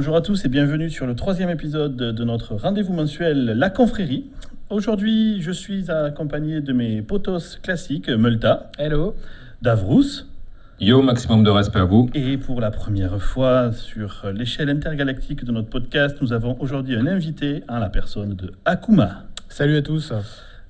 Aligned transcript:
Bonjour 0.00 0.16
à 0.16 0.22
tous 0.22 0.46
et 0.46 0.48
bienvenue 0.48 0.88
sur 0.88 1.06
le 1.06 1.14
troisième 1.14 1.50
épisode 1.50 1.94
de 1.94 2.24
notre 2.24 2.54
rendez-vous 2.54 2.94
mensuel 2.94 3.44
La 3.58 3.68
Confrérie. 3.68 4.30
Aujourd'hui, 4.70 5.42
je 5.42 5.50
suis 5.50 5.90
accompagné 5.90 6.62
de 6.62 6.72
mes 6.72 7.02
potos 7.02 7.58
classiques, 7.62 8.08
Multa, 8.08 8.70
Hello. 8.78 9.14
Davrous, 9.60 10.24
Yo, 10.80 11.02
maximum 11.02 11.44
de 11.44 11.50
respect 11.50 11.80
à 11.80 11.84
vous. 11.84 12.08
et 12.14 12.38
pour 12.38 12.62
la 12.62 12.70
première 12.70 13.20
fois 13.20 13.72
sur 13.72 14.24
l'échelle 14.32 14.70
intergalactique 14.70 15.44
de 15.44 15.52
notre 15.52 15.68
podcast, 15.68 16.16
nous 16.22 16.32
avons 16.32 16.56
aujourd'hui 16.60 16.96
un 16.96 17.06
invité 17.06 17.62
en 17.68 17.78
la 17.78 17.90
personne 17.90 18.32
de 18.32 18.52
Akuma. 18.64 19.24
Salut 19.50 19.76
à 19.76 19.82
tous. 19.82 20.14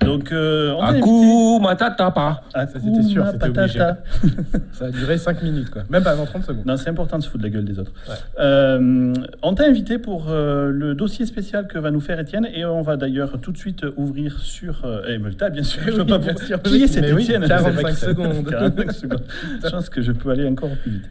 Donc, 0.05 0.33
euh, 0.33 0.73
on 0.79 0.83
Aku 0.83 1.61
matata 1.63 2.11
pa. 2.11 2.43
Akuma 2.55 2.81
c'était 2.85 3.03
sûr, 3.03 3.27
c'était 3.27 3.51
Patata. 3.51 3.99
Ça 4.73 4.87
a 4.87 4.91
duré 4.91 5.19
5 5.19 5.43
minutes, 5.43 5.71
quoi. 5.71 5.83
Même 5.91 6.03
pas 6.03 6.13
avant 6.13 6.25
30 6.25 6.45
secondes. 6.45 6.65
Non, 6.67 6.77
c'est 6.77 6.89
important 6.89 7.19
de 7.19 7.23
se 7.23 7.29
foutre 7.29 7.45
de 7.45 7.49
la 7.49 7.55
gueule 7.55 7.65
des 7.67 7.79
autres. 7.79 7.93
Ouais. 8.09 8.15
Euh, 8.41 9.13
on 9.43 9.55
t'a 9.55 9.67
invité 9.67 9.99
pour 9.99 10.27
euh, 10.31 10.71
le 10.71 10.95
dossier 10.95 11.27
spécial 11.27 11.67
que 11.69 11.79
va 11.79 11.91
nous 11.91 12.01
faire 12.01 12.19
Étienne 12.19 12.49
et 12.53 12.65
on 12.65 12.81
va 12.83 12.97
d'ailleurs 12.97 13.41
tout 13.41 13.53
de 13.53 13.59
suite 13.59 13.85
ouvrir 13.97 14.39
sur 14.41 14.85
euh, 14.85 15.07
et 15.07 15.19
Multa, 15.19 15.51
bien 15.51 15.63
sûr. 15.63 15.83
Eh 15.87 15.91
je 15.91 15.97
vois 15.97 16.05
oui, 16.05 16.11
pas 16.11 16.19
bien 16.19 16.29
pourquoi- 16.33 16.47
sûr. 16.47 16.63
Qui 16.63 16.83
est 16.83 16.87
cet 16.87 17.03
Mais 17.05 17.13
oui, 17.13 17.23
Étienne 17.25 17.47
45 17.47 17.73
C'est 17.77 17.83
vrai 17.83 17.93
que 17.93 17.99
c'est- 17.99 18.07
secondes. 18.07 18.47
45 18.51 18.93
secondes. 18.93 19.23
Je 19.65 19.69
pense 19.71 19.91
que 19.91 20.01
je 20.03 20.13
peux 20.13 20.31
aller 20.31 20.49
encore 20.49 20.71
plus 20.83 20.91
vite. 20.93 21.11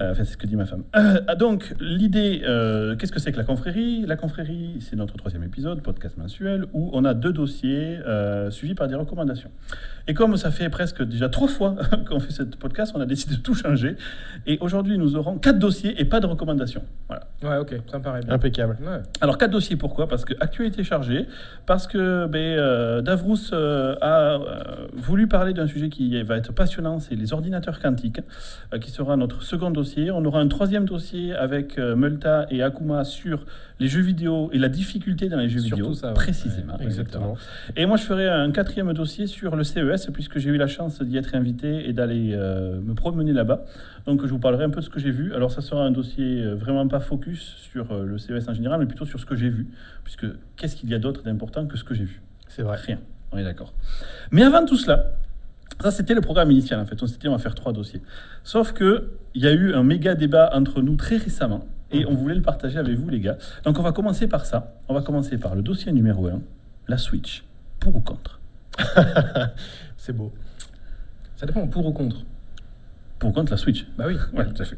Euh, 0.00 0.12
enfin, 0.12 0.22
c'est 0.24 0.32
ce 0.32 0.36
que 0.36 0.46
dit 0.46 0.56
ma 0.56 0.64
femme. 0.66 0.82
Euh, 0.96 1.20
ah, 1.26 1.34
donc, 1.34 1.74
l'idée, 1.80 2.42
euh, 2.46 2.96
qu'est-ce 2.96 3.12
que 3.12 3.20
c'est 3.20 3.32
que 3.32 3.36
la 3.36 3.44
confrérie? 3.44 4.04
La 4.06 4.16
confrérie, 4.16 4.76
c'est 4.80 4.96
notre 4.96 5.16
troisième 5.16 5.42
épisode, 5.42 5.82
podcast 5.82 6.16
mensuel, 6.16 6.64
où 6.72 6.90
on 6.94 7.04
a 7.04 7.12
deux 7.12 7.32
dossiers 7.32 7.98
euh, 8.06 8.19
suivis 8.50 8.74
par 8.74 8.88
des 8.88 8.94
recommandations. 8.94 9.50
Et 10.08 10.14
comme 10.14 10.36
ça 10.36 10.50
fait 10.50 10.68
presque 10.70 11.02
déjà 11.02 11.28
trois 11.28 11.48
fois 11.48 11.76
qu'on 12.08 12.20
fait 12.20 12.32
ce 12.32 12.42
podcast, 12.42 12.92
on 12.96 13.00
a 13.00 13.06
décidé 13.06 13.36
de 13.36 13.40
tout 13.40 13.54
changer. 13.54 13.96
Et 14.46 14.58
aujourd'hui, 14.60 14.98
nous 14.98 15.16
aurons 15.16 15.38
quatre 15.38 15.58
dossiers 15.58 16.00
et 16.00 16.04
pas 16.04 16.20
de 16.20 16.26
recommandations. 16.26 16.82
Voilà. 17.08 17.26
Ouais, 17.42 17.56
ok, 17.58 17.80
ça 17.90 17.98
me 17.98 18.02
paraît 18.02 18.20
bien. 18.20 18.34
Impeccable. 18.34 18.76
Ouais. 18.82 19.00
Alors, 19.20 19.38
quatre 19.38 19.50
dossiers, 19.50 19.76
pourquoi? 19.76 20.08
Parce 20.08 20.24
que 20.24 20.34
actualité 20.40 20.84
chargée, 20.84 21.26
parce 21.66 21.86
que 21.86 22.26
ben, 22.26 22.38
euh, 22.58 23.02
Davrous 23.02 23.52
euh, 23.52 23.94
a 24.00 24.34
euh, 24.40 24.86
voulu 24.94 25.26
parler 25.26 25.52
d'un 25.52 25.66
sujet 25.66 25.88
qui 25.88 26.20
va 26.22 26.36
être 26.36 26.52
passionnant, 26.52 26.98
c'est 26.98 27.14
les 27.14 27.32
ordinateurs 27.32 27.78
quantiques, 27.80 28.20
euh, 28.74 28.78
qui 28.78 28.90
sera 28.90 29.16
notre 29.16 29.42
second 29.42 29.70
dossier. 29.70 30.10
On 30.10 30.24
aura 30.24 30.40
un 30.40 30.48
troisième 30.48 30.84
dossier 30.86 31.34
avec 31.34 31.78
euh, 31.78 31.94
Multa 31.96 32.46
et 32.50 32.62
Akuma 32.62 33.04
sur 33.04 33.44
les 33.78 33.88
jeux 33.88 34.02
vidéo 34.02 34.50
et 34.52 34.58
la 34.58 34.68
difficulté 34.68 35.28
dans 35.28 35.38
les 35.38 35.48
jeux 35.48 35.60
Surtout 35.60 35.76
vidéo, 35.76 35.94
ça, 35.94 36.08
ouais. 36.08 36.14
précisément. 36.14 36.76
Exactement. 36.80 37.36
Et 37.76 37.86
moi, 37.86 37.96
je 37.96 38.04
ferai 38.10 38.28
un 38.28 38.50
quatrième 38.50 38.92
dossier 38.92 39.28
sur 39.28 39.54
le 39.54 39.62
CES, 39.62 40.10
puisque 40.12 40.38
j'ai 40.38 40.50
eu 40.50 40.56
la 40.56 40.66
chance 40.66 41.00
d'y 41.00 41.16
être 41.16 41.36
invité 41.36 41.88
et 41.88 41.92
d'aller 41.92 42.32
euh, 42.32 42.80
me 42.80 42.92
promener 42.94 43.32
là-bas. 43.32 43.64
Donc, 44.04 44.26
je 44.26 44.30
vous 44.30 44.40
parlerai 44.40 44.64
un 44.64 44.70
peu 44.70 44.80
de 44.80 44.84
ce 44.84 44.90
que 44.90 44.98
j'ai 44.98 45.12
vu. 45.12 45.32
Alors, 45.32 45.52
ça 45.52 45.60
sera 45.60 45.84
un 45.84 45.92
dossier 45.92 46.42
euh, 46.42 46.56
vraiment 46.56 46.88
pas 46.88 46.98
focus 46.98 47.54
sur 47.70 47.92
euh, 47.92 48.04
le 48.04 48.18
CES 48.18 48.48
en 48.48 48.52
général, 48.52 48.80
mais 48.80 48.86
plutôt 48.86 49.04
sur 49.04 49.20
ce 49.20 49.26
que 49.26 49.36
j'ai 49.36 49.48
vu. 49.48 49.68
Puisque 50.02 50.26
qu'est-ce 50.56 50.74
qu'il 50.74 50.90
y 50.90 50.94
a 50.94 50.98
d'autre 50.98 51.22
d'important 51.22 51.68
que 51.68 51.76
ce 51.76 51.84
que 51.84 51.94
j'ai 51.94 52.02
vu? 52.02 52.20
C'est 52.48 52.62
vrai. 52.62 52.78
Rien. 52.78 52.98
On 53.30 53.38
est 53.38 53.44
d'accord. 53.44 53.72
Mais 54.32 54.42
avant 54.42 54.64
tout 54.64 54.76
cela, 54.76 55.12
ça 55.78 55.92
c'était 55.92 56.14
le 56.14 56.20
programme 56.20 56.50
initial 56.50 56.80
en 56.80 56.86
fait. 56.86 57.00
On 57.00 57.06
s'était 57.06 57.20
dit 57.20 57.28
on 57.28 57.36
va 57.36 57.38
faire 57.38 57.54
trois 57.54 57.72
dossiers. 57.72 58.02
Sauf 58.42 58.72
que 58.72 59.10
il 59.34 59.42
y 59.42 59.46
a 59.46 59.52
eu 59.52 59.72
un 59.72 59.84
méga 59.84 60.16
débat 60.16 60.50
entre 60.52 60.82
nous 60.82 60.96
très 60.96 61.16
récemment 61.16 61.64
et 61.92 62.06
on 62.06 62.14
voulait 62.14 62.34
le 62.34 62.42
partager 62.42 62.76
avec 62.80 62.96
vous 62.96 63.08
les 63.08 63.20
gars. 63.20 63.36
Donc 63.62 63.78
on 63.78 63.82
va 63.82 63.92
commencer 63.92 64.26
par 64.26 64.46
ça. 64.46 64.74
On 64.88 64.94
va 64.94 65.02
commencer 65.02 65.38
par 65.38 65.54
le 65.54 65.62
dossier 65.62 65.92
numéro 65.92 66.26
1, 66.26 66.40
la 66.88 66.98
Switch. 66.98 67.44
Pour 67.80 67.96
ou 67.96 68.00
contre 68.00 68.38
C'est 69.96 70.12
beau. 70.12 70.32
Ça 71.36 71.46
dépend 71.46 71.66
pour 71.66 71.86
ou 71.86 71.92
contre. 71.92 72.16
Pour 73.18 73.30
ou 73.30 73.32
contre 73.32 73.52
la 73.52 73.58
Switch 73.58 73.86
Bah 73.96 74.04
oui. 74.06 74.16
Ouais, 74.34 74.46
tout 74.46 74.62
à 74.62 74.64
fait. 74.64 74.76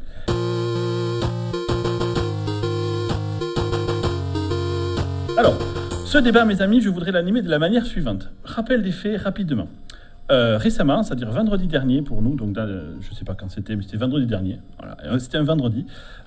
Alors, 5.37 5.57
ce 6.05 6.17
débat, 6.19 6.45
mes 6.45 6.61
amis, 6.61 6.79
je 6.81 6.89
voudrais 6.89 7.11
l'animer 7.11 7.41
de 7.41 7.49
la 7.49 7.59
manière 7.59 7.85
suivante. 7.85 8.29
Rappel 8.43 8.83
des 8.83 8.91
faits 8.91 9.21
rapidement. 9.21 9.67
Euh, 10.31 10.57
récemment, 10.57 11.03
c'est-à-dire 11.03 11.31
vendredi 11.31 11.67
dernier 11.67 12.01
pour 12.01 12.21
nous, 12.21 12.35
donc 12.35 12.55
je 12.55 12.61
ne 13.09 13.15
sais 13.15 13.25
pas 13.25 13.35
quand 13.35 13.49
c'était, 13.51 13.75
mais 13.75 13.83
c'était 13.83 13.97
vendredi 13.97 14.25
dernier. 14.25 14.59
Voilà, 14.77 14.95
Euh, 15.03 15.19
c'était 15.19 15.37
un 15.37 15.43
vendredi. 15.43 15.85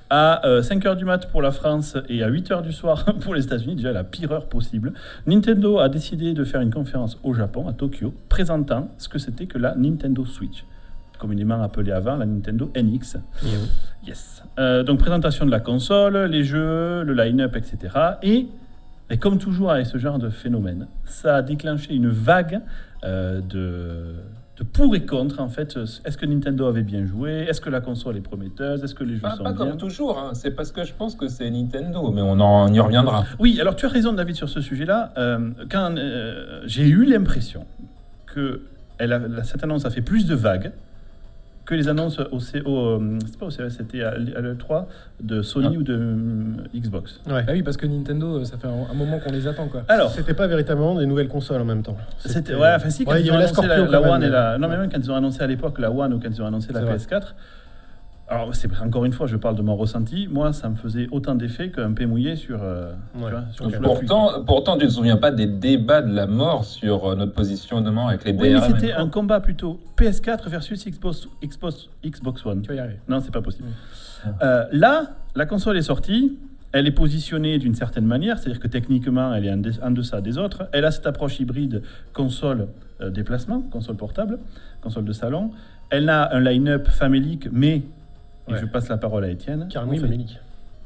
À 0.09 0.41
5h 0.45 0.97
du 0.97 1.05
mat 1.05 1.29
pour 1.31 1.43
la 1.43 1.51
France 1.51 1.97
et 2.09 2.23
à 2.23 2.31
8h 2.31 2.63
du 2.63 2.73
soir 2.73 3.05
pour 3.21 3.35
les 3.35 3.45
États-Unis, 3.45 3.75
déjà 3.75 3.93
la 3.93 4.05
pire 4.05 4.31
heure 4.31 4.47
possible, 4.47 4.93
Nintendo 5.27 5.79
a 5.79 5.89
décidé 5.89 6.33
de 6.33 6.45
faire 6.45 6.61
une 6.61 6.73
conférence 6.73 7.19
au 7.25 7.35
Japon, 7.35 7.67
à 7.67 7.73
Tokyo, 7.73 8.15
présentant 8.29 8.89
ce 8.99 9.09
que 9.09 9.19
c'était 9.19 9.47
que 9.47 9.59
la 9.59 9.75
Nintendo 9.75 10.25
Switch, 10.25 10.65
communément 11.19 11.61
appelée 11.61 11.93
avant 11.93 12.17
la 12.17 12.27
Nintendo 12.27 12.71
NX. 12.77 13.17
Yes. 14.07 14.45
Euh, 14.59 14.85
donc 14.85 15.01
présentation 15.01 15.45
de 15.45 15.51
la 15.51 15.61
console, 15.61 16.17
les 16.27 16.45
jeux, 16.45 17.03
le 17.03 17.13
line-up, 17.13 17.57
etc. 17.57 17.95
Et, 18.23 18.47
et 19.11 19.19
comme 19.19 19.39
toujours 19.39 19.73
avec 19.73 19.87
ce 19.87 19.99
genre 19.99 20.19
de 20.19 20.31
phénomène, 20.31 20.87
ça 21.05 21.37
a 21.37 21.43
déclenché 21.43 21.95
une 21.95 22.09
vague 22.09 22.61
euh, 23.05 23.41
de, 23.41 24.15
de 24.59 24.65
pour 24.65 24.95
et 24.97 25.05
contre. 25.05 25.41
En 25.41 25.49
fait, 25.49 25.77
est-ce 26.05 26.17
que 26.17 26.25
Nintendo 26.27 26.67
avait 26.67 26.83
bien 26.83 27.05
joué? 27.05 27.47
Est-ce 27.49 27.61
que 27.61 27.69
la 27.71 27.81
console 27.81 28.17
est 28.17 28.21
prometteuse? 28.21 28.83
Est-ce 28.83 28.95
que 28.95 29.05
les 29.05 29.15
jeux 29.17 29.21
Pas, 29.21 29.37
sont 29.37 29.45
pas 29.45 29.53
bien? 29.53 29.67
comme 29.69 29.77
toujours, 29.77 30.19
hein. 30.19 30.31
c'est 30.35 30.51
parce 30.51 30.73
que 30.73 30.85
je 30.85 30.93
pense 30.95 31.15
que 31.15 31.29
c'est 31.29 31.51
Nintendo, 31.51 32.11
mais 32.11 32.23
on 32.23 32.41
en 32.41 32.73
y 32.73 32.81
reviendra. 32.81 33.25
Oui, 33.39 33.59
alors 33.61 33.77
tu 33.77 33.87
as 33.87 33.91
raison, 33.91 34.13
David, 34.13 34.35
sur 34.37 34.49
ce 34.49 34.61
sujet-là. 34.61 35.13
Euh, 35.19 35.51
quand 35.71 35.95
euh, 35.99 36.63
j'ai 36.67 36.89
eu 36.89 37.05
l'impression 37.05 37.67
que 38.27 38.63
elle 38.99 39.13
a- 39.13 39.19
la- 39.19 39.45
cette 39.45 39.63
annonce 39.63 39.85
a 39.85 39.91
fait 39.91 40.01
plus 40.01 40.27
de 40.27 40.35
vagues 40.35 40.73
que 41.67 41.75
les 41.75 41.89
annonces 41.89 42.19
au, 42.31 42.39
C- 42.41 42.63
au, 42.65 42.77
euh, 42.79 43.19
c'est 43.27 43.39
pas 43.39 43.47
au 43.47 43.51
CES, 43.51 43.69
c'était 43.77 44.03
à, 44.03 44.15
l- 44.15 44.33
à 44.37 44.41
l'E3 44.41 44.87
de 45.21 45.43
Sony 45.43 45.69
Ah. 45.75 45.79
ou 45.79 45.83
de 45.83 45.95
euh, 45.95 46.45
Xbox. 46.75 47.21
Ouais. 47.27 47.43
Bah 47.43 47.53
oui, 47.53 47.63
parce 47.63 47.77
que 47.77 47.87
Nintendo, 47.87 48.39
euh, 48.39 48.45
ça 48.45 48.57
fait 48.57 48.69
un, 48.69 48.91
un 48.91 48.95
moment 48.95 49.19
qu'on 49.19 49.33
les 49.33 49.47
attend, 49.49 49.67
quoi. 49.67 49.83
Alors, 49.89 50.11
C'était 50.13 50.33
pas 50.35 50.47
véritablement 50.47 50.95
des 50.95 51.07
nouvelles 51.07 51.29
consoles 51.29 51.61
en 51.61 51.65
même 51.65 51.83
temps. 51.83 51.97
c'était 52.21 52.55
ouais, 52.55 52.73
enfin 52.77 52.89
si 52.91 53.05
quand 53.05 53.13
Ouais, 53.13 53.23
ils 53.23 53.31
ont 53.31 53.35
annoncé 53.35 53.67
la, 53.67 54.01
One 54.01 54.23
et 54.23 54.29
la 54.29 54.59
non 54.59 54.69
mais 54.69 54.77
même 54.79 54.89
quand 54.91 54.99
ils 54.99 55.11
ont 55.11 55.17
annoncé 55.17 55.43
à 55.43 55.47
l'époque 55.47 55.79
la 55.81 55.91
One 55.91 56.15
ou 56.15 56.21
quand 56.21 56.29
ils 56.31 56.41
ont 56.41 56.47
annoncé 56.47 56.73
la 56.73 56.81
C'est 56.81 56.87
vrai. 56.87 56.97
PS4. 56.97 57.23
Alors 58.29 58.53
c'est 58.57 58.69
encore 58.83 59.05
une 59.05 59.13
fois, 59.13 59.29
je 59.29 59.37
parle 59.37 59.55
de 59.55 59.63
mon 59.63 59.77
ressenti. 59.77 60.27
Moi, 60.29 60.53
ça 60.53 60.69
me 60.69 60.75
faisait 60.75 61.07
autant 61.13 61.37
d'effet 61.37 61.71
qu'un 61.71 61.93
paix 61.93 62.07
mouillé 62.07 62.35
sur. 62.35 62.61
euh, 62.63 62.93
tu 63.17 63.23
Ouais. 63.25 63.31
vois, 63.31 63.43
sur. 63.53 63.81
Pourtant, 63.81 64.43
pourtant, 64.45 64.77
tu 64.77 64.85
ne 64.85 64.89
te 64.91 64.95
souviens 64.95 65.17
pas 65.17 65.31
des 65.31 65.47
débats 65.47 66.03
de 66.03 66.13
la 66.13 66.27
mort 66.27 66.65
sur 66.65 67.07
euh, 67.07 67.15
notre 67.15 67.33
positionnement 67.33 68.09
avec 68.09 68.25
les 68.25 68.33
Oui, 68.33 68.51
mais 68.53 68.55
DRM. 68.59 68.75
c'était 68.75 68.93
un 68.93 69.09
combat 69.09 69.39
plutôt 69.41 69.79
PS4 69.97 70.49
versus 70.49 70.85
Xbox, 70.87 71.29
Xbox, 71.45 71.89
Xbox 72.05 72.45
One. 72.45 72.63
Tu 72.63 72.69
vas 72.71 72.75
y 72.75 72.79
arriver. 72.81 72.99
Non, 73.09 73.21
c'est 73.21 73.33
pas 73.33 73.43
possible. 73.43 73.69
Euh, 74.43 74.65
là, 74.73 75.11
la 75.37 75.47
console 75.47 75.77
est 75.77 75.83
sortie. 75.83 76.37
Elle 76.73 76.89
est 76.89 76.93
positionnée 76.93 77.59
d'une 77.59 77.75
certaine 77.77 78.07
manière, 78.07 78.39
c'est-à-dire 78.39 78.61
que 78.61 78.67
techniquement, 78.67 79.33
elle 79.33 79.47
est 79.47 79.81
en 79.83 79.91
deçà 79.93 80.21
des 80.21 80.37
autres. 80.37 80.69
Elle 80.73 80.85
a 80.85 80.91
cette 80.91 81.07
approche 81.07 81.39
hybride 81.39 81.83
console 82.13 82.67
euh, 83.01 83.09
déplacement, 83.09 83.61
console 83.63 83.97
portable, 83.97 84.41
console 84.83 85.05
de 85.05 85.13
salon. 85.13 85.53
Elle 85.91 86.09
a 86.11 86.35
un 86.35 86.41
line-up 86.41 86.89
famélique, 86.89 87.49
mais, 87.53 87.83
et 88.49 88.53
Ouais. 88.53 88.59
je 88.61 88.67
passe 88.67 88.89
la 88.89 88.97
parole 88.99 89.25
à 89.25 89.29
Étienne, 89.29 89.67
Carrément 89.71 89.93
Oui, 89.93 90.01
mais-. 90.09 90.25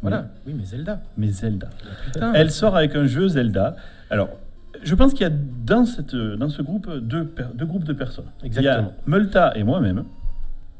Voilà. 0.03 0.29
Oui, 0.47 0.55
mais 0.57 0.65
Zelda. 0.65 1.01
mais 1.19 1.29
Zelda. 1.29 1.69
Putain. 2.07 2.33
Elle 2.33 2.51
sort 2.51 2.75
avec 2.77 2.97
un 2.97 3.05
jeu 3.07 3.29
Zelda. 3.29 3.77
Alors, 4.09 4.31
je 4.83 4.95
pense 4.95 5.13
qu'il 5.13 5.23
y 5.23 5.31
a 5.31 5.33
dans, 5.67 5.85
cette, 5.85 6.15
dans 6.17 6.49
ce 6.49 6.63
groupe 6.63 6.91
deux, 7.01 7.31
deux 7.55 7.67
groupes 7.67 7.85
de 7.85 7.93
personnes. 7.93 8.25
Exactement. 8.43 8.93
Il 9.07 9.11
y 9.11 9.15
a 9.15 9.19
Multa 9.19 9.53
et 9.57 9.63
moi-même, 9.63 10.05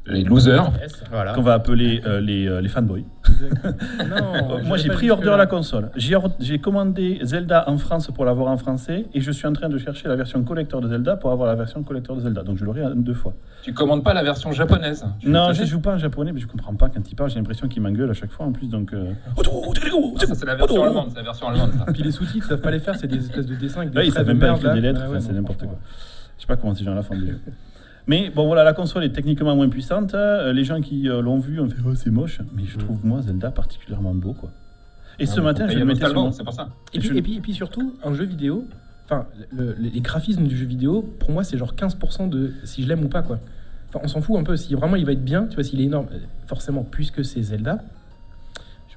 Les 0.07 0.23
losers. 0.23 0.71
Voilà. 1.11 1.33
qu'on 1.33 1.41
va 1.43 1.53
appeler 1.53 2.01
euh, 2.07 2.19
les, 2.21 2.47
euh, 2.47 2.59
les 2.59 2.69
fanboys. 2.69 3.05
Non, 4.09 4.63
Moi, 4.65 4.77
j'ai 4.77 4.89
pris 4.89 5.11
order 5.11 5.27
là. 5.27 5.37
la 5.37 5.45
console. 5.45 5.91
J'ai 5.95 6.59
commandé 6.59 7.19
Zelda 7.21 7.69
en 7.69 7.77
France 7.77 8.09
pour 8.13 8.25
l'avoir 8.25 8.51
en 8.51 8.57
français 8.57 9.05
et 9.13 9.21
je 9.21 9.31
suis 9.31 9.45
en 9.47 9.53
train 9.53 9.69
de 9.69 9.77
chercher 9.77 10.07
la 10.07 10.15
version 10.15 10.43
collector 10.43 10.81
de 10.81 10.87
Zelda 10.89 11.17
pour 11.17 11.31
avoir 11.31 11.47
la 11.47 11.55
version 11.55 11.83
collector 11.83 12.15
de 12.15 12.21
Zelda. 12.21 12.43
Donc, 12.43 12.57
je 12.57 12.65
l'aurai 12.65 12.81
deux 12.95 13.13
fois. 13.13 13.33
Tu 13.61 13.73
commandes 13.73 14.03
pas 14.03 14.13
la 14.13 14.23
version 14.23 14.51
japonaise. 14.51 15.05
Non, 15.23 15.53
je 15.53 15.63
joue 15.65 15.79
pas 15.79 15.93
en 15.93 15.97
japonais, 15.99 16.31
mais 16.31 16.39
je 16.39 16.47
comprends 16.47 16.73
pas 16.75 16.89
quand 16.89 17.09
il 17.09 17.15
parle. 17.15 17.29
J'ai 17.29 17.37
l'impression 17.37 17.67
qu'il 17.67 17.81
m'engueule 17.83 18.09
à 18.09 18.13
chaque 18.13 18.31
fois 18.31 18.45
en 18.47 18.51
plus. 18.51 18.69
Donc, 18.69 18.93
euh, 18.93 19.11
Ah, 19.37 19.41
ça, 20.17 20.33
c'est 20.35 20.45
la 20.45 20.55
version 20.55 20.83
allemande. 20.83 21.05
C'est 21.09 21.17
la 21.17 21.23
version 21.23 21.47
allemande. 21.47 21.71
ça. 21.77 21.85
Puis 21.93 22.01
les 22.03 22.11
sous-titres, 22.11 22.45
ils 22.47 22.49
savent 22.49 22.61
pas 22.61 22.71
les 22.71 22.79
faire, 22.79 22.95
c'est 22.95 23.07
des 23.07 23.17
espèces 23.17 23.45
de 23.45 23.55
dessins 23.55 23.81
avec 23.81 23.91
des 23.91 23.97
Là, 23.97 24.03
ils 24.03 24.11
traits 24.11 24.25
savent 24.25 24.35
même 24.35 24.39
pas 24.39 24.55
écrire 24.55 24.73
des 24.73 24.81
lettres, 24.81 24.99
Ouais, 25.01 25.05
enfin, 25.05 25.15
ouais, 25.15 25.21
c'est 25.21 25.33
n'importe 25.33 25.59
quoi. 25.63 25.77
Je 26.37 26.41
sais 26.41 26.47
pas 26.47 26.55
comment 26.55 26.73
ces 26.73 26.83
gens-là 26.83 27.03
font 27.03 27.15
des 27.15 27.27
jeux. 27.27 27.39
Mais 28.07 28.29
bon, 28.29 28.47
voilà, 28.47 28.63
la 28.63 28.73
console 28.73 29.03
est 29.03 29.11
techniquement 29.11 29.55
moins 29.55 29.69
puissante. 29.69 30.13
Euh, 30.13 30.53
Les 30.53 30.63
gens 30.63 30.81
qui 30.81 31.07
euh, 31.09 31.21
l'ont 31.21 31.39
vu 31.39 31.59
ont 31.59 31.69
fait 31.69 31.75
Oh, 31.85 31.95
c'est 31.95 32.09
moche. 32.09 32.39
Mais 32.55 32.63
je 32.65 32.77
Mm. 32.77 32.81
trouve, 32.81 33.05
moi, 33.05 33.21
Zelda 33.21 33.51
particulièrement 33.51 34.13
beau. 34.15 34.33
quoi. 34.33 34.49
Et 35.19 35.25
ce 35.25 35.39
Ah, 35.39 35.43
matin, 35.43 35.67
faut 35.67 35.73
je 35.73 35.77
le 35.79 35.85
mettais 35.85 35.99
sur 35.99 36.07
localement, 36.07 36.25
mon- 36.27 36.31
C'est 36.31 36.43
pour 36.43 36.53
ça. 36.53 36.69
Et 36.93 36.99
puis, 36.99 37.17
et, 37.17 37.21
puis, 37.21 37.35
et 37.37 37.41
puis 37.41 37.53
surtout, 37.53 37.95
un 38.03 38.13
jeu 38.13 38.23
vidéo, 38.25 38.65
enfin, 39.05 39.25
le- 39.51 39.75
les, 39.79 39.89
les 39.91 40.01
graphismes 40.01 40.47
du 40.47 40.57
jeu 40.57 40.65
vidéo, 40.65 41.03
pour 41.19 41.31
moi, 41.31 41.43
c'est 41.43 41.57
genre 41.57 41.75
15% 41.75 42.27
de 42.27 42.53
si 42.63 42.81
je 42.83 42.87
l'aime 42.87 43.03
ou 43.03 43.09
pas, 43.09 43.21
quoi. 43.21 43.39
Enfin, 43.89 43.99
on 44.03 44.07
s'en 44.07 44.21
fout 44.21 44.37
un 44.39 44.43
peu. 44.43 44.55
Si 44.57 44.73
vraiment 44.73 44.95
il 44.95 45.05
va 45.05 45.11
être 45.11 45.23
bien, 45.23 45.45
tu 45.47 45.55
vois, 45.55 45.63
s'il 45.63 45.79
est 45.81 45.85
énorme, 45.85 46.07
euh, 46.13 46.17
forcément, 46.47 46.83
puisque 46.83 47.23
c'est 47.23 47.41
Zelda, 47.43 47.83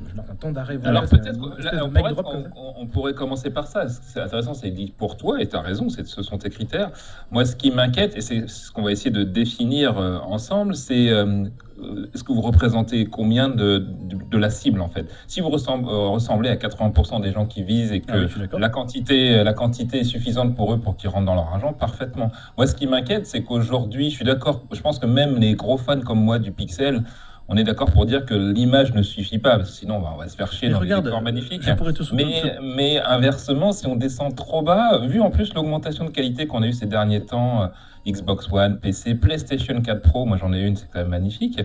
Je, 0.00 0.14
marque 0.17 0.31
un 0.31 0.35
temps 0.35 0.50
d'arrêt. 0.50 0.76
voilà, 0.76 0.99
Alors 1.00 1.08
peut-être, 1.11 1.38
que- 1.38 1.82
on, 1.85 1.91
pourrait, 1.91 2.14
on- 2.56 3.11
on- 3.11 3.12
commencer 3.12 3.50
par 3.50 3.67
ça. 3.69 3.88
Ce 3.88 4.00
C'est 4.02 4.20
intéressant, 4.20 4.55
c'est 4.55 4.70
dit 4.70 4.93
pour 4.96 5.17
toi, 5.17 5.41
et 5.41 5.46
tu 5.49 5.55
as 5.56 5.61
raison, 5.61 5.88
c'est- 5.88 6.06
ce 6.06 6.23
sont 6.23 6.38
tes 6.38 6.50
critères. 6.50 6.91
Moi, 7.31 7.44
ce 7.44 7.55
qui 7.55 7.70
m'inquiète, 7.70 8.17
et 8.17 8.20
c'est 8.20 8.49
ce 8.49 8.73
qu'on 8.73 8.82
va 8.82 8.91
essayer 8.93 9.11
de 9.11 9.23
définir 9.23 9.96
euh, 9.99 10.19
ensemble, 10.19 10.75
c'est 10.75 11.11
euh, 11.11 11.44
euh, 11.81 12.08
est-ce 12.12 12.25
que 12.25 12.32
vous 12.32 12.41
représentez 12.41 13.06
combien 13.06 13.49
de, 13.49 13.79
de, 13.79 14.17
de 14.31 14.38
la 14.38 14.50
cible 14.50 14.81
en 14.81 14.88
fait? 14.88 15.06
Si 15.29 15.41
vous 15.41 15.49
ressemble- 15.50 15.88
euh, 15.88 16.08
ressemblez 16.08 16.49
à 16.49 16.56
80% 16.56 17.20
des 17.20 17.31
gens 17.32 17.46
qui 17.46 17.62
visent 17.62 17.93
et 17.93 18.00
que 18.00 18.12
Ah 18.12 18.17
oui, 18.19 18.41
d'accord. 18.41 18.58
la 18.61 18.69
quantité, 18.70 19.44
la 19.44 19.52
quantité 19.55 20.00
est 20.00 20.05
suffisante 20.05 20.56
pour 20.56 20.73
eux 20.73 20.79
pour 20.81 20.96
qu'ils 20.96 21.11
rentrent 21.11 21.26
dans 21.26 21.35
leur 21.35 21.49
argent, 21.52 21.73
parfaitement. 21.73 22.31
Moi, 22.56 22.67
ce 22.67 22.75
qui 22.75 22.87
m'inquiète, 22.87 23.26
c'est 23.26 23.43
qu'aujourd'hui, 23.44 24.11
je 24.11 24.17
suis 24.17 24.25
d'accord, 24.25 24.64
je 24.73 24.81
pense 24.81 24.99
que 24.99 25.06
même 25.06 25.37
les 25.37 25.55
gros 25.55 25.76
fans 25.76 26.00
comme 26.00 26.20
moi 26.20 26.38
du 26.38 26.50
Pixel, 26.52 27.02
on 27.49 27.56
est 27.56 27.64
d'accord 27.64 27.91
pour 27.91 28.06
dire 28.06 28.25
que 28.25 28.35
l'image 28.35 28.94
ne 28.94 29.02
suffit 29.02 29.38
pas, 29.38 29.56
parce 29.56 29.70
que 29.70 29.76
sinon 29.76 29.96
on 29.96 30.00
va, 30.00 30.12
on 30.14 30.19
va 30.19 30.29
se 30.29 30.37
faire 30.37 30.50
chier 30.52 30.69
Mais 30.69 30.75
dans 30.75 30.81
regarde, 30.81 31.05
des 31.05 31.11
décors 31.11 31.23
magnifiques. 31.23 31.62
Mais, 32.12 32.58
mais 32.62 32.99
inversement, 33.00 33.73
si 33.73 33.87
on 33.87 33.96
descend 33.96 34.35
trop 34.35 34.62
bas, 34.62 34.99
vu 35.06 35.20
en 35.20 35.31
plus 35.31 35.52
l'augmentation 35.55 36.05
de 36.05 36.11
qualité 36.11 36.46
qu'on 36.46 36.62
a 36.62 36.67
eu 36.67 36.73
ces 36.73 36.87
derniers 36.87 37.25
temps, 37.25 37.62
euh, 37.62 37.67
Xbox 38.06 38.49
One, 38.50 38.79
PC, 38.79 39.14
PlayStation 39.14 39.81
4 39.81 40.00
Pro, 40.02 40.25
moi 40.25 40.37
j'en 40.38 40.52
ai 40.52 40.61
une, 40.61 40.76
c'est 40.76 40.88
quand 40.91 41.00
même 41.00 41.08
magnifique. 41.08 41.61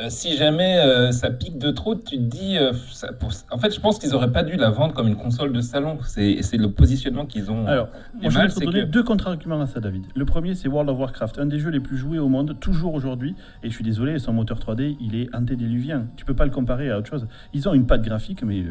Euh, 0.00 0.06
si 0.08 0.34
jamais 0.36 0.78
euh, 0.78 1.12
ça 1.12 1.30
pique 1.30 1.58
de 1.58 1.70
trop, 1.70 1.94
tu 1.94 2.16
te 2.16 2.22
dis. 2.22 2.56
euh, 2.56 2.72
ça- 2.90 3.12
pour- 3.12 3.30
En 3.50 3.58
fait, 3.58 3.74
je 3.74 3.80
pense 3.80 3.98
qu'ils 3.98 4.14
auraient 4.14 4.32
pas 4.32 4.42
dû 4.42 4.56
la 4.56 4.70
vendre 4.70 4.94
comme 4.94 5.08
une 5.08 5.16
console 5.16 5.52
de 5.52 5.60
salon. 5.60 5.98
C'est 6.06 6.42
c'est 6.42 6.56
le 6.56 6.70
positionnement 6.70 7.26
qu'ils 7.26 7.50
ont. 7.50 7.66
Alors, 7.66 7.88
moi, 8.14 8.30
je 8.30 8.38
vais 8.38 8.48
te 8.48 8.54
donner 8.64 8.80
que- 8.86 8.90
deux 8.90 9.02
contre-arguments 9.02 9.60
à 9.60 9.66
ça, 9.66 9.80
David. 9.80 10.04
Le 10.14 10.24
premier, 10.24 10.54
c'est 10.54 10.68
World 10.68 10.88
of 10.90 10.98
Warcraft, 10.98 11.38
un 11.38 11.46
des 11.46 11.58
jeux 11.58 11.70
les 11.70 11.80
plus 11.80 11.98
joués 11.98 12.18
au 12.18 12.28
monde, 12.28 12.56
toujours 12.60 12.94
aujourd'hui. 12.94 13.34
Et 13.62 13.68
je 13.68 13.74
suis 13.74 13.84
désolé, 13.84 14.18
son 14.18 14.32
moteur 14.32 14.58
3D, 14.58 14.96
il 15.00 15.14
est 15.14 15.28
antédéluvien. 15.34 16.06
Tu 16.16 16.24
peux 16.24 16.34
pas 16.34 16.44
le 16.46 16.50
comparer 16.50 16.90
à 16.90 16.98
autre 16.98 17.08
chose. 17.08 17.26
Ils 17.52 17.68
ont 17.68 17.74
une 17.74 17.86
patte 17.86 18.02
graphique, 18.02 18.42
mais 18.42 18.64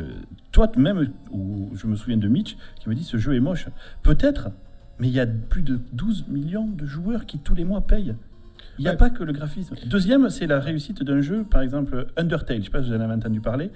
toi, 0.52 0.72
même, 0.78 1.10
ou 1.32 1.70
je 1.76 1.86
me 1.86 1.96
souviens 1.96 2.18
de 2.18 2.28
Mitch, 2.28 2.58
qui 2.80 2.90
me 2.90 2.96
dit 2.96 3.04
ce 3.04 3.18
jeu 3.18 3.36
est 3.36 3.40
moche. 3.40 3.68
Peut-être, 4.02 4.50
mais 5.00 5.08
il 5.08 5.14
y 5.14 5.20
a 5.20 5.28
plus 5.28 5.62
de 5.62 5.80
12 5.94 6.26
millions 6.28 6.66
de 6.68 6.86
joueurs 6.88 7.26
qui 7.28 7.38
tous 7.38 7.54
les 7.54 7.66
mois 7.66 7.82
payent. 7.82 8.16
Il 8.80 8.84
n'y 8.84 8.88
a 8.88 8.96
pas 8.96 9.10
que 9.10 9.24
le 9.24 9.34
graphisme. 9.34 9.76
Deuxième, 9.86 10.30
c'est 10.30 10.48
la 10.48 10.60
réussite 10.60 11.04
d'un 11.04 11.22
jeu, 11.22 11.44
par 11.44 11.62
exemple 11.62 12.08
Undertale. 12.16 12.56
Je 12.56 12.62
ne 12.62 12.66
sais 12.66 12.72
pas 12.72 12.82
si 12.82 12.90
vous 12.90 12.96
en 12.96 13.02
avez 13.02 13.14
entendu 13.14 13.42
parler. 13.42 13.72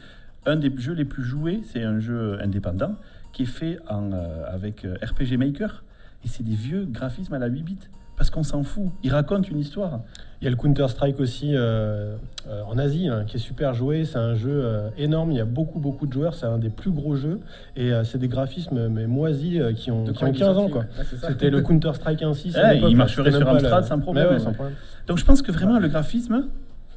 Un 0.46 0.56
des 0.56 0.74
jeux 0.78 0.94
les 0.94 1.04
plus 1.04 1.24
joués, 1.24 1.62
c'est 1.72 1.84
un 1.84 2.00
jeu 2.00 2.40
indépendant 2.42 2.96
qui 3.34 3.44
est 3.44 3.48
fait 3.48 3.80
euh, 3.92 4.46
avec 4.48 4.86
euh, 4.86 4.96
RPG 5.04 5.38
Maker. 5.38 5.84
Et 6.24 6.30
c'est 6.30 6.44
des 6.44 6.56
vieux 6.56 6.86
graphismes 6.86 7.34
à 7.34 7.40
la 7.40 7.48
8 7.48 7.64
bits. 7.64 7.78
Parce 8.18 8.30
qu'on 8.30 8.44
s'en 8.44 8.63
fout. 8.63 8.86
Ils 9.04 9.12
racontent 9.12 9.48
une 9.50 9.60
histoire. 9.60 10.01
Il 10.39 10.45
y 10.45 10.48
a 10.48 10.50
le 10.51 10.56
Counter-Strike 10.57 11.19
aussi 11.19 11.56
euh, 11.56 12.15
euh, 12.48 12.62
en 12.68 12.77
Asie, 12.77 13.07
hein, 13.07 13.24
qui 13.25 13.38
est 13.38 13.39
super 13.39 13.74
joué. 13.74 14.04
C'est 14.06 14.18
un 14.19 14.36
jeu 14.36 14.51
euh, 14.51 14.89
énorme. 14.98 15.31
Il 15.31 15.38
y 15.38 15.42
a 15.42 15.45
beaucoup, 15.45 15.80
beaucoup 15.80 16.06
de 16.06 16.13
joueurs. 16.13 16.33
C'est 16.36 16.45
un 16.45 16.57
des 16.57 16.69
plus 16.69 16.92
gros 16.92 17.15
jeux. 17.15 17.39
Et 17.75 17.92
c'est 18.04 18.18
des 18.19 18.27
graphismes 18.27 18.88
mais 18.89 19.07
moisis 19.07 19.62
qui 19.77 19.89
ont, 19.89 20.04
qui 20.04 20.24
ont 20.24 20.27
il 20.27 20.36
est 20.36 20.39
15 20.39 20.57
ans. 20.57 20.69
quoi. 20.69 20.81
ouais. 20.81 21.06
C'était 21.27 21.50
le 21.50 21.62
Counter-Strike 21.63 22.21
1.6. 22.21 22.56
Eh, 22.56 22.89
il 22.89 22.98
marcherait 22.98 23.31
sur 23.31 23.48
Amstrad 23.50 23.71
la- 23.81 23.83
sans 23.83 24.00
problème, 24.00 24.27
ouais, 24.27 24.33
ouais. 24.33 24.39
sans 24.39 24.54
problème. 24.54 24.75
Donc 25.07 25.18
je 25.18 25.25
pense 25.25 25.42
que 25.42 25.51
vraiment 25.51 25.80
le 25.80 25.88
graphisme, 25.88 26.45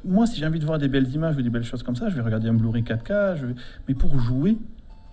moi 0.05 0.27
si 0.27 0.39
j'ai 0.39 0.45
envie 0.45 0.59
de 0.59 0.65
voir 0.65 0.77
des 0.77 0.87
belles 0.87 1.09
images 1.13 1.35
ou 1.37 1.41
des 1.41 1.49
belles 1.49 1.63
choses 1.63 1.83
comme 1.83 1.95
ça, 1.95 2.09
je 2.09 2.15
vais 2.15 2.21
regarder 2.21 2.47
un 2.49 2.53
Blu-ray 2.53 2.83
4K. 2.83 3.35
je 3.37 3.45
vais- 3.47 3.55
Mais 3.87 3.93
pour 3.95 4.17
jouer, 4.19 4.57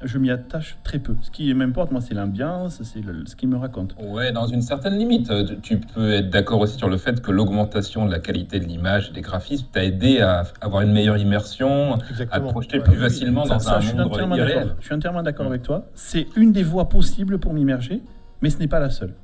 je 0.02 0.18
m'y 0.18 0.30
attache 0.30 0.76
très 0.84 0.98
peu. 0.98 1.14
Ce 1.22 1.30
qui 1.30 1.52
m'importe, 1.54 1.90
moi, 1.90 2.00
c'est 2.00 2.14
l'ambiance, 2.14 2.80
c'est 2.82 3.00
ce 3.26 3.36
qu'il 3.36 3.48
me 3.48 3.56
raconte. 3.56 3.94
Ouais, 4.02 4.32
dans 4.32 4.46
une 4.46 4.60
certaine 4.62 4.98
limite. 4.98 5.30
Euh, 5.30 5.44
tu- 5.62 5.78
peux 5.78 6.12
être 6.12 6.30
d'accord 6.30 6.60
aussi 6.60 6.76
sur 6.76 6.88
le 6.88 6.96
fait 6.96 7.20
que 7.22 7.30
l'augmentation 7.30 8.04
de 8.06 8.10
la 8.10 8.18
qualité 8.18 8.58
de 8.60 8.64
l'image 8.64 9.10
et 9.10 9.12
des 9.12 9.20
graphismes 9.22 9.66
t'a 9.72 9.84
aidé 9.84 10.20
à 10.20 10.44
avoir 10.60 10.82
une 10.82 10.92
meilleure 10.92 11.16
immersion, 11.18 11.94
à 11.94 11.98
te 12.40 12.44
projeter 12.50 12.78
Ouais. 12.78 12.84
plus 12.84 12.96
facilement 12.96 13.44
Ça, 13.44 13.54
dans 13.54 13.60
ça, 13.60 13.76
un 13.76 13.80
je 13.80 13.88
suis 13.88 13.96
monde 13.96 14.06
entièrement 14.08 14.36
irréel. 14.36 14.58
d'accord. 14.60 14.76
Je 14.80 14.84
suis 14.86 14.94
entièrement 14.94 15.22
d'accord 15.22 15.46
avec 15.46 15.62
toi. 15.62 15.86
C'est 15.94 16.26
une 16.36 16.52
des 16.52 16.62
voies 16.62 16.88
possibles 16.88 17.38
pour 17.38 17.52
m'immerger, 17.54 18.02
mais 18.42 18.50
ce 18.50 18.58
n'est 18.58 18.68
pas 18.68 18.80
la 18.80 18.90
seule. 18.90 19.14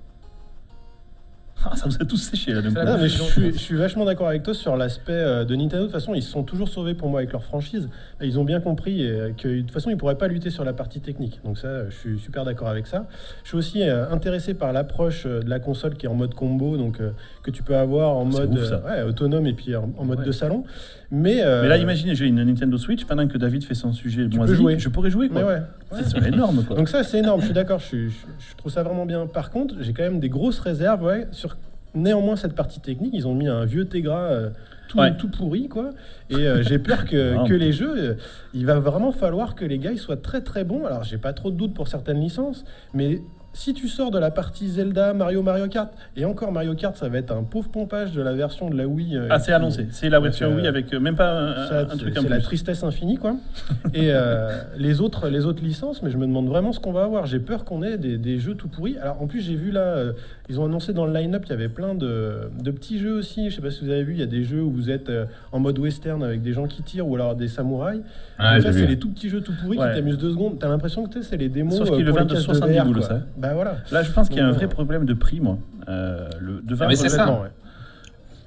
Ah, 1.64 1.76
ça 1.76 1.86
vous 1.88 1.96
a 2.00 2.04
tous 2.06 2.16
séché 2.16 2.52
là 2.52 2.62
Non, 2.62 2.96
mais 2.98 3.08
je 3.08 3.22
suis, 3.22 3.52
je 3.52 3.58
suis 3.58 3.76
vachement 3.76 4.04
d'accord 4.04 4.28
avec 4.28 4.42
toi 4.42 4.54
sur 4.54 4.76
l'aspect 4.76 5.12
euh, 5.12 5.44
de 5.44 5.54
Nintendo. 5.54 5.78
De 5.84 5.90
toute 5.90 5.92
façon, 5.92 6.14
ils 6.14 6.22
se 6.22 6.30
sont 6.30 6.42
toujours 6.42 6.68
sauvés 6.68 6.94
pour 6.94 7.08
moi 7.10 7.20
avec 7.20 7.32
leur 7.32 7.44
franchise. 7.44 7.88
Ils 8.22 8.38
ont 8.38 8.44
bien 8.44 8.60
compris 8.60 9.06
euh, 9.06 9.32
que 9.36 9.48
de 9.48 9.60
toute 9.60 9.70
façon, 9.70 9.90
ils 9.90 9.94
ne 9.94 9.98
pourraient 9.98 10.16
pas 10.18 10.28
lutter 10.28 10.50
sur 10.50 10.64
la 10.64 10.72
partie 10.72 11.00
technique. 11.00 11.40
Donc 11.44 11.58
ça, 11.58 11.88
je 11.90 11.94
suis 11.94 12.18
super 12.18 12.44
d'accord 12.44 12.68
avec 12.68 12.86
ça. 12.86 13.06
Je 13.44 13.48
suis 13.48 13.56
aussi 13.58 13.82
euh, 13.82 14.08
intéressé 14.10 14.54
par 14.54 14.72
l'approche 14.72 15.26
de 15.26 15.48
la 15.48 15.58
console 15.60 15.94
qui 15.96 16.06
est 16.06 16.08
en 16.08 16.14
mode 16.14 16.34
combo, 16.34 16.76
donc 16.76 16.98
que 17.42 17.50
tu 17.50 17.62
peux 17.62 17.76
avoir 17.76 18.16
en 18.16 18.24
mode 18.24 18.52
ouf, 18.54 18.64
ça. 18.68 18.82
ouais, 18.86 19.02
autonome 19.02 19.46
et 19.46 19.52
puis 19.52 19.76
en, 19.76 19.90
en 19.98 20.04
mode 20.04 20.20
Ouais. 20.20 20.24
de 20.26 20.32
salon. 20.32 20.64
Mais, 21.12 21.42
euh, 21.42 21.62
Mais 21.62 21.68
là, 21.68 21.76
imaginez, 21.76 22.14
j'ai 22.14 22.26
une 22.26 22.42
Nintendo 22.44 22.78
Switch 22.78 23.04
pendant 23.04 23.26
que 23.26 23.36
David 23.36 23.64
fait 23.64 23.74
son 23.74 23.92
sujet 23.92 24.28
Tu 24.28 24.36
moisi, 24.36 24.52
peux 24.52 24.56
jouer. 24.58 24.78
Je 24.78 24.88
pourrais 24.88 25.10
jouer, 25.10 25.28
quoi. 25.28 25.42
mais 25.42 25.98
ouais. 25.98 26.02
C'est 26.04 26.24
énorme, 26.28 26.62
quoi. 26.64 26.76
Donc 26.76 26.88
ça, 26.88 27.02
c'est 27.02 27.18
énorme, 27.18 27.40
je 27.40 27.46
suis 27.46 27.54
d'accord, 27.54 27.80
je, 27.80 27.86
suis- 27.86 28.10
je- 28.10 28.26
je 28.50 28.56
trouve 28.56 28.70
ça 28.70 28.82
vraiment 28.84 29.06
bien. 29.06 29.26
Par 29.26 29.50
contre, 29.50 29.74
j'ai 29.80 29.92
quand 29.92 30.04
même 30.04 30.20
des 30.20 30.28
grosses 30.28 30.60
réserves 30.60 31.02
ouais, 31.02 31.26
sur 31.32 31.56
néanmoins 31.94 32.36
cette 32.36 32.54
partie 32.54 32.78
technique. 32.80 33.12
Ils 33.12 33.26
ont 33.26 33.34
mis 33.34 33.48
un 33.48 33.64
vieux 33.64 33.86
Tegra 33.86 34.18
euh, 34.20 34.50
tout, 34.88 34.98
Ouais. 35.00 35.16
tout 35.16 35.28
pourri, 35.28 35.68
quoi. 35.68 35.90
Et 36.30 36.36
euh, 36.36 36.62
j'ai 36.62 36.78
peur 36.78 37.04
que, 37.04 37.34
Non. 37.34 37.44
que 37.44 37.54
les 37.54 37.72
jeux, 37.72 38.16
il 38.54 38.64
va 38.66 38.78
vraiment 38.78 39.10
falloir 39.10 39.56
que 39.56 39.64
les 39.64 39.78
gars 39.78 39.90
ils 39.90 39.98
soient 39.98 40.16
très 40.16 40.42
très 40.42 40.62
bons. 40.62 40.86
Alors 40.86 41.02
j'ai 41.02 41.18
pas 41.18 41.32
trop 41.32 41.50
de 41.50 41.56
doutes 41.56 41.74
pour 41.74 41.88
certaines 41.88 42.20
licences, 42.20 42.64
mais 42.94 43.20
si 43.52 43.74
tu 43.74 43.88
sors 43.88 44.10
de 44.10 44.18
la 44.18 44.30
partie 44.30 44.68
Zelda, 44.68 45.12
Mario, 45.12 45.42
Mario 45.42 45.66
Kart, 45.68 45.90
et 46.16 46.24
encore 46.24 46.52
Mario 46.52 46.74
Kart, 46.74 46.96
ça 46.96 47.08
va 47.08 47.18
être 47.18 47.32
un 47.32 47.42
pauvre 47.42 47.68
pompage 47.68 48.12
de 48.12 48.22
la 48.22 48.32
version 48.32 48.70
de 48.70 48.76
la 48.76 48.86
Wii. 48.86 49.16
euh, 49.16 49.26
Ah, 49.30 49.38
c'est 49.38 49.52
annoncé. 49.52 49.88
C'est 49.90 50.08
la 50.08 50.20
version 50.20 50.46
Donc, 50.48 50.54
euh, 50.54 50.60
Wii 50.60 50.68
avec 50.68 50.92
euh, 50.94 51.00
même 51.00 51.16
pas 51.16 51.32
un, 51.32 51.66
ça, 51.68 51.80
un 51.80 51.88
c'est- 51.90 51.96
truc 51.98 52.14
c'est 52.20 52.28
la 52.28 52.40
tristesse 52.40 52.82
infinie, 52.84 53.16
quoi. 53.16 53.36
Et 53.94 54.10
euh, 54.12 54.48
les, 54.78 55.00
autres, 55.00 55.28
les 55.28 55.46
autres 55.46 55.62
licences, 55.64 56.02
mais 56.02 56.10
je 56.10 56.16
me 56.16 56.26
demande 56.26 56.46
vraiment 56.48 56.72
ce 56.72 56.80
qu'on 56.80 56.92
va 56.92 57.02
avoir. 57.04 57.26
J'ai 57.26 57.40
peur 57.40 57.64
qu'on 57.64 57.82
ait 57.82 57.98
des, 57.98 58.18
des 58.18 58.38
jeux 58.38 58.54
tout 58.54 58.68
pourris. 58.68 58.96
Alors, 58.98 59.20
en 59.20 59.26
plus, 59.26 59.40
j'ai 59.40 59.56
vu 59.56 59.70
là, 59.72 59.80
euh, 59.80 60.12
ils 60.48 60.60
ont 60.60 60.64
annoncé 60.66 60.92
dans 60.92 61.06
le 61.06 61.12
line-up 61.12 61.42
qu'il 61.42 61.50
y 61.50 61.54
avait 61.58 61.68
plein 61.68 61.94
de, 61.94 62.34
de 62.62 62.70
petits 62.70 62.98
jeux 62.98 63.14
aussi. 63.14 63.50
Je 63.50 63.56
sais 63.56 63.62
pas 63.62 63.70
si 63.70 63.84
vous 63.84 63.90
avez 63.90 64.04
vu, 64.04 64.14
il 64.14 64.20
y 64.20 64.22
a 64.22 64.26
des 64.26 64.44
jeux 64.44 64.62
où 64.62 64.70
vous 64.70 64.90
êtes 64.90 65.08
euh, 65.10 65.24
en 65.52 65.58
mode 65.58 65.78
western 65.78 66.22
avec 66.22 66.40
des 66.42 66.52
gens 66.52 66.66
qui 66.66 66.82
tirent 66.82 67.08
ou 67.08 67.14
alors 67.16 67.34
des 67.34 67.48
samouraïs. 67.48 68.00
Donc 68.38 68.46
j'ai 68.54 68.60
ça, 68.62 68.72
c'est 68.72 68.86
les 68.86 68.98
tout 68.98 69.10
petits 69.10 69.28
jeux 69.28 69.40
tout 69.40 69.52
pourris 69.60 69.76
Ouais. 69.78 69.88
qui 69.90 69.96
t'amusent 69.96 70.18
deux 70.18 70.30
secondes. 70.30 70.58
T'as 70.58 70.68
l'impression 70.68 71.06
que 71.06 71.20
c'est 71.22 71.36
les 71.36 71.48
démos. 71.48 71.76
Sauf 71.76 71.90
euh, 71.90 71.96
qu'ils 71.96 72.04
le 72.06 72.12
vendent 72.12 72.28
de 72.28 72.36
70 72.36 72.74
VR, 72.78 72.84
boules, 72.84 73.02
ça. 73.02 73.20
Bah 73.40 73.54
voilà. 73.54 73.76
Là, 73.90 74.02
je 74.02 74.12
pense 74.12 74.28
qu'il 74.28 74.38
y 74.38 74.40
a 74.40 74.46
un 74.46 74.52
vrai 74.52 74.66
euh, 74.66 74.68
problème 74.68 75.04
de 75.06 75.14
prix, 75.14 75.40
moi. 75.40 75.58
Euh, 75.88 76.28
le, 76.40 76.60
de 76.62 76.76
Ah, 76.80 76.86
mais 76.88 76.96
c'est 76.96 77.08
ça. 77.08 77.30
Ouais. 77.30 77.48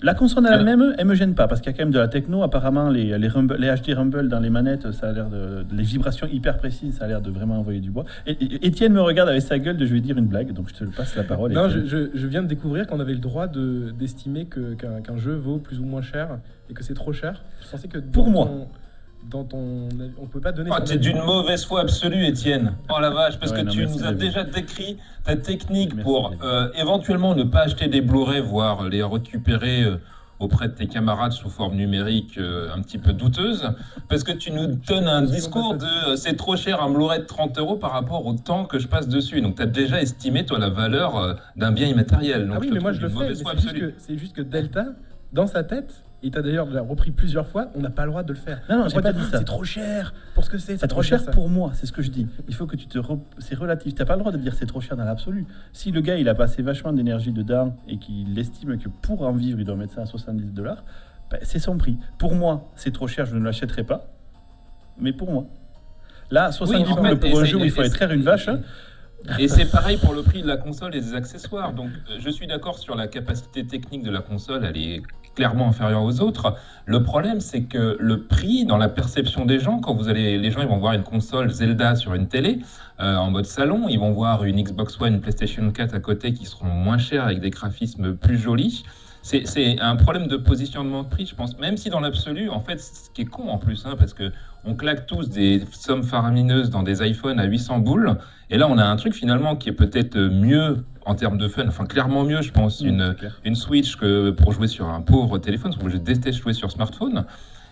La 0.01 0.13
console 0.13 0.45
elle-même, 0.51 0.94
elle 0.97 1.06
me 1.07 1.16
gêne 1.16 1.33
pas 1.33 1.47
parce 1.47 1.62
qu'il 1.62 1.71
y 1.71 1.73
a 1.73 1.78
quand 1.78 1.83
même 1.85 1.94
de 1.94 1.97
la 2.00 2.09
techno. 2.09 2.44
Apparemment, 2.44 2.90
les, 2.90 3.18
les, 3.18 3.28
rumble- 3.30 3.56
les 3.57 3.69
HD 3.73 3.95
Rumble 3.95 4.28
dans 4.28 4.42
les 4.42 4.50
manettes, 4.50 4.92
ça 4.92 5.07
a 5.07 5.12
l'air 5.14 5.30
de. 5.30 5.66
Les 5.73 5.83
vibrations 5.83 6.28
hyper 6.28 6.57
précises, 6.57 6.97
ça 6.97 7.06
a 7.06 7.07
l'air 7.07 7.21
de 7.21 7.31
vraiment 7.31 7.57
envoyer 7.57 7.80
du 7.80 7.90
bois. 7.90 8.04
Et, 8.28 8.31
et- 8.33 8.68
Étienne 8.68 8.92
me 8.92 9.02
regarde 9.02 9.30
avec 9.30 9.42
sa 9.44 9.57
gueule 9.59 9.78
de 9.78 9.85
je 9.85 9.94
vais 9.94 10.02
dire 10.02 10.18
une 10.18 10.26
blague, 10.28 10.52
donc 10.52 10.68
je 10.68 10.73
te 10.73 10.83
passe 10.95 11.16
la 11.16 11.23
parole. 11.23 11.54
Non, 11.54 11.69
je, 11.69 11.80
Étienne. 11.80 12.09
je- 12.14 12.19
je 12.19 12.28
viens 12.28 12.44
de 12.44 12.47
découvrir 12.50 12.85
qu'on 12.85 13.00
avait 13.00 13.14
le 13.14 13.19
droit 13.19 13.47
de- 13.47 13.94
d'estimer 13.97 14.45
que- 14.45 14.73
qu'un 14.73 15.00
qu'un 15.02 15.16
jeu 15.18 15.35
vaut 15.35 15.57
plus 15.59 15.80
ou 15.80 15.85
moins 15.85 16.02
cher 16.02 16.38
et 16.69 16.73
que 16.73 16.83
c'est 16.83 16.95
trop 16.95 17.14
cher. 17.14 17.42
Je 17.66 17.69
pensais 17.71 17.88
que 17.88 18.00
Pour 18.00 18.30
moi. 18.30 18.45
ton- 18.47 18.68
on 19.33 20.27
peut 20.31 20.39
pas 20.42 20.51
donner. 20.51 20.69
Oh, 20.73 20.80
t'es 20.83 20.94
avis. 20.94 20.99
d'une 20.99 21.21
mauvaise 21.21 21.65
foi 21.65 21.81
absolue, 21.81 22.25
Étienne. 22.25 22.75
Oh 22.94 22.99
la 22.99 23.09
vache, 23.09 23.39
parce 23.39 23.51
Ouais, 23.51 23.59
que 23.59 23.65
non, 23.65 23.71
tu 23.71 23.85
nous 23.85 24.03
as 24.06 24.13
déjà 24.13 24.44
décrit 24.44 24.97
ta 25.23 25.35
technique 25.35 25.94
Merci, 25.95 26.03
pour 26.03 26.33
euh, 26.44 26.69
éventuellement 26.80 27.35
ne 27.35 27.44
pas 27.44 27.61
acheter 27.61 27.87
des 27.87 28.01
Blu-ray, 28.01 28.42
voire 28.42 28.87
les 28.89 29.03
récupérer 29.03 29.83
euh, 29.83 29.97
auprès 30.39 30.68
de 30.68 30.73
tes 30.73 30.87
camarades 30.87 31.31
sous 31.31 31.49
forme 31.49 31.75
numérique 31.75 32.37
euh, 32.37 32.69
un 32.75 32.81
petit 32.81 32.97
peu 32.97 33.13
douteuse, 33.13 33.69
parce 34.09 34.23
que 34.23 34.31
tu 34.33 34.51
nous 34.51 34.68
donnes 34.68 35.07
un 35.07 35.21
discours 35.21 35.75
de 35.75 35.85
euh, 36.11 36.15
c'est 36.15 36.35
trop 36.35 36.56
cher 36.57 36.81
un 36.83 36.89
Blu-ray 36.92 37.19
de 37.19 37.25
30 37.25 37.57
euros 37.59 37.77
par 37.77 37.92
rapport 37.92 38.25
au 38.25 38.33
temps 38.33 38.65
que 38.65 38.77
je 38.80 38.87
passe 38.87 39.07
dessus. 39.07 39.42
Donc 39.42 39.56
tu 39.56 39.61
as 39.61 39.68
déjà 39.68 40.01
estimé, 40.01 40.45
toi, 40.45 40.59
la 40.59 40.69
valeur 40.69 41.18
euh, 41.18 41.33
d'un 41.56 41.71
bien 41.71 41.87
immatériel. 41.87 42.47
Donc, 42.47 42.57
Ah 42.57 42.61
oui, 42.61 42.69
mais 42.73 42.80
moi 42.80 42.92
je 42.92 43.01
le 43.01 43.09
fais. 43.09 43.30
juste, 43.33 43.94
c'est 43.99 44.18
juste 44.18 44.35
que 44.35 44.42
Delta, 44.42 44.85
dans 45.31 45.47
sa 45.47 45.63
tête, 45.63 46.03
il 46.23 46.31
t'a 46.31 46.42
d'ailleurs 46.42 46.68
repris 46.87 47.11
plusieurs 47.11 47.45
fois, 47.47 47.68
on 47.75 47.81
n'a 47.81 47.89
pas 47.89 48.06
le 48.06 48.09
droit 48.11 48.23
de 48.23 48.31
le 48.33 48.39
faire. 48.39 48.61
Non, 48.69 48.77
non, 48.77 48.83
On 48.85 48.87
j'ai 48.87 49.01
pas 49.01 49.11
dire, 49.13 49.21
dit 49.23 49.30
ça. 49.31 49.37
C'est 49.39 49.44
trop 49.44 49.63
cher 49.63 50.13
pour 50.33 50.44
ce 50.45 50.49
que 50.49 50.57
c'est. 50.57 50.77
C'est 50.77 50.87
trop 50.87 51.01
cher 51.03 51.19
ça. 51.19 51.31
pour 51.31 51.49
moi, 51.49 51.71
c'est 51.75 51.85
ce 51.85 51.92
que 51.92 52.01
je 52.01 52.09
dis. 52.11 52.27
Il 52.47 52.56
faut 52.56 52.65
que 52.65 52.75
tu 52.75 52.87
te. 52.87 52.97
re- 52.97 53.19
C'est 53.39 53.56
relatif. 53.56 53.94
T'as 53.95 54.06
pas 54.06 54.13
le 54.15 54.19
droit 54.19 54.31
de 54.31 54.37
dire 54.37 54.53
c'est 54.56 54.65
trop 54.65 54.81
cher 54.81 54.95
dans 54.97 55.03
l'absolu. 55.06 55.45
Si 55.73 55.92
le 55.92 56.01
gars 56.01 56.15
il 56.18 56.27
a 56.30 56.35
passé 56.35 56.61
vachement 56.61 56.94
d'énergie 56.94 57.31
dedans 57.33 57.75
et 57.87 57.97
qu'il 57.97 58.37
estime 58.39 58.77
que 58.77 58.89
pour 58.89 59.21
en 59.21 59.33
vivre 59.33 59.59
il 59.59 59.65
doit 59.65 59.75
mettre 59.75 59.94
ça 59.94 60.01
à 60.01 60.06
70 60.06 60.51
dollars, 60.53 60.83
ben, 61.30 61.39
c'est 61.44 61.59
son 61.59 61.77
prix. 61.77 61.97
Pour 62.18 62.33
moi, 62.35 62.71
c'est 62.75 62.92
trop 62.94 63.07
cher, 63.07 63.25
je 63.25 63.35
ne 63.35 63.44
l'achèterai 63.44 63.83
pas. 63.83 64.07
Mais 64.97 65.13
pour 65.13 65.31
moi. 65.31 65.45
Là, 66.31 66.51
70 66.51 66.89
en 66.92 66.95
boules 66.95 67.09
fait, 67.09 67.15
pour 67.18 67.39
et 67.39 67.42
un 67.42 67.45
jeu 67.45 67.57
où 67.57 67.63
il 67.63 67.69
faut 67.71 67.77
et 67.77 67.80
aller 67.81 67.89
c'est- 67.89 67.95
traire 67.97 68.11
une 68.11 68.21
vache. 68.23 68.47
hein. 68.47 68.61
Et 69.39 69.47
c'est 69.47 69.65
pareil 69.71 69.97
pour 69.97 70.13
le 70.13 70.21
prix 70.23 70.42
de 70.42 70.47
la 70.47 70.57
console 70.57 70.95
et 70.95 71.01
des 71.01 71.13
accessoires. 71.13 71.73
Donc, 71.73 71.89
je 72.19 72.30
suis 72.30 72.47
d'accord 72.47 72.77
sur 72.80 72.95
la 72.95 73.07
capacité 73.07 73.65
technique 73.65 74.03
de 74.03 74.09
la 74.11 74.21
console, 74.21 74.65
elle 74.65 74.77
est 74.77 75.01
clairement 75.35 75.68
inférieure 75.68 76.04
aux 76.04 76.21
autres. 76.21 76.56
Le 76.85 77.02
problème, 77.04 77.40
c'est 77.40 77.63
que 77.63 77.97
le 77.99 78.23
prix, 78.23 78.66
dans 78.66 78.78
la 78.78 78.90
perception 78.90 79.45
des 79.45 79.59
gens, 79.59 79.80
quand 79.80 79.94
vous 79.94 80.09
allez, 80.09 80.37
les 80.37 80.52
gens 80.52 80.61
ils 80.61 80.68
vont 80.68 80.78
voir 80.78 80.94
une 80.94 81.04
console 81.04 81.49
Zelda 81.49 81.95
sur 81.95 82.13
une 82.13 82.28
télé 82.28 82.59
euh, 82.99 83.16
en 83.16 83.31
mode 83.31 83.45
salon, 83.45 83.87
ils 83.90 83.99
vont 83.99 84.11
voir 84.11 84.44
une 84.44 84.61
Xbox 84.61 84.99
One, 84.99 85.16
une 85.16 85.21
PlayStation 85.21 85.69
4 85.71 85.95
à 85.95 85.99
côté 85.99 86.33
qui 86.33 86.45
seront 86.45 86.68
moins 86.68 86.97
chères 86.97 87.23
avec 87.23 87.40
des 87.40 87.49
graphismes 87.49 88.16
plus 88.16 88.37
jolis. 88.37 88.83
C'est 89.23 89.80
un 89.80 89.95
problème 89.95 90.27
de 90.27 90.35
positionnement 90.35 91.03
de 91.03 91.07
prix, 91.07 91.25
je 91.25 91.33
pense. 91.33 91.57
Même 91.57 91.77
si 91.77 91.89
dans 91.89 92.01
l'absolu, 92.01 92.49
en 92.49 92.59
fait, 92.59 92.80
ce 92.80 93.09
qui 93.09 93.21
est 93.21 93.25
con 93.25 93.47
en 93.47 93.57
plus, 93.57 93.85
hein, 93.85 93.95
parce 93.97 94.13
que 94.13 94.31
on 94.65 94.75
claque 94.75 95.06
tous 95.07 95.30
des 95.30 95.63
sommes 95.71 96.03
faramineuses 96.03 96.69
dans 96.69 96.83
des 96.83 97.01
iPhones 97.07 97.39
à 97.39 97.45
800 97.45 97.80
boules, 97.80 98.18
et 98.49 98.57
là 98.57 98.68
on 98.69 98.77
a 98.77 98.83
un 98.83 98.95
truc 98.95 99.13
finalement 99.13 99.56
qui 99.56 99.69
est 99.69 99.73
peut-être 99.73 100.18
mieux 100.18 100.85
en 101.06 101.15
termes 101.15 101.37
de 101.37 101.47
fun, 101.47 101.65
enfin 101.68 101.85
clairement 101.85 102.23
mieux, 102.23 102.42
je 102.42 102.51
pense, 102.51 102.81
Mmh, 102.81 102.87
une, 102.87 103.15
une 103.45 103.56
Switch 103.56 103.95
que 103.95 104.31
pour 104.31 104.51
jouer 104.51 104.68
sur 104.68 104.87
un 104.87 105.01
pauvre 105.01 105.37
téléphone, 105.37 105.71
parce 105.71 105.83
que 105.83 105.89
je 105.89 105.97
déteste 105.97 106.39
jouer 106.42 106.53
sur 106.53 106.71
smartphone. 106.71 107.25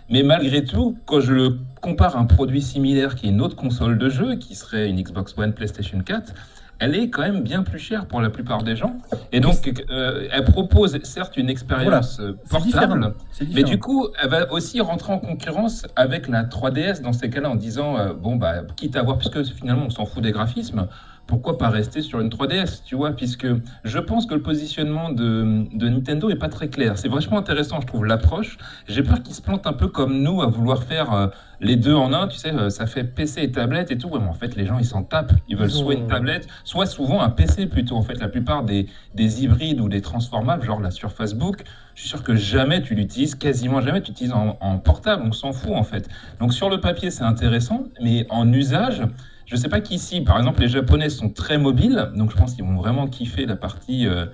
Mais 0.10 0.24
malgré 0.24 0.64
tout, 0.66 0.98
quand 1.06 1.22
je 1.22 1.34
le 1.34 1.58
compare 1.82 2.18
à 2.18 2.20
un 2.20 2.26
produit 2.26 2.62
similaire 2.62 3.16
qui 3.16 3.28
est 3.28 3.30
une 3.30 3.42
autre 3.42 3.56
console 3.56 3.98
de 3.98 4.10
jeu, 4.10 4.36
qui 4.36 4.56
serait 4.56 4.90
une 4.90 5.02
Xbox 5.02 5.34
One, 5.38 5.54
PlayStation 5.54 6.00
4, 6.02 6.34
elle 6.82 6.96
est 6.96 7.10
quand 7.12 7.22
même 7.22 7.42
bien 7.42 7.62
plus 7.62 7.78
chère 7.78 8.08
pour 8.08 8.22
la 8.22 8.32
plupart 8.32 8.64
des 8.64 8.76
gens. 8.76 8.98
Et 9.32 9.40
donc, 9.40 9.72
euh, 9.92 10.28
elle 10.32 10.44
propose 10.44 11.02
certes 11.04 11.38
une 11.38 11.50
expérience 11.50 12.20
euh, 12.20 12.34
portable, 12.50 13.14
mais 13.54 13.64
du 13.64 13.78
coup, 13.78 14.08
elle 14.22 14.30
va 14.30 14.52
aussi 14.52 14.82
rentrer 14.82 15.14
en 15.14 15.20
concurrence 15.20 15.86
avec 15.96 16.28
la 16.28 16.44
3DS 16.44 17.02
dans 17.02 17.14
ces 17.14 17.30
cas-là 17.30 17.52
en 17.52 17.56
disant 17.56 17.98
euh, 17.98 18.14
bon 18.14 18.36
bah 18.36 18.64
quitte 18.76 18.96
à 18.96 19.04
voir 19.04 19.20
puisque 19.20 19.44
finalement 19.44 19.86
on 19.86 19.90
s'en 19.92 20.06
fout 20.06 20.24
des 20.24 20.32
graphismes, 20.32 20.88
pourquoi 21.32 21.58
pas 21.58 21.70
rester 21.70 22.02
sur 22.02 22.20
une 22.20 22.28
3DS, 22.28 22.84
tu 22.84 22.96
vois, 22.96 23.12
puisque 23.14 23.48
je 23.86 24.00
pense 24.00 24.26
que 24.26 24.34
le 24.34 24.42
positionnement 24.42 25.12
de, 25.12 25.66
de 25.74 25.88
Nintendo 25.88 26.30
est 26.30 26.36
pas 26.36 26.50
très 26.50 26.68
clair. 26.68 26.98
C'est 26.98 27.08
vachement 27.08 27.38
intéressant, 27.38 27.80
je 27.80 27.88
trouve 27.88 28.04
l'approche. 28.04 28.58
J'ai 28.90 29.02
peur 29.02 29.24
qu'ils 29.24 29.34
se 29.34 29.42
plantent 29.42 29.66
un 29.66 29.72
peu 29.72 29.88
comme 29.88 30.22
nous 30.22 30.42
à 30.42 30.48
vouloir 30.48 30.84
faire 30.84 31.14
euh, 31.14 31.28
les 31.62 31.78
deux 31.78 31.94
en 31.94 32.12
un, 32.12 32.28
tu 32.28 32.38
sais, 32.38 32.54
euh, 32.54 32.70
ça 32.70 32.86
fait 32.86 33.06
PC 33.06 33.44
et 33.44 33.52
tablette 33.54 33.92
et 33.92 33.98
tout. 33.98 34.10
Ouais, 34.10 34.20
mais 34.20 34.28
en 34.28 34.34
fait, 34.34 34.58
les 34.58 34.66
gens 34.66 34.78
ils 34.78 34.84
s'en 34.84 35.04
tapent. 35.04 35.32
Ils 35.48 35.56
veulent 35.56 35.72
soit 35.72 35.94
une 35.94 36.08
tablette, 36.08 36.50
soit 36.66 36.86
souvent 36.86 37.22
un 37.22 37.30
PC 37.30 37.66
plutôt. 37.68 37.96
En 37.96 38.02
fait, 38.02 38.20
la 38.20 38.28
plupart 38.28 38.64
des, 38.64 38.88
des 39.16 39.46
hybrides 39.46 39.80
ou 39.80 39.88
des 39.88 40.02
transformables, 40.02 40.66
genre 40.66 40.82
la 40.82 40.92
sur 40.92 41.14
Facebook, 41.14 41.64
je 41.96 42.02
suis 42.02 42.10
sûr 42.10 42.24
que 42.24 42.36
jamais 42.36 42.82
tu 42.82 42.94
l'utilises, 42.94 43.36
quasiment 43.36 43.80
jamais 43.80 44.02
tu 44.02 44.10
l'utilises 44.12 44.34
en, 44.34 44.58
en 44.60 44.80
portable, 44.80 45.24
on 45.26 45.32
s'en 45.32 45.54
fout 45.54 45.72
en 45.72 45.84
fait. 45.84 46.10
Donc 46.42 46.54
sur 46.54 46.70
le 46.70 46.82
papier 46.82 47.10
c'est 47.10 47.24
intéressant, 47.24 47.86
mais 48.02 48.28
en 48.30 48.52
usage, 48.52 49.04
je 49.52 49.56
sais 49.58 49.68
pas 49.70 49.82
qu'ici, 49.82 50.22
par 50.22 50.38
exemple 50.38 50.62
les 50.62 50.70
Japonais 50.70 51.10
sont 51.10 51.30
très 51.30 51.58
mobiles, 51.58 52.10
donc 52.16 52.32
je 52.32 52.38
pense 52.38 52.54
qu'ils 52.54 52.64
vont 52.64 52.78
vraiment 52.78 53.08
kiffer 53.08 53.46
la 53.46 53.58
partie 53.58 54.08
euh, 54.08 54.26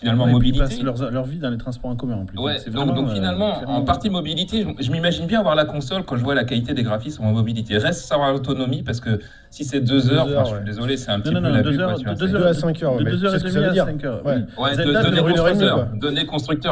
finalement 0.00 0.24
Ouais, 0.24 0.30
puis 0.40 0.48
ils 0.48 0.58
mobilité. 0.58 0.82
passent 0.84 1.00
leur, 1.00 1.10
leur 1.12 1.24
vie 1.24 1.38
dans 1.38 1.50
les 1.50 1.56
transports 1.58 1.90
en 1.92 1.96
commun 1.96 2.16
en 2.16 2.24
plus. 2.26 2.36
Ouais, 2.38 2.58
c'est 2.58 2.70
donc, 2.70 2.86
vraiment, 2.86 3.02
donc 3.02 3.10
euh, 3.10 3.14
finalement, 3.14 3.52
en 3.66 3.82
partie 3.82 4.10
mobilité, 4.10 4.66
je, 4.78 4.84
je 4.84 4.90
m'imagine 4.90 5.26
bien 5.26 5.38
avoir 5.38 5.54
la 5.54 5.64
console 5.64 6.04
quand 6.04 6.16
je 6.16 6.24
vois 6.24 6.34
la 6.34 6.44
qualité 6.44 6.74
des 6.74 6.82
graphismes 6.82 7.24
en 7.24 7.32
mobilité. 7.32 7.78
Reste 7.78 8.04
sur 8.04 8.18
l'autonomie 8.18 8.82
parce 8.82 9.00
que 9.00 9.20
si 9.54 9.64
c'est 9.64 9.80
deux 9.80 10.10
heures, 10.12 10.26
je 10.46 10.54
suis 10.56 10.64
désolé, 10.64 10.96
c'est 10.96 11.10
un 11.12 11.20
petit 11.20 11.32
Non, 11.32 11.40
non, 11.40 11.48
peu 11.50 11.54
l'abus. 11.56 11.70
deux 11.70 11.80
heures, 11.80 11.94
quoi, 12.02 12.14
deux 12.14 12.26
c'est- 12.26 12.34
heures, 12.34 12.40
Deux 12.42 12.46
à 12.48 12.54
cinq 12.54 12.82
heures, 12.82 12.98
de 12.98 13.04
mais 13.04 13.10
deux 13.12 13.24
heures 13.24 13.30
c'est 13.30 13.36
et 13.36 13.38
ce 13.38 13.44
que 13.44 13.48
demie 13.50 13.54
ça 13.54 13.60
veut 13.60 13.68
à 13.68 13.72
dire. 13.72 13.84
cinq 13.86 14.04
heures. 14.04 14.26
Ouais. 14.26 14.32
Ouais, 14.32 14.40
de, 14.40 14.46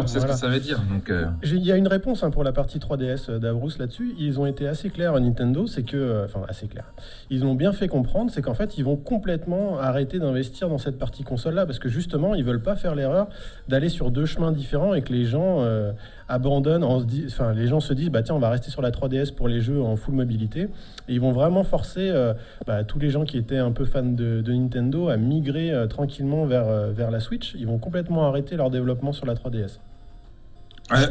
c'est 0.07 0.21
ce 0.21 0.27
que 0.27 0.33
ça 0.33 0.49
veut 0.49 0.59
dire. 0.61 0.79
Donc, 0.91 1.09
euh, 1.11 1.27
J'ai- 1.43 1.57
Il 1.57 1.65
y 1.65 1.71
a 1.71 1.77
une 1.77 1.87
réponse 1.87 2.25
hein, 2.25 2.31
pour 2.31 2.43
la 2.45 2.53
partie 2.53 2.79
3DS 2.81 3.31
d'Abrus 3.31 3.79
là-dessus. 3.79 4.15
Ils 4.19 4.41
ont 4.41 4.47
été 4.47 4.67
assez 4.67 4.91
clairs, 4.91 5.19
Nintendo, 5.21 5.67
c'est 5.67 5.83
que. 5.85 5.97
euh, 5.97 6.25
Enfin, 6.25 6.41
assez 6.49 6.67
clairs. 6.67 6.93
Ils 7.31 7.45
ont 7.45 7.55
bien 7.55 7.73
fait 7.73 7.87
comprendre, 7.89 8.31
c'est 8.33 8.43
qu'en 8.43 8.55
fait, 8.55 8.79
ils 8.79 8.85
vont 8.85 8.97
complètement 8.97 9.79
arrêter 9.79 10.19
d'investir 10.19 10.69
dans 10.69 10.79
cette 10.79 10.99
partie 10.99 11.23
console-là, 11.25 11.67
parce 11.67 11.79
que 11.79 11.89
justement, 11.89 12.35
ils 12.35 12.45
veulent 12.45 12.63
pas 12.63 12.75
faire 12.77 12.95
l'erreur 12.95 13.29
d'aller 13.69 13.89
sur 13.89 14.11
deux 14.11 14.25
chemins 14.27 14.51
différents 14.53 14.95
et 14.95 15.03
que 15.03 15.13
les 15.13 15.25
gens 15.25 15.59
euh, 15.61 15.93
abandonnent. 16.33 16.85
En 16.85 17.01
se 17.01 17.07
Enfin, 17.27 17.53
les 17.53 17.67
gens 17.67 17.81
se 17.81 17.93
disent, 17.93 18.11
bah 18.11 18.23
tiens, 18.23 18.35
on 18.35 18.39
va 18.39 18.51
rester 18.51 18.71
sur 18.71 18.83
la 18.83 18.91
3DS 18.91 19.35
pour 19.35 19.49
les 19.49 19.61
jeux 19.61 19.81
en 19.81 19.97
full 19.97 20.15
mobilité. 20.15 20.63
Et 21.09 21.15
ils 21.15 21.21
vont 21.21 21.33
vraiment 21.33 21.63
forcer 21.63 22.09
euh, 22.11 22.35
bah, 22.67 22.85
tous 22.85 22.99
les 22.99 23.11
gens 23.11 23.25
qui 23.25 23.37
étaient 23.37 23.59
un 23.59 23.73
peu 23.73 23.85
fans 23.85 24.03
de, 24.03 24.41
de 24.41 24.53
Nintendo 24.53 25.09
à 25.09 25.17
migrer 25.17 25.71
euh, 25.71 25.87
tranquillement 25.87 26.47
vers, 26.47 26.67
euh, 26.69 26.91
vers 26.93 27.11
la 27.11 27.21
Switch. 27.21 27.55
Ils 27.59 27.67
vont 27.67 27.79
complètement 27.79 28.27
arrêter 28.27 28.57
leur 28.57 28.71
développement 28.71 29.13
sur 29.13 29.27
la 29.27 29.35
3DS. 29.35 29.79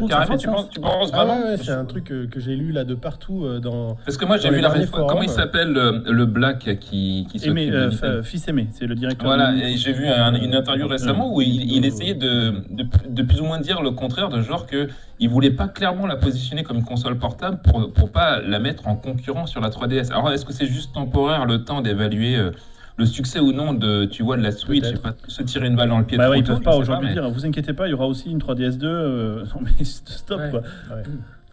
Carrément, 0.07 0.37
tu 0.37 0.47
penses, 0.47 0.69
tu 0.69 0.79
penses 0.79 1.09
Ah 1.13 1.23
vraiment 1.25 1.41
ouais, 1.41 1.49
ouais, 1.51 1.57
c'est 1.57 1.71
un 1.71 1.85
truc 1.85 2.11
euh, 2.11 2.27
que 2.27 2.39
j'ai 2.39 2.55
lu 2.55 2.71
là 2.71 2.83
de 2.83 2.95
partout 2.95 3.43
euh, 3.45 3.59
dans. 3.59 3.95
Parce 4.05 4.17
que 4.17 4.25
moi 4.25 4.37
j'ai 4.37 4.49
vu 4.49 4.61
la 4.61 4.69
réforme. 4.69 5.07
Comment 5.07 5.21
il 5.23 5.29
s'appelle 5.29 5.71
le, 5.73 6.03
le 6.11 6.25
Black 6.25 6.77
qui, 6.79 7.27
qui 7.31 7.47
Aimé, 7.47 7.69
euh, 7.71 8.23
fils 8.23 8.47
aimé, 8.47 8.67
c'est 8.71 8.87
le 8.87 8.95
directeur. 8.95 9.25
Voilà, 9.25 9.51
de- 9.53 9.57
et 9.59 9.77
j'ai 9.77 9.93
vu 9.93 10.07
un- 10.07 10.33
une 10.35 10.53
interview 10.55 10.87
récemment 10.87 11.33
où 11.33 11.41
il, 11.41 11.71
il 11.71 11.85
essayait 11.85 12.13
de, 12.13 12.53
de, 12.69 12.85
de 13.09 13.23
plus 13.23 13.41
ou 13.41 13.45
moins 13.45 13.59
dire 13.59 13.81
le 13.81 13.91
contraire, 13.91 14.29
de 14.29 14.41
genre 14.41 14.65
que 14.67 14.87
il 15.19 15.29
voulait 15.29 15.51
pas 15.51 15.67
clairement 15.67 16.07
la 16.07 16.15
positionner 16.15 16.63
comme 16.63 16.77
une 16.77 16.83
console 16.85 17.17
portable 17.17 17.59
pour, 17.63 17.93
pour 17.93 18.11
pas 18.11 18.39
la 18.41 18.59
mettre 18.59 18.87
en 18.87 18.95
concurrence 18.95 19.51
sur 19.51 19.61
la 19.61 19.69
3DS. 19.69 20.11
Alors 20.11 20.31
est-ce 20.31 20.45
que 20.45 20.53
c'est 20.53 20.65
juste 20.65 20.93
temporaire 20.93 21.45
le 21.45 21.63
temps 21.63 21.81
d'évaluer 21.81 22.35
euh, 22.35 22.51
le 23.01 23.05
succès 23.07 23.39
ou 23.39 23.51
non 23.51 23.73
de, 23.73 24.05
tu 24.05 24.23
vois, 24.23 24.37
de 24.37 24.43
la 24.43 24.51
Switch 24.51 24.95
pas 24.97 25.13
se 25.27 25.43
tirer 25.43 25.67
une 25.67 25.75
balle 25.75 25.89
dans 25.89 25.99
le 25.99 26.05
pied 26.05 26.17
Bah 26.17 26.29
ouais, 26.29 26.39
ils 26.39 26.43
peuvent 26.43 26.57
je 26.59 26.63
pas 26.63 26.75
aujourd'hui 26.75 27.07
mais- 27.09 27.13
dire, 27.13 27.29
vous 27.29 27.45
inquiétez 27.45 27.73
pas, 27.73 27.87
il 27.87 27.91
y 27.91 27.93
aura 27.93 28.07
aussi 28.07 28.29
une 28.31 28.39
3DS2. 28.39 28.83
euh, 28.85 29.43
Non 29.55 29.61
mais 29.63 29.83
stop 29.83 30.39
Ouais. 30.39 30.49
quoi. 30.51 30.59
Ouais. 30.95 31.03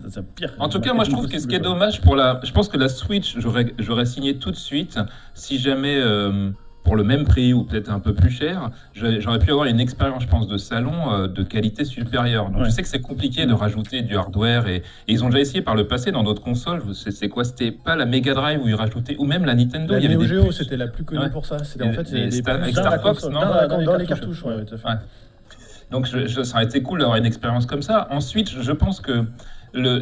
Ça, 0.03 0.07
c'est 0.11 0.35
pire. 0.35 0.53
En 0.61 0.69
tout 0.69 0.79
cas, 0.81 0.93
moi 0.95 1.03
je 1.05 1.11
trouve 1.11 1.27
que 1.29 1.39
ce 1.39 1.47
qui 1.49 1.57
est 1.57 1.59
dommage 1.61 2.01
pour 2.03 2.15
la. 2.15 2.41
Je 2.45 2.53
pense 2.53 2.69
que 2.69 2.77
la 2.77 2.89
Switch, 2.89 3.35
j'aurais 3.39 3.75
j'aurais 3.81 4.07
signé 4.07 4.37
tout 4.39 4.53
de 4.53 4.57
suite 4.57 4.97
si 5.35 5.59
jamais, 5.59 5.97
euh, 5.99 6.51
pour 6.85 6.97
le 6.97 7.05
même 7.05 7.25
prix 7.25 7.53
ou 7.53 7.65
peut-être 7.65 7.91
un 7.91 8.01
peu 8.01 8.15
plus 8.15 8.31
cher, 8.31 8.71
j'aurais 8.95 9.39
pu 9.39 9.51
avoir 9.51 9.67
une 9.67 9.79
expérience, 9.81 10.23
je 10.23 10.29
pense, 10.29 10.49
de 10.49 10.57
salon 10.57 11.13
euh, 11.13 11.29
de 11.29 11.43
qualité 11.43 11.85
supérieure. 11.85 12.47
Donc 12.51 12.61
Ouais. 12.61 12.65
je 12.67 12.71
sais 12.71 12.83
que 12.83 12.89
c'est 12.89 13.01
compliqué 13.03 13.45
de 13.45 13.53
rajouter 13.53 14.01
du 14.03 14.17
hardware 14.17 14.69
et, 14.69 14.77
et 14.77 14.83
ils 15.09 15.23
ont 15.23 15.27
déjà 15.29 15.41
essayé 15.41 15.61
par 15.61 15.75
le 15.75 15.87
passé 15.87 16.13
dans 16.13 16.23
d'autres 16.23 16.43
consoles. 16.43 16.83
C'est 16.95 17.29
quoi? 17.29 17.45
C'était 17.45 17.73
pas 17.73 17.95
la 17.95 18.07
Mega 18.07 18.33
Drive 18.33 18.63
où 18.63 18.69
ils 18.69 18.75
rajoutaient, 18.75 19.17
ou 19.19 19.25
même 19.27 19.45
la 19.45 19.55
Nintendo. 19.55 19.93
La 19.93 19.99
il 19.99 20.05
y 20.05 20.07
avait 20.07 20.17
Neo 20.17 20.25
Geo, 20.45 20.53
c'était 20.53 20.79
la 20.79 20.87
plus 20.89 21.05
connue 21.05 21.21
Ouais. 21.21 21.31
pour 21.31 21.45
ça. 21.45 21.63
C'était 21.63 21.85
en 21.85 21.93
fait 21.93 22.11
des 22.11 22.31
Star- 22.31 22.55
avec 22.63 22.73
Star 22.75 23.01
Fox, 23.03 23.25
non? 23.25 23.41
Dans, 23.41 23.69
Dans 23.69 23.83
dans 23.85 23.97
les 23.97 24.07
cartouches. 24.07 24.43
ouais, 24.45 24.55
ouais. 24.55 24.65
tout 24.65 24.75
à 24.75 24.79
fait. 24.79 24.89
Ouais. 24.89 24.95
Donc 25.91 26.07
je, 26.07 26.27
je- 26.27 26.43
ça 26.43 26.57
aurait 26.57 26.65
été 26.65 26.83
cool 26.83 27.01
d'avoir 27.01 27.17
une 27.19 27.27
expérience 27.27 27.67
comme 27.67 27.83
ça. 27.83 28.07
Ensuite, 28.11 28.49
je 28.49 28.73
pense 28.73 29.01
que 29.01 29.25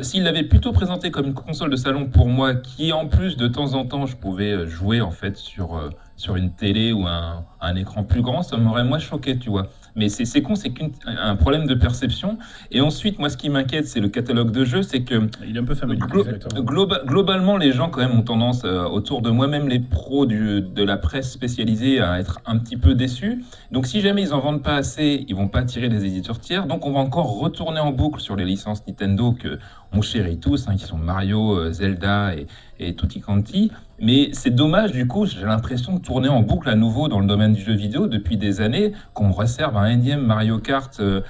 s'il 0.03 0.23
l'avait 0.23 0.45
plutôt 0.45 0.73
présenté 0.73 1.11
comme 1.11 1.27
une 1.27 1.35
console 1.35 1.71
de 1.71 1.77
salon 1.77 2.07
pour 2.07 2.29
moi, 2.29 2.55
qui 2.55 2.93
en 2.93 3.07
plus 3.09 3.37
de 3.37 3.49
temps 3.49 3.75
en 3.75 3.85
temps 3.85 4.07
je 4.07 4.17
pouvais 4.17 4.53
euh, 4.53 4.67
jouer 4.67 5.01
en 5.01 5.11
fait 5.11 5.37
sur, 5.37 5.77
euh, 5.77 5.91
sur 6.17 6.37
une 6.37 6.51
télé 6.53 6.93
ou 6.93 7.07
un, 7.07 7.45
un 7.61 7.77
écran 7.77 8.03
plus 8.03 8.23
grand, 8.23 8.43
ça 8.43 8.57
m'aurait 8.57 8.85
moins 8.85 8.99
choqué, 8.99 9.39
tu 9.39 9.51
vois. 9.51 9.69
Mais 9.95 10.09
c'est 10.09 10.43
con, 10.43 10.55
c'est 10.57 10.71
qu'un 10.71 11.37
problème 11.37 11.67
de 11.67 11.75
perception. 11.75 12.39
Et 12.71 12.81
ensuite, 12.81 13.19
moi, 13.19 13.31
ce 13.31 13.37
qui 13.37 13.49
m'inquiète, 13.51 13.87
c'est 13.87 14.01
le 14.01 14.09
catalogue 14.09 14.51
de 14.51 14.65
jeux, 14.65 14.83
c'est 14.83 15.05
que 15.05 15.29
Il 15.47 15.57
est 15.57 15.61
un 15.61 15.65
peu 15.65 15.75
familier. 15.75 16.01
Glo- 16.07 16.25
globa- 16.65 17.05
globalement, 17.07 17.57
les 17.57 17.73
gens 17.73 17.89
quand 17.89 18.01
même 18.01 18.19
ont 18.19 18.23
tendance 18.23 18.63
euh, 18.65 18.85
autour 18.85 19.23
de 19.23 19.31
moi, 19.31 19.47
même 19.47 19.69
les 19.69 19.79
pros 19.81 20.27
du- 20.27 20.61
de 20.63 20.83
la 20.83 20.97
presse 20.99 21.31
spécialisée, 21.33 22.01
à 22.01 22.19
être 22.19 22.41
un 22.47 22.59
petit 22.59 22.77
peu 22.77 22.95
déçus. 22.95 23.43
Donc, 23.71 23.87
si 23.87 24.01
jamais 24.03 24.23
ils 24.23 24.35
en 24.35 24.41
vendent 24.41 24.63
pas 24.63 24.77
assez, 24.77 25.25
ils 25.29 25.35
vont 25.35 25.49
pas 25.49 25.61
attirer 25.61 25.89
des 25.89 26.05
éditeurs 26.05 26.39
tiers. 26.41 26.67
Donc, 26.67 26.87
on 26.87 26.93
va 26.93 27.01
encore 27.01 27.39
retourner 27.39 27.81
en 27.81 27.93
boucle 27.93 28.21
sur 28.21 28.37
les 28.37 28.45
licences 28.45 28.87
Nintendo 28.87 29.33
que 29.33 29.59
on 29.93 30.03
chérit 30.03 30.39
tous, 30.39 30.69
hein, 30.69 30.77
qui 30.77 30.85
sont 30.85 30.99
Mario, 30.99 31.57
euh, 31.59 31.73
Zelda 31.73 32.35
et, 32.35 32.47
et 32.79 32.95
Tutti 32.95 33.21
Quanti. 33.21 33.71
Mais 34.01 34.31
c'est 34.33 34.51
dommage, 34.51 34.93
du 34.93 35.07
coup, 35.07 35.25
j'ai 35.27 35.45
l'impression 35.47 35.95
de 35.95 36.01
tourner 36.01 36.29
en 36.29 36.43
boucle 36.43 36.69
à 36.69 36.75
nouveau 36.75 37.09
dans 37.09 37.21
le 37.21 37.27
domaine 37.27 37.55
du 37.55 37.63
jeu 37.63 37.73
vidéo 37.73 38.07
depuis 38.07 38.37
des 38.37 38.61
années, 38.61 38.93
qu'on 39.15 39.29
me 39.29 39.33
réserve 39.33 39.77
un 39.77 39.87
énième 39.87 40.21
Mario 40.21 40.59
Kart 40.59 41.01
euh, 41.01 41.23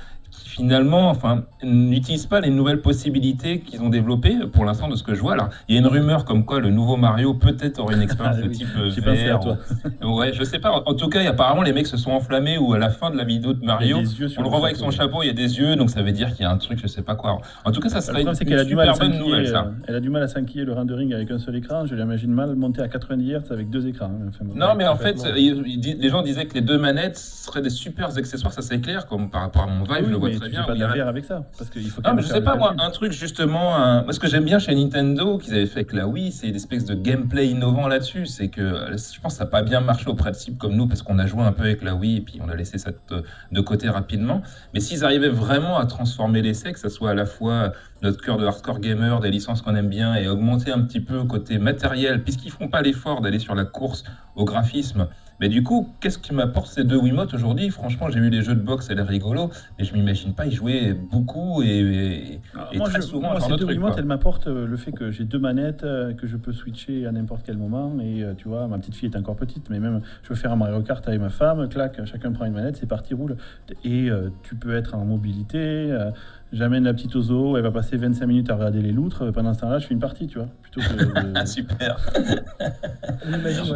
finalement 0.56 1.10
enfin, 1.10 1.44
n'utilise 1.62 2.24
pas 2.26 2.40
les 2.40 2.48
nouvelles 2.48 2.80
possibilités 2.80 3.60
qu'ils 3.60 3.82
ont 3.82 3.90
développées 3.90 4.36
pour 4.52 4.64
l'instant 4.64 4.88
de 4.88 4.96
ce 4.96 5.02
que 5.02 5.14
je 5.14 5.20
vois. 5.20 5.34
Alors, 5.34 5.50
il 5.68 5.74
y 5.74 5.78
a 5.78 5.80
une 5.80 5.86
rumeur 5.86 6.24
comme 6.24 6.46
quoi 6.46 6.60
le 6.60 6.70
nouveau 6.70 6.96
Mario 6.96 7.34
peut-être 7.34 7.78
aurait 7.78 7.94
une 7.96 8.02
expérience 8.08 8.36
Ah 8.38 8.42
de 8.42 8.48
oui, 8.48 8.56
type 8.56 8.68
J'ai 8.94 9.02
pensé 9.02 9.28
à 9.28 9.34
VR. 9.36 9.40
toi. 9.40 9.56
ou- 10.02 10.16
Ouais, 10.18 10.32
je 10.32 10.42
sais 10.44 10.58
pas. 10.58 10.82
En 10.86 10.94
tout 10.94 11.08
cas, 11.08 11.20
apparemment, 11.28 11.60
les 11.62 11.74
mecs 11.74 11.86
se 11.86 11.98
sont 11.98 12.10
enflammés 12.12 12.56
ou 12.56 12.72
à 12.72 12.78
la 12.78 12.88
fin 12.88 13.10
de 13.10 13.16
la 13.18 13.24
vidéo 13.24 13.52
de 13.52 13.62
a 13.64 13.66
Mario, 13.66 13.98
yeux 14.00 14.28
on 14.38 14.42
le 14.42 14.48
revoit 14.48 14.68
avec 14.68 14.78
son 14.78 14.90
chapeau, 14.90 15.22
il 15.22 15.26
y 15.26 15.30
a 15.30 15.34
des 15.34 15.58
yeux, 15.58 15.76
donc 15.76 15.90
ça 15.90 16.02
veut 16.02 16.12
dire 16.12 16.30
qu'il 16.32 16.42
y 16.42 16.46
a 16.46 16.50
un 16.50 16.56
truc, 16.56 16.78
je 16.80 16.86
sais 16.86 17.02
pas 17.02 17.16
quoi. 17.16 17.38
En 17.66 17.70
tout 17.72 17.80
cas, 17.80 17.90
ça 17.90 18.00
serait 18.00 18.22
une, 18.22 18.28
problème, 18.32 18.58
a 18.58 18.64
super 18.64 18.86
bonne 18.86 18.94
s'inquiéter. 18.94 19.18
nouvelle, 19.18 19.48
ça. 19.48 19.64
euh, 19.66 19.70
Elle 19.88 19.96
a 19.96 20.00
du 20.00 20.08
mal 20.08 20.22
à 20.22 20.28
s'inquiéter 20.28 20.64
le 20.64 20.72
rendering 20.72 21.12
avec 21.12 21.30
un 21.30 21.38
seul 21.38 21.56
écran. 21.56 21.84
Je 21.84 21.94
l'imagine 21.94 22.32
mal 22.32 22.54
monter 22.56 22.80
à 22.80 22.88
90 22.88 23.30
Hz 23.34 23.52
avec 23.52 23.68
deux 23.68 23.86
écrans. 23.86 24.06
hein. 24.06 24.28
Enfin. 24.28 24.44
Non, 24.54 24.74
mais 24.76 24.86
en 24.86 24.96
fait, 24.96 25.16
les 25.34 26.08
gens 26.08 26.22
disaient 26.22 26.46
que 26.46 26.54
les 26.54 26.60
deux 26.62 26.78
manettes 26.78 27.18
seraient 27.18 27.60
des 27.62 27.70
super 27.70 28.16
accessoires, 28.16 28.52
ça 28.52 28.62
c'est 28.62 28.80
clair, 28.80 29.06
comme 29.06 29.28
par 29.30 29.42
rapport 29.42 29.62
à 29.64 29.66
mon 29.66 29.82
Vive, 29.84 29.90
Ah 29.90 29.98
oui, 30.00 30.04
je 30.06 30.10
le 30.12 30.16
vois 30.16 30.30
très 30.30 30.45
tu 30.46 30.56
bien. 30.56 30.64
pas 30.64 30.74
de 30.74 30.80
la 30.80 30.86
VR 31.04 31.08
avec 31.08 31.24
ça. 31.24 31.44
Parce 31.58 31.70
qu'il 31.70 31.88
faut 31.90 32.00
mais 32.14 32.22
je 32.22 32.28
sais 32.28 32.40
pas, 32.40 32.56
moi, 32.56 32.74
un 32.78 32.90
truc 32.90 33.12
justement. 33.12 33.76
un- 33.76 34.02
Moi, 34.02 34.12
ce 34.12 34.20
que 34.20 34.28
j'aime 34.28 34.44
bien 34.44 34.58
chez 34.58 34.74
Nintendo, 34.74 35.38
qu'ils 35.38 35.54
avaient 35.54 35.66
fait 35.66 35.80
avec 35.80 35.92
la 35.92 36.06
Wii, 36.06 36.32
c'est 36.32 36.48
l'espèce 36.48 36.84
de 36.84 36.94
gameplay 36.94 37.48
innovant 37.48 37.88
là-dessus. 37.88 38.26
C'est 38.26 38.48
que 38.48 38.62
je 38.90 39.20
pense 39.20 39.34
que 39.34 39.38
ça 39.38 39.44
n'a 39.44 39.50
pas 39.50 39.62
bien 39.62 39.80
marché 39.80 40.08
auprès 40.08 40.30
de 40.30 40.36
cibles 40.36 40.56
comme 40.58 40.74
nous, 40.74 40.86
parce 40.86 41.02
qu'on 41.02 41.18
a 41.18 41.26
joué 41.26 41.42
un 41.42 41.52
peu 41.52 41.62
avec 41.64 41.82
la 41.82 41.94
Wii 41.94 42.16
et 42.18 42.20
puis 42.20 42.40
on 42.44 42.48
a 42.48 42.54
laissé 42.54 42.78
ça 42.78 42.90
de, 43.10 43.22
de 43.52 43.60
côté 43.60 43.88
rapidement. 43.88 44.42
Mais 44.74 44.80
s'ils 44.80 45.04
arrivaient 45.04 45.28
vraiment 45.28 45.78
à 45.78 45.86
transformer 45.86 46.42
l'essai, 46.42 46.72
que 46.72 46.78
ça 46.78 46.88
soit 46.88 47.10
à 47.10 47.14
la 47.14 47.26
fois 47.26 47.72
notre 48.02 48.20
cœur 48.22 48.36
de 48.36 48.46
hardcore 48.46 48.80
gamer, 48.80 49.20
des 49.20 49.30
licences 49.30 49.62
qu'on 49.62 49.74
aime 49.74 49.88
bien, 49.88 50.14
et 50.16 50.28
augmenter 50.28 50.70
un 50.70 50.80
petit 50.82 51.00
peu 51.00 51.24
côté 51.24 51.58
matériel, 51.58 52.22
puisqu'ils 52.22 52.50
font 52.50 52.68
pas 52.68 52.82
l'effort 52.82 53.20
d'aller 53.22 53.38
sur 53.38 53.54
la 53.54 53.64
course 53.64 54.04
au 54.34 54.44
graphisme, 54.44 55.08
Mais 55.40 55.48
du 55.48 55.62
coup, 55.62 55.88
qu'est-ce 56.00 56.18
qui 56.18 56.32
m'apporte 56.32 56.68
ces 56.68 56.84
deux 56.84 56.96
Wiimotes 56.98 57.34
aujourd'hui? 57.34 57.68
Franchement, 57.70 58.08
j'ai 58.10 58.20
vu 58.20 58.30
les 58.30 58.42
jeux 58.42 58.54
de 58.54 58.60
boxe, 58.60 58.86
ça 58.86 58.92
a 58.92 58.96
l'air 58.96 59.06
rigolo, 59.06 59.50
mais 59.78 59.84
je 59.84 59.92
m'imagine 59.94 60.32
pas 60.32 60.46
y 60.46 60.50
jouer 60.52 60.94
beaucoup 60.94 61.62
et, 61.62 61.66
et- 61.68 62.40
Alors, 62.54 62.70
et 62.72 62.78
moi, 62.78 62.88
très 62.88 63.02
je- 63.02 63.06
souvent 63.06 63.30
moi, 63.32 63.40
ces 63.40 63.54
deux 63.56 63.66
quoi. 63.78 63.94
elles 63.98 64.04
m'apportent 64.06 64.46
euh, 64.46 64.66
le 64.66 64.76
fait 64.76 64.92
que 64.92 65.10
j'ai 65.10 65.24
deux 65.24 65.38
manettes, 65.38 65.84
euh, 65.84 66.14
que 66.14 66.26
je 66.26 66.36
peux 66.36 66.52
switcher 66.52 67.06
à 67.06 67.12
n'importe 67.12 67.42
quel 67.44 67.58
moment. 67.58 67.92
Et 68.00 68.22
euh, 68.22 68.34
tu 68.34 68.48
vois, 68.48 68.66
ma 68.66 68.78
petite 68.78 68.94
fille 68.94 69.10
est 69.12 69.16
encore 69.16 69.36
petite, 69.36 69.68
mais 69.68 69.78
même 69.78 70.00
je 70.22 70.28
veux 70.30 70.34
faire 70.36 70.52
un 70.52 70.56
Mario 70.56 70.80
Kart 70.82 71.06
avec 71.06 71.20
ma 71.20 71.28
femme, 71.30 71.68
clac, 71.68 72.00
chacun 72.06 72.32
prend 72.32 72.44
une 72.46 72.54
manette, 72.54 72.76
c'est 72.76 72.86
parti, 72.88 73.12
roule. 73.14 73.36
Et 73.84 74.10
euh, 74.10 74.30
tu 74.42 74.54
peux 74.54 74.74
être 74.74 74.94
en 74.94 75.04
mobilité. 75.04 75.58
euh, 75.58 76.10
J'amène 76.52 76.84
la 76.84 76.94
petite 76.94 77.14
au 77.16 77.22
zoo, 77.22 77.56
elle 77.56 77.62
va 77.64 77.72
passer 77.72 77.96
25 77.96 78.24
minutes 78.26 78.50
à 78.50 78.54
regarder 78.54 78.80
les 78.80 78.92
loutres. 78.92 79.32
Pendant 79.32 79.52
ce 79.52 79.60
temps-là, 79.60 79.78
je 79.80 79.86
fais 79.86 79.94
une 79.94 80.00
partie, 80.00 80.26
tu 80.28 80.38
vois. 80.38 80.46
Plutôt 80.62 80.80
que 80.80 81.04
de- 81.04 81.32
Ah, 81.34 81.44
super. 81.44 81.98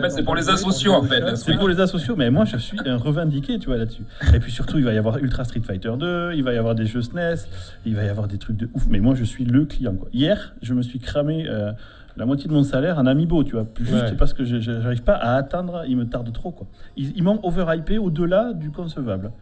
C'est 0.08 0.22
pour 0.24 0.34
le 0.34 0.40
les 0.40 0.48
asociaux, 0.48 0.92
en 0.94 1.02
fait, 1.02 1.36
C'est 1.36 1.56
pour 1.56 1.68
les 1.68 1.80
asociaux, 1.80 2.14
mais 2.16 2.30
moi 2.30 2.44
je 2.44 2.56
suis 2.56 2.78
un 2.86 2.96
revendiqué, 2.96 3.58
tu 3.58 3.66
vois, 3.66 3.76
là-dessus. 3.76 4.04
Et 4.34 4.40
puis 4.40 4.50
surtout, 4.52 4.78
il 4.78 4.84
va 4.84 4.92
y 4.94 4.98
avoir 4.98 5.18
Ultra 5.18 5.44
Street 5.44 5.60
Fighter 5.60 5.92
2, 5.98 6.32
il 6.34 6.42
va 6.44 6.54
y 6.54 6.56
avoir 6.58 6.74
des 6.74 6.86
jeux 6.86 7.02
SNES, 7.02 7.46
il 7.84 7.94
va 7.96 8.04
y 8.04 8.08
avoir 8.08 8.28
des 8.28 8.38
trucs 8.38 8.56
de 8.56 8.68
ouf. 8.74 8.86
Mais 8.88 9.00
moi, 9.00 9.14
je 9.14 9.24
suis 9.24 9.44
le 9.44 9.64
client, 9.64 9.94
quoi. 9.94 10.08
Hier, 10.12 10.54
je 10.62 10.72
me 10.74 10.82
suis 10.82 10.98
cramé 11.00 11.46
euh, 11.48 11.72
la 12.16 12.24
moitié 12.26 12.48
de 12.48 12.54
mon 12.54 12.62
salaire 12.62 12.98
en 12.98 13.06
Amiibo, 13.06 13.44
tu 13.44 13.52
vois. 13.52 13.66
Juste 13.78 13.92
Ouais. 13.92 14.12
parce 14.18 14.32
que 14.32 14.42
n'arrive 14.80 15.02
pas 15.02 15.14
à 15.14 15.34
atteindre, 15.34 15.82
il 15.88 15.96
me 15.96 16.04
tarde 16.06 16.32
trop, 16.32 16.50
quoi. 16.52 16.66
Ils, 16.96 17.12
ils 17.16 17.22
m'ont 17.22 17.40
overhypé 17.42 17.98
au-delà 17.98 18.52
du 18.54 18.70
concevable. 18.70 19.32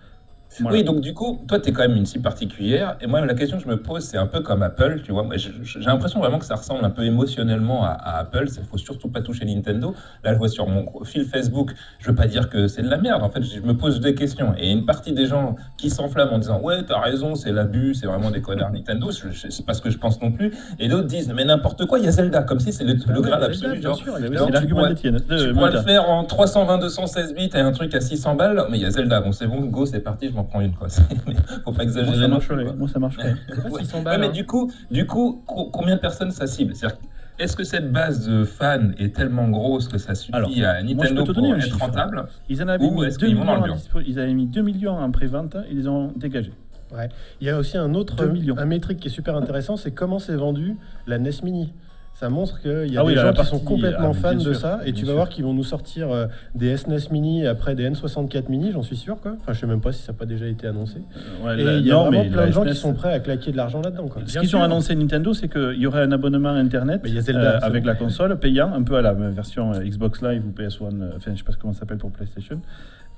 Voilà. 0.61 0.79
Oui, 0.79 0.83
donc 0.83 1.01
du 1.03 1.13
coup, 1.15 1.45
toi, 1.47 1.61
tu 1.61 1.69
es 1.69 1.73
quand 1.73 1.83
même 1.87 1.97
une 1.97 2.07
cible 2.07 2.25
particulière. 2.25 2.97
Et 3.01 3.07
moi, 3.07 3.25
la 3.25 3.35
question 3.35 3.59
que 3.59 3.63
je 3.65 3.69
me 3.69 3.77
pose, 3.77 4.03
c'est 4.03 4.17
un 4.17 4.27
peu 4.27 4.41
comme 4.41 4.63
Apple, 4.63 5.03
tu 5.05 5.13
vois. 5.13 5.25
J'ai 5.37 5.51
l'impression 5.81 6.21
vraiment 6.21 6.39
que 6.39 6.47
ça 6.47 6.57
ressemble 6.57 6.85
un 6.85 6.91
peu 6.91 7.05
émotionnellement 7.05 7.85
à, 7.85 7.91
à 7.91 8.19
Apple. 8.21 8.47
Il 8.57 8.65
faut 8.65 8.79
surtout 8.79 9.09
pas 9.09 9.21
toucher 9.21 9.45
Nintendo. 9.45 9.95
Là, 10.25 10.33
je 10.33 10.39
vois 10.39 10.49
sur 10.49 10.67
mon 10.67 10.87
fil 11.05 11.27
Facebook, 11.27 11.73
je 12.01 12.09
veux 12.09 12.15
pas 12.15 12.27
dire 12.27 12.49
que 12.49 12.67
c'est 12.67 12.83
de 12.83 12.89
la 12.89 12.97
merde. 12.97 13.23
En 13.23 13.29
fait, 13.31 13.43
je 13.43 13.61
me 13.61 13.77
pose 13.77 14.01
des 14.01 14.15
questions. 14.15 14.55
Et 14.59 14.71
une 14.73 14.87
partie 14.87 15.13
des 15.13 15.27
gens 15.27 15.55
qui 15.77 15.91
s'enflamment 15.91 16.33
en 16.35 16.39
disant 16.39 16.61
Ouais, 16.61 16.83
t'as 16.83 16.99
raison, 16.99 17.35
c'est 17.35 17.53
l'abus, 17.53 17.95
c'est 17.95 18.07
vraiment 18.07 18.31
des 18.31 18.41
connards 18.41 18.73
Nintendo. 18.73 19.11
C'est 19.11 19.67
pas 19.67 19.75
ce 19.75 19.83
que 19.83 19.91
je 19.91 19.99
pense 19.99 20.21
non 20.23 20.33
plus. 20.33 20.53
Et 20.79 20.89
d'autres 20.89 21.07
disent 21.09 21.31
Mais 21.35 21.45
n'importe 21.45 21.85
quoi, 21.87 21.99
il 21.99 22.07
y 22.07 22.09
a 22.09 22.13
Zelda, 22.13 22.43
comme 22.43 22.59
si 22.59 22.73
c'est 22.73 22.85
le, 22.85 22.97
Ah 23.07 23.13
le 23.13 23.21
Graal 23.21 23.45
absolu. 23.45 23.73
bien 23.75 23.91
Genre, 23.91 23.97
sûr, 23.97 24.15
oui, 24.15 24.21
c'est 24.33 24.47
tu 24.47 24.53
l'argument 24.53 24.81
pourrais- 24.81 25.53
Malta. 25.53 25.79
le 25.79 25.85
faire 25.85 26.09
en 26.09 26.25
320, 26.25 26.79
216 26.79 27.35
bits 27.35 27.51
et 27.55 27.59
un 27.59 27.73
truc 27.73 27.95
à 27.95 28.01
600 28.01 28.35
balles, 28.35 28.65
mais 28.71 28.79
il 28.79 28.83
y 28.83 28.87
a 28.87 28.91
Zelda. 28.91 29.21
Bon, 29.21 29.31
c'est 29.33 29.47
bon, 29.47 29.61
go, 29.67 29.85
c'est 29.87 30.01
parti, 30.01 30.29
je 30.29 30.33
m'en 30.39 30.45
prends 30.45 30.61
une. 30.61 30.73
Quoi. 30.75 30.89
Mais 31.27 31.35
Faut 31.35 31.73
pas 31.73 31.73
Moi, 31.73 31.83
exagérer. 31.85 32.17
ça 32.19 32.29
marcherait. 32.29 32.65
Moi, 32.77 32.89
ça 32.89 32.99
marcherait. 32.99 33.35
C'est 33.49 33.63
pas 33.63 33.69
Ouais. 33.71 33.81
600 33.83 33.99
Ouais, 33.99 34.05
balles. 34.05 34.21
mais 34.21 34.27
hein. 34.29 34.31
du 34.31 34.47
coup, 34.47 34.71
du 34.91 35.07
coup, 35.07 35.43
co- 35.47 35.67
combien 35.71 35.97
de 35.97 36.01
personnes 36.01 36.31
ça 36.31 36.47
cible? 36.47 36.75
C'est-à-dire, 36.75 36.99
Est-ce 37.39 37.57
que 37.57 37.63
cette 37.65 37.93
base 37.93 38.27
de 38.27 38.45
fans 38.45 38.91
est 38.99 39.15
tellement 39.15 39.49
grosse 39.49 39.87
que 39.89 39.99
ça 39.99 40.15
suffit 40.17 40.35
Alors, 40.35 40.51
à 40.51 40.83
moi, 40.83 41.05
Nintendo 41.05 41.33
pour 41.35 41.55
être 41.55 41.63
chiffre. 41.63 41.79
rentable? 41.81 42.27
Ils 42.49 42.63
en 42.63 42.69
avaient 42.69 42.85
Ou 42.85 43.01
mis 43.01 43.07
est-ce 43.07 43.19
2 43.19 43.27
qu'ils 43.29 43.37
vont 43.37 43.45
dans 43.45 43.61
millions, 43.63 43.75
dispo- 43.77 44.03
ils 44.07 44.19
avaient 44.19 44.35
mis 44.35 44.47
2 44.47 44.63
millions 44.63 44.97
en 44.99 45.11
pré-vente, 45.13 45.57
ils 45.71 45.77
les 45.79 45.89
ont 45.89 46.13
dégagés. 46.17 46.53
Il 47.41 47.47
y 47.47 47.51
a 47.51 47.59
aussi 47.59 47.77
un 47.77 47.95
autre 47.95 48.17
un 48.57 48.65
métrique 48.65 48.99
qui 49.01 49.09
est 49.09 49.11
super 49.11 49.37
intéressant, 49.37 49.77
c'est 49.77 49.91
comment 49.93 50.19
s'est 50.19 50.35
vendu 50.37 50.77
la 51.07 51.19
NES 51.19 51.31
Mini. 51.45 51.73
Ça 52.19 52.29
montre 52.31 52.61
qu'il 52.61 52.93
y 52.93 52.97
a 52.99 53.03
Ah 53.03 53.09
des 53.09 53.15
gens 53.15 53.33
qui 53.33 53.45
sont 53.45 53.61
complètement 53.61 54.11
ah, 54.11 54.21
fans 54.21 54.35
de 54.35 54.53
ça, 54.53 54.81
et 54.85 54.93
tu 54.93 55.03
vas 55.03 55.07
sûr. 55.07 55.15
voir 55.15 55.29
qu'ils 55.29 55.45
vont 55.45 55.55
nous 55.55 55.63
sortir 55.63 56.11
euh, 56.11 56.27
des 56.55 56.77
SNES 56.77 57.13
Mini 57.13 57.47
après 57.47 57.77
des 57.77 57.89
N64 57.89 58.49
Mini, 58.49 58.73
j'en 58.73 58.83
suis 58.83 58.97
sûr 58.97 59.21
quoi. 59.21 59.37
Enfin, 59.41 59.53
je 59.53 59.61
sais 59.61 59.67
même 59.69 59.81
pas 59.81 59.93
si 59.93 60.03
ça 60.03 60.11
n'a 60.13 60.19
pas 60.19 60.27
déjà 60.27 60.47
été 60.47 60.67
annoncé. 60.67 60.97
Ouais, 61.45 61.61
Et 61.61 61.77
il 61.79 61.87
y 61.87 61.93
a 61.93 61.95
non, 61.95 62.11
vraiment 62.11 62.29
plein 62.29 62.47
de 62.47 62.53
gens 62.53 62.65
qui 62.65 62.75
sont 62.75 62.93
prêts 62.93 63.13
à 63.13 63.21
claquer 63.21 63.53
de 63.53 63.57
l'argent 63.57 63.81
là-dedans. 63.81 64.09
Ce 64.27 64.39
qu'ils 64.41 64.57
ont 64.57 64.63
annoncé 64.63 64.97
Nintendo, 64.97 65.33
c'est 65.33 65.49
qu'il 65.49 65.79
y 65.79 65.87
aurait 65.87 66.03
un 66.03 66.11
abonnement 66.11 66.49
Internet 66.49 67.03
Mais 67.05 67.11
il 67.11 67.15
y 67.15 67.19
a 67.19 67.21
Zelda, 67.21 67.59
euh, 67.59 67.61
avec 67.63 67.85
la 67.85 67.95
console 67.95 68.37
payant, 68.39 68.73
un 68.75 68.83
peu 68.83 68.97
à 68.97 69.03
la 69.03 69.13
version 69.13 69.73
euh, 69.75 69.81
Xbox 69.85 70.21
Live 70.21 70.43
ou 70.45 70.51
PS1, 70.51 71.01
euh, 71.01 71.11
enfin 71.17 71.31
je 71.35 71.39
sais 71.39 71.45
pas 71.45 71.53
comment 71.61 71.73
ça 71.73 71.81
s'appelle 71.81 71.99
pour 71.99 72.11
PlayStation. 72.11 72.61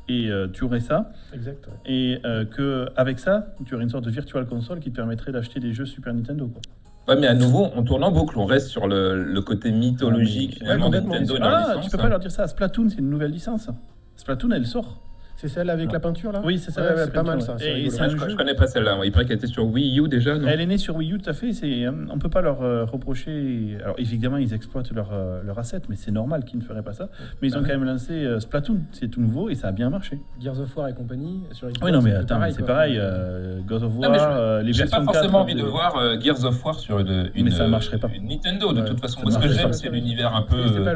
Et 0.09 0.29
euh, 0.31 0.49
tu 0.53 0.65
aurais 0.65 0.81
ça, 0.81 1.11
Exact. 1.33 1.67
ouais. 1.69 1.73
et 1.87 2.19
euh, 2.27 2.45
que 2.45 2.89
avec 2.97 3.19
ça, 3.19 3.55
tu 3.65 3.75
aurais 3.75 3.85
une 3.85 3.91
sorte 3.91 4.05
de 4.05 4.11
virtual 4.11 4.45
console 4.45 4.81
qui 4.81 4.91
te 4.91 4.97
permettrait 4.97 5.33
d'acheter 5.33 5.59
des 5.61 5.73
jeux 5.73 5.87
Super 5.87 6.13
Nintendo. 6.13 6.49
Quoi. 6.49 6.61
Ouais, 7.09 7.17
mais 7.17 7.27
à 7.27 7.35
nouveau, 7.35 7.69
on 7.75 7.83
tourne 7.83 8.05
en 8.05 8.13
boucle, 8.13 8.39
on 8.39 8.47
reste 8.47 8.69
sur 8.69 8.87
le, 8.87 9.23
le 9.25 9.41
côté 9.43 9.73
mythologique 9.73 10.63
Ouais, 10.65 10.79
complètement. 10.79 11.15
Nintendo 11.15 11.37
Ah, 11.41 11.67
licence. 11.75 11.85
tu 11.85 11.91
peux 11.91 11.99
pas 11.99 12.09
leur 12.09 12.21
dire 12.21 12.31
ça. 12.31 12.47
Splatoon, 12.47 12.89
c'est 12.91 12.99
une 12.99 13.11
nouvelle 13.11 13.33
licence. 13.33 13.69
Splatoon, 14.17 14.51
elle 14.53 14.67
sort. 14.67 15.01
C'est 15.41 15.49
celle 15.49 15.71
avec 15.71 15.87
Non. 15.87 15.93
la 15.95 16.01
peinture 16.01 16.33
là 16.33 16.43
Oui, 16.45 16.59
c'est 16.59 16.71
ça. 16.71 16.83
Ouais, 16.83 16.95
la 16.95 17.05
c'est 17.07 17.13
pas 17.15 17.23
mal 17.23 17.39
peinture, 17.39 17.59
ça. 17.59 17.65
Et 17.67 17.87
un 17.87 18.09
je, 18.11 18.17
jeu. 18.19 18.29
je 18.29 18.37
connais 18.37 18.55
pas 18.55 18.67
celle-là. 18.67 18.99
Il 19.05 19.11
paraît 19.11 19.25
qu'elle 19.25 19.39
était 19.39 19.47
sur 19.47 19.65
Wii 19.65 19.99
U 19.99 20.07
déjà, 20.07 20.37
non? 20.37 20.47
Elle 20.47 20.61
est 20.61 20.67
née 20.67 20.77
sur 20.77 20.97
Wii 20.97 21.15
U, 21.15 21.19
tout 21.19 21.31
à 21.31 21.33
fait. 21.33 21.55
C'est, 21.55 21.87
euh, 21.87 21.93
on 22.11 22.19
peut 22.19 22.29
pas 22.29 22.43
leur 22.43 22.61
euh, 22.61 22.85
reprocher. 22.85 23.79
Alors 23.83 23.95
évidemment, 23.99 24.37
ils 24.37 24.53
exploitent 24.53 24.93
leur, 24.93 25.09
euh, 25.15 25.41
leur 25.43 25.59
asset, 25.59 25.81
mais 25.89 25.97
c'est 25.97 26.11
normal 26.11 26.45
qu'ils 26.45 26.59
ne 26.59 26.65
feraient 26.65 26.83
pas 26.83 26.93
ça. 26.93 27.09
Mais 27.41 27.49
ils 27.49 27.57
ont 27.57 27.63
Bah 27.63 27.69
quand 27.71 27.79
même 27.79 27.85
lancé 27.89 28.13
euh, 28.13 28.39
Splatoon. 28.39 28.81
C'est 28.93 29.09
tout 29.09 29.23
nouveau 29.23 29.49
et 29.49 29.55
ça 29.55 29.69
a 29.69 29.73
bien 29.73 29.89
marché. 29.89 30.21
Gears 30.43 30.61
of 30.61 30.77
War 30.77 30.89
et 30.89 30.93
compagnie 30.95 31.41
sur 31.53 31.69
Xbox, 31.69 31.87
Oui, 31.87 31.91
non, 31.91 32.03
mais 32.03 32.11
c'est 32.11 32.17
attends, 32.17 32.35
pareil, 32.35 32.53
c'est 32.53 32.59
quoi. 32.63 32.75
pareil. 32.75 32.97
euh, 32.99 33.61
God 33.67 33.83
of 33.83 33.97
War, 33.99 34.11
mais 34.11 34.19
je- 34.19 34.63
les 34.67 34.73
J'ai 34.75 34.85
pas 34.85 34.99
4 34.99 35.05
forcément 35.05 35.41
envie 35.41 35.55
de 35.55 35.63
voir 35.63 35.97
euh, 35.97 36.21
Gears 36.21 36.45
of 36.45 36.63
War 36.63 36.79
sur 36.79 36.99
une, 36.99 37.31
une, 37.35 37.51
ça 37.51 37.67
marcherait 37.67 37.97
pas. 37.99 38.09
une 38.15 38.29
Nintendo 38.29 38.75
de 38.75 38.83
toute 38.83 39.01
façon. 39.01 39.23
ça 39.31 39.41
ce 39.41 39.47
que 39.47 39.53
j'aime, 39.55 39.73
c'est 39.73 39.89
l'univers 39.89 40.35
Mais 40.35 40.91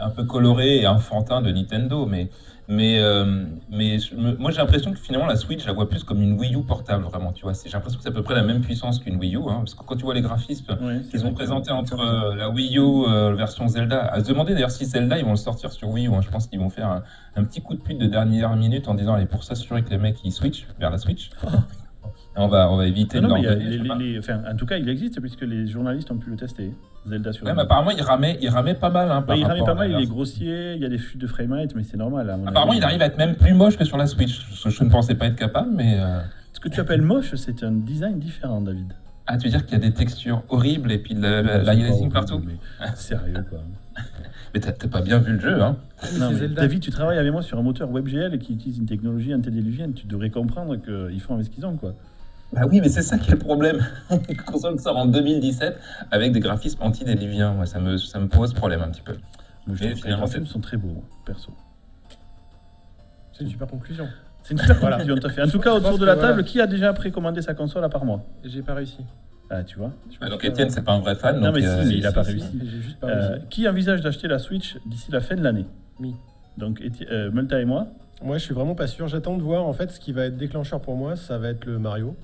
un 0.00 0.10
peu 0.10 0.24
coloré 0.24 0.78
et 0.80 0.86
enfantin 0.86 1.40
de 1.42 1.50
Nintendo. 1.50 2.06
Mais, 2.06 2.28
mais, 2.68 2.98
euh, 2.98 3.44
mais 3.70 3.98
je 3.98 4.14
me- 4.14 4.36
moi, 4.36 4.50
j'ai 4.50 4.58
l'impression 4.58 4.90
que 4.92 4.98
finalement, 4.98 5.26
la 5.26 5.36
Switch, 5.36 5.62
je 5.62 5.66
la 5.66 5.72
vois 5.74 5.88
plus 5.88 6.02
comme 6.04 6.22
une 6.22 6.38
Wii 6.38 6.54
U 6.54 6.62
portable, 6.62 7.04
vraiment. 7.04 7.32
Tu 7.32 7.42
vois, 7.42 7.52
C'est- 7.54 7.68
j'ai 7.68 7.74
l'impression 7.74 7.98
que 7.98 8.02
c'est 8.02 8.08
à 8.08 8.12
peu 8.12 8.22
près 8.22 8.34
la 8.34 8.42
même 8.42 8.60
puissance 8.62 8.98
qu'une 8.98 9.16
Wii 9.16 9.34
U. 9.36 9.38
hein, 9.48 9.56
parce 9.58 9.74
que 9.74 9.84
quand 9.84 9.96
tu 9.96 10.04
vois 10.04 10.14
les 10.14 10.22
graphismes 10.22 10.76
qu'ils 11.10 11.26
ont 11.26 11.32
présentés 11.34 11.72
entre 11.72 12.00
euh, 12.00 12.34
la 12.34 12.48
Wii 12.50 12.78
U, 12.78 12.80
euh, 12.80 13.34
version 13.34 13.68
Zelda, 13.68 14.06
à 14.06 14.22
se 14.22 14.28
demander 14.28 14.54
d'ailleurs 14.54 14.70
si 14.70 14.84
Zelda, 14.86 15.18
ils 15.18 15.24
vont 15.24 15.30
le 15.32 15.36
sortir 15.36 15.72
sur 15.72 15.88
Wii 15.88 16.06
U. 16.08 16.10
hein. 16.14 16.20
Je 16.22 16.30
pense 16.30 16.46
qu'ils 16.46 16.58
vont 16.60 16.70
faire 16.70 16.88
un, 16.88 17.02
un 17.36 17.44
petit 17.44 17.60
coup 17.60 17.74
de 17.74 17.80
pute 17.80 17.98
de 17.98 18.06
dernière 18.06 18.54
minute 18.56 18.88
en 18.88 18.94
disant, 18.94 19.14
allez, 19.14 19.26
pour 19.26 19.44
s'assurer 19.44 19.82
que 19.82 19.90
les 19.90 19.98
mecs, 19.98 20.16
ils 20.24 20.32
switchent 20.32 20.66
vers 20.80 20.90
la 20.90 20.98
Switch. 20.98 21.30
On 22.36 22.48
va, 22.48 22.68
on 22.70 22.76
va 22.76 22.86
éviter 22.88 23.20
Non, 23.20 23.28
de 23.28 23.32
non, 23.34 23.34
mais 23.36 23.42
leur 23.42 23.42
il 23.42 23.44
y 23.44 23.48
a 23.48 23.54
donner, 23.54 23.70
les- 23.70 23.78
je 23.78 23.82
sais 23.82 23.88
pas. 23.88 23.94
les- 23.96 24.12
les- 24.14 24.18
enfin, 24.18 24.42
en 24.52 24.56
tout 24.56 24.66
cas, 24.66 24.76
il 24.76 24.88
existe 24.88 25.20
puisque 25.20 25.42
les 25.42 25.68
journalistes 25.68 26.10
ont 26.10 26.16
pu 26.18 26.30
le 26.30 26.36
tester. 26.36 26.72
Zelda 27.06 27.32
sur. 27.32 27.44
Ouais, 27.44 27.50
Wii 27.50 27.56
mais 27.56 27.62
U. 27.62 27.64
apparemment, 27.64 27.90
il 27.90 28.02
ramait, 28.02 28.38
il 28.40 28.48
ramait 28.48 28.74
pas 28.74 28.90
mal. 28.90 29.10
Hein, 29.10 29.20
Ouais, 29.20 29.26
par 29.26 29.36
il 29.36 29.44
ramait 29.44 29.62
pas 29.64 29.74
mal, 29.74 29.90
il 29.90 30.00
est 30.00 30.06
grossier, 30.06 30.74
il 30.74 30.80
y 30.82 30.84
a 30.84 30.88
des 30.88 30.98
fuites 30.98 31.20
de 31.20 31.26
framerate, 31.26 31.74
mais 31.74 31.82
c'est 31.82 31.96
normal. 31.96 32.34
mon 32.38 32.46
Apparemment, 32.46 32.72
avis. 32.72 32.80
il 32.80 32.84
arrive 32.84 33.02
à 33.02 33.06
être 33.06 33.18
même 33.18 33.34
plus 33.36 33.54
moche 33.54 33.76
que 33.76 33.84
sur 33.84 33.96
la 33.96 34.06
Switch. 34.06 34.40
Je 34.66 34.84
ne 34.84 34.90
pensais 34.90 35.14
pas 35.14 35.26
être 35.26 35.36
capable, 35.36 35.70
mais. 35.74 35.96
euh, 35.98 36.20
Ce 36.52 36.60
que 36.60 36.68
tu 36.68 36.80
appelles 36.80 37.02
moche, 37.02 37.34
c'est 37.34 37.62
un 37.62 37.72
design 37.72 38.18
différent, 38.18 38.60
David. 38.60 38.92
Ah, 39.26 39.38
tu 39.38 39.46
veux 39.46 39.50
dire 39.50 39.64
qu'il 39.64 39.78
y 39.78 39.80
a 39.80 39.84
des 39.84 39.92
textures 39.94 40.42
horribles 40.50 40.92
et 40.92 40.98
puis 40.98 41.14
de 41.14 41.22
la- 41.22 42.10
partout 42.10 42.42
mais 42.44 42.86
Sérieux, 42.94 43.42
quoi. 43.48 43.58
Mais 44.52 44.60
t'as 44.60 44.72
pas 44.88 45.00
bien 45.00 45.18
vu 45.18 45.32
le 45.32 45.40
jeu, 45.40 45.60
hein 45.62 45.76
Non, 46.18 46.28
c'est 46.28 46.28
mais 46.28 46.34
Zelda. 46.40 46.60
David, 46.62 46.80
tu 46.80 46.90
travailles 46.90 47.18
avec 47.18 47.32
moi 47.32 47.42
sur 47.42 47.58
un 47.58 47.62
moteur 47.62 47.90
WebGL 47.90 48.38
qui 48.38 48.52
utilise 48.52 48.78
une 48.78 48.86
technologie 48.86 49.34
antédiluvienne. 49.34 49.94
Tu 49.94 50.06
devrais 50.06 50.30
comprendre 50.30 50.76
qu'ils 50.76 51.20
font 51.20 51.34
avec 51.34 51.46
ce 51.46 51.50
qu'ils 51.50 51.64
ont, 51.66 51.76
quoi. 51.76 51.94
Bah 52.54 52.62
oui, 52.70 52.80
mais 52.80 52.88
c'est 52.88 53.02
ça 53.02 53.18
qui 53.18 53.30
est 53.30 53.34
le 53.34 53.38
problème. 53.38 53.84
Une 54.10 54.36
console 54.36 54.78
sort 54.78 54.96
en 54.96 55.06
2017 55.06 55.76
avec 56.10 56.32
des 56.32 56.40
graphismes 56.40 56.82
anti-déluviens. 56.82 57.52
Moi, 57.54 57.66
ça 57.66 57.80
me, 57.80 57.96
ça 57.96 58.18
me 58.20 58.28
pose 58.28 58.52
problème 58.54 58.80
un 58.82 58.88
petit 58.90 59.02
peu. 59.02 59.14
Mais 59.66 59.74
je 59.76 59.82
Mais 59.84 59.90
que 59.90 59.94
les 59.94 60.00
finalement, 60.02 60.24
graphismes 60.26 60.46
sont 60.46 60.60
très 60.60 60.76
beaux, 60.76 61.02
perso. 61.24 61.50
C'est 63.32 63.44
une 63.44 63.50
super 63.50 63.66
conclusion. 63.66 64.06
C'est 64.42 64.52
une 64.52 64.58
super 64.58 64.78
Voilà. 64.78 64.96
conclusion, 64.98 65.16
tout 65.20 65.26
à 65.26 65.30
fait. 65.30 65.42
En 65.42 65.48
tout 65.48 65.58
cas, 65.58 65.72
autour 65.74 65.98
de 65.98 66.04
la 66.04 66.14
table, 66.14 66.26
voilà. 66.34 66.42
qui 66.44 66.60
a 66.60 66.66
déjà 66.66 66.92
précommandé 66.92 67.42
sa 67.42 67.54
console 67.54 67.82
à 67.84 67.88
part 67.88 68.04
moi? 68.04 68.22
J'ai 68.44 68.62
pas 68.62 68.74
réussi. 68.74 68.98
Ah, 69.50 69.62
tu 69.64 69.76
vois 69.78 69.92
Ah, 70.20 70.28
donc 70.30 70.44
Étienne, 70.44 70.70
c'est 70.70 70.82
pas 70.84 70.92
un 70.92 71.00
vrai 71.00 71.14
fan. 71.16 71.36
Non, 71.36 71.46
donc, 71.46 71.56
mais 71.56 71.60
si, 71.62 71.66
euh, 71.66 71.84
mais 71.86 71.94
il 71.96 72.06
a 72.06 72.12
pas 72.12 72.24
Si, 72.24 72.30
réussi. 72.32 72.46
si, 72.50 72.70
J'ai 72.70 72.80
juste 72.82 72.98
pas 73.00 73.08
Euh, 73.08 73.28
réussi. 73.32 73.46
Qui 73.50 73.68
envisage 73.68 74.00
d'acheter 74.00 74.28
la 74.28 74.38
Switch 74.38 74.76
d'ici 74.86 75.10
la 75.10 75.20
fin 75.20 75.34
de 75.34 75.42
l'année? 75.42 75.66
Oui. 76.00 76.14
Donc, 76.56 76.82
euh, 77.10 77.30
Multa 77.30 77.60
et 77.60 77.64
moi? 77.64 77.88
Moi, 78.22 78.38
je 78.38 78.44
suis 78.44 78.54
vraiment 78.54 78.74
pas 78.74 78.86
sûr. 78.86 79.06
J'attends 79.08 79.36
de 79.36 79.42
voir. 79.42 79.64
En 79.66 79.72
fait, 79.72 79.90
ce 79.90 79.98
qui 80.00 80.12
va 80.12 80.26
être 80.26 80.36
déclencheur 80.36 80.80
pour 80.80 80.96
moi, 80.96 81.16
ça 81.16 81.36
va 81.38 81.48
être 81.48 81.64
le 81.66 81.78
Mario. 81.78 82.16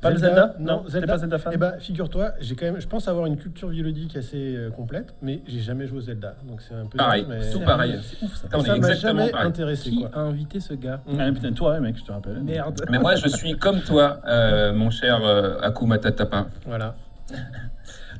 Pas 0.00 0.10
le 0.10 0.18
Zelda 0.18 0.54
Non, 0.60 0.82
T'es 0.84 0.90
Zelda. 0.92 1.06
pas 1.06 1.18
Zelda 1.18 1.38
fan 1.38 1.52
Eh 1.54 1.56
ben, 1.56 1.72
figure-toi, 1.78 2.32
j'ai 2.40 2.54
quand 2.54 2.66
même, 2.66 2.80
je 2.80 2.86
pense 2.86 3.08
avoir 3.08 3.26
une 3.26 3.36
culture 3.36 3.68
vidéoludique 3.68 4.16
assez 4.16 4.54
euh, 4.56 4.70
complète, 4.70 5.14
mais 5.22 5.40
j'ai 5.46 5.60
jamais 5.60 5.86
joué 5.86 5.98
au 5.98 6.00
Zelda, 6.02 6.34
donc 6.48 6.60
c'est 6.60 6.74
un 6.74 6.86
peu 6.86 6.98
Pareil, 6.98 7.24
mais 7.28 7.50
tout 7.50 7.60
pareil. 7.60 7.98
C'est 8.02 8.24
ouf, 8.24 8.34
ça. 8.36 8.46
On 8.52 8.58
est 8.58 8.62
ça 8.62 8.68
m'a 8.72 8.76
exactement 8.76 9.18
jamais 9.20 9.30
pareil. 9.32 9.46
intéressé 9.48 9.90
Qui 9.90 10.00
quoi. 10.00 10.10
a 10.14 10.18
invité 10.20 10.60
ce 10.60 10.74
gars 10.74 11.00
Ah, 11.18 11.32
putain, 11.32 11.52
toi, 11.52 11.80
mec, 11.80 11.96
je 11.98 12.04
te 12.04 12.12
rappelle. 12.12 12.40
Merde. 12.42 12.84
Mais 12.90 12.98
moi, 12.98 13.14
je 13.16 13.28
suis 13.28 13.54
comme 13.56 13.80
toi, 13.80 14.20
euh, 14.26 14.72
mon 14.74 14.90
cher 14.90 15.20
euh, 15.24 15.58
Akuma 15.62 15.98
Tatapa. 15.98 16.46
Voilà. 16.66 16.94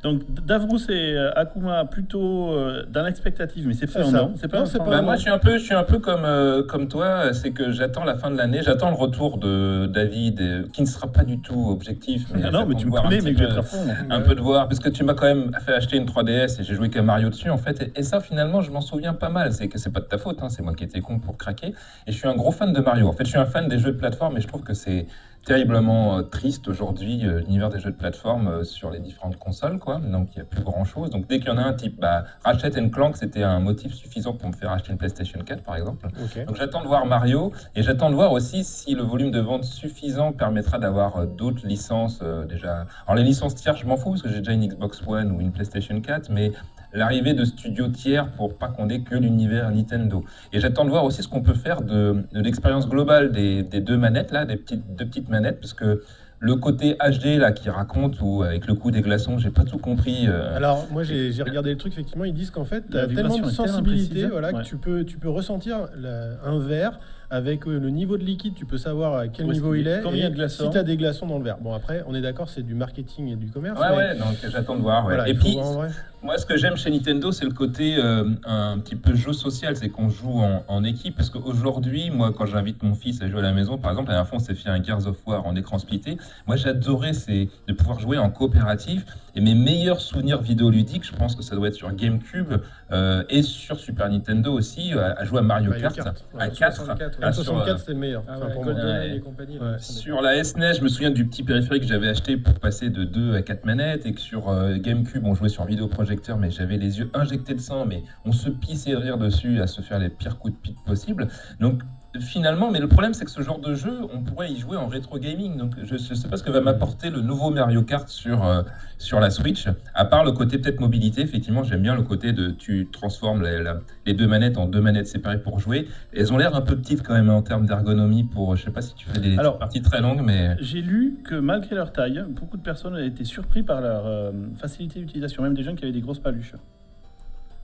Donc, 0.03 0.23
Davrous 0.45 0.79
et 0.91 1.17
euh, 1.17 1.31
Akuma 1.35 1.85
plutôt 1.85 2.53
euh, 2.53 2.85
dans 2.91 3.03
l'expectative, 3.05 3.67
mais 3.67 3.75
c'est 3.75 3.93
pas 3.93 4.01
un. 4.07 4.31
C'est 4.37 4.49
pas 4.49 4.63
pas 4.65 4.85
Bah, 4.85 5.03
moi, 5.03 5.17
je 5.17 5.23
suis 5.23 5.31
un 5.31 5.39
peu, 5.39 5.59
je 5.59 5.65
suis 5.65 5.75
un 5.75 5.83
peu 5.85 5.99
comme, 5.99 6.25
euh, 6.25 6.63
comme 6.63 6.89
toi, 6.89 7.33
c'est 7.33 7.51
que 7.51 7.73
j'attends 7.73 8.05
la 8.05 8.17
fin 8.17 8.31
de 8.31 8.37
l'année, 8.37 8.61
j'attends 8.63 8.91
le 8.91 8.97
retour 8.97 9.39
de 9.39 9.87
David, 9.93 10.41
euh, 10.41 10.65
qui 10.73 10.83
ne 10.83 10.87
sera 10.87 11.11
pas 11.11 11.25
du 11.25 11.41
tout 11.41 11.69
objectif. 11.71 12.27
Ah 12.43 12.51
non, 12.51 12.67
mais 12.67 12.75
tu 12.75 12.87
me 12.87 12.93
connais, 12.93 13.21
mec, 13.21 13.37
je 13.39 13.45
vais 13.45 13.47
peu- 13.47 13.53
être 13.53 13.59
à 13.59 13.63
fond. 13.63 13.85
moi. 13.85 13.95
un 14.11 14.21
peu 14.21 14.35
de 14.35 14.41
voir, 14.41 14.69
parce 14.69 14.81
que 14.81 14.89
tu 14.89 15.03
m'as 15.05 15.15
quand 15.15 15.27
même 15.27 15.51
fait 15.65 15.73
acheter 15.75 15.97
une 15.97 16.07
3DS 16.07 16.61
et 16.61 16.65
j'ai 16.65 16.75
joué 16.75 16.91
qu'à 16.91 17.03
Mario 17.03 17.31
dessus 17.31 17.51
en 17.51 17.59
fait. 17.59 17.83
Et, 17.83 18.01
et 18.01 18.03
ça 18.03 18.21
finalement, 18.21 18.61
je 18.61 18.71
m'en 18.71 18.81
souviens 18.81 19.15
pas 19.15 19.29
mal. 19.31 19.53
C'est 19.53 19.69
que 19.69 19.79
c'est 19.79 19.93
pas 19.93 20.01
de 20.01 20.07
ta 20.07 20.19
faute, 20.19 20.39
hein, 20.43 20.49
c'est 20.49 20.63
moi 20.63 20.75
qui 20.75 20.85
étais 20.85 21.01
con 21.01 21.19
pour 21.19 21.37
craquer. 21.37 21.69
Et 22.07 22.13
je 22.13 22.17
suis 22.17 22.29
un 22.29 22.35
gros 22.37 22.53
fan 22.53 22.73
de 22.73 22.81
Mario. 22.81 23.09
En 23.09 23.13
fait, 23.13 23.25
je 23.25 23.31
suis 23.31 23.39
un 23.39 23.47
fan 23.47 23.69
des 23.69 23.79
jeux 23.79 23.93
de 23.93 23.99
plateforme 23.99 24.37
et 24.37 24.41
je 24.41 24.47
trouve 24.49 24.63
que 24.63 24.75
c'est 24.75 25.07
terriblement 25.47 26.19
euh, 26.19 26.23
triste 26.23 26.67
aujourd'hui 26.67 27.25
euh, 27.25 27.39
l'univers 27.39 27.71
des 27.71 27.79
jeux 27.79 27.93
de 27.93 27.97
plateforme 27.97 28.49
euh, 28.49 28.65
sur 28.65 28.91
les 28.91 28.99
différentes 28.99 29.39
consoles, 29.39 29.79
quoi. 29.79 29.99
Donc 29.99 30.29
il 30.33 30.39
n'y 30.39 30.43
a 30.43 30.45
plus 30.45 30.63
grand 30.63 30.85
chose. 30.85 31.09
Donc 31.09 31.29
dès 31.29 31.39
qu'il 31.39 31.49
y 31.49 31.51
en 31.53 31.57
a 31.57 31.63
un 31.63 31.73
type, 31.73 31.99
bah, 32.01 32.25
Ratchet 32.45 32.73
Clank, 32.91 33.17
c'était 33.17 33.45
un 33.45 33.61
motif 33.61 33.95
suffisant 33.95 34.33
pour 34.33 34.49
me 34.49 34.55
faire 34.55 34.73
acheter 34.73 34.91
une 34.91 34.99
PlayStation 34.99 35.39
4, 35.41 35.63
par 35.63 35.77
exemple. 35.77 36.09
Ok. 36.21 36.45
Donc 36.47 36.57
j'attends 36.57 36.83
de 36.83 36.89
voir 36.89 37.07
Mario 37.07 37.53
et 37.77 37.83
j'attends 37.83 38.11
de 38.11 38.17
voir 38.17 38.33
aussi 38.33 38.65
si 38.65 38.95
le 38.97 39.03
volume 39.03 39.31
de 39.31 39.41
vente 39.41 39.65
suffisant 39.65 40.33
permettra 40.33 40.79
d'avoir 40.79 41.27
d'autres 41.29 41.65
licences 41.65 42.19
euh, 42.23 42.45
déjà. 42.45 42.87
Alors 43.07 43.15
les 43.15 43.23
licences 43.23 43.55
tiers, 43.55 43.77
je 43.77 43.87
m'en 43.87 43.97
fous 43.97 44.11
parce 44.11 44.23
que 44.23 44.29
j'ai 44.29 44.39
déjà 44.39 44.53
une 44.53 44.67
Xbox 44.67 45.01
One 45.07 45.31
ou 45.31 45.41
une 45.41 45.53
PlayStation 45.53 46.01
4, 46.01 46.29
mais 46.29 46.51
l'arrivée 46.97 47.35
de 47.35 47.45
studios 47.45 47.89
tiers 47.89 48.31
pour 48.33 48.57
pas 48.57 48.69
qu'on 48.69 48.89
ait 48.89 49.01
que 49.03 49.15
l'univers 49.15 49.71
Nintendo. 49.71 50.25
Et 50.53 50.61
j'attends 50.61 50.85
de 50.85 50.91
voir 50.91 51.05
aussi 51.05 51.23
ce 51.23 51.29
qu'on 51.29 51.43
peut 51.43 51.55
faire 51.55 51.83
de, 51.83 52.25
de 52.33 52.41
l'expérience 52.41 52.89
globale 52.89 53.33
des, 53.33 53.63
des 53.63 53.81
deux 53.81 53.97
manettes 53.99 54.33
là, 54.33 54.45
des 54.47 54.57
petites 54.57 54.97
deux 54.97 55.07
petites 55.07 55.29
manettes, 55.29 55.61
parce 55.61 55.75
que 55.75 56.03
le 56.39 56.55
côté 56.57 56.97
HD 57.01 57.39
là 57.39 57.51
qui 57.53 57.71
raconte 57.71 58.21
ou 58.21 58.43
avec 58.43 58.67
le 58.67 58.75
coup 58.75 58.91
des 58.91 59.01
glaçons, 59.01 59.39
j'ai 59.39 59.51
pas 59.51 59.65
tout 59.65 59.79
compris. 59.79 60.27
euh, 60.29 60.55
Alors 60.57 60.87
moi 60.91 61.03
j'ai 61.03 61.33
j'ai 61.33 61.43
regardé 61.43 61.71
le 61.71 61.79
truc 61.79 61.93
effectivement 61.95 62.25
ils 62.25 62.35
disent 62.35 62.51
qu'en 62.51 62.65
fait 62.67 62.85
tu 62.91 62.99
as 62.99 63.07
tellement 63.07 63.39
de 63.39 63.49
sensibilité 63.51 64.27
voilà 64.27 64.53
ouais. 64.53 64.63
que 64.63 64.67
tu 64.67 64.77
peux 64.77 65.05
tu 65.05 65.17
peux 65.19 65.31
ressentir 65.31 65.89
la- 65.99 66.33
un 66.45 66.59
verre 66.59 66.99
avec 67.31 67.67
euh, 67.67 67.79
le 67.79 67.91
niveau 67.91 68.17
de 68.17 68.25
liquide 68.25 68.55
tu 68.55 68.67
peux 68.67 68.79
savoir 68.79 69.15
à 69.17 69.29
quel 69.29 69.47
niveau 69.47 69.75
il 69.75 69.89
est, 69.89 70.01
combien 70.03 70.17
il 70.17 70.21
y 70.21 70.25
a 70.25 70.27
et 70.29 70.31
de 70.31 70.37
glaçons. 70.37 70.65
si 70.65 70.71
tu 70.71 70.79
as 70.79 70.83
des 70.83 70.97
glaçons 70.97 71.27
dans 71.27 71.39
le 71.39 71.45
verre. 71.45 71.59
Bon 71.61 71.75
après 71.75 72.05
on 72.07 72.15
est 72.15 72.21
d'accord 72.21 72.49
c'est 72.49 72.63
du 72.63 72.75
marketing 72.75 73.29
et 73.33 73.37
du 73.37 73.49
commerce 73.49 73.79
Ouais, 73.81 73.87
mais 73.91 73.97
ouais, 73.97 74.17
donc 74.19 74.37
j'attends 74.51 74.77
de 74.77 74.83
voir. 74.83 75.05
ouais. 75.07 75.15
voilà, 75.15 75.29
et 75.29 75.35
puis, 75.35 75.55
voir. 75.55 75.89
Moi, 76.23 76.39
ce 76.39 76.47
que 76.47 76.57
j'aime 76.57 76.77
chez 76.77 76.91
Nintendo, 76.91 77.31
c'est 77.31 77.45
le 77.45 77.53
côté 77.53 77.97
euh, 77.99 78.25
un 78.47 78.79
petit 78.81 78.97
peu 78.97 79.15
jeu 79.15 79.33
social, 79.33 79.77
c'est 79.77 79.91
qu'on 79.91 80.09
joue 80.09 80.41
en, 80.41 80.65
en 80.67 80.83
équipe. 80.83 81.15
Parce 81.15 81.31
qu'aujourd'hui, 81.31 82.11
moi, 82.11 82.33
quand 82.37 82.47
j'invite 82.47 82.83
mon 82.83 82.95
fils 82.95 83.23
à 83.23 83.29
jouer 83.29 83.39
à 83.41 83.43
la 83.43 83.53
maison, 83.53 83.79
par 83.79 83.93
exemple, 83.93 84.09
la 84.09 84.15
dernière 84.15 84.29
fois, 84.29 84.39
on 84.39 84.43
s'est 84.43 84.55
fait 84.55 84.71
un 84.71 84.83
Gears 84.83 85.07
of 85.07 85.19
War 85.27 85.47
en 85.47 85.55
écran 85.55 85.79
splitté. 85.79 86.17
Moi, 86.49 86.57
j'adorais 86.57 87.13
de 87.13 87.73
pouvoir 87.75 88.01
jouer 88.01 88.19
en 88.19 88.31
coopératif. 88.31 89.05
Et 89.37 89.41
mes 89.41 89.55
meilleurs 89.55 90.01
souvenirs 90.01 90.41
vidéoludiques, 90.41 91.05
je 91.07 91.15
pense 91.15 91.37
que 91.37 91.43
ça 91.45 91.55
doit 91.55 91.69
être 91.69 91.75
sur 91.75 91.95
GameCube 91.95 92.55
euh, 92.91 93.23
et 93.29 93.43
sur 93.43 93.79
Super 93.79 94.09
Nintendo 94.09 94.53
aussi, 94.53 94.95
à, 94.95 95.13
à 95.13 95.25
jouer 95.25 95.41
à 95.41 95.43
Mario, 95.43 95.69
Mario 95.71 95.83
Kart, 95.83 95.95
Kart, 95.97 96.25
ouais, 96.35 96.43
à 96.43 96.49
4. 96.49 96.77
64, 96.77 97.16
Ah, 97.23 97.33
64 97.33 97.69
euh, 97.69 97.79
c'était 97.79 97.93
le 97.93 97.99
meilleur 97.99 98.25
Ah 98.29 98.35
enfin, 98.37 98.47
ouais, 98.47 98.55
pour 98.55 98.65
Ouais. 98.65 99.71
Ouais. 99.73 99.79
Sur 99.79 100.21
la 100.21 100.43
SNES, 100.43 100.75
je 100.79 100.83
me 100.83 100.89
souviens 100.89 101.11
du 101.11 101.27
petit 101.27 101.43
périphérique 101.43 101.83
que 101.83 101.89
j'avais 101.89 102.09
acheté 102.09 102.37
pour 102.37 102.55
passer 102.55 102.91
de 102.91 103.05
2 103.05 103.35
à 103.35 103.43
4 103.43 103.65
manettes 103.65 104.07
et 104.07 104.13
que 104.13 104.21
sur 104.21 104.49
euh, 104.49 104.77
GameCube, 104.77 105.25
on 105.25 105.35
jouait 105.35 105.49
sur 105.49 105.65
vidéoprojecteur, 105.65 106.37
mais 106.37 106.51
j'avais 106.51 106.77
les 106.77 106.99
yeux 106.99 107.11
injectés 107.15 107.55
de 107.55 107.61
sang, 107.61 107.87
mais 107.87 108.03
on 108.25 108.33
se 108.33 108.51
pissait 108.51 108.93
de 108.93 108.97
rire 108.97 109.19
dessus 109.19 109.61
à 109.61 109.67
se 109.67 109.81
faire 109.81 109.99
les 109.99 110.11
pires 110.11 110.39
coups 110.39 110.55
de 110.55 110.59
pique 110.59 110.85
possibles. 110.85 111.29
Donc 111.61 111.83
finalement, 112.21 112.71
mais 112.71 112.81
le 112.81 112.89
problème 112.89 113.15
c'est 113.15 113.25
que 113.25 113.31
ce 113.31 113.43
genre 113.43 113.59
de 113.59 113.75
jeu, 113.75 114.01
on 114.13 114.23
pourrait 114.23 114.51
y 114.51 114.57
jouer 114.59 114.77
en 114.77 114.87
rétro 114.89 115.19
gaming. 115.19 115.57
Donc 115.57 115.73
je 115.83 115.95
ne 115.95 115.99
sais 115.99 116.29
pas 116.29 116.37
ce 116.37 116.43
que 116.43 116.51
va 116.51 116.61
m'apporter 116.61 117.11
le 117.11 117.21
nouveau 117.21 117.51
Mario 117.51 117.83
Kart 117.83 118.09
sur, 118.09 118.45
euh, 118.45 118.63
sur 118.99 119.21
la 119.21 119.31
Switch, 119.31 119.67
à 119.95 120.05
part 120.05 120.25
le 120.25 120.33
côté 120.33 120.59
peut-être 120.59 120.81
mobilité. 120.81 121.23
Effectivement, 121.23 121.63
j'aime 121.65 121.83
bien 121.83 121.95
le 121.95 122.03
côté 122.03 122.33
de 122.33 122.51
tu 122.51 122.89
transformes 122.93 123.43
les, 123.43 123.63
la- 123.63 123.81
les 124.07 124.15
deux 124.15 124.27
manettes 124.27 124.59
en 124.59 124.67
deux 124.67 124.81
manettes 124.81 125.09
séparées 125.09 125.41
pour 125.41 125.59
jouer. 125.59 125.89
Elles 126.15 126.33
ont 126.33 126.39
l'air 126.39 126.55
un 126.55 126.61
peu 126.61 126.77
petites 126.77 127.03
quand 127.03 127.15
même 127.15 127.31
en 127.31 127.43
termes 127.43 127.67
d'ergonomie 127.67 128.25
pour, 128.25 128.57
je 128.57 128.65
sais 128.65 128.71
pas 128.71 128.83
si 128.83 128.95
tu 128.95 129.07
fais 129.09 129.21
des 129.21 129.39
Alors, 129.39 129.59
parties 129.59 129.83
très 129.83 130.01
longues, 130.01 130.23
mais... 130.25 130.57
J'ai 130.61 130.83
lu 130.83 131.19
que 131.25 131.35
malgré 131.35 131.75
leur 131.75 131.93
taille, 131.93 132.25
beaucoup 132.29 132.57
de 132.57 132.63
personnes 132.63 132.95
avaient 132.95 133.07
été 133.09 133.25
surpris 133.25 133.63
par 133.63 133.81
leur 133.81 134.07
euh, 134.07 134.33
facilité 134.59 135.01
d'utilisation, 135.01 135.43
même 135.43 135.55
des 135.55 135.63
gens 135.63 135.75
qui 135.75 135.85
avaient 135.85 135.93
des 135.93 136.01
grosses 136.01 136.21
paluches. 136.21 136.55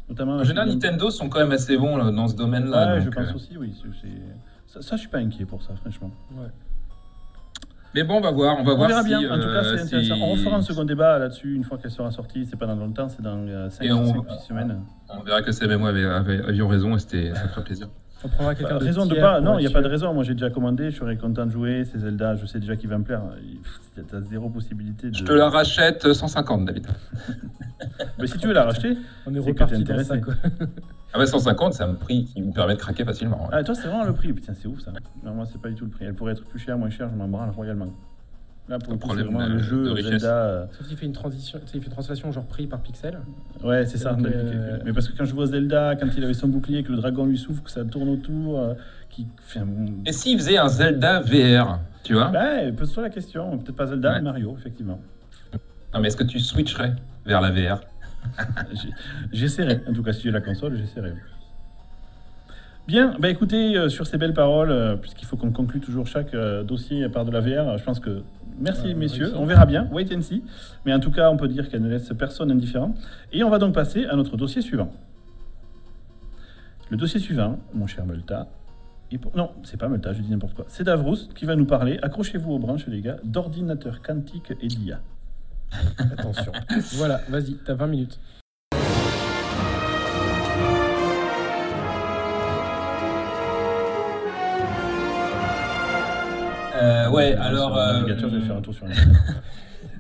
Notamment. 0.09 0.37
En 0.37 0.45
général, 0.45 0.69
Nintendo 0.69 1.11
sont 1.11 1.29
quand 1.29 1.39
même 1.41 1.53
assez 1.53 1.77
bons 1.77 1.97
là, 1.97 2.11
dans 2.11 2.29
ce 2.29 2.35
domaine-là. 2.37 2.95
Ouais, 2.95 3.01
je 3.01 3.09
pense 3.11 3.29
euh, 3.31 3.35
aussi, 3.35 3.57
oui. 3.59 3.75
c'est- 3.81 3.89
c'est- 4.03 4.09
Ça, 4.67 4.81
ça, 4.83 4.97
je 4.97 5.01
suis 5.01 5.09
pas 5.11 5.19
inquiet 5.19 5.45
pour 5.45 5.63
ça, 5.63 5.75
franchement. 5.77 6.11
Mais 7.95 8.05
bon, 8.05 8.17
on 8.17 8.21
va 8.23 8.31
voir. 8.31 8.57
On 8.59 8.65
va 8.65 8.73
On 8.73 8.77
voir 8.77 8.89
verra 8.89 9.03
si, 9.03 9.09
bien. 9.09 9.19
En 9.31 9.37
tout 9.39 9.43
cas, 9.49 9.63
euh, 9.65 9.77
c'est 9.77 9.83
intéressant. 9.83 10.15
On 10.23 10.33
refera 10.33 10.57
un 10.57 10.63
second 10.63 10.85
débat 10.85 11.19
là-dessus 11.19 11.55
une 11.55 11.63
fois 11.65 11.77
qu'elle 11.77 11.91
sera 11.91 12.11
sortie. 12.11 12.47
C'est 12.47 12.57
pas 12.57 12.65
dans 12.67 12.75
longtemps, 12.75 13.07
c'est 13.11 13.21
dans 13.21 13.69
5 13.71 13.85
Et 13.85 13.93
on- 13.93 14.03
ou 14.03 14.25
6 14.31 14.47
semaines. 14.49 14.81
On 15.11 15.23
verra 15.23 15.43
que 15.43 15.53
Seb 15.53 15.71
et 15.71 15.77
moi 15.77 15.91
avait- 15.91 16.05
avait- 16.07 16.43
avions 16.43 16.69
raison 16.69 16.95
et 16.97 16.99
c'était- 16.99 17.35
ça 17.35 17.49
ferait 17.49 17.65
plaisir. 17.65 17.89
On 18.25 18.29
prendra 18.29 18.55
quelqu'un 18.55 18.79
Bah, 18.79 18.85
raison 18.85 19.07
de 19.07 19.13
tiers 19.13 19.23
pas. 19.23 19.41
Non, 19.41 19.59
il 19.59 19.63
n'y 19.63 19.67
a 19.67 19.71
pas 19.71 19.83
de 19.83 19.89
raison. 19.89 20.13
Moi, 20.15 20.23
j'ai 20.25 20.33
déjà 20.35 20.51
commandé. 20.51 20.91
Je 20.91 20.97
serais 20.99 21.17
content 21.17 21.47
de 21.47 21.51
jouer. 21.51 21.85
C'est 21.91 21.99
Zelda. 21.99 22.37
Je 22.37 22.47
sais 22.47 22.61
déjà 22.61 22.77
qu'il 22.77 22.89
va 22.89 22.99
me 22.99 23.05
plaire. 23.05 23.23
Il- 23.43 23.59
T'as 24.05 24.21
zéro 24.23 24.49
possibilité 24.49 25.11
de. 25.11 25.15
Je 25.15 25.25
te 25.25 25.33
la 25.33 25.51
rachète 25.51 26.13
150, 26.13 26.65
David. 26.65 26.87
Mais 28.19 28.27
si 28.27 28.39
tu 28.39 28.47
veux 28.47 28.53
la 28.55 28.65
racheter. 28.65 28.97
On 29.27 29.35
est 29.35 29.39
reparti 29.39 29.85
dans 29.85 30.03
ça, 30.05 30.19
quoi. 30.19 30.35
Ah 31.15 31.19
ouais, 31.19 31.27
150, 31.27 31.75
c'est 31.75 31.83
un 31.83 31.93
prix 31.93 32.25
qui 32.25 32.41
me 32.41 32.55
permet 32.55 32.73
de 32.75 32.79
craquer 32.79 33.05
facilement. 33.05 33.43
ouais. 33.43 33.49
Ah, 33.53 33.63
toi, 33.63 33.75
c'est 33.75 33.87
vraiment 33.87 34.05
le 34.05 34.15
prix. 34.15 34.33
Putain, 34.33 34.55
c'est 34.55 34.67
ouf 34.67 34.81
ça. 34.81 34.93
Non, 35.23 35.35
moi, 35.35 35.45
c'est 35.45 35.61
pas 35.61 35.69
du 35.69 35.75
tout 35.75 35.85
le 35.85 35.91
prix. 35.91 36.07
Elle 36.07 36.15
pourrait 36.15 36.33
être 36.33 36.43
plus 36.47 36.59
chère, 36.59 36.79
moins 36.79 36.89
chère. 36.89 37.11
Je 37.13 37.17
m'en 37.19 37.29
branle 37.29 37.51
royalement. 37.51 37.89
Là, 38.69 38.79
pour 38.79 38.93
le 38.93 38.99
coup, 38.99 39.09
c'est 39.11 39.23
vraiment 39.23 39.47
le 39.47 39.59
jeu 39.59 39.91
richesse. 39.93 40.11
Zelda. 40.21 40.35
euh, 40.47 40.65
Sauf 40.79 40.87
qu'il 40.87 40.97
fait 40.97 41.07
une 41.07 41.13
transition, 41.13 41.59
il 41.75 41.81
fait 41.81 41.87
une 41.87 41.93
translation 41.93 42.31
genre 42.33 42.45
prix 42.47 42.67
par 42.69 42.81
pixel. 42.81 43.19
Ouais, 43.63 43.85
c'est 43.87 43.99
ça. 43.99 44.13
Donc, 44.15 44.27
euh, 44.27 44.79
Mais 44.85 44.93
parce 44.93 45.09
que 45.09 45.17
quand 45.19 45.25
je 45.25 45.35
vois 45.35 45.47
Zelda, 45.47 45.97
quand 45.97 46.07
il 46.17 46.23
avait 46.25 46.33
son 46.33 46.47
bouclier, 46.49 46.83
que 46.85 46.93
le 46.93 46.99
dragon 46.99 47.27
lui 47.27 47.37
souffle, 47.37 47.63
que 47.63 47.71
ça 47.71 47.85
tourne 47.85 48.09
autour, 48.09 48.59
euh, 48.61 48.75
qui 49.11 49.27
fait 49.41 49.59
un. 49.59 49.67
Et 50.07 50.13
s'il 50.13 50.39
faisait 50.39 50.59
un 50.59 50.69
Zelda 50.69 51.21
VR, 51.21 51.81
tu 52.05 52.15
vois 52.15 52.31
Ouais, 52.31 52.71
pose-toi 52.73 53.03
la 53.03 53.11
question. 53.11 53.59
Peut-être 53.59 53.77
pas 53.77 53.87
Zelda, 53.89 54.11
Ouais. 54.11 54.15
mais 54.17 54.23
Mario, 54.23 54.57
effectivement. 54.59 55.01
Non, 55.93 56.01
mais 56.01 56.09
est-ce 56.09 56.17
que 56.17 56.25
tu 56.25 56.39
switcherais 56.39 56.95
vers 57.27 57.41
la 57.41 57.51
VR 57.51 57.81
J'essaierai. 59.33 59.81
En 59.89 59.93
tout 59.93 60.03
cas, 60.05 60.13
si 60.13 60.23
j'ai 60.23 60.31
la 60.31 60.41
console, 60.41 60.77
j'essaierai. 60.77 61.13
Bien, 62.87 63.15
bah 63.21 63.29
écoutez, 63.29 63.77
euh, 63.77 63.89
sur 63.89 64.07
ces 64.07 64.19
belles 64.19 64.35
paroles, 64.35 64.71
euh, 64.71 64.97
puisqu'il 64.97 65.25
faut 65.25 65.37
qu'on 65.37 65.53
conclue 65.53 65.81
toujours 65.81 66.07
chaque 66.07 66.35
euh, 66.35 66.65
dossier 66.65 67.09
par 67.09 67.25
de 67.25 67.31
la 67.31 67.41
VR, 67.41 67.69
euh, 67.69 67.79
je 67.79 67.85
pense 67.85 68.01
que 68.01 68.23
merci 68.59 68.95
messieurs, 68.95 69.33
on 69.37 69.47
verra 69.47 69.67
bien, 69.67 69.89
wait 69.93 70.15
and 70.15 70.23
see. 70.23 70.43
Mais 70.85 70.93
en 70.95 71.01
tout 71.01 71.11
cas, 71.11 71.31
on 71.31 71.37
peut 71.37 71.49
dire 71.49 71.69
qu'elle 71.69 71.83
ne 71.83 71.89
laisse 71.89 72.13
personne 72.19 72.51
indifférent. 72.51 72.95
Et 73.33 73.43
on 73.45 73.51
va 73.51 73.59
donc 73.59 73.75
passer 73.75 74.07
à 74.07 74.17
notre 74.17 74.37
dossier 74.37 74.63
suivant. 74.63 74.93
Le 76.91 76.97
dossier 76.97 77.21
suivant, 77.21 77.59
mon 77.73 77.87
cher 77.87 78.05
Multa, 78.05 78.49
et 79.11 79.19
pour- 79.19 79.35
non, 79.37 79.51
c'est 79.63 79.77
pas 79.79 79.89
Multa, 79.89 80.13
je 80.13 80.21
dis 80.23 80.31
n'importe 80.31 80.55
quoi. 80.55 80.65
C'est 80.69 80.85
Davrous 80.85 81.17
qui 81.35 81.45
va 81.45 81.57
nous 81.57 81.67
parler, 81.67 81.99
accrochez-vous 82.03 82.53
aux 82.53 82.59
branches 82.59 82.87
les 82.87 83.01
gars, 83.01 83.17
d'ordinateurs 83.25 84.03
quantiques 84.03 84.53
et 84.61 84.67
d'IA. 84.69 85.01
Attention. 85.99 86.53
Voilà, 86.97 87.21
vas-y, 87.29 87.55
t'as 87.65 87.75
20 87.75 87.87
minutes. 87.87 88.19
Euh, 96.83 97.11
Ouais, 97.11 97.35
alors. 97.35 97.75
le 97.75 97.81
euh, 97.81 97.93
navigateur, 98.01 98.31
je 98.31 98.37
vais 98.37 98.47
faire 98.47 98.57
un 98.57 98.61
tour 98.61 98.75
sur 98.75 98.87
la 98.87 98.95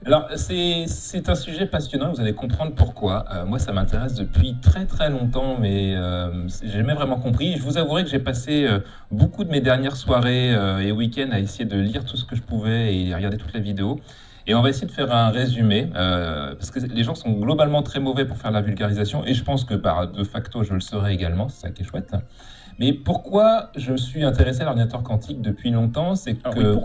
Alors, 0.05 0.29
c'est 0.35 1.29
un 1.29 1.35
sujet 1.37 1.66
passionnant, 1.66 2.11
vous 2.12 2.21
allez 2.21 2.35
comprendre 2.35 2.73
pourquoi. 2.75 3.25
Euh, 3.33 3.45
moi, 3.45 3.61
ça 3.61 3.73
m'intéresse 3.73 4.14
depuis 4.14 4.57
très 4.61 4.85
très 4.85 5.11
longtemps, 5.11 5.57
mais 5.61 5.95
euh, 5.95 6.49
j'ai 6.61 6.71
jamais 6.71 6.95
vraiment 6.95 7.21
compris. 7.21 7.57
Je 7.57 7.62
vous 7.62 7.79
avouerai 7.79 8.03
que 8.03 8.11
j'ai 8.11 8.18
passé 8.18 8.64
euh, 8.64 8.81
beaucoup 9.12 9.45
de 9.45 9.51
mes 9.51 9.61
dernières 9.61 9.95
soirées 9.95 10.53
euh, 10.53 10.81
et 10.81 10.90
week-ends 10.90 11.31
à 11.31 11.38
essayer 11.38 11.66
de 11.66 11.79
lire 11.79 12.05
tout 12.05 12.16
ce 12.16 12.25
que 12.25 12.35
je 12.35 12.42
pouvais 12.42 12.97
et 12.97 13.14
regarder 13.14 13.37
toutes 13.37 13.55
les 13.55 13.61
vidéos. 13.61 14.01
Et 14.49 14.57
on 14.57 14.62
va 14.62 14.71
essayer 14.71 14.88
de 14.88 14.92
faire 14.92 15.14
un 15.14 15.29
résumé, 15.31 15.88
parce 15.95 16.73
que 16.73 16.81
les 16.81 17.05
gens 17.05 17.14
sont 17.14 17.31
globalement 17.31 17.85
très 17.85 18.01
mauvais 18.01 18.25
pour 18.25 18.37
faire 18.38 18.51
la 18.51 18.61
vulgarisation, 18.61 19.25
et 19.25 19.35
je 19.35 19.45
pense 19.45 19.64
que 19.64 19.75
par 19.75 20.11
de 20.11 20.25
facto, 20.25 20.64
je 20.64 20.75
le 20.75 20.81
serai 20.81 21.14
également, 21.14 21.49
c'est 21.49 21.68
ça 21.68 21.71
qui 21.71 21.83
est 21.83 21.85
chouette. 21.85 22.12
Mais 22.83 22.92
pourquoi 22.92 23.71
je 23.77 23.95
suis 23.95 24.25
intéressé 24.25 24.62
à 24.62 24.64
l'ordinateur 24.64 25.05
quantique 25.05 25.40
depuis 25.40 25.71
longtemps 25.71 26.16
C'est 26.16 26.37
Ah 26.42 26.51
que 26.51 26.59
oui, 26.75 26.81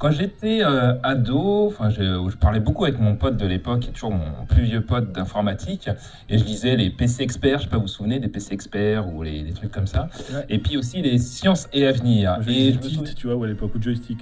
quand 0.00 0.10
j'étais 0.10 0.64
euh, 0.64 0.94
ado, 1.04 1.68
enfin, 1.68 1.90
je, 1.90 2.02
je 2.28 2.36
parlais 2.36 2.58
beaucoup 2.58 2.84
avec 2.84 2.98
mon 2.98 3.14
pote 3.14 3.36
de 3.36 3.46
l'époque, 3.46 3.80
qui 3.80 3.90
est 3.90 3.92
toujours 3.92 4.10
mon 4.10 4.44
plus 4.48 4.64
vieux 4.64 4.84
pote 4.84 5.12
d'informatique, 5.12 5.88
et 6.28 6.38
je 6.38 6.44
lisais 6.44 6.74
les 6.74 6.90
PC 6.90 7.22
experts, 7.22 7.58
je 7.60 7.64
sais 7.64 7.70
pas, 7.70 7.76
vous 7.76 7.82
vous 7.82 7.88
souvenez 7.88 8.18
des 8.18 8.26
PC 8.26 8.52
experts 8.52 9.06
ou 9.14 9.22
les, 9.22 9.44
des 9.44 9.52
trucs 9.52 9.70
comme 9.70 9.86
ça, 9.86 10.08
Ouais. 10.34 10.44
et 10.48 10.58
puis 10.58 10.76
aussi 10.76 11.00
les 11.02 11.18
sciences 11.18 11.68
et 11.72 11.86
avenir. 11.86 12.36
Et 12.48 12.72
je 12.72 12.78
me 12.78 12.82
Tilt, 12.82 12.94
souviens- 12.96 13.14
tu 13.14 13.26
vois, 13.28 13.36
ou 13.36 13.44
à 13.44 13.46
l'époque, 13.46 13.76
ou 13.76 13.80
joystick. 13.80 14.18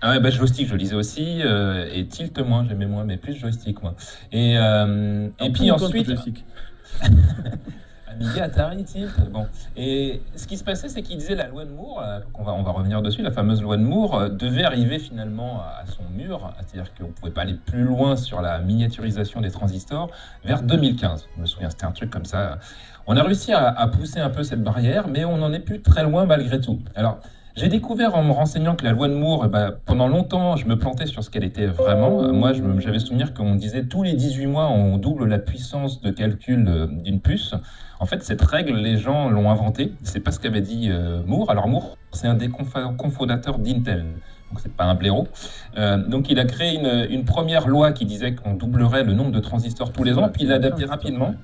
ah 0.00 0.12
ouais, 0.12 0.20
bah, 0.20 0.30
joystick, 0.30 0.66
je 0.66 0.74
lisais 0.76 0.94
aussi, 0.96 1.42
euh, 1.44 1.86
et 1.92 2.08
Tilt 2.08 2.38
moins, 2.40 2.64
j'aimais 2.66 2.86
moins, 2.86 3.04
mais 3.04 3.18
plus 3.18 3.34
joystick, 3.34 3.82
moi. 3.82 3.94
Et, 4.32 4.56
euh, 4.56 5.28
et 5.40 5.52
puis 5.52 5.70
ensuite, 5.70 6.08
Amiga, 8.12 8.44
Atari, 8.44 8.84
Tilt, 8.84 9.10
bon. 9.30 9.46
Et 9.76 10.22
ce 10.36 10.46
qui 10.46 10.56
se 10.56 10.64
passait, 10.64 10.88
c'est 10.88 11.02
qu'il 11.02 11.18
disait 11.18 11.34
la 11.34 11.48
loi 11.48 11.64
de 11.64 11.70
Moore, 11.70 12.02
euh, 12.02 12.20
qu'on 12.32 12.44
va, 12.44 12.52
on 12.52 12.62
va 12.62 12.70
revenir 12.70 13.02
dessus, 13.02 13.22
la 13.22 13.30
fameuse 13.30 13.62
loi 13.62 13.76
de 13.76 13.82
Moore, 13.82 14.14
euh, 14.14 14.28
devait 14.28 14.64
arriver 14.64 14.98
finalement 14.98 15.60
à 15.60 15.82
à 15.82 15.86
son 15.86 16.04
mur, 16.14 16.52
c'est-à-dire 16.58 16.92
qu'on 16.94 17.08
ne 17.08 17.12
pouvait 17.12 17.32
pas 17.32 17.42
aller 17.42 17.54
plus 17.54 17.82
loin 17.82 18.16
sur 18.16 18.40
la 18.40 18.58
miniaturisation 18.60 19.40
des 19.40 19.50
transistors, 19.50 20.10
vers 20.44 20.62
2015. 20.62 21.28
Je 21.36 21.40
me 21.40 21.46
souviens, 21.46 21.70
c'était 21.70 21.86
un 21.86 21.92
truc 21.92 22.10
comme 22.10 22.24
ça. 22.24 22.58
On 23.06 23.16
a 23.16 23.22
réussi 23.22 23.52
à, 23.52 23.68
à 23.68 23.88
pousser 23.88 24.20
un 24.20 24.30
peu 24.30 24.44
cette 24.44 24.62
barrière, 24.62 25.08
mais 25.08 25.24
on 25.24 25.38
n'en 25.38 25.52
est 25.52 25.60
plus 25.60 25.82
très 25.82 26.04
loin 26.04 26.24
malgré 26.24 26.60
tout. 26.60 26.80
Alors, 26.94 27.18
j'ai 27.54 27.68
découvert 27.68 28.14
en 28.14 28.22
me 28.22 28.32
renseignant 28.32 28.74
que 28.74 28.84
la 28.84 28.92
loi 28.92 29.08
de 29.08 29.14
Moore, 29.14 29.44
eh 29.46 29.48
ben, 29.48 29.74
pendant 29.84 30.08
longtemps, 30.08 30.56
je 30.56 30.66
me 30.66 30.78
plantais 30.78 31.06
sur 31.06 31.22
ce 31.22 31.30
qu'elle 31.30 31.44
était 31.44 31.66
vraiment. 31.66 32.22
Euh, 32.22 32.32
Moi, 32.32 32.52
j'avais 32.78 32.98
souvenir 32.98 33.34
qu'on 33.34 33.54
disait 33.54 33.84
tous 33.84 34.02
les 34.02 34.14
18 34.14 34.46
mois, 34.46 34.68
on 34.68 34.96
double 34.96 35.26
la 35.26 35.38
puissance 35.38 36.00
de 36.00 36.10
calcul 36.10 36.66
euh, 36.66 36.86
d'une 36.86 37.20
puce. 37.20 37.54
En 38.00 38.06
fait, 38.06 38.22
cette 38.22 38.42
règle, 38.42 38.74
les 38.76 38.96
gens 38.96 39.28
l'ont 39.28 39.50
inventée. 39.50 39.92
C'est 40.02 40.20
pas 40.20 40.32
ce 40.32 40.40
qu'avait 40.40 40.62
dit 40.62 40.88
euh, 40.90 41.22
Moore. 41.26 41.50
Alors, 41.50 41.68
Moore, 41.68 41.98
c'est 42.12 42.26
un 42.26 42.34
des 42.34 42.48
cofondateurs 42.48 43.58
d'Intel. 43.58 44.06
donc 44.50 44.60
c'est 44.60 44.72
pas 44.72 44.84
un 44.84 44.94
blaireau. 44.94 45.28
Euh, 45.76 45.98
donc 45.98 46.30
il 46.30 46.38
a 46.40 46.44
créé 46.44 46.74
une, 46.74 47.06
une 47.10 47.24
première 47.24 47.68
loi 47.68 47.92
qui 47.92 48.06
disait 48.06 48.34
qu'on 48.34 48.54
doublerait 48.54 49.04
le 49.04 49.12
nombre 49.12 49.30
de 49.30 49.40
transistors 49.40 49.92
tous 49.92 50.04
les 50.04 50.18
ans, 50.18 50.30
puis 50.30 50.44
il 50.44 50.48
l'a 50.48 50.56
adapté 50.56 50.84
rapidement. 50.84 51.34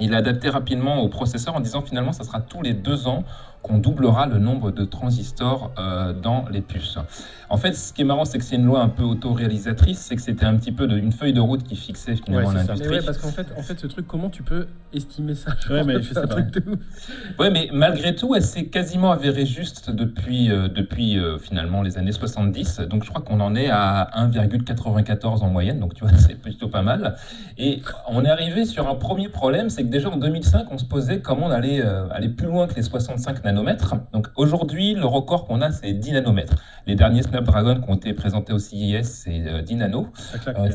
Il 0.00 0.12
l'a 0.12 0.18
adapté 0.18 0.48
rapidement 0.48 1.02
au 1.02 1.08
processeur 1.08 1.54
en 1.56 1.60
disant 1.60 1.82
finalement 1.82 2.12
ça 2.12 2.24
sera 2.24 2.40
tous 2.40 2.62
les 2.62 2.72
deux 2.72 3.06
ans 3.06 3.24
qu'on 3.62 3.78
doublera 3.78 4.26
le 4.26 4.38
nombre 4.38 4.70
de 4.70 4.84
transistors 4.84 5.72
euh, 5.78 6.12
dans 6.14 6.46
les 6.50 6.62
puces. 6.62 6.96
En 7.50 7.56
fait, 7.58 7.72
ce 7.74 7.92
qui 7.92 8.02
est 8.02 8.04
marrant, 8.04 8.24
c'est 8.24 8.38
que 8.38 8.44
c'est 8.44 8.56
une 8.56 8.64
loi 8.64 8.80
un 8.80 8.88
peu 8.88 9.02
autoréalisatrice, 9.02 9.98
c'est 9.98 10.16
que 10.16 10.22
c'était 10.22 10.46
un 10.46 10.56
petit 10.56 10.72
peu 10.72 10.86
de- 10.86 10.96
une 10.96 11.12
feuille 11.12 11.32
de 11.32 11.40
route 11.40 11.62
qui 11.64 11.76
fixait 11.76 12.16
finalement 12.16 12.48
Ouais, 12.48 12.54
l'industrie. 12.54 12.88
Mais 12.88 12.96
ouais, 12.98 13.04
parce 13.04 13.18
qu'en 13.18 13.28
fait, 13.32 13.46
en 13.58 13.62
fait, 13.62 13.78
ce 13.78 13.86
truc, 13.86 14.06
comment 14.06 14.30
tu 14.30 14.42
peux 14.42 14.66
estimer 14.94 15.34
ça 15.34 15.50
Ouais, 15.68 15.84
mais 15.84 16.00
truc 16.28 16.50
de. 16.52 16.62
Ouais, 17.38 17.50
mais 17.50 17.68
malgré 17.72 18.14
tout, 18.14 18.34
elle 18.34 18.42
s'est 18.44 18.66
quasiment 18.66 19.10
avérée 19.12 19.46
juste 19.46 19.90
depuis, 19.90 20.50
euh, 20.50 20.68
depuis 20.68 21.18
euh, 21.18 21.38
finalement 21.38 21.82
les 21.82 21.98
années 21.98 22.12
70. 22.12 22.80
Donc 22.88 23.04
je 23.04 23.10
crois 23.10 23.20
qu'on 23.22 23.40
en 23.40 23.54
est 23.54 23.68
à 23.68 24.08
1,94 24.16 25.42
en 25.42 25.48
moyenne, 25.50 25.80
donc 25.80 25.94
tu 25.94 26.04
vois, 26.04 26.12
c'est 26.18 26.34
plutôt 26.40 26.68
pas 26.68 26.82
mal. 26.82 27.16
Et 27.58 27.82
on 28.08 28.24
est 28.24 28.30
arrivé 28.30 28.64
sur 28.64 28.88
un 28.88 28.94
premier 28.94 29.28
problème, 29.28 29.70
c'est 29.70 29.82
que 29.82 29.88
déjà 29.88 30.08
en 30.08 30.16
2005, 30.16 30.66
on 30.70 30.78
se 30.78 30.84
posait 30.84 31.20
comment 31.20 31.46
on 31.46 31.50
allait 31.50 31.82
euh, 31.84 32.06
aller 32.10 32.28
plus 32.28 32.46
loin 32.46 32.66
que 32.66 32.74
les 32.74 32.82
65 32.82 33.42
nanomètres. 33.50 33.94
Donc 34.12 34.28
aujourd'hui, 34.36 34.94
le 34.94 35.06
record 35.06 35.46
qu'on 35.46 35.60
a, 35.60 35.70
c'est 35.70 35.92
10 35.92 36.12
nanomètres. 36.12 36.54
Les 36.86 36.94
derniers 36.94 37.22
Snapdragon 37.22 37.80
qui 37.80 37.90
ont 37.90 37.96
été 37.96 38.12
présentés 38.14 38.52
au 38.52 38.58
CIS, 38.58 39.04
c'est 39.04 39.46
euh, 39.46 39.62
10 39.62 39.76
nanos 39.76 40.06
Ça 40.14 40.38
claque. 40.38 40.58
Ouais. 40.58 40.70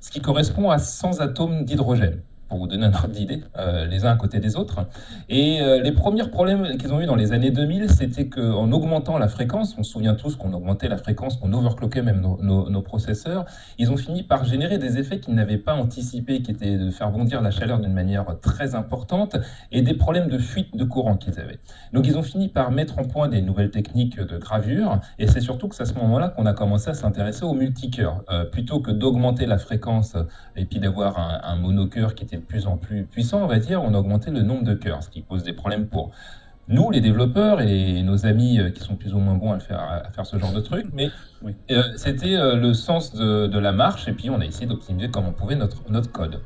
ce 0.00 0.10
qui 0.10 0.20
correspond 0.20 0.70
à 0.70 0.78
100 0.78 1.20
atomes 1.20 1.64
d'hydrogène, 1.64 2.20
pour 2.48 2.58
vous 2.58 2.66
donner 2.66 2.86
un 2.86 2.94
ordre 2.94 3.08
d'idée, 3.08 3.42
euh, 3.58 3.86
les 3.86 4.04
uns 4.04 4.12
à 4.12 4.16
côté 4.16 4.38
des 4.38 4.56
autres. 4.56 4.86
Et 5.28 5.60
euh, 5.60 5.82
les 5.82 5.92
premiers 5.92 6.28
problèmes 6.28 6.76
qu'ils 6.78 6.92
ont 6.92 7.00
eu 7.00 7.06
dans 7.06 7.16
les 7.16 7.32
années 7.32 7.50
2000, 7.50 7.90
c'était 7.90 8.28
qu'en 8.28 8.70
augmentant 8.72 9.18
la 9.18 9.28
fréquence, 9.28 9.74
on 9.78 9.82
se 9.82 9.92
souvient 9.92 10.14
tous 10.14 10.36
qu'on 10.36 10.52
augmentait 10.52 10.88
la 10.88 10.96
fréquence, 10.96 11.36
qu'on 11.36 11.52
overclockait 11.52 12.02
même 12.02 12.20
nos, 12.20 12.82
processeurs, 12.82 13.46
ils 13.78 13.90
ont 13.90 13.96
fini 13.96 14.22
par 14.22 14.44
générer 14.44 14.78
des 14.78 14.98
effets 14.98 15.18
qu'ils 15.18 15.34
n'avaient 15.34 15.58
pas 15.58 15.74
anticipés, 15.74 16.42
qui 16.42 16.52
étaient 16.52 16.76
de 16.76 16.90
faire 16.90 17.10
bondir 17.10 17.40
la 17.42 17.50
chaleur 17.50 17.80
d'une 17.80 17.92
manière 17.92 18.38
très 18.40 18.74
importante, 18.74 19.36
et 19.72 19.82
des 19.82 19.94
problèmes 19.94 20.28
de 20.28 20.38
fuite 20.38 20.76
de 20.76 20.84
courant 20.84 21.16
qu'ils 21.16 21.40
avaient. 21.40 21.58
Donc 21.92 22.06
ils 22.06 22.16
ont 22.16 22.22
fini 22.22 22.48
par 22.48 22.70
mettre 22.70 22.98
en 22.98 23.04
point 23.04 23.28
des 23.28 23.42
nouvelles 23.42 23.70
techniques 23.70 24.20
de 24.20 24.38
gravure, 24.38 25.00
et 25.18 25.26
c'est 25.26 25.40
surtout 25.40 25.68
que 25.68 25.74
c'est 25.74 25.82
à 25.82 25.86
ce 25.86 25.94
moment-là 25.94 26.28
qu'on 26.28 26.46
a 26.46 26.52
commencé 26.52 26.90
à 26.90 26.94
s'intéresser 26.94 27.44
au 27.44 27.54
multicœur. 27.54 28.22
Euh, 28.30 28.44
plutôt 28.44 28.80
que 28.80 28.90
d'augmenter 28.90 29.46
la 29.46 29.58
fréquence 29.58 30.16
et 30.54 30.64
puis 30.64 30.78
d'avoir 30.78 31.18
un, 31.18 31.40
un 31.42 31.56
monocœur 31.56 32.14
qui 32.14 32.24
était 32.24 32.35
de 32.36 32.42
plus 32.44 32.66
en 32.66 32.76
plus 32.76 33.04
puissant, 33.04 33.42
on 33.42 33.46
va 33.46 33.58
dire, 33.58 33.82
on 33.82 33.94
a 33.94 33.98
augmenté 33.98 34.30
le 34.30 34.42
nombre 34.42 34.64
de 34.64 34.74
cœurs, 34.74 35.02
ce 35.02 35.10
qui 35.10 35.22
pose 35.22 35.42
des 35.44 35.52
problèmes 35.52 35.86
pour 35.88 36.12
nous, 36.68 36.90
les 36.90 37.00
développeurs, 37.00 37.60
et 37.60 38.02
nos 38.02 38.26
amis 38.26 38.58
euh, 38.58 38.70
qui 38.70 38.80
sont 38.82 38.96
plus 38.96 39.14
ou 39.14 39.18
moins 39.18 39.34
bons 39.34 39.52
à, 39.52 39.60
faire, 39.60 39.80
à 39.80 40.10
faire 40.10 40.26
ce 40.26 40.36
genre 40.38 40.52
de 40.52 40.60
truc, 40.60 40.86
mais 40.92 41.10
Oui. 41.42 41.54
euh, 41.70 41.82
c'était 41.96 42.34
euh, 42.36 42.56
le 42.56 42.74
sens 42.74 43.14
de, 43.14 43.46
de 43.46 43.58
la 43.58 43.70
marche, 43.72 44.08
et 44.08 44.12
puis 44.12 44.30
on 44.30 44.40
a 44.40 44.44
essayé 44.44 44.66
d'optimiser 44.66 45.08
comme 45.10 45.26
on 45.26 45.32
pouvait 45.32 45.54
notre, 45.56 45.88
notre 45.90 46.10
code. 46.10 46.40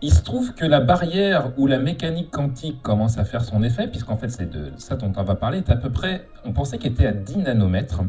Il 0.00 0.12
se 0.12 0.22
trouve 0.22 0.54
que 0.54 0.64
la 0.64 0.80
barrière 0.80 1.52
où 1.56 1.66
la 1.66 1.78
mécanique 1.78 2.30
quantique 2.30 2.82
commence 2.82 3.18
à 3.18 3.24
faire 3.24 3.42
son 3.44 3.62
effet, 3.62 3.88
puisqu'en 3.88 4.16
fait 4.16 4.28
c'est 4.28 4.48
de 4.50 4.72
ça 4.76 4.96
dont 4.96 5.12
on 5.16 5.22
va 5.24 5.34
parler, 5.36 5.58
est 5.58 5.70
à 5.70 5.76
peu 5.76 5.90
près, 5.90 6.28
on 6.44 6.52
pensait 6.52 6.78
qu'elle 6.78 6.92
était 6.92 7.06
à 7.06 7.12
10 7.12 7.38
nanomètres. 7.38 8.02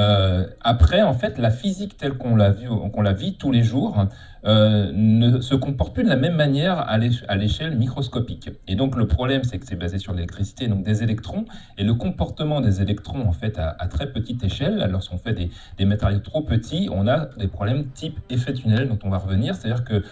Euh, 0.00 0.46
après, 0.74 1.02
en 1.02 1.12
fait, 1.12 1.38
la 1.38 1.50
physique 1.50 1.96
telle 1.96 2.14
qu'on 2.14 2.36
la 2.36 3.12
vit, 3.12 3.36
tous 3.36 3.52
les 3.52 3.62
jours 3.62 4.06
euh, 4.46 4.90
ne 4.94 5.40
se 5.40 5.54
comporte 5.54 5.92
plus 5.94 6.04
de 6.04 6.08
la 6.08 6.16
même 6.16 6.36
manière 6.36 6.78
à 6.78 6.96
l'éch- 6.96 7.24
à 7.28 7.36
l'échelle 7.36 7.76
microscopique. 7.76 8.50
Et 8.66 8.76
donc 8.80 8.96
le 8.96 9.06
problème, 9.06 9.42
c'est 9.44 9.58
que 9.58 9.66
c'est 9.66 9.76
basé 9.76 9.98
sur 9.98 10.12
l'électricité, 10.14 10.68
donc 10.68 10.82
des 10.82 11.02
électrons, 11.02 11.44
et 11.76 11.84
le 11.84 11.94
comportement 11.94 12.60
des 12.60 12.80
électrons, 12.80 13.22
en 13.28 13.32
fait, 13.32 13.58
à, 13.58 13.76
à 13.78 13.86
très 13.88 14.10
petite 14.10 14.42
échelle, 14.42 14.88
lorsqu'on 14.90 15.18
fait 15.18 15.34
des, 15.34 15.50
des 15.78 15.84
matériaux 15.84 16.20
trop 16.30 16.42
petits, 16.42 16.88
on 16.90 17.06
a 17.06 17.26
des 17.36 17.48
problèmes 17.48 17.82
type 17.92 18.18
effet 18.30 18.54
tunnel 18.54 18.88
dont 18.88 18.98
on 19.04 19.10
va 19.10 19.18
revenir, 19.18 19.54
c'est-à-dire 19.54 19.84
que 19.84 20.02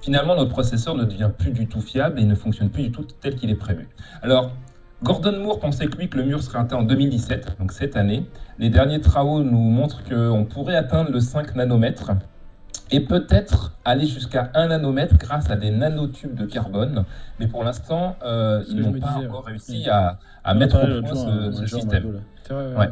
finalement 0.00 0.34
notre 0.36 0.50
processeur 0.50 0.94
ne 0.96 1.04
devient 1.04 1.30
plus 1.36 1.52
du 1.52 1.68
tout 1.68 1.80
fiable 1.80 2.18
et 2.20 2.24
ne 2.24 2.34
fonctionne 2.34 2.70
plus 2.70 2.84
du 2.84 2.92
tout 2.92 3.06
tel 3.22 3.36
qu'il 3.36 3.50
est 3.50 3.62
prévu. 3.66 3.88
Alors, 4.22 4.44
Gordon 5.02 5.38
Moore 5.40 5.60
pensait 5.60 5.86
que 5.86 5.98
lui 5.98 6.08
que 6.08 6.16
le 6.16 6.24
mur 6.24 6.42
serait 6.42 6.58
atteint 6.58 6.78
en 6.78 6.82
2017, 6.82 7.58
donc 7.58 7.72
cette 7.72 7.96
année. 7.96 8.26
Les 8.58 8.70
derniers 8.70 9.00
travaux 9.00 9.42
nous 9.42 9.58
montrent 9.58 10.02
qu'on 10.04 10.44
pourrait 10.44 10.76
atteindre 10.76 11.10
le 11.10 11.20
5 11.20 11.54
nanomètres 11.54 12.12
et 12.90 13.00
peut-être 13.00 13.76
aller 13.84 14.06
jusqu'à 14.06 14.50
1 14.54 14.68
nanomètre 14.68 15.18
grâce 15.18 15.50
à 15.50 15.56
des 15.56 15.70
nanotubes 15.70 16.34
de 16.34 16.46
carbone. 16.46 17.04
Mais 17.38 17.46
pour 17.46 17.62
l'instant, 17.62 18.16
euh, 18.24 18.64
ils 18.68 18.80
n'ont 18.80 18.92
pas 18.92 19.14
disais, 19.14 19.26
encore 19.26 19.44
réussi 19.44 19.86
à, 19.90 20.18
mettre 20.54 20.76
au 20.76 21.02
point 21.02 21.52
ce, 21.52 21.66
système. 21.66 22.20
Vrai, 22.48 22.66
ouais. 22.68 22.76
Ouais. 22.76 22.90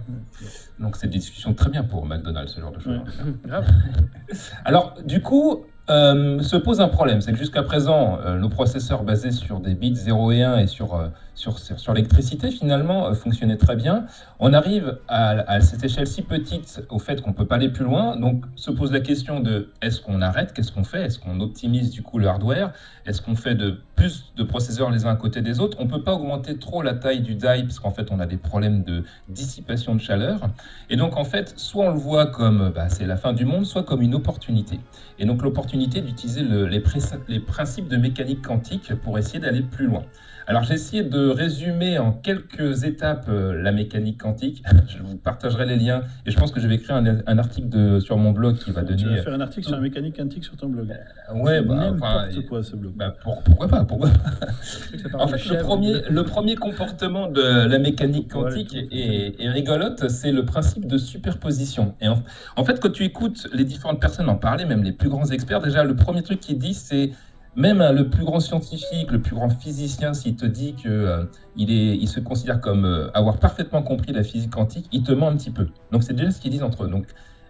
Donc 0.80 0.96
c'est 0.96 1.06
des 1.06 1.18
discussions 1.18 1.54
très 1.54 1.70
bien 1.70 1.84
pour 1.84 2.04
McDonald's, 2.06 2.52
ce 2.52 2.60
genre 2.60 2.72
de 2.72 2.80
choses. 2.80 3.00
Ouais. 3.46 3.50
Alors, 4.64 4.96
du 5.04 5.22
coup, 5.22 5.64
euh, 5.90 6.40
se 6.40 6.57
pose 6.57 6.81
un 6.81 6.88
problème. 6.88 7.20
C'est 7.20 7.33
que 7.33 7.38
jusqu'à 7.38 7.62
présent, 7.62 8.18
euh, 8.25 8.38
nos 8.38 8.49
processeurs 8.49 9.03
basés 9.03 9.33
sur 9.33 9.61
des 9.61 9.75
bits 9.75 9.94
0 9.94 10.33
et 10.33 10.42
1 10.42 10.59
et 10.59 10.66
sur, 10.66 10.94
euh, 10.94 11.09
sur, 11.35 11.59
sur, 11.59 11.79
sur 11.79 11.92
l'électricité, 11.92 12.51
finalement, 12.51 13.12
fonctionnaient 13.12 13.59
très 13.59 13.77
bien. 13.77 14.07
On 14.40 14.55
arrive 14.55 14.99
à, 15.09 15.31
à 15.51 15.61
cette 15.61 15.85
échelle 15.85 16.07
si 16.07 16.23
petite 16.23 16.83
au 16.88 16.99
fait 16.99 17.20
qu'on 17.20 17.31
ne 17.31 17.35
peut 17.35 17.47
pas 17.47 17.57
aller 17.57 17.68
plus 17.68 17.85
loin. 17.85 18.16
Donc, 18.16 18.44
se 18.57 18.70
pose 18.70 18.92
la 18.92 19.01
question 19.01 19.40
de 19.40 19.73
est-ce 19.83 20.01
qu'on 20.01 20.23
arrête? 20.23 20.55
Qu'est-ce 20.55 20.73
qu'on 20.73 20.85
fait? 20.85 21.03
Est-ce 21.03 21.18
qu'on 21.18 21.40
optimise 21.40 21.90
du 21.90 22.03
coup 22.03 22.18
le 22.18 22.29
hardware? 22.29 22.73
Est-ce 23.05 23.20
qu'on 23.20 23.37
fait 23.37 23.55
de 23.55 23.79
plus 23.94 24.33
de 24.37 24.42
processeurs 24.42 24.90
les 24.90 25.05
uns 25.05 25.12
à 25.12 25.16
côté 25.16 25.42
des 25.42 25.61
autres? 25.61 25.77
On 25.81 25.85
ne 25.85 25.90
peut 25.90 26.03
pas 26.03 26.14
augmenter 26.14 26.59
trop 26.59 26.81
la 26.81 26.94
taille 26.94 27.20
du 27.20 27.35
die 27.35 27.62
parce 27.62 27.79
qu'en 27.79 27.90
fait, 27.90 28.11
on 28.11 28.20
a 28.20 28.27
des 28.27 28.38
problèmes 28.38 28.85
de 28.85 29.05
dissipation 29.29 29.94
de 29.94 30.01
chaleur. 30.01 30.40
Et 30.88 30.97
donc, 30.97 31.18
en 31.18 31.25
fait, 31.25 31.53
soit 31.59 31.85
on 31.85 31.90
le 31.90 31.99
voit 31.99 32.27
comme 32.27 32.73
bah, 32.75 32.88
c'est 32.88 33.07
la 33.07 33.16
fin 33.16 33.35
du 33.35 33.44
monde, 33.44 33.66
soit 33.66 33.83
comme 33.83 34.01
une 34.01 34.14
opportunité. 34.14 34.81
Et 35.18 35.27
donc 35.27 35.42
l'opportunité 35.42 35.73
d'utiliser 36.02 36.42
les, 36.42 36.80
pré- 36.80 37.00
les 37.28 37.40
principes 37.40 37.88
de 37.88 37.96
mécanique 37.96 38.42
quantique 38.44 38.94
pour 38.94 39.18
essayer 39.18 39.40
d'aller 39.40 39.62
plus 39.62 39.87
loin. 39.87 40.10
Alors 40.46 40.62
j'ai 40.62 40.74
essayé 40.74 41.02
de 41.02 41.28
résumer 41.28 41.98
en 41.98 42.12
quelques 42.12 42.85
étapes 42.85 43.26
euh, 43.30 43.54
la 43.62 43.72
mécanique 43.72 44.20
quantique. 44.20 44.62
Je 44.88 44.98
vous 45.02 45.16
partagerai 45.16 45.64
les 45.64 45.76
liens 45.76 46.02
et 46.26 46.30
je 46.30 46.38
pense 46.38 46.52
que 46.52 46.61
je 46.61 46.68
vais 46.68 46.74
écrire 46.74 46.96
un, 46.96 47.18
un 47.26 47.38
article 47.38 47.68
de, 47.70 47.98
sur 47.98 48.18
mon 48.18 48.33
blog 48.33 48.57
qui 48.59 48.70
va 48.70 48.83
Tu 48.85 48.94
donner. 48.94 49.16
vas 49.16 49.22
faire 49.22 49.33
un 49.33 49.40
article 49.40 49.66
sur 49.66 49.74
la 49.76 49.80
mécanique 49.80 50.16
quantique 50.16 50.44
sur 50.44 50.57
ton 50.57 50.68
blog. 50.68 50.88
Ouais, 51.35 51.57
C'est 51.59 51.62
bah, 51.62 51.90
enfin, 51.94 52.28
quoi 52.46 52.62
ce 52.62 52.76
blog. 52.76 52.92
bah, 52.94 53.14
pour- 53.22 53.42
pourquoi 53.42 53.68
pas 53.68 53.85
pourquoi 53.85 54.11
En 55.14 55.28
fait, 55.28 55.48
le 55.48 55.59
premier, 55.62 55.92
de- 55.92 56.04
le 56.11 56.24
premier 56.24 56.57
comportement 56.57 57.28
de 57.28 57.40
la 57.66 57.78
mécanique 57.78 58.35
Ouais, 58.35 58.42
quantique 58.42 58.74
est, 58.74 59.40
est 59.42 59.48
rigolote, 59.50 60.09
c'est 60.09 60.33
le 60.33 60.44
principe 60.44 60.87
de 60.87 60.98
superposition. 60.98 61.94
Et 62.02 62.09
en, 62.09 62.22
en 62.57 62.64
fait, 62.64 62.80
quand 62.80 62.90
tu 62.92 63.04
écoutes 63.04 63.48
les 63.52 63.64
différentes 63.64 64.00
personnes 64.00 64.28
en 64.28 64.37
parler, 64.37 64.64
même 64.66 64.83
les 64.85 64.92
plus 64.92 65.09
grands 65.09 65.26
experts, 65.30 65.61
déjà, 65.62 65.85
le 65.85 65.96
premier 65.96 66.22
truc 66.22 66.40
qu'ils 66.40 66.59
disent, 66.59 66.80
c'est 66.83 67.11
même 67.56 67.80
hein, 67.80 67.92
le 67.92 68.08
plus 68.08 68.24
grand 68.24 68.40
scientifique, 68.40 69.10
le 69.10 69.22
plus 69.22 69.34
grand 69.34 69.48
physicien, 69.48 70.12
s'il 70.14 70.36
te 70.36 70.46
dit 70.46 70.74
que 70.74 70.88
euh, 70.88 71.24
il, 71.56 72.08
se 72.08 72.20
considère 72.20 72.60
comme 72.60 72.84
euh, 72.84 73.10
avoir 73.14 73.38
parfaitement 73.38 73.82
compris 73.82 74.12
la 74.12 74.24
physique 74.24 74.50
quantique, 74.50 74.88
il 74.92 75.02
te 75.02 75.12
ment 75.12 75.28
un 75.28 75.36
petit 75.36 75.50
peu. 75.50 75.68
Donc, 75.92 76.02
c'est 76.02 76.14
déjà 76.14 76.30
ce 76.30 76.40
qu'ils 76.40 76.50
disent 76.50 76.62
entre 76.62 76.84
eux. 76.84 76.88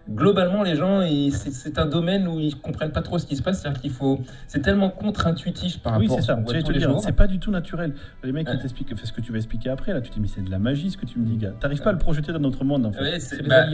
Globalement, 0.09 0.63
les 0.63 0.75
gens, 0.75 1.01
ils- 1.01 1.31
c'est 1.33 1.51
c'est 1.51 1.79
un 1.79 1.85
domaine 1.85 2.27
où 2.27 2.39
ils 2.39 2.55
comprennent 2.59 2.91
pas 2.91 3.01
trop 3.01 3.17
ce 3.17 3.25
qui 3.25 3.35
se 3.35 3.41
passe. 3.41 3.61
C'est-à-dire 3.61 3.81
qu'il 3.81 3.91
faut, 3.91 4.19
c'est 4.47 4.61
tellement 4.61 4.89
contre-intuitif 4.89 5.79
par 5.81 5.97
Oui, 5.97 6.05
rapport 6.07 6.23
c'est 6.23 6.31
à 6.31 6.35
ça. 6.35 6.41
ce 6.47 6.53
te 6.61 6.71
dire, 6.77 6.99
c'est 6.99 7.11
pas 7.15 7.27
du 7.27 7.39
tout 7.39 7.51
naturel. 7.51 7.93
Les 8.23 8.31
mecs 8.31 8.45
qui 8.47 8.53
Ouais. 8.53 8.59
t'expliquent, 8.61 8.95
fais 8.97 9.05
ce 9.05 9.13
que 9.13 9.21
tu 9.21 9.31
vas 9.31 9.37
expliquer 9.37 9.69
après, 9.69 9.93
là, 9.93 10.01
tu 10.01 10.09
te 10.09 10.15
dis, 10.15 10.21
mais 10.21 10.27
c'est 10.27 10.43
de 10.43 10.51
la 10.51 10.59
magie 10.59 10.91
ce 10.91 10.97
que 10.97 11.05
tu 11.05 11.19
me 11.19 11.25
dis, 11.25 11.37
gars. 11.37 11.53
T'arrives 11.59 11.81
pas 11.81 11.89
à 11.89 11.93
le 11.93 11.99
projeter 11.99 12.31
dans 12.33 12.39
notre 12.39 12.63
monde, 12.63 12.85
en 12.85 12.91
fait. 12.91 13.01
Ouais, 13.01 13.19
C'est 13.19 13.37
c'est 13.37 13.43
bah. 13.47 13.65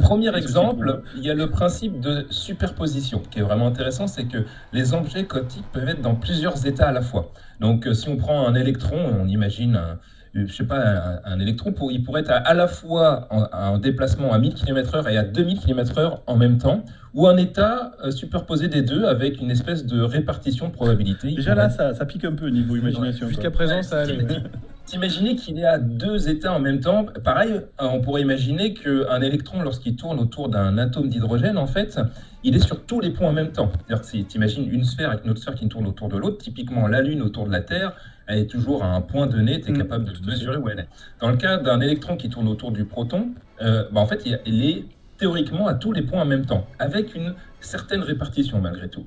Premier 0.00 0.34
exemple, 0.36 1.02
il 1.16 1.24
y 1.24 1.30
a 1.30 1.34
le 1.34 1.50
principe 1.50 2.00
de 2.00 2.26
superposition 2.30 3.22
qui 3.30 3.38
est 3.38 3.42
vraiment 3.42 3.66
intéressant, 3.66 4.06
c'est 4.06 4.24
que 4.26 4.38
les 4.72 4.94
objets 4.94 5.24
quantiques 5.24 5.64
peuvent 5.72 5.88
être 5.88 6.02
dans 6.02 6.14
plusieurs 6.14 6.66
états 6.66 6.88
à 6.88 6.92
la 6.92 7.02
fois. 7.02 7.32
Donc, 7.60 7.86
euh, 7.86 7.94
si 7.94 8.08
on 8.08 8.16
prend 8.16 8.46
un 8.46 8.54
électron, 8.54 8.96
on 9.20 9.26
imagine 9.26 9.76
un, 9.76 9.98
je 10.34 10.52
sais 10.52 10.64
pas, 10.64 10.78
un, 10.78 11.20
un 11.24 11.40
électron, 11.40 11.72
pour, 11.72 11.90
il 11.92 12.02
pourrait 12.02 12.20
être 12.22 12.30
à, 12.30 12.36
à 12.36 12.54
la 12.54 12.68
fois 12.68 13.26
en, 13.30 13.44
en 13.52 13.78
déplacement 13.78 14.32
à 14.32 14.38
1000 14.38 14.54
km/h 14.54 15.10
et 15.10 15.16
à 15.16 15.24
2000 15.24 15.58
km/h 15.58 16.18
en 16.26 16.36
même 16.36 16.58
temps, 16.58 16.84
ou 17.14 17.26
un 17.26 17.36
état 17.36 17.92
euh, 18.04 18.10
superposé 18.10 18.68
des 18.68 18.82
deux 18.82 19.04
avec 19.04 19.40
une 19.40 19.50
espèce 19.50 19.84
de 19.84 20.00
répartition 20.02 20.68
de 20.68 20.72
probabilité. 20.72 21.32
Déjà 21.34 21.54
là, 21.54 21.68
ça, 21.68 21.94
ça 21.94 22.06
pique 22.06 22.24
un 22.24 22.32
peu 22.34 22.48
niveau 22.48 22.76
imagination. 22.76 23.28
Jusqu'à 23.28 23.50
présent, 23.50 23.82
ça 23.82 24.00
allait. 24.00 24.22
ouais. 24.22 24.42
T'imaginez 24.86 25.36
qu'il 25.36 25.58
est 25.60 25.64
à 25.66 25.78
deux 25.78 26.28
états 26.28 26.52
en 26.52 26.58
même 26.58 26.80
temps. 26.80 27.06
Pareil, 27.22 27.52
euh, 27.52 27.86
on 27.92 28.00
pourrait 28.00 28.22
imaginer 28.22 28.74
qu'un 28.74 29.20
électron, 29.20 29.62
lorsqu'il 29.62 29.94
tourne 29.94 30.18
autour 30.18 30.48
d'un 30.48 30.78
atome 30.78 31.08
d'hydrogène, 31.08 31.58
en 31.58 31.68
fait, 31.68 32.00
il 32.42 32.56
est 32.56 32.64
sur 32.64 32.84
tous 32.86 33.00
les 33.00 33.10
points 33.10 33.28
en 33.28 33.32
même 33.32 33.52
temps. 33.52 33.70
C'est-à-dire 33.72 34.02
que 34.02 34.06
si 34.06 34.24
t'imagines 34.24 34.68
une 34.70 34.84
sphère 34.84 35.10
avec 35.10 35.24
une 35.24 35.30
autre 35.30 35.40
sphère 35.40 35.54
qui 35.54 35.68
tourne 35.68 35.86
autour 35.86 36.08
de 36.08 36.16
l'autre, 36.16 36.38
typiquement 36.38 36.86
la 36.86 37.02
Lune 37.02 37.22
autour 37.22 37.46
de 37.46 37.52
la 37.52 37.60
Terre, 37.60 37.92
elle 38.26 38.38
est 38.38 38.46
toujours 38.46 38.84
à 38.84 38.88
un 38.94 39.00
point 39.00 39.26
donné, 39.26 39.60
tu 39.60 39.68
es 39.68 39.72
Mm, 39.72 39.78
capable 39.78 40.04
de 40.04 40.26
mesurer 40.26 40.56
où 40.56 40.68
elle 40.68 40.80
est. 40.80 40.88
Dans 41.20 41.30
le 41.30 41.36
cas 41.36 41.58
d'un 41.58 41.80
électron 41.80 42.16
qui 42.16 42.28
tourne 42.30 42.48
autour 42.48 42.72
du 42.72 42.84
proton, 42.84 43.34
euh, 43.60 43.84
bah, 43.92 44.00
en 44.00 44.06
fait, 44.06 44.22
il, 44.24 44.40
il 44.46 44.64
est 44.64 44.84
théoriquement 45.18 45.66
à 45.66 45.74
tous 45.74 45.92
les 45.92 46.02
points 46.02 46.22
en 46.22 46.26
même 46.26 46.46
temps, 46.46 46.66
avec 46.78 47.14
une 47.14 47.34
certaine 47.60 48.00
répartition 48.00 48.60
malgré 48.60 48.88
tout. 48.88 49.06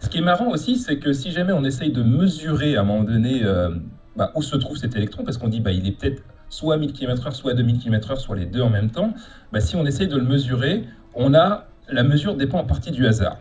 Ce 0.00 0.08
qui 0.08 0.18
est 0.18 0.22
marrant 0.22 0.48
aussi, 0.48 0.76
c'est 0.76 0.98
que 0.98 1.12
si 1.12 1.30
jamais 1.30 1.52
on 1.52 1.64
essaye 1.64 1.92
de 1.92 2.02
mesurer 2.02 2.76
à 2.76 2.80
un 2.80 2.84
moment 2.84 3.04
donné 3.04 3.44
euh, 3.44 3.68
bah, 4.16 4.32
où 4.34 4.42
se 4.42 4.56
trouve 4.56 4.78
cet 4.78 4.96
électron, 4.96 5.24
parce 5.24 5.36
qu'on 5.36 5.48
dit 5.48 5.60
bah, 5.60 5.72
il 5.72 5.86
est 5.86 5.92
peut-être 5.92 6.22
soit 6.48 6.74
à 6.74 6.78
1000 6.78 6.92
km/h, 6.92 7.32
soit 7.32 7.52
à 7.52 7.54
2000 7.54 7.78
km/h, 7.78 8.16
soit 8.16 8.36
les 8.36 8.46
deux 8.46 8.62
en 8.62 8.70
même 8.70 8.90
temps, 8.90 9.12
bah, 9.52 9.60
si 9.60 9.76
on 9.76 9.84
essaye 9.84 10.08
de 10.08 10.16
le 10.16 10.24
mesurer, 10.24 10.84
on 11.14 11.34
a 11.34 11.69
la 11.92 12.02
mesure 12.02 12.36
dépend 12.36 12.58
en 12.58 12.64
partie 12.64 12.90
du 12.90 13.06
hasard. 13.06 13.38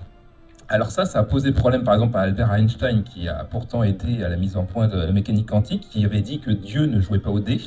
Alors 0.67 0.91
ça, 0.91 1.05
ça 1.05 1.19
a 1.19 1.23
posé 1.23 1.51
problème 1.51 1.83
par 1.83 1.95
exemple 1.95 2.15
à 2.17 2.21
Albert 2.21 2.53
Einstein, 2.53 3.03
qui 3.03 3.27
a 3.27 3.43
pourtant 3.43 3.81
été 3.83 4.23
à 4.23 4.29
la 4.29 4.37
mise 4.37 4.55
en 4.55 4.65
point 4.65 4.87
de 4.87 4.97
la 4.97 5.11
mécanique 5.11 5.47
quantique, 5.49 5.87
qui 5.89 6.05
avait 6.05 6.21
dit 6.21 6.39
que 6.39 6.51
Dieu 6.51 6.85
ne 6.85 7.01
jouait 7.01 7.19
pas 7.19 7.31
au 7.31 7.39
dé. 7.39 7.59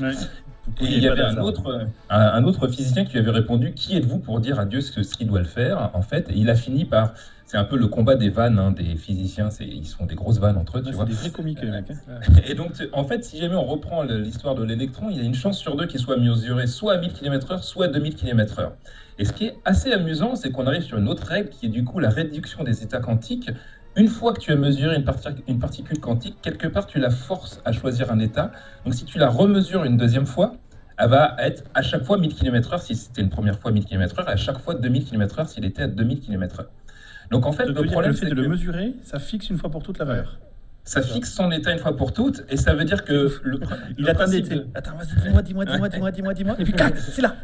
Et 0.81 0.85
il 0.85 1.03
y 1.03 1.09
avait 1.09 1.23
un 1.23 1.38
autre, 1.38 1.88
un, 2.09 2.21
un 2.21 2.45
autre 2.45 2.68
physicien 2.68 3.05
qui 3.05 3.14
lui 3.14 3.18
avait 3.18 3.33
répondu 3.33 3.75
Qui 3.75 3.97
êtes-vous 3.97 4.18
pour 4.21 4.38
dire 4.38 4.61
à 4.61 4.64
Dieu 4.64 4.81
ce 4.81 5.01
qu'il 5.16 5.27
doit 5.27 5.40
le 5.40 5.45
faire? 5.45 5.90
En 5.95 6.03
fait, 6.03 6.31
et 6.31 6.35
il 6.37 6.49
a 6.51 6.55
fini 6.55 6.85
par. 6.85 7.14
C'est 7.45 7.59
un 7.59 7.64
peu 7.64 7.77
le 7.77 7.87
combat 7.88 8.14
des 8.14 8.31
vannes 8.31 8.59
hein, 8.59 8.71
des 8.71 8.95
physiciens. 8.97 9.51
Ils 9.61 9.85
se 9.87 9.97
font 9.97 10.07
des 10.07 10.14
grosses 10.14 10.38
vannes 10.38 10.57
entre 10.57 10.79
eux, 10.79 10.83
Ouais. 10.87 10.92
C'est 10.97 11.05
des 11.05 11.12
vrais 11.12 11.31
comiques, 11.31 11.61
les 11.61 11.71
mecs. 11.71 11.90
hein. 11.90 12.21
Et 12.49 12.55
donc, 12.55 12.71
en 12.92 13.05
fait, 13.05 13.25
si 13.25 13.38
jamais 13.38 13.57
on 13.57 13.64
reprend 13.64 14.05
l'histoire 14.05 14.55
de 14.55 14.62
l'électron, 14.64 15.11
il 15.11 15.18
y 15.18 15.21
a 15.21 15.25
une 15.25 15.35
chance 15.35 15.59
sur 15.59 15.77
deux 15.77 15.87
qu'il 15.87 16.01
soit 16.01 16.16
mesuré 16.16 16.66
soit 16.66 16.95
à 16.95 16.99
1000 16.99 17.12
km/h, 17.12 17.61
soit 17.62 17.87
à 17.87 17.88
2000 17.88 18.14
km/h. 18.14 18.71
Et 19.18 19.25
ce 19.25 19.33
qui 19.33 19.46
est 19.46 19.55
assez 19.64 19.92
amusant, 19.92 20.35
c'est 20.37 20.51
qu'on 20.51 20.66
arrive 20.66 20.83
sur 20.83 20.98
une 20.98 21.09
autre 21.09 21.27
règle 21.27 21.48
qui 21.51 21.66
est 21.66 21.68
du 21.68 21.85
coup 21.85 21.98
la 21.98 22.09
réduction 22.11 22.64
des 22.64 22.83
états 22.83 23.01
quantiques. 23.01 23.51
Une 23.94 24.09
fois 24.09 24.33
que 24.33 24.40
tu 24.40 24.53
as 24.53 24.57
mesuré 24.57 24.96
une, 24.96 25.05
parti- 25.05 25.29
une 25.48 25.59
particule 25.59 26.01
quantique, 26.01 26.38
quelque 26.40 26.66
part, 26.66 26.87
tu 26.87 26.98
la 26.98 27.11
forces 27.11 27.61
à 27.66 27.72
choisir 27.72 28.11
un 28.11 28.18
état. 28.20 28.51
Donc, 28.85 28.94
si 28.94 29.05
tu 29.05 29.18
la 29.18 29.29
remesures 29.29 29.85
une 29.85 29.98
deuxième 29.98 30.25
fois, 30.25 30.57
elle 30.96 31.11
va 31.11 31.37
être 31.38 31.64
à 31.75 31.83
chaque 31.83 32.05
fois 32.05 32.16
1000 32.16 32.35
km/h 32.35 32.81
si 32.81 32.94
c'était 32.94 33.20
une 33.20 33.29
première 33.29 33.59
fois 33.59 33.70
1000 33.70 33.85
km/h, 33.85 34.25
à 34.27 34.37
chaque 34.37 34.59
fois 34.59 34.75
2000 34.75 35.05
km/h 35.05 35.46
s'il 35.48 35.64
était 35.66 35.83
à 35.83 35.87
2000 35.88 36.20
km/h. 36.20 36.64
Donc, 37.31 37.44
en 37.44 37.53
fait, 37.53 37.66
le 37.66 37.75
problème, 37.85 38.14
c'est 38.14 38.27
de 38.27 38.35
le 38.35 38.48
mesurer, 38.48 38.94
ça 39.03 39.18
fixe 39.18 39.51
une 39.51 39.59
fois 39.59 39.70
pour 39.70 39.83
toutes 39.83 39.98
la 39.98 40.05
valeur. 40.07 40.38
ça 40.85 41.01
fixe 41.03 41.33
son 41.35 41.51
état 41.51 41.70
une 41.72 41.79
fois 41.79 41.94
pour 41.96 42.12
toutes, 42.14 42.44
et 42.48 42.57
ça 42.57 42.75
veut 42.75 42.85
dire 42.85 43.05
que 43.05 43.31
le, 43.44 43.61
Il 43.98 44.05
le 44.05 44.11
attendait, 44.11 44.40
principe 44.42 44.64
Attends, 44.75 44.96
vas-y, 44.96 45.20
dis-moi, 45.22 45.42
dis-moi, 45.42 45.64
dis-moi, 45.66 45.88
dis-moi, 45.90 46.11
dis-moi, 46.11 46.35
dis-moi. 46.35 46.57
Et 46.59 46.64
puis, 46.64 46.75
c'est 47.11 47.22
là. 47.22 47.37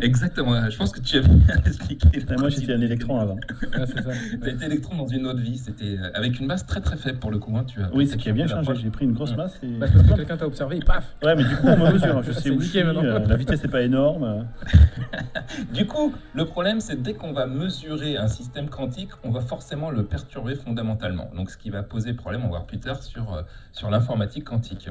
Exactement, 0.00 0.70
je 0.70 0.76
pense 0.76 0.92
que 0.92 1.00
tu 1.00 1.16
as 1.18 1.20
bien 1.22 1.56
expliqué. 1.66 2.08
Moi, 2.38 2.48
j'étais 2.48 2.72
un 2.72 2.80
électron 2.80 3.18
avant. 3.20 3.36
Ah, 3.74 3.86
ça. 3.86 3.94
Été 4.48 4.64
électron 4.66 4.96
dans 4.96 5.06
une 5.08 5.26
autre 5.26 5.40
vie, 5.40 5.58
c'était 5.58 5.96
euh, 5.98 6.10
avec 6.14 6.38
une 6.38 6.46
masse 6.46 6.66
très 6.66 6.80
très 6.80 6.96
faible 6.96 7.18
pour 7.18 7.30
le 7.30 7.38
coup. 7.38 7.56
hein, 7.56 7.64
tu 7.64 7.80
as 7.82 7.90
Oui, 7.94 8.06
c'est 8.06 8.16
qui 8.16 8.28
a 8.28 8.32
bien 8.32 8.46
changé. 8.46 8.72
J'ai 8.76 8.90
pris 8.90 9.04
une 9.06 9.12
grosse 9.12 9.30
Ouais. 9.30 9.36
masse 9.36 9.58
et. 9.62 9.66
Bah, 9.78 9.86
parce 9.92 10.06
que 10.06 10.14
quelqu'un 10.14 10.36
t'a 10.36 10.46
observé 10.46 10.76
et 10.76 10.80
paf 10.80 11.14
Ouais, 11.22 11.34
mais 11.34 11.44
du 11.44 11.56
coup, 11.56 11.66
on 11.66 11.76
me 11.76 11.92
mesure. 11.92 12.22
Je 12.22 12.32
sais 12.40 12.50
où 12.50 12.60
je 12.60 12.66
suis. 12.68 12.82
maintenant. 12.84 13.02
euh, 13.04 13.18
La 13.26 13.36
vitesse 13.36 13.62
n'est 13.62 13.68
pas 13.70 13.82
énorme. 13.82 14.46
Du 15.74 15.86
coup, 15.86 16.14
le 16.34 16.44
problème 16.44 16.80
c'est 16.80 17.00
dès 17.02 17.14
qu'on 17.14 17.32
va 17.32 17.46
mesurer 17.46 18.16
un 18.16 18.28
système 18.28 18.68
quantique, 18.68 19.10
on 19.24 19.30
va 19.30 19.40
forcément 19.40 19.90
le 19.90 20.04
perturber 20.04 20.54
fondamentalement. 20.54 21.30
Donc 21.34 21.50
ce 21.50 21.56
qui 21.58 21.70
va 21.70 21.82
poser 21.82 22.12
problème, 22.14 22.42
on 22.42 22.44
va 22.44 22.50
voir 22.58 22.66
plus 22.66 22.78
tard 22.80 23.02
sur, 23.02 23.32
euh, 23.34 23.42
sur 23.72 23.90
l'informatique 23.90 24.44
quantique. 24.44 24.88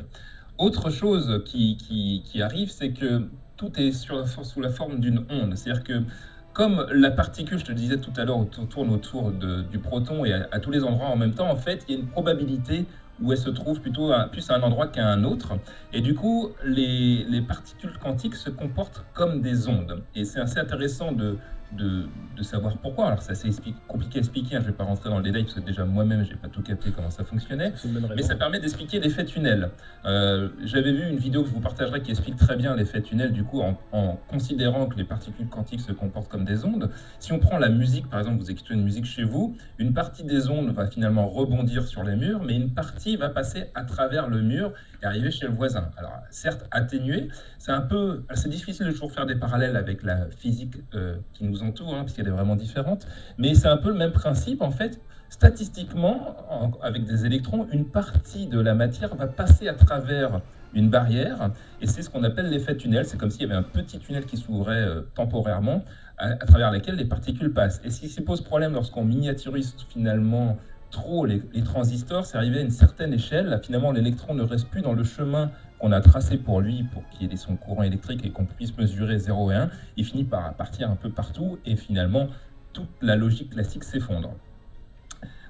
Autre 0.58 0.90
chose 0.90 1.44
qui, 1.46 1.78
qui, 1.78 2.24
qui 2.26 2.42
arrive, 2.42 2.70
c'est 2.70 2.92
que 2.92 3.28
tout 3.58 3.72
est 3.80 3.92
sous 3.92 4.62
la 4.62 4.70
forme 4.70 5.00
d'une 5.00 5.26
onde. 5.30 5.56
C'est-à-dire 5.56 5.84
que 5.84 6.04
comme 6.54 6.88
la 6.92 7.12
particule, 7.12 7.60
je 7.60 7.66
te 7.66 7.72
le 7.72 7.78
disais 7.78 8.00
tout 8.00 8.14
à 8.18 8.26
l'heure, 8.26 8.44
tourne 8.70 8.90
autour 8.92 9.32
du 9.32 9.80
proton 9.80 10.26
et 10.26 10.34
à, 10.34 10.60
tous 10.60 10.72
les 10.72 10.84
endroits 10.84 11.08
en 11.08 11.16
même 11.16 11.36
temps, 11.36 11.50
en 11.52 11.56
fait, 11.56 11.86
il 11.88 11.96
y 11.96 11.98
a 11.98 12.02
une 12.02 12.08
probabilité 12.08 12.88
où 13.22 13.32
elle 13.32 13.38
se 13.38 13.50
trouve 13.50 13.80
plutôt 13.80 14.12
à, 14.12 14.26
plus 14.26 14.50
à 14.50 14.56
un 14.56 14.62
endroit 14.62 14.88
qu'à 14.88 15.08
un 15.08 15.24
autre. 15.24 15.54
Et 15.94 16.02
du 16.02 16.16
coup, 16.16 16.50
les 16.64 17.44
particules 17.48 17.98
quantiques 18.00 18.36
se 18.36 18.50
comportent 18.50 19.06
comme 19.14 19.42
des 19.42 19.68
ondes. 19.68 20.04
Et 20.16 20.26
c'est 20.26 20.40
assez 20.40 20.60
intéressant 20.60 21.12
de, 21.12 21.38
de, 21.72 22.10
de 22.36 22.44
savoir 22.44 22.78
pourquoi. 22.80 23.08
Alors, 23.08 23.22
c'est 23.22 23.32
assez 23.32 23.50
expli- 23.50 23.76
compliqué 23.88 24.18
à 24.18 24.20
expliquer, 24.20 24.56
hein, 24.56 24.60
je 24.62 24.68
ne 24.68 24.72
vais 24.72 24.78
pas 24.78 24.84
rentrer 24.84 25.10
dans 25.10 25.18
le 25.18 25.24
détail, 25.24 25.44
parce 25.44 25.56
que 25.56 25.60
déjà 25.60 25.86
moi-même, 25.86 26.24
je 26.24 26.32
n'ai 26.32 26.38
pas 26.38 26.50
tout 26.50 26.62
capté 26.62 26.92
comment 26.92 27.10
ça 27.10 27.24
fonctionnait. 27.24 27.74
C'est 27.76 27.90
Mais 28.16 28.24
ça 28.24 28.36
permet 28.36 28.60
d'expliquer 28.60 29.00
l'effet 29.00 29.26
tunnel. 29.26 29.72
Euh, 30.06 30.50
J'avais 30.64 30.92
vu 30.92 31.08
une 31.10 31.18
vidéo 31.18 31.44
que 31.44 31.50
je 31.50 31.54
vous 31.54 31.62
partagerai 31.62 32.02
qui 32.02 32.12
explique 32.12 32.38
très 32.38 32.56
bien 32.56 32.76
l'effet 32.76 33.02
tunnel, 33.02 33.32
du 33.32 33.44
coup, 33.44 33.62
en, 33.62 33.78
en 33.92 34.16
considérant 34.16 34.88
que 34.88 34.98
les 34.98 35.06
particules 35.06 35.50
quantiques 35.50 35.82
se 35.82 35.92
comportent 35.92 36.30
comme 36.30 36.46
des 36.46 36.66
ondes. 36.66 36.90
Si 37.20 37.32
on 37.32 37.40
prend 37.40 37.58
la 37.58 37.70
musique, 37.70 38.10
par 38.10 38.20
exemple, 38.20 38.40
vous 38.40 38.52
écoutez 38.52 38.74
une 38.74 38.84
musique 38.84 39.06
chez 39.06 39.24
vous, 39.24 39.58
une 39.78 39.94
partie 39.94 40.24
des 40.24 40.50
ondes 40.50 40.72
va 40.74 40.88
finalement 40.88 41.28
rebondir 41.28 41.88
sur 41.88 42.04
les 42.04 42.16
murs, 42.16 42.44
mais 42.44 42.56
une 42.56 42.74
partie 42.74 43.18
va 43.18 43.30
passer 43.30 43.66
à 43.74 43.84
travers 43.84 44.28
le 44.28 44.42
mur 44.42 44.74
et 45.02 45.06
arriver 45.06 45.32
chez 45.32 45.48
le 45.48 45.54
voisin. 45.54 45.92
Alors, 45.98 46.14
certes, 46.30 46.66
atténué, 46.72 47.28
c'est 47.58 47.72
un 47.72 47.82
peu, 47.82 48.26
c'est 48.34 48.50
difficile 48.50 48.86
de 48.86 48.92
toujours 48.92 49.12
faire 49.12 49.26
des 49.26 49.36
parallèles 49.36 49.76
avec 49.76 50.04
la 50.04 50.30
physique 50.30 50.76
euh, 50.94 51.18
qui 51.34 51.44
nous 51.44 51.57
entoure, 51.64 51.94
hein, 51.96 52.04
puisqu'elle 52.04 52.28
est 52.28 52.32
vraiment 52.32 52.56
différente, 52.56 53.08
mais 53.38 53.56
c'est 53.56 53.68
un 53.68 53.78
peu 53.78 53.90
le 53.90 53.96
même 53.98 54.12
principe, 54.14 54.62
en 54.62 54.72
fait. 54.72 55.02
Statistiquement, 55.30 56.38
en- 56.50 56.72
avec 56.82 57.06
des 57.06 57.26
électrons, 57.26 57.68
une 57.72 57.90
partie 57.90 58.48
de 58.48 58.60
la 58.60 58.76
matière 58.76 59.16
va 59.16 59.28
passer 59.28 59.68
à 59.68 59.74
travers 59.74 60.42
une 60.74 60.90
barrière, 60.90 61.52
et 61.80 61.88
c'est 61.88 62.02
ce 62.02 62.10
qu'on 62.10 62.24
appelle 62.24 62.50
l'effet 62.50 62.78
tunnel. 62.78 63.06
C'est 63.06 63.18
comme 63.18 63.30
s'il 63.30 63.42
y 63.42 63.46
avait 63.46 63.56
un 63.56 63.64
petit 63.64 64.00
tunnel 64.00 64.26
qui 64.26 64.38
s'ouvrait 64.38 64.82
euh, 64.82 65.02
temporairement, 65.16 65.84
à, 66.18 66.36
travers 66.36 66.72
lequel 66.72 66.96
les 66.96 67.06
particules 67.06 67.54
passent. 67.54 67.82
Et 67.84 67.90
ce 67.90 68.02
qui 68.02 68.10
se 68.10 68.22
pose 68.22 68.42
problème 68.42 68.74
lorsqu'on 68.74 69.04
miniaturise 69.06 69.76
finalement 69.90 70.58
trop 70.90 71.26
les, 71.26 71.42
transistors, 71.64 72.26
c'est 72.26 72.38
arrivé 72.38 72.60
à 72.60 72.62
une 72.62 72.72
certaine 72.72 73.14
échelle. 73.14 73.60
Finalement, 73.64 73.92
l'électron 73.92 74.34
ne 74.34 74.44
reste 74.44 74.70
plus 74.70 74.82
dans 74.82 74.94
le 74.94 75.04
chemin 75.04 75.52
qu'on 75.80 75.92
a 75.92 76.02
tracé 76.02 76.38
pour 76.38 76.62
lui, 76.62 76.84
pour 76.84 77.08
qu'il 77.10 77.32
ait 77.32 77.38
son 77.38 77.56
courant 77.56 77.84
électrique 77.84 78.26
et 78.26 78.32
qu'on 78.32 78.46
puisse 78.46 78.76
mesurer 78.78 79.20
0 79.20 79.52
et 79.52 79.56
1. 79.56 79.70
Il 79.98 80.06
finit 80.06 80.24
par 80.24 80.54
partir 80.54 80.90
un 80.90 80.96
peu 80.96 81.10
partout, 81.10 81.60
et 81.66 81.76
finalement, 81.76 82.28
toute 82.74 82.90
la 83.02 83.16
logique 83.16 83.52
classique 83.52 83.84
s'effondre. 83.84 84.32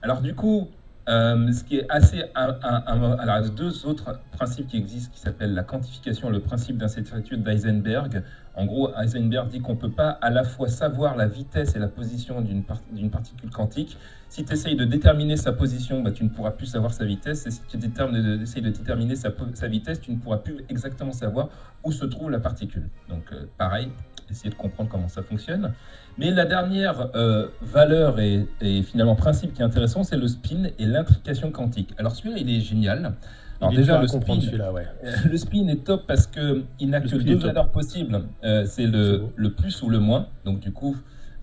Alors 0.02 0.22
du 0.22 0.34
coup, 0.36 0.70
euh, 1.10 1.52
ce 1.54 1.64
qui 1.64 1.78
est 1.78 1.86
assez... 1.90 2.24
alors, 2.34 3.50
deux 3.50 3.86
autres 3.86 4.20
principes 4.32 4.68
qui 4.68 4.78
existent 4.78 5.14
qui 5.14 5.20
s'appellent 5.20 5.54
la 5.54 5.64
quantification 5.64 6.30
le 6.30 6.42
principe 6.42 6.78
d'incertitude 6.78 7.44
d'Eisenberg. 7.44 8.24
En 8.56 8.66
gros, 8.66 8.92
Heisenberg 8.96 9.48
dit 9.48 9.62
qu'on 9.62 9.76
ne 9.76 9.80
peut 9.80 9.92
pas 9.92 10.10
à 10.10 10.30
la 10.30 10.44
fois 10.44 10.68
savoir 10.68 11.16
la 11.16 11.28
vitesse 11.28 11.76
et 11.76 11.80
la 11.80 11.88
position 11.88 12.42
d'une 12.42 13.10
particule 13.10 13.50
quantique. 13.50 13.98
Si 14.30 14.44
tu 14.44 14.54
essayes 14.54 14.76
de 14.76 14.86
déterminer 14.86 15.38
sa 15.38 15.52
position, 15.54 16.02
bah, 16.02 16.12
tu 16.12 16.24
ne 16.24 16.30
pourras 16.30 16.52
plus 16.52 16.66
savoir 16.68 16.94
sa 16.94 17.06
vitesse. 17.06 17.48
Et 17.48 17.52
si 17.52 17.62
tu 17.68 17.78
de- 17.78 18.42
essayes 18.42 18.62
de 18.62 18.70
déterminer 18.70 19.16
sa, 19.16 19.32
vitesse, 19.68 20.02
tu 20.02 20.12
ne 20.12 20.18
pourras 20.18 20.38
plus 20.38 20.58
exactement 20.70 21.12
savoir 21.14 21.50
où 21.84 21.92
se 21.92 22.06
trouve 22.06 22.30
la 22.30 22.40
particule. 22.40 22.90
Donc 23.10 23.24
euh, 23.32 23.46
pareil, 23.58 23.90
essayer 24.30 24.50
de 24.50 24.56
comprendre 24.56 24.90
comment 24.90 25.08
ça 25.08 25.24
fonctionne. 25.24 25.74
Mais 26.18 26.32
la 26.32 26.46
dernière 26.46 27.10
euh, 27.16 27.48
valeur 27.62 28.20
et, 28.20 28.48
et 28.62 28.84
finalement 28.84 29.16
principe 29.16 29.54
qui 29.54 29.62
est 29.62 29.66
intéressant, 29.66 30.04
c'est 30.04 30.18
le 30.18 30.28
spin 30.28 30.70
et 30.78 30.86
l'intrication 30.86 31.52
quantique. 31.52 31.94
Alors 31.98 32.16
celui-là, 32.16 32.38
il 32.40 32.50
est 32.50 32.60
génial. 32.60 33.14
Alors 33.60 33.72
Il 33.72 33.78
déjà, 33.78 34.00
le 34.02 34.08
spin, 34.08 34.38
ouais. 34.74 34.86
euh, 35.04 35.12
le 35.32 35.38
spin 35.38 35.68
est 35.68 35.84
top 35.84 36.06
parce 36.06 36.28
que 36.28 36.64
il 36.80 36.90
n'a 36.90 37.02
que 37.02 37.08
deux 37.08 37.36
valeurs 37.38 37.72
possibles. 37.72 38.24
Euh, 38.44 38.66
c'est 38.66 38.86
le, 38.86 39.28
le 39.36 39.54
plus 39.54 39.82
ou 39.82 39.90
le 39.90 40.00
moins. 40.00 40.28
Donc 40.46 40.60
du 40.60 40.72
coup, 40.72 40.96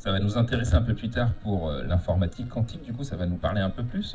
ça 0.05 0.13
va 0.13 0.21
nous 0.21 0.37
intéresser 0.37 0.75
un 0.75 0.83
peu 0.83 0.95
plus 0.95 1.09
tard 1.09 1.33
pour 1.43 1.71
euh, 1.71 1.83
l'informatique 1.83 2.51
quantique. 2.51 2.83
Du 2.83 2.93
coup, 2.93 3.05
ça 3.05 3.17
va 3.17 3.25
nous 3.25 3.39
parler 3.39 3.63
un 3.63 3.71
peu 3.71 3.83
plus. 3.83 4.15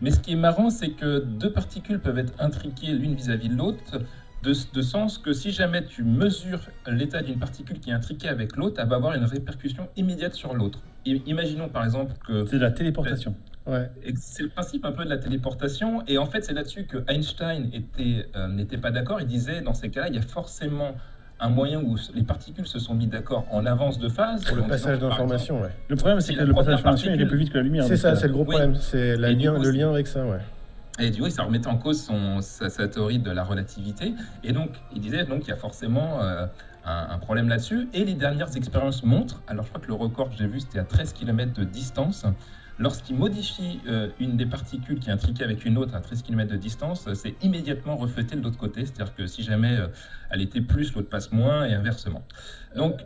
Mais 0.00 0.10
ce 0.10 0.18
qui 0.18 0.32
est 0.32 0.42
marrant, 0.48 0.70
c'est 0.70 0.92
que 0.92 1.18
deux 1.18 1.52
particules 1.52 1.98
peuvent 1.98 2.18
être 2.18 2.32
intriquées 2.38 2.92
l'une 2.94 3.14
vis-à-vis 3.14 3.50
de 3.50 3.54
l'autre. 3.54 3.98
De, 4.42 4.54
de 4.72 4.82
sens 4.82 5.18
que 5.18 5.34
si 5.34 5.50
jamais 5.50 5.84
tu 5.84 6.04
mesures 6.04 6.60
l'état 6.86 7.20
d'une 7.20 7.38
particule 7.38 7.80
qui 7.80 7.90
est 7.90 7.92
intriquée 7.92 8.28
avec 8.28 8.56
l'autre, 8.56 8.80
elle 8.80 8.88
va 8.88 8.96
avoir 8.96 9.14
une 9.14 9.24
répercussion 9.24 9.88
immédiate 9.96 10.32
sur 10.32 10.54
l'autre. 10.54 10.78
Imaginons 11.04 11.68
par 11.68 11.84
exemple 11.84 12.14
que 12.26 12.46
C'est 12.46 12.56
de 12.56 12.62
la 12.62 12.70
téléportation. 12.70 13.34
Ouais. 13.66 13.90
c'est 14.14 14.44
le 14.44 14.48
principe 14.48 14.86
un 14.86 14.92
peu 14.92 15.04
de 15.04 15.10
la 15.10 15.18
téléportation. 15.18 16.02
Et 16.06 16.16
en 16.16 16.24
fait, 16.24 16.44
c'est 16.44 16.54
là-dessus 16.54 16.84
que 16.86 16.98
Einstein 17.08 17.70
euh, 18.00 18.48
n'était 18.48 18.78
pas 18.78 18.90
d'accord. 18.90 19.20
Il 19.20 19.26
disait, 19.26 19.60
dans 19.60 19.74
ces 19.74 19.90
cas-là, 19.90 20.08
il 20.08 20.14
y 20.14 20.18
a 20.18 20.22
forcément 20.22 20.94
un 21.38 21.48
moyen 21.50 21.80
où 21.82 21.96
les 22.14 22.22
particules 22.22 22.66
se 22.66 22.78
sont 22.78 22.94
mis 22.94 23.06
d'accord 23.06 23.46
en 23.50 23.66
avance 23.66 23.98
de 23.98 24.08
phase. 24.08 24.44
Pour 24.44 24.56
le 24.56 24.62
passage 24.62 24.98
d'informations, 24.98 25.60
ouais. 25.60 25.70
Le 25.88 25.96
problème, 25.96 26.20
c'est 26.20 26.34
que 26.34 26.42
le 26.42 26.54
passage 26.54 26.76
d'information, 26.76 27.12
il 27.12 27.20
est 27.20 27.26
plus 27.26 27.38
vite 27.38 27.50
que 27.50 27.58
la 27.58 27.62
lumière. 27.64 27.84
C'est 27.84 27.96
ça, 27.96 28.08
euh, 28.12 28.14
c'est 28.16 28.26
le 28.28 28.32
gros 28.32 28.42
Oui. 28.44 28.56
problème. 28.56 28.74
C'est 28.76 29.16
le 29.16 29.70
lien 29.70 29.90
avec 29.90 30.06
ça, 30.06 30.24
ouais. 30.24 30.38
Et 30.98 31.10
du 31.10 31.20
coup, 31.20 31.28
ça 31.28 31.42
remettait 31.42 31.66
en 31.68 31.76
cause 31.76 32.02
son, 32.02 32.40
sa, 32.40 32.70
sa 32.70 32.88
théorie 32.88 33.18
de 33.18 33.30
la 33.30 33.44
relativité. 33.44 34.14
Et 34.42 34.52
donc, 34.52 34.70
il 34.94 35.00
disait 35.02 35.24
donc 35.24 35.42
il 35.44 35.48
y 35.48 35.52
a 35.52 35.56
forcément 35.56 36.22
euh, 36.22 36.46
un, 36.86 37.08
un 37.10 37.18
problème 37.18 37.50
là-dessus. 37.50 37.88
Et 37.92 38.06
les 38.06 38.14
dernières 38.14 38.56
expériences 38.56 39.02
montrent, 39.02 39.42
alors 39.46 39.64
je 39.64 39.68
crois 39.68 39.80
que 39.82 39.88
le 39.88 39.92
record 39.94 40.30
que 40.30 40.36
j'ai 40.38 40.46
vu, 40.46 40.60
c'était 40.60 40.78
à 40.78 40.84
13 40.84 41.12
km 41.12 41.52
de 41.52 41.64
distance. 41.64 42.24
Lorsqu'il 42.78 43.16
modifie 43.16 43.80
euh, 43.88 44.10
une 44.20 44.36
des 44.36 44.44
particules 44.44 44.98
qui 44.98 45.08
est 45.08 45.12
intriquée 45.12 45.44
avec 45.44 45.64
une 45.64 45.78
autre 45.78 45.94
à 45.94 46.00
13 46.00 46.22
km 46.22 46.50
de 46.52 46.56
distance, 46.56 47.06
euh, 47.08 47.14
c'est 47.14 47.34
immédiatement 47.42 47.96
reflété 47.96 48.36
de 48.36 48.42
l'autre 48.42 48.58
côté. 48.58 48.84
C'est-à-dire 48.84 49.14
que 49.14 49.26
si 49.26 49.42
jamais 49.42 49.76
euh, 49.76 49.86
elle 50.30 50.42
était 50.42 50.60
plus, 50.60 50.94
l'autre 50.94 51.08
passe 51.08 51.32
moins 51.32 51.64
et 51.64 51.72
inversement. 51.72 52.22
Donc, 52.74 53.00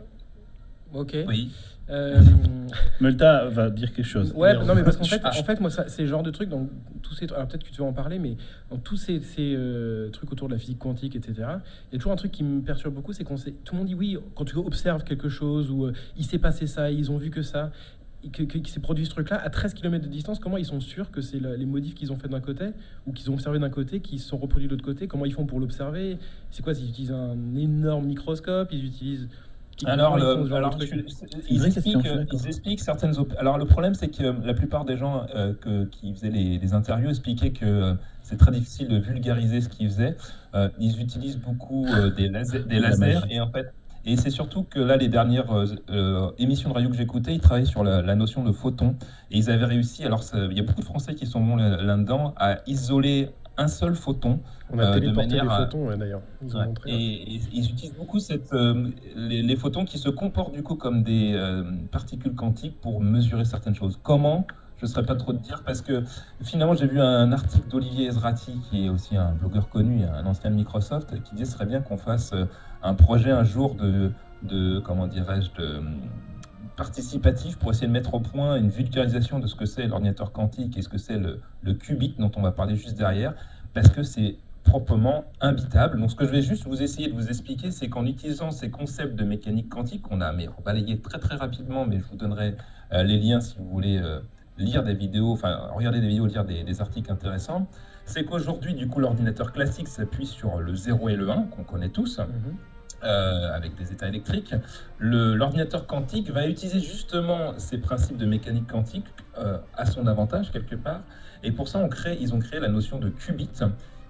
Ok. 0.93 1.15
oui. 1.27 1.51
Euh, 1.89 2.21
Multa 3.01 3.49
va 3.49 3.69
dire 3.69 3.93
quelque 3.93 4.05
chose. 4.05 4.31
Ouais, 4.33 4.53
non, 4.53 4.75
mais 4.75 4.83
parce 4.83 4.97
qu'en 4.97 5.03
fait, 5.03 5.25
en 5.25 5.43
fait, 5.43 5.59
moi, 5.59 5.69
c'est 5.69 6.03
le 6.03 6.07
genre 6.07 6.23
de 6.23 6.31
truc 6.31 6.47
dans 6.49 6.67
tous 7.01 7.15
ces. 7.15 7.25
Alors 7.33 7.47
peut-être 7.47 7.63
que 7.63 7.71
tu 7.71 7.81
vas 7.81 7.87
en 7.87 7.93
parler, 7.93 8.19
mais 8.19 8.37
dans 8.69 8.77
tous 8.77 8.97
ces, 8.97 9.19
ces, 9.19 9.53
euh, 9.57 10.09
trucs 10.09 10.31
autour 10.31 10.47
de 10.47 10.53
la 10.53 10.59
physique 10.59 10.79
quantique, 10.79 11.15
etc. 11.15 11.33
Il 11.37 11.93
y 11.93 11.95
a 11.95 11.97
toujours 11.97 12.13
un 12.13 12.17
truc 12.17 12.31
qui 12.31 12.43
me 12.43 12.61
perturbe 12.61 12.93
beaucoup, 12.93 13.13
c'est 13.13 13.23
qu'on 13.23 13.37
sait. 13.37 13.51
Tout 13.65 13.73
le 13.73 13.79
monde 13.79 13.87
dit 13.87 13.95
oui 13.95 14.17
quand 14.35 14.45
tu 14.45 14.55
observes 14.57 15.03
quelque 15.03 15.27
chose 15.27 15.69
ou 15.69 15.85
euh, 15.85 15.93
il 16.17 16.25
s'est 16.25 16.39
passé 16.39 16.67
ça, 16.67 16.91
ils 16.91 17.11
ont 17.11 17.17
vu 17.17 17.29
que 17.29 17.41
ça. 17.41 17.71
Que- 18.31 18.43
que- 18.43 18.57
qui 18.59 18.71
s'est 18.71 18.79
produit 18.79 19.05
ce 19.05 19.09
truc-là 19.11 19.41
à 19.41 19.49
13 19.49 19.73
km 19.73 20.03
de 20.05 20.09
distance, 20.09 20.39
comment 20.39 20.57
ils 20.57 20.65
sont 20.65 20.79
sûrs 20.79 21.09
que 21.11 21.21
c'est 21.21 21.39
les 21.39 21.65
modifs 21.65 21.95
qu'ils 21.95 22.11
ont 22.11 22.17
fait 22.17 22.27
d'un 22.27 22.39
côté 22.41 22.65
ou 23.07 23.11
qu'ils 23.13 23.29
ont 23.31 23.33
observé 23.33 23.59
d'un 23.59 23.69
côté 23.69 23.99
qui 23.99 24.19
se 24.19 24.27
sont 24.27 24.37
reproduits 24.37 24.67
de 24.67 24.73
l'autre 24.73 24.85
côté? 24.85 25.07
Comment 25.07 25.25
ils 25.25 25.33
font 25.33 25.45
pour 25.45 25.59
l'observer? 25.59 26.17
C'est 26.51 26.61
quoi 26.63 26.73
Ils 26.73 26.89
utilisent 26.89 27.11
un 27.11 27.35
énorme 27.55 28.05
microscope? 28.05 28.69
Ils 28.71 28.85
utilisent. 28.85 29.27
Alors, 29.85 30.15
ils 30.19 30.53
alors, 30.53 30.77
tu- 30.77 30.83
expliquent, 30.83 32.07
ils 32.31 32.45
expliquent 32.47 32.79
certaines. 32.81 33.17
op- 33.17 33.33
Alors, 33.39 33.57
le 33.57 33.65
problème, 33.65 33.95
c'est 33.95 34.09
que 34.09 34.23
la 34.45 34.53
plupart 34.53 34.85
des 34.85 34.95
gens 34.97 35.25
euh, 35.33 35.53
que- 35.59 35.85
qui 35.85 36.13
faisaient 36.13 36.29
les, 36.29 36.59
les 36.59 36.73
interviews 36.73 37.09
expliquaient 37.09 37.51
que 37.51 37.65
euh, 37.65 37.93
c'est 38.21 38.37
très 38.37 38.51
difficile 38.51 38.89
de 38.89 38.97
vulgariser 38.97 39.59
ce 39.61 39.69
qu'ils 39.69 39.87
faisaient. 39.89 40.15
Euh, 40.53 40.69
ils 40.79 41.01
utilisent 41.01 41.39
beaucoup 41.39 41.87
euh, 41.87 42.11
des, 42.11 42.27
laser- 42.29 42.67
des 42.67 42.79
La 42.79 42.89
lasers 42.89 43.21
et 43.31 43.39
en 43.41 43.49
fait. 43.49 43.73
Et 44.03 44.17
c'est 44.17 44.29
surtout 44.31 44.63
que 44.63 44.79
là, 44.79 44.97
les 44.97 45.07
dernières 45.07 45.51
euh, 45.51 45.65
euh, 45.89 46.31
émissions 46.37 46.69
de 46.69 46.73
radio 46.75 46.89
que 46.89 46.95
j'écoutais, 46.95 47.33
ils 47.35 47.41
travaillaient 47.41 47.65
sur 47.65 47.83
la, 47.83 48.01
la 48.01 48.15
notion 48.15 48.43
de 48.43 48.51
photon. 48.51 48.95
Et 49.29 49.37
ils 49.37 49.49
avaient 49.49 49.65
réussi, 49.65 50.03
alors 50.03 50.23
il 50.33 50.57
y 50.57 50.59
a 50.59 50.63
beaucoup 50.63 50.81
de 50.81 50.85
Français 50.85 51.15
qui 51.15 51.25
sont 51.27 51.41
bons 51.41 51.55
là- 51.55 51.81
là-dedans, 51.81 52.33
à 52.37 52.57
isoler 52.67 53.29
un 53.57 53.67
seul 53.67 53.95
photon 53.95 54.39
On 54.73 54.79
a 54.79 54.83
Euh, 54.83 54.87
de 54.87 54.99
téléporté 54.99 55.27
manière 55.27 55.43
les 55.43 55.65
photons, 55.65 55.87
ouais, 55.87 55.97
d'ailleurs. 55.97 56.21
Ils 56.41 56.55
Ouais. 56.55 56.65
montré. 56.65 56.89
Et, 56.91 57.35
et 57.35 57.41
ils 57.51 57.69
utilisent 57.69 57.95
beaucoup 57.95 58.19
cette, 58.19 58.51
euh, 58.53 58.89
les, 59.15 59.43
les 59.43 59.55
photons 59.55 59.85
qui 59.85 59.97
se 59.99 60.09
comportent 60.09 60.53
du 60.53 60.63
coup 60.63 60.75
comme 60.75 61.03
des 61.03 61.33
euh, 61.35 61.63
particules 61.91 62.33
quantiques 62.33 62.79
pour 62.81 63.01
mesurer 63.01 63.45
certaines 63.45 63.75
choses. 63.75 63.99
Comment? 64.01 64.47
Je 64.77 64.87
ne 64.87 64.89
saurais 64.89 65.05
pas 65.05 65.15
trop 65.15 65.31
te 65.33 65.37
dire 65.43 65.61
parce 65.63 65.81
que 65.83 66.03
finalement 66.41 66.73
j'ai 66.73 66.87
vu 66.87 66.99
un 66.99 67.31
article 67.31 67.67
d'Olivier 67.67 68.07
Ezrati 68.07 68.61
qui 68.61 68.85
est 68.85 68.89
aussi 68.89 69.15
un 69.15 69.33
blogueur 69.33 69.69
connu, 69.69 70.05
un 70.05 70.25
ancien 70.25 70.49
de 70.49 70.55
Microsoft, 70.55 71.21
qui 71.21 71.35
disait 71.35 71.45
ce 71.45 71.51
serait 71.51 71.67
bien 71.67 71.81
qu'on 71.81 71.97
fasse 71.97 72.33
un 72.81 72.93
projet 72.93 73.31
un 73.31 73.43
jour 73.43 73.75
de, 73.75 74.79
comment 74.79 75.07
dirais-je, 75.07 75.49
euh, 75.59 75.81
participatif 76.75 77.57
pour 77.57 77.71
essayer 77.71 77.87
de 77.87 77.91
mettre 77.91 78.13
au 78.13 78.19
point 78.19 78.55
une 78.55 78.69
vulgarisation 78.69 79.39
de 79.39 79.47
ce 79.47 79.55
que 79.55 79.65
c'est 79.65 79.87
l'ordinateur 79.87 80.31
quantique 80.31 80.77
et 80.77 80.81
ce 80.81 80.89
que 80.89 80.97
c'est 80.97 81.19
le, 81.19 81.73
qubit 81.73 82.15
dont 82.17 82.31
on 82.35 82.41
va 82.41 82.51
parler 82.51 82.75
juste 82.75 82.97
derrière, 82.97 83.35
parce 83.73 83.89
que 83.89 84.03
c'est 84.03 84.37
proprement 84.63 85.25
imbitable. 85.41 85.99
Donc 85.99 86.11
ce 86.11 86.15
que 86.15 86.25
je 86.25 86.31
vais 86.31 86.41
juste 86.41 86.65
vous 86.65 86.81
essayer 86.81 87.07
de 87.07 87.13
vous 87.13 87.27
expliquer, 87.27 87.71
c'est 87.71 87.89
qu'en 87.89 88.05
utilisant 88.05 88.51
ces 88.51 88.69
concepts 88.69 89.15
de 89.15 89.23
mécanique 89.23 89.69
quantique, 89.69 90.03
qu'on 90.03 90.21
a 90.21 90.31
mais 90.33 90.47
balayé 90.63 90.99
très 91.01 91.19
très 91.19 91.35
rapidement, 91.35 91.85
mais 91.85 91.99
je 91.99 92.05
vous 92.05 92.15
donnerai 92.15 92.55
euh, 92.93 93.03
les 93.03 93.19
liens 93.19 93.41
si 93.41 93.57
vous 93.57 93.67
voulez 93.67 93.97
euh, 93.97 94.19
lire 94.57 94.83
des 94.83 94.93
vidéos, 94.93 95.31
enfin 95.31 95.69
regarder 95.73 95.99
des 95.99 96.07
vidéos, 96.07 96.27
lire 96.27 96.45
des, 96.45 96.81
articles 96.81 97.11
intéressants, 97.11 97.67
c'est 98.05 98.25
qu'aujourd'hui, 98.25 98.73
du 98.73 98.87
coup, 98.87 98.99
l'ordinateur 98.99 99.51
classique 99.51 99.87
s'appuie 99.87 100.25
sur 100.25 100.59
le 100.59 100.75
0 100.75 101.09
et 101.09 101.15
le 101.15 101.29
1, 101.29 101.43
qu'on 101.43 101.63
connaît 101.63 101.89
tous, 101.89 102.19
Mhm. 102.19 102.57
Euh, 103.03 103.51
avec 103.53 103.75
des 103.75 103.91
états 103.93 104.07
électriques. 104.07 104.53
Le- 104.97 105.35
L'ordinateur 105.35 105.87
quantique 105.87 106.29
va 106.31 106.47
utiliser 106.47 106.79
justement 106.79 107.57
ces 107.59 107.79
principes 107.79 108.17
de 108.17 108.25
mécanique 108.25 108.69
quantique 108.69 109.07
euh, 109.37 109.59
à 109.73 109.85
son 109.85 110.07
avantage 110.07 110.51
quelque 110.51 110.75
part. 110.75 111.05
Et 111.43 111.51
pour 111.51 111.67
ça, 111.67 111.87
ils 112.19 112.33
ont 112.33 112.39
créé 112.39 112.59
la 112.59 112.67
notion 112.69 112.99
de 112.99 113.09
qubit, 113.09 113.51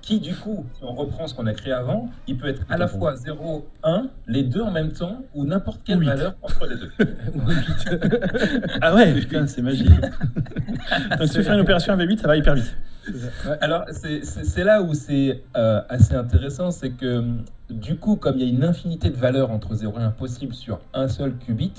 qui 0.02 0.20
du 0.20 0.36
coup, 0.36 0.66
si 0.78 0.84
on 0.84 0.94
reprend 0.94 1.28
ce 1.28 1.36
qu'on 1.36 1.46
a 1.46 1.54
créé 1.54 1.74
avant, 1.74 2.10
il 2.28 2.38
peut 2.38 2.48
être 2.48 2.64
à 2.70 2.78
la 2.78 2.88
fois 2.88 3.16
0, 3.16 3.68
1, 3.84 4.08
les 4.28 4.44
deux 4.44 4.62
en 4.62 4.72
même 4.72 4.92
temps, 4.92 5.22
ou 5.34 5.46
n'importe 5.46 5.82
quelle 5.84 6.04
valeur 6.04 6.36
entre 6.42 6.68
les 6.68 6.76
deux. 6.76 6.92
Ah 8.82 8.96
ouais, 8.96 9.14
putain, 9.14 9.48
c'est 9.48 9.62
magique. 9.62 9.90
Donc 11.18 11.28
si 11.28 11.34
tu 11.36 11.44
fais 11.44 11.54
une 11.54 11.60
opération 11.60 11.94
avec 11.94 12.10
8, 12.10 12.20
ça 12.20 12.28
va 12.28 12.36
hyper 12.36 12.56
vite. 12.56 12.76
Ouais. 13.08 13.58
Alors, 13.62 13.86
c'est 13.90 14.64
là 14.64 14.82
où 14.82 14.94
c'est 14.94 15.44
euh, 15.56 15.82
assez 15.90 16.16
intéressant, 16.16 16.72
c'est 16.72 16.92
que 16.92 17.24
du 17.70 17.96
coup, 17.96 18.16
comme 18.16 18.38
il 18.38 18.44
y 18.44 18.46
a 18.46 18.50
une 18.50 18.64
infinité 18.64 19.10
de 19.10 19.16
valeurs 19.16 19.52
entre 19.52 19.74
0 19.74 20.00
et 20.00 20.04
1 20.04 20.12
possibles 20.12 20.54
sur 20.54 20.80
un 20.94 21.08
seul 21.08 21.34
qubit, 21.36 21.74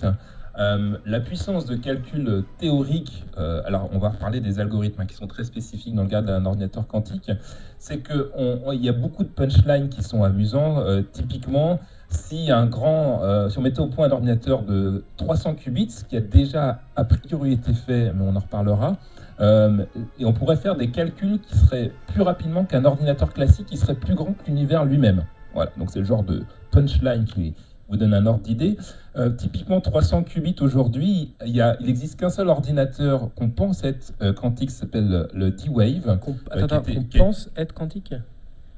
euh, 0.59 0.99
la 1.07 1.21
puissance 1.21 1.65
de 1.65 1.77
calcul 1.77 2.45
théorique, 2.59 3.25
euh, 3.39 3.63
alors 3.65 3.89
on 3.93 3.99
va 3.99 4.11
reparler 4.11 4.41
des 4.41 4.61
algorithmes 4.61 5.01
hein, 5.01 5.07
qui 5.07 5.15
sont 5.15 5.27
très 5.27 5.45
spécifiques 5.45 5.95
dans 5.95 6.03
le 6.03 6.11
cadre 6.11 6.27
d'un 6.27 6.45
ordinateur 6.45 6.87
quantique, 6.87 7.31
c'est 7.79 8.03
qu'il 8.03 8.83
y 8.83 8.89
a 8.89 8.93
beaucoup 8.93 9.25
de 9.25 9.31
punchlines 9.31 9.89
qui 9.89 10.03
sont 10.03 10.25
amusants. 10.25 10.81
Euh, 10.81 11.03
typiquement, 11.03 11.81
si 12.11 12.47
si 12.47 12.53
on 12.53 13.63
mettait 13.63 13.81
au 13.81 13.87
point 13.87 14.09
un 14.09 14.11
ordinateur 14.11 14.63
de 14.63 15.05
300 15.17 15.55
qubits, 15.55 15.91
ce 15.91 16.05
qui 16.05 16.17
a 16.19 16.21
déjà 16.21 16.83
a 16.97 17.05
priori 17.05 17.53
été 17.53 17.73
fait, 17.73 18.13
mais 18.13 18.23
on 18.23 18.37
en 18.37 18.41
reparlera, 18.41 18.99
et 19.41 20.25
on 20.25 20.33
pourrait 20.33 20.57
faire 20.57 20.77
des 20.77 20.91
calculs 20.91 21.41
qui 21.41 21.57
seraient 21.57 21.91
plus 22.09 22.23
rapidement 22.23 22.65
qu'un 22.65 22.85
ordinateur 22.85 23.33
classique, 23.33 23.67
qui 23.67 23.77
serait 23.79 23.95
plus 23.95 24.15
grand 24.15 24.35
que 24.35 24.47
l'univers 24.47 24.85
lui-même. 24.85 25.25
Voilà, 25.55 25.73
donc 25.79 25.91
c'est 25.91 25.99
le 25.99 26.05
genre 26.05 26.23
de 26.23 26.45
punchline 26.71 27.25
qui 27.25 27.55
vous 27.93 27.99
donne 27.99 28.15
un 28.15 28.27
ordre 28.27 28.41
d'idée. 28.43 28.77
Euh, 29.17 29.31
typiquement, 29.31 29.81
300 29.81 30.23
qubits 30.25 30.57
aujourd'hui, 30.61 31.35
il, 31.47 31.63
il 31.81 31.89
existe 31.89 32.19
qu'un 32.19 32.31
seul 32.31 32.49
ordinateur 32.49 33.31
qu'on 33.35 33.51
pense 33.51 33.85
être 33.85 34.13
euh, 34.23 34.33
quantique, 34.33 34.71
s'appelle 34.71 35.29
le 35.35 35.51
D-Wave. 35.51 36.19
Qu'on- 36.21 36.33
qui 36.33 36.41
Attends, 36.51 36.65
attends, 36.65 36.83
qu'on 36.95 37.05
pense 37.19 37.51
être 37.57 37.75
quantique? 37.75 38.15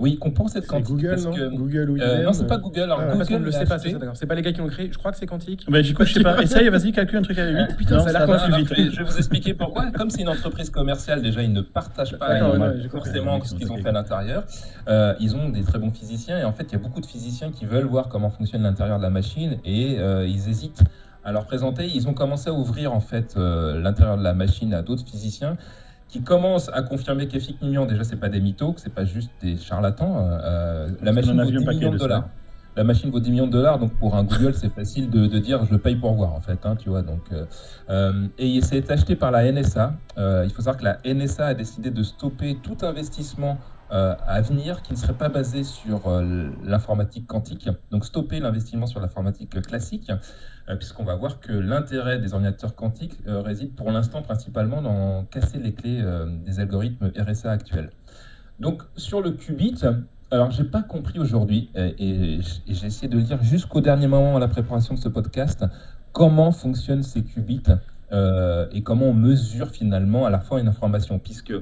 Oui, 0.05 0.19
qu'on 0.19 0.31
pense 0.33 0.55
être 0.55 0.65
C'est 0.65 0.69
quantique. 0.69 0.87
Google, 0.89 1.09
parce 1.09 1.25
non 1.25 1.33
que- 1.33 1.49
Google 1.57 1.91
ou 1.91 1.97
euh, 1.99 2.23
non, 2.25 2.33
c'est 2.35 2.47
pas 2.47 2.59
Google. 2.59 2.81
Alors, 2.83 2.99
Ah, 3.01 3.05
Google 3.07 3.17
Parce 3.17 3.29
qu'on 3.31 3.39
ne 3.41 3.45
le 3.47 3.53
sait 3.53 3.65
pas, 3.65 3.79
c'est 3.79 3.91
ça, 3.91 3.99
d'accord. 3.99 4.17
C'est 4.17 4.27
pas 4.27 4.35
les 4.35 4.43
gars 4.43 4.53
qui 4.53 4.59
l'ont 4.59 4.69
créé. 4.69 4.91
Je 4.93 4.99
crois 4.99 5.11
que 5.13 5.17
c'est 5.17 5.25
quantique. 5.25 5.65
Bah, 5.67 5.81
du 5.81 5.95
coup, 5.95 6.05
je 6.05 6.13
sais 6.13 6.23
pas. 6.23 6.43
Essaye, 6.43 6.69
vas-y, 6.69 6.93
calcule 6.93 7.19
un 7.21 7.23
truc 7.23 7.39
avec 7.39 7.57
8. 7.71 7.77
Putain, 7.79 8.01
ça 8.01 8.11
a 8.11 8.27
l'air 8.27 8.57
vite. 8.59 8.69
Je 8.77 8.99
vais- 8.99 9.03
vous 9.03 9.17
expliquer 9.17 9.55
pourquoi. 9.55 9.91
Comme 9.93 10.11
c'est 10.11 10.21
une 10.21 10.29
entreprise 10.29 10.69
commerciale, 10.69 11.23
déjà, 11.23 11.43
ils 11.43 11.53
ne 11.53 11.63
partagent 11.63 12.19
pas 12.19 12.37
ils- 12.39 12.89
forcément 12.91 13.39
Ils 13.39 13.49
ce 13.49 13.55
qu'ils 13.55 13.73
ont 13.73 13.79
fait 13.79 13.89
à 13.89 13.93
l'intérieur. 13.93 14.45
Euh, 14.89 15.15
ils 15.21 15.35
ont 15.37 15.49
des 15.49 15.63
très 15.63 15.79
bons 15.79 15.91
physiciens 15.91 16.39
et 16.39 16.45
en 16.45 16.53
fait, 16.53 16.65
il 16.65 16.73
y 16.73 16.77
a 16.77 16.79
beaucoup 16.79 17.01
de 17.01 17.07
physiciens 17.07 17.51
qui 17.51 17.65
veulent 17.65 17.87
voir 17.87 18.09
comment 18.11 18.29
fonctionne 18.29 18.63
l'intérieur 18.63 18.99
de 18.99 19.03
la 19.03 19.11
machine 19.11 19.57
et 19.65 19.97
euh, 19.99 20.27
ils 20.27 20.51
hésitent 20.51 20.83
à 21.25 21.33
leur 21.33 21.47
présenter. 21.47 21.87
Ils 21.87 22.07
ont 22.09 22.13
commencé 22.13 22.51
à 22.51 22.53
ouvrir 22.53 22.93
en 22.93 23.01
fait 23.01 23.35
euh, 23.39 23.81
l'intérieur 23.81 24.19
de 24.19 24.23
la 24.23 24.35
machine 24.35 24.75
à 24.75 24.83
d'autres 24.83 25.07
physiciens 25.07 25.57
qui 26.15 26.23
commencent 26.23 26.71
à 26.73 26.83
confirmer 26.83 27.27
qu'effectivement, 27.27 27.87
déjà, 27.87 28.05
c'est 28.05 28.21
pas 28.21 28.29
des 28.29 28.39
mythos, 28.41 28.75
que 28.75 28.81
c'est 28.81 28.95
pas 28.95 29.05
juste 29.05 29.33
des 29.43 29.57
charlatans. 29.57 30.17
Euh, 30.17 30.39
euh, 30.45 30.89
la 31.03 31.11
machine 31.11 31.43
vaut 31.43 31.51
vu 31.51 31.57
un 31.57 31.59
10 31.59 31.65
paquet 31.65 31.79
millions 31.79 31.91
de 31.91 31.99
ça. 31.99 32.05
dollars. 32.05 32.29
La 32.77 32.85
machine 32.85 33.11
vaut 33.11 33.19
10 33.19 33.33
millions 33.33 33.47
de 33.49 33.53
dollars, 33.53 33.81
donc 33.81 33.95
pour 33.95 34.15
un 34.15 34.23
Google, 34.23 34.55
c'est 34.55 34.73
facile 34.73 35.11
de, 35.11 35.27
de 35.27 35.39
dire 35.41 35.65
je 35.69 35.75
paye 35.75 35.97
pour 35.97 36.15
voir 36.15 36.33
en 36.33 36.41
fait, 36.41 36.65
hein, 36.67 36.77
tu 36.77 36.89
vois. 36.89 37.03
Donc, 37.03 37.23
euh, 37.91 38.29
et 38.39 38.61
c'est 38.61 38.89
acheté 38.93 39.17
par 39.17 39.33
la 39.33 39.51
NSA. 39.51 39.95
Euh, 40.17 40.45
il 40.45 40.53
faut 40.53 40.63
savoir 40.63 40.77
que 40.77 40.85
la 40.85 41.01
NSA 41.05 41.47
a 41.47 41.55
décidé 41.55 41.91
de 41.91 42.03
stopper 42.05 42.59
tout 42.63 42.79
investissement 42.83 43.59
à 43.91 44.41
venir 44.41 44.83
qui 44.83 44.93
ne 44.93 44.99
serait 44.99 45.13
pas 45.13 45.29
basé 45.29 45.63
sur 45.63 46.11
l'informatique 46.65 47.29
quantique. 47.29 47.69
Donc 47.93 48.05
stopper 48.05 48.41
l'investissement 48.41 48.87
sur 48.87 48.99
l'informatique 48.99 49.61
classique, 49.63 50.11
puisqu'on 50.67 51.05
va 51.05 51.15
voir 51.15 51.41
que 51.41 51.53
l'intérêt 51.53 52.19
des 52.19 52.33
ordinateurs 52.33 52.75
quantiques 52.75 53.19
euh, 53.27 53.43
réside 53.43 53.75
pour 53.75 53.91
l'instant 53.91 54.23
principalement 54.23 54.81
dans 54.81 55.25
casser 55.25 55.59
les 55.59 55.75
clés 55.75 56.01
euh, 56.03 56.27
des 56.47 56.61
algorithmes 56.61 57.13
RSA 57.17 57.51
actuels. 57.51 57.91
Donc 58.61 58.83
sur 58.97 59.21
le 59.21 59.33
qubit, 59.33 59.83
alors 60.31 60.51
j'ai 60.51 60.65
pas 60.65 60.83
compris 60.83 61.19
aujourd'hui, 61.19 61.71
euh, 61.77 61.93
et, 61.99 62.41
j'ai 62.67 62.87
essayé 62.87 63.09
de 63.09 63.19
lire 63.19 63.43
jusqu'au 63.43 63.81
dernier 63.81 64.07
moment 64.07 64.37
à 64.37 64.41
la 64.41 64.49
préparation 64.49 64.95
de 64.95 64.99
ce 64.99 65.09
podcast, 65.09 65.65
comment 66.13 66.51
fonctionnent 66.51 67.03
ces 67.03 67.23
qubits 67.23 67.63
euh, 68.13 68.67
et 68.73 68.83
comment 68.83 69.07
on 69.07 69.15
mesure 69.15 69.71
finalement 69.71 70.27
à 70.27 70.31
la 70.31 70.41
fois 70.41 70.61
une 70.61 70.69
information, 70.69 71.19
puisque 71.19 71.55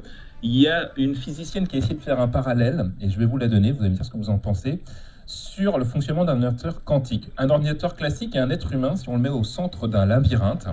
il 0.42 0.56
y 0.56 0.68
a 0.68 0.90
une 0.96 1.14
physicienne 1.14 1.66
qui 1.66 1.76
a 1.76 1.78
essayé 1.78 1.94
de 1.94 2.00
faire 2.00 2.20
un 2.20 2.28
parallèle, 2.28 2.90
et 3.00 3.10
je 3.10 3.18
vais 3.18 3.26
vous 3.26 3.38
la 3.38 3.48
donner, 3.48 3.72
vous 3.72 3.80
allez 3.80 3.90
me 3.90 3.94
dire 3.94 4.04
ce 4.04 4.10
que 4.10 4.16
vous 4.16 4.30
en 4.30 4.38
pensez, 4.38 4.82
sur 5.26 5.78
le 5.78 5.84
fonctionnement 5.84 6.24
d'un 6.24 6.34
ordinateur 6.42 6.84
quantique. 6.84 7.30
Un 7.38 7.50
ordinateur 7.50 7.96
classique 7.96 8.34
et 8.36 8.38
un 8.38 8.50
être 8.50 8.72
humain, 8.72 8.96
si 8.96 9.08
on 9.08 9.14
le 9.16 9.22
met 9.22 9.28
au 9.28 9.44
centre 9.44 9.88
d'un 9.88 10.06
labyrinthe, 10.06 10.66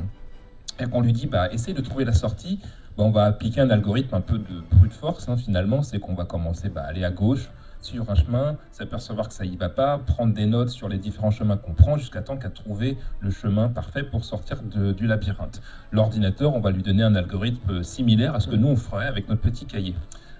et 0.79 0.85
qu'on 0.85 1.01
lui 1.01 1.13
dit, 1.13 1.27
bah, 1.27 1.51
essaye 1.51 1.73
de 1.73 1.81
trouver 1.81 2.05
la 2.05 2.13
sortie, 2.13 2.59
bah, 2.97 3.03
on 3.03 3.11
va 3.11 3.25
appliquer 3.25 3.61
un 3.61 3.69
algorithme 3.69 4.15
un 4.15 4.21
peu 4.21 4.37
de 4.37 4.61
brute 4.71 4.93
force, 4.93 5.29
hein, 5.29 5.37
finalement, 5.37 5.83
c'est 5.83 5.99
qu'on 5.99 6.15
va 6.15 6.25
commencer 6.25 6.71
à 6.75 6.81
aller 6.81 7.03
à 7.03 7.11
gauche, 7.11 7.49
suivre 7.81 8.09
un 8.09 8.15
chemin, 8.15 8.57
s'apercevoir 8.71 9.29
que 9.29 9.33
ça 9.33 9.45
y 9.45 9.55
va 9.55 9.69
pas, 9.69 9.97
prendre 9.99 10.33
des 10.33 10.45
notes 10.45 10.69
sur 10.69 10.89
les 10.89 10.97
différents 10.97 11.31
chemins 11.31 11.55
qu'on 11.55 11.73
prend 11.73 11.97
jusqu'à 11.97 12.21
temps 12.21 12.35
qu'à 12.35 12.49
trouver 12.49 12.97
le 13.21 13.31
chemin 13.31 13.69
parfait 13.69 14.03
pour 14.03 14.25
sortir 14.25 14.61
de- 14.63 14.91
du 14.91 15.07
labyrinthe. 15.07 15.61
L'ordinateur, 15.93 16.53
on 16.55 16.59
va 16.59 16.71
lui 16.71 16.83
donner 16.83 17.03
un 17.03 17.15
algorithme 17.15 17.81
similaire 17.83 18.35
à 18.35 18.41
ce 18.41 18.49
que 18.49 18.55
nous 18.57 18.67
on 18.67 18.75
ferait 18.75 19.07
avec 19.07 19.29
notre 19.29 19.41
petit 19.41 19.65
cahier. 19.65 19.95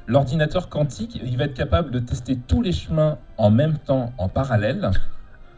L'ordinateur 0.09 0.69
quantique, 0.69 1.21
il 1.23 1.37
va 1.37 1.43
être 1.45 1.53
capable 1.53 1.91
de 1.91 1.99
tester 1.99 2.35
tous 2.47 2.63
les 2.63 2.71
chemins 2.71 3.17
en 3.37 3.51
même 3.51 3.77
temps, 3.77 4.11
en 4.17 4.27
parallèle, 4.27 4.89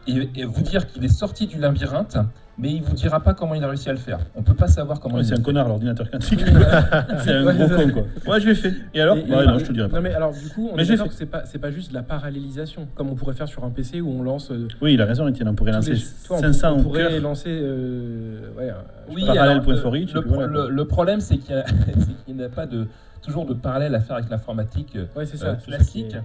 et, 0.06 0.28
et 0.36 0.44
vous 0.44 0.60
dire 0.62 0.86
qu'il 0.86 1.02
est 1.06 1.08
sorti 1.08 1.46
du 1.46 1.58
labyrinthe, 1.58 2.18
mais 2.58 2.70
il 2.70 2.82
vous 2.82 2.94
dira 2.94 3.20
pas 3.20 3.32
comment 3.32 3.54
il 3.54 3.64
a 3.64 3.68
réussi 3.68 3.88
à 3.88 3.92
le 3.92 3.98
faire. 3.98 4.18
On 4.36 4.42
peut 4.42 4.52
pas 4.52 4.68
savoir 4.68 5.00
comment 5.00 5.14
Ouais, 5.14 5.22
il 5.22 5.24
c'est 5.24 5.32
a 5.32 5.36
un 5.36 5.38
fait. 5.38 5.42
connard, 5.42 5.68
l'ordinateur 5.68 6.10
quantique. 6.10 6.44
c'est 7.24 7.32
un 7.32 7.44
Ouais, 7.46 7.54
gros 7.54 7.68
con, 7.68 7.90
quoi. 7.92 8.34
Ouais, 8.34 8.40
je 8.42 8.48
l'ai 8.50 8.54
fait. 8.54 8.74
Et 8.92 9.00
alors 9.00 9.16
Et- 9.16 9.22
Ouais, 9.22 9.42
et- 9.42 9.46
non, 9.46 9.58
je 9.58 9.64
te 9.64 9.72
dirai 9.72 9.88
pas. 9.88 9.96
Non 9.96 10.02
mais 10.02 10.12
alors 10.12 10.32
du 10.34 10.46
coup, 10.50 10.68
on 10.70 10.76
Mais 10.76 10.82
est 10.82 10.86
d'accord 10.90 11.08
que 11.08 11.14
c'est 11.14 11.24
pas 11.24 11.46
c'est 11.46 11.58
pas 11.58 11.70
juste 11.70 11.88
de 11.88 11.94
la 11.94 12.02
parallélisation 12.02 12.86
comme 12.94 13.08
on 13.08 13.14
pourrait 13.14 13.32
faire 13.34 13.48
sur 13.48 13.64
un 13.64 13.70
PC 13.70 14.02
où 14.02 14.10
on 14.10 14.22
lance 14.22 14.50
euh, 14.50 14.68
Oui, 14.82 14.92
il 14.94 15.00
a 15.00 15.06
raison, 15.06 15.26
Étienne. 15.28 15.48
On 15.48 15.54
pourrait 15.54 15.72
lancer 15.72 15.92
les- 15.92 15.98
tu 15.98 16.04
vois, 16.28 16.36
on, 16.36 16.40
500 16.42 16.68
on 16.76 16.80
en 16.80 16.82
pourrait 16.82 17.08
cœur. 17.08 17.20
lancer 17.22 17.48
euh, 17.48 18.52
ouais, 18.58 18.68
euh, 18.68 18.72
Oui, 19.08 19.24
point 19.24 19.34
le- 19.34 20.20
le, 20.20 20.52
voilà, 20.52 20.68
le- 20.68 20.84
problème, 20.84 21.20
c'est 21.20 21.38
qu'il 21.38 21.54
y 21.54 21.58
a- 21.58 21.64
c'est 21.96 22.24
qu'il 22.26 22.36
n'y 22.36 22.44
a 22.44 22.50
pas 22.50 22.66
de, 22.66 22.86
toujours 23.22 23.46
de 23.46 23.54
parallèle 23.54 23.94
à 23.94 24.00
faire 24.00 24.16
avec 24.16 24.28
l'informatique 24.30 24.96
euh, 24.96 25.06
ouais, 25.16 25.24
euh, 25.24 25.36
ça. 25.36 25.54
classique. 25.54 26.16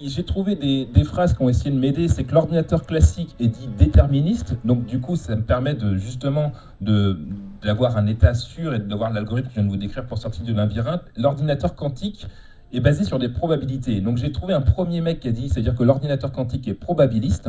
j'ai 0.00 0.24
trouvé 0.24 0.56
des, 0.56 0.86
des 0.86 1.04
phrases 1.04 1.34
qui 1.34 1.42
ont 1.42 1.48
essayé 1.48 1.70
de 1.70 1.78
m'aider. 1.78 2.08
C'est 2.08 2.24
que 2.24 2.32
l'ordinateur 2.34 2.84
classique 2.86 3.34
est 3.40 3.48
dit 3.48 3.68
déterministe, 3.78 4.56
donc 4.64 4.86
du 4.86 5.00
coup, 5.00 5.16
ça 5.16 5.36
me 5.36 5.42
permet 5.42 5.74
de 5.74 5.96
justement 5.96 6.52
de 6.80 7.18
d'avoir 7.62 7.96
un 7.96 8.06
état 8.06 8.34
sûr 8.34 8.74
et 8.74 8.78
d'avoir 8.78 9.10
l'algorithme 9.10 9.48
que 9.48 9.54
je 9.54 9.60
viens 9.60 9.64
de 9.64 9.70
vous 9.70 9.78
décrire 9.78 10.04
pour 10.06 10.18
sortir 10.18 10.44
du 10.44 10.52
labyrinthe. 10.52 11.02
L'ordinateur 11.16 11.74
quantique 11.74 12.26
est 12.74 12.80
basé 12.80 13.04
sur 13.04 13.18
des 13.18 13.28
probabilités. 13.30 14.00
Donc 14.02 14.18
j'ai 14.18 14.32
trouvé 14.32 14.52
un 14.52 14.60
premier 14.60 15.00
mec 15.00 15.20
qui 15.20 15.28
a 15.28 15.32
dit, 15.32 15.48
c'est-à-dire 15.48 15.74
que 15.74 15.82
l'ordinateur 15.84 16.30
quantique 16.32 16.68
est 16.68 16.74
probabiliste. 16.74 17.48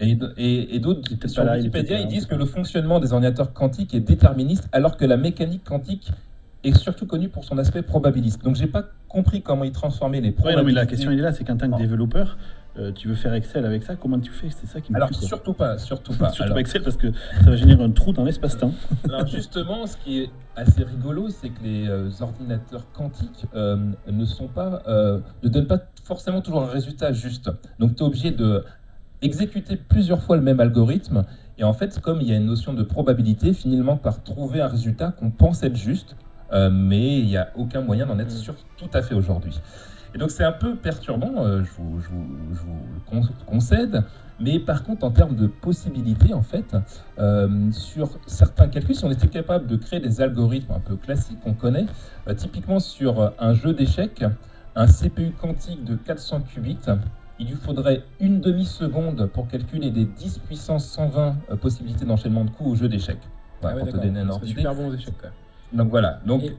Et, 0.00 0.18
et, 0.36 0.76
et 0.76 0.78
d'autres, 0.80 1.02
sur 1.28 1.44
là, 1.44 1.56
Wikipédia, 1.56 1.98
ils 1.98 2.02
là. 2.02 2.08
disent 2.08 2.26
que 2.26 2.34
le 2.34 2.44
fonctionnement 2.44 3.00
des 3.00 3.12
ordinateurs 3.12 3.52
quantiques 3.52 3.94
est 3.94 4.00
déterministe, 4.00 4.68
alors 4.72 4.96
que 4.96 5.04
la 5.04 5.16
mécanique 5.16 5.64
quantique 5.64 6.12
est 6.64 6.76
surtout 6.76 7.06
connue 7.06 7.28
pour 7.28 7.44
son 7.44 7.58
aspect 7.58 7.82
probabiliste. 7.82 8.42
Donc 8.42 8.56
j'ai 8.56 8.66
pas 8.66 8.84
compris 9.08 9.42
comment 9.42 9.64
ils 9.64 9.72
transformaient 9.72 10.20
les 10.20 10.32
probabilités. 10.32 10.62
non, 10.62 10.66
mais 10.66 10.72
la 10.72 10.86
question 10.86 11.10
elle 11.10 11.18
est 11.18 11.22
là, 11.22 11.32
c'est 11.32 11.44
qu'en 11.44 11.56
tant 11.56 11.70
que 11.70 11.76
développeur, 11.76 12.36
euh, 12.78 12.92
tu 12.92 13.08
veux 13.08 13.14
faire 13.14 13.34
Excel 13.34 13.64
avec 13.64 13.82
ça, 13.82 13.96
comment 13.96 14.20
tu 14.20 14.30
fais? 14.30 14.50
C'est 14.50 14.66
ça 14.66 14.80
qui 14.80 14.92
me 14.92 14.96
Alors 14.96 15.10
tue, 15.10 15.24
surtout 15.24 15.52
pas, 15.52 15.78
surtout 15.78 16.12
pas. 16.12 16.28
Surtout 16.30 16.44
Alors, 16.44 16.54
pas 16.54 16.60
Excel 16.60 16.82
parce 16.82 16.96
que 16.96 17.12
ça 17.42 17.50
va 17.50 17.56
générer 17.56 17.82
un 17.82 17.90
trou 17.90 18.12
dans 18.12 18.24
l'espace-temps. 18.24 18.72
Alors 19.08 19.26
justement, 19.26 19.86
ce 19.86 19.96
qui 19.96 20.20
est 20.20 20.30
assez 20.54 20.84
rigolo, 20.84 21.28
c'est 21.28 21.48
que 21.48 21.62
les 21.62 21.88
euh, 21.88 22.10
ordinateurs 22.20 22.86
quantiques 22.92 23.46
euh, 23.54 23.76
ne 24.08 24.24
sont 24.24 24.48
pas, 24.48 24.82
ne 24.86 25.48
donnent 25.48 25.66
pas 25.66 25.80
forcément 26.04 26.40
toujours 26.40 26.62
un 26.62 26.68
résultat 26.68 27.12
juste. 27.12 27.50
Donc 27.78 27.96
tu 27.96 28.02
es 28.02 28.06
obligé 28.06 28.30
de 28.30 28.64
exécuter 29.22 29.76
plusieurs 29.76 30.22
fois 30.22 30.36
le 30.36 30.42
même 30.42 30.60
algorithme. 30.60 31.24
Et 31.58 31.64
en 31.64 31.72
fait, 31.72 32.00
comme 32.00 32.20
il 32.20 32.28
y 32.28 32.32
a 32.32 32.36
une 32.36 32.46
notion 32.46 32.72
de 32.72 32.84
probabilité, 32.84 33.52
finalement 33.52 33.96
par 33.96 34.22
trouver 34.22 34.60
un 34.60 34.68
résultat 34.68 35.10
qu'on 35.10 35.30
pense 35.30 35.64
être 35.64 35.76
juste, 35.76 36.14
euh, 36.52 36.70
mais 36.70 37.18
il 37.20 37.26
n'y 37.26 37.36
a 37.36 37.50
aucun 37.56 37.80
moyen 37.82 38.06
d'en 38.06 38.18
être 38.18 38.32
Mm. 38.34 38.38
sûr 38.38 38.54
tout 38.76 38.90
à 38.94 39.02
fait 39.02 39.14
aujourd'hui. 39.14 39.60
Et 40.14 40.18
donc 40.18 40.30
c'est 40.30 40.44
un 40.44 40.52
peu 40.52 40.76
perturbant, 40.76 41.44
euh, 41.44 41.62
je, 41.62 41.70
vous, 41.72 42.00
je 42.00 42.08
vous- 42.08 42.54
je 42.54 42.60
vous 42.60 42.88
le 42.94 43.00
con- 43.00 43.28
concède. 43.46 44.04
Mais 44.40 44.58
par 44.60 44.84
contre, 44.84 45.04
en 45.04 45.10
termes 45.10 45.34
de 45.36 45.46
possibilités, 45.48 46.32
en 46.32 46.42
fait, 46.42 46.74
euh, 47.18 47.70
sur 47.72 48.18
certains 48.26 48.68
calculs, 48.68 48.94
si 48.94 49.04
on 49.04 49.10
était 49.10 49.28
capable 49.28 49.66
de 49.66 49.76
créer 49.76 50.00
des 50.00 50.20
algorithmes 50.20 50.72
un 50.72 50.80
peu 50.80 50.96
classiques 50.96 51.40
qu'on 51.40 51.54
connaît, 51.54 51.86
typiquement 52.36 52.78
sur 52.78 53.34
un 53.38 53.52
jeu 53.52 53.74
d'échecs, 53.74 54.24
un 54.76 54.86
CPU 54.86 55.32
quantique 55.32 55.84
de 55.84 55.96
400 55.96 56.42
qubits, 56.42 56.78
il 57.40 57.48
lui 57.48 57.56
faudrait 57.56 58.04
une 58.20 58.40
demi-seconde 58.40 59.26
pour 59.26 59.48
calculer 59.48 59.90
des 59.90 60.04
10 60.06 60.38
puissance 60.38 60.88
120 60.88 61.36
euh, 61.50 61.56
possibilités 61.56 62.04
d'enchaînement 62.04 62.44
de 62.44 62.50
coups 62.50 62.70
au 62.70 62.74
jeu 62.76 62.88
d'échecs. 62.88 63.22
Voilà, 63.60 63.74
Ah 63.76 63.84
ouais, 63.84 63.90
pour 63.90 64.00
te 64.00 64.06
donner 64.06 64.24
super 64.46 64.74
bon 64.74 64.88
aux 64.88 64.94
échecs. 64.94 65.18
quoi. 65.18 65.30
Donc 65.72 65.90
voilà. 65.90 66.20
Donc 66.26 66.44
Et- 66.44 66.56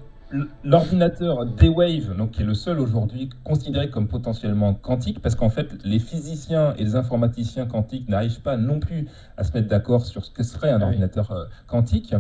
l'ordinateur 0.64 1.46
D-Wave, 1.46 2.16
donc 2.16 2.32
qui 2.32 2.42
est 2.42 2.46
le 2.46 2.54
seul 2.54 2.80
aujourd'hui 2.80 3.30
considéré 3.44 3.90
comme 3.90 4.08
potentiellement 4.08 4.74
quantique, 4.76 5.22
parce 5.22 5.36
qu'en 5.36 5.50
fait 5.50 5.74
les 5.84 6.00
physiciens 6.00 6.74
et 6.78 6.84
les 6.84 6.96
informaticiens 6.96 7.66
quantiques 7.66 8.08
n'arrivent 8.10 8.42
pas 8.42 8.58
non 8.58 8.80
plus 8.80 9.08
à 9.38 9.44
se 9.44 9.54
mettre 9.54 9.68
d'accord 9.68 10.06
sur 10.06 10.24
ce 10.26 10.32
que 10.32 10.44
serait 10.44 10.70
un 10.72 10.82
Ah 10.82 10.86
ordinateur 10.86 11.32
euh, 11.32 11.46
quantique. 11.68 12.14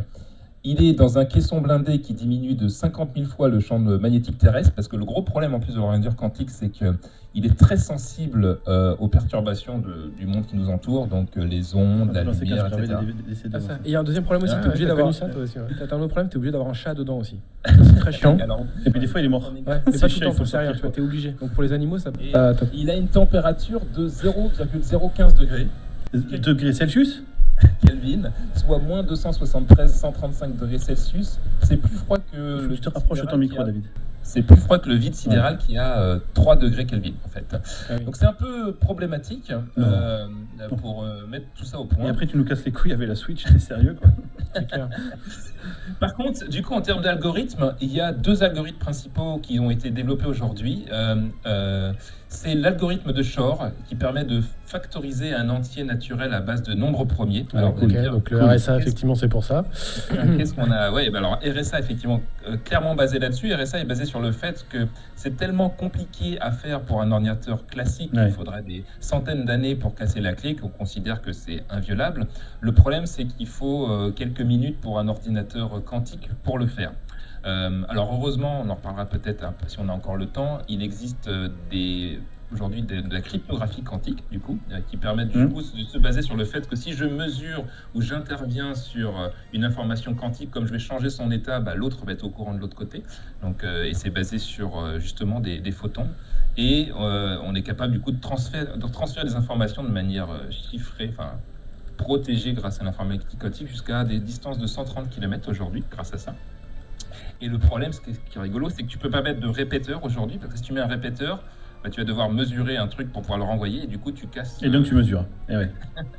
Il 0.66 0.84
est 0.84 0.92
dans 0.94 1.18
un 1.18 1.24
caisson 1.26 1.62
blindé 1.62 2.00
qui 2.02 2.14
diminue 2.14 2.54
de 2.54 2.68
50 2.68 3.12
000 3.16 3.28
fois 3.28 3.48
le 3.48 3.62
champ 3.62 3.80
magnétique 3.80 4.38
terrestre, 4.38 4.74
parce 4.76 4.90
que 4.90 4.98
le 4.98 5.06
gros 5.06 5.22
problème 5.22 5.54
en 5.54 5.60
plus 5.62 5.74
de 5.74 5.78
l'ordinateur 5.78 6.18
quantique, 6.18 6.50
c'est 6.50 6.68
qu'il 6.70 7.46
est 7.46 7.58
très 7.58 7.78
sensible 7.78 8.58
euh, 8.68 8.94
aux 9.00 9.08
perturbations 9.08 9.80
de- 9.80 10.12
du 10.18 10.26
monde 10.28 10.46
qui 10.48 10.58
nous 10.58 10.70
entoure, 10.70 11.08
donc 11.08 11.30
euh, 11.38 11.46
les 11.46 11.76
ondes, 11.76 12.12
la 12.14 12.26
quand 12.26 12.32
lumière, 12.42 12.68
etc. 12.68 12.94
des 13.16 13.50
des 13.50 13.56
Ah. 13.70 13.74
Et 13.86 13.88
il 13.88 13.92
y 13.92 13.96
a 13.96 14.02
un 14.02 14.04
deuxième 14.04 14.26
problème 14.26 14.44
aussi, 14.44 14.54
Ah 14.54 14.60
t'es 14.60 14.64
ouais, 14.66 14.70
obligé 14.72 14.86
d'avoir. 14.86 15.08
un 15.94 15.96
autre 16.02 16.08
problème, 16.08 16.28
t'es 16.30 16.36
obligé 16.36 16.52
d'avoir 16.52 16.70
un 16.70 16.74
chat 16.74 16.94
dedans 16.94 17.20
aussi. 17.20 17.38
C'est 17.66 17.96
très 18.00 18.12
chiant. 18.12 18.38
Alors, 18.42 18.66
Et 18.86 18.90
puis 18.90 19.00
des 19.00 19.08
fois 19.08 19.22
il 19.22 19.26
est 19.28 19.30
mort. 19.30 19.54
Ouais, 19.54 19.62
mais 19.66 19.92
C'est 19.94 20.02
pas 20.02 20.08
tout 20.08 20.14
chiant, 20.16 20.20
le 20.26 20.28
il 20.28 20.32
temps, 20.32 20.38
faut 20.40 20.46
sortir, 20.46 20.74
tu 20.74 20.82
vois, 20.82 20.90
t'es 20.92 21.02
obligé. 21.02 21.36
Donc 21.40 21.52
pour 21.52 21.64
les 21.64 21.72
animaux, 21.72 21.98
ça. 22.00 22.12
Et- 22.22 22.32
Ah. 22.36 22.52
Il 22.74 22.90
a 22.90 22.98
une 22.98 23.08
température 23.08 23.82
de 23.98 24.08
0,015 24.10 25.36
degrés 25.36 25.68
Degrés 26.14 26.74
Celsius? 26.74 27.24
Kelvin, 27.86 28.32
soit 28.56 28.80
moins 28.80 29.04
273 29.04 29.94
135 29.94 30.58
degrés 30.58 30.80
Celsius. 30.80 31.40
C'est 31.64 31.78
plus 31.78 31.96
froid 31.96 32.18
que 32.18 32.62
le 32.62 32.68
te 32.68 32.74
vide 32.74 32.88
rapproches 32.88 33.22
de 33.22 33.26
ton 33.28 33.38
micro, 33.38 33.62
a- 33.62 33.66
David. 33.66 33.84
C'est 34.22 34.44
plus 34.44 34.58
froid 34.58 34.78
que 34.78 34.90
le 34.90 34.96
vide 34.96 35.16
sidéral 35.16 35.58
qui 35.58 35.76
a 35.78 36.00
euh, 36.02 36.20
3 36.36 36.58
degrés 36.58 36.86
Kelvin 36.86 37.14
en 37.26 37.30
fait. 37.30 37.46
Ah 37.56 37.94
oui. 37.98 38.06
Donc 38.06 38.16
c'est 38.16 38.28
un 38.28 38.34
peu 38.34 38.74
problématique 38.74 39.52
euh, 39.80 40.28
pour 40.78 41.04
euh, 41.04 41.26
mettre 41.26 41.48
tout 41.56 41.66
ça 41.66 41.80
au 41.80 41.86
point. 41.86 42.06
Et 42.06 42.10
après 42.10 42.28
tu 42.28 42.38
nous 42.38 42.46
casses 42.46 42.64
les 42.64 42.72
couilles 42.72 42.94
avec 42.94 43.08
la 43.08 43.16
Switch, 43.16 43.44
t'es 43.46 43.58
sérieux 43.58 43.96
quoi 44.00 44.12
C'est 44.56 44.68
clair. 44.68 44.90
Par 46.00 46.14
contre, 46.16 46.48
du 46.48 46.62
coup, 46.62 46.74
en 46.74 46.82
termes 46.82 47.02
d'algorithmes, 47.02 47.74
il 47.82 47.92
y 47.92 48.02
a 48.02 48.12
deux 48.14 48.44
algorithmes 48.44 48.78
principaux 48.78 49.40
qui 49.40 49.60
ont 49.60 49.70
été 49.72 49.90
développés 49.90 50.26
aujourd'hui. 50.28 50.86
Euh, 52.30 52.36
euh, 52.36 52.40
c'est 52.42 52.56
l'algorithme 52.56 53.12
de 53.12 53.24
Shor 53.24 53.70
qui 53.88 53.96
permet 53.96 54.24
de 54.24 54.42
factoriser 54.66 55.34
un 55.34 55.50
entier 55.50 55.84
naturel 55.84 56.34
à 56.34 56.42
base 56.42 56.62
de 56.64 56.74
nombres 56.74 57.06
premiers. 57.06 57.46
Alors, 57.54 57.74
dire, 57.74 58.12
donc 58.12 58.30
le 58.30 58.38
cool. 58.38 58.50
RSA, 58.50 58.78
effectivement, 58.78 59.16
c'est 59.16 59.28
pour 59.28 59.44
ça. 59.44 59.66
Qu'est-ce 60.38 60.54
qu'on 60.54 60.72
a? 60.72 60.92
Ouais, 60.92 61.10
bah 61.10 61.18
alors 61.20 61.40
RSA 61.44 61.80
effectivement 61.80 62.22
euh, 62.48 62.58
clairement 62.58 62.96
basé 62.96 63.18
là-dessus. 63.20 63.54
RSA 63.54 63.80
est 63.80 63.86
basé 63.86 64.06
sur 64.06 64.20
le 64.22 64.32
fait 64.32 64.66
que 64.70 64.88
c'est 65.16 65.38
tellement 65.38 65.70
compliqué 65.70 66.40
à 66.40 66.52
faire 66.52 66.82
pour 66.82 67.02
un 67.02 67.12
ordinateur 67.12 67.66
classique 67.66 68.12
Ouais. 68.14 68.26
qu'il 68.26 68.34
faudrait 68.34 68.62
des 68.64 68.84
centaines 69.00 69.46
d'années 69.46 69.76
pour 69.76 69.94
casser 69.96 70.22
la 70.22 70.34
clé 70.34 70.56
qu'on 70.56 70.70
considère 70.70 71.22
que 71.22 71.32
c'est 71.34 71.64
inviolable. 71.70 72.28
Le 72.62 72.72
problème 72.72 73.06
c'est 73.06 73.26
qu'il 73.26 73.48
faut 73.48 73.90
euh, 73.90 74.12
quelques 74.12 74.42
minutes 74.42 74.80
pour 74.82 75.00
un 75.00 75.08
ordinateur 75.08 75.84
quantique 75.84 76.30
pour 76.44 76.58
le 76.58 76.68
faire. 76.68 76.92
Euh, 77.46 77.84
alors 77.88 78.14
heureusement, 78.14 78.62
on 78.62 78.70
en 78.70 78.76
reparlera 78.76 79.08
peut-être 79.08 79.46
si 79.68 79.80
on 79.80 79.88
a 79.90 79.94
encore 79.94 80.18
le 80.18 80.32
temps. 80.32 80.62
Il 80.68 80.82
existe 80.84 81.28
euh, 81.28 81.48
des 81.48 82.30
aujourd'hui 82.52 82.82
de, 82.84 83.00
de 83.02 83.14
la 83.14 83.22
cryptographie 83.22 83.84
quantique 83.84 84.28
du 84.32 84.42
coup 84.42 84.66
euh, 84.72 84.82
qui 84.82 84.98
permettent 84.98 85.30
du 85.30 85.38
Mhm. 85.38 85.48
coup 85.48 85.62
de 85.62 85.84
se 85.84 85.98
baser 86.00 86.24
sur 86.24 86.36
le 86.36 86.46
fait 86.46 86.68
que 86.68 86.76
si 86.76 86.94
je 86.94 87.06
mesure 87.06 87.68
ou 87.94 88.02
j'interviens 88.02 88.74
sur 88.76 89.32
une 89.52 89.64
information 89.64 90.16
quantique, 90.16 90.52
comme 90.52 90.66
je 90.66 90.72
vais 90.74 90.80
changer 90.80 91.10
son 91.10 91.32
état, 91.32 91.60
bah, 91.60 91.76
l'autre 91.76 92.06
va 92.06 92.12
être 92.14 92.24
au 92.24 92.32
courant 92.32 92.54
de 92.56 92.60
l'autre 92.60 92.76
côté. 92.76 93.04
Donc, 93.42 93.64
euh, 93.64 93.86
et 93.86 93.94
c'est 93.94 94.10
basé 94.10 94.40
sur 94.40 94.78
euh, 94.80 95.00
justement 95.00 95.40
des, 95.40 95.60
des 95.62 95.72
photons. 95.72 96.16
Et 96.56 96.92
on 96.94 97.56
est 97.56 97.64
capable 97.64 97.94
du 97.94 98.02
coup 98.02 98.12
de 98.12 98.20
transférer, 98.20 98.78
de 98.78 98.88
transférer 98.88 99.26
des 99.26 99.36
informations 99.36 99.84
de 99.84 99.90
manière 99.90 100.52
chiffrée, 100.52 101.08
enfin 101.10 101.44
protégée 101.98 102.54
grâce 102.54 102.82
à 102.82 102.84
l'informatique 102.86 103.40
quantique 103.40 103.68
jusqu'à 103.68 104.04
des 104.06 104.20
distances 104.20 104.58
de 104.58 104.68
130 104.68 105.10
km 105.10 105.50
aujourd'hui 105.50 105.88
grâce 105.90 106.14
à 106.14 106.18
ça. 106.18 106.42
Et 107.42 107.48
le 107.48 107.58
problème, 107.58 107.94
ce 107.94 108.02
qui 108.02 108.12
est, 108.12 108.40
rigolo, 108.40 108.70
c'est 108.70 108.84
que 108.84 108.88
tu 108.88 108.98
peux 108.98 109.10
pas 109.10 109.22
mettre 109.22 109.40
de 109.40 109.48
répéteur 109.48 110.04
aujourd'hui, 110.04 110.38
parce 110.38 110.52
que 110.52 110.58
si 110.58 110.64
tu 110.64 110.74
mets 110.74 110.82
un 110.82 110.88
répéteur, 110.88 111.42
bah, 111.84 111.90
tu 111.90 112.02
vas 112.02 112.06
devoir 112.06 112.30
mesurer 112.30 112.76
un 112.76 112.88
truc 112.88 113.12
pour 113.12 113.22
pouvoir 113.22 113.40
le 113.40 113.46
renvoyer, 113.46 113.84
et 113.84 113.88
du 113.88 113.98
coup 113.98 114.12
tu 114.12 114.28
casses. 114.28 114.62
Et 114.62 114.70
donc 114.70 114.86
tu 114.86 114.94
mesures. 114.94 115.26
Et 115.48 115.56
ouais. 115.56 115.72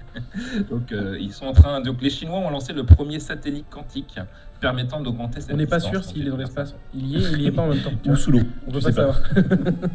Donc 0.71 0.91
euh, 0.91 1.18
ils 1.21 1.33
sont 1.33 1.47
en 1.47 1.53
train. 1.53 1.81
Donc 1.81 2.01
les 2.01 2.11
Chinois 2.11 2.39
ont 2.39 2.51
lancé 2.51 2.73
le 2.73 2.85
premier 2.85 3.21
satellite 3.21 3.66
quantique 3.71 4.18
permettant 4.61 5.01
d'augmenter 5.01 5.41
cette 5.41 5.53
On 5.53 5.57
n'est 5.57 5.66
pas 5.66 5.81
sûr 5.81 6.03
s'il 6.03 6.27
est 6.27 6.31
dans 6.31 6.37
l'espace. 6.37 6.75
Il 6.95 7.07
y 7.07 7.16
est, 7.16 7.33
il 7.33 7.43
y 7.43 7.47
est 7.47 7.53
pas 7.53 7.62
en 7.62 7.68
même 7.68 7.81
temps. 7.81 7.93
Ou 8.07 8.16
sous 8.16 8.33
l'eau. 8.33 8.41
On 8.66 8.73
Je 8.73 8.79
peut 8.79 8.93
pas 8.93 9.07
pas. 9.07 9.12
savoir. 9.12 9.21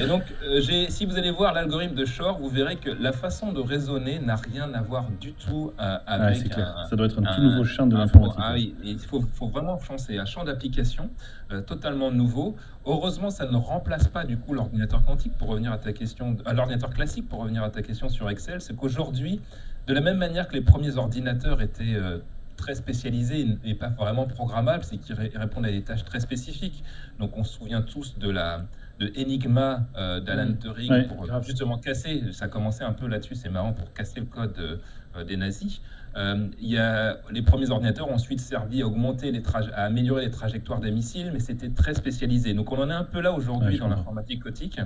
Et 0.00 0.06
donc, 0.08 0.22
euh, 0.42 0.60
si 0.88 1.06
vous 1.06 1.16
allez 1.16 1.30
voir 1.30 1.52
l'algorithme 1.52 1.94
de 1.94 2.04
Shor, 2.04 2.38
vous 2.38 2.48
verrez 2.48 2.76
que 2.76 2.90
la 2.90 3.12
façon 3.12 3.52
de 3.52 3.60
raisonner 3.60 4.18
n'a 4.18 4.34
rien 4.34 4.72
à 4.74 4.82
voir 4.82 5.06
du 5.20 5.32
tout 5.34 5.72
euh, 5.78 5.94
Ouais, 5.94 6.00
avec 6.06 6.36
c'est 6.36 6.48
clair. 6.48 6.76
un, 6.78 6.84
Ça 6.86 6.96
doit 6.96 7.06
être 7.06 7.18
un 7.24 7.34
tout 7.34 7.40
nouveau 7.40 7.62
champ 7.64 7.86
de 7.86 7.96
l'informatique. 7.96 8.40
Ah 8.42 8.52
oui, 8.54 8.74
il 8.82 8.98
faut, 8.98 9.20
faut 9.20 9.46
vraiment 9.48 9.76
penser 9.76 10.18
à 10.18 10.22
un 10.22 10.24
champ 10.24 10.42
d'application 10.44 11.10
euh, 11.52 11.60
totalement 11.60 12.10
nouveau. 12.10 12.56
Heureusement, 12.86 13.30
ça 13.30 13.46
ne 13.48 13.56
remplace 13.56 14.08
pas 14.08 14.24
du 14.24 14.36
coup 14.36 14.52
l'ordinateur 14.52 15.04
quantique 15.04 15.38
pour 15.38 15.48
revenir 15.48 15.70
à 15.70 15.78
ta 15.78 15.92
question, 15.92 16.36
à 16.44 16.52
l'ordinateur 16.54 16.90
classique 16.90 17.28
pour 17.28 17.40
revenir 17.40 17.62
à 17.62 17.70
ta 17.70 17.82
question 17.82 18.08
sur 18.08 18.28
Excel. 18.28 18.60
C'est 18.60 18.74
qu'aujourd'hui, 18.74 19.40
de 19.86 19.94
la 19.94 20.00
même 20.00 20.18
manière 20.18 20.48
que 20.48 20.54
les 20.54 20.60
premiers 20.62 20.96
ordinateurs 20.96 21.62
étaient 21.62 21.94
euh, 21.94 22.18
très 22.56 22.74
spécialisés 22.74 23.46
et 23.64 23.74
pas 23.74 23.90
vraiment 23.90 24.26
programmables, 24.26 24.82
c'est 24.82 24.96
qu'ils 24.96 25.14
ré- 25.14 25.32
répondent 25.34 25.66
à 25.66 25.70
des 25.70 25.82
tâches 25.82 26.04
très 26.04 26.18
spécifiques. 26.20 26.82
Donc, 27.20 27.36
on 27.36 27.44
se 27.44 27.52
souvient 27.58 27.82
tous 27.82 28.18
de 28.18 28.28
la 28.30 28.62
de 29.00 29.12
Enigma 29.16 29.86
euh, 29.96 30.20
d'Alan. 30.20 30.54
Turing 30.60 30.90
Ouais, 30.90 31.04
pour 31.04 31.26
grave. 31.26 31.44
justement 31.44 31.78
casser. 31.78 32.22
Ça 32.32 32.48
commençait 32.48 32.84
un 32.84 32.92
peu 32.92 33.06
là-dessus, 33.06 33.34
c'est 33.34 33.50
marrant 33.50 33.72
pour 33.72 33.92
casser 33.92 34.20
le 34.20 34.26
code 34.26 34.80
euh, 35.16 35.24
des 35.24 35.36
nazis. 35.36 35.80
Euh, 36.16 36.46
y 36.60 36.78
a, 36.78 37.18
les 37.32 37.42
premiers 37.42 37.70
ordinateurs 37.70 38.08
ont 38.08 38.14
ensuite 38.14 38.40
servi 38.40 38.82
à 38.82 38.86
augmenter 38.86 39.32
les 39.32 39.42
à 39.74 39.84
améliorer 39.84 40.26
les 40.26 40.30
trajectoires 40.30 40.80
des 40.80 40.92
missiles, 40.92 41.30
mais 41.32 41.40
c'était 41.40 41.70
très 41.70 41.94
spécialisé. 41.94 42.54
Donc 42.54 42.70
on 42.70 42.78
en 42.78 42.88
est 42.88 42.94
un 42.94 43.04
peu 43.04 43.20
là 43.20 43.32
aujourd'hui 43.32 43.78
dans 43.78 43.88
l'informatique 43.88 44.44
quantique. 44.44 44.80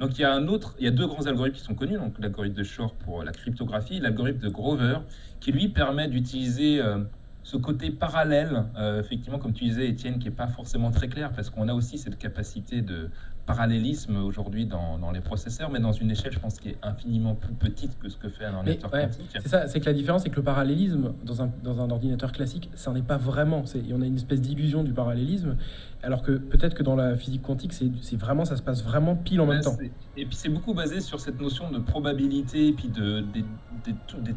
Donc 0.00 0.18
il 0.18 0.22
y 0.22 0.24
a 0.24 0.32
un 0.32 0.48
autre, 0.48 0.74
il 0.80 0.84
y 0.84 0.88
a 0.88 0.90
deux 0.90 1.06
grands 1.06 1.26
algorithmes 1.26 1.56
qui 1.56 1.62
sont 1.62 1.74
connus, 1.74 1.98
donc 1.98 2.18
l'algorithme 2.18 2.56
de 2.56 2.64
Shor 2.64 2.94
pour 2.94 3.22
la 3.22 3.30
cryptographie, 3.30 4.00
l'algorithme 4.00 4.40
de 4.40 4.48
Grover, 4.48 4.98
qui 5.38 5.52
lui 5.52 5.68
permet 5.68 6.08
d'utiliser 6.08 6.80
euh, 6.80 6.98
ce 7.44 7.56
côté 7.56 7.90
parallèle, 7.90 8.64
euh, 8.76 9.00
effectivement, 9.00 9.38
comme 9.38 9.52
tu 9.52 9.64
disais, 9.64 9.88
Étienne, 9.88 10.18
qui 10.18 10.26
n'est 10.26 10.34
pas 10.34 10.48
forcément 10.48 10.90
très 10.90 11.08
clair, 11.08 11.32
parce 11.32 11.50
qu'on 11.50 11.68
a 11.68 11.74
aussi 11.74 11.98
cette 11.98 12.18
capacité 12.18 12.82
de 12.82 13.10
parallélisme 13.46 14.16
aujourd'hui 14.16 14.66
dans, 14.66 14.98
dans 14.98 15.10
les 15.10 15.20
processeurs, 15.20 15.70
mais 15.70 15.80
dans 15.80 15.92
une 15.92 16.10
échelle, 16.10 16.32
je 16.32 16.38
pense, 16.38 16.58
qui 16.58 16.70
est 16.70 16.78
infiniment 16.82 17.34
plus 17.34 17.54
petite 17.54 17.98
que 17.98 18.08
ce 18.08 18.16
que 18.16 18.28
fait 18.28 18.44
un 18.44 18.54
ordinateur 18.54 18.92
ouais, 18.92 19.02
quantique. 19.06 19.30
C'est 19.32 19.48
ça, 19.48 19.66
c'est 19.66 19.80
que 19.80 19.86
la 19.86 19.92
différence, 19.92 20.22
c'est 20.22 20.30
que 20.30 20.36
le 20.36 20.42
parallélisme, 20.44 21.14
dans 21.24 21.42
un, 21.42 21.50
dans 21.62 21.80
un 21.80 21.90
ordinateur 21.90 22.30
classique, 22.32 22.70
ça 22.74 22.92
n'est 22.92 23.02
pas 23.02 23.16
vraiment. 23.16 23.66
C'est- 23.66 23.82
On 23.92 24.00
a 24.00 24.06
une 24.06 24.16
espèce 24.16 24.40
d'illusion 24.40 24.84
du 24.84 24.92
parallélisme, 24.92 25.56
alors 26.02 26.22
que 26.22 26.32
peut-être 26.32 26.74
que 26.74 26.82
dans 26.82 26.96
la 26.96 27.16
physique 27.16 27.42
quantique, 27.42 27.72
c'est 27.72 28.16
vraiment, 28.16 28.44
ça 28.44 28.56
se 28.56 28.62
passe 28.62 28.82
vraiment 28.82 29.16
pile 29.16 29.40
en 29.40 29.46
même 29.46 29.60
temps. 29.62 29.76
Et 30.16 30.26
puis 30.26 30.36
c'est 30.36 30.48
beaucoup 30.48 30.74
basé 30.74 31.00
sur 31.00 31.18
cette 31.20 31.40
notion 31.40 31.70
de 31.70 31.78
probabilité, 31.78 32.68
et 32.68 32.72
puis 32.72 32.88
de, 32.88 33.20
des- 33.20 33.44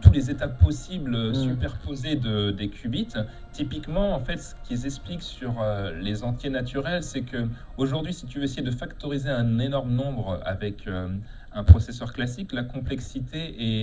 tous 0.01 0.11
les 0.11 0.31
états 0.31 0.47
possibles 0.47 1.13
euh, 1.15 1.29
Mm. 1.31 1.35
superposés 1.35 2.15
de, 2.15 2.49
des 2.51 2.69
qubits. 2.69 3.07
Typiquement, 3.51 4.15
en 4.15 4.19
fait, 4.19 4.37
ce 4.37 4.55
qu'ils 4.63 4.85
expliquent 4.85 5.21
sur 5.21 5.61
euh, 5.61 5.91
les 6.01 6.23
entiers 6.23 6.49
naturels, 6.49 7.03
c'est 7.03 7.21
que 7.21 7.47
aujourd'hui, 7.77 8.13
si 8.13 8.25
tu 8.25 8.39
veux 8.39 8.45
essayer 8.45 8.63
de 8.63 8.71
factoriser 8.71 8.94
un 9.29 9.59
énorme 9.59 9.93
nombre 9.93 10.41
avec 10.45 10.87
euh, 10.87 11.09
un 11.55 11.63
processeur 11.63 12.11
classique, 12.11 12.51
la 12.51 12.63
complexité 12.63 13.39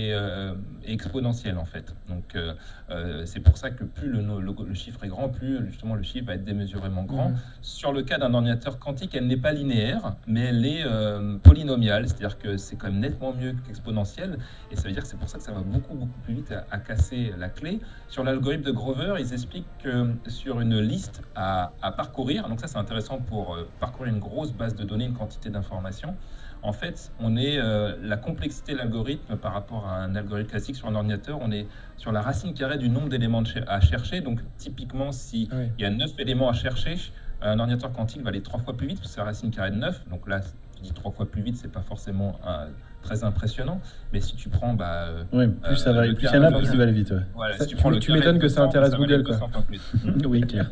est, 0.07 0.13
euh, 0.13 0.53
est 0.83 0.93
exponentielle 0.93 1.57
en 1.57 1.65
fait. 1.65 1.95
Donc 2.07 2.35
euh, 2.35 2.53
euh, 2.91 3.25
c'est 3.25 3.39
pour 3.39 3.57
ça 3.57 3.71
que 3.71 3.83
plus 3.83 4.09
le, 4.09 4.21
le- 4.21 4.55
le 4.67 4.73
chiffre 4.75 5.03
est 5.03 5.07
grand, 5.07 5.29
plus 5.29 5.65
justement 5.65 5.95
le 5.95 6.03
chiffre 6.03 6.27
va 6.27 6.35
être 6.35 6.43
démesurément 6.45 7.03
grand. 7.03 7.29
Mhm. 7.29 7.37
Sur 7.61 7.91
le 7.91 8.03
cas 8.03 8.19
d'un 8.19 8.33
ordinateur 8.33 8.77
quantique, 8.77 9.15
elle 9.15 9.25
n'est 9.25 9.37
pas 9.37 9.51
linéaire, 9.53 10.17
mais 10.27 10.41
elle 10.41 10.63
est 10.65 10.83
euh, 10.85 11.39
polynomiale, 11.39 12.07
c'est-à-dire 12.07 12.37
que 12.37 12.57
c'est 12.57 12.77
quand 12.77 12.91
même 12.91 12.99
nettement 12.99 13.33
mieux 13.33 13.53
qu'exponentielle, 13.65 14.37
et 14.69 14.75
ça 14.75 14.83
veut 14.83 14.93
dire 14.93 15.01
que 15.01 15.07
c'est 15.09 15.17
pour 15.17 15.29
ça 15.29 15.39
que 15.39 15.43
ça 15.43 15.51
va 15.51 15.61
beaucoup 15.63 15.95
beaucoup 15.95 16.19
plus 16.19 16.35
vite 16.35 16.51
à, 16.51 16.67
à 16.69 16.77
casser 16.77 17.33
la 17.37 17.49
clé. 17.49 17.81
Sur 18.07 18.23
l'algorithme 18.23 18.63
de 18.63 18.71
Grover, 18.71 19.15
ils 19.19 19.33
expliquent 19.33 19.75
que 19.79 20.15
sur 20.27 20.61
une 20.61 20.79
liste 20.79 21.23
à, 21.33 21.75
à 21.81 21.91
parcourir, 21.91 22.47
donc 22.49 22.59
ça 22.59 22.67
c'est 22.67 22.77
intéressant 22.77 23.19
pour 23.19 23.57
parcourir 23.79 24.13
une 24.13 24.19
grosse 24.19 24.53
base 24.53 24.75
de 24.75 24.83
données, 24.83 25.05
une 25.05 25.13
quantité 25.17 25.49
d'informations. 25.49 26.17
En 26.63 26.71
fait, 26.71 27.11
on 27.19 27.35
est 27.35 27.57
euh, 27.59 27.95
la 28.01 28.15
complexité 28.15 28.71
de 28.73 28.77
l'algorithme 28.77 29.35
par 29.35 29.53
rapport 29.53 29.85
à 29.85 29.97
un 29.97 30.15
algorithme 30.15 30.49
classique 30.49 30.77
sur 30.77 30.87
un 30.87 30.95
ordinateur, 30.95 31.39
on 31.41 31.51
est 31.51 31.67
sur 31.97 32.11
la 32.13 32.21
racine 32.21 32.53
carrée 32.53 32.77
du 32.77 32.87
nombre 32.89 33.09
d'éléments 33.09 33.43
cher- 33.43 33.65
à 33.67 33.81
chercher. 33.81 34.21
Donc 34.21 34.39
typiquement, 34.57 35.11
si 35.11 35.49
Ouais. 35.51 35.71
il 35.77 35.81
y 35.81 35.85
a 35.85 35.89
9 35.89 36.11
éléments 36.19 36.49
à 36.49 36.53
chercher. 36.53 36.95
Un 37.41 37.59
ordinateur 37.59 37.91
quantique 37.91 38.21
va 38.21 38.29
aller 38.29 38.41
trois 38.41 38.61
fois 38.61 38.77
plus 38.77 38.87
vite 38.87 38.99
parce 38.99 39.09
que 39.09 39.13
c'est 39.15 39.19
la 39.19 39.25
racine 39.25 39.51
carrée 39.51 39.71
de 39.71 39.75
9. 39.75 40.07
Donc 40.09 40.25
là, 40.29 40.39
je 40.77 40.83
dis 40.83 40.93
trois 40.93 41.11
fois 41.11 41.25
plus 41.29 41.41
vite, 41.41 41.57
c'est 41.57 41.69
pas 41.71 41.81
forcément 41.81 42.39
euh, 42.47 42.67
très 43.01 43.25
impressionnant. 43.25 43.81
Mais 44.13 44.21
si 44.21 44.37
tu 44.37 44.47
prends. 44.47 44.73
Bah, 44.73 45.07
euh, 45.09 45.23
Oui, 45.33 45.47
plus 45.49 45.73
Euh, 45.73 45.75
ça 45.75 45.91
va, 45.91 46.05
le 46.07 46.13
plus 46.13 46.23
il 46.31 46.33
y 46.33 46.37
en 46.37 46.43
a, 46.43 46.51
plus 46.53 46.69
il 46.71 46.77
va 46.77 46.83
aller 46.83 46.93
vite. 46.93 47.11
ouais. 47.11 47.17
voilà, 47.35 47.57
Ça, 47.57 47.65
si 47.65 47.75
tu 47.75 47.75
tu 47.75 47.99
tu 47.99 48.11
m'étonnes 48.13 48.39
que 48.39 48.47
ça 48.47 48.61
200, 48.61 48.69
intéresse 48.69 48.91
va 48.91 48.97
Google, 48.97 49.23
200 49.23 49.49
quoi. 49.51 49.61
plus. 49.63 49.81
oui, 50.25 50.39
clair. 50.41 50.71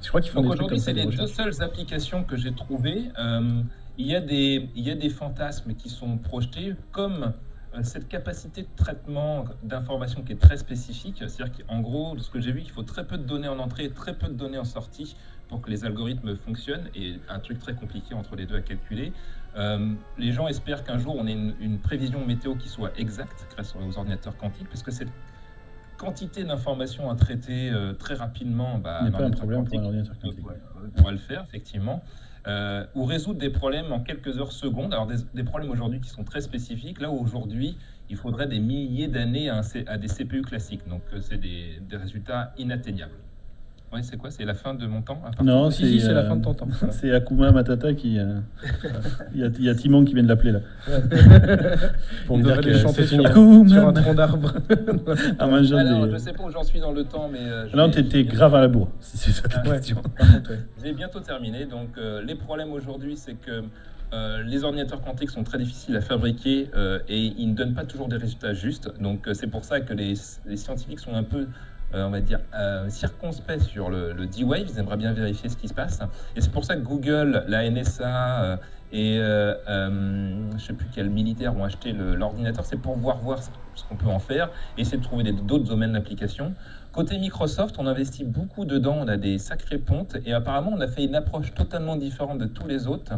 Je 0.00 0.06
crois 0.08 0.20
qu'ils 0.20 0.30
font 0.30 0.46
aujourd'hui, 0.46 0.78
ça. 0.78 0.84
c'est 0.84 0.92
les 0.92 1.06
deux 1.06 1.26
seules 1.26 1.60
applications 1.60 2.22
que 2.22 2.36
j'ai 2.36 2.52
trouvées. 2.52 3.10
Euh, 3.18 3.40
il, 3.98 4.06
y 4.06 4.14
a 4.14 4.20
des, 4.20 4.68
il 4.74 4.86
y 4.86 4.90
a 4.90 4.94
des 4.94 5.10
fantasmes 5.10 5.74
qui 5.74 5.88
sont 5.88 6.18
projetés 6.18 6.74
comme 6.92 7.32
euh, 7.74 7.82
cette 7.82 8.08
capacité 8.08 8.62
de 8.62 8.68
traitement 8.76 9.44
d'informations 9.62 10.22
qui 10.22 10.32
est 10.32 10.40
très 10.40 10.56
spécifique. 10.56 11.22
C'est-à-dire 11.26 11.66
qu'en 11.66 11.80
gros, 11.80 12.14
de 12.14 12.20
ce 12.20 12.30
que 12.30 12.40
j'ai 12.40 12.52
vu, 12.52 12.60
il 12.62 12.70
faut 12.70 12.82
très 12.82 13.06
peu 13.06 13.18
de 13.18 13.24
données 13.24 13.48
en 13.48 13.58
entrée 13.58 13.84
et 13.84 13.90
très 13.90 14.14
peu 14.14 14.28
de 14.28 14.34
données 14.34 14.58
en 14.58 14.64
sortie 14.64 15.16
pour 15.48 15.60
que 15.60 15.70
les 15.70 15.84
algorithmes 15.84 16.36
fonctionnent 16.36 16.88
et 16.94 17.16
un 17.28 17.38
truc 17.38 17.58
très 17.58 17.74
compliqué 17.74 18.14
entre 18.14 18.34
les 18.36 18.46
deux 18.46 18.56
à 18.56 18.62
calculer. 18.62 19.12
Euh, 19.56 19.94
les 20.18 20.32
gens 20.32 20.48
espèrent 20.48 20.82
qu'un 20.82 20.98
jour 20.98 21.14
on 21.16 21.26
ait 21.26 21.32
une, 21.32 21.54
une 21.60 21.78
prévision 21.78 22.24
météo 22.24 22.56
qui 22.56 22.68
soit 22.68 22.98
exacte 22.98 23.46
grâce 23.52 23.74
aux 23.76 23.98
ordinateurs 23.98 24.36
quantiques 24.36 24.68
parce 24.68 24.82
que 24.82 24.90
cette 24.90 25.12
quantité 25.96 26.44
d'informations 26.44 27.10
à 27.10 27.14
traiter 27.14 27.70
euh, 27.70 27.92
très 27.92 28.14
rapidement, 28.14 28.78
bah, 28.78 28.98
Ce 29.00 29.04
n'est 29.04 29.14
un 29.14 29.18
pas 29.18 29.24
un 29.24 29.30
problème 29.30 29.64
pour 29.64 29.78
un 29.78 29.84
ordinateur 29.84 30.18
quantique. 30.18 30.44
on 30.84 30.90
pourrait 30.90 31.12
le 31.12 31.18
faire, 31.18 31.44
effectivement. 31.48 32.02
Euh, 32.46 32.84
ou 32.94 33.04
résoudre 33.04 33.38
des 33.38 33.48
problèmes 33.48 33.90
en 33.90 34.00
quelques 34.00 34.38
heures 34.38 34.52
secondes. 34.52 34.92
Alors, 34.92 35.06
des, 35.06 35.44
problèmes 35.44 35.70
aujourd'hui 35.70 36.00
qui 36.00 36.10
sont 36.10 36.24
très 36.24 36.42
spécifiques, 36.42 37.00
là 37.00 37.10
où 37.10 37.18
aujourd'hui, 37.18 37.78
il 38.10 38.16
faudrait 38.16 38.46
des 38.46 38.60
milliers 38.60 39.08
d'années 39.08 39.48
à, 39.48 39.62
des 39.96 40.08
CPU 40.08 40.42
classiques. 40.42 40.86
Donc, 40.86 41.02
euh, 41.12 41.20
c'est 41.22 41.38
des 41.38 41.96
résultats 41.96 42.52
inatteignables. 42.58 43.16
Oui, 43.94 44.00
c'est 44.02 44.16
quoi 44.16 44.30
C'est 44.32 44.44
la 44.44 44.54
fin 44.54 44.74
de 44.74 44.86
mon 44.88 45.02
temps 45.02 45.22
Non, 45.40 45.70
Si, 45.70 45.86
si, 45.86 46.00
c'est 46.00 46.12
la 46.12 46.20
euh, 46.22 46.28
fin 46.28 46.34
de 46.36 46.42
ton 46.42 46.52
temps. 46.52 46.66
Voilà. 46.68 46.92
C'est 47.00 47.12
Akuma 47.12 47.52
Matata 47.52 47.94
qui. 47.94 48.18
euh, 48.18 48.40
Il 49.32 49.40
y, 49.40 49.44
a, 49.44 49.48
il 49.56 49.64
y 49.64 49.68
a 49.68 49.74
Timon 49.76 50.04
qui 50.04 50.14
vient 50.14 50.24
de 50.24 50.28
l'appeler 50.28 50.50
là. 50.52 50.60
Pour 52.26 52.34
On 52.34 52.38
lui 52.38 52.44
dire 52.44 52.60
que 52.60 52.66
les 52.70 52.78
chanter 52.80 53.02
c'est 53.06 53.14
sur, 53.14 53.22
sur 53.28 53.86
un 53.88 53.92
tronc 53.92 54.14
d'arbre. 54.14 54.52
Alors, 55.38 55.60
des- 55.60 56.12
je 56.12 56.16
sais 56.18 56.32
pas 56.32 56.42
où 56.42 56.50
j'en 56.50 56.64
suis 56.64 56.80
dans 56.80 56.90
le 56.90 57.04
temps, 57.04 57.28
mais. 57.32 57.38
euh, 57.42 57.66
Non, 57.74 57.88
t'es 57.88 58.24
grave 58.24 58.54
à 58.56 58.60
la 58.60 58.68
bourre, 58.68 58.90
si 59.00 59.16
c'est 59.16 59.30
ça 59.30 59.48
ta 59.48 59.62
Ah, 59.64 59.70
question. 59.70 60.02
Ouais. 60.20 60.58
J'ai 60.82 60.92
bientôt 60.92 61.20
terminé. 61.20 61.64
Donc, 61.66 61.90
euh, 61.96 62.20
les 62.22 62.34
problèmes 62.34 62.72
aujourd'hui, 62.72 63.16
c'est 63.16 63.34
que 63.34 63.62
euh, 64.12 64.42
les 64.44 64.64
ordinateurs 64.64 65.02
quantiques 65.02 65.30
sont 65.30 65.44
très 65.44 65.58
difficiles 65.58 65.96
à 65.96 66.00
fabriquer 66.00 66.68
euh, 66.76 66.98
et 67.08 67.32
ils 67.38 67.48
ne 67.50 67.54
donnent 67.54 67.74
pas 67.74 67.84
toujours 67.84 68.08
des 68.08 68.16
résultats 68.16 68.54
justes. 68.54 68.90
Donc, 69.00 69.28
euh, 69.28 69.34
c'est 69.34 69.46
pour 69.46 69.64
ça 69.64 69.80
que 69.80 69.92
les, 69.94 70.14
les 70.46 70.56
scientifiques 70.56 71.00
sont 71.00 71.14
un 71.14 71.22
peu, 71.24 71.46
on 71.96 72.10
va 72.10 72.20
dire, 72.20 72.40
euh, 72.54 72.88
circonspects 72.88 73.60
sur 73.60 73.90
le, 73.90 74.14
D-Wave. 74.26 74.66
Ils 74.68 74.78
aimeraient 74.78 74.96
bien 74.96 75.12
vérifier 75.12 75.48
ce 75.48 75.56
qui 75.56 75.68
se 75.68 75.74
passe. 75.74 76.00
Et 76.36 76.40
c'est 76.40 76.52
pour 76.52 76.64
ça 76.64 76.76
que 76.76 76.82
Google, 76.82 77.44
la 77.48 77.68
NSA 77.70 78.42
euh, 78.42 78.56
et 78.94 79.18
euh, 79.18 79.54
euh, 79.68 80.50
je 80.50 80.54
ne 80.54 80.58
sais 80.58 80.72
plus 80.72 80.86
quel 80.94 81.10
militaire 81.10 81.56
ont 81.56 81.64
acheté 81.64 81.92
l'ordinateur. 81.92 82.64
C'est 82.64 82.76
pour 82.76 82.96
voir, 82.96 83.18
voir 83.18 83.40
ce 83.42 83.84
qu'on 83.88 83.96
peut 83.96 84.06
en 84.06 84.20
faire 84.20 84.50
et 84.78 84.82
essayer 84.82 84.98
de 84.98 85.02
trouver 85.02 85.24
d'autres 85.32 85.64
domaines 85.64 85.94
d'application. 85.94 86.54
Côté 86.92 87.18
Microsoft, 87.18 87.74
on 87.78 87.88
investit 87.88 88.24
beaucoup 88.24 88.64
dedans, 88.64 88.96
on 89.00 89.08
a 89.08 89.16
des 89.16 89.38
sacrées 89.38 89.78
pontes 89.78 90.16
et 90.24 90.32
apparemment 90.32 90.70
on 90.72 90.80
a 90.80 90.86
fait 90.86 91.04
une 91.04 91.16
approche 91.16 91.52
totalement 91.54 91.96
différente 91.96 92.38
de 92.38 92.46
tous 92.46 92.68
les 92.68 92.86
autres 92.86 93.14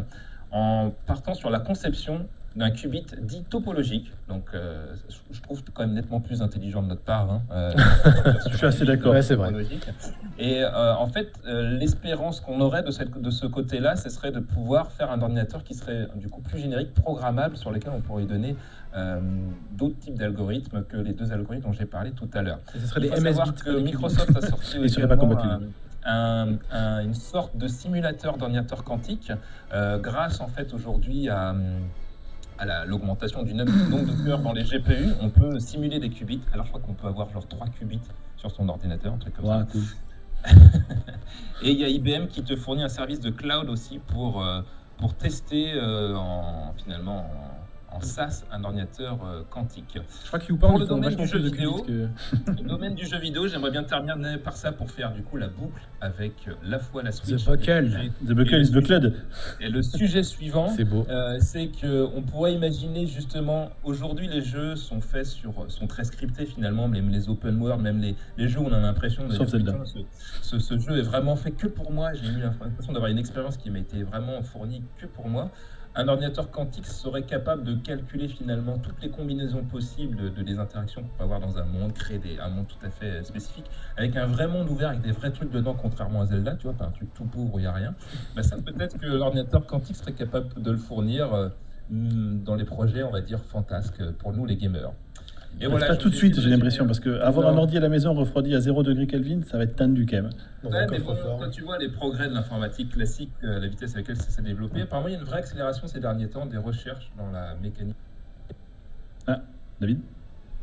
en 0.51 0.91
partant 1.05 1.35
sur 1.35 1.51
la 1.51 1.59
conception 1.59 2.27
d'un 2.55 2.71
qubit 2.71 3.05
dit 3.21 3.43
topologique. 3.43 4.11
Donc 4.29 4.45
euh, 4.53 4.95
je 5.31 5.41
trouve 5.41 5.63
quand 5.73 5.83
même 5.83 5.93
nettement 5.93 6.19
plus 6.19 6.41
intelligent 6.41 6.81
de 6.81 6.87
notre 6.87 7.01
part. 7.03 7.29
hein, 7.31 7.41
euh, 7.51 7.71
Je 8.51 8.57
suis 8.57 8.65
assez 8.65 8.85
d'accord. 8.85 9.13
Ouais, 9.13 9.21
c'est 9.21 9.35
vrai. 9.35 9.49
topologique. 9.49 9.87
Et 10.39 10.63
euh, 10.63 10.95
en 10.95 11.07
fait, 11.07 11.31
euh, 11.45 11.77
l'espérance 11.77 12.39
qu'on 12.39 12.59
aurait 12.61 12.81
de, 12.83 12.89
cette- 12.91 13.21
de 13.21 13.29
ce 13.29 13.45
côté-là, 13.45 13.95
ce 13.95 14.09
serait 14.09 14.31
de 14.31 14.39
pouvoir 14.39 14.91
faire 14.91 15.11
un 15.11 15.21
ordinateur 15.21 15.63
qui 15.63 15.75
serait 15.75 16.07
du 16.15 16.29
coup 16.29 16.41
plus 16.41 16.59
générique, 16.59 16.93
programmable, 16.95 17.57
sur 17.57 17.71
lequel 17.71 17.91
on 17.95 18.01
pourrait 18.01 18.25
donner 18.25 18.55
euh, 18.95 19.19
d'autres 19.73 19.99
types 19.99 20.17
d'algorithmes 20.17 20.83
que 20.83 20.97
les 20.97 21.13
deux 21.13 21.31
algorithmes 21.31 21.65
dont 21.67 21.73
j'ai 21.73 21.85
parlé 21.85 22.11
tout 22.11 22.29
à 22.33 22.41
l'heure. 22.41 22.59
Et 22.75 22.79
ce 22.79 22.87
serait 22.87 23.01
Il 23.01 23.11
des 23.11 23.19
MS 23.21 23.33
savoir 23.35 23.53
que. 23.55 23.79
Microsoft 23.81 24.35
a 24.35 24.41
sorti 24.41 24.77
Ils 24.81 24.89
seraient 24.89 25.07
pas 25.07 25.13
également 25.15 25.35
compatibles. 25.35 25.67
un- 26.05 26.47
un- 26.49 26.57
un- 26.71 27.03
une 27.03 27.13
sorte 27.13 27.55
de 27.57 27.67
simulateur 27.67 28.37
d'ordinateur 28.37 28.83
quantique 28.83 29.31
euh, 29.73 29.99
grâce 29.99 30.39
en 30.41 30.47
fait 30.47 30.73
aujourd'hui 30.73 31.27
à, 31.29 31.53
à 32.57 32.65
la- 32.65 32.85
l'augmentation 32.85 33.43
du 33.43 33.53
nombre 33.53 33.71
nombre 33.89 34.05
de 34.15 34.25
cœurs 34.25 34.39
dans 34.39 34.53
les 34.53 34.63
GPU. 34.63 35.09
On 35.21 35.29
peut 35.29 35.59
simuler 35.59 35.99
des 35.99 36.09
qubits. 36.09 36.41
Alors 36.53 36.65
je 36.65 36.71
crois 36.71 36.81
qu'on 36.81 36.93
peut 36.93 37.07
avoir 37.07 37.29
genre 37.31 37.47
3 37.47 37.67
qubits 37.69 38.01
sur 38.37 38.51
son 38.51 38.67
ordinateur, 38.69 39.13
un 39.13 39.17
truc 39.17 39.35
comme 39.35 39.45
ça. 39.45 39.67
Cool. 39.71 39.81
Et 41.63 41.71
il 41.71 41.79
y 41.79 41.83
a 41.83 41.89
IBM 41.89 42.27
qui 42.27 42.43
te 42.43 42.55
fournit 42.55 42.83
un 42.83 42.89
service 42.89 43.19
de 43.19 43.29
cloud 43.31 43.69
aussi 43.69 43.99
pour, 43.99 44.43
euh, 44.43 44.61
pour 44.97 45.15
tester 45.15 45.73
euh, 45.73 46.15
en, 46.15 46.73
finalement 46.77 47.19
en, 47.21 47.66
en 47.97 48.01
SaaS 48.01 48.43
un 48.51 48.63
ordinateur 48.63 49.19
euh, 49.25 49.41
quantique. 49.49 49.97
Je 50.23 50.27
crois 50.27 50.39
que 50.39 50.47
YouPorn, 50.49 50.71
Pour 50.73 50.79
le 50.79 50.85
domaine 50.85 51.15
du 51.15 51.25
jeu 51.27 51.39
de 51.39 51.49
vidéo, 51.49 51.81
que... 51.83 52.07
Le 52.61 52.67
domaine 52.67 52.95
du 52.95 53.05
jeu 53.05 53.17
vidéo, 53.17 53.47
j'aimerais 53.47 53.71
bien 53.71 53.83
terminer 53.83 54.37
par 54.37 54.55
ça 54.55 54.71
pour 54.71 54.89
faire 54.91 55.11
du 55.13 55.21
coup 55.23 55.37
la 55.37 55.47
boucle 55.47 55.81
avec 56.01 56.33
euh, 56.47 56.53
la 56.63 56.79
fois 56.79 57.03
la 57.03 57.11
Switch. 57.11 57.43
The 57.43 57.49
Buckle. 57.49 58.11
The 58.25 58.33
Buckle 58.33 58.61
is 58.61 58.71
buckled. 58.71 59.13
Et 59.59 59.69
le 59.69 59.81
sujet 59.81 60.23
suivant, 60.35 60.69
C'est 60.69 60.85
beau. 60.85 61.05
euh, 61.09 61.37
c'est 61.39 61.67
que 61.67 62.07
on 62.15 62.21
pourrait 62.21 62.53
imaginer 62.53 63.07
justement 63.07 63.69
aujourd'hui 63.83 64.27
les 64.27 64.41
jeux 64.41 64.75
sont 64.75 65.01
faits 65.01 65.25
sur 65.25 65.65
sont 65.69 65.87
très 65.87 66.03
scriptés 66.03 66.45
finalement 66.45 66.87
même 66.87 67.09
les 67.09 67.29
open 67.29 67.59
world 67.61 67.81
même 67.81 67.99
les, 67.99 68.15
les 68.37 68.47
jeux 68.47 68.59
où 68.59 68.65
on 68.67 68.73
a 68.73 68.79
l'impression 68.79 69.27
de 69.27 69.33
Sauf 69.33 69.47
dire, 69.47 69.57
Zelda. 69.57 69.71
putain, 69.73 69.85
ce, 69.85 69.99
ce- 70.41 70.59
ce 70.59 70.77
jeu 70.79 70.97
est 70.97 71.01
vraiment 71.01 71.35
fait 71.35 71.51
que 71.51 71.67
pour 71.67 71.91
moi 71.91 72.13
j'ai 72.13 72.27
eu 72.27 72.39
l'impression 72.41 72.93
d'avoir 72.93 73.09
une 73.11 73.17
expérience 73.17 73.57
qui 73.57 73.69
m'a 73.71 73.79
été 73.79 74.03
vraiment 74.03 74.41
fournie 74.43 74.83
que 74.99 75.05
pour 75.07 75.27
moi 75.29 75.49
un 75.97 76.07
ordinateur 76.07 76.51
quantique 76.51 76.85
serait 76.85 77.25
capable 77.25 77.63
de 77.63 77.73
calculer 77.73 78.27
finalement 78.27 78.77
toutes 78.77 79.01
les 79.01 79.09
combinaisons 79.09 79.65
possibles 79.65 80.15
de, 80.15 80.29
de 80.29 80.43
des 80.43 80.59
interactions 80.59 81.01
qu'on 81.01 81.09
peut 81.09 81.23
avoir 81.23 81.39
dans 81.39 81.57
un 81.57 81.65
monde, 81.65 81.93
créer 81.93 82.39
un 82.39 82.49
monde 82.49 82.67
tout 82.67 82.85
à 82.85 82.91
fait 82.91 83.23
spécifique, 83.23 83.71
avec 83.95 84.15
un 84.15 84.27
vrai 84.27 84.47
monde 84.47 84.69
ouvert, 84.69 84.89
avec 84.89 85.01
des 85.01 85.11
vrais 85.11 85.31
trucs 85.31 85.49
dedans, 85.49 85.73
contrairement 85.73 86.21
à 86.21 86.27
Zelda, 86.27 86.55
tu 86.55 86.67
vois, 86.67 86.77
pas 86.77 86.85
un 86.85 86.91
truc 86.91 87.13
tout 87.15 87.25
pauvre 87.25 87.55
où 87.55 87.59
il 87.59 87.63
n'y 87.63 87.67
a 87.67 87.73
rien. 87.73 87.95
Bah, 88.35 88.43
ça, 88.43 88.57
peut-être 88.57 88.99
que 88.99 89.07
l'ordinateur 89.07 89.65
quantique 89.65 89.95
serait 89.95 90.13
capable 90.13 90.61
de 90.61 90.71
le 90.71 90.77
fournir 90.77 91.33
euh, 91.33 91.49
mm, 91.89 92.43
dans 92.43 92.55
les 92.55 92.65
projets, 92.65 93.01
on 93.01 93.11
va 93.11 93.21
dire, 93.21 93.43
fantasques 93.43 94.03
pour 94.19 94.33
nous, 94.33 94.45
les 94.45 94.57
gamers. 94.57 94.93
Et 95.59 95.63
C'est 95.63 95.67
voilà, 95.67 95.87
pas 95.87 95.95
tout 95.95 96.09
de 96.09 96.15
suite, 96.15 96.39
j'ai 96.39 96.49
l'impression, 96.51 96.85
parce 96.85 96.99
que 96.99 97.19
avoir 97.19 97.47
un 97.47 97.57
ordi 97.57 97.77
à 97.77 97.79
la 97.79 97.89
maison 97.89 98.13
refroidi 98.13 98.53
à 98.53 98.59
0 98.59 98.83
degré 98.83 99.07
Kelvin, 99.07 99.41
ça 99.43 99.57
va 99.57 99.63
être 99.63 99.75
tendu 99.75 100.05
quand 100.05 100.17
même. 100.17 100.29
Ouais, 100.63 100.85
mais 100.91 100.99
bon, 100.99 101.15
quand 101.39 101.49
tu 101.49 101.63
vois 101.63 101.79
les 101.79 101.89
progrès 101.89 102.29
de 102.29 102.33
l'informatique 102.35 102.91
classique, 102.91 103.31
euh, 103.43 103.59
la 103.59 103.67
vitesse 103.67 103.95
à 103.95 103.97
laquelle 103.97 104.17
ça 104.17 104.29
s'est 104.29 104.43
développé, 104.43 104.81
apparemment 104.81 105.07
il 105.07 105.13
y 105.13 105.15
a 105.15 105.19
une 105.19 105.25
vraie 105.25 105.39
accélération 105.39 105.87
ces 105.87 105.99
derniers 105.99 106.29
temps 106.29 106.45
des 106.45 106.57
recherches 106.57 107.11
dans 107.17 107.31
la 107.31 107.55
mécanique. 107.55 107.95
David? 109.79 109.99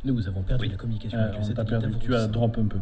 Nous 0.03 0.27
avons 0.27 0.43
perdu 0.43 0.65
Oui. 0.65 0.71
la 0.71 0.77
communication 0.77 1.17
Euh, 1.17 1.29
avec 1.29 1.39
On 1.59 1.65
perdu, 1.65 1.95
tu 1.99 2.13
as 2.15 2.27
drop 2.27 2.57
un 2.57 2.65
peu. 2.67 2.77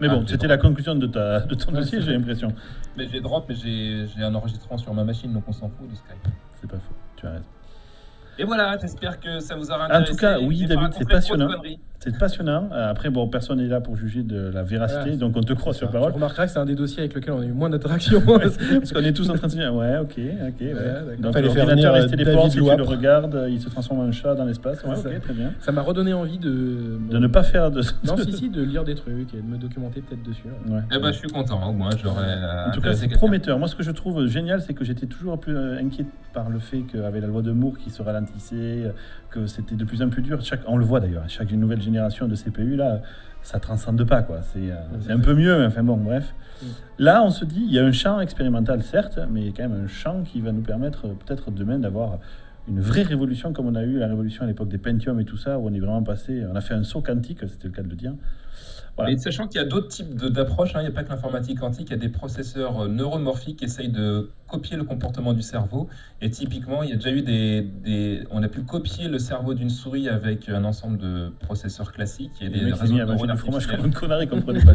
Mais 0.00 0.08
Ah, 0.10 0.16
bon, 0.16 0.26
c'était 0.26 0.48
la 0.48 0.58
conclusion 0.58 0.94
de, 0.96 1.06
ta, 1.06 1.40
de 1.40 1.54
ton 1.54 1.72
Ouais, 1.72 1.78
dossier, 1.80 2.00
j'ai 2.00 2.12
l'impression. 2.12 2.52
Mais 2.96 3.06
j'ai 3.08 3.20
drop, 3.20 3.46
mais 3.48 3.54
j'ai 3.54 4.06
un 4.22 4.34
enregistrement 4.34 4.76
sur 4.76 4.92
ma 4.92 5.04
machine, 5.04 5.32
donc 5.32 5.44
on 5.46 5.52
s'en 5.52 5.68
fout 5.68 5.88
de 5.88 5.94
Skype. 5.94 6.28
C'est 6.60 6.68
pas 6.70 6.78
faux, 6.78 6.94
tu 7.16 7.26
as 7.26 7.30
raison. 7.30 7.44
Et 8.38 8.44
voilà, 8.44 8.76
j'espère 8.80 9.20
que 9.20 9.38
ça 9.40 9.54
vous 9.54 9.70
aura 9.70 9.82
En 9.86 9.90
intéressé. 9.90 10.12
tout 10.12 10.16
cas, 10.18 10.38
oui, 10.40 10.66
David, 10.66 10.92
c'est 10.96 11.08
passionnant. 11.08 11.48
C'est 12.04 12.18
passionnant. 12.18 12.68
Euh, 12.70 12.90
Après, 12.90 13.08
bon, 13.08 13.26
personne 13.28 13.58
n'est 13.62 13.66
là 13.66 13.80
pour 13.80 13.96
juger 13.96 14.22
de 14.22 14.50
la 14.52 14.62
véracité, 14.62 15.16
donc 15.16 15.34
on 15.36 15.40
te 15.40 15.54
croit 15.54 15.72
sur 15.72 15.86
Tu 15.88 15.92
parole. 15.94 16.12
remarqueras 16.12 16.44
que 16.44 16.52
c'est 16.52 16.58
un 16.58 16.66
des 16.66 16.74
dossiers 16.74 17.00
avec 17.00 17.14
lequel 17.14 17.32
on 17.32 17.40
a 17.40 17.46
eu 17.46 17.52
moins 17.52 17.70
d'interactions. 17.70 18.20
Parce 18.26 18.92
qu'on 18.92 19.00
est 19.00 19.14
tous 19.14 19.30
en 19.30 19.34
train 19.34 19.46
de 19.46 19.52
se 19.52 19.56
dire, 19.56 19.74
ouais, 19.74 19.96
ok, 19.96 20.10
ok. 20.10 20.60
Ouais, 20.60 20.74
d'accord. 20.74 21.02
Donc 21.18 21.32
Fallait 21.32 21.48
faire 21.48 21.64
l'ordinateur 21.64 21.94
venir, 21.94 21.94
est 21.94 22.00
euh, 22.02 22.08
téléport, 22.08 22.34
David 22.48 22.50
si 22.52 22.58
tu 22.58 22.76
le 22.76 22.82
regardes, 22.82 23.46
il 23.48 23.58
se 23.58 23.70
transforme 23.70 24.00
en 24.00 24.12
chat 24.12 24.34
dans 24.34 24.44
l'espace. 24.44 24.84
Ouais, 24.84 24.90
ok, 24.90 25.02
ça. 25.02 25.20
très 25.20 25.32
bien. 25.32 25.52
ça 25.60 25.72
m'a 25.72 25.80
redonné 25.80 26.12
envie 26.12 26.36
de. 26.36 26.98
De 27.10 27.18
ne 27.18 27.26
pas 27.26 27.42
faire 27.42 27.70
de... 27.70 27.80
Non, 28.06 28.18
si, 28.18 28.32
si, 28.36 28.48
de 28.50 28.62
lire 28.62 28.84
des 28.84 28.96
trucs 28.96 29.32
et 29.32 29.38
de 29.38 29.46
me 29.46 29.56
documenter 29.56 30.02
peut-être 30.02 30.22
dessus. 30.22 30.48
Ouais. 30.68 30.80
Eh 30.94 30.98
ben, 30.98 31.10
je 31.10 31.18
suis 31.18 31.28
content, 31.28 31.70
au 31.70 31.72
moins, 31.72 31.88
j'aurais. 32.02 32.36
En 32.66 32.70
tout 32.70 32.82
cas, 32.82 32.92
c'est 32.92 33.08
prometteur. 33.08 33.58
Moi, 33.58 33.66
ce 33.66 33.76
que 33.76 33.82
je 33.82 33.92
trouve 33.92 34.26
génial, 34.26 34.60
c'est 34.60 34.74
que 34.74 34.84
j'étais 34.84 35.06
toujours 35.06 35.32
un 35.32 35.38
peu 35.38 35.56
euh, 35.56 35.78
inquiet 35.78 36.04
par 36.34 36.50
le 36.50 36.58
fait 36.58 36.82
qu'avec 36.92 37.22
la 37.22 37.28
loi 37.28 37.40
de 37.40 37.52
Moore 37.52 37.78
qui 37.78 37.88
se 37.88 38.02
ralentissait, 38.02 38.54
euh, 38.56 38.90
que 39.34 39.46
c'était 39.46 39.74
de 39.74 39.84
plus 39.84 40.00
en 40.02 40.08
plus 40.08 40.22
dur. 40.22 40.40
Chaque, 40.40 40.60
on 40.66 40.76
le 40.76 40.84
voit 40.84 41.00
d'ailleurs, 41.00 41.24
chaque 41.28 41.50
nouvelle 41.52 41.82
génération 41.82 42.28
de 42.28 42.36
CPU, 42.36 42.76
là, 42.76 43.02
ça 43.42 43.58
transcende 43.58 44.04
pas. 44.04 44.22
quoi. 44.22 44.42
C'est 44.42 44.70
euh, 44.70 45.12
un 45.14 45.18
peu 45.18 45.34
mieux, 45.34 45.58
mais 45.58 45.66
enfin 45.66 45.82
bon, 45.82 45.96
bref. 45.96 46.34
Mm. 46.62 46.66
Là, 46.98 47.22
on 47.24 47.30
se 47.30 47.44
dit, 47.44 47.64
il 47.66 47.72
y 47.72 47.78
a 47.78 47.84
un 47.84 47.92
champ 47.92 48.20
expérimental, 48.20 48.82
certes, 48.82 49.18
mais 49.30 49.40
il 49.40 49.46
y 49.46 49.50
a 49.50 49.52
quand 49.52 49.68
même 49.68 49.84
un 49.84 49.88
champ 49.88 50.22
qui 50.22 50.40
va 50.40 50.52
nous 50.52 50.62
permettre 50.62 51.06
euh, 51.06 51.14
peut-être 51.24 51.50
demain 51.50 51.78
d'avoir 51.78 52.18
une 52.68 52.80
vraie 52.80 53.02
révolution 53.02 53.52
comme 53.52 53.66
on 53.66 53.74
a 53.74 53.82
eu 53.82 53.98
la 53.98 54.06
révolution 54.06 54.44
à 54.44 54.46
l'époque 54.46 54.68
des 54.68 54.78
Pentium 54.78 55.20
et 55.20 55.24
tout 55.24 55.36
ça, 55.36 55.58
où 55.58 55.68
on 55.68 55.74
est 55.74 55.80
vraiment 55.80 56.02
passé, 56.02 56.42
on 56.50 56.56
a 56.56 56.60
fait 56.60 56.74
un 56.74 56.84
saut 56.84 57.02
quantique, 57.02 57.40
c'était 57.46 57.68
le 57.68 57.74
cas 57.74 57.82
de 57.82 57.88
le 57.88 57.96
dire. 57.96 58.14
Voilà. 58.96 59.10
Et 59.10 59.18
sachant 59.18 59.48
qu'il 59.48 59.60
y 59.60 59.64
a 59.64 59.66
d'autres 59.66 59.88
types 59.88 60.14
d'approches, 60.14 60.76
hein, 60.76 60.80
il 60.80 60.84
n'y 60.84 60.88
a 60.88 60.92
pas 60.92 61.02
que 61.02 61.10
l'informatique 61.10 61.58
quantique, 61.58 61.88
il 61.88 61.92
y 61.92 61.94
a 61.94 61.98
des 61.98 62.08
processeurs 62.08 62.84
euh, 62.84 62.88
neuromorphiques 62.88 63.58
qui 63.58 63.64
essayent 63.64 63.90
de 63.90 64.30
copier 64.48 64.76
le 64.76 64.84
comportement 64.84 65.32
du 65.32 65.42
cerveau. 65.42 65.88
Et 66.20 66.30
typiquement, 66.30 66.82
il 66.82 66.90
y 66.90 66.92
a 66.92 66.96
déjà 66.96 67.10
eu 67.10 67.22
des, 67.22 67.62
des- 67.62 68.24
on 68.30 68.42
a 68.42 68.48
pu 68.48 68.62
copier 68.62 69.08
le 69.08 69.18
cerveau 69.18 69.54
d'une 69.54 69.70
souris 69.70 70.08
avec 70.08 70.48
un 70.48 70.64
ensemble 70.64 70.98
de 70.98 71.32
processeurs 71.40 71.92
classiques 71.92 72.32
et 72.40 72.48
des 72.48 72.72
réseaux 72.72 72.94
de 72.94 72.98
neurones 73.04 73.30
du 73.30 73.36
fromage 73.36 73.66
comme 73.66 73.86
une 73.86 73.92
connerie, 73.94 74.28
comprenez 74.28 74.60
pas. 74.64 74.72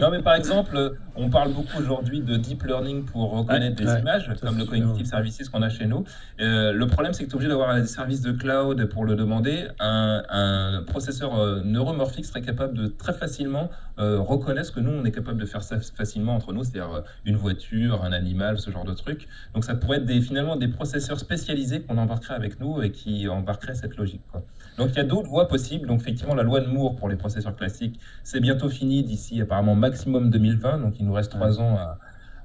Non, 0.00 0.10
mais 0.10 0.22
par 0.22 0.34
exemple, 0.34 0.96
on 1.16 1.30
parle 1.30 1.52
beaucoup 1.52 1.78
aujourd'hui 1.78 2.20
de 2.20 2.36
deep 2.36 2.62
learning 2.64 3.04
pour 3.04 3.30
reconnaître 3.30 3.78
Ouais, 3.80 3.86
des 3.86 3.92
ouais, 3.92 4.00
images, 4.00 4.30
comme 4.40 4.58
le 4.58 4.64
cognitive 4.64 5.06
services 5.06 5.48
qu'on 5.48 5.62
a 5.62 5.68
chez 5.68 5.86
nous. 5.86 6.04
Euh, 6.40 6.72
le 6.72 6.86
problème, 6.86 7.12
c'est 7.12 7.24
que 7.24 7.28
tu 7.28 7.32
es 7.32 7.36
obligé 7.36 7.48
d'avoir 7.48 7.74
des 7.74 7.86
services 7.86 8.22
de 8.22 8.32
cloud 8.32 8.84
pour 8.86 9.04
le 9.04 9.14
demander. 9.16 9.68
Un, 9.80 10.22
un 10.28 10.82
processeur 10.86 11.38
euh, 11.38 11.60
neuromorphique 11.64 12.24
serait 12.24 12.42
capable 12.42 12.76
de 12.76 12.86
très 12.86 13.12
facilement 13.12 13.70
euh, 13.98 14.18
reconnaître 14.20 14.66
ce 14.68 14.72
que 14.72 14.80
nous, 14.80 14.90
on 14.90 15.04
est 15.04 15.12
capable 15.12 15.40
de 15.40 15.46
faire 15.46 15.62
ça 15.62 15.78
facilement 15.80 16.34
entre 16.34 16.52
nous, 16.52 16.64
c'est-à-dire 16.64 17.02
une 17.24 17.36
voiture, 17.36 18.02
un 18.04 18.12
animal, 18.12 18.43
ce 18.56 18.70
genre 18.70 18.84
de 18.84 18.94
truc. 18.94 19.28
Donc, 19.54 19.64
ça 19.64 19.74
pourrait 19.74 19.98
être 19.98 20.06
des, 20.06 20.20
finalement 20.20 20.56
des 20.56 20.68
processeurs 20.68 21.18
spécialisés 21.18 21.82
qu'on 21.82 21.98
embarquerait 21.98 22.34
avec 22.34 22.60
nous 22.60 22.82
et 22.82 22.90
qui 22.90 23.28
embarqueraient 23.28 23.74
cette 23.74 23.96
logique. 23.96 24.22
Quoi. 24.30 24.42
Donc, 24.78 24.90
il 24.90 24.96
y 24.96 25.00
a 25.00 25.04
d'autres 25.04 25.28
voies 25.28 25.48
possibles. 25.48 25.86
Donc, 25.86 26.00
effectivement, 26.00 26.34
la 26.34 26.42
loi 26.42 26.60
de 26.60 26.66
Moore 26.66 26.96
pour 26.96 27.08
les 27.08 27.16
processeurs 27.16 27.56
classiques, 27.56 27.98
c'est 28.22 28.40
bientôt 28.40 28.68
fini 28.68 29.02
d'ici 29.02 29.40
apparemment 29.40 29.74
maximum 29.74 30.30
2020, 30.30 30.78
donc 30.78 30.94
il 30.98 31.06
nous 31.06 31.12
reste 31.12 31.30
trois 31.32 31.60
ans 31.60 31.76
à, 31.76 31.98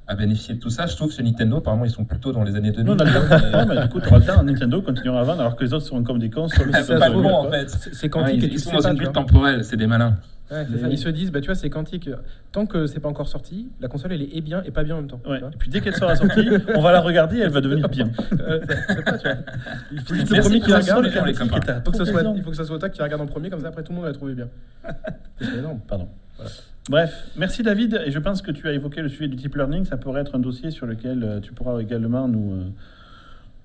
à 0.09 0.15
bénéficier 0.15 0.55
de 0.55 0.59
tout 0.59 0.71
ça. 0.71 0.87
Je 0.87 0.95
trouve 0.95 1.15
que 1.15 1.21
Nintendo, 1.21 1.57
apparemment, 1.57 1.85
ils 1.85 1.91
sont 1.91 2.03
plutôt 2.03 2.31
dans 2.31 2.43
les 2.43 2.55
années 2.55 2.71
2000. 2.71 2.85
Nous, 2.85 2.93
on 2.93 2.99
a 2.99 3.03
le 3.03 3.11
temps. 3.51 3.57
Non, 3.57 3.65
mais 3.67 3.81
du 3.81 3.89
coup, 3.89 4.01
tu 4.01 4.11
le 4.11 4.21
temps. 4.21 4.43
Nintendo 4.43 4.81
continuera 4.81 5.21
à 5.21 5.23
vendre 5.23 5.41
alors 5.41 5.55
que 5.55 5.63
les 5.63 5.73
autres 5.73 5.85
seront 5.85 6.03
comme 6.03 6.17
des 6.17 6.31
cons 6.31 6.47
sur 6.47 6.65
le 6.65 6.73
site. 6.73 6.83
c'est 6.87 6.97
pas 6.97 7.11
bon, 7.11 7.31
en 7.31 7.49
fait. 7.49 7.69
C'est 7.69 7.93
c'est 7.93 8.05
Ouais, 8.05 8.09
quantique 8.09 8.37
ils, 8.37 8.43
et 8.43 8.47
ils 8.47 8.51
tu 8.53 8.59
sont 8.59 8.71
sais 8.71 8.77
dans 8.77 8.89
une 8.89 8.97
bulle 8.97 9.11
temporelle, 9.11 9.63
c'est 9.63 9.77
des 9.77 9.85
malins. 9.85 10.17
Ouais, 10.51 10.65
c'est 10.65 10.71
Mais 10.71 10.79
ça. 10.79 10.87
oui. 10.87 10.93
Ils 10.93 10.97
se 10.97 11.09
disent, 11.09 11.31
bah, 11.31 11.41
tu 11.41 11.45
vois, 11.47 11.55
c'est 11.55 11.69
quantique. 11.69 12.09
Tant 12.51 12.65
que 12.65 12.87
c'est 12.87 12.99
pas 12.99 13.09
encore 13.09 13.27
sorti, 13.27 13.69
la 13.79 13.87
console, 13.87 14.13
elle 14.13 14.23
est 14.23 14.41
bien 14.41 14.63
et 14.63 14.71
pas 14.71 14.83
bien 14.83 14.95
en 14.95 14.99
même 14.99 15.09
temps. 15.09 15.21
Ouais. 15.27 15.39
Et 15.39 15.57
puis 15.57 15.69
dès 15.69 15.79
qu'elle 15.81 15.95
sera 15.95 16.15
sortie, 16.15 16.47
on 16.75 16.81
va 16.81 16.91
la 16.91 17.01
regarder 17.01 17.37
et 17.37 17.41
elle 17.41 17.51
va 17.51 17.61
devenir 17.61 17.87
bien. 17.89 18.09
Euh, 18.39 18.59
pas, 19.05 19.17
tu 19.17 19.27
vois. 19.27 19.37
Il 19.91 20.01
faut 20.01 20.13
le 20.15 20.41
premier 20.41 20.59
qui 20.59 20.69
la 20.71 20.79
regarde. 20.79 21.33
copains. 21.35 21.59
T'as 21.59 21.81
faut 21.81 21.91
que 21.91 21.97
trop 21.97 22.05
soit, 22.05 22.23
il 22.35 22.41
faut 22.41 22.49
que 22.49 22.55
ça 22.57 22.63
soit 22.63 22.79
toi 22.79 22.89
qui 22.89 22.99
la 22.99 23.05
regarde 23.05 23.21
en 23.21 23.27
premier, 23.27 23.49
comme 23.49 23.61
ça 23.61 23.67
après 23.67 23.83
tout 23.83 23.91
le 23.91 23.97
monde 23.97 24.05
va 24.05 24.09
la 24.11 24.15
trouver 24.15 24.33
bien. 24.33 24.47
C'est 25.39 25.57
énorme. 25.57 25.79
Pardon. 25.87 26.07
Bref, 26.89 27.29
merci 27.37 27.61
David. 27.61 28.01
Et 28.05 28.11
je 28.11 28.17
pense 28.19 28.41
que 28.41 28.49
tu 28.51 28.67
as 28.67 28.71
évoqué 28.73 29.01
le 29.01 29.09
sujet 29.09 29.27
du 29.27 29.35
deep 29.35 29.55
learning. 29.55 29.85
Ça 29.85 29.97
pourrait 29.97 30.21
être 30.21 30.35
un 30.35 30.39
dossier 30.39 30.71
sur 30.71 30.87
lequel 30.87 31.23
euh, 31.23 31.39
tu 31.39 31.53
pourras 31.53 31.79
également 31.79 32.27
nous, 32.27 32.53
euh, 32.53 32.63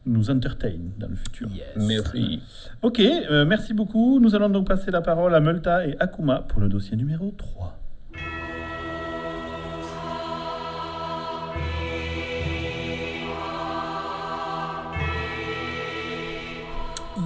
nous 0.07 0.31
entertain 0.31 0.73
dans 0.99 1.09
le 1.09 1.17
futur. 1.17 1.49
Merci. 1.77 2.41
Ok, 2.83 3.01
euh, 3.01 3.45
merci 3.45 3.73
beaucoup. 3.75 4.21
Nous 4.21 4.35
allons 4.35 4.49
donc 4.51 4.67
passer 4.69 4.91
la 4.91 5.01
parole 5.01 5.35
à 5.35 5.41
Multa 5.41 5.87
et 5.87 5.97
Akuma 6.01 6.41
pour 6.49 6.61
le 6.61 6.69
dossier 6.69 6.97
numéro 6.97 7.33
3. 7.37 7.79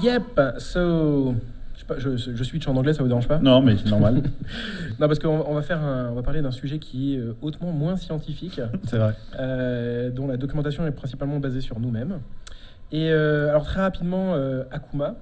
Yep, 0.02 0.40
so. 0.58 1.34
Je, 1.74 1.80
sais 1.80 1.86
pas, 1.86 1.98
je, 1.98 2.16
je 2.16 2.44
switch 2.44 2.66
en 2.68 2.76
anglais, 2.76 2.92
ça 2.92 3.02
vous 3.02 3.08
dérange 3.08 3.26
pas? 3.28 3.38
Non, 3.38 3.62
mais 3.62 3.76
c'est 3.76 3.88
normal. 3.88 4.22
Non, 5.00 5.06
parce 5.06 5.20
qu'on 5.20 5.44
on 5.46 5.54
va 5.54 5.62
faire 5.62 5.80
un- 5.80 6.08
on 6.10 6.14
va 6.16 6.22
parler 6.22 6.42
d'un 6.42 6.50
sujet 6.50 6.80
qui 6.80 7.14
est 7.14 7.18
euh, 7.18 7.36
hautement 7.40 7.70
moins 7.70 7.94
scientifique, 7.96 8.60
C'est 8.88 8.98
vrai. 8.98 9.14
euh, 9.38 10.10
dont 10.10 10.26
la 10.26 10.36
documentation 10.36 10.84
est 10.88 10.90
principalement 10.90 11.38
basée 11.38 11.60
sur 11.60 11.78
nous-mêmes. 11.78 12.18
Et 12.92 13.10
euh, 13.10 13.50
alors 13.50 13.64
très 13.64 13.80
rapidement, 13.80 14.34
euh, 14.34 14.64
Akuma. 14.70 15.14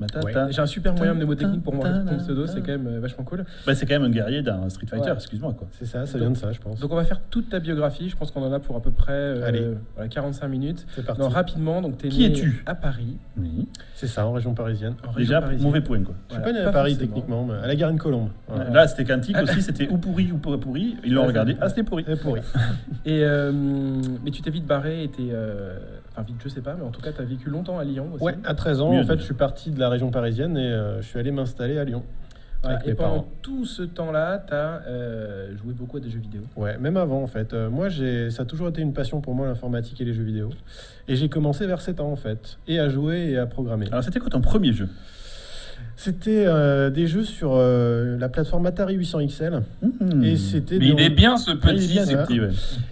Matata. 0.00 0.48
J'ai 0.52 0.60
un 0.60 0.66
super 0.66 0.94
moyen 0.94 1.12
mnémotechnique 1.12 1.64
pour 1.64 1.74
moi 1.74 1.88
ton 1.88 2.18
pseudo, 2.18 2.46
c'est 2.46 2.60
quand 2.60 2.68
même 2.70 2.86
euh, 2.86 3.00
vachement 3.00 3.24
cool. 3.24 3.44
Bah, 3.66 3.74
c'est 3.74 3.84
quand 3.84 3.94
même 3.94 4.04
un 4.04 4.10
guerrier 4.14 4.42
dans 4.42 4.68
Street 4.70 4.86
Fighter, 4.86 5.08
Ouais. 5.10 5.16
excuse-moi 5.16 5.54
quoi. 5.58 5.66
C'est 5.72 5.86
ça, 5.86 6.06
ça 6.06 6.18
vient 6.18 6.30
de 6.30 6.36
ça, 6.36 6.52
je 6.52 6.60
pense. 6.60 6.78
Donc 6.78 6.92
on 6.92 6.94
va 6.94 7.02
faire 7.02 7.20
toute 7.30 7.48
ta 7.48 7.58
biographie. 7.58 8.08
Je 8.08 8.16
pense 8.16 8.30
qu'on 8.30 8.44
en 8.44 8.52
a 8.52 8.60
pour 8.60 8.76
à 8.76 8.80
peu 8.80 8.92
près 8.92 9.10
euh, 9.12 9.44
Allez. 9.44 9.66
voilà, 9.96 10.08
45 10.08 10.46
minutes. 10.46 10.86
C'est 10.94 11.04
parti. 11.04 11.20
Non, 11.20 11.28
rapidement, 11.28 11.82
donc 11.82 11.98
t'es 11.98 12.10
Qui 12.10 12.20
né 12.20 12.26
es-tu? 12.26 12.62
à 12.64 12.76
Paris. 12.76 13.16
Oui. 13.36 13.66
C'est 13.96 14.06
ça, 14.06 14.24
en 14.24 14.30
région 14.34 14.54
parisienne. 14.54 14.94
en 15.04 15.10
région 15.10 15.18
Déjà, 15.18 15.40
parisienne. 15.40 15.66
mauvais 15.66 15.80
point 15.80 16.00
quoi. 16.04 16.14
Je 16.28 16.34
suis 16.34 16.42
Voilà, 16.44 16.52
pas 16.52 16.60
né 16.60 16.64
à 16.64 16.70
Paris 16.70 16.90
forcément. 16.92 17.14
techniquement, 17.16 17.44
mais 17.46 17.54
à 17.54 17.66
la 17.66 17.74
Garenne 17.74 17.98
Colombe. 17.98 18.28
Voilà. 18.46 18.70
Là, 18.70 18.86
c'était 18.86 19.04
quantique 19.04 19.36
aussi, 19.36 19.62
c'était 19.62 19.88
ou 19.88 19.98
pourri 19.98 20.30
ou 20.30 20.38
pas 20.38 20.56
pourri. 20.58 20.96
Ils 21.04 21.12
l'ont 21.12 21.26
regardé. 21.26 21.56
Ah, 21.60 21.68
c'était 21.68 21.82
pourri. 21.82 22.04
Pourri. 22.22 22.42
Et 23.04 23.24
mais 24.24 24.30
tu 24.30 24.42
t'es 24.42 24.50
vite 24.50 24.64
barré 24.66 25.02
et 25.02 25.08
t'es, 25.08 25.32
enfin 26.18 26.26
vite, 26.26 26.36
je 26.42 26.48
sais 26.48 26.60
pas, 26.60 26.74
mais 26.74 26.84
en 26.84 26.90
tout 26.90 27.00
cas, 27.00 27.12
t'as 27.12 27.24
vécu 27.24 27.50
longtemps 27.50 27.78
à 27.78 27.84
Lyon 27.84 28.10
aussi. 28.12 28.24
Ouais, 28.24 28.34
à 28.44 28.54
13 28.54 28.80
ans, 28.80 28.92
Mieux 28.92 29.00
en 29.00 29.06
fait, 29.06 29.18
je 29.18 29.24
suis 29.24 29.34
parti 29.34 29.70
de 29.70 29.78
la 29.78 29.88
région 29.88 30.10
parisienne 30.10 30.56
et 30.56 30.72
euh, 30.72 31.00
je 31.00 31.06
suis 31.06 31.18
allé 31.18 31.30
m'installer 31.30 31.78
à 31.78 31.84
Lyon. 31.84 32.02
Et 32.84 32.94
pendant 32.94 33.10
parents. 33.10 33.28
tout 33.40 33.64
ce 33.64 33.82
temps-là, 33.82 34.38
t'as 34.38 34.82
euh, 34.88 35.56
joué 35.56 35.72
beaucoup 35.72 35.98
à 35.98 36.00
des 36.00 36.10
jeux 36.10 36.18
vidéo. 36.18 36.42
Ouais, 36.56 36.76
même 36.78 36.96
avant 36.96 37.22
en 37.22 37.28
fait. 37.28 37.52
Euh, 37.52 37.70
moi, 37.70 37.88
j'ai, 37.88 38.30
ça 38.30 38.42
a 38.42 38.46
toujours 38.46 38.68
été 38.68 38.82
une 38.82 38.92
passion 38.92 39.20
pour 39.20 39.32
moi 39.34 39.46
l'informatique 39.46 40.00
et 40.00 40.04
les 40.04 40.12
jeux 40.12 40.24
vidéo. 40.24 40.50
Et 41.06 41.14
j'ai 41.14 41.28
commencé 41.28 41.66
vers 41.66 41.80
7 41.80 42.00
ans 42.00 42.10
en 42.10 42.16
fait, 42.16 42.58
et 42.66 42.80
à 42.80 42.88
jouer 42.88 43.30
et 43.30 43.38
à 43.38 43.46
programmer. 43.46 43.86
Alors, 43.92 44.02
c'était 44.02 44.18
quoi 44.18 44.30
ton 44.30 44.40
premier 44.40 44.72
jeu? 44.72 44.88
C'était 46.00 46.44
euh, 46.46 46.90
des 46.90 47.08
jeux 47.08 47.24
sur 47.24 47.54
euh, 47.56 48.16
la 48.20 48.28
plateforme 48.28 48.66
Atari 48.66 48.94
800 48.94 49.26
XL, 49.26 49.62
Mhm. 49.82 50.22
et 50.22 50.36
c'était. 50.36 50.76
Il 50.76 51.00
est 51.00 51.10
bien 51.10 51.36
ce 51.36 51.50
est 51.50 51.56
petit. 51.56 51.88
bien, 51.88 52.04
c'est 52.06 52.12
ça. 52.12 52.22
Petit, 52.22 52.38
ouais. 52.38 52.50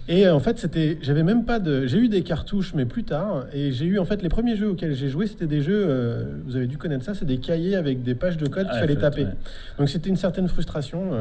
Et 0.09 0.27
euh, 0.27 0.35
en 0.35 0.41
fait, 0.41 0.59
c'était, 0.59 0.97
j'avais 1.01 1.23
même 1.23 1.45
pas 1.45 1.59
de, 1.59 1.87
j'ai 1.87 1.99
eu 1.99 2.09
des 2.09 2.21
cartouches, 2.23 2.73
mais 2.75 2.83
plus 2.83 3.05
tard. 3.05 3.45
Et 3.53 3.71
j'ai 3.71 3.85
eu 3.85 3.97
en 3.97 4.03
fait 4.03 4.21
les 4.21 4.27
premiers 4.27 4.57
jeux 4.57 4.71
auxquels 4.71 4.93
j'ai 4.93 5.07
joué, 5.07 5.25
c'était 5.25 5.47
des 5.47 5.61
jeux. 5.61 5.85
euh, 5.87 6.23
vous 6.45 6.57
avez 6.57 6.67
dû 6.67 6.77
connaître 6.77 7.05
ça, 7.05 7.13
c'est 7.13 7.23
des 7.23 7.37
cahiers 7.37 7.77
avec 7.77 8.03
des 8.03 8.13
pages 8.13 8.35
de 8.35 8.45
code 8.49 8.65
qu'il 8.67 8.75
Ah, 8.75 8.79
fallait 8.81 8.95
fait, 8.95 8.99
taper. 8.99 9.23
ouais. 9.23 9.31
Donc 9.79 9.87
c'était 9.87 10.09
une 10.09 10.17
certaine 10.17 10.49
frustration. 10.49 11.11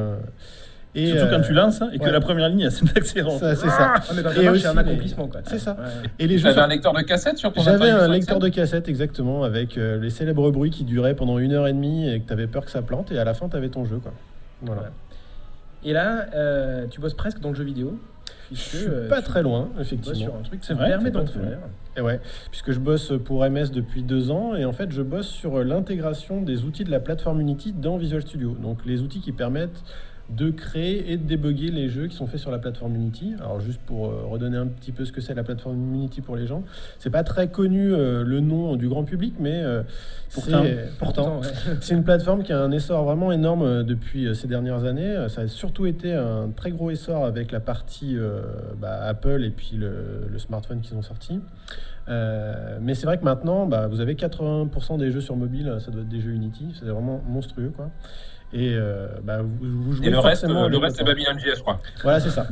Euh, 0.97 1.01
et 1.01 1.07
Surtout 1.07 1.27
quand 1.31 1.41
euh, 1.41 1.47
tu 1.47 1.53
lances 1.53 1.83
et 1.93 1.99
que 1.99 2.05
ouais. 2.05 2.11
la 2.11 2.21
première 2.21 2.49
ligne, 2.49 2.69
c'est 2.71 2.83
une 2.83 2.91
accélérante. 2.97 3.39
ça, 3.39 3.55
c'est 3.55 3.69
ça. 3.69 3.95
Ah, 3.97 4.03
mais 4.15 4.43
Et 4.43 4.49
aussi 4.49 4.63
c'est 4.63 4.69
un 4.69 4.77
accomplissement 4.77 5.29
quoi. 5.29 5.41
C'est 5.45 5.59
ça. 5.59 5.73
Ouais. 5.73 6.11
Et 6.19 6.27
les 6.27 6.39
jeux. 6.39 6.49
J'avais 6.49 6.61
un 6.61 6.69
lecteur 6.69 6.93
de 6.93 7.03
cassette 7.03 7.39
sur 7.39 7.53
ton 7.53 7.63
J'avais 7.63 7.91
un 7.91 8.07
800 8.07 8.13
lecteur 8.13 8.39
de 8.39 8.49
cassette 8.49 8.89
exactement 8.89 9.43
avec 9.43 9.77
euh, 9.77 9.99
les 9.99 10.11
célèbres 10.11 10.51
bruits 10.51 10.71
qui 10.71 10.85
duraient 10.85 11.15
pendant 11.15 11.39
une 11.39 11.53
heure 11.53 11.67
et 11.67 11.73
demie 11.73 12.09
et 12.09 12.21
que 12.21 12.27
tu 12.27 12.33
avais 12.33 12.47
peur 12.47 12.65
que 12.65 12.71
ça 12.71 12.83
plante 12.83 13.13
et 13.13 13.19
à 13.19 13.25
la 13.25 13.35
fin 13.35 13.49
tu 13.49 13.57
avais 13.57 13.69
ton 13.69 13.85
jeu 13.85 13.99
quoi. 13.99 14.13
Voilà. 14.63 14.83
Ouais. 14.83 14.89
Et 15.85 15.93
là, 15.93 16.27
euh, 16.35 16.87
tu 16.91 17.01
bosses 17.01 17.15
presque 17.15 17.41
dans 17.41 17.51
le 17.51 17.55
jeu 17.55 17.65
vidéo. 17.65 17.99
Je 18.51 18.55
puisque, 18.55 18.77
suis 18.77 18.87
euh, 18.89 19.09
pas 19.09 19.23
très 19.23 19.43
loin 19.43 19.69
effectivement. 19.81 20.19
sur 20.19 20.35
un 20.37 20.43
truc 20.43 20.61
C'est 20.63 20.75
vrai, 20.75 20.89
permet 20.89 21.11
d'en 21.11 21.27
faire. 21.27 21.59
Et 21.97 22.01
ouais, 22.01 22.21
puisque 22.51 22.73
je 22.73 22.79
bosse 22.79 23.13
pour 23.25 23.45
MS 23.49 23.71
depuis 23.73 24.03
deux 24.03 24.31
ans 24.31 24.55
et 24.55 24.65
en 24.65 24.73
fait 24.73 24.91
je 24.93 25.03
bosse 25.03 25.29
sur 25.29 25.63
l'intégration 25.65 26.43
des 26.43 26.65
outils 26.65 26.85
de 26.85 26.91
la 26.91 27.01
plateforme 27.01 27.41
Unity 27.41 27.73
dans 27.73 27.97
Visual 27.97 28.23
Studio. 28.23 28.57
Donc 28.61 28.79
les 28.85 29.03
outils 29.03 29.21
qui 29.21 29.33
permettent 29.33 29.83
de 30.31 30.51
créer 30.51 31.13
et 31.13 31.17
de 31.17 31.23
débugger 31.25 31.71
les 31.71 31.89
jeux 31.89 32.09
qui 32.09 32.17
sont 32.17 32.27
faits 32.27 32.41
sur 32.41 32.51
la 32.51 32.59
plateforme 32.59 32.97
Unity. 32.97 33.35
Alors 33.39 33.61
juste 33.61 33.81
pour 33.87 34.07
euh, 34.09 34.25
redonner 34.29 34.57
un 34.57 34.67
petit 34.67 34.91
peu 34.91 35.05
ce 35.05 35.13
que 35.13 35.21
c'est 35.21 35.35
la 35.35 35.45
plateforme 35.45 35.77
Unity 35.95 36.21
pour 36.21 36.35
les 36.37 36.47
gens, 36.47 36.65
c'est 36.99 37.11
pas 37.11 37.23
très 37.23 37.49
connu 37.49 37.93
euh, 37.93 38.25
le 38.25 38.41
nom 38.41 38.75
du 38.77 38.89
grand 38.89 39.05
public, 39.05 39.35
mais 39.39 39.63
euh, 39.63 39.83
Pourtant. 40.35 40.63
c'est- 40.65 40.99
pourtant, 40.99 41.41
ouais. 41.41 41.47
c'est 41.81 41.95
une 41.95 42.03
plateforme 42.03 42.43
qui 42.43 42.53
a 42.53 42.61
un 42.61 42.73
essor 42.73 43.05
vraiment 43.05 43.31
énorme 43.31 43.85
depuis 43.85 44.35
ces 44.35 44.49
dernières 44.49 44.85
années. 44.85 45.27
Ça 45.29 45.43
a 45.43 45.47
surtout 45.49 45.87
été 45.87 46.13
un 46.13 46.49
très 46.55 46.73
gros 46.73 46.91
essor 46.91 47.25
avec 47.25 47.53
la 47.53 47.61
partie 47.61 48.17
euh, 48.19 48.41
bah, 48.81 48.99
Apple 49.05 49.45
et 49.45 49.51
puis 49.51 49.77
le, 49.77 50.27
le 50.29 50.39
smartphone 50.39 50.81
qu'ils 50.81 50.97
ont 50.97 51.03
sorti. 51.03 51.41
Euh, 52.09 52.79
mais 52.81 52.95
c'est 52.95 53.07
vrai 53.07 53.19
que 53.19 53.25
maintenant, 53.25 53.67
bah, 53.67 53.87
vous 53.89 54.01
avez 54.01 54.15
80% 54.15 54.99
des 54.99 55.11
jeux 55.11 55.21
sur 55.21 55.37
mobile, 55.37 55.77
ça 55.81 55.91
doit 55.91 56.03
être 56.03 56.09
des 56.09 56.21
jeux 56.21 56.33
Unity. 56.33 56.67
C'est 56.79 56.85
vraiment 56.87 57.21
monstrueux, 57.29 57.71
quoi. 57.75 57.91
Et 58.53 58.75
euh, 58.75 59.09
bah, 59.23 59.43
vous, 59.43 59.83
vous 59.83 59.93
jouez 59.93 60.07
Et 60.07 60.11
le 60.11 60.19
reste, 60.19 60.45
euh, 60.45 60.49
le 60.49 60.71
même 60.71 60.83
reste 60.83 60.97
c'est. 60.97 61.05
Babylon 61.05 61.39
JS, 61.39 61.57
je 61.57 61.61
crois. 61.61 61.81
Voilà, 62.03 62.21
c'est 62.21 62.31
ça. 62.31 62.47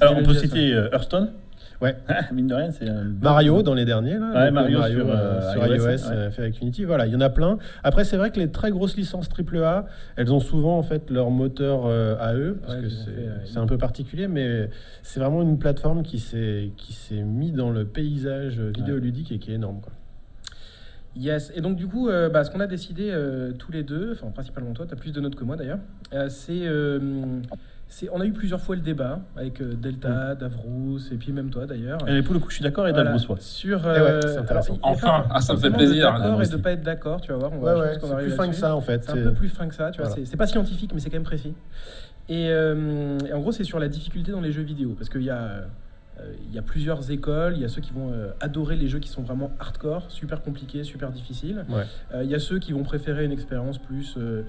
Alors, 0.00 0.16
on 0.16 0.22
peut 0.22 0.34
citer 0.34 0.72
euh, 0.72 0.88
Hearthstone. 0.92 1.32
Ouais. 1.80 1.96
Mine 2.32 2.46
de 2.46 2.54
rien, 2.54 2.70
c'est 2.72 2.88
un. 2.88 3.04
Mario 3.22 3.62
dans 3.62 3.74
les 3.74 3.84
derniers, 3.84 4.18
là. 4.18 4.32
Ouais, 4.34 4.50
Mario 4.50 4.82
sur, 4.82 5.06
euh, 5.08 5.52
sur 5.52 5.66
iOS, 5.66 5.74
iOS, 5.76 5.86
ouais. 6.10 6.30
fait 6.30 6.42
avec 6.42 6.60
Unity. 6.60 6.84
Voilà, 6.84 7.06
il 7.06 7.12
y 7.12 7.16
en 7.16 7.20
a 7.20 7.30
plein. 7.30 7.58
Après, 7.82 8.04
c'est 8.04 8.16
vrai 8.18 8.30
que 8.30 8.38
les 8.38 8.50
très 8.50 8.70
grosses 8.70 8.96
licences 8.96 9.28
AAA, 9.30 9.86
elles 10.16 10.32
ont 10.32 10.40
souvent 10.40 10.76
en 10.76 10.82
fait 10.82 11.10
leur 11.10 11.30
moteur 11.30 11.86
euh, 11.86 12.16
à 12.20 12.34
eux, 12.34 12.58
parce 12.60 12.74
Ouais, 12.74 12.82
que 12.82 12.86
euh, 12.86 13.36
c'est 13.46 13.58
un 13.58 13.66
peu 13.66 13.78
particulier, 13.78 14.28
mais 14.28 14.68
c'est 15.02 15.20
vraiment 15.20 15.40
une 15.42 15.58
plateforme 15.58 16.02
qui 16.02 16.18
s'est 16.18 16.70
qui 16.76 16.92
s'est 16.92 17.22
mis 17.22 17.50
dans 17.50 17.70
le 17.70 17.86
paysage 17.86 18.60
vidéoludique 18.60 19.32
et 19.32 19.38
qui 19.38 19.52
est 19.52 19.54
énorme. 19.54 19.80
Quoi. 19.80 19.92
Yes, 21.16 21.52
et 21.56 21.60
donc 21.60 21.76
du 21.76 21.86
coup, 21.88 22.08
euh, 22.08 22.28
bah, 22.28 22.44
ce 22.44 22.50
qu'on 22.50 22.60
a 22.60 22.66
décidé 22.68 23.10
euh, 23.10 23.52
tous 23.52 23.72
les 23.72 23.82
deux, 23.82 24.12
enfin 24.12 24.30
principalement 24.30 24.72
toi, 24.72 24.86
tu 24.86 24.94
as 24.94 24.96
plus 24.96 25.12
de 25.12 25.20
notes 25.20 25.34
que 25.34 25.42
moi 25.44 25.56
d'ailleurs, 25.56 25.80
euh, 26.12 26.28
c'est, 26.28 26.60
euh, 26.66 27.40
c'est, 27.88 28.08
on 28.12 28.20
a 28.20 28.24
eu 28.26 28.32
plusieurs 28.32 28.60
fois 28.60 28.76
le 28.76 28.80
débat 28.82 29.18
avec 29.36 29.60
euh, 29.60 29.74
Delta, 29.74 30.36
Davrous, 30.36 30.98
et 31.10 31.16
puis 31.16 31.32
même 31.32 31.50
toi 31.50 31.66
d'ailleurs. 31.66 31.98
Et 32.08 32.22
pour 32.22 32.32
le 32.34 32.38
coup, 32.38 32.48
je 32.50 32.54
suis 32.56 32.62
d'accord 32.62 32.84
Voilà, 32.88 33.02
Davros. 33.02 33.34
ouais. 33.34 33.40
Sur, 33.40 33.80
Eh 33.84 34.00
ouais, 34.00 34.20
c'est 34.22 34.36
intéressant. 34.36 34.78
Enfin, 34.82 35.24
ah, 35.30 35.40
ça 35.40 35.54
me 35.54 35.58
fait 35.58 35.70
plaisir, 35.72 36.12
D'accord 36.12 36.40
et 36.42 36.46
de 36.46 36.52
aussi. 36.54 36.62
pas 36.62 36.72
être 36.72 36.82
d'accord, 36.84 37.20
tu 37.20 37.32
vas 37.32 37.38
voir. 37.38 37.52
On 37.54 37.58
va, 37.58 37.76
Ouais, 37.76 37.98
c'est 38.00 38.16
plus 38.16 38.30
fin 38.30 38.48
que 38.48 38.54
ça 38.54 38.76
en 38.76 38.80
fait. 38.80 39.02
C'est 39.04 39.10
un 39.10 39.22
peu 39.24 39.32
plus 39.34 39.48
fin 39.48 39.66
que 39.66 39.74
ça, 39.74 39.90
tu 39.90 39.98
vois. 40.00 40.08
Voilà. 40.10 40.24
C'est, 40.24 40.30
c'est 40.30 40.36
pas 40.36 40.46
scientifique, 40.46 40.92
mais 40.94 41.00
c'est 41.00 41.10
quand 41.10 41.16
même 41.16 41.24
précis. 41.24 41.54
Et, 42.28 42.46
euh, 42.50 43.18
et 43.28 43.32
en 43.32 43.40
gros, 43.40 43.50
c'est 43.50 43.64
sur 43.64 43.80
la 43.80 43.88
difficulté 43.88 44.30
dans 44.30 44.40
les 44.40 44.52
jeux 44.52 44.62
vidéo, 44.62 44.94
parce 44.96 45.10
qu'il 45.10 45.22
y 45.24 45.30
a, 45.30 45.38
euh, 45.42 45.60
il 46.48 46.54
y 46.54 46.58
a 46.58 46.62
plusieurs 46.62 47.10
écoles. 47.10 47.54
Il 47.56 47.62
y 47.62 47.64
a 47.64 47.68
ceux 47.68 47.80
qui 47.80 47.92
vont 47.92 48.12
euh, 48.12 48.30
adorer 48.40 48.76
les 48.76 48.88
jeux 48.88 48.98
qui 48.98 49.08
sont 49.08 49.22
vraiment 49.22 49.50
hardcore, 49.58 50.10
super 50.10 50.42
compliqués, 50.42 50.84
super 50.84 51.10
difficiles. 51.10 51.64
Ouais. 51.68 51.84
Euh, 52.14 52.24
il 52.24 52.30
y 52.30 52.34
a 52.34 52.38
ceux 52.38 52.58
qui 52.58 52.72
vont 52.72 52.82
préférer 52.82 53.24
une 53.24 53.32
expérience 53.32 53.78
plus 53.78 54.14
euh, 54.16 54.42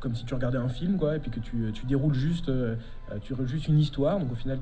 comme 0.00 0.14
si 0.14 0.24
tu 0.24 0.34
regardais 0.34 0.58
un 0.58 0.68
film, 0.68 0.96
quoi, 0.96 1.16
et 1.16 1.18
puis 1.18 1.30
que 1.30 1.40
tu, 1.40 1.70
tu 1.72 1.86
déroules 1.86 2.14
juste, 2.14 2.48
euh, 2.48 2.76
euh, 3.12 3.18
tu 3.20 3.34
juste 3.46 3.68
une 3.68 3.78
histoire. 3.78 4.18
Donc 4.18 4.32
au 4.32 4.36
final, 4.36 4.58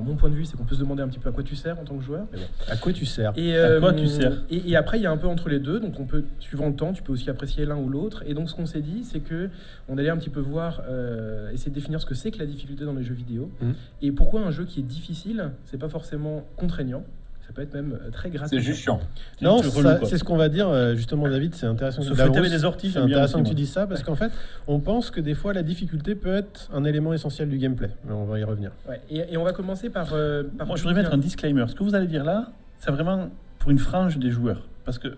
mon 0.00 0.16
point 0.16 0.28
de 0.30 0.34
vue, 0.34 0.44
c'est 0.44 0.56
qu'on 0.56 0.64
peut 0.64 0.74
se 0.74 0.80
demander 0.80 1.02
un 1.02 1.08
petit 1.08 1.18
peu 1.18 1.28
à 1.28 1.32
quoi 1.32 1.42
tu 1.44 1.54
sers 1.56 1.78
en 1.78 1.84
tant 1.84 1.96
que 1.96 2.02
joueur. 2.02 2.26
Mais 2.32 2.38
bon. 2.38 2.44
À 2.68 2.76
quoi 2.76 2.92
tu 2.92 3.06
sers 3.06 3.32
Et, 3.36 3.56
À 3.56 3.78
quoi 3.80 3.90
euh, 3.92 3.94
tu 3.94 4.06
sers 4.08 4.42
et, 4.50 4.70
et 4.70 4.76
après, 4.76 4.98
il 4.98 5.02
y 5.02 5.06
a 5.06 5.10
un 5.10 5.16
peu 5.16 5.26
entre 5.28 5.48
les 5.48 5.58
deux. 5.60 5.78
Donc, 5.80 5.98
on 6.00 6.04
peut, 6.04 6.24
suivant 6.40 6.68
le 6.68 6.74
temps, 6.74 6.92
tu 6.92 7.02
peux 7.02 7.12
aussi 7.12 7.30
apprécier 7.30 7.64
l'un 7.66 7.76
ou 7.76 7.88
l'autre. 7.88 8.22
Et 8.26 8.34
donc, 8.34 8.50
ce 8.50 8.54
qu'on 8.54 8.66
s'est 8.66 8.80
dit, 8.82 9.04
c'est 9.04 9.20
que 9.20 9.50
on 9.88 9.96
allait 9.98 10.10
un 10.10 10.16
petit 10.16 10.30
peu 10.30 10.40
voir, 10.40 10.82
euh, 10.88 11.50
essayer 11.52 11.70
de 11.70 11.74
définir 11.74 12.00
ce 12.00 12.06
que 12.06 12.14
c'est 12.14 12.30
que 12.30 12.38
la 12.38 12.46
difficulté 12.46 12.84
dans 12.84 12.92
les 12.94 13.04
jeux 13.04 13.14
vidéo 13.14 13.50
Mhm. 13.60 13.74
et 14.02 14.10
pourquoi 14.12 14.40
un 14.42 14.50
jeu 14.50 14.64
qui 14.64 14.80
est 14.80 14.84
difficile, 14.84 15.50
c'est 15.66 15.78
pas 15.78 15.88
forcément 15.88 16.44
contraignant. 16.56 17.04
Ça 17.46 17.52
peut 17.52 17.62
être 17.62 17.74
même 17.74 17.98
euh, 18.02 18.10
très 18.10 18.30
gratuit. 18.30 18.56
C'est 18.58 18.64
juste 18.64 18.80
chiant. 18.80 19.00
Non, 19.42 19.60
C'est 19.62 20.18
ce 20.18 20.24
qu'on 20.24 20.36
va 20.36 20.48
dire 20.48 20.68
euh, 20.68 20.94
justement, 20.94 21.28
David. 21.28 21.54
C'est 21.54 21.66
intéressant. 21.66 22.02
Se 22.02 22.10
que 22.10 22.14
fouetter 22.14 22.48
des 22.48 22.64
orties, 22.64 22.90
C'est 22.90 22.98
intéressant 22.98 23.42
que 23.42 23.48
tu 23.48 23.54
dises 23.54 23.70
ça 23.72 23.86
parce 23.86 24.02
qu'en 24.02 24.14
fait, 24.16 24.32
on 24.66 24.80
pense 24.80 25.10
que 25.10 25.20
des 25.20 25.34
fois 25.34 25.52
la 25.52 25.62
difficulté 25.62 26.14
peut 26.14 26.34
être 26.34 26.70
un 26.72 26.84
élément 26.84 27.12
essentiel 27.12 27.48
du 27.48 27.58
gameplay. 27.58 27.90
Mais 28.06 28.12
on 28.12 28.24
va 28.24 28.38
y 28.38 28.44
revenir. 28.44 28.70
Ouais, 28.88 29.00
et, 29.10 29.32
et 29.32 29.36
on 29.36 29.44
va 29.44 29.52
commencer 29.52 29.90
par. 29.90 30.14
euh, 30.14 30.42
par 30.56 30.66
Moi, 30.66 30.76
je 30.76 30.82
voudrais 30.82 30.94
mettre 31.02 31.12
un 31.14 31.18
disclaimer. 31.18 31.64
Ce 31.68 31.74
que 31.74 31.84
vous 31.84 31.94
allez 31.94 32.06
dire 32.06 32.24
là, 32.24 32.48
c'est 32.78 32.90
vraiment 32.90 33.28
pour 33.58 33.70
une 33.70 33.78
frange 33.78 34.18
des 34.18 34.30
joueurs. 34.30 34.62
Parce 34.84 34.98
que 34.98 35.16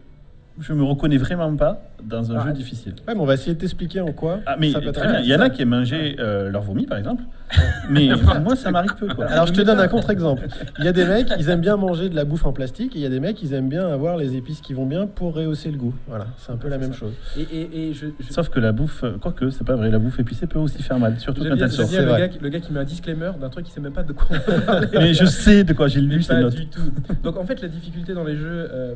je 0.61 0.73
me 0.73 0.83
reconnais 0.83 1.19
vraiment 1.19 1.55
pas 1.57 1.83
dans 2.03 2.33
un 2.33 2.37
Ah, 2.39 2.47
jeu 2.47 2.53
difficile. 2.53 2.95
Ouais, 3.07 3.15
mais 3.15 3.21
on 3.21 3.27
va 3.27 3.35
essayer 3.35 3.55
de 3.55 3.59
t'expliquer 3.61 4.01
en 4.01 4.13
quoi. 4.13 4.41
Ah, 4.47 4.57
mais 4.59 4.71
ça 4.73 4.81
peut 4.81 4.89
être 4.89 4.95
très 5.01 5.09
bien. 5.09 5.21
Il 5.21 5.27
y 5.27 5.35
en 5.35 5.41
a 5.41 5.51
qui 5.51 5.63
aiment 5.63 5.71
manger 5.71 6.17
euh, 6.19 6.51
leur 6.51 6.63
vomi, 6.63 6.87
par 6.87 6.99
exemple. 6.99 7.23
Mais 7.91 8.09
moi, 8.43 8.57
ça 8.57 8.71
m'arrive 8.71 8.95
peu. 8.97 9.07
Quoi. 9.09 9.27
Alors 9.27 9.47
je 9.47 9.53
te 9.53 9.61
donne 9.63 9.79
un 9.81 9.89
contre-exemple. 9.89 10.47
Il 10.79 10.85
y 10.85 10.89
a 10.89 10.93
des 10.93 11.05
mecs, 11.05 11.29
ils 11.39 11.49
aiment 11.49 11.61
bien 11.61 11.77
manger 11.77 12.09
de 12.09 12.15
la 12.17 12.25
bouffe 12.25 12.45
en 12.47 12.53
plastique, 12.53 12.95
et 12.97 12.99
il 12.99 13.03
y 13.03 13.07
a 13.07 13.09
des 13.09 13.21
mecs, 13.21 13.41
ils 13.43 13.53
aiment 13.55 13.69
bien 13.69 13.87
avoir 13.89 14.17
les 14.17 14.35
épices 14.37 14.61
qui 14.61 14.73
vont 14.75 14.87
bien 14.87 15.07
pour 15.07 15.35
rehausser 15.35 15.71
le 15.71 15.79
goût. 15.79 15.95
Voilà, 16.09 16.27
c'est 16.39 16.53
un 16.53 16.57
peu 16.57 16.69
la 16.69 16.79
même 16.79 16.93
chose. 16.93 17.13
Et, 17.37 17.43
et, 17.43 17.89
et 17.91 17.95
je, 17.95 18.07
je- 18.19 18.33
Sauf 18.33 18.49
que 18.49 18.59
la 18.61 18.73
bouffe, 18.73 19.05
euh, 19.05 19.17
quoique, 19.21 19.51
c'est 19.51 19.65
pas 19.65 19.77
vrai, 19.77 19.91
la 19.91 19.99
bouffe 19.99 20.19
épicée 20.19 20.47
peut 20.47 20.59
aussi 20.59 20.83
faire 20.83 20.99
mal, 20.99 21.19
surtout 21.21 21.43
quand 21.45 21.55
elle 21.57 21.71
sort. 21.71 21.87
c'est 21.89 22.01
le, 22.03 22.09
vrai. 22.09 22.19
gars, 22.21 22.29
qui- 22.29 22.39
le 22.41 22.49
gars 22.49 22.61
qui 22.61 22.73
met 22.73 22.81
un 22.81 22.85
disclaimer 22.85 23.31
d'un 23.41 23.49
truc 23.49 23.65
qui 23.67 23.73
sait 23.73 23.81
même 23.81 23.93
pas 23.93 24.03
de 24.03 24.13
quoi 24.13 24.27
on 24.31 24.35
va 24.35 24.61
parler. 24.63 24.89
Mais 24.95 25.15
je 25.15 25.25
sais 25.27 25.65
de 25.65 25.73
quoi 25.73 25.87
j'ai 25.89 26.01
lu 26.01 26.17
Mais 26.17 26.23
ces 26.23 26.29
pas 26.41 26.49
du 26.51 26.67
tout. 26.67 26.81
Donc 27.23 27.37
en 27.37 27.45
fait, 27.45 27.61
la 27.63 27.69
difficulté 27.69 28.13
dans 28.15 28.25
les 28.25 28.37
jeux, 28.37 28.69
euh, 28.73 28.95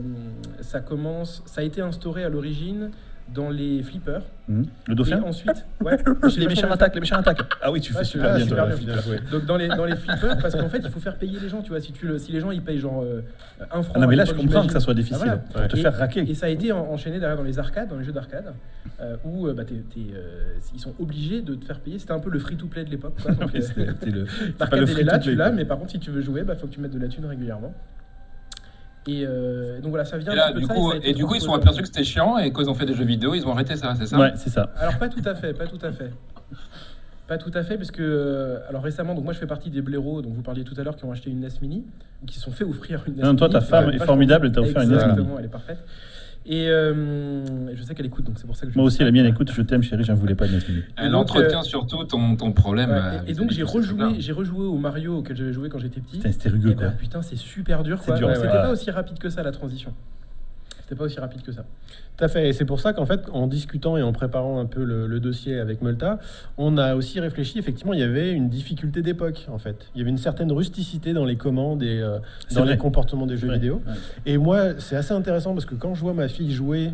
ça 0.61 0.81
commence, 0.81 1.43
ça 1.51 1.61
a 1.61 1.64
été 1.64 1.80
instauré 1.80 2.24
à 2.24 2.28
l'origine 2.28 2.90
dans 3.34 3.48
les 3.48 3.80
flippers. 3.84 4.22
Hum, 4.48 4.64
Le 4.88 4.92
Et 4.92 4.96
dauphin 4.96 5.22
ensuite, 5.22 5.64
ouais, 5.84 5.96
Les 6.36 6.46
méchants 6.48 6.68
attaquent, 6.70 6.94
les 6.96 7.01
méchants 7.01 7.18
attaquent. 7.18 7.42
Ah 7.62 7.70
oui, 7.70 7.80
tu 7.80 7.92
fais 7.92 8.01
Ah, 8.01 8.05
super 8.05 8.34
bien. 8.34 8.44
super 8.44 8.66
toi. 8.66 8.74
bien. 8.76 8.86
bien 8.94 9.01
joué. 9.03 9.18
Donc 9.30 9.46
dans 9.46 9.57
les, 9.57 9.68
dans 9.68 9.84
les 9.84 9.94
flippers, 9.94 10.36
parce 10.38 10.57
qu'en 10.57 10.68
fait, 10.68 10.80
il 10.82 10.90
faut 10.90 10.98
faire 10.98 11.16
payer 11.16 11.38
les 11.38 11.48
gens, 11.48 11.62
tu 11.62 11.68
vois. 11.70 11.80
Si, 11.80 11.92
tu 11.92 12.09
le, 12.09 12.18
si 12.18 12.32
les 12.32 12.40
gens 12.40 12.51
ils 12.51 12.61
payent 12.61 12.78
genre 12.80 13.03
euh, 13.05 13.20
un 13.70 13.82
franc. 13.84 13.92
Ah 13.94 14.01
non, 14.01 14.09
mais 14.09 14.16
là, 14.16 14.24
je 14.24 14.32
comprends 14.32 14.66
que 14.66 14.72
ça 14.72 14.80
soit 14.80 14.94
difficile. 14.94 15.18
Ah, 15.30 15.38
voilà. 15.53 15.68
Pour 15.68 15.74
te 15.74 15.76
Et- 15.76 15.82
faire 15.82 15.96
raquer. 15.96 16.20
Et 16.28 16.34
ça 16.34 16.46
a 16.46 16.48
été 16.48 16.72
en- 16.72 16.90
enchaîné 16.90 17.20
derrière 17.20 17.36
dans 17.36 17.44
les 17.44 17.59
arcades, 17.61 17.88
dans 17.88 17.98
les 17.98 18.05
jeux 18.05 18.11
d'arcade, 18.12 18.53
euh, 19.01 19.16
où 19.24 19.46
euh, 19.46 19.53
bah, 19.55 19.62
euh, 19.70 20.55
ils 20.74 20.80
sont 20.80 20.94
obligés 20.98 21.40
de 21.40 21.55
te 21.55 21.64
faire 21.64 21.78
payer. 21.78 22.01
C'était 22.01 22.12
un 22.12 22.18
peu 22.20 22.30
le 22.30 22.40
free-to-play 22.40 22.84
de 22.84 22.90
l'époque. 22.90 23.14
Oui, 23.55 23.62
c'était- 23.62 24.11
le- 24.11 24.26
L'arcade, 24.59 24.88
il 24.88 24.98
est 24.98 25.05
là, 25.05 25.18
tu 25.20 25.36
l'as, 25.36 25.53
mais 25.53 25.64
par 25.64 25.78
contre, 25.78 25.92
si 25.92 26.01
tu 26.01 26.11
veux 26.11 26.20
jouer, 26.20 26.42
bah, 26.42 26.57
faut 26.57 26.66
que 26.66 26.72
tu 26.72 26.80
mettes 26.80 26.92
de 26.94 26.98
la 26.98 27.07
thune 27.07 27.26
régulièrement. 27.26 27.72
Et 29.07 29.24
euh, 29.26 29.80
donc 29.80 29.90
voilà, 29.90 30.05
ça 30.05 30.18
vient 30.18 30.32
Et, 30.32 30.36
là, 30.36 30.53
du 30.53 30.61
de 30.62 30.66
coup, 30.66 30.92
ça 30.92 30.98
et 31.03 31.12
du 31.14 31.24
coup, 31.24 31.34
ils 31.34 31.40
sont 31.40 31.55
aperçus 31.55 31.80
que 31.80 31.86
c'était 31.86 32.05
chiant 32.05 32.36
et 32.38 32.53
quand 32.53 32.61
ils 32.62 32.68
ont 32.70 32.74
fait 32.74 32.86
des 32.86 32.94
jeux 32.94 33.05
vidéo, 33.05 33.34
ils 33.34 33.46
ont 33.46 33.53
arrêté 33.53 33.76
ça, 33.76 33.94
c'est 33.98 34.07
ça 34.07 34.18
Ouais, 34.18 34.32
c'est 34.36 34.51
ça. 34.51 34.70
Alors 34.78 34.98
pas 34.98 35.09
tout 35.09 35.22
à 35.24 35.34
fait, 35.34 35.55
pas 35.55 35.66
tout 35.66 35.78
à 35.82 35.90
fait. 35.90 36.11
Pas 37.26 37.38
tout 37.38 37.51
à 37.55 37.62
fait, 37.62 37.76
parce 37.76 37.92
que 37.92 38.03
euh, 38.03 38.59
alors 38.68 38.82
récemment, 38.82 39.14
donc 39.14 39.24
moi 39.24 39.32
je 39.32 39.38
fais 39.38 39.46
partie 39.46 39.70
des 39.70 39.82
blaireaux 39.82 40.20
dont 40.20 40.30
vous 40.30 40.42
parliez 40.42 40.64
tout 40.64 40.74
à 40.76 40.82
l'heure 40.82 40.96
qui 40.96 41.05
ont 41.05 41.12
acheté 41.12 41.30
une 41.30 41.40
NES 41.40 41.48
Mini, 41.62 41.84
qui 42.26 42.34
se 42.34 42.40
sont 42.40 42.51
fait 42.51 42.64
offrir 42.64 43.03
une 43.07 43.14
NES 43.14 43.22
Non, 43.22 43.36
toi, 43.36 43.46
Mini. 43.48 43.61
ta 43.61 43.64
femme 43.64 43.90
est 43.90 44.05
formidable, 44.05 44.46
elle 44.46 44.53
t'a 44.53 44.61
offert 44.61 44.82
une 44.82 44.88
NES 44.90 44.94
Exactement, 44.96 45.24
Mini. 45.24 45.36
elle 45.38 45.44
est 45.44 45.48
parfaite. 45.48 45.78
Et 46.53 46.68
euh, 46.68 47.76
je 47.76 47.82
sais 47.84 47.94
qu'elle 47.94 48.07
écoute, 48.07 48.24
donc 48.24 48.36
c'est 48.36 48.46
pour 48.46 48.57
ça 48.57 48.66
que 48.66 48.72
je 48.72 48.76
Moi 48.76 48.84
aussi, 48.84 49.05
la 49.05 49.12
mienne 49.12 49.26
écoute, 49.26 49.53
je 49.53 49.62
t'aime, 49.62 49.84
chérie, 49.84 50.03
j'en 50.03 50.14
voulais 50.14 50.34
pas 50.34 50.48
de. 50.48 50.59
Elle 50.96 51.12
donc, 51.12 51.20
entretient 51.22 51.61
euh, 51.61 51.62
surtout 51.62 52.03
ton, 52.03 52.34
ton 52.34 52.51
problème. 52.51 52.90
Ouais, 52.90 52.96
euh, 52.96 53.20
et, 53.24 53.30
et 53.30 53.34
donc 53.34 53.53
j'ai 53.53 53.62
rejoué, 53.62 54.16
j'ai 54.18 54.32
rejoué 54.32 54.66
au 54.66 54.76
Mario 54.76 55.18
auquel 55.18 55.36
j'avais 55.36 55.53
joué 55.53 55.68
quand 55.68 55.78
j'étais 55.78 56.01
petit. 56.01 56.16
Putain, 56.16 56.32
c'était 56.32 56.48
rugueux, 56.48 56.70
ben, 56.70 56.76
quoi. 56.76 56.90
putain, 56.98 57.22
c'est 57.22 57.36
super 57.36 57.84
dur. 57.84 58.03
Quoi. 58.03 58.16
dur, 58.16 58.26
Ouais, 58.26 58.32
ouais, 58.32 58.40
C'était 58.40 58.48
ouais. 58.48 58.62
pas 58.62 58.72
aussi 58.72 58.90
rapide 58.90 59.20
que 59.20 59.30
ça 59.30 59.44
la 59.44 59.53
transition. 59.53 59.94
C'était 60.91 60.99
pas 60.99 61.05
aussi 61.05 61.20
rapide 61.20 61.43
que 61.43 61.53
ça. 61.53 61.64
Tout 62.16 62.24
à 62.24 62.26
fait. 62.26 62.49
Et 62.49 62.53
c'est 62.53 62.64
pour 62.64 62.80
ça 62.80 62.93
qu'en 62.93 63.07
fait, 63.07 63.20
en 63.32 63.47
discutant 63.47 63.97
et 63.97 64.03
en 64.03 64.12
préparant 64.12 64.59
un 64.59 64.66
peu 64.66 64.82
le, 64.82 65.07
le 65.07 65.20
dossier 65.20 65.61
avec 65.61 65.82
Multa, 65.82 66.18
on 66.59 66.78
a 66.78 66.97
aussi 66.97 67.20
réfléchi. 67.20 67.61
Effectivement, 67.61 67.93
il 67.93 68.01
y 68.01 68.03
avait 68.03 68.32
une 68.32 68.49
difficulté 68.49 69.01
d'époque, 69.01 69.47
en 69.53 69.59
fait. 69.59 69.86
Il 69.95 69.99
y 69.99 70.01
avait 70.01 70.11
une 70.11 70.18
certaine 70.18 70.51
rusticité 70.51 71.12
dans 71.12 71.24
les 71.24 71.36
commandes 71.36 71.84
et 71.84 72.01
euh, 72.01 72.18
dans 72.53 72.62
vrai. 72.62 72.72
les 72.72 72.76
comportements 72.76 73.26
des 73.26 73.36
jeux 73.36 73.47
vrai. 73.47 73.59
vidéo. 73.59 73.80
Ouais. 73.86 73.93
Et 74.26 74.36
moi, 74.36 74.80
c'est 74.80 74.97
assez 74.97 75.14
intéressant 75.14 75.53
parce 75.55 75.64
que 75.64 75.76
quand 75.76 75.95
je 75.95 76.01
vois 76.01 76.12
ma 76.12 76.26
fille 76.26 76.51
jouer 76.53 76.91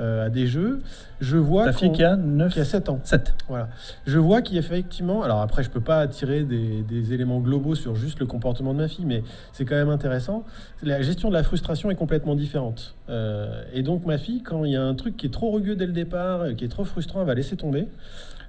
euh, 0.00 0.26
à 0.26 0.30
des 0.30 0.46
jeux, 0.46 0.78
je 1.20 1.36
vois 1.36 1.66
Ta 1.66 1.72
fille 1.72 1.92
qui 1.92 2.02
a 2.02 2.16
9, 2.16 2.52
qui 2.52 2.60
a 2.60 2.64
7 2.64 2.88
ans. 2.88 3.00
7. 3.04 3.34
Voilà. 3.48 3.68
Je 4.06 4.18
vois 4.18 4.40
qu'effectivement, 4.42 5.22
alors 5.22 5.40
après, 5.40 5.62
je 5.62 5.70
peux 5.70 5.80
pas 5.80 6.06
tirer 6.08 6.42
des, 6.44 6.82
des 6.82 7.12
éléments 7.12 7.40
globaux 7.40 7.74
sur 7.74 7.94
juste 7.94 8.18
le 8.20 8.26
comportement 8.26 8.72
de 8.72 8.78
ma 8.78 8.88
fille, 8.88 9.04
mais 9.04 9.22
c'est 9.52 9.64
quand 9.64 9.74
même 9.76 9.90
intéressant. 9.90 10.44
La 10.82 11.02
gestion 11.02 11.28
de 11.28 11.34
la 11.34 11.42
frustration 11.42 11.90
est 11.90 11.94
complètement 11.96 12.34
différente. 12.34 12.96
Euh, 13.10 13.62
et 13.74 13.82
donc, 13.82 14.06
ma 14.06 14.16
fille, 14.18 14.42
quand 14.42 14.64
il 14.64 14.72
y 14.72 14.76
a 14.76 14.82
un 14.82 14.94
truc 14.94 15.16
qui 15.16 15.26
est 15.26 15.30
trop 15.32 15.50
rugueux 15.50 15.76
dès 15.76 15.86
le 15.86 15.92
départ, 15.92 16.40
euh, 16.40 16.52
qui 16.54 16.64
est 16.64 16.68
trop 16.68 16.84
frustrant, 16.84 17.20
elle 17.20 17.26
va 17.26 17.34
laisser 17.34 17.56
tomber. 17.56 17.86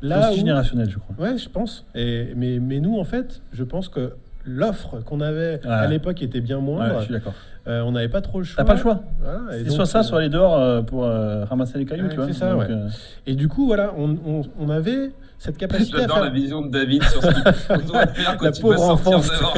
Là 0.02 0.32
où- 0.32 0.36
générationnel, 0.36 0.90
je 0.90 0.98
crois. 0.98 1.16
Ouais, 1.20 1.38
je 1.38 1.50
pense. 1.50 1.86
Et, 1.94 2.34
mais, 2.36 2.60
mais 2.60 2.80
nous, 2.80 2.98
en 2.98 3.04
fait, 3.04 3.42
je 3.54 3.64
pense 3.64 3.88
que 3.90 4.14
l'offre 4.46 5.00
qu'on 5.06 5.22
avait 5.22 5.60
à 5.68 5.86
l'époque 5.86 6.24
était 6.24 6.42
bien 6.42 6.58
Ouais, 6.58 6.64
moindre. 6.64 7.00
je 7.02 7.04
suis 7.06 7.14
d'accord. 7.14 7.34
Euh, 7.68 7.82
on 7.84 7.92
n'avait 7.92 8.10
pas 8.10 8.22
trop 8.22 8.40
le 8.40 8.44
choix. 8.46 8.58
T'as 8.58 8.68
pas 8.68 8.74
le 8.74 8.80
choix. 8.80 9.04
Voilà, 9.22 9.56
et 9.58 9.64
C'est 9.66 9.70
soit 9.70 9.86
ça, 9.86 10.00
euh, 10.00 10.04
soit 10.04 10.20
aller 10.20 10.30
dehors 10.30 10.58
euh, 10.58 10.82
pour 10.82 11.06
euh, 11.06 11.46
ramasser 11.46 11.78
les 11.78 11.86
cailloux, 11.86 12.06
Ouais, 12.06 12.10
tu 12.10 12.16
vois. 12.16 12.26
c'est 12.26 12.34
ça, 12.34 12.52
Donc, 12.54 12.62
ouais. 12.62 12.68
euh, 12.72 12.88
Et 13.28 13.36
du 13.36 13.48
coup, 13.48 13.68
voilà, 13.68 13.94
on, 13.98 14.18
on- 14.26 14.42
on 14.60 14.70
avait 14.70 15.12
cette 15.38 15.58
capacité 15.58 15.98
à 15.98 16.02
J'adore 16.02 16.16
faire 16.18 16.26
la 16.26 16.32
vision 16.32 16.62
de 16.64 16.70
David 16.72 17.04
sur 17.04 17.22
ce 17.22 17.28
qu'il 17.28 17.86
doit 17.88 18.08
faire 18.08 18.38
quand 18.38 18.46
La 18.46 18.52
pauvre 18.52 18.78
sortir 18.78 19.18
enfance. 19.18 19.30
dehors. 19.30 19.58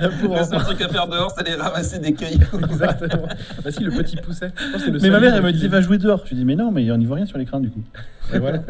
la 0.00 0.08
pauvre 0.08 0.38
Le 0.38 0.44
seul 0.44 0.58
truc 0.60 0.80
à 0.80 0.88
faire 0.88 1.06
dehors, 1.08 1.30
c'est 1.36 1.46
aller 1.46 1.56
ramasser 1.60 1.98
des 1.98 2.14
cailloux. 2.14 2.58
Exactement. 2.70 3.28
bah 3.62 3.70
si, 3.70 3.84
le 3.84 3.90
petit 3.90 4.16
pousset. 4.16 4.52
Mais 5.02 5.10
ma 5.10 5.20
mère, 5.20 5.34
elle 5.34 5.42
me 5.42 5.52
disait, 5.52 5.68
va 5.68 5.82
jouer 5.82 5.98
dehors. 5.98 6.22
Je 6.24 6.30
lui 6.30 6.36
dis, 6.36 6.44
mais 6.46 6.56
non, 6.56 6.70
mais 6.70 6.90
on 6.90 6.96
n'y 6.96 7.04
voit 7.04 7.16
rien 7.16 7.26
sur 7.26 7.36
l'écran, 7.36 7.60
du 7.60 7.68
coup. 7.70 7.82
Et 8.32 8.38
voilà. 8.38 8.60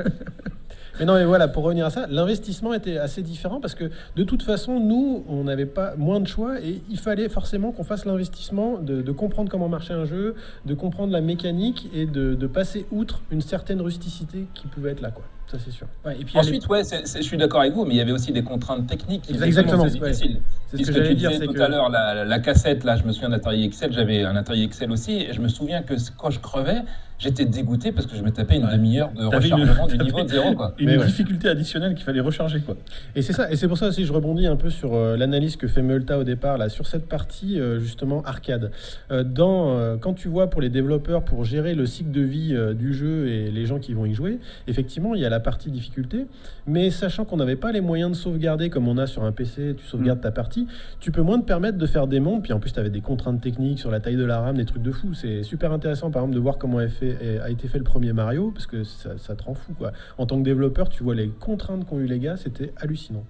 Mais 0.99 1.07
non, 1.07 1.15
mais 1.15 1.25
voilà, 1.25 1.49
pour 1.49 1.65
revenir 1.65 1.87
à 1.87 1.91
ça, 1.91 2.07
l'investissement 2.09 2.73
était 2.73 2.99
assez 2.99 3.23
différent 3.23 3.61
parce 3.61 3.75
que 3.75 3.91
de 4.17 4.23
toute 4.23 4.43
façon, 4.43 4.79
nous, 4.79 5.25
on 5.29 5.45
n'avait 5.45 5.67
pas 5.67 5.95
moins 5.97 6.21
de 6.21 6.27
choix 6.27 6.61
et 6.61 6.83
il 6.91 6.99
fallait 6.99 7.29
forcément 7.29 7.73
qu'on 7.73 7.85
fasse 7.85 8.05
l'investissement 8.05 8.79
de, 8.79 9.13
comprendre 9.13 9.51
comment 9.51 9.69
marchait 9.69 9.95
un 9.95 10.05
jeu, 10.05 10.35
de 10.67 10.75
comprendre 10.75 11.13
la 11.13 11.21
mécanique 11.21 11.89
et 11.95 12.07
de, 12.07 12.35
de 12.35 12.47
passer 12.47 12.87
outre 12.91 13.23
une 13.31 13.41
certaine 13.41 13.81
rusticité 13.81 14.47
qui 14.55 14.67
pouvait 14.67 14.93
être 14.93 15.01
là, 15.01 15.11
quoi. 15.11 15.25
Ça, 15.51 15.59
c'est 15.65 15.71
sûr. 15.71 15.87
Ouais, 16.05 16.15
et 16.19 16.25
puis 16.25 16.35
elle 16.35 16.41
est- 16.41 16.49
Ensuite, 16.49 16.69
ouais, 16.69 16.83
je 17.17 17.23
suis 17.23 17.37
d'accord 17.37 17.61
avec 17.61 17.75
vous, 17.75 17.85
mais 17.85 17.95
il 17.95 17.99
y 17.99 18.01
avait 18.01 18.13
aussi 18.13 18.33
des 18.33 18.43
contraintes 18.43 18.87
techniques 18.87 19.23
qui 19.23 19.35
faisaient 19.35 19.47
Exactement. 19.47 19.85
que 19.85 19.91
c'est 19.91 19.99
difficile. 20.01 20.41
C'est 20.69 20.79
ce 20.79 20.83
que 20.83 20.87
que 20.89 20.93
j'allais 20.95 21.09
tu 21.11 21.15
dire, 21.17 21.31
tout 21.41 21.53
que 21.53 21.61
à 21.61 21.69
l'heure, 21.69 21.91
la, 21.91 22.25
la 22.25 22.39
cassette, 22.41 22.83
là, 22.83 22.97
je 22.97 23.05
me 23.05 23.13
souviens 23.13 23.29
d'Atari 23.29 23.65
Excel, 23.65 23.93
j'avais 23.93 24.23
un 24.25 24.35
Atari 24.37 24.65
Excel 24.65 24.91
aussi, 24.91 25.13
et 25.13 25.33
je 25.33 25.41
me 25.41 25.49
souviens 25.49 25.83
que 25.83 25.95
quand 26.17 26.31
je 26.31 26.41
crevais, 26.41 26.81
j'étais 27.17 27.45
dégoûté 27.45 27.93
parce 27.93 28.07
que 28.07 28.17
je 28.17 28.23
me 28.23 28.31
tapais 28.33 28.57
une 28.57 28.65
Ouais. 28.65 28.73
demi-heure 28.73 29.13
de 29.13 29.21
une- 29.23 29.27
rechargement 29.29 29.87
du 29.87 29.99
niveau 29.99 30.23
de 30.23 30.29
zéro, 30.29 30.55
quoi. 30.55 30.75
Une 30.79 30.91
ouais. 30.91 31.05
difficulté 31.07 31.49
additionnelle 31.49 31.95
qu'il 31.95 32.03
fallait 32.05 32.21
recharger, 32.21 32.59
quoi. 32.61 32.75
Et 33.15 33.23
c'est 33.23 33.33
ça, 33.33 33.51
et 33.53 33.57
c'est 33.57 33.69
pour 33.69 33.79
ça 33.79 33.87
aussi 33.87 34.05
je 34.05 34.13
rebondis 34.13 34.49
un 34.49 34.57
peu 34.57 34.69
sur 34.69 34.95
euh, 34.95 35.17
l'analyse 35.17 35.55
que 35.57 35.69
fait 35.69 35.81
Multa 35.83 36.19
au 36.19 36.25
départ, 36.25 36.59
là, 36.59 36.69
sur 36.69 36.89
cette 36.89 37.07
partie 37.09 37.61
euh, 37.61 37.79
justement 37.79 38.23
arcade. 38.25 38.73
Euh, 39.13 39.23
dans, 39.23 39.79
euh, 39.79 39.97
quand 39.97 40.15
tu 40.15 40.27
vois 40.27 40.51
pour 40.51 40.61
les 40.61 40.71
développeurs, 40.71 41.23
pour 41.25 41.45
gérer 41.45 41.75
le 41.77 41.87
cycle 41.87 42.11
de 42.11 42.21
vie 42.23 42.53
euh, 42.53 42.75
du 42.75 42.93
jeu 42.93 43.29
et 43.29 43.51
les 43.53 43.65
gens 43.67 43.79
qui 43.79 43.93
vont 43.95 44.07
y 44.07 44.15
jouer, 44.15 44.41
effectivement, 44.67 45.15
il 45.15 45.21
y 45.21 45.25
a 45.25 45.31
la 45.35 45.41
partie 45.41 45.71
difficulté, 45.71 46.27
mais 46.67 46.91
sachant 46.91 47.25
qu'on 47.25 47.37
n'avait 47.39 47.57
pas 47.57 47.73
les 47.73 47.81
moyens 47.81 48.11
de 48.13 48.17
sauvegarder 48.17 48.71
comme 48.71 48.87
on 48.87 48.97
a 48.99 49.07
sur 49.09 49.25
un 49.25 49.33
PC, 49.33 49.75
tu 49.77 49.85
sauvegardes 49.85 50.21
ta 50.21 50.31
partie, 50.31 50.67
tu 51.01 51.11
peux 51.11 51.23
moins 51.23 51.41
te 51.41 51.45
permettre 51.45 51.77
de 51.77 51.87
faire 51.87 52.07
des 52.07 52.21
mondes, 52.21 52.43
puis 52.43 52.53
en 52.53 52.61
plus 52.61 52.73
tu 52.73 52.79
avais 52.79 52.91
des 52.91 53.01
contraintes 53.01 53.41
techniques 53.41 53.81
sur 53.81 53.91
la 53.91 53.99
taille 54.01 54.17
de 54.17 54.25
la 54.25 54.41
RAM, 54.41 54.57
des 54.57 54.65
trucs 54.65 54.83
de 54.83 54.93
fou. 54.93 55.13
C'est 55.13 55.43
super 55.43 55.73
intéressant 55.73 56.11
par 56.13 56.23
exemple 56.23 56.37
de 56.37 56.41
voir 56.41 56.57
comment 56.59 56.79
a, 56.79 56.87
fait- 56.89 57.41
a 57.43 57.51
été 57.51 57.67
fait 57.69 57.79
le 57.79 57.85
premier 57.85 58.13
Mario, 58.13 58.53
parce 58.53 58.67
que 58.67 58.85
ça, 58.85 59.19
ça 59.19 59.35
te 59.35 59.43
rend 59.43 59.55
fou 59.55 59.73
quoi. 59.77 59.93
En 60.19 60.27
tant 60.27 60.39
que 60.39 60.45
développeur, 60.45 60.89
tu 60.89 61.03
vois 61.03 61.15
les 61.17 61.29
contraintes 61.29 61.85
qu'ont 61.85 61.99
eu 61.99 62.07
les 62.07 62.21
gars, 62.21 62.37
c'était 62.37 62.73
hallucinant. 62.81 63.25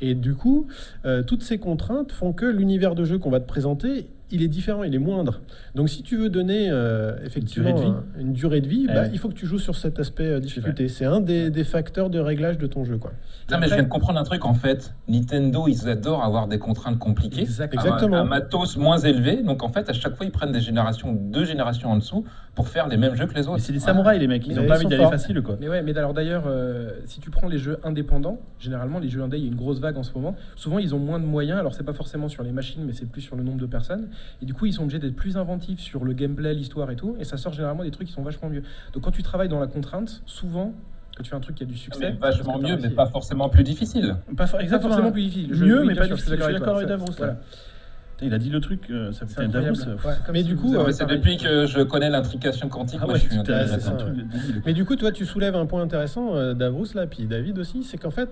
Et 0.00 0.14
du 0.14 0.34
coup, 0.34 0.68
euh, 1.04 1.22
toutes 1.24 1.42
ces 1.42 1.58
contraintes 1.58 2.12
font 2.12 2.32
que 2.32 2.46
l'univers 2.46 2.94
de 2.94 3.04
jeu 3.04 3.18
qu'on 3.18 3.30
va 3.30 3.40
te 3.40 3.48
présenter, 3.48 4.06
il 4.30 4.42
est 4.42 4.48
différent, 4.48 4.82
il 4.84 4.94
est 4.94 4.98
moindre. 4.98 5.40
Donc 5.74 5.88
si 5.88 6.02
tu 6.02 6.16
veux 6.16 6.28
donner 6.28 6.68
euh, 6.70 7.16
effectivement 7.24 7.70
durée 7.72 7.80
de 7.80 7.90
vie. 7.90 7.96
un- 8.16 8.20
une 8.20 8.32
durée 8.32 8.60
de 8.60 8.68
vie, 8.68 8.86
Eh 8.88 8.92
bah, 8.92 9.02
ouais. 9.02 9.10
il 9.12 9.18
faut 9.18 9.28
que 9.28 9.34
tu 9.34 9.46
joues 9.46 9.58
sur 9.58 9.74
cet 9.76 9.98
aspect 9.98 10.26
euh, 10.26 10.40
difficulté. 10.40 10.88
C'est 10.88 11.04
un 11.04 11.20
des, 11.20 11.50
des 11.50 11.64
facteurs 11.64 12.10
de 12.10 12.18
réglage 12.18 12.58
de 12.58 12.66
ton 12.66 12.84
jeu. 12.84 12.98
Quoi. 12.98 13.12
Non, 13.50 13.58
mais 13.58 13.68
je 13.68 13.74
viens 13.74 13.82
de 13.84 13.88
comprendre 13.88 14.18
un 14.18 14.24
truc, 14.24 14.44
en 14.44 14.54
fait. 14.54 14.94
Nintendo, 15.08 15.66
ils 15.68 15.88
adorent 15.88 16.22
avoir 16.24 16.48
des 16.48 16.58
contraintes 16.58 16.98
compliquées. 16.98 17.40
Exactement. 17.42 17.82
Exactement. 17.82 18.16
Un, 18.16 18.20
un 18.20 18.24
matos 18.24 18.76
moins 18.76 18.98
élevé. 18.98 19.42
Donc, 19.42 19.62
en 19.62 19.68
fait, 19.70 19.88
à 19.88 19.92
chaque 19.92 20.14
fois, 20.16 20.26
ils 20.26 20.32
prennent 20.32 20.52
des 20.52 20.60
générations, 20.60 21.12
deux 21.12 21.44
générations 21.44 21.90
en 21.90 21.96
dessous 21.96 22.24
pour 22.58 22.66
faire 22.68 22.88
les 22.88 22.96
mêmes 22.96 23.14
jeux 23.14 23.26
que 23.26 23.34
les 23.34 23.42
Mais 23.42 23.46
autres. 23.46 23.60
c'est 23.60 23.72
des 23.72 23.78
samouraïs, 23.78 24.18
les 24.20 24.26
mecs. 24.26 24.44
Ils 24.48 24.52
Mais 24.54 24.58
ont 24.58 24.62
ils 24.64 24.66
pas 24.66 24.74
envie 24.78 24.86
d'aller 24.86 25.04
facile, 25.06 25.40
quoi. 25.42 25.56
Mais 25.60 25.68
ouais, 25.68 25.80
mais 25.80 25.96
alors 25.96 26.12
d'ailleurs, 26.12 26.42
euh, 26.48 26.90
si 27.04 27.20
tu 27.20 27.30
prends 27.30 27.46
les 27.46 27.56
jeux 27.58 27.78
indépendants, 27.84 28.40
généralement 28.58 28.98
les 28.98 29.08
jeux 29.08 29.22
indés, 29.22 29.36
il 29.38 29.44
y 29.44 29.46
a 29.46 29.48
une 29.48 29.54
grosse 29.54 29.78
vague 29.78 29.96
en 29.96 30.02
ce 30.02 30.12
moment. 30.12 30.34
Souvent, 30.56 30.80
ils 30.80 30.92
ont 30.92 30.98
moins 30.98 31.20
de 31.20 31.24
moyens. 31.24 31.60
Alors, 31.60 31.72
c'est 31.72 31.84
pas 31.84 31.92
forcément 31.92 32.28
sur 32.28 32.42
les 32.42 32.50
machines, 32.50 32.82
mais 32.84 32.92
c'est 32.92 33.08
plus 33.08 33.20
sur 33.20 33.36
le 33.36 33.44
nombre 33.44 33.60
de 33.60 33.66
personnes. 33.66 34.08
Et 34.42 34.44
du 34.44 34.54
coup, 34.54 34.66
ils 34.66 34.72
sont 34.72 34.82
obligés 34.82 34.98
d'être 34.98 35.14
plus 35.14 35.36
inventifs 35.36 35.78
sur 35.78 36.04
le 36.04 36.12
gameplay, 36.14 36.52
l'histoire 36.52 36.90
et 36.90 36.96
tout. 36.96 37.14
Et 37.20 37.24
ça 37.24 37.36
sort 37.36 37.52
généralement 37.52 37.84
des 37.84 37.92
trucs 37.92 38.08
qui 38.08 38.12
sont 38.12 38.22
vachement 38.22 38.48
mieux. 38.48 38.64
Donc, 38.92 39.04
quand 39.04 39.12
tu 39.12 39.22
travailles 39.22 39.48
dans 39.48 39.60
la 39.60 39.68
contrainte, 39.68 40.22
souvent, 40.26 40.72
que 41.16 41.22
tu 41.22 41.30
fais 41.30 41.36
un 41.36 41.40
truc 41.40 41.54
qui 41.54 41.62
a 41.62 41.66
du 41.66 41.76
succès, 41.76 42.10
Mais 42.10 42.16
vachement 42.18 42.58
mieux, 42.58 42.76
mais 42.82 42.90
pas 42.90 43.06
forcement 43.06 43.48
plus 43.48 43.62
difficile. 43.62 44.16
Pas, 44.36 44.46
for- 44.48 44.58
Pas 44.58 44.64
exactement. 44.64 44.90
forcément 44.90 45.12
plus 45.12 45.22
difficile. 45.22 45.54
Mieux, 45.54 45.84
mais 45.84 45.94
pas 45.94 46.06
difficile. 46.08 46.36
Je 46.36 46.42
suis 46.42 46.52
d'accord 46.54 46.76
avec 46.76 46.88
toi. 46.88 46.96
Davros. 46.96 47.12
Voilà. 47.16 47.36
Il 48.20 48.34
a 48.34 48.38
dit 48.38 48.50
le 48.50 48.60
truc, 48.60 48.80
euh, 48.90 49.12
ça 49.12 49.24
incroyable. 49.40 49.76
euh, 49.86 49.94
Ouais, 50.08 50.14
Mais 50.32 50.42
du 50.42 50.56
coup, 50.56 50.74
euh, 50.74 50.90
c'est 50.90 51.06
depuis 51.06 51.36
que 51.36 51.66
je 51.66 51.80
connais 51.82 52.10
l'intrication 52.10 52.68
quantique, 52.68 52.98
Ah 53.02 53.06
moi 53.06 53.14
je 53.16 53.20
suis 53.28 53.36
un 53.38 53.42
truc 53.96 54.16
de. 54.16 54.24
Mais 54.66 54.72
du 54.72 54.84
coup, 54.84 54.96
toi, 54.96 55.12
tu 55.12 55.24
soulèves 55.24 55.54
un 55.56 55.66
point 55.66 55.82
intéressant, 55.82 56.34
euh, 56.34 56.52
Davros, 56.54 56.86
là, 56.94 57.06
puis 57.06 57.26
David 57.26 57.58
aussi, 57.58 57.84
c'est 57.84 57.96
qu'en 57.96 58.10
fait, 58.10 58.28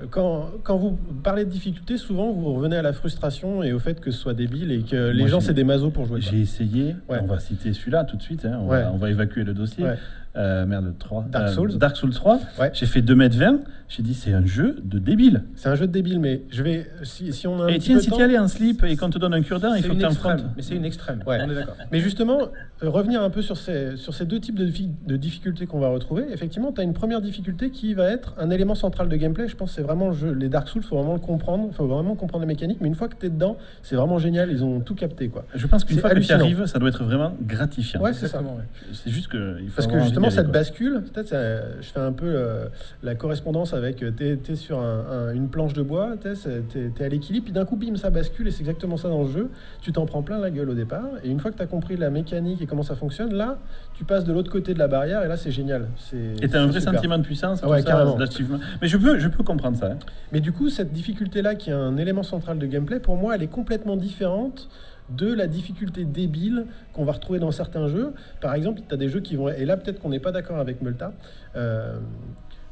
euh, 0.00 0.06
quand, 0.10 0.50
quand 0.64 0.76
vous 0.76 0.98
parlez 1.22 1.44
de 1.44 1.50
difficulté, 1.50 1.96
souvent 1.96 2.32
vous 2.32 2.52
revenez 2.54 2.76
à 2.76 2.82
la 2.82 2.92
frustration 2.92 3.62
et 3.62 3.72
au 3.72 3.78
fait 3.78 4.00
que 4.00 4.10
ce 4.10 4.18
soit 4.18 4.34
débile 4.34 4.72
et 4.72 4.82
que 4.82 5.10
les 5.10 5.20
Moi, 5.20 5.28
gens, 5.28 5.40
c'est 5.40 5.54
des 5.54 5.62
masos 5.64 5.92
pour 5.92 6.06
jouer. 6.06 6.20
J'ai 6.20 6.40
essayé, 6.40 6.96
Ouais. 7.08 7.18
on 7.22 7.26
va 7.26 7.38
citer 7.38 7.72
celui-là 7.72 8.02
tout 8.04 8.16
de 8.16 8.22
suite, 8.22 8.44
hein, 8.44 8.58
on, 8.62 8.68
Ouais. 8.68 8.82
va, 8.82 8.90
on 8.92 8.96
va 8.96 9.10
évacuer 9.10 9.44
le 9.44 9.54
dossier. 9.54 9.84
Ouais. 9.84 9.96
Euh, 10.36 10.66
merde, 10.66 10.94
3. 10.98 11.26
Dark 11.30 11.48
Souls. 11.50 11.78
Dark 11.78 11.96
Souls 11.96 12.12
3. 12.12 12.40
Ouais. 12.58 12.70
J'ai 12.74 12.86
fait 12.86 13.00
2m20, 13.02 13.60
j'ai 13.88 14.02
dit 14.02 14.14
c'est 14.14 14.32
un 14.32 14.44
jeu 14.44 14.76
de 14.82 14.98
débile. 14.98 15.44
C'est 15.54 15.68
un 15.68 15.76
jeu 15.76 15.86
de 15.86 15.92
débile, 15.92 16.18
mais 16.18 16.42
je 16.50 16.62
vais. 16.62 16.90
Si, 17.04 17.32
si 17.32 17.46
on 17.46 17.60
a 17.62 17.66
un 17.66 17.68
Et 17.68 17.78
tiens, 17.78 18.00
si 18.00 18.10
tu 18.10 18.20
allais 18.20 18.38
en 18.38 18.48
slip 18.48 18.82
et 18.82 18.96
qu'on 18.96 19.10
te 19.10 19.18
donne 19.18 19.34
un 19.34 19.42
cure-dent, 19.42 19.74
il 19.74 19.84
faut 19.84 19.94
que 19.94 20.00
tu 20.00 20.04
extrême, 20.04 20.50
mais 20.56 20.62
c'est 20.62 20.74
une 20.74 20.84
extrême. 20.84 21.22
Ouais. 21.26 21.38
On 21.46 21.50
est 21.50 21.54
d'accord. 21.54 21.76
Mais 21.92 22.00
justement, 22.00 22.40
euh, 22.82 22.88
revenir 22.90 23.22
un 23.22 23.30
peu 23.30 23.42
sur 23.42 23.56
ces, 23.56 23.96
sur 23.96 24.12
ces 24.12 24.26
deux 24.26 24.40
types 24.40 24.58
de, 24.58 24.68
de 25.06 25.16
difficultés 25.16 25.66
qu'on 25.66 25.78
va 25.78 25.88
retrouver, 25.88 26.24
effectivement, 26.32 26.72
tu 26.72 26.80
as 26.80 26.84
une 26.84 26.94
première 26.94 27.20
difficulté 27.20 27.70
qui 27.70 27.94
va 27.94 28.10
être 28.10 28.34
un 28.38 28.50
élément 28.50 28.74
central 28.74 29.08
de 29.08 29.16
gameplay. 29.16 29.46
Je 29.48 29.54
pense 29.54 29.70
que 29.70 29.76
c'est 29.76 29.82
vraiment 29.82 30.08
le 30.08 30.14
jeu. 30.14 30.32
Les 30.32 30.48
Dark 30.48 30.66
Souls, 30.68 30.82
il 30.84 30.88
faut 30.88 30.96
vraiment 30.96 31.14
le 31.14 31.20
comprendre, 31.20 31.68
il 31.70 31.74
faut 31.74 31.86
vraiment 31.86 32.16
comprendre 32.16 32.42
les 32.42 32.48
mécaniques, 32.48 32.78
mais 32.80 32.88
une 32.88 32.96
fois 32.96 33.08
que 33.08 33.14
tu 33.18 33.26
es 33.26 33.30
dedans, 33.30 33.56
c'est 33.82 33.94
vraiment 33.94 34.18
génial, 34.18 34.50
ils 34.50 34.64
ont 34.64 34.80
tout 34.80 34.96
capté. 34.96 35.28
quoi. 35.28 35.44
Je 35.54 35.66
pense 35.68 35.84
qu'une 35.84 35.98
fois 36.00 36.10
que 36.10 36.18
tu 36.18 36.32
arrives, 36.32 36.66
ça 36.66 36.80
doit 36.80 36.88
être 36.88 37.04
vraiment 37.04 37.34
gratifiant. 37.40 38.00
Ouais, 38.00 38.12
c'est 38.12 38.26
ça. 38.26 38.40
Ouais. 38.42 38.48
C'est 38.92 39.10
juste 39.10 39.28
que 39.28 39.58
il 39.60 39.68
faut 39.68 39.76
Parce 39.76 39.86
que 39.86 40.00
justement, 40.00 40.23
cette 40.30 40.50
bascule, 40.50 41.02
peut-être 41.12 41.28
ça- 41.28 41.80
je 41.80 41.86
fais 41.86 42.00
un 42.00 42.12
peu 42.12 42.26
euh, 42.26 42.66
la 43.02 43.14
correspondance 43.14 43.72
avec 43.74 44.02
euh, 44.02 44.10
t'es 44.10 44.38
es 44.48 44.54
sur 44.56 44.78
un- 44.78 45.04
un- 45.10 45.34
une 45.34 45.48
planche 45.48 45.72
de 45.72 45.82
bois, 45.82 46.14
t'es 46.20 46.32
es, 46.32 47.04
à 47.04 47.08
l'équilibre, 47.08 47.44
puis 47.44 47.52
d'un 47.52 47.64
coup, 47.64 47.76
bim, 47.76 47.96
ça 47.96 48.10
bascule, 48.10 48.48
et 48.48 48.50
c'est 48.50 48.60
exactement 48.60 48.96
ça 48.96 49.08
dans 49.08 49.22
le 49.22 49.28
jeu. 49.30 49.50
Tu 49.80 49.92
t'en 49.92 50.06
prends 50.06 50.22
plein 50.22 50.38
la 50.38 50.50
gueule 50.50 50.70
au 50.70 50.74
départ, 50.74 51.04
et 51.24 51.28
une 51.30 51.40
fois 51.40 51.50
que 51.50 51.56
tu 51.56 51.62
as 51.62 51.66
compris 51.66 51.96
la 51.96 52.10
mécanique 52.10 52.60
et 52.62 52.66
comment 52.66 52.82
ça 52.82 52.94
fonctionne, 52.94 53.34
là, 53.34 53.58
tu 53.94 54.04
passes 54.04 54.24
de 54.24 54.32
l'autre 54.32 54.50
côté 54.50 54.74
de 54.74 54.78
la 54.78 54.88
barrière, 54.88 55.22
et 55.24 55.28
là, 55.28 55.36
c'est 55.36 55.50
génial. 55.52 55.86
C'est- 55.98 56.16
Et 56.42 56.48
t'as 56.48 56.60
un 56.60 56.66
c'est 56.66 56.70
vrai 56.72 56.80
super. 56.80 56.94
sentiment 56.94 57.18
de 57.18 57.24
puissance, 57.24 57.62
ouais, 57.62 57.80
tout 57.80 57.86
ça, 57.86 57.92
carrément. 57.92 58.16
d'achievement. 58.16 58.58
Mais 58.82 58.88
je 58.88 58.96
peux, 58.96 59.18
je 59.18 59.28
peux 59.28 59.42
comprendre 59.44 59.76
ça. 59.78 59.86
hein. 59.92 59.98
Mais 60.32 60.40
du 60.40 60.52
coup, 60.52 60.68
cette 60.68 60.92
difficulté-là, 60.92 61.54
qui 61.54 61.70
est 61.70 61.74
un 61.74 61.96
élément 61.96 62.22
central 62.22 62.58
de 62.58 62.66
gameplay, 62.66 63.00
pour 63.00 63.16
moi, 63.16 63.34
elle 63.34 63.42
est 63.42 63.46
complètement 63.48 63.96
différente 63.96 64.68
de 65.10 65.32
la 65.32 65.46
difficulté 65.46 66.04
débile 66.04 66.66
qu'on 66.92 67.04
va 67.04 67.12
retrouver 67.12 67.38
dans 67.38 67.50
certains 67.50 67.88
jeux. 67.88 68.12
Par 68.40 68.54
exemple, 68.54 68.80
tu 68.88 68.94
as 68.94 68.96
des 68.96 69.08
jeux 69.08 69.20
qui 69.20 69.36
vont... 69.36 69.48
Et 69.50 69.64
là, 69.64 69.76
peut-être 69.76 70.00
qu'on 70.00 70.08
n'est 70.10 70.18
pas 70.20 70.32
d'accord 70.32 70.58
avec 70.58 70.80
Multa. 70.82 71.12
euh, 71.56 71.98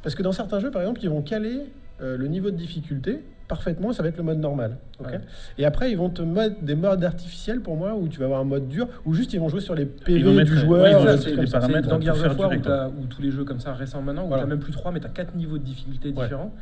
parce 0.01 0.15
que 0.15 0.23
dans 0.23 0.31
certains 0.33 0.59
jeux, 0.59 0.71
par 0.71 0.81
exemple, 0.81 0.99
ils 1.03 1.09
vont 1.09 1.21
caler 1.21 1.61
euh, 2.01 2.17
le 2.17 2.27
niveau 2.27 2.49
de 2.51 2.57
difficulté 2.57 3.23
parfaitement, 3.47 3.93
ça 3.93 4.01
va 4.01 4.09
être 4.09 4.17
le 4.17 4.23
mode 4.23 4.39
normal. 4.39 4.77
Ouais. 4.99 5.19
Et 5.59 5.65
après, 5.65 5.91
ils 5.91 5.97
vont 5.97 6.09
te 6.09 6.21
mettre 6.23 6.61
des 6.63 6.75
modes 6.75 7.03
artificiels 7.03 7.59
pour 7.61 7.75
moi, 7.77 7.93
où 7.93 8.07
tu 8.07 8.17
vas 8.19 8.25
avoir 8.25 8.39
un 8.39 8.45
mode 8.45 8.67
dur, 8.67 8.87
où 9.05 9.13
juste 9.13 9.31
ils 9.33 9.39
vont 9.39 9.49
jouer 9.49 9.59
sur 9.61 9.75
les 9.75 9.85
PV 9.85 10.19
Ils 10.19 10.25
vont 10.25 10.33
mettre- 10.33 10.49
du 10.51 10.55
ouais, 10.57 10.61
joueur. 10.61 10.87
ils 11.27 11.35
vont 11.35 11.43
des 11.43 11.51
paramètres 11.51 11.87
dans 11.87 12.01
Gears 12.01 12.17
faire 12.17 12.31
of 12.31 12.39
War 12.39 12.89
où 12.99 13.05
tous 13.05 13.21
les 13.21 13.29
jeux 13.31 13.43
comme 13.43 13.59
ça 13.59 13.73
récents 13.73 14.01
maintenant, 14.01 14.23
où 14.25 14.27
Voilà. 14.29 14.43
tu 14.43 14.49
même 14.49 14.59
plus 14.59 14.71
3 14.71 14.91
mais 14.91 14.99
tu 15.01 15.05
as 15.05 15.09
4 15.09 15.35
niveaux 15.35 15.57
de 15.59 15.63
difficulté 15.63 16.09
Ouais. 16.09 16.23
différents, 16.23 16.53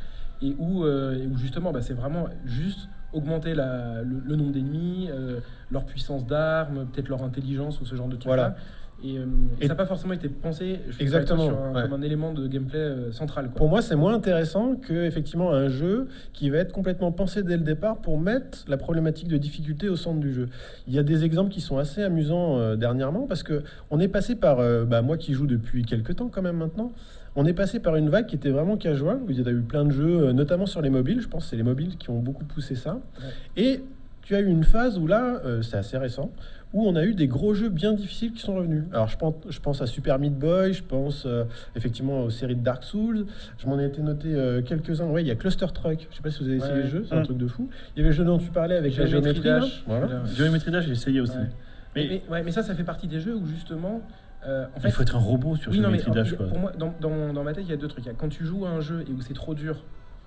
et 0.42 0.54
où, 0.58 0.84
euh, 0.84 1.24
où 1.32 1.36
justement 1.38 1.72
bah, 1.72 1.80
c'est 1.82 1.94
vraiment 1.94 2.26
juste 2.44 2.88
augmenter 3.12 3.54
la- 3.54 4.02
le, 4.02 4.20
le 4.24 4.36
nombre 4.36 4.52
d'ennemis, 4.52 5.08
euh, 5.10 5.40
leur 5.70 5.84
puissance 5.84 6.26
d'armes, 6.26 6.86
peut-être 6.92 7.08
leur 7.08 7.22
intelligence 7.22 7.80
ou 7.80 7.84
ce 7.84 7.94
genre 7.94 8.08
de 8.08 8.14
trucs 8.16 8.26
Voilà. 8.26 8.56
Et, 9.04 9.18
euh, 9.18 9.24
et 9.60 9.64
Et- 9.64 9.66
ça 9.66 9.70
n'a 9.70 9.74
pas 9.74 9.86
forcément 9.86 10.12
été 10.12 10.28
pensé 10.28 10.78
je 10.88 11.02
Exactement, 11.02 11.46
d'accord, 11.48 11.58
sur 11.58 11.66
un- 11.66 11.74
ouais. 11.74 11.82
comme 11.90 12.00
un 12.00 12.02
élément 12.02 12.32
de 12.32 12.46
gameplay 12.46 12.78
euh, 12.78 13.10
central. 13.10 13.46
Quoi. 13.46 13.56
Pour 13.56 13.68
moi, 13.68 13.82
c'est 13.82 13.96
moins 13.96 14.14
intéressant 14.14 14.76
que 14.76 14.92
effectivement 15.04 15.50
un 15.52 15.66
jeu 15.68 16.06
qui 16.32 16.50
va 16.50 16.58
être 16.58 16.70
complètement 16.72 17.10
pensé 17.10 17.42
dès 17.42 17.56
le 17.56 17.64
départ 17.64 17.96
pour 18.00 18.16
mettre 18.20 18.64
la 18.68 18.76
problématique 18.76 19.26
de 19.26 19.38
difficulté 19.38 19.88
au 19.88 19.96
centre 19.96 20.20
du 20.20 20.32
jeu. 20.32 20.48
Il 20.86 20.94
y 20.94 21.00
a 21.00 21.02
des 21.02 21.24
exemples 21.24 21.50
qui 21.50 21.60
sont 21.60 21.78
assez 21.78 22.00
amusants 22.04 22.58
euh, 22.60 22.76
dernièrement 22.76 23.26
parce 23.26 23.42
que 23.42 23.64
on 23.90 23.98
est 23.98 24.06
passé 24.06 24.36
par, 24.36 24.58
bah, 24.86 25.02
moi 25.02 25.16
qui 25.16 25.32
joue 25.32 25.48
depuis 25.48 25.84
quelques 25.84 26.14
temps 26.14 26.28
quand 26.28 26.42
même 26.42 26.58
maintenant, 26.58 26.92
on 27.36 27.44
est 27.46 27.52
passé 27.54 27.80
par 27.80 27.96
une 27.96 28.08
vague 28.10 28.26
qui 28.26 28.36
était 28.36 28.50
vraiment 28.50 28.76
casual 28.76 29.18
où 29.26 29.30
il 29.30 29.40
y 29.40 29.46
a 29.48 29.50
eu 29.50 29.60
plein 29.60 29.84
de 29.84 29.90
jeux, 29.92 30.20
euh, 30.28 30.32
notamment 30.32 30.66
sur 30.66 30.82
les 30.82 30.90
mobiles. 30.90 31.20
Je 31.20 31.28
pense 31.28 31.44
que 31.44 31.50
c'est 31.50 31.56
les 31.56 31.62
mobiles 31.62 31.96
qui 31.96 32.10
ont 32.10 32.18
beaucoup 32.18 32.44
poussé 32.44 32.74
ça. 32.74 32.98
Et 33.56 33.80
tu 34.22 34.34
as 34.34 34.40
eu 34.40 34.46
une 34.46 34.64
phase 34.64 34.98
où 34.98 35.06
là, 35.06 35.40
euh, 35.44 35.62
c'est 35.62 35.76
assez 35.76 35.96
récent, 35.98 36.30
où 36.74 36.86
on 36.86 36.94
a 36.96 37.04
eu 37.04 37.14
des 37.14 37.26
gros 37.28 37.52
jeux 37.54 37.68
bien 37.68 37.92
difficiles 37.92 38.32
qui 38.32 38.40
sont 38.40 38.54
revenus. 38.54 38.84
Alors 38.92 39.08
je 39.08 39.16
pense, 39.18 39.34
je 39.48 39.58
pense 39.60 39.82
à 39.82 39.86
Super 39.86 40.18
Meat 40.18 40.38
Boy, 40.38 40.72
je 40.72 40.82
pense 40.82 41.24
euh, 41.26 41.44
effectivement 41.76 42.20
aux 42.22 42.30
séries 42.30 42.54
de 42.56 42.62
Dark 42.62 42.82
Souls, 42.84 43.26
je 43.58 43.66
m'en 43.66 43.78
ai 43.78 43.86
été 43.86 44.00
noté 44.00 44.28
euh, 44.34 44.62
quelques-uns. 44.62 45.06
Oui, 45.06 45.22
il 45.22 45.26
y 45.26 45.30
a 45.30 45.34
Cluster 45.34 45.66
Truck, 45.74 46.06
je 46.10 46.16
sais 46.16 46.22
pas 46.22 46.30
si 46.30 46.38
vous 46.42 46.48
avez 46.48 46.56
essayé 46.58 46.72
Ouais. 46.72 46.82
le 46.82 46.88
jeu, 46.88 47.04
c'est 47.08 47.14
un 47.14 47.20
Mm. 47.20 47.24
truc 47.24 47.36
de 47.38 47.46
fou. 47.46 47.68
Il 47.94 47.98
y 47.98 48.00
avait 48.02 48.10
le 48.10 48.14
jeu 48.16 48.24
dont 48.24 48.38
tu 48.38 48.50
parlais 48.50 48.76
avec 48.76 48.96
la 48.96 49.04
géométrie. 49.06 49.42
là. 49.48 49.60
Voilà. 49.86 50.06
ouais. 50.06 50.12
Géométrie 50.34 50.72
j'ai 50.80 50.92
essayé 50.92 51.20
aussi. 51.20 51.36
Ouais. 51.36 51.42
Mais, 51.94 52.06
Mais, 52.08 52.08
mais- 52.26 52.32
ouais, 52.32 52.42
mais 52.42 52.52
ça, 52.52 52.62
ça 52.62 52.74
fait 52.74 52.84
partie 52.84 53.06
des 53.06 53.20
jeux 53.20 53.34
où 53.34 53.44
justement, 53.46 54.00
euh, 54.46 54.66
en 54.76 54.80
fait, 54.80 54.88
il 54.88 54.92
faut 54.92 55.02
être 55.02 55.16
un 55.16 55.20
robot 55.20 55.56
sur 55.56 55.70
Oui, 55.72 55.78
non, 55.80 55.90
mais 55.90 55.98
en- 56.08 56.12
a- 56.12 56.24
pour 56.48 56.58
moi, 56.58 56.72
dans, 56.76 56.94
dans- 57.00 57.32
dans 57.32 57.44
ma 57.44 57.52
tête, 57.52 57.64
il 57.66 57.70
y 57.70 57.74
a 57.74 57.76
deux 57.76 57.88
trucs. 57.88 58.04
Il 58.04 58.08
y 58.08 58.10
a 58.10 58.14
Quand 58.14 58.28
tu 58.28 58.44
joues 58.44 58.66
à 58.66 58.70
un 58.70 58.80
jeu 58.80 59.04
et 59.08 59.12
où 59.12 59.20
c'est 59.20 59.34
trop 59.34 59.54
dur, 59.54 59.82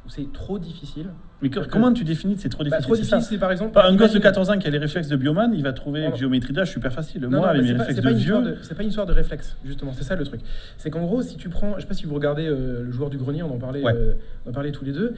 c'est 0.07 0.31
trop 0.33 0.59
difficile. 0.59 1.07
Mais 1.41 1.49
que- 1.49 1.59
comment 1.59 1.91
tu 1.91 2.05
définis 2.05 2.35
que 2.35 2.41
c'est 2.41 2.49
trop 2.49 2.63
Bah, 2.63 2.69
difficile 2.69 2.83
trop 2.85 2.95
c'est 2.95 3.01
difficile, 3.01 3.21
c'est 3.35 3.37
par 3.37 3.51
exemple. 3.51 3.77
Un 3.77 3.89
gosse 3.91 3.91
de 3.91 4.17
imagine- 4.17 4.21
14 4.21 4.49
ans 4.51 4.57
qui 4.57 4.67
a 4.67 4.69
les 4.69 4.77
réflexes 4.77 5.09
de 5.09 5.17
Bioman, 5.17 5.53
il 5.53 5.63
va 5.63 5.73
trouver 5.73 5.99
Voilà. 5.99 6.13
que 6.13 6.17
Géométrie 6.19 6.53
d'âge 6.53 6.71
super 6.71 6.93
facile. 6.93 7.21
Non, 7.23 7.29
Moi, 7.29 7.39
non, 7.39 7.45
avec 7.45 7.61
mes 7.61 7.67
c'est 7.67 7.73
pas- 7.73 7.79
réflexes 7.83 8.01
c'est 8.07 8.13
de 8.13 8.17
vieux. 8.17 8.57
C'est 8.61 8.73
pas 8.75 8.83
une 8.83 8.89
histoire 8.89 9.05
de 9.05 9.11
réflexe, 9.11 9.57
justement. 9.65 9.91
C'est 9.93 10.05
ça 10.05 10.15
le 10.15 10.23
truc. 10.23 10.39
C'est 10.77 10.89
qu'en 10.89 11.03
gros, 11.03 11.21
si 11.21 11.35
tu 11.35 11.49
prends, 11.49 11.75
je 11.75 11.81
sais 11.81 11.87
pas 11.87 11.93
si 11.93 12.05
vous 12.05 12.15
regardez 12.15 12.47
euh, 12.47 12.83
le 12.85 12.91
joueur 12.91 13.09
du 13.09 13.17
grenier, 13.17 13.43
on 13.43 13.53
en 13.53 13.57
parlait, 13.57 13.83
Ouais. 13.83 13.93
euh, 13.93 14.13
on 14.45 14.51
en 14.51 14.53
parlait 14.53 14.71
tous 14.71 14.85
les 14.85 14.93
deux. 14.93 15.13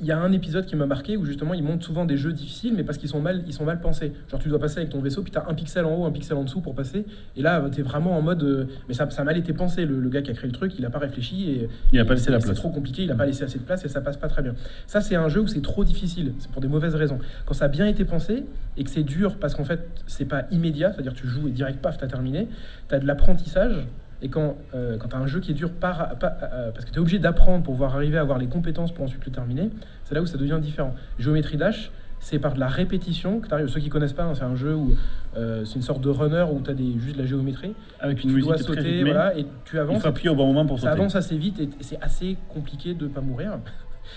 Il 0.00 0.06
y 0.06 0.12
a 0.12 0.18
un 0.18 0.32
épisode 0.32 0.66
qui 0.66 0.76
m'a 0.76 0.86
marqué 0.86 1.16
où 1.16 1.24
justement 1.24 1.54
ils 1.54 1.62
montrent 1.64 1.84
souvent 1.84 2.04
des 2.04 2.18
jeux 2.18 2.32
difficiles, 2.34 2.74
mais 2.76 2.84
parce 2.84 2.98
qu'ils 2.98 3.08
sont 3.08 3.20
mal, 3.20 3.42
ils 3.46 3.54
sont 3.54 3.64
mal 3.64 3.80
pensés. 3.80 4.12
Genre 4.30 4.38
tu 4.40 4.50
dois 4.50 4.58
passer 4.58 4.78
avec 4.80 4.90
ton 4.90 5.00
vaisseau, 5.00 5.22
puis 5.22 5.32
t'as 5.32 5.44
un 5.48 5.54
pixel 5.54 5.86
en 5.86 5.96
haut, 5.96 6.04
un 6.04 6.12
pixel 6.12 6.36
en 6.36 6.44
dessous 6.44 6.60
pour 6.60 6.74
passer. 6.74 7.06
Et 7.36 7.42
là, 7.42 7.64
t'es 7.74 7.82
vraiment 7.82 8.16
en 8.16 8.22
mode, 8.22 8.42
euh, 8.44 8.66
mais 8.88 8.94
ça, 8.94 9.08
ça 9.10 9.22
a 9.22 9.24
mal 9.24 9.38
été 9.38 9.54
pensé. 9.54 9.86
Le, 9.86 9.98
le 9.98 10.08
gars 10.10 10.20
qui 10.20 10.30
a 10.30 10.34
créé 10.34 10.46
le 10.46 10.52
truc, 10.54 10.72
il 10.78 10.84
a 10.84 10.90
pas 10.90 10.98
réfléchi 10.98 11.50
et 11.50 11.68
Il 11.92 11.98
a 11.98 12.02
et 12.02 12.06
pas 12.06 12.12
laissé 12.14 12.26
c'est- 12.26 12.30
la 12.32 12.38
C'est 12.40 12.46
place. 12.46 12.58
trop 12.58 12.68
compliqué, 12.70 13.04
il 13.04 13.10
a 13.10 13.14
pas 13.14 13.24
laissé 13.26 13.44
assez 13.44 13.58
de 13.58 13.64
place 13.64 13.82
et 13.84 13.88
ça 13.88 14.02
passe 14.02 14.18
pas 14.18 14.23
très 14.28 14.42
bien. 14.42 14.54
Ça, 14.86 15.00
c'est 15.00 15.16
un 15.16 15.28
jeu 15.28 15.40
où 15.40 15.46
c'est 15.46 15.62
trop 15.62 15.84
difficile. 15.84 16.32
C'est 16.38 16.50
pour 16.50 16.60
des 16.62 16.68
mauvaises 16.68 16.94
raisons. 16.94 17.18
Quand 17.46 17.54
ça 17.54 17.66
a 17.66 17.68
bien 17.68 17.86
été 17.86 18.04
pensé 18.04 18.44
et 18.76 18.84
que 18.84 18.90
c'est 18.90 19.02
dur 19.02 19.36
parce 19.38 19.54
qu'en 19.54 19.64
fait 19.64 19.88
c'est 20.06 20.24
pas 20.24 20.44
immédiat, 20.50 20.92
c'est-à-dire 20.92 21.14
tu 21.14 21.26
joues 21.26 21.48
et 21.48 21.50
direct 21.52 21.80
paf 21.80 21.96
t'as 21.98 22.06
terminé, 22.06 22.48
t'as 22.88 22.98
de 22.98 23.06
l'apprentissage. 23.06 23.86
Et 24.22 24.28
quand, 24.28 24.56
euh, 24.74 24.96
quand 24.96 25.08
tu 25.08 25.16
as 25.16 25.18
un 25.18 25.26
jeu 25.26 25.40
qui 25.40 25.50
est 25.50 25.54
dur 25.54 25.70
par, 25.70 26.16
par- 26.18 26.32
euh, 26.42 26.70
parce 26.72 26.84
que 26.86 26.90
tu 26.90 26.96
es 26.96 27.00
obligé 27.00 27.18
d'apprendre 27.18 27.62
pour 27.62 27.74
pouvoir 27.74 27.94
arriver 27.94 28.16
à 28.16 28.22
avoir 28.22 28.38
les 28.38 28.46
compétences 28.46 28.92
pour 28.92 29.04
ensuite 29.04 29.24
le 29.26 29.32
terminer, 29.32 29.68
c'est 30.04 30.14
là 30.14 30.22
où 30.22 30.26
ça 30.26 30.38
devient 30.38 30.58
différent. 30.62 30.94
Géométrie 31.18 31.58
Dash, 31.58 31.90
c'est 32.20 32.38
par 32.38 32.54
de 32.54 32.60
la 32.60 32.68
répétition 32.68 33.40
que 33.40 33.48
tu 33.48 33.52
arrives. 33.54 33.68
Ceux 33.68 33.80
qui 33.80 33.90
connaissent 33.90 34.14
pas, 34.14 34.22
hein, 34.22 34.32
c'est 34.34 34.44
un 34.44 34.56
jeu 34.56 34.74
où 34.74 34.94
euh, 35.36 35.66
c'est 35.66 35.74
une 35.74 35.82
sorte 35.82 36.00
de 36.02 36.08
runner 36.08 36.46
où 36.50 36.58
tu 36.62 36.70
as 36.70 36.74
des, 36.74 36.98
juste 36.98 37.16
de 37.16 37.20
la 37.22 37.26
géométrie. 37.26 37.74
Avec 38.00 38.18
Tu 38.18 38.28
une 38.28 38.32
musique 38.32 38.48
dois 38.48 38.56
sauter, 38.56 38.80
rythmée. 38.80 39.10
voilà, 39.10 39.36
et 39.36 39.44
tu 39.66 39.76
Il 39.76 39.78
avances. 39.78 40.00
faut 40.00 40.08
appuyer 40.08 40.30
au 40.30 40.34
bon 40.36 40.46
moment 40.46 40.64
pour 40.64 40.78
Ça 40.78 40.88
sauter. 40.88 41.00
avance 41.00 41.16
assez 41.16 41.36
vite 41.36 41.60
et 41.60 41.68
c'est 41.80 42.00
assez 42.00 42.38
compliqué 42.48 42.94
de 42.94 43.08
pas 43.08 43.20
mourir. 43.20 43.58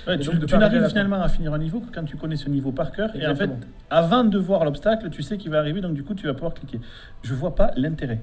Ouais, 0.05 0.17
tu 0.19 0.57
n'arrives 0.57 0.87
finalement 0.87 1.21
à 1.21 1.29
finir 1.29 1.53
un 1.53 1.57
niveau 1.57 1.79
que 1.79 1.93
quand 1.93 2.03
tu 2.03 2.17
connais 2.17 2.35
ce 2.35 2.49
niveau 2.49 2.71
par 2.71 2.91
cœur. 2.91 3.09
Et 3.15 3.25
en 3.25 3.35
fait, 3.35 3.49
avant 3.89 4.23
de 4.23 4.37
voir 4.37 4.65
l'obstacle, 4.65 5.09
tu 5.09 5.23
sais 5.23 5.37
qu'il 5.37 5.51
va 5.51 5.59
arriver, 5.59 5.81
donc 5.81 5.93
du 5.93 6.03
coup, 6.03 6.13
tu 6.13 6.27
vas 6.27 6.33
pouvoir 6.33 6.53
cliquer. 6.53 6.79
Je 7.23 7.33
vois 7.33 7.55
pas 7.55 7.71
l'intérêt. 7.75 8.21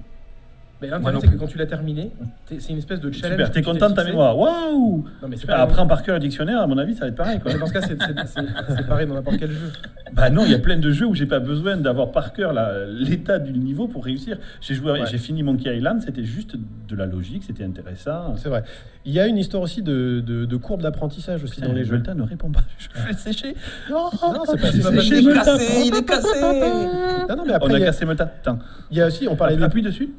Mais 0.85 0.91
l'intérêt, 0.91 1.13
non 1.15 1.21
c'est 1.21 1.29
que 1.29 1.37
quand 1.37 1.47
tu 1.47 1.59
l'as 1.59 1.67
terminé, 1.67 2.11
c'est 2.47 2.71
une 2.73 2.79
espèce 2.79 3.01
de 3.01 3.11
challenge. 3.11 3.33
Super, 3.39 3.51
t'es 3.51 3.63
content 3.63 3.91
de 3.91 3.95
ta 3.95 4.05
mémoire. 4.05 4.39
Waouh 4.39 5.05
Non, 5.23 5.29
apprends 5.49 5.87
par 5.87 6.03
cœur 6.03 6.15
le 6.15 6.21
dictionnaire, 6.21 6.61
à 6.61 6.67
mon 6.67 6.79
avis, 6.79 6.95
ça 6.95 7.03
va 7.03 7.09
être 7.09 7.15
pareil. 7.17 7.41
Quoi. 7.41 7.53
Mais 7.53 7.59
dans 7.59 7.67
ce 7.67 7.73
cas, 7.73 7.81
c'est- 7.83 8.87
pareil 8.87 9.07
dans 9.07 9.15
n'importe 9.15 9.39
quel 9.39 9.51
jeu. 9.51 9.73
Bah 10.13 10.31
non, 10.31 10.45
il 10.45 10.53
y 10.53 10.55
a 10.55 10.59
plein 10.59 10.79
de 10.79 10.91
jeux 10.93 11.07
où 11.07 11.15
j'ai 11.15 11.27
pas 11.27 11.41
besoin 11.41 11.77
d'avoir 11.77 12.13
par 12.13 12.33
cœur 12.33 12.53
l'état 12.89 13.39
du 13.39 13.53
niveau 13.53 13.89
pour 13.89 14.05
réussir. 14.05 14.39
J'ai 14.61 14.75
joué, 14.75 14.93
Ouais. 14.93 15.01
j'ai 15.11 15.19
fini 15.19 15.43
Monkey 15.43 15.75
Island, 15.77 16.03
c'était 16.05 16.25
juste 16.25 16.57
de 16.57 16.97
la 16.97 17.07
logique, 17.07 17.43
c'était 17.47 17.65
intéressant. 17.65 18.37
C'est 18.37 18.49
vrai. 18.49 18.63
Il 19.07 19.13
y 19.13 19.21
a 19.21 19.27
une 19.27 19.37
histoire 19.37 19.63
aussi 19.63 19.83
de, 19.83 20.23
de, 20.25 20.45
de 20.47 20.57
courbe 20.57 20.81
d'apprentissage 20.83 21.45
aussi 21.45 21.61
dans 21.61 21.73
les 21.73 21.85
jeux. 21.85 21.97
Volta 21.97 22.15
ne 22.15 22.23
répond 22.23 22.51
pas. 22.51 22.63
Je 22.79 22.89
vais 23.07 23.13
sécher. 23.13 23.55
Non, 23.91 24.11
c'est 24.47 24.61
pas 24.61 24.71
C'est 24.73 24.83
pas 24.83 25.01
chez 25.01 25.19
Il 25.19 25.29
est 25.31 25.35
cassé, 25.35 25.83
il 25.87 25.95
est 25.95 26.05
cassé 26.05 26.41
Non, 26.41 27.37
non, 27.37 27.45
mais 27.47 27.53
On 27.53 27.57
après, 27.57 27.73
y, 27.73 27.83
a, 27.83 27.87
cassé. 27.87 28.05
Attends, 28.09 28.59
il 28.91 28.97
y 28.99 29.03
a 29.03 29.07
aussi, 29.07 29.27
on 29.29 29.37
parlait, 29.37 29.63
appuie 29.63 29.83
dessus. 29.83 30.11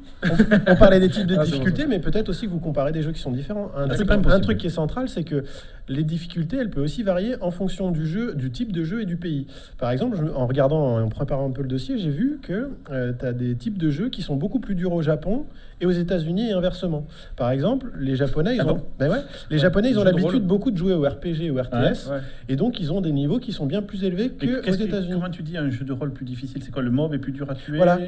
on 0.68 0.76
parlait 0.76 1.00
des 1.00 1.10
types 1.10 1.26
de 1.28 1.36
Ah, 1.36 1.40
bon, 1.40 1.44
difficultés, 1.46 1.86
mais 1.88 2.00
peut-être 2.00 2.30
aussi 2.30 2.46
que 2.46 2.52
vous 2.52 2.60
comparez 2.60 2.92
des 2.92 3.02
jeux 3.02 3.12
qui 3.12 3.22
sont 3.22 3.32
différents. 3.32 3.72
Un, 3.76 3.90
Ah, 3.90 3.96
truc, 3.96 4.10
un 4.12 4.56
qui 4.56 4.68
est 4.68 4.70
central, 4.70 5.10
c'est 5.10 5.24
que 5.24 5.44
les 5.88 6.04
difficultés, 6.04 6.58
elles 6.58 6.70
peuvent 6.70 6.84
aussi 6.84 7.04
varier 7.04 7.36
en 7.42 7.52
fonction 7.52 7.92
du 7.92 8.08
jeu, 8.08 8.34
du 8.36 8.50
type 8.52 8.72
de 8.72 8.84
jeu 8.84 9.02
et 9.02 9.06
du 9.06 9.18
pays. 9.18 9.48
Par 9.78 9.92
exemple, 9.92 10.18
je- 10.18 10.32
en 10.34 10.48
regardant, 10.48 11.00
en 11.00 11.10
préparant 11.10 11.48
un 11.48 11.52
peu 11.52 11.62
le 11.62 11.68
dossier, 11.68 11.98
j'ai 11.98 12.10
vu 12.10 12.40
que 12.42 12.72
tu 12.88 13.26
as 13.26 13.34
des 13.34 13.56
types 13.56 13.78
de 13.78 13.90
jeux 13.90 14.10
qui 14.10 14.22
sont 14.22 14.36
beaucoup 14.36 14.60
plus 14.60 14.76
durs 14.76 14.94
au 14.94 15.02
Japon 15.02 15.46
et 15.82 15.86
aux 15.86 15.92
États-Unis 15.92 16.50
et 16.50 16.54
inversement. 16.54 17.06
Par 17.36 17.52
exemple, 17.52 17.88
les 18.00 18.16
Japonais, 18.16 18.56
ils 18.56 18.62
Ah 18.62 18.66
ont, 18.68 18.76
bon 18.76 18.84
ben 18.98 19.10
ouais, 19.12 19.18
les 19.50 19.58
Ouais, 19.58 19.62
Japonais, 19.62 19.90
ils 19.92 20.00
ont 20.00 20.04
l'habitude 20.04 20.44
beaucoup 20.46 20.72
de 20.72 20.78
jouer 20.78 20.94
au 20.94 21.02
RPG, 21.02 21.52
au 21.52 21.62
RTS, 21.62 22.10
Ouais. 22.10 22.20
et 22.50 22.56
donc 22.56 22.80
ils 22.80 22.94
ont 22.94 23.02
des 23.02 23.12
niveaux 23.12 23.40
qui 23.40 23.52
sont 23.52 23.66
bien 23.66 23.82
plus 23.82 24.04
élevés 24.04 24.30
que 24.30 24.60
aux 24.60 24.62
qu'est-ce 24.62 24.78
que- 24.78 24.84
États-Unis. 24.84 25.14
comment 25.14 25.30
tu 25.30 25.44
dis 25.44 25.58
un 25.58 25.70
jeu 25.70 25.84
de 25.86 25.92
rôle 25.94 26.12
plus 26.14 26.26
difficile? 26.26 26.62
C'est 26.64 26.72
quoi 26.72 26.82
Le 26.82 26.92
mob 26.92 27.14
est 27.14 27.18
plus 27.18 27.32
dur 27.34 27.50
à 27.50 27.56
tuer? 27.56 27.78
Voilà, 27.78 28.00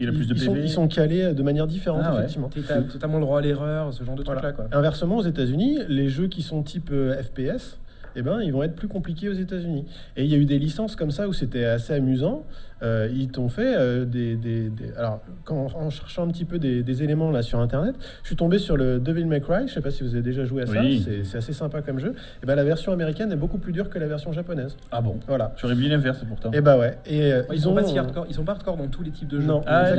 Il 0.00 0.08
a 0.08 0.12
plus 0.12 0.28
de 0.28 0.34
ils, 0.34 0.40
sont, 0.40 0.52
PV. 0.52 0.64
ils 0.66 0.70
sont 0.70 0.88
calés 0.88 1.32
de 1.32 1.42
manière 1.42 1.66
différente, 1.66 2.02
Ah 2.04 2.10
ouais. 2.12 2.18
effectivement. 2.18 2.48
T'es- 2.48 2.60
T'as 2.60 2.82
totalement 2.82 3.18
le 3.18 3.24
droit 3.24 3.38
à 3.38 3.42
l'erreur, 3.42 3.92
ce 3.92 4.04
genre 4.04 4.14
de 4.14 4.22
Voilà. 4.22 4.40
trucs-là. 4.42 4.66
quoi. 4.68 4.78
Inversement, 4.78 5.16
aux 5.16 5.22
États-Unis, 5.22 5.78
les 5.88 6.08
jeux 6.08 6.26
qui 6.28 6.42
sont 6.42 6.62
type 6.62 6.90
euh, 6.92 7.14
FPS, 7.22 7.78
eh 8.18 8.22
ben, 8.22 8.40
ils 8.42 8.52
vont 8.52 8.62
être 8.62 8.74
plus 8.74 8.88
compliqués 8.88 9.28
aux 9.28 9.32
États-Unis. 9.34 9.86
Et 10.16 10.24
il 10.24 10.30
y 10.30 10.34
a 10.34 10.38
eu 10.38 10.44
des 10.44 10.58
licences 10.58 10.96
comme 10.96 11.10
ça 11.10 11.28
où 11.28 11.32
c'était 11.32 11.64
assez 11.64 11.92
amusant. 11.94 12.44
Euh, 12.80 13.08
ils 13.12 13.28
t'ont 13.28 13.48
fait 13.48 13.74
euh, 13.76 14.04
des, 14.04 14.36
des- 14.36 14.70
des- 14.70 14.92
Alors, 14.96 15.20
quand, 15.44 15.66
en 15.74 15.90
cherchant 15.90 16.22
un 16.24 16.28
petit 16.28 16.44
peu 16.44 16.60
des, 16.60 16.84
des 16.84 17.02
éléments 17.02 17.32
là 17.32 17.42
sur 17.42 17.58
Internet, 17.58 17.96
je 18.22 18.28
suis 18.28 18.36
tombé 18.36 18.58
sur 18.58 18.76
le 18.76 19.00
Devil 19.00 19.24
May 19.24 19.40
Cry. 19.40 19.66
Je 19.66 19.72
sais 19.74 19.80
pas 19.80 19.90
si 19.90 20.04
vous 20.04 20.14
avez 20.14 20.22
déjà 20.22 20.44
joué 20.44 20.62
à 20.62 20.66
ça. 20.66 20.80
Oui. 20.80 21.04
C'est- 21.24 21.36
assez 21.38 21.52
sympa 21.52 21.82
comme 21.82 21.98
jeu. 21.98 22.14
Et 22.42 22.46
ben, 22.46 22.54
la 22.54 22.64
version 22.64 22.92
américaine 22.92 23.32
est 23.32 23.36
beaucoup 23.36 23.58
plus 23.58 23.72
dure 23.72 23.88
que 23.90 23.98
la 23.98 24.06
version 24.06 24.32
japonaise. 24.32 24.76
Ah 24.92 25.00
bon? 25.00 25.16
Voilà. 25.26 25.52
J'aurais 25.56 25.74
vu 25.74 25.88
l'inverse 25.88 26.22
pourtant. 26.28 26.50
Et 26.52 26.60
bah 26.60 26.78
ouais. 26.78 26.98
Et 27.06 27.32
euh, 27.32 27.40
Ouais, 27.42 27.46
ils, 27.50 27.54
ils 27.56 27.60
sont 27.62 27.70
ont. 27.70 27.74
pas 27.74 27.84
si 27.84 27.98
hardcore, 27.98 28.26
ils 28.28 28.34
sont 28.34 28.44
pas 28.44 28.52
hardcore 28.52 28.76
dans 28.76 28.86
tous 28.88 29.02
les 29.02 29.10
types 29.10 29.28
de 29.28 29.40
jeux. 29.40 29.46
Non. 29.46 29.60
Ah, 29.66 29.90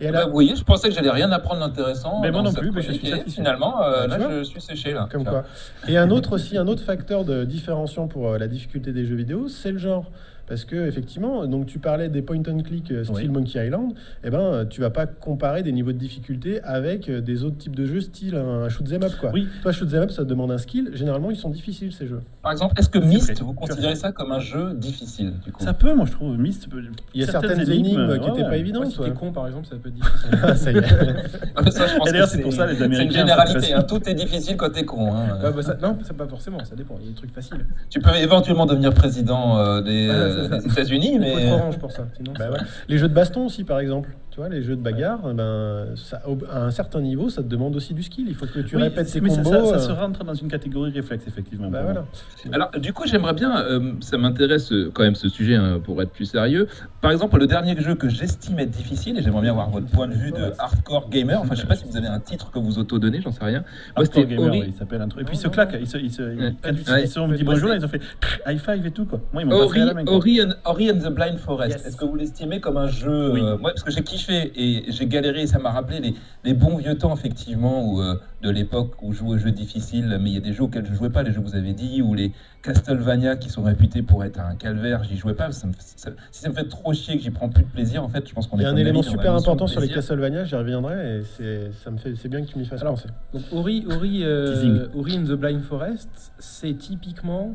Et 0.00 0.06
elle 0.06 0.12
Bah, 0.12 0.22
a- 0.22 0.26
vous 0.26 0.32
voyez, 0.32 0.56
je 0.56 0.64
pensais 0.64 0.88
que 0.88 0.94
j'allais 0.94 1.10
rien 1.10 1.30
apprendre 1.30 1.60
d'intéressant. 1.60 2.20
Mais 2.20 2.30
moi 2.30 2.42
non 2.42 2.52
plus, 2.52 2.70
mais 2.72 2.82
je 2.82 2.92
suis 2.92 3.06
satisfait. 3.08 3.30
Finalement, 3.30 3.82
euh, 3.82 4.04
Tu 4.04 4.10
là, 4.10 4.18
vois 4.18 4.38
je 4.38 4.42
suis 4.44 4.60
séché. 4.60 4.92
Là. 4.92 5.08
Comme 5.10 5.22
Tiens. 5.22 5.30
quoi. 5.30 5.44
Et 5.88 5.96
un 5.96 6.10
autre 6.10 6.32
aussi, 6.32 6.56
un 6.58 6.66
autre 6.66 6.82
facteur 6.82 7.24
de 7.24 7.44
différenciant 7.44 8.08
pour 8.08 8.28
euh, 8.30 8.38
la 8.38 8.48
difficulté 8.48 8.92
des 8.92 9.04
jeux 9.04 9.14
vidéo, 9.16 9.48
c'est 9.48 9.70
le 9.72 9.78
genre. 9.78 10.10
Parce 10.52 10.66
que 10.66 10.86
effectivement, 10.86 11.46
donc 11.46 11.64
tu 11.64 11.78
parlais 11.78 12.10
des 12.10 12.20
point 12.20 12.42
and 12.46 12.60
click 12.62 12.90
euh, 12.90 13.04
style 13.04 13.16
Oui. 13.16 13.28
Monkey 13.30 13.66
Island, 13.66 13.94
eh 14.22 14.28
ben 14.28 14.38
euh, 14.38 14.64
tu 14.66 14.82
vas 14.82 14.90
pas 14.90 15.06
comparer 15.06 15.62
des 15.62 15.72
niveaux 15.72 15.92
de 15.92 15.96
difficulté 15.96 16.60
avec 16.62 17.08
euh, 17.08 17.22
des 17.22 17.42
autres 17.42 17.56
types 17.56 17.74
de 17.74 17.86
jeux 17.86 18.02
style 18.02 18.34
un 18.34 18.68
shoot 18.68 18.86
'em 18.92 19.02
up 19.02 19.12
quoi. 19.18 19.30
Oui. 19.32 19.48
Toi 19.62 19.72
shoot 19.72 19.88
'em 19.94 20.02
up 20.02 20.10
ça 20.10 20.24
te 20.24 20.28
demande 20.28 20.52
un 20.52 20.58
skill. 20.58 20.90
Généralement 20.92 21.30
ils 21.30 21.38
sont 21.38 21.48
difficiles 21.48 21.90
ces 21.94 22.06
jeux. 22.06 22.20
Par 22.42 22.52
exemple, 22.52 22.74
est-ce 22.78 22.90
que 22.90 22.98
Myst, 22.98 23.40
vous 23.40 23.54
considérez 23.54 23.94
ça 23.94 24.12
comme 24.12 24.30
un 24.30 24.40
jeu 24.40 24.74
difficile 24.74 25.32
du 25.42 25.52
coup? 25.52 25.64
Ça 25.64 25.72
peut, 25.72 25.94
moi 25.94 26.04
je 26.04 26.12
trouve. 26.12 26.36
Myst 26.38 26.68
peut- 26.68 26.82
Il 27.14 27.22
y 27.22 27.24
a 27.24 27.28
certaines, 27.28 27.60
énigmes, 27.70 28.18
qui 28.18 28.24
ouais, 28.28 28.28
étaient 28.34 28.42
pas 28.42 28.50
ouais. 28.50 28.60
évidentes. 28.60 28.84
Ouais, 28.84 28.90
si 28.90 28.98
t'es 28.98 29.10
con, 29.12 29.32
par 29.32 29.46
exemple, 29.46 29.66
ça 29.68 29.76
peut 29.76 29.88
être 29.88 29.94
difficile. 30.02 30.38
Ah, 30.42 30.54
ça 30.54 30.70
y 30.70 30.76
est. 30.76 30.82
Ça, 31.70 31.86
je 31.86 31.96
pense 31.96 32.08
Et 32.08 32.12
d'ailleurs, 32.12 32.26
que 32.26 32.32
c'est 32.36 32.42
pour 32.42 32.52
ça, 32.52 32.66
les 32.66 32.74
C'est 32.76 32.82
Américains, 32.82 33.04
une 33.06 33.12
c'est 33.12 33.18
généralité. 33.20 33.60
facile. 33.60 33.74
hein. 33.76 33.82
Tout 33.84 34.06
est 34.08 34.14
difficile 34.14 34.56
quand 34.58 34.68
t'es 34.70 34.84
con. 34.84 35.14
hein. 35.14 35.38
Ouais, 35.42 35.50
bah, 35.54 35.62
ça- 35.62 35.76
non, 35.80 35.96
pas 36.18 36.26
forcément, 36.26 36.62
ça 36.64 36.74
dépend. 36.76 36.96
Il 37.00 37.04
y 37.04 37.08
a 37.08 37.10
des 37.10 37.16
trucs 37.16 37.32
faciles. 37.32 37.64
Tu 37.88 38.00
peux 38.00 38.14
éventuellement 38.16 38.66
devenir 38.66 38.92
président 38.92 39.56
euh, 39.58 39.80
des, 39.80 40.08
Ouais, 40.42 40.48
c'est 40.50 40.56
ça. 40.60 40.66
des 40.66 40.72
États-Unis, 40.72 41.08
Il 41.08 41.14
faut 41.14 41.20
mais 41.20 41.44
être 41.44 41.52
orange 41.52 41.78
pour 41.78 41.92
ça. 41.92 42.06
Sinon, 42.16 42.32
Bah 42.38 42.44
c'est- 42.46 42.52
ouais. 42.52 42.66
Les 42.88 42.98
jeux 42.98 43.08
de 43.08 43.14
baston 43.14 43.46
aussi 43.46 43.64
par 43.64 43.78
exemple. 43.80 44.10
Tu 44.32 44.38
vois 44.38 44.48
les 44.48 44.62
jeux 44.62 44.76
de 44.76 44.80
bagarre, 44.80 45.34
ben 45.34 45.88
ça, 45.94 46.22
à 46.50 46.64
un 46.64 46.70
certain 46.70 47.02
niveau 47.02 47.28
ça 47.28 47.42
te 47.42 47.48
demande 47.48 47.76
aussi 47.76 47.92
du 47.92 48.02
skill. 48.02 48.24
Il 48.28 48.34
faut 48.34 48.46
que 48.46 48.60
tu 48.60 48.76
Oui, 48.76 48.82
répètes 48.82 49.12
tes 49.12 49.20
mais 49.20 49.28
ça- 49.28 49.42
combos. 49.42 49.66
ça, 49.66 49.66
ça, 49.66 49.74
euh, 49.74 49.78
se 49.88 49.92
rentre 49.92 50.24
dans 50.24 50.32
une 50.32 50.48
catégorie 50.48 50.90
réflexe, 50.90 51.26
effectivement. 51.28 51.68
bah 51.68 51.82
voilà. 51.82 52.06
Alors, 52.50 52.70
du 52.80 52.94
coup, 52.94 53.06
j'aimerais 53.06 53.34
bien, 53.34 53.58
euh, 53.60 53.92
ça 54.00 54.16
m'intéresse 54.16 54.72
euh, 54.72 54.90
quand 54.94 55.02
même 55.02 55.16
ce 55.16 55.28
sujet 55.28 55.56
hein, 55.56 55.80
pour 55.84 56.00
être 56.00 56.12
plus 56.12 56.24
sérieux. 56.24 56.66
Par 57.02 57.10
exemple, 57.10 57.38
le 57.38 57.46
dernier 57.46 57.78
jeu 57.78 57.94
que 57.94 58.08
j'estime 58.08 58.58
être 58.58 58.70
difficile, 58.70 59.18
et 59.18 59.22
j'aimerais 59.22 59.42
bien 59.42 59.50
avoir 59.50 59.68
votre 59.68 59.88
point 59.88 60.08
de 60.08 60.14
vue 60.14 60.30
de 60.32 60.50
hardcore 60.58 61.10
gamer. 61.10 61.38
Enfin, 61.38 61.54
je 61.54 61.60
sais 61.60 61.66
pas 61.66 61.76
si 61.76 61.84
vous 61.84 61.98
avez 61.98 62.06
un 62.08 62.20
titre 62.20 62.50
que 62.50 62.58
vous 62.58 62.78
auto-donnez, 62.78 63.20
j'en 63.20 63.32
sais 63.32 63.44
rien. 63.44 63.60
Moi, 63.98 64.06
Hardcore 64.06 64.24
Gamer, 64.24 64.54
il 64.54 64.72
s'appelle 64.72 65.02
un 65.02 65.08
truc. 65.08 65.20
Et 65.20 65.24
puis 65.26 65.36
ils 65.36 65.40
se 65.40 65.48
claquent, 65.48 65.76
ils 65.78 65.86
se, 65.86 65.98
ils 65.98 66.10
se, 66.10 66.22
Ouais. 66.22 66.54
quand 66.62 66.70
ils, 66.70 66.90
Ouais. 66.90 67.02
ils 67.02 67.06
se 67.08 67.12
sont 67.14 67.28
dit 67.28 67.44
bonjour, 67.44 67.74
ils 67.74 67.84
ont 67.84 67.88
fait 67.88 68.00
high 68.46 68.58
five 68.58 68.86
et 68.86 68.90
tout 68.92 69.04
quoi. 69.04 69.20
Moi 69.34 69.42
ils 69.42 69.44
m'ont 69.44 69.58
pas 69.58 69.64
Ori, 69.66 69.78
fait 69.80 69.84
la 69.84 69.92
main. 69.92 70.04
quoi. 70.06 70.14
Ori, 70.16 70.40
and, 70.40 70.52
Ori 70.64 70.90
and 70.90 70.98
the 71.00 71.12
Blind 71.12 71.36
Forest. 71.36 71.76
Yes. 71.76 71.86
Est-ce 71.86 71.96
que 71.98 72.06
vous 72.06 72.16
l'estimez 72.16 72.60
comme 72.60 72.78
un 72.78 72.86
jeu 72.86 73.32
Oui. 73.32 73.40
euh, 73.42 73.58
parce 73.60 73.82
que 73.82 73.90
j'ai 73.90 74.02
kiffé 74.02 74.21
et 74.30 74.84
j'ai 74.88 75.06
galéré 75.06 75.42
et 75.42 75.46
ça 75.46 75.58
m'a 75.58 75.70
rappelé 75.70 76.00
les, 76.00 76.14
les 76.44 76.54
bons 76.54 76.76
vieux 76.76 76.96
temps 76.96 77.14
effectivement 77.14 77.84
où, 77.86 78.00
euh, 78.00 78.16
de 78.42 78.50
l'époque 78.50 78.94
où 79.02 79.12
je 79.12 79.18
jouais 79.18 79.34
aux 79.34 79.38
jeux 79.38 79.50
difficiles, 79.52 80.18
mais 80.20 80.30
il 80.30 80.34
y 80.34 80.36
a 80.36 80.40
des 80.40 80.52
jeux 80.52 80.64
auxquels 80.64 80.86
je 80.86 80.94
jouais 80.94 81.10
pas, 81.10 81.22
les 81.22 81.32
jeux 81.32 81.40
que 81.40 81.46
vous 81.46 81.54
avez 81.56 81.72
dit, 81.72 82.02
ou 82.02 82.14
les 82.14 82.32
Castlevania 82.62 83.36
qui 83.36 83.48
sont 83.50 83.62
réputés 83.62 84.02
pour 84.02 84.24
être 84.24 84.38
un 84.40 84.54
calvaire, 84.54 85.02
j'y 85.04 85.16
jouais 85.16 85.34
pas. 85.34 85.50
Ça 85.52 85.66
me- 85.66 85.72
ça- 85.78 86.10
si 86.30 86.42
ça 86.42 86.48
me 86.48 86.54
fait 86.54 86.68
trop 86.68 86.92
chier 86.92 87.16
que 87.16 87.22
j'y 87.22 87.30
prends 87.30 87.48
plus 87.48 87.64
de 87.64 87.68
plaisir, 87.68 88.02
en 88.04 88.08
fait, 88.08 88.28
je 88.28 88.32
pense 88.34 88.46
qu'on 88.46 88.56
Il 88.58 88.60
est 88.62 88.64
y 88.64 88.66
a 88.66 88.70
un 88.70 88.76
élément 88.76 89.02
super 89.02 89.34
important 89.34 89.66
sur 89.66 89.80
les. 89.80 89.88
Castlevania, 89.88 90.44
j'y 90.44 90.54
reviendrai, 90.54 91.18
et 91.18 91.22
c'est, 91.24 91.72
ça 91.82 91.90
me 91.90 91.98
fait, 91.98 92.14
c'est 92.16 92.28
bien 92.28 92.42
que 92.42 92.50
tu 92.50 92.58
m'y 92.58 92.64
fasses 92.64 92.80
Alors, 92.82 92.94
penser. 92.94 93.08
Donc 93.32 93.42
Ori, 93.52 93.84
Ori, 93.88 94.20
euh. 94.22 94.86
Ori 94.94 95.18
and 95.18 95.24
the 95.24 95.32
Blind 95.32 95.62
Forest, 95.62 96.32
c'est 96.38 96.74
typiquement 96.74 97.54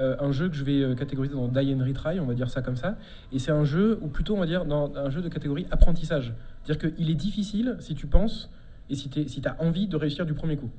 euh, 0.00 0.16
un 0.20 0.32
jeu 0.32 0.48
que 0.48 0.54
je 0.54 0.64
vais 0.64 0.80
euh, 0.82 0.94
catégoriser 0.94 1.34
dans 1.34 1.48
Die 1.48 1.74
and 1.74 1.84
Retry, 1.84 2.18
on 2.20 2.26
va 2.26 2.34
dire 2.34 2.48
ça 2.50 2.62
comme 2.62 2.76
ça. 2.76 2.96
Et 3.32 3.38
c'est 3.38 3.52
un 3.52 3.64
jeu, 3.64 3.98
ou 4.02 4.08
plutôt 4.08 4.34
on 4.36 4.40
va 4.40 4.46
dire 4.46 4.64
dans 4.64 4.92
un 4.96 5.10
jeu 5.10 5.20
de 5.22 5.28
catégorie 5.28 5.66
apprentissage. 5.70 6.32
C'est-à-dire 6.64 6.92
qu'il 6.96 7.10
est 7.10 7.14
difficile 7.14 7.76
si 7.80 7.94
tu 7.94 8.06
penses 8.06 8.50
et 8.90 8.94
si 8.94 9.08
tu 9.08 9.28
si 9.28 9.42
as 9.46 9.56
envie 9.60 9.86
de 9.88 9.96
réussir 9.96 10.24
du 10.26 10.34
premier 10.34 10.56
coup. 10.56 10.70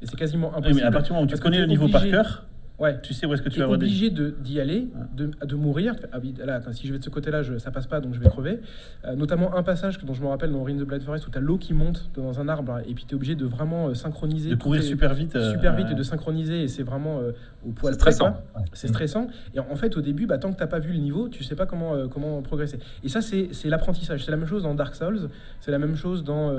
Et 0.00 0.06
c'est 0.06 0.16
quasiment 0.16 0.48
Oui, 0.50 0.54
impossible. 0.58 0.80
mais 0.80 0.86
à 0.86 0.90
partir 0.90 1.08
du 1.08 1.12
moment 1.14 1.24
où 1.26 1.34
tu 1.34 1.40
connais 1.40 1.60
le 1.60 1.66
niveau 1.66 1.84
obligé- 1.84 1.92
par 1.92 2.24
cœur, 2.24 2.46
Ouais. 2.82 2.98
tu 3.02 3.14
sais 3.14 3.26
où 3.26 3.32
est-ce 3.32 3.42
que 3.42 3.48
tu 3.48 3.54
Tu 3.54 3.58
es 3.58 3.60
vas 3.60 3.64
avoir 3.66 3.78
des. 3.78 3.86
obligé 3.86 4.10
de- 4.10 4.34
d'y 4.40 4.60
aller, 4.60 4.88
de, 5.16 5.30
de 5.44 5.54
mourir. 5.56 5.96
Tu 5.96 6.02
Ah 6.12 6.18
oui, 6.20 6.34
là, 6.44 6.56
attends, 6.56 6.72
si 6.72 6.86
je 6.86 6.92
vais 6.92 6.98
de 6.98 7.04
ce 7.04 7.10
côté-là, 7.10 7.42
ça 7.58 7.70
passe 7.70 7.86
pas, 7.86 8.00
donc 8.00 8.12
je 8.14 8.20
vais 8.20 8.28
crever. 8.28 8.60
Euh, 9.04 9.14
notamment 9.14 9.54
un 9.56 9.62
passage 9.62 9.98
dont 10.04 10.14
je 10.14 10.22
me 10.22 10.26
rappelle 10.26 10.50
dans 10.52 10.62
Ring 10.62 10.80
the 10.80 10.84
Blind 10.86 11.02
Forest 11.02 11.26
où 11.26 11.30
tu 11.30 11.38
as 11.38 11.40
l'eau 11.40 11.58
qui 11.58 11.74
monte 11.74 12.10
dans 12.16 12.40
un 12.40 12.48
arbre 12.48 12.80
et 12.86 12.92
puis 12.94 13.04
tu 13.06 13.12
es 13.12 13.14
obligé 13.14 13.34
de 13.36 13.44
vraiment 13.44 13.88
euh, 13.88 13.94
synchroniser. 13.94 14.50
De 14.50 14.54
courir 14.56 14.82
super 14.82 15.14
vite. 15.14 15.36
euh, 15.36 15.52
super 15.52 15.74
vite 15.76 15.86
et 15.90 15.94
de 15.94 16.02
synchroniser 16.02 16.64
et 16.64 16.68
c'est 16.68 16.82
vraiment 16.82 17.20
au 17.64 17.70
poil 17.70 17.92
C'est 17.94 18.00
stressant. 18.00 18.26
Ouais. 18.56 18.62
C'est 18.72 18.88
stressant. 18.88 19.28
Et 19.54 19.60
en 19.60 19.76
fait, 19.76 19.96
au 19.96 20.00
début, 20.00 20.26
bah, 20.26 20.38
tant 20.38 20.52
que 20.52 20.58
t'as 20.58 20.66
pas 20.66 20.78
vu 20.80 20.92
le 20.92 20.98
niveau, 20.98 21.28
tu 21.28 21.44
sais 21.44 21.54
pas 21.54 21.66
comment, 21.66 22.08
comment 22.08 22.42
progresser. 22.42 22.78
Et 23.04 23.08
ça, 23.08 23.20
c'est 23.20 23.48
l'apprentissage. 23.66 24.24
C'est 24.24 24.30
la 24.32 24.36
même 24.36 24.48
chose 24.48 24.64
dans 24.64 24.74
Dark 24.74 24.94
Souls. 24.96 25.28
C'est 25.60 25.70
la 25.70 25.78
même 25.78 25.94
chose 25.94 26.24
dans 26.24 26.52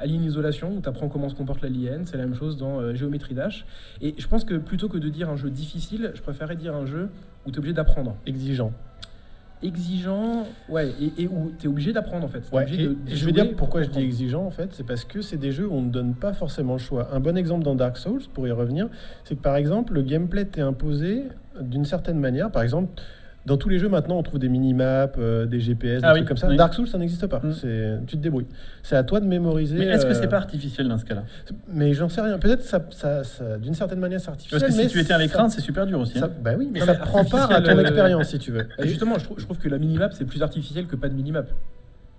Alien 0.00 0.22
Isolation, 0.24 0.76
où 0.76 0.80
tu 0.82 0.88
apprends 0.88 1.08
comment 1.08 1.28
se 1.30 1.34
comporte 1.34 1.62
l'alien. 1.62 2.04
C'est 2.04 2.16
la 2.18 2.24
même 2.24 2.34
chose 2.34 2.56
dans 2.58 2.94
Geometry 2.94 3.34
Dash. 3.34 3.64
Et 4.02 4.14
je 4.18 4.26
pense 4.28 4.44
que 4.44 4.54
plutôt 4.56 4.88
que 4.88 4.98
de 4.98 5.08
dire 5.08 5.30
un 5.30 5.36
jeu 5.36 5.50
difficile, 5.54 6.12
je 6.14 6.20
préférais 6.22 6.56
dire 6.56 6.74
un 6.74 6.84
jeu 6.86 7.08
où 7.46 7.50
tu 7.50 7.56
es 7.56 7.58
obligé 7.58 7.72
d'apprendre. 7.74 8.16
Exigeant. 8.26 8.72
Exigeant, 9.62 10.46
ouais, 10.68 10.90
et, 11.00 11.22
et 11.22 11.26
où 11.28 11.50
tu 11.58 11.64
es 11.66 11.68
obligé 11.70 11.92
d'apprendre 11.94 12.24
en 12.26 12.28
fait. 12.28 12.40
T'es 12.40 12.54
Ouais, 12.54 12.64
obligé 12.64 12.82
et, 12.82 12.86
de- 12.86 12.92
et 12.92 13.10
de 13.12 13.14
je 13.16 13.24
vais 13.24 13.32
dire 13.32 13.56
pourquoi 13.56 13.80
pour 13.80 13.88
je 13.92 13.98
dis 13.98 14.04
exigeant 14.04 14.44
en 14.44 14.50
fait, 14.50 14.74
c'est 14.74 14.84
parce 14.84 15.04
que 15.04 15.22
c'est 15.22 15.38
des 15.38 15.52
jeux 15.52 15.66
où 15.66 15.72
on 15.72 15.80
ne 15.82 15.90
donne 15.90 16.14
pas 16.14 16.34
forcément 16.34 16.74
le 16.74 16.78
choix. 16.80 17.08
Un 17.14 17.20
bon 17.20 17.34
exemple 17.36 17.64
dans 17.64 17.74
Dark 17.74 17.96
Souls, 17.96 18.20
pour 18.34 18.46
y 18.46 18.50
revenir, 18.50 18.88
c'est 19.24 19.36
que 19.36 19.40
par 19.40 19.56
exemple 19.56 19.94
le 19.94 20.02
gameplay 20.02 20.44
t'est 20.44 20.60
imposé 20.60 21.22
d'une 21.60 21.86
certaine 21.86 22.18
manière. 22.18 22.50
Par 22.50 22.62
exemple, 22.62 23.00
dans 23.46 23.56
tous 23.58 23.68
les 23.68 23.78
jeux 23.78 23.88
maintenant, 23.88 24.16
on 24.18 24.22
trouve 24.22 24.38
des 24.38 24.48
mini-maps, 24.48 25.12
euh, 25.18 25.44
des 25.46 25.60
GPS, 25.60 26.00
des 26.00 26.06
Ah 26.06 26.10
trucs 26.12 26.22
oui, 26.22 26.28
comme 26.28 26.36
ça. 26.36 26.48
oui. 26.48 26.56
Dark 26.56 26.72
Souls, 26.72 26.88
ça 26.88 26.96
n'existe 26.98 27.26
pas. 27.26 27.40
Mm. 27.44 27.52
C'est, 27.52 27.98
tu 28.06 28.16
te 28.16 28.22
débrouilles. 28.22 28.46
C'est 28.82 28.96
à 28.96 29.02
toi 29.02 29.20
de 29.20 29.26
mémoriser. 29.26 29.76
Mais 29.78 29.84
est-ce 29.86 30.06
que 30.06 30.12
euh, 30.12 30.14
c'est 30.14 30.28
pas 30.28 30.38
artificiel 30.38 30.88
dans 30.88 30.96
ce 30.98 31.04
cas-là? 31.04 31.24
Mais 31.68 31.92
j'en 31.92 32.08
sais 32.08 32.20
rien. 32.22 32.38
Peut-être 32.38 32.62
ça, 32.62 32.80
ça, 32.90 33.22
ça- 33.22 33.58
d'une 33.58 33.74
certaine 33.74 33.98
manière, 34.00 34.20
c'est 34.20 34.30
artificiel. 34.30 34.60
Parce 34.60 34.74
que 34.74 34.82
si 34.82 34.88
tu 34.88 34.98
étais 35.00 35.12
à 35.12 35.18
l'écran, 35.18 35.48
ça- 35.48 35.56
c'est 35.56 35.60
super 35.62 35.86
dur 35.86 36.00
aussi. 36.00 36.18
ça- 36.18 36.26
hein. 36.26 36.30
bah 36.42 36.52
oui, 36.56 36.68
mais 36.72 36.80
ça 36.80 36.94
prend 36.94 37.24
part 37.24 37.50
à 37.50 37.60
ton 37.60 37.76
euh, 37.76 37.80
expérience 37.82 38.28
si 38.28 38.38
tu 38.38 38.50
veux. 38.50 38.66
Bah, 38.78 38.84
justement, 38.86 39.18
je 39.18 39.24
trouve, 39.24 39.38
je 39.38 39.44
trouve 39.44 39.58
que 39.58 39.68
la 39.68 39.78
minimap 39.78 40.12
c'est 40.14 40.24
plus 40.24 40.42
artificiel 40.42 40.86
que 40.86 40.96
pas 40.96 41.08
de 41.10 41.14
minimap. 41.14 41.48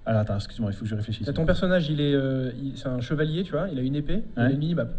Alors 0.05 0.21
attends, 0.21 0.35
excuse-moi, 0.35 0.69
il 0.71 0.75
faut 0.75 0.83
que 0.83 0.89
je 0.91 0.95
réfléchisse. 0.95 1.27
Ton 1.33 1.45
personnage, 1.47 1.89
il 1.89 1.99
est, 1.99 2.13
euh, 2.13 2.51
c'est 2.75 2.87
un 2.87 3.01
chevalier, 3.01 3.41
tu 3.41 3.53
vois, 3.53 3.67
il 3.71 3.79
a 3.79 3.81
une 3.81 3.95
épée, 3.95 4.23
il 4.37 4.39
a 4.39 4.45
Ouais. 4.45 4.51
une 4.53 4.59
minimap. 4.59 4.89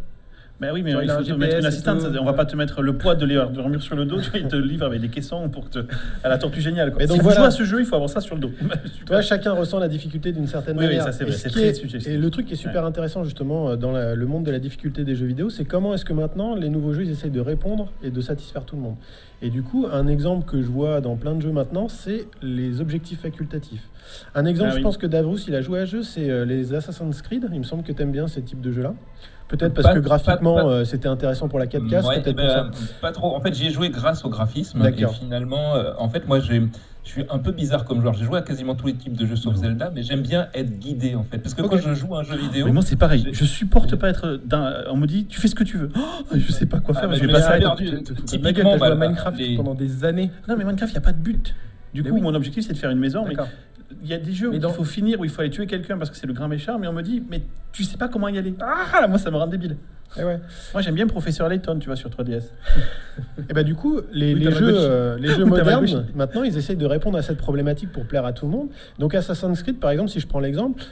Mais 0.58 0.70
oui, 0.70 0.82
mais 0.82 0.92
il 0.92 1.10
faut 1.10 1.22
te 1.22 1.32
mettre 1.32 1.58
une 1.58 1.66
assistante. 1.66 2.02
On 2.18 2.24
va 2.24 2.32
pas 2.32 2.46
te 2.46 2.56
mettre 2.56 2.80
le 2.80 2.96
poids 2.96 3.14
de 3.14 3.26
l'armure 3.26 3.82
sur 3.82 3.94
le 3.94 4.06
dos. 4.06 4.18
Tu 4.32 4.42
te 4.48 4.56
livre 4.56 4.86
avec 4.86 5.00
des 5.02 5.08
caissons 5.08 5.48
pour 5.50 5.68
te... 5.68 5.80
à 6.24 6.28
la 6.30 6.38
tortue 6.38 6.60
géniale. 6.62 6.92
Quoi. 6.92 7.04
Donc 7.06 7.16
si 7.18 7.22
voilà. 7.22 7.34
vous 7.34 7.42
jouez 7.42 7.46
à 7.48 7.50
ce 7.50 7.64
jeu, 7.64 7.80
il 7.80 7.84
faut 7.84 7.94
avoir 7.94 8.08
ça 8.10 8.20
sur 8.20 8.34
le 8.36 8.40
dos. 8.40 8.50
Tu 8.96 9.04
vois, 9.12 9.20
chacun 9.20 9.52
ressent 9.52 9.78
la 9.78 9.88
difficulté 9.88 10.32
d'une 10.32 10.46
certaine 10.46 10.76
Oui, 10.78 10.84
oui, 10.84 10.96
manière. 10.96 11.04
ça, 11.04 11.12
c'est 11.12 11.24
vrai, 11.24 11.32
ce 11.34 11.38
c'est 11.40 11.50
très 11.50 11.74
suggestif. 11.74 12.10
Et 12.10 12.16
le 12.16 12.30
truc 12.30 12.46
qui 12.46 12.54
est 12.54 12.56
super 12.56 12.84
intéressant 12.86 13.22
justement 13.22 13.70
euh, 13.70 13.76
dans 13.76 13.92
la- 13.92 14.14
le 14.14 14.26
monde 14.26 14.44
de 14.44 14.50
la 14.50 14.58
difficulté 14.58 15.04
des 15.04 15.14
jeux 15.14 15.26
vidéo, 15.26 15.50
c'est 15.50 15.64
comment 15.66 15.92
est-ce 15.94 16.04
que 16.06 16.12
maintenant 16.14 16.54
les 16.54 16.68
nouveaux 16.70 16.92
jeux 16.94 17.04
ils 17.04 17.10
essayent 17.10 17.30
de 17.30 17.40
répondre 17.40 17.92
et 18.02 18.10
de 18.10 18.20
satisfaire 18.20 18.64
tout 18.64 18.76
le 18.76 18.82
monde. 18.82 18.96
Et 19.42 19.50
du 19.50 19.62
coup, 19.62 19.86
un 19.92 20.06
exemple 20.06 20.46
que 20.50 20.62
je 20.62 20.66
vois 20.68 21.00
dans 21.02 21.16
plein 21.16 21.34
de 21.34 21.42
jeux 21.42 21.52
maintenant, 21.52 21.88
c'est 21.88 22.26
les 22.42 22.80
objectifs 22.80 23.20
facultatifs. 23.20 23.82
Un 24.34 24.46
exemple, 24.46 24.70
Ah 24.72 24.76
je 24.78 24.82
pense 24.82 24.96
que 24.96 25.06
Davrous, 25.06 25.36
il 25.46 25.54
a 25.54 25.60
joué 25.60 25.80
à 25.80 25.84
jeu, 25.84 26.02
c'est 26.02 26.30
euh, 26.30 26.44
les 26.46 26.72
Assassin's 26.72 27.20
Creed. 27.20 27.46
Il 27.52 27.58
me 27.58 27.64
semble 27.64 27.82
que 27.82 27.92
tu 27.92 28.00
aimes 28.02 28.12
bien 28.12 28.26
ces 28.28 28.40
types 28.40 28.60
de 28.62 28.72
jeux-là. 28.72 28.94
Peut-être 29.48 29.74
parce 29.74 29.86
Pas- 29.88 29.94
que 29.94 30.00
graphiquement, 30.00 30.68
euh, 30.68 30.84
c'était 30.84 31.06
intéressant 31.08 31.48
pour 31.48 31.58
la 31.60 31.66
4K, 31.66 32.04
Ouais, 32.04 32.20
peut-être 32.20 32.26
eh 32.28 32.34
pour 32.34 32.50
ça. 32.50 32.62
ben, 32.64 32.70
pas 33.00 33.12
trop. 33.12 33.36
En 33.36 33.40
fait, 33.40 33.54
j'y 33.54 33.66
ai 33.66 33.70
joué 33.70 33.90
grâce 33.90 34.24
au 34.24 34.28
graphisme. 34.28 34.80
Et 34.80 34.82
D'accord. 34.90 35.14
finalement, 35.14 35.74
euh, 35.76 35.92
en 35.98 36.08
fait, 36.08 36.26
moi, 36.26 36.40
j'ai. 36.40 36.62
Je 37.04 37.12
suis 37.12 37.24
un 37.30 37.38
peu 37.38 37.52
bizarre 37.52 37.84
comme 37.84 38.00
joueur. 38.02 38.14
J'ai 38.14 38.24
joué 38.24 38.38
à 38.38 38.42
quasiment 38.42 38.74
tous 38.74 38.88
les 38.88 38.94
types 38.94 39.16
de 39.16 39.24
jeux 39.24 39.36
sauf. 39.36 39.54
Zelda, 39.54 39.92
mais 39.94 40.02
j'aime 40.02 40.22
bien 40.22 40.48
être 40.54 40.76
guidé 40.80 41.14
en 41.14 41.22
fait. 41.22 41.38
Parce 41.38 41.54
que 41.54 41.62
quand 41.62 41.78
je 41.78 41.94
joue 41.94 42.16
à 42.16 42.20
un 42.20 42.22
jeu 42.24 42.36
vidéo, 42.36 42.66
Mais 42.66 42.72
moi, 42.72 42.82
c'est 42.82 42.96
pareil. 42.96 43.28
Je 43.30 43.44
supporte 43.44 43.94
pas 43.94 44.08
être. 44.08 44.40
On 44.90 44.96
me 44.96 45.06
dit, 45.06 45.26
tu 45.26 45.40
fais 45.40 45.46
ce 45.46 45.54
que 45.54 45.62
tu 45.62 45.76
veux. 45.78 45.90
Oh, 45.96 46.00
je 46.34 46.50
sais 46.50 46.66
pas 46.66 46.80
quoi 46.80 46.94
Ah, 46.96 47.00
faire. 47.02 47.08
mais 47.10 47.14
je 47.16 47.24
vais 47.24 47.32
passer 47.32 47.46
à 47.46 47.60
ma 47.60 47.76
typiquement, 47.76 48.50
gueule, 48.50 48.64
t'as 48.64 48.78
joué 48.78 48.86
à 48.88 48.94
Minecraft 48.96 49.56
pendant 49.56 49.74
des 49.74 50.04
années. 50.04 50.32
Non, 50.48 50.56
mais 50.58 50.64
Minecraft, 50.64 50.90
il 50.92 50.96
n'y 50.96 50.98
a 50.98 51.02
pas 51.02 51.12
de 51.12 51.22
but. 51.22 51.54
Du 51.94 52.02
coup, 52.02 52.14
oui. 52.14 52.20
mon 52.20 52.34
objectif, 52.34 52.66
c'est 52.66 52.72
de 52.72 52.78
faire 52.78 52.90
une 52.90 52.98
maison. 52.98 53.24
Mais. 53.24 53.36
Il 54.02 54.08
y 54.08 54.14
a 54.14 54.18
des 54.18 54.32
jeux 54.32 54.50
Mais 54.50 54.56
où 54.56 54.60
dans- 54.60 54.70
il 54.70 54.74
faut 54.74 54.84
finir, 54.84 55.20
où 55.20 55.24
il 55.24 55.30
faut 55.30 55.40
aller 55.40 55.50
tuer 55.50 55.66
quelqu'un 55.66 55.96
parce 55.98 56.10
que 56.10 56.16
c'est 56.16 56.26
le 56.26 56.32
grand 56.32 56.48
méchant. 56.48 56.78
Mais 56.78 56.86
on 56.88 56.92
me 56.92 57.02
dit, 57.02 57.22
mais 57.30 57.42
tu 57.72 57.84
sais 57.84 57.96
pas 57.96 58.08
comment 58.08 58.28
y 58.28 58.38
aller. 58.38 58.54
Ah, 58.60 59.06
moi, 59.08 59.18
ça 59.18 59.30
me 59.30 59.36
rend 59.36 59.46
débile. 59.46 59.76
Eh 60.18 60.24
ouais. 60.24 60.38
Moi, 60.72 60.82
j'aime 60.82 60.94
bien 60.94 61.06
Professeur 61.06 61.48
Layton, 61.48 61.78
tu 61.78 61.86
vois, 61.86 61.96
sur 61.96 62.08
3DS. 62.10 62.44
Et 63.48 63.52
bah 63.52 63.62
du 63.64 63.74
coup, 63.74 64.00
les, 64.12 64.34
Oui, 64.34 64.40
les 64.44 64.50
jeux, 64.52 64.72
euh, 64.74 65.16
les 65.18 65.28
jeux 65.28 65.44
modernes, 65.44 66.06
maintenant, 66.14 66.42
ils 66.42 66.56
essayent 66.56 66.76
de 66.76 66.86
répondre 66.86 67.18
à 67.18 67.22
cette 67.22 67.38
problématique 67.38 67.90
pour 67.92 68.04
plaire 68.06 68.24
à 68.24 68.32
tout 68.32 68.46
le 68.46 68.52
monde. 68.52 68.68
Donc 68.98 69.14
Assassin's 69.14 69.62
Creed, 69.62 69.78
par 69.78 69.90
exemple, 69.90 70.10
si 70.10 70.20
je 70.20 70.26
prends 70.26 70.40
l'exemple, 70.40 70.82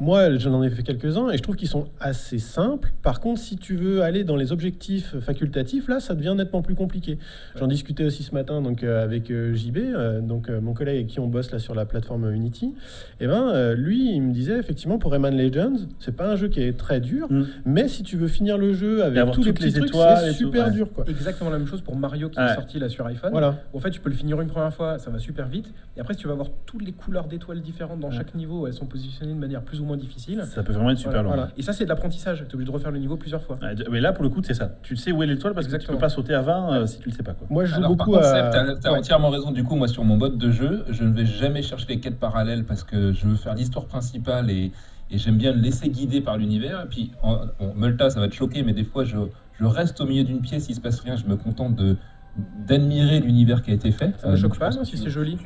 moi, 0.00 0.36
j'en 0.38 0.62
ai 0.62 0.70
fait 0.70 0.82
quelques-uns 0.82 1.30
et 1.30 1.36
je 1.36 1.42
trouve 1.42 1.54
qu'ils 1.56 1.68
sont 1.68 1.86
assez 2.00 2.38
simples. 2.38 2.92
Par 3.02 3.20
contre, 3.20 3.40
si 3.40 3.56
tu 3.56 3.76
veux 3.76 4.02
aller 4.02 4.24
dans 4.24 4.34
les 4.36 4.50
objectifs 4.50 5.18
facultatifs, 5.20 5.86
là, 5.88 6.00
ça 6.00 6.14
devient 6.14 6.34
nettement 6.36 6.62
plus 6.62 6.74
compliqué. 6.74 7.18
J'en 7.56 7.68
discutais 7.68 8.04
aussi 8.04 8.22
ce 8.24 8.34
matin 8.34 8.60
donc, 8.60 8.82
euh, 8.82 9.04
avec 9.04 9.30
euh, 9.30 9.54
JB, 9.54 9.76
euh, 9.78 10.20
donc, 10.20 10.48
euh, 10.50 10.60
mon 10.60 10.74
collègue 10.74 10.96
avec 10.96 11.06
qui 11.06 11.20
on 11.20 11.28
bosse 11.28 11.52
là 11.52 11.58
sur 11.60 11.74
la 11.74 11.86
plateforme 11.86 12.30
Unity. 12.32 12.74
Et 13.20 13.26
ben, 13.28 13.50
euh, 13.54 13.74
lui, 13.76 14.12
il 14.14 14.20
me 14.22 14.32
disait 14.32 14.58
effectivement 14.58 14.98
pour 14.98 15.12
Rayman 15.12 15.36
Legends, 15.36 15.76
c'est 16.00 16.16
pas 16.16 16.28
un 16.28 16.36
jeu 16.36 16.48
qui 16.48 16.60
est 16.60 16.76
très 16.76 17.00
dur, 17.00 17.28
Mm. 17.30 17.44
mais 17.64 17.86
si 17.88 18.02
tu 18.02 18.16
veux 18.16 18.28
finir 18.28 18.58
le 18.58 18.72
jeu 18.72 19.04
avec 19.04 19.22
tous 19.32 19.42
les 19.42 19.52
toutes 19.52 19.60
les 19.62 19.68
petits 19.70 19.72
trucs, 19.78 19.88
étoiles 19.90 20.18
c'est 20.24 20.32
super 20.32 20.66
ouais. 20.66 20.72
dur. 20.72 20.92
Quoi. 20.92 21.04
Exactement 21.08 21.50
la 21.50 21.58
même 21.58 21.66
chose 21.68 21.80
pour 21.82 21.96
Mario 21.96 22.28
qui 22.30 22.38
Ouais. 22.38 22.46
est 22.50 22.54
sorti 22.54 22.78
là 22.80 22.88
sur 22.88 23.06
iPhone. 23.06 23.30
Voilà. 23.30 23.58
En 23.72 23.78
fait, 23.78 23.90
tu 23.90 24.00
peux 24.00 24.10
le 24.10 24.16
finir 24.16 24.40
une 24.40 24.48
première 24.48 24.74
fois, 24.74 24.98
ça 24.98 25.10
va 25.10 25.18
super 25.18 25.46
vite. 25.48 25.72
Et 25.96 26.00
après, 26.00 26.14
si 26.14 26.20
tu 26.20 26.26
vas 26.26 26.32
avoir 26.32 26.48
toutes 26.66 26.82
les 26.84 26.92
couleurs 26.92 27.26
d'étoiles 27.28 27.60
différentes 27.60 28.00
dans 28.00 28.08
Ouais. 28.08 28.16
chaque 28.16 28.34
niveau, 28.34 28.66
elles 28.66 28.74
sont 28.74 28.86
positionnées 28.86 29.32
de 29.34 29.38
manière 29.38 29.62
plus 29.62 29.80
ou 29.80 29.83
moins 29.84 29.96
difficile. 29.96 30.42
Ça 30.44 30.62
peut 30.62 30.72
vraiment 30.72 30.90
être 30.90 30.98
super 30.98 31.12
Voilà, 31.12 31.28
long. 31.28 31.34
voilà. 31.36 31.50
Et 31.56 31.62
ça, 31.62 31.72
c'est 31.72 31.84
de 31.84 31.88
l'apprentissage. 31.88 32.38
Tu 32.38 32.44
es 32.50 32.54
obligé 32.54 32.66
de 32.70 32.74
refaire 32.74 32.90
le 32.90 32.98
niveau 32.98 33.16
plusieurs 33.16 33.42
fois. 33.42 33.58
Ouais, 33.62 33.74
Mais 33.90 34.00
là, 34.00 34.12
pour 34.12 34.24
le 34.24 34.30
coup, 34.30 34.40
c'est 34.42 34.54
ça. 34.54 34.70
Tu 34.82 34.96
sais 34.96 35.12
où 35.12 35.22
est 35.22 35.26
l'étoile 35.26 35.54
parce 35.54 35.66
que 35.66 35.70
tu 35.70 35.76
Exactement. 35.76 35.98
peux 35.98 36.02
pas 36.02 36.08
sauter 36.08 36.34
avant 36.34 36.72
euh, 36.72 36.86
si 36.86 36.98
tu 36.98 37.08
le 37.10 37.14
sais 37.14 37.22
pas. 37.22 37.34
Quoi. 37.34 37.46
Moi, 37.50 37.64
je 37.64 37.70
joue 37.70 37.76
Alors, 37.78 37.96
par 37.96 38.06
beaucoup 38.06 38.16
à. 38.18 38.22
T'as, 38.50 38.74
t'as 38.76 38.90
entièrement 38.92 39.30
raison. 39.30 39.50
Du 39.52 39.62
coup, 39.64 39.76
moi, 39.76 39.88
sur 39.88 40.04
mon 40.04 40.16
mode 40.16 40.38
de 40.38 40.50
jeu, 40.50 40.84
je 40.90 41.04
ne 41.04 41.12
vais 41.14 41.26
jamais 41.26 41.62
chercher 41.62 41.86
les 41.88 42.00
quêtes 42.00 42.18
parallèles 42.18 42.64
parce 42.64 42.82
que 42.84 43.12
je 43.12 43.26
veux 43.26 43.36
faire 43.36 43.54
l'histoire 43.54 43.86
principale 43.86 44.50
et, 44.50 44.72
et 45.10 45.18
j'aime 45.18 45.36
bien 45.38 45.52
me 45.52 45.60
laisser 45.60 45.88
guider 45.90 46.20
par 46.20 46.36
l'univers. 46.36 46.82
Et 46.82 46.88
puis, 46.88 47.12
en, 47.22 47.40
bon, 47.58 47.74
Multa, 47.76 48.10
ça 48.10 48.20
va 48.20 48.28
te 48.28 48.34
choquer, 48.34 48.62
mais 48.62 48.72
des 48.72 48.84
fois, 48.84 49.04
je, 49.04 49.16
je 49.60 49.64
reste 49.64 50.00
au 50.00 50.06
milieu 50.06 50.24
d'une 50.24 50.40
pièce, 50.40 50.68
il 50.68 50.74
se 50.74 50.80
passe 50.80 51.00
rien, 51.00 51.16
je 51.16 51.26
me 51.26 51.36
contente 51.36 51.76
de 51.76 51.96
d'admirer 52.36 53.20
l'univers 53.20 53.62
qui 53.62 53.70
a 53.70 53.74
été 53.74 53.90
fait. 53.90 54.12
Ça 54.18 54.28
Euh, 54.28 54.36
choque 54.36 54.52
donc, 54.52 54.58
pas, 54.58 54.84
si 54.84 54.96
c'est 54.96 55.10
joli, 55.10 55.36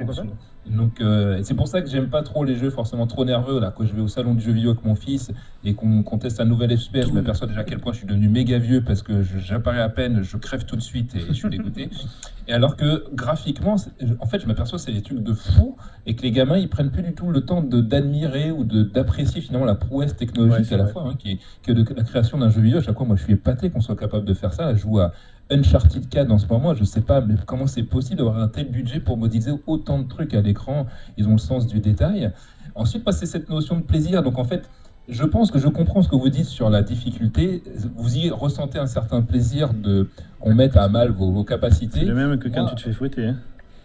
donc 0.71 1.01
euh, 1.01 1.41
c'est 1.43 1.55
pour 1.55 1.69
ça 1.69 1.81
que 1.81 1.89
j'aime 1.89 2.09
pas 2.09 2.23
trop 2.23 2.45
les 2.45 2.57
jeux 2.57 2.71
forcément 2.71 3.07
trop 3.07 3.25
nerveux 3.25 3.61
là 3.61 3.73
quand 3.75 3.87
je 3.87 3.95
vais 3.95 4.01
au 4.01 4.09
salon 4.09 4.35
du 4.35 4.41
jeu 4.41 4.53
vidéo 4.53 4.71
avec 4.71 4.85
mon 4.85 4.95
fils 4.95 5.33
et 5.65 5.75
qu'on 5.75 6.03
teste 6.19 6.41
un 6.41 6.45
nouvel 6.45 6.77
FPS 6.77 7.09
je 7.09 7.13
m'aperçois 7.13 7.47
déjà 7.47 7.61
à 7.61 7.65
quel 7.65 7.79
point 7.79 7.93
je 7.93 7.99
suis 7.99 8.07
devenu 8.07 8.29
méga 8.29 8.59
vieux 8.59 8.83
parce 8.83 9.03
que 9.03 9.23
j'apparais 9.23 9.81
à 9.81 9.89
peine 9.89 10.23
je 10.23 10.37
crève 10.37 10.65
tout 10.65 10.77
de 10.77 10.81
suite 10.81 11.15
et 11.15 11.21
je 11.21 11.33
suis 11.33 11.49
dégoûté 11.49 11.89
et 12.47 12.53
alors 12.53 12.77
que 12.77 13.05
graphiquement 13.15 13.77
en 14.21 14.27
fait 14.27 14.41
je 14.41 14.47
m'aperçois 14.47 14.79
que 14.79 14.85
c'est 14.85 14.93
des 14.93 15.03
trucs 15.03 15.23
de 15.23 15.33
fou 15.33 15.77
et 16.07 16.15
que 16.15 16.23
les 16.23 16.33
gamins 16.33 16.59
ils 16.59 16.69
prennent 16.69 16.91
plus 16.91 17.03
du 17.03 17.15
tout 17.15 17.31
le 17.31 17.41
temps 17.41 17.63
de 17.63 17.81
d'admirer 17.81 18.51
ou 18.51 18.65
d'apprécier 18.65 19.41
finalement 19.41 19.67
la 19.67 19.75
prouesse 19.75 20.17
technologique 20.17 20.71
à 20.73 20.77
la 20.77 20.85
vrai. 20.85 20.93
fois 20.93 21.09
hein, 21.09 21.15
qui 21.19 21.33
est 21.33 21.39
que 21.63 21.73
de 21.73 21.85
la 21.95 22.05
création 22.05 22.39
d'un 22.39 22.51
jeu 22.51 22.61
vidéo 22.61 22.79
à 22.79 22.83
chaque 22.83 22.97
fois 22.97 23.07
moi 23.07 23.17
je 23.17 23.23
suis 23.23 23.35
épaté 23.35 23.71
qu'on 23.71 23.81
soit 23.81 23.97
capable 23.97 24.27
de 24.27 24.35
faire 24.35 24.53
ça 24.53 24.75
je 24.75 24.81
joue 24.81 24.99
à 25.01 25.13
Uncharted 25.51 26.09
4 26.09 26.31
en 26.31 26.39
ce 26.39 26.47
moment, 26.47 26.75
je 26.75 26.85
sais 26.85 27.01
pas 27.01 27.21
mais 27.21 27.35
comment 27.47 27.67
c'est 27.67 27.83
possible 27.83 28.17
d'avoir 28.19 28.39
un 28.39 28.49
tel 28.49 28.69
budget 28.71 29.01
pour 29.01 29.17
modéliser 29.17 29.53
autant 29.67 29.99
de 29.99 30.07
trucs 30.09 30.35
à 30.35 30.41
l'écran? 30.43 30.87
Ils 31.17 31.27
ont 31.29 31.33
le 31.33 31.39
sens 31.39 31.67
du 31.67 31.81
détail. 31.81 32.31
Ensuite, 32.75 33.03
passer 33.05 33.27
cette 33.27 33.49
notion 33.49 33.77
de 33.77 33.83
plaisir. 33.83 34.23
Donc 34.23 34.39
en 34.39 34.45
fait, 34.45 34.69
je 35.09 35.25
pense 35.25 35.51
que 35.51 35.59
je 35.59 35.69
comprends 35.69 36.03
ce 36.03 36.09
que 36.09 36.17
vous 36.17 36.29
dites 36.29 36.45
sur 36.47 36.69
la 36.71 36.83
difficulté. 36.83 37.63
Vous 37.97 38.17
y 38.17 38.29
ressentez 38.31 38.79
un 38.79 38.87
certain 38.87 39.23
plaisir 39.23 39.73
de 39.73 40.09
qu'on 40.39 40.55
mette 40.55 40.77
à 40.77 40.89
mal 40.89 41.11
vos, 41.11 41.33
vos 41.33 41.41
C'est 41.41 41.47
capacités. 41.49 42.05
le 42.05 42.15
même 42.15 42.39
que 42.39 42.49
quand 42.49 42.61
Moi- 42.63 42.71
tu 42.71 42.77
te 42.77 42.81
fais 42.83 42.93
fouetter. 42.93 43.27
hein. 43.29 43.37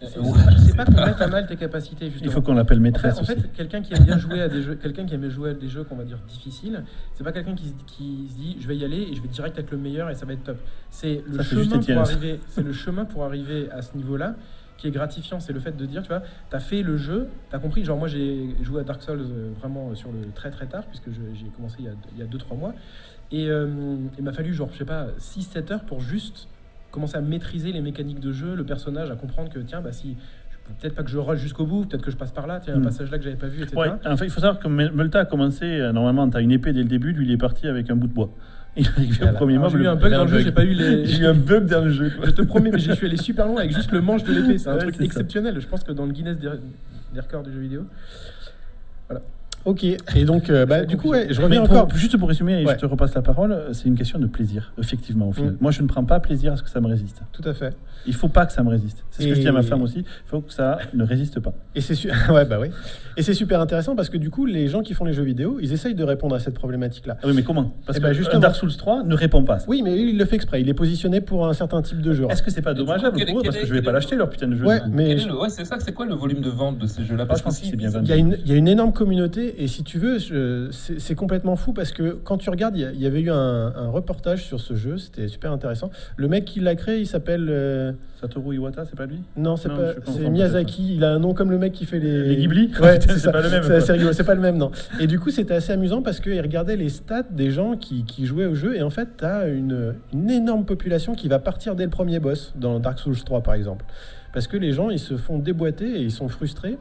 C'est 0.08 0.76
pas 0.76 0.84
qu'on 0.84 0.92
mette 1.06 1.20
à 1.20 1.26
mal 1.28 1.46
tes 1.46 1.56
capacités, 1.56 2.06
justement. 2.10 2.30
Il 2.30 2.34
faut 2.34 2.42
qu'on 2.42 2.54
l'appelle 2.54 2.78
En 2.78 2.80
fait, 2.80 2.84
maîtresse 2.84 3.18
en 3.18 3.24
fait, 3.24 3.52
quelqu'un 3.52 3.80
qui 3.82 3.94
aime 3.94 4.04
bien 4.04 4.18
jouer 4.18 4.40
à 4.42 4.48
des 4.48 4.62
jeux, 4.62 4.74
quelqu'un 4.74 5.04
qui 5.06 5.14
aime 5.14 5.28
jouer 5.28 5.50
à 5.50 5.54
des 5.54 5.68
jeux 5.68 5.84
qu'on 5.84 5.96
va 5.96 6.04
dire 6.04 6.18
difficiles, 6.28 6.82
c'est 7.14 7.24
pas 7.24 7.32
quelqu'un 7.32 7.54
qui, 7.54 7.68
se- 7.68 7.84
qui 7.86 8.28
se 8.30 8.34
dit 8.36 8.56
je 8.60 8.66
vais 8.68 8.76
y 8.76 8.84
aller 8.84 9.02
et 9.10 9.14
je 9.14 9.22
vais 9.22 9.28
direct 9.28 9.58
être 9.58 9.70
le 9.70 9.78
meilleur 9.78 10.10
et 10.10 10.14
ça 10.14 10.26
va 10.26 10.32
être 10.34 10.44
top. 10.44 10.58
C'est 10.90 11.22
le 11.26 11.38
Ça, 11.38 11.44
chemin 11.44 11.78
pour 11.80 11.98
arriver, 11.98 12.40
c'est 12.48 12.62
le 12.64 12.72
chemin 12.72 13.04
pour 13.04 13.24
arriver 13.24 13.68
à 13.70 13.82
ce 13.82 13.96
niveau-là 13.96 14.34
qui 14.76 14.88
est 14.88 14.90
gratifiant. 14.90 15.38
C'est 15.40 15.52
le 15.52 15.60
fait 15.60 15.76
de 15.76 15.86
dire 15.86 16.02
tu 16.02 16.08
vois, 16.08 16.22
t'as 16.50 16.58
fait 16.60 16.82
le 16.82 16.96
jeu, 16.96 17.28
t'as 17.50 17.58
compris. 17.58 17.84
Genre 17.84 17.96
moi 17.98 18.08
j'ai 18.08 18.54
joué 18.62 18.80
à 18.80 18.84
Dark 18.84 19.02
Souls 19.02 19.20
euh, 19.20 19.50
vraiment 19.60 19.90
euh, 19.90 19.94
sur 19.94 20.10
le 20.10 20.18
très 20.34 20.50
très 20.50 20.66
tard 20.66 20.84
puisque 20.86 21.10
j'ai 21.10 21.46
commencé 21.56 21.76
il 21.78 21.84
y 21.84 21.88
a 21.88 21.92
il 22.16 22.18
y 22.18 22.22
a 22.22 22.26
2-3 22.26 22.58
mois 22.58 22.74
et 23.32 23.48
euh, 23.48 23.66
il 24.18 24.24
m'a 24.24 24.32
fallu 24.32 24.52
genre 24.52 24.68
je 24.72 24.78
sais 24.78 24.84
pas 24.84 25.06
6-7 25.18 25.72
heures 25.72 25.84
pour 25.84 26.00
juste 26.00 26.48
commencer 26.94 27.16
à 27.16 27.20
maîtriser 27.20 27.72
les 27.72 27.80
mécaniques 27.80 28.20
de 28.20 28.32
jeu, 28.32 28.54
le 28.54 28.64
personnage, 28.64 29.10
à 29.10 29.16
comprendre 29.16 29.50
que 29.52 29.58
tiens 29.58 29.80
bah 29.82 29.92
si 29.92 30.16
peut-être 30.80 30.94
pas 30.94 31.02
que 31.02 31.10
je 31.10 31.18
rush 31.18 31.40
jusqu'au 31.40 31.66
bout, 31.66 31.84
peut-être 31.84 32.02
que 32.02 32.10
je 32.10 32.16
passe 32.16 32.32
par 32.32 32.46
là, 32.46 32.58
tiens, 32.62 32.74
un 32.76 32.78
Mm. 32.78 32.84
passage 32.84 33.10
là 33.10 33.18
que 33.18 33.24
j'avais 33.24 33.36
pas 33.36 33.48
vu, 33.48 33.62
etc. 33.62 33.76
Ouais, 33.76 33.88
en 34.10 34.16
fait, 34.16 34.24
il 34.24 34.30
faut 34.30 34.40
savoir 34.40 34.58
que 34.60 34.68
Multa 34.68 35.20
a 35.20 35.24
commencé, 35.26 35.64
euh, 35.66 35.92
normalement, 35.92 36.28
tu 36.30 36.36
as 36.38 36.40
une 36.40 36.52
épée 36.52 36.72
dès 36.72 36.82
le 36.82 36.88
début, 36.88 37.12
lui, 37.12 37.26
il 37.26 37.32
est 37.32 37.36
parti 37.36 37.66
avec 37.66 37.90
un 37.90 37.96
bout 37.96 38.06
de 38.06 38.14
bois. 38.14 38.30
Il 38.76 38.84
Voilà. 39.12 39.32
au 39.32 39.34
premier 39.36 39.58
mob. 39.58 39.70
j'ai 39.70 39.78
eu 39.84 39.86
un 39.86 39.94
bug 39.94 40.10
dans 40.12 40.22
le 40.24 40.28
jeu, 40.30 40.38
j'ai 40.40 40.50
pas 40.52 40.64
eu 40.64 40.72
les. 40.72 41.04
J'ai 41.10 41.22
eu 41.22 41.26
un 41.26 41.34
bug 41.34 41.66
dans 41.66 41.84
le 41.84 41.90
jeu. 41.90 42.10
Je 42.24 42.30
te 42.30 42.42
promets, 42.42 42.70
mais 42.72 42.78
j'ai 42.80 42.94
suis 42.96 43.06
allé 43.06 43.16
super 43.16 43.46
loin 43.46 43.58
avec 43.60 43.72
juste 43.72 43.92
le 43.92 44.00
manche 44.00 44.24
de 44.24 44.32
l'épée. 44.32 44.58
C'est 44.58 44.68
un 44.68 44.74
Ouais, 44.74 44.78
truc 44.80 44.96
ça. 44.96 45.04
exceptionnel. 45.04 45.60
Je 45.60 45.66
pense 45.68 45.84
que 45.84 45.92
dans 45.92 46.06
le 46.06 46.12
Guinness 46.12 46.38
des, 46.38 46.48
des 47.12 47.20
records 47.20 47.42
du 47.44 47.52
jeu 47.52 47.60
vidéo. 47.60 47.82
Ok. 49.64 49.84
Et 49.84 50.24
donc, 50.24 50.50
euh, 50.50 50.66
bah, 50.66 50.84
du 50.84 50.96
coup, 50.96 51.08
ouais, 51.08 51.28
je 51.30 51.40
reviens 51.40 51.62
pour- 51.64 51.76
encore. 51.76 51.96
juste 51.96 52.16
pour 52.18 52.28
résumer, 52.28 52.60
et 52.62 52.66
Ouais. 52.66 52.74
je 52.74 52.78
te 52.80 52.86
repasse 52.86 53.14
la 53.14 53.22
parole, 53.22 53.56
c'est 53.72 53.86
une 53.88 53.94
question 53.96 54.18
de 54.18 54.26
plaisir, 54.26 54.72
effectivement, 54.78 55.28
au 55.28 55.32
final. 55.32 55.52
Mm. 55.52 55.56
Moi, 55.60 55.70
je 55.70 55.80
ne 55.82 55.86
prends 55.88 56.04
pas 56.04 56.20
plaisir 56.20 56.52
à 56.52 56.56
ce 56.56 56.62
que 56.62 56.68
ça 56.68 56.80
me 56.80 56.86
résiste. 56.86 57.22
Tout 57.32 57.48
à 57.48 57.54
fait. 57.54 57.74
Il 58.06 58.14
faut 58.14 58.28
pas 58.28 58.44
que 58.44 58.52
ça 58.52 58.62
me 58.62 58.68
résiste. 58.68 59.02
C'est 59.10 59.22
ce 59.22 59.28
que 59.28 59.34
je 59.34 59.40
dis 59.40 59.48
à 59.48 59.52
ma 59.52 59.62
femme 59.62 59.80
aussi. 59.80 60.00
Il 60.00 60.04
faut 60.26 60.40
que 60.42 60.52
ça 60.52 60.76
ne 60.92 61.02
résiste 61.04 61.40
pas. 61.40 61.54
Et 61.74 61.80
c'est 61.80 61.94
su- 61.94 62.08
ouais, 62.30 62.44
bah 62.44 62.58
oui. 62.60 62.68
Et 63.16 63.22
c'est 63.22 63.32
super 63.32 63.60
intéressant 63.60 63.96
parce 63.96 64.10
que 64.10 64.18
du 64.18 64.28
coup, 64.28 64.44
les 64.44 64.68
gens 64.68 64.82
qui 64.82 64.92
font 64.92 65.06
les 65.06 65.14
jeux 65.14 65.22
vidéo, 65.22 65.58
ils 65.62 65.72
essayent 65.72 65.94
de 65.94 66.04
répondre 66.04 66.34
à 66.34 66.40
cette 66.40 66.54
problématique-là. 66.54 67.16
Ah 67.22 67.26
oui, 67.26 67.32
mais 67.34 67.42
comment? 67.42 67.74
Parce 67.86 67.96
Eh 67.98 68.02
que 68.02 68.06
un 68.06 68.12
justement. 68.12 68.40
Dark 68.40 68.56
Souls 68.56 68.76
3 68.76 69.04
ne 69.04 69.14
répond 69.14 69.42
pas 69.44 69.54
à 69.54 69.58
ça. 69.60 69.66
Oui, 69.68 69.80
mais 69.82 69.98
il 69.98 70.18
le 70.18 70.24
fait 70.26 70.36
exprès. 70.36 70.60
Il 70.60 70.68
est 70.68 70.74
positionné 70.74 71.22
pour 71.22 71.46
un 71.48 71.54
certain 71.54 71.80
type 71.80 72.02
de 72.02 72.12
jeu. 72.12 72.26
Est-ce 72.28 72.42
que 72.42 72.50
c'est 72.50 72.60
pas 72.60 72.74
dommageable 72.74 73.24
pour 73.24 73.38
eux 73.40 73.42
Parce 73.42 73.56
que 73.56 73.66
je 73.66 73.72
vais 73.72 73.80
pas 73.82 73.92
l'acheter 73.92 74.16
leur 74.16 74.28
putain 74.28 74.48
de 74.48 74.56
jeu. 74.56 74.66
Ouais, 74.66 74.80
mais 74.90 75.16
c'est 75.48 75.64
ça, 75.64 75.76
c'est 75.80 75.92
quoi 75.92 76.04
le 76.04 76.14
volume 76.14 76.40
de 76.42 76.50
vente 76.50 76.78
de 76.78 76.86
ces 76.86 77.04
jeux-là? 77.04 77.24
Ah, 77.30 77.34
je 77.38 77.42
pense 77.42 77.58
que 77.58 77.66
c'est 77.66 77.76
bien 77.76 77.90
il 78.04 78.46
y 78.46 78.52
a 78.52 78.56
une 78.56 78.68
énorme 78.68 78.92
communauté 78.92 79.53
et 79.58 79.68
si 79.68 79.84
tu 79.84 79.98
veux, 79.98 80.18
c'est 80.70 81.14
complètement 81.14 81.56
fou 81.56 81.72
parce 81.72 81.92
que 81.92 82.18
quand 82.24 82.38
tu 82.38 82.50
regardes, 82.50 82.76
il 82.76 83.00
y, 83.00 83.06
avait 83.06 83.20
eu 83.20 83.30
un, 83.30 83.72
un 83.76 83.88
reportage 83.88 84.44
sur 84.44 84.60
ce 84.60 84.74
jeu, 84.74 84.98
c'était 84.98 85.28
super 85.28 85.52
intéressant. 85.52 85.90
Le 86.16 86.28
mec 86.28 86.44
qui 86.44 86.60
l'a 86.60 86.74
créé, 86.74 87.00
il 87.00 87.06
s'appelle... 87.06 87.46
euh, 87.50 87.92
Satoru 88.20 88.54
Iwata, 88.54 88.84
c'est 88.84 88.96
pas 88.96 89.06
lui? 89.06 89.20
Non, 89.36 89.56
c'est 89.56 89.68
pas, 89.68 89.92
c'est. 90.06 90.30
Miyazaki. 90.30 90.94
Il 90.96 91.04
a 91.04 91.12
un 91.12 91.18
nom 91.18 91.34
comme 91.34 91.50
le 91.50 91.58
mec 91.58 91.72
qui 91.72 91.84
fait 91.84 91.98
les... 91.98 92.28
Les 92.28 92.36
Ghibli? 92.36 92.70
Ouais, 92.80 92.98
c'est 93.18 93.30
pas 93.30 93.42
le 93.42 93.50
même, 93.50 93.62
C'est 93.62 93.68
quoi. 93.68 93.76
assez 93.76 93.92
rigolo, 93.92 94.12
c'est 94.12 94.24
pas 94.24 94.34
le 94.34 94.40
même, 94.40 94.56
non. 94.56 94.70
Et 95.00 95.06
du 95.06 95.18
coup, 95.20 95.30
c'était 95.30 95.54
assez 95.54 95.72
amusant 95.72 96.00
parce 96.02 96.20
qu'il 96.20 96.40
regardait 96.40 96.76
les 96.76 96.88
stats 96.88 97.24
des 97.30 97.50
gens 97.50 97.76
qui, 97.76 98.04
qui 98.04 98.26
jouaient 98.26 98.46
au 98.46 98.54
jeu 98.54 98.76
et 98.76 98.82
en 98.82 98.90
fait, 98.90 99.08
tu 99.18 99.24
as 99.24 99.48
une, 99.48 99.94
une 100.12 100.30
énorme 100.30 100.64
population 100.64 101.14
qui 101.14 101.28
va 101.28 101.38
partir 101.38 101.74
dès 101.74 101.84
le 101.84 101.90
premier 101.90 102.18
boss 102.18 102.54
dans 102.56 102.80
Dark 102.80 102.98
Souls 102.98 103.22
3 103.22 103.42
par 103.42 103.54
exemple. 103.54 103.84
Parce 104.34 104.48
que 104.48 104.56
les 104.56 104.72
gens, 104.72 104.90
ils 104.90 104.98
se 104.98 105.16
font 105.16 105.38
déboîter 105.38 105.86
et 105.86 106.00
ils 106.02 106.10
sont 106.10 106.28
frustrés 106.28 106.76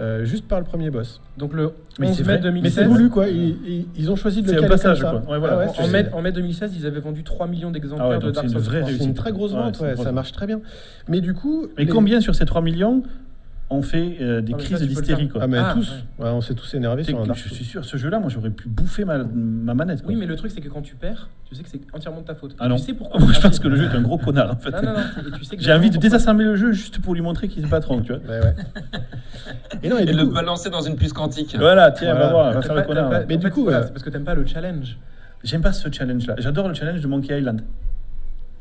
euh, 0.00 0.24
juste 0.24 0.46
par 0.48 0.58
le 0.58 0.64
premier 0.64 0.90
boss. 0.90 1.20
Donc 1.36 1.52
le 1.52 1.72
Mais 1.98 2.08
11 2.08 2.16
c'est 2.16 2.22
mai 2.26 2.38
vrai. 2.38 2.50
Mais 2.52 2.70
c'est 2.70 2.84
2016. 2.84 2.86
voulu 2.86 3.10
quoi, 3.10 3.26
ils, 3.28 4.10
ont 4.10 4.16
choisi 4.16 4.40
de 4.40 4.50
le 4.50 4.58
C'est 4.58 4.64
un 4.64 4.68
passage, 4.68 5.00
quoi. 5.00 5.22
Ouais, 5.28 5.38
voilà. 5.38 5.54
Ah 5.54 5.58
ouais, 5.58 5.80
En 5.80 5.88
mai, 5.88 6.06
en 6.12 6.22
mai 6.22 6.32
2016, 6.32 6.74
ils 6.76 6.86
avaient 6.86 7.00
vendu 7.00 7.24
3 7.24 7.46
millions 7.48 7.70
d'exemplaires 7.70 8.08
Ah 8.12 8.18
ouais, 8.18 8.24
de 8.24 8.30
Dark 8.30 8.46
c'est 8.48 8.54
une 8.54 8.58
Souls 8.60 8.70
vraie 8.70 8.80
3. 8.80 8.92
c'est 8.98 9.04
une 9.04 9.14
très 9.14 9.32
grosse 9.32 9.52
vente, 9.52 9.80
une 9.80 10.02
ça 10.02 10.12
marche 10.12 10.32
très 10.32 10.46
bien. 10.46 10.60
Mais 11.08 11.20
du 11.20 11.34
coup... 11.34 11.66
Mais 11.76 11.84
les- 11.84 11.90
combien 11.90 12.20
sur 12.20 12.34
ces 12.34 12.44
3 12.46 12.62
millions 12.62 13.02
ont 13.72 13.82
fait 13.82 14.16
euh, 14.20 14.40
des 14.40 14.52
Ah, 14.54 14.58
ça, 14.58 14.64
crises 14.64 14.82
d'hystérie. 14.88 15.22
faire. 15.24 15.32
quoi. 15.32 15.40
Ah, 15.44 15.46
mais 15.46 15.58
Ah, 15.58 15.72
tous, 15.74 15.90
ouais. 16.18 16.24
Ouais, 16.24 16.30
on 16.30 16.40
s'est 16.40 16.54
tous 16.54 16.74
énervés 16.74 17.04
sur 17.04 17.18
un 17.20 17.34
je 17.34 17.48
suis 17.48 17.64
sûr, 17.64 17.84
ce 17.84 17.96
jeu-là, 17.96 18.18
moi 18.20 18.28
j'aurais 18.28 18.50
pu 18.50 18.68
bouffer 18.68 19.04
ma, 19.04 19.18
ma 19.18 19.74
manette. 19.74 20.02
quoi. 20.02 20.10
Oui, 20.12 20.16
mais 20.16 20.26
le 20.26 20.36
truc, 20.36 20.50
c'est 20.54 20.60
que 20.60 20.68
quand 20.68 20.82
tu 20.82 20.94
perds, 20.94 21.28
tu 21.48 21.54
sais 21.54 21.62
que 21.62 21.68
c'est 21.68 21.80
entièrement 21.92 22.20
de 22.20 22.26
ta 22.26 22.34
faute. 22.34 22.54
Ah 22.58 22.68
non. 22.68 22.76
Tu 22.76 22.82
sais 22.82 22.94
pourquoi. 22.94 23.20
Je 23.32 23.40
pense 23.40 23.58
que 23.58 23.68
le 23.68 23.76
jeu 23.76 23.84
est 23.84 23.96
un 23.96 24.02
gros 24.02 24.18
connard 24.18 24.52
en 24.52 24.56
fait. 24.56 24.70
Non, 24.70 24.82
non, 24.82 24.92
non. 24.92 25.00
Et 25.28 25.30
tu 25.38 25.44
sais 25.44 25.56
J'ai 25.58 25.72
envie 25.72 25.90
de 25.90 25.98
désassembler 25.98 26.44
le 26.44 26.56
jeu 26.56 26.72
juste 26.72 26.98
pour 27.00 27.14
lui 27.14 27.22
montrer 27.22 27.48
qu'il 27.48 27.64
est 27.64 27.68
patron, 27.68 28.00
tu 28.02 28.12
vois. 28.12 28.20
Ouais, 28.22 28.40
ouais. 28.44 28.54
Et 29.82 29.88
non, 29.88 29.98
et 29.98 30.02
Et 30.02 30.12
le 30.12 30.24
coup, 30.26 30.32
balancer 30.32 30.70
dans 30.70 30.82
une 30.82 30.96
puce 30.96 31.12
quantique. 31.12 31.56
Voilà, 31.58 31.90
tiens, 31.92 32.12
Voilà. 32.12 32.26
va 32.26 32.32
voir, 32.32 32.44
va 32.46 32.52
T'aimes 32.52 32.62
faire 32.62 32.74
pas- 32.74 32.80
le 32.80 32.86
connard. 32.86 33.22
Mais 33.28 33.36
du 33.36 33.50
coup, 33.50 33.66
c'est 33.70 33.92
parce 33.92 34.02
que 34.02 34.10
t'aimes 34.10 34.24
pas 34.24 34.34
le 34.34 34.46
challenge. 34.46 34.96
J'aime 35.44 35.60
pas 35.62 35.72
ce 35.72 35.88
challenge-là. 35.90 36.36
J'adore 36.38 36.68
le 36.68 36.74
challenge 36.74 37.00
de 37.00 37.06
Monkey 37.08 37.36
Island, 37.36 37.62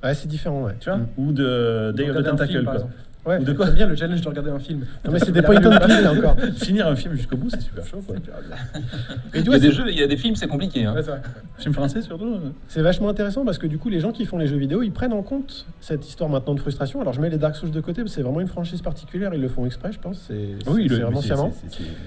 ouais, 0.03 0.13
c'est 0.15 0.27
différent, 0.27 0.63
ouais. 0.63 0.75
tu 0.79 0.89
vois, 0.89 0.97
Mm. 0.97 1.07
ou 1.17 1.31
de 1.31 1.93
Day 1.95 2.09
of 2.09 2.17
the 2.17 2.23
Tentacle. 2.23 2.63
quoi. 2.63 2.77
Ouais. 3.26 3.38
Ou 3.39 3.43
de 3.43 3.53
quoi 3.53 3.68
J'aime 3.68 3.76
bien 3.76 3.88
le 3.88 3.95
challenge 3.95 4.22
de 4.22 4.27
regarder 4.27 4.49
un 4.49 4.57
film. 4.60 4.85
Non, 5.06 5.11
mais 5.11 5.19
c'est 5.19 5.31
des 5.31 5.43
point 5.43 5.57
and 5.57 5.77
click, 5.80 6.02
là, 6.02 6.11
encore. 6.11 6.35
Finir 6.57 6.88
un 6.88 6.95
film 6.95 7.14
jusqu'au 7.15 7.38
bout, 7.38 7.49
c'est 7.52 7.61
super 7.61 7.85
chaud. 7.85 8.02
Quoi. 8.06 8.15
Et 9.35 9.43
tu 9.43 9.48
Il 9.49 9.52
y 9.52 9.56
a 9.56 9.60
des 9.60 9.72
jeux, 9.72 9.84
il 9.89 9.99
y 9.99 10.02
a 10.03 10.07
des 10.07 10.18
films, 10.18 10.35
c'est 10.35 10.48
compliqué. 10.48 10.85
hein. 10.85 10.95
Ouais, 10.95 11.02
vrai. 11.02 11.22
Film 11.60 11.73
français 11.73 12.02
surtout. 12.02 12.26
euh. 12.34 12.49
C'est 12.68 12.81
vachement 12.81 13.10
intéressant 13.10 13.45
parce 13.45 13.57
que 13.60 13.68
du 13.68 13.77
coup, 13.77 13.89
les 13.89 13.99
gens 13.99 14.11
qui 14.11 14.26
font 14.26 14.38
les 14.39 14.48
jeux 14.48 14.57
vidéo, 14.57 14.81
ils 14.81 14.91
prennent 14.91 15.14
en 15.14 15.22
compte 15.22 15.68
cette 15.81 16.07
histoire 16.07 16.30
maintenant 16.31 16.56
de 16.56 16.60
frustration. 16.60 16.99
Alors, 17.02 17.14
je 17.14 17.22
mets 17.22 17.30
les 17.30 17.38
Dark 17.38 17.56
Souls 17.56 17.69
de 17.72 17.80
côté, 17.81 18.02
parce 18.02 18.11
que 18.11 18.15
c'est 18.15 18.23
vraiment 18.23 18.41
une 18.41 18.48
franchise 18.48 18.81
particulière. 18.81 19.31
Ils 19.35 19.41
le 19.41 19.49
font 19.49 19.65
exprès, 19.68 19.91
je 19.91 19.99
pense. 19.99 20.19
C'est 20.27 20.56
Oui, 20.69 20.88
vraiment 20.88 21.22
sciemment. 21.22 21.52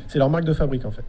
C'est 0.08 0.18
leur 0.18 0.30
marque 0.30 0.44
de 0.44 0.52
fabrique 0.52 0.84
en 0.84 0.90
fait. 0.90 1.04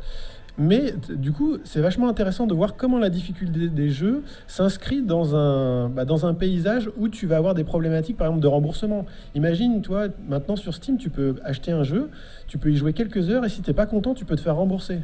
Mais 0.58 0.94
du 1.10 1.34
coup, 1.34 1.58
c'est 1.66 1.82
vachement 1.82 2.08
intéressant 2.08 2.48
de 2.48 2.54
voir 2.54 2.78
comment 2.78 2.98
la 2.98 3.10
difficulté 3.10 3.68
des 3.68 3.90
jeux 3.90 4.24
s'inscrit 4.48 5.02
dans 5.02 5.36
un, 5.36 5.90
bah, 5.90 6.06
dans 6.06 6.26
un 6.26 6.34
paysage 6.34 6.90
où 6.98 7.10
tu 7.10 7.28
vas 7.28 7.36
avoir 7.36 7.56
des 7.56 7.66
problématiques, 7.66 8.16
par 8.16 8.28
exemple, 8.28 8.42
de 8.42 8.48
remboursement. 8.48 9.06
Imagine, 9.36 9.82
toi, 9.82 10.08
maintenant 10.30 10.56
sur 10.56 10.74
Steam, 10.74 10.98
tu 10.98 11.10
peux 11.10 11.36
acheter 11.44 11.74
un 11.74 11.84
jeu, 11.84 12.10
tu 12.48 12.58
peux 12.58 12.72
y 12.72 12.78
jouer 12.78 12.94
quelques 12.94 13.30
heures, 13.30 13.44
et 13.44 13.50
si 13.50 13.62
t'es 13.64 13.74
pas 13.74 13.86
content, 13.86 14.14
tu 14.14 14.24
peux 14.24 14.38
te 14.38 14.42
faire 14.42 14.56
rembourser. 14.56 15.00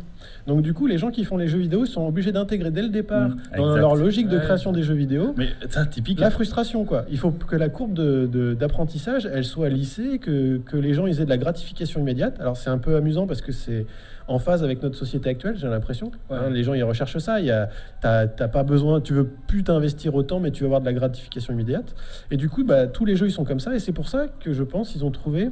Donc 0.47 0.61
du 0.61 0.73
coup, 0.73 0.87
les 0.87 0.97
gens 0.97 1.11
qui 1.11 1.25
font 1.25 1.35
les 1.35 1.47
jeux 1.47 1.59
vidéo 1.59 1.85
sont 1.85 2.07
obligés 2.07 2.31
d'intégrer 2.31 2.71
dès 2.71 2.81
le 2.83 2.89
départ, 2.89 3.29
Mmh, 3.31 3.57
dans 3.57 3.75
leur 3.75 3.95
logique 3.95 4.29
de 4.29 4.37
Ouais. 4.37 4.43
création 4.43 4.71
des 4.71 4.83
jeux 4.83 4.93
vidéo, 4.93 5.33
Mais 5.37 5.49
ça, 5.69 5.85
typique. 5.85 6.19
la 6.21 6.29
frustration, 6.31 6.85
quoi. 6.85 7.03
Il 7.11 7.17
faut 7.17 7.31
que 7.31 7.57
la 7.57 7.67
courbe 7.67 7.93
de- 7.93 8.25
de- 8.31 8.53
d'apprentissage, 8.53 9.27
elle 9.31 9.43
soit 9.43 9.67
lissée, 9.69 10.17
que, 10.19 10.59
que 10.59 10.77
les 10.77 10.93
gens 10.93 11.07
ils 11.07 11.19
aient 11.19 11.25
de 11.25 11.29
la 11.29 11.37
gratification 11.37 11.99
immédiate. 11.99 12.39
Alors 12.39 12.55
c'est 12.55 12.69
un 12.69 12.77
peu 12.77 12.95
amusant 12.95 13.27
parce 13.27 13.41
que 13.41 13.51
c'est 13.51 13.85
en 14.31 14.39
phase 14.39 14.63
avec 14.63 14.81
notre 14.81 14.95
société 14.97 15.29
actuelle, 15.29 15.55
j'ai 15.57 15.67
l'impression. 15.67 16.11
Ouais. 16.29 16.37
Hein, 16.37 16.49
les 16.49 16.63
gens 16.63 16.73
ils 16.73 16.83
recherchent 16.83 17.17
ça. 17.19 17.39
Il 17.39 17.45
y 17.45 17.51
a, 17.51 17.69
t'as, 18.01 18.27
t'as 18.27 18.47
pas 18.47 18.63
besoin, 18.63 19.01
tu 19.01 19.13
veux 19.13 19.27
plus 19.47 19.63
t'investir 19.63 20.15
autant, 20.15 20.39
mais 20.39 20.51
tu 20.51 20.61
veux 20.61 20.67
avoir 20.67 20.81
de 20.81 20.85
la 20.85 20.93
gratification 20.93 21.53
immédiate. 21.53 21.93
Et 22.31 22.37
du 22.37 22.49
coup, 22.49 22.63
bah, 22.63 22.87
tous 22.87 23.05
les 23.05 23.15
jeux 23.15 23.27
ils 23.27 23.31
sont 23.31 23.45
comme 23.45 23.59
ça. 23.59 23.75
Et 23.75 23.79
c'est 23.79 23.91
pour 23.91 24.07
ça 24.09 24.27
que 24.39 24.53
je 24.53 24.63
pense 24.63 24.95
ils 24.95 25.03
ont 25.05 25.11
trouvé 25.11 25.49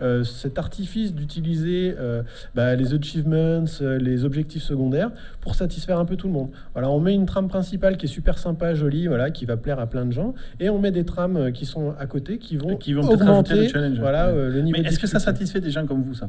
euh, 0.00 0.24
cet 0.24 0.58
artifice 0.58 1.14
d'utiliser 1.14 1.94
euh, 1.98 2.22
bah, 2.54 2.74
les 2.74 2.94
achievements, 2.94 3.64
euh, 3.80 3.98
les 3.98 4.24
objectifs 4.24 4.62
secondaires 4.62 5.10
pour 5.40 5.54
satisfaire 5.54 5.98
un 5.98 6.04
peu 6.04 6.16
tout 6.16 6.26
le 6.26 6.32
monde. 6.32 6.50
Voilà, 6.72 6.90
on 6.90 6.98
met 7.00 7.14
une 7.14 7.26
trame 7.26 7.48
principale 7.48 7.96
qui 7.96 8.06
est 8.06 8.08
super 8.08 8.38
sympa, 8.38 8.74
jolie, 8.74 9.06
voilà, 9.06 9.30
qui 9.30 9.44
va 9.44 9.56
plaire 9.56 9.78
à 9.78 9.86
plein 9.86 10.04
de 10.06 10.12
gens, 10.12 10.34
et 10.60 10.70
on 10.70 10.78
met 10.78 10.90
des 10.90 11.04
trames 11.04 11.52
qui 11.52 11.66
sont 11.66 11.94
à 11.98 12.06
côté, 12.06 12.38
qui 12.38 12.56
vont, 12.56 12.76
Qui 12.76 12.92
vont 12.94 13.02
augmenter, 13.08 13.54
le 13.54 13.68
challenge. 13.68 13.98
voilà, 14.00 14.32
Ouais. 14.32 14.38
euh, 14.38 14.48
le 14.50 14.60
niveau. 14.62 14.78
Mais 14.80 14.88
est-ce 14.88 14.98
que 14.98 15.06
ça 15.06 15.18
satisfait 15.20 15.60
des 15.60 15.70
gens 15.70 15.86
comme 15.86 16.02
vous, 16.02 16.14
ça? 16.14 16.28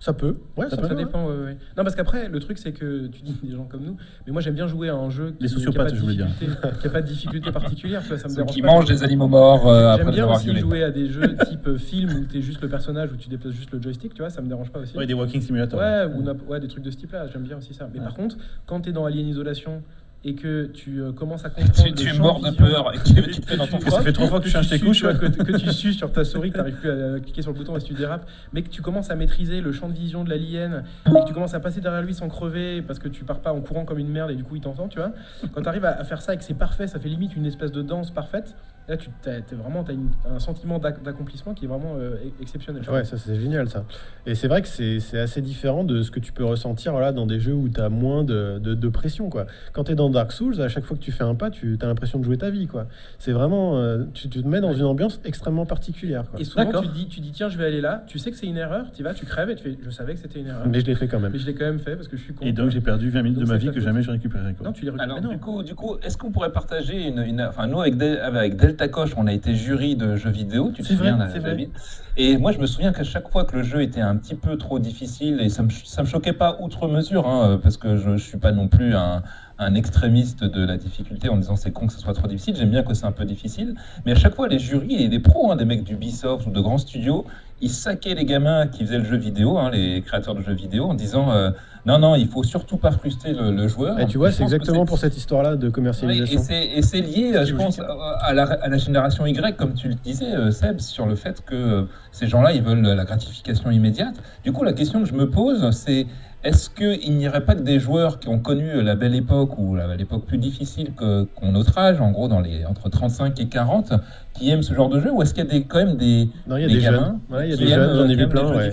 Ça 0.00 0.12
peut, 0.12 0.36
ouais, 0.56 0.64
ça, 0.68 0.70
Ça 0.70 0.82
peut. 0.82 0.88
Ça 0.88 0.94
dépend, 0.94 1.26
ouais, 1.28 1.36
ouais. 1.44 1.56
Non, 1.76 1.84
parce 1.84 1.94
qu'après, 1.94 2.28
le 2.28 2.38
truc, 2.40 2.58
c'est 2.58 2.72
que 2.72 3.06
tu 3.06 3.22
dis 3.22 3.34
des 3.42 3.52
gens 3.52 3.64
comme 3.64 3.82
nous, 3.84 3.96
mais 4.26 4.32
moi 4.32 4.40
j'aime 4.42 4.54
bien 4.54 4.66
jouer 4.66 4.88
à 4.88 4.94
un 4.94 5.10
jeu 5.10 5.32
qui 5.36 5.42
Les 5.44 5.48
sociopathes, 5.48 5.88
je 5.88 5.94
pas 5.94 5.96
de 5.96 6.00
voulais 6.02 6.14
dire. 6.16 6.26
difficulté- 6.26 6.68
qui 6.80 6.86
a 6.86 6.90
pas 6.90 7.02
de 7.02 7.06
difficulté 7.06 7.52
particulière, 7.52 8.02
tu 8.02 8.08
vois, 8.08 8.18
ça 8.18 8.24
me 8.24 8.30
Ceux 8.30 8.36
dérange 8.36 8.54
qui 8.54 8.62
pas. 8.62 8.68
mangent 8.68 8.84
des 8.86 9.02
animaux 9.04 9.28
morts 9.28 9.68
euh, 9.68 9.96
J'aime 9.96 10.10
bien 10.10 10.28
aussi 10.28 10.56
jouer 10.56 10.82
à 10.84 10.90
des 10.90 11.08
jeux 11.08 11.36
type 11.48 11.66
euh, 11.68 11.76
film 11.78 12.10
où 12.14 12.24
t'es 12.24 12.42
juste 12.42 12.60
le 12.62 12.68
personnage, 12.68 13.12
où 13.12 13.16
tu 13.16 13.28
déplaces 13.28 13.54
juste 13.54 13.70
le 13.72 13.80
joystick, 13.80 14.14
tu 14.14 14.22
vois, 14.22 14.30
ça 14.30 14.40
me 14.42 14.48
dérange 14.48 14.70
pas 14.70 14.80
aussi. 14.80 14.96
Ouais, 14.96 15.06
des 15.06 15.14
walking 15.14 15.40
simulators. 15.40 15.78
Ouais, 15.80 16.04
ou 16.06 16.58
des 16.58 16.68
trucs 16.68 16.82
de 16.84 16.90
ce 16.90 16.96
type-là, 16.96 17.26
j'aime 17.32 17.42
bien 17.42 17.56
aussi 17.58 17.74
ça. 17.74 17.88
Mais 17.92 17.98
Ouais. 17.98 18.04
par 18.04 18.14
contre, 18.14 18.36
quand 18.66 18.80
tu 18.80 18.90
es 18.90 18.92
dans 18.92 19.04
Alien 19.04 19.26
Isolation 19.28 19.82
et 20.24 20.34
que 20.34 20.66
tu 20.66 21.00
euh, 21.00 21.12
commences 21.12 21.44
à 21.44 21.50
comprendre. 21.50 21.82
Tu, 21.82 21.88
le 21.88 21.94
tu 21.94 22.08
es 22.08 22.18
mort 22.18 22.40
de 22.40 22.50
peur 22.50 22.92
et 22.94 22.98
que 22.98 23.04
tu 23.30 23.40
te 23.40 23.46
fais 23.46 23.56
dans 23.56 23.66
ton 23.66 23.78
Que 23.78 23.90
ça 23.90 24.02
fait 24.02 24.12
trois 24.12 24.28
fois 24.28 24.38
que 24.38 24.44
tu 24.44 24.50
changes 24.50 24.68
tes 24.68 24.78
couches. 24.78 25.02
ouais. 25.02 25.14
que, 25.18 25.26
que 25.26 25.56
tu 25.56 25.72
sues 25.72 25.92
sur 25.94 26.12
ta 26.12 26.24
souris, 26.24 26.50
que 26.50 26.54
tu 26.54 26.58
n'arrives 26.58 26.76
plus 26.76 26.90
à, 26.90 27.14
à 27.14 27.20
cliquer 27.20 27.42
sur 27.42 27.52
le 27.52 27.58
bouton 27.58 27.76
et 27.76 27.82
tu 27.82 27.92
dérapes, 27.94 28.28
mais 28.52 28.62
que 28.62 28.68
tu 28.68 28.82
commences 28.82 29.10
à 29.10 29.16
maîtriser 29.16 29.60
le 29.60 29.72
champ 29.72 29.88
de 29.88 29.94
vision 29.94 30.22
de 30.22 30.30
l'alien, 30.30 30.84
et 31.06 31.10
que 31.10 31.26
tu 31.26 31.32
commences 31.34 31.54
à 31.54 31.60
passer 31.60 31.80
derrière 31.80 32.02
lui 32.02 32.14
sans 32.14 32.28
crever 32.28 32.82
parce 32.82 32.98
que 33.00 33.08
tu 33.08 33.24
pars 33.24 33.40
pas 33.40 33.52
en 33.52 33.60
courant 33.60 33.84
comme 33.84 33.98
une 33.98 34.08
merde 34.10 34.30
et 34.30 34.36
du 34.36 34.44
coup 34.44 34.54
il 34.54 34.62
t'entend, 34.62 34.86
tu 34.88 34.98
vois. 34.98 35.12
Quand 35.52 35.62
tu 35.62 35.68
arrives 35.68 35.84
à, 35.84 35.90
à 35.98 36.04
faire 36.04 36.22
ça 36.22 36.34
et 36.34 36.36
que 36.36 36.44
c'est 36.44 36.54
parfait, 36.54 36.86
ça 36.86 36.98
fait 37.00 37.08
limite 37.08 37.34
une 37.36 37.46
espèce 37.46 37.72
de 37.72 37.82
danse 37.82 38.10
parfaite, 38.12 38.54
là 38.88 38.96
tu 38.96 39.08
as, 39.26 39.54
vraiment 39.54 39.84
t'as 39.84 39.92
une- 39.92 40.10
un 40.28 40.38
sentiment 40.38 40.78
d'ac- 40.78 41.02
d'accomplissement 41.02 41.54
qui 41.54 41.64
est 41.64 41.68
vraiment 41.68 41.94
euh, 41.96 42.14
e- 42.16 42.32
exceptionnel. 42.42 42.82
Ouais, 42.90 43.04
ça 43.04 43.16
c'est 43.16 43.38
génial 43.38 43.68
ça. 43.68 43.84
Et 44.26 44.34
c'est 44.34 44.48
vrai 44.48 44.62
que 44.62 44.68
c'est 44.68 45.00
c'est 45.00 45.18
assez 45.18 45.40
différent 45.40 45.84
de 45.84 46.02
ce 46.02 46.10
que 46.10 46.20
tu 46.20 46.32
peux 46.32 46.44
ressentir 46.44 46.92
voilà, 46.92 47.12
dans 47.12 47.26
des 47.26 47.40
jeux 47.40 47.54
où 47.54 47.68
tu 47.68 47.80
as 47.80 47.88
moins 47.88 48.24
de, 48.24 48.58
de- 48.58 48.74
de 48.74 48.88
pression. 48.88 49.28
Quoi. 49.30 49.46
Quand 49.72 49.84
tu 49.84 49.92
es 49.92 49.94
dans 49.94 50.10
Dark 50.10 50.32
Souls, 50.32 50.60
à 50.60 50.68
chaque 50.68 50.84
fois 50.84 50.96
que 50.96 51.02
tu 51.02 51.12
fais 51.12 51.24
un 51.24 51.34
pas, 51.34 51.50
tu 51.50 51.78
as 51.80 51.86
l'impression 51.86 52.18
de 52.18 52.24
jouer 52.24 52.38
ta 52.38 52.50
vie. 52.50 52.66
quoi. 52.66 52.86
C'est 53.18 53.32
vraiment. 53.32 53.78
euh, 53.78 54.04
tu, 54.14 54.28
tu 54.28 54.42
te 54.42 54.48
mets 54.48 54.60
dans 54.60 54.72
une 54.74 54.84
ambiance 54.84 55.20
extrêmement 55.24 55.66
particulière. 55.66 56.24
Quoi. 56.30 56.40
Et 56.40 56.44
souvent 56.44 56.82
tu 56.82 56.88
dis, 56.88 57.06
tu 57.08 57.20
dis 57.20 57.30
tiens 57.32 57.48
je 57.48 57.58
vais 57.58 57.66
aller 57.66 57.80
là, 57.80 58.04
tu 58.06 58.18
sais 58.18 58.30
que 58.30 58.36
c'est 58.36 58.46
une 58.46 58.56
erreur, 58.56 58.86
tu 58.92 59.02
vas, 59.02 59.14
tu 59.14 59.26
crèves 59.26 59.50
et 59.50 59.54
tu 59.56 59.62
fais 59.64 59.78
je 59.82 59.90
savais 59.90 60.14
que 60.14 60.20
c'était 60.20 60.40
une 60.40 60.46
erreur. 60.48 60.66
Mais 60.66 60.80
je 60.80 60.86
l'ai 60.86 60.94
fait 60.94 61.08
quand 61.08 61.20
même. 61.20 61.32
Mais 61.32 61.38
je 61.38 61.46
l'ai 61.46 61.54
quand 61.54 61.64
même 61.64 61.78
fait 61.78 61.96
parce 61.96 62.08
que 62.08 62.16
je 62.16 62.22
suis 62.22 62.34
con. 62.34 62.44
Et 62.44 62.52
donc 62.52 62.70
j'ai 62.70 62.80
perdu 62.80 63.10
20 63.10 63.22
minutes 63.22 63.38
Donc 63.38 63.46
de 63.46 63.52
ma 63.52 63.58
vie 63.58 63.70
que 63.70 63.80
jamais 63.80 64.02
je 64.02 64.10
récupérerai. 64.10 64.54
Quoi. 64.54 64.66
Non, 64.66 64.72
tu 64.72 64.84
les 64.84 64.90
récupères. 64.90 65.04
Alors, 65.10 65.22
non. 65.22 65.30
du 65.30 65.38
coup, 65.38 65.62
du 65.62 65.74
coup 65.74 65.96
est-ce 66.02 66.16
qu'on 66.18 66.30
pourrait 66.30 66.52
partager 66.52 67.06
une, 67.08 67.18
une- 67.22 67.40
Enfin, 67.42 67.66
nous, 67.66 67.80
avec, 67.80 67.96
Del- 67.96 68.18
avec 68.20 68.56
Delta 68.56 68.81
Coche, 68.88 69.12
on 69.16 69.26
a 69.26 69.32
été 69.32 69.54
jury 69.54 69.96
de 69.96 70.16
jeux 70.16 70.30
vidéo, 70.30 70.70
tu 70.74 70.82
te 70.82 70.88
vrai, 70.94 70.96
souviens, 71.10 71.16
David? 71.16 71.70
Et 72.16 72.36
moi, 72.36 72.52
je 72.52 72.58
me 72.58 72.66
souviens 72.66 72.92
qu'à 72.92 73.04
chaque 73.04 73.30
fois 73.30 73.44
que 73.44 73.56
le 73.56 73.62
jeu 73.62 73.82
était 73.82 74.00
un 74.00 74.16
petit 74.16 74.34
peu 74.34 74.58
trop 74.58 74.78
difficile, 74.78 75.40
et 75.40 75.48
ça 75.48 75.62
me, 75.62 75.70
ça 75.70 76.02
me 76.02 76.06
choquait 76.06 76.34
pas 76.34 76.58
outre 76.60 76.88
mesure, 76.88 77.26
hein, 77.26 77.58
parce 77.62 77.76
que 77.76 77.96
je, 77.96 78.16
je 78.16 78.22
suis 78.22 78.38
pas 78.38 78.52
non 78.52 78.68
plus 78.68 78.94
un, 78.94 79.22
un 79.62 79.74
extrémiste 79.74 80.44
de 80.44 80.64
la 80.64 80.76
difficulté 80.76 81.28
en 81.28 81.36
disant 81.36 81.56
c'est 81.56 81.70
con 81.70 81.86
que 81.86 81.92
ce 81.92 82.00
soit 82.00 82.14
trop 82.14 82.28
difficile, 82.28 82.56
j'aime 82.56 82.70
bien 82.70 82.82
que 82.82 82.94
c'est 82.94 83.06
un 83.06 83.12
peu 83.12 83.24
difficile, 83.24 83.74
mais 84.04 84.12
à 84.12 84.16
chaque 84.16 84.34
fois, 84.34 84.48
les 84.48 84.58
jurys 84.58 85.02
et 85.02 85.08
les 85.08 85.18
pros, 85.18 85.50
hein, 85.50 85.56
des 85.56 85.64
mecs 85.64 85.84
d'Ubisoft 85.84 86.46
ou 86.46 86.50
de 86.50 86.60
grands 86.60 86.78
studios, 86.78 87.24
ils 87.60 87.70
saquaient 87.70 88.14
les 88.14 88.24
gamins 88.24 88.66
qui 88.66 88.84
faisaient 88.84 88.98
le 88.98 89.04
jeu 89.04 89.16
vidéo, 89.16 89.56
hein, 89.58 89.70
les 89.70 90.02
créateurs 90.02 90.34
de 90.34 90.40
jeux 90.40 90.52
vidéo, 90.54 90.86
en 90.86 90.94
disant 90.94 91.30
euh, 91.30 91.50
non, 91.84 91.98
non, 91.98 92.14
il 92.14 92.28
faut 92.28 92.42
surtout 92.44 92.76
pas 92.76 92.92
frustrer 92.92 93.32
le, 93.32 93.50
le 93.50 93.68
joueur. 93.68 93.98
Et 93.98 94.06
tu 94.06 94.18
vois, 94.18 94.30
c'est 94.30 94.42
exactement 94.42 94.84
pour 94.84 94.98
cette 94.98 95.16
histoire-là 95.16 95.56
de 95.56 95.68
commercialisation. 95.68 96.40
et 96.50 96.82
c'est 96.82 97.00
lié, 97.00 97.44
je 97.44 97.54
pense, 97.54 97.78
à 97.80 97.84
à 98.22 98.34
la, 98.34 98.44
à 98.44 98.68
la 98.68 98.78
génération 98.78 99.26
Y, 99.26 99.56
comme 99.56 99.74
tu 99.74 99.88
le 99.88 99.94
disais, 99.94 100.32
euh, 100.32 100.50
Seb, 100.50 100.80
sur 100.80 101.06
le 101.06 101.16
fait 101.16 101.44
que 101.44 101.54
euh, 101.54 101.82
ces 102.12 102.26
gens-là, 102.26 102.52
ils 102.52 102.62
veulent 102.62 102.82
la 102.82 103.04
gratification 103.04 103.70
immédiate. 103.70 104.14
Du 104.44 104.52
coup, 104.52 104.64
la 104.64 104.72
question 104.72 105.00
que 105.00 105.08
je 105.08 105.14
me 105.14 105.28
pose, 105.28 105.70
c'est 105.70 106.06
est-ce 106.44 106.70
qu'il 106.70 107.16
n'y 107.16 107.28
aurait 107.28 107.44
pas 107.44 107.54
que 107.54 107.62
des 107.62 107.78
joueurs 107.78 108.18
qui 108.18 108.28
ont 108.28 108.38
connu 108.38 108.82
la 108.82 108.96
belle 108.96 109.14
époque 109.14 109.58
ou 109.58 109.76
l'époque 109.96 110.24
plus 110.26 110.38
difficile 110.38 110.92
que- 110.94 111.24
qu'ont 111.24 111.52
notre 111.52 111.76
âge, 111.78 112.00
en 112.00 112.10
gros 112.10 112.28
dans 112.28 112.40
les 112.40 112.64
entre 112.64 112.88
35 112.88 113.38
et 113.40 113.46
40, 113.48 113.92
qui 114.34 114.50
aiment 114.50 114.62
ce 114.62 114.74
genre 114.74 114.88
de 114.88 114.98
jeu, 115.00 115.12
ou 115.12 115.22
est-ce 115.22 115.34
qu'il 115.34 115.44
y 115.44 115.46
a 115.46 115.50
des, 115.50 115.64
quand 115.64 115.78
même 115.84 115.96
des, 115.96 116.28
non, 116.46 116.56
il 116.56 116.62
y 116.62 116.64
a 116.64 116.68
des 116.68 116.74
des 116.74 116.80
jeunes. 116.80 117.18
Ouais, 117.30 117.46
il 117.48 117.50
y 117.50 117.54
a 117.54 117.56
des 117.56 117.66
jeunes, 117.68 117.94
j'en 117.94 118.00
euh, 118.02 118.06
ai 118.06 118.08
qui 118.08 118.16
vu 118.16 118.28
plein. 118.28 118.56
ouais. 118.56 118.70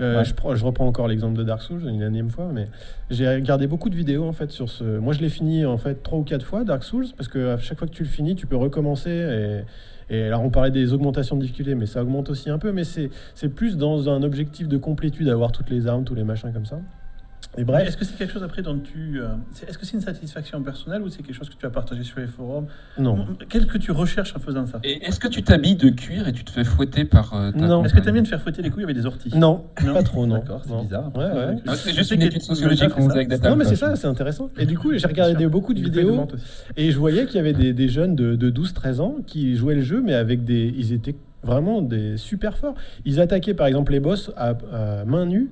Euh, 0.00 0.16
Ouais. 0.18 0.24
je, 0.24 0.32
prends- 0.34 0.54
je 0.54 0.64
reprends 0.64 0.86
encore 0.86 1.08
l'exemple 1.08 1.36
de 1.36 1.42
Dark 1.42 1.60
Souls 1.60 1.82
une 1.86 2.00
énième 2.00 2.30
fois, 2.30 2.48
mais 2.54 2.68
j'ai 3.10 3.28
regardé 3.28 3.66
beaucoup 3.66 3.90
de 3.90 3.94
vidéos 3.96 4.24
en 4.26 4.32
fait 4.32 4.50
sur 4.50 4.70
ce. 4.70 4.98
Moi, 4.98 5.12
je 5.12 5.20
l'ai 5.20 5.28
fini 5.28 5.66
en 5.66 5.76
fait 5.76 6.02
trois 6.02 6.18
ou 6.18 6.22
quatre 6.22 6.44
fois 6.46 6.64
Dark 6.64 6.84
Souls 6.84 7.06
parce 7.16 7.28
que 7.28 7.50
à 7.54 7.58
chaque 7.58 7.78
fois 7.78 7.86
que 7.86 7.92
tu 7.92 8.02
le 8.02 8.08
finis, 8.08 8.34
tu 8.34 8.46
peux 8.46 8.56
recommencer. 8.56 9.10
Et, 9.10 9.64
et 10.16 10.22
alors, 10.24 10.42
on 10.42 10.50
parlait 10.50 10.70
des 10.70 10.92
augmentations 10.94 11.36
de 11.36 11.42
difficulté, 11.42 11.74
mais 11.74 11.86
ça 11.86 12.02
augmente 12.02 12.30
aussi 12.30 12.48
un 12.50 12.58
peu. 12.58 12.72
Mais 12.72 12.84
c'est 12.84 13.10
c'est 13.34 13.48
plus 13.50 13.76
dans 13.76 14.08
un 14.08 14.22
objectif 14.22 14.68
de 14.68 14.76
complétude, 14.78 15.28
avoir 15.28 15.52
toutes 15.52 15.68
les 15.70 15.86
armes, 15.86 16.04
tous 16.04 16.14
les 16.14 16.24
machins 16.24 16.52
comme 16.52 16.66
ça. 16.66 16.78
Et 17.58 17.64
bref, 17.64 17.88
Est-ce 17.88 17.96
que 17.96 18.04
c'est 18.04 18.16
quelque 18.16 18.32
chose 18.32 18.44
après 18.44 18.62
dont 18.62 18.78
tu. 18.78 19.20
euh, 19.20 19.26
Est-ce 19.66 19.76
que 19.76 19.84
c'est 19.84 19.94
une 19.94 20.00
satisfaction 20.02 20.62
personnelle 20.62 21.02
ou 21.02 21.08
c'est 21.08 21.22
quelque 21.22 21.34
chose 21.34 21.48
que 21.50 21.56
tu 21.56 21.66
as 21.66 21.70
partagé 21.70 22.04
sur 22.04 22.20
les 22.20 22.28
forums? 22.28 22.66
Non. 22.96 23.26
Quel 23.48 23.66
que 23.66 23.76
tu 23.76 23.90
recherches 23.90 24.34
en 24.36 24.38
faisant 24.38 24.66
ça? 24.66 24.78
Est-ce 24.84 25.18
que 25.18 25.26
tu 25.26 25.42
t'habilles 25.42 25.74
de 25.74 25.90
cuir 25.90 26.28
et 26.28 26.32
tu 26.32 26.44
te 26.44 26.50
fais 26.52 26.62
fouetter 26.62 27.04
par 27.04 27.34
euh, 27.34 27.50
ta 27.50 27.58
Non. 27.58 27.84
Est-ce 27.84 27.92
que 27.94 27.98
tu 28.00 28.06
aimes 28.08 28.14
bien 28.14 28.22
te 28.22 28.28
faire 28.28 28.40
fouetter 28.40 28.62
les 28.62 28.70
couilles 28.70 28.84
avec 28.84 28.94
des 28.94 29.04
orties? 29.04 29.30
Non, 29.36 29.64
Non 29.84 29.94
pas 29.94 30.02
trop, 30.04 30.26
non. 30.26 30.36
D'accord, 30.36 30.62
c'est 30.64 30.80
bizarre. 30.82 31.10
Ouais, 31.16 31.24
ouais. 31.24 31.56
Ah, 31.66 31.74
C'est 31.74 31.90
Je 31.90 31.96
juste 31.96 32.12
une 32.12 32.20
que 32.20 32.26
étude 32.26 32.40
tu- 32.40 32.46
sociologique 32.46 32.88
qu'on 32.90 33.10
avec. 33.10 33.28
Data 33.28 33.50
Non, 33.50 33.56
mais 33.56 33.64
c'est 33.64 33.76
ça, 33.76 33.96
c'est 33.96 34.06
intéressant. 34.06 34.48
Et 34.56 34.64
du 34.66 34.78
coup, 34.78 34.92
j'ai 34.96 35.06
regardé 35.06 35.46
beaucoup 35.48 35.74
de 35.74 35.80
vidéos. 35.80 36.26
Et 36.76 36.92
je 36.92 36.98
voyais 36.98 37.26
qu'il 37.26 37.36
y 37.36 37.40
avait 37.40 37.52
des, 37.52 37.72
des 37.72 37.88
jeunes 37.88 38.14
de, 38.14 38.36
de 38.36 38.50
12-13 38.50 39.00
ans 39.00 39.16
qui 39.26 39.56
jouaient 39.56 39.74
le 39.74 39.82
jeu, 39.82 40.00
mais 40.00 40.14
avec 40.14 40.44
des. 40.44 40.72
Ils 40.76 40.92
étaient 40.92 41.16
vraiment 41.42 41.82
des 41.82 42.16
super 42.16 42.56
forts. 42.58 42.74
Ils 43.04 43.18
attaquaient 43.20 43.54
par 43.54 43.66
exemple 43.66 43.90
les 43.92 44.00
boss 44.00 44.30
à, 44.36 44.50
à 44.72 45.04
main 45.04 45.26
nue. 45.26 45.50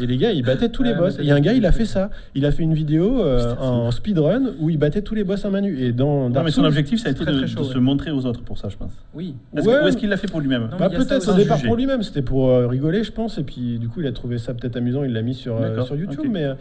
Et 0.00 0.06
les 0.06 0.16
gars, 0.16 0.32
ils 0.32 0.42
battaient 0.42 0.68
tous 0.70 0.82
les 0.82 0.94
boss. 0.94 1.16
Il 1.18 1.26
y 1.26 1.30
a 1.30 1.34
un 1.34 1.40
gars, 1.40 1.52
il 1.52 1.66
a 1.66 1.72
fait 1.72 1.84
ça. 1.84 2.10
Il 2.34 2.46
a 2.46 2.52
fait 2.52 2.62
une 2.62 2.74
vidéo 2.74 3.20
euh, 3.22 3.54
en 3.58 3.90
speedrun 3.90 4.42
où 4.58 4.70
il 4.70 4.78
battait 4.78 5.02
tous 5.02 5.14
les 5.14 5.24
boss 5.24 5.44
à 5.44 5.50
main 5.50 5.60
nue. 5.60 5.78
Et 5.80 5.92
dans 5.92 6.24
Non, 6.24 6.30
Dark 6.30 6.44
mais 6.46 6.50
son 6.50 6.62
Souls- 6.62 6.66
objectif, 6.68 7.00
ça 7.00 7.08
a 7.08 7.12
été 7.12 7.22
très, 7.24 7.32
de, 7.32 7.38
très 7.38 7.46
chaud, 7.46 7.60
de 7.60 7.66
ouais. 7.66 7.74
se 7.74 7.78
montrer 7.78 8.10
aux 8.10 8.24
autres 8.26 8.42
pour 8.42 8.58
ça, 8.58 8.68
je 8.68 8.76
pense. 8.76 8.92
Oui. 9.14 9.34
Est-ce 9.56 9.66
Ouais. 9.68 9.74
que- 9.74 9.84
Ou 9.84 9.86
est-ce 9.88 9.96
qu'il 9.96 10.08
l'a 10.08 10.16
fait 10.16 10.28
pour 10.30 10.40
lui-même 10.40 10.68
Non, 10.70 10.76
Bah, 10.78 10.88
peut-être 10.90 11.28
au 11.30 11.34
départ 11.34 11.60
pour 11.62 11.76
lui-même, 11.76 12.02
c'était 12.02 12.22
pour 12.22 12.48
euh, 12.48 12.66
rigoler, 12.66 13.04
je 13.04 13.12
pense. 13.12 13.38
Et 13.38 13.42
puis 13.44 13.78
du 13.78 13.88
coup, 13.88 14.00
il 14.00 14.06
a 14.06 14.12
trouvé 14.12 14.38
ça 14.38 14.54
peut-être 14.54 14.76
amusant, 14.76 15.04
il 15.04 15.12
l'a 15.12 15.22
mis 15.22 15.34
sur, 15.34 15.56
euh, 15.56 15.82
sur 15.82 15.94
YouTube. 15.96 16.26
Mais 16.30 16.44
euh, 16.44 16.54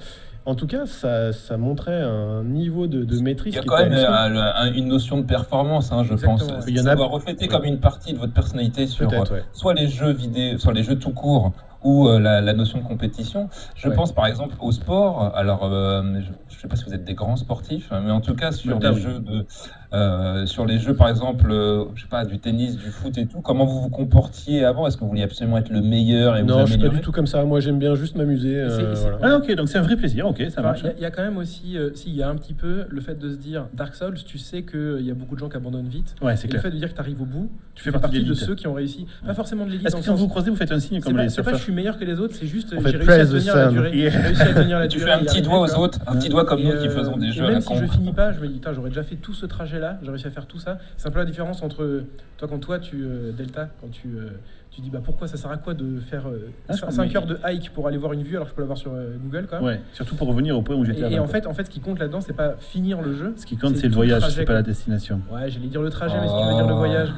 en 0.45 0.55
tout 0.55 0.67
cas, 0.67 0.85
ça, 0.85 1.31
ça 1.33 1.55
montrait 1.57 2.01
un 2.01 2.43
niveau 2.43 2.87
de, 2.87 3.03
de 3.03 3.19
maîtrise 3.19 3.53
Il 3.53 3.57
y 3.57 3.59
a 3.59 3.61
qui 3.61 3.67
quand 3.67 3.77
même 3.77 3.93
euh, 3.93 4.51
un- 4.55 4.73
une 4.73 4.87
notion 4.87 5.19
de 5.19 5.25
performance, 5.25 5.91
hein, 5.91 6.03
je 6.03 6.13
Exactement. 6.13 6.37
pense. 6.55 6.65
Il 6.67 6.75
y 6.75 6.81
en 6.81 6.85
a- 6.87 6.95
refléter 6.95 7.47
comme 7.47 7.63
une 7.65 7.79
partie 7.79 8.13
de 8.13 8.17
votre 8.17 8.33
personnalité 8.33 8.87
sur 8.87 9.07
ouais. 9.09 9.17
soit 9.53 9.73
les 9.73 9.87
jeux 9.87 10.11
vidéo, 10.11 10.57
soit 10.57 10.73
les 10.73 10.83
jeux 10.83 10.95
tout 10.97 11.11
court, 11.11 11.53
ou 11.83 12.07
euh, 12.07 12.19
la, 12.19 12.41
la 12.41 12.53
notion 12.53 12.79
de 12.79 12.83
compétition. 12.83 13.49
Je 13.75 13.89
Ouais. 13.89 13.95
pense 13.95 14.11
par 14.13 14.27
exemple 14.27 14.55
au 14.59 14.71
sport. 14.71 15.31
Alors, 15.35 15.63
euh, 15.65 16.01
je 16.49 16.55
ne 16.55 16.59
sais 16.61 16.67
pas 16.67 16.75
si 16.75 16.85
vous 16.85 16.93
êtes 16.93 17.03
des 17.05 17.13
grands 17.15 17.35
sportifs, 17.37 17.91
hein, 17.91 18.01
mais 18.05 18.11
en 18.11 18.21
tout 18.21 18.35
cas 18.35 18.51
sur 18.51 18.79
les 18.79 18.93
jeux 18.93 19.19
de, 19.19 19.45
euh, 19.93 20.45
sur 20.45 20.65
les 20.65 20.77
jeux 20.79 20.93
par 20.95 21.09
exemple, 21.09 21.47
euh, 21.51 21.85
je 21.95 22.03
sais 22.03 22.07
pas, 22.07 22.23
du 22.25 22.39
tennis, 22.39 22.77
du 22.77 22.89
foot 22.91 23.17
et 23.17 23.25
tout. 23.25 23.41
Comment 23.41 23.65
vous 23.65 23.81
vous 23.81 23.89
comportiez 23.89 24.63
avant? 24.63 24.87
Est-ce 24.87 24.95
que 24.97 25.01
vous 25.01 25.09
vouliez 25.09 25.23
absolument 25.23 25.57
être 25.57 25.69
le 25.69 25.81
meilleur 25.81 26.37
et 26.37 26.41
vous 26.41 26.47
Non, 26.47 26.65
je 26.65 26.73
suis 26.73 26.81
pas 26.81 26.87
du 26.89 27.01
tout 27.01 27.11
comme 27.11 27.27
ça. 27.27 27.43
Moi, 27.43 27.59
j'aime 27.59 27.79
bien 27.79 27.95
juste 27.95 28.15
m'amuser. 28.15 28.55
euh, 28.57 28.93
voilà. 28.95 29.17
Ah, 29.23 29.37
ok, 29.37 29.53
donc 29.55 29.67
c'est 29.69 29.77
un 29.79 29.81
vrai 29.81 29.97
plaisir, 29.97 30.27
ok, 30.27 30.37
ça 30.39 30.45
Enfin, 30.47 30.61
marche. 30.61 30.81
Il 30.81 30.85
y 30.85 30.89
a- 30.89 30.93
il 30.97 31.01
y, 31.01 31.05
a 31.05 31.11
quand 31.11 31.23
même 31.23 31.37
aussi, 31.37 31.77
euh, 31.77 31.89
si, 31.95 32.09
il 32.09 32.15
y 32.15 32.23
a 32.23 32.29
un 32.29 32.35
petit 32.35 32.53
peu 32.53 32.85
le 32.89 33.01
fait 33.01 33.17
de 33.17 33.29
se 33.29 33.35
dire 33.37 33.65
Dark 33.73 33.95
Souls, 33.95 34.17
tu 34.25 34.37
sais 34.37 34.63
qu'il 34.63 35.01
y 35.05 35.11
a 35.11 35.13
beaucoup 35.15 35.35
de 35.35 35.39
gens 35.39 35.49
qui 35.49 35.57
abandonnent 35.57 35.87
vite. 35.89 36.15
Ouais, 36.21 36.35
c'est 36.37 36.45
Et 36.45 36.47
le 36.47 36.51
clair. 36.51 36.61
fait 36.61 36.71
de 36.71 36.77
dire 36.77 36.89
que 36.89 36.93
tu 36.95 36.99
arrives 37.01 37.21
au 37.21 37.25
bout, 37.25 37.49
Tu 37.75 37.83
fais 37.83 37.91
partie 37.91 38.01
de 38.07 38.11
partie 38.11 38.19
de 38.19 38.23
l'élite. 38.33 38.45
ceux 38.45 38.55
qui 38.55 38.67
ont 38.67 38.73
réussi. 38.73 39.07
Pas 39.25 39.33
forcément 39.33 39.65
de 39.65 39.71
l'élite. 39.71 39.87
Est-ce 39.87 39.95
dans 39.95 40.01
que 40.01 40.07
quand 40.07 40.15
vous 40.15 40.27
croisez, 40.27 40.49
vous 40.51 40.55
faites 40.55 40.71
un 40.71 40.79
signe 40.79 40.99
comme 41.01 41.17
les 41.17 41.29
surfeurs? 41.29 41.53
Suis 41.71 41.75
meilleur 41.75 41.97
que 41.97 42.05
les 42.05 42.19
autres, 42.19 42.35
c'est 42.35 42.47
juste 42.47 42.69
j'ai 42.71 42.97
réussi 42.97 43.09
à 43.11 43.25
tenir 43.25 43.55
la 43.55 43.67
durée. 43.71 43.97
Yeah. 43.97 44.09
J'ai 44.11 44.17
réussi 44.19 44.41
à 44.41 44.53
tenir 44.53 44.79
la 44.79 44.87
Tu 44.87 44.99
fais 44.99 45.11
un 45.11 45.19
petit 45.23 45.41
doigt 45.41 45.59
aux 45.59 45.75
autres, 45.79 45.99
un 46.07 46.15
petit 46.17 46.29
doigt 46.29 46.45
comme 46.45 46.59
Et, 46.59 46.63
nous 46.65 46.79
qui 46.79 46.87
euh, 46.87 46.91
faisons 46.91 47.17
des 47.17 47.27
et 47.27 47.31
jeux 47.31 47.43
à 47.43 47.47
la 47.47 47.51
Même 47.53 47.61
si 47.61 47.67
con. 47.67 47.75
je 47.75 47.85
finis 47.85 48.13
pas, 48.13 48.31
je 48.33 48.39
me 48.39 48.47
dis, 48.47 48.53
putain, 48.55 48.73
j'aurais 48.73 48.89
déjà 48.89 49.03
fait 49.03 49.15
tout 49.15 49.33
ce 49.33 49.45
trajet-là, 49.45 49.97
j'ai 50.03 50.09
réussi 50.09 50.27
à 50.27 50.31
faire 50.31 50.45
tout 50.45 50.59
ça. 50.59 50.77
C'est 50.97 51.07
un 51.07 51.11
peu 51.11 51.19
la 51.19 51.25
différence 51.25 51.61
entre 51.63 52.03
toi, 52.37 52.47
quand 52.47 52.59
toi, 52.59 52.79
tu, 52.79 53.03
euh, 53.03 53.31
Delta, 53.31 53.69
quand 53.81 53.89
tu, 53.91 54.07
euh, 54.09 54.29
tu 54.71 54.81
dis, 54.81 54.89
bah 54.89 54.99
pourquoi 55.03 55.27
ça 55.27 55.35
sert 55.37 55.51
à 55.51 55.57
quoi 55.57 55.73
de 55.73 55.99
faire 55.99 56.23
Ah, 56.69 56.73
je 56.73 56.77
5 56.79 56.89
comprends. 56.89 57.15
heures 57.19 57.25
de 57.27 57.37
hike 57.45 57.71
pour 57.73 57.87
aller 57.87 57.97
voir 57.97 58.13
une 58.13 58.23
vue 58.23 58.35
alors 58.35 58.45
que 58.45 58.51
je 58.51 58.55
peux 58.55 58.61
l'avoir 58.61 58.77
sur 58.77 58.91
euh, 58.93 59.15
Google, 59.23 59.47
quoi. 59.47 59.61
Ouais, 59.61 59.81
surtout 59.93 60.15
pour 60.15 60.27
revenir 60.27 60.57
au 60.57 60.61
point 60.61 60.75
où 60.75 60.85
j'étais 60.85 61.11
Et, 61.11 61.15
et 61.15 61.19
en 61.19 61.27
fait, 61.27 61.45
en 61.45 61.53
fait, 61.53 61.65
ce 61.65 61.69
qui 61.69 61.79
compte 61.81 61.99
là-dedans, 61.99 62.21
c'est 62.21 62.33
pas 62.33 62.55
finir 62.59 63.01
le 63.01 63.13
jeu. 63.13 63.33
ce 63.37 63.45
qui 63.45 63.57
compte, 63.57 63.75
c'est 63.77 63.87
le 63.89 63.93
voyage, 63.95 64.23
c'est 64.29 64.45
pas 64.45 64.53
la 64.53 64.63
destination. 64.63 65.21
Ouais, 65.31 65.49
j'allais 65.49 65.67
dire 65.67 65.81
le 65.81 65.89
trajet, 65.89 66.15
mais 66.21 66.27
si 66.27 66.33
tu 66.33 66.43
veux 66.47 66.53
dire 66.55 66.67
le 66.67 66.73
Oh. 66.73 66.77
voyage, 66.77 67.09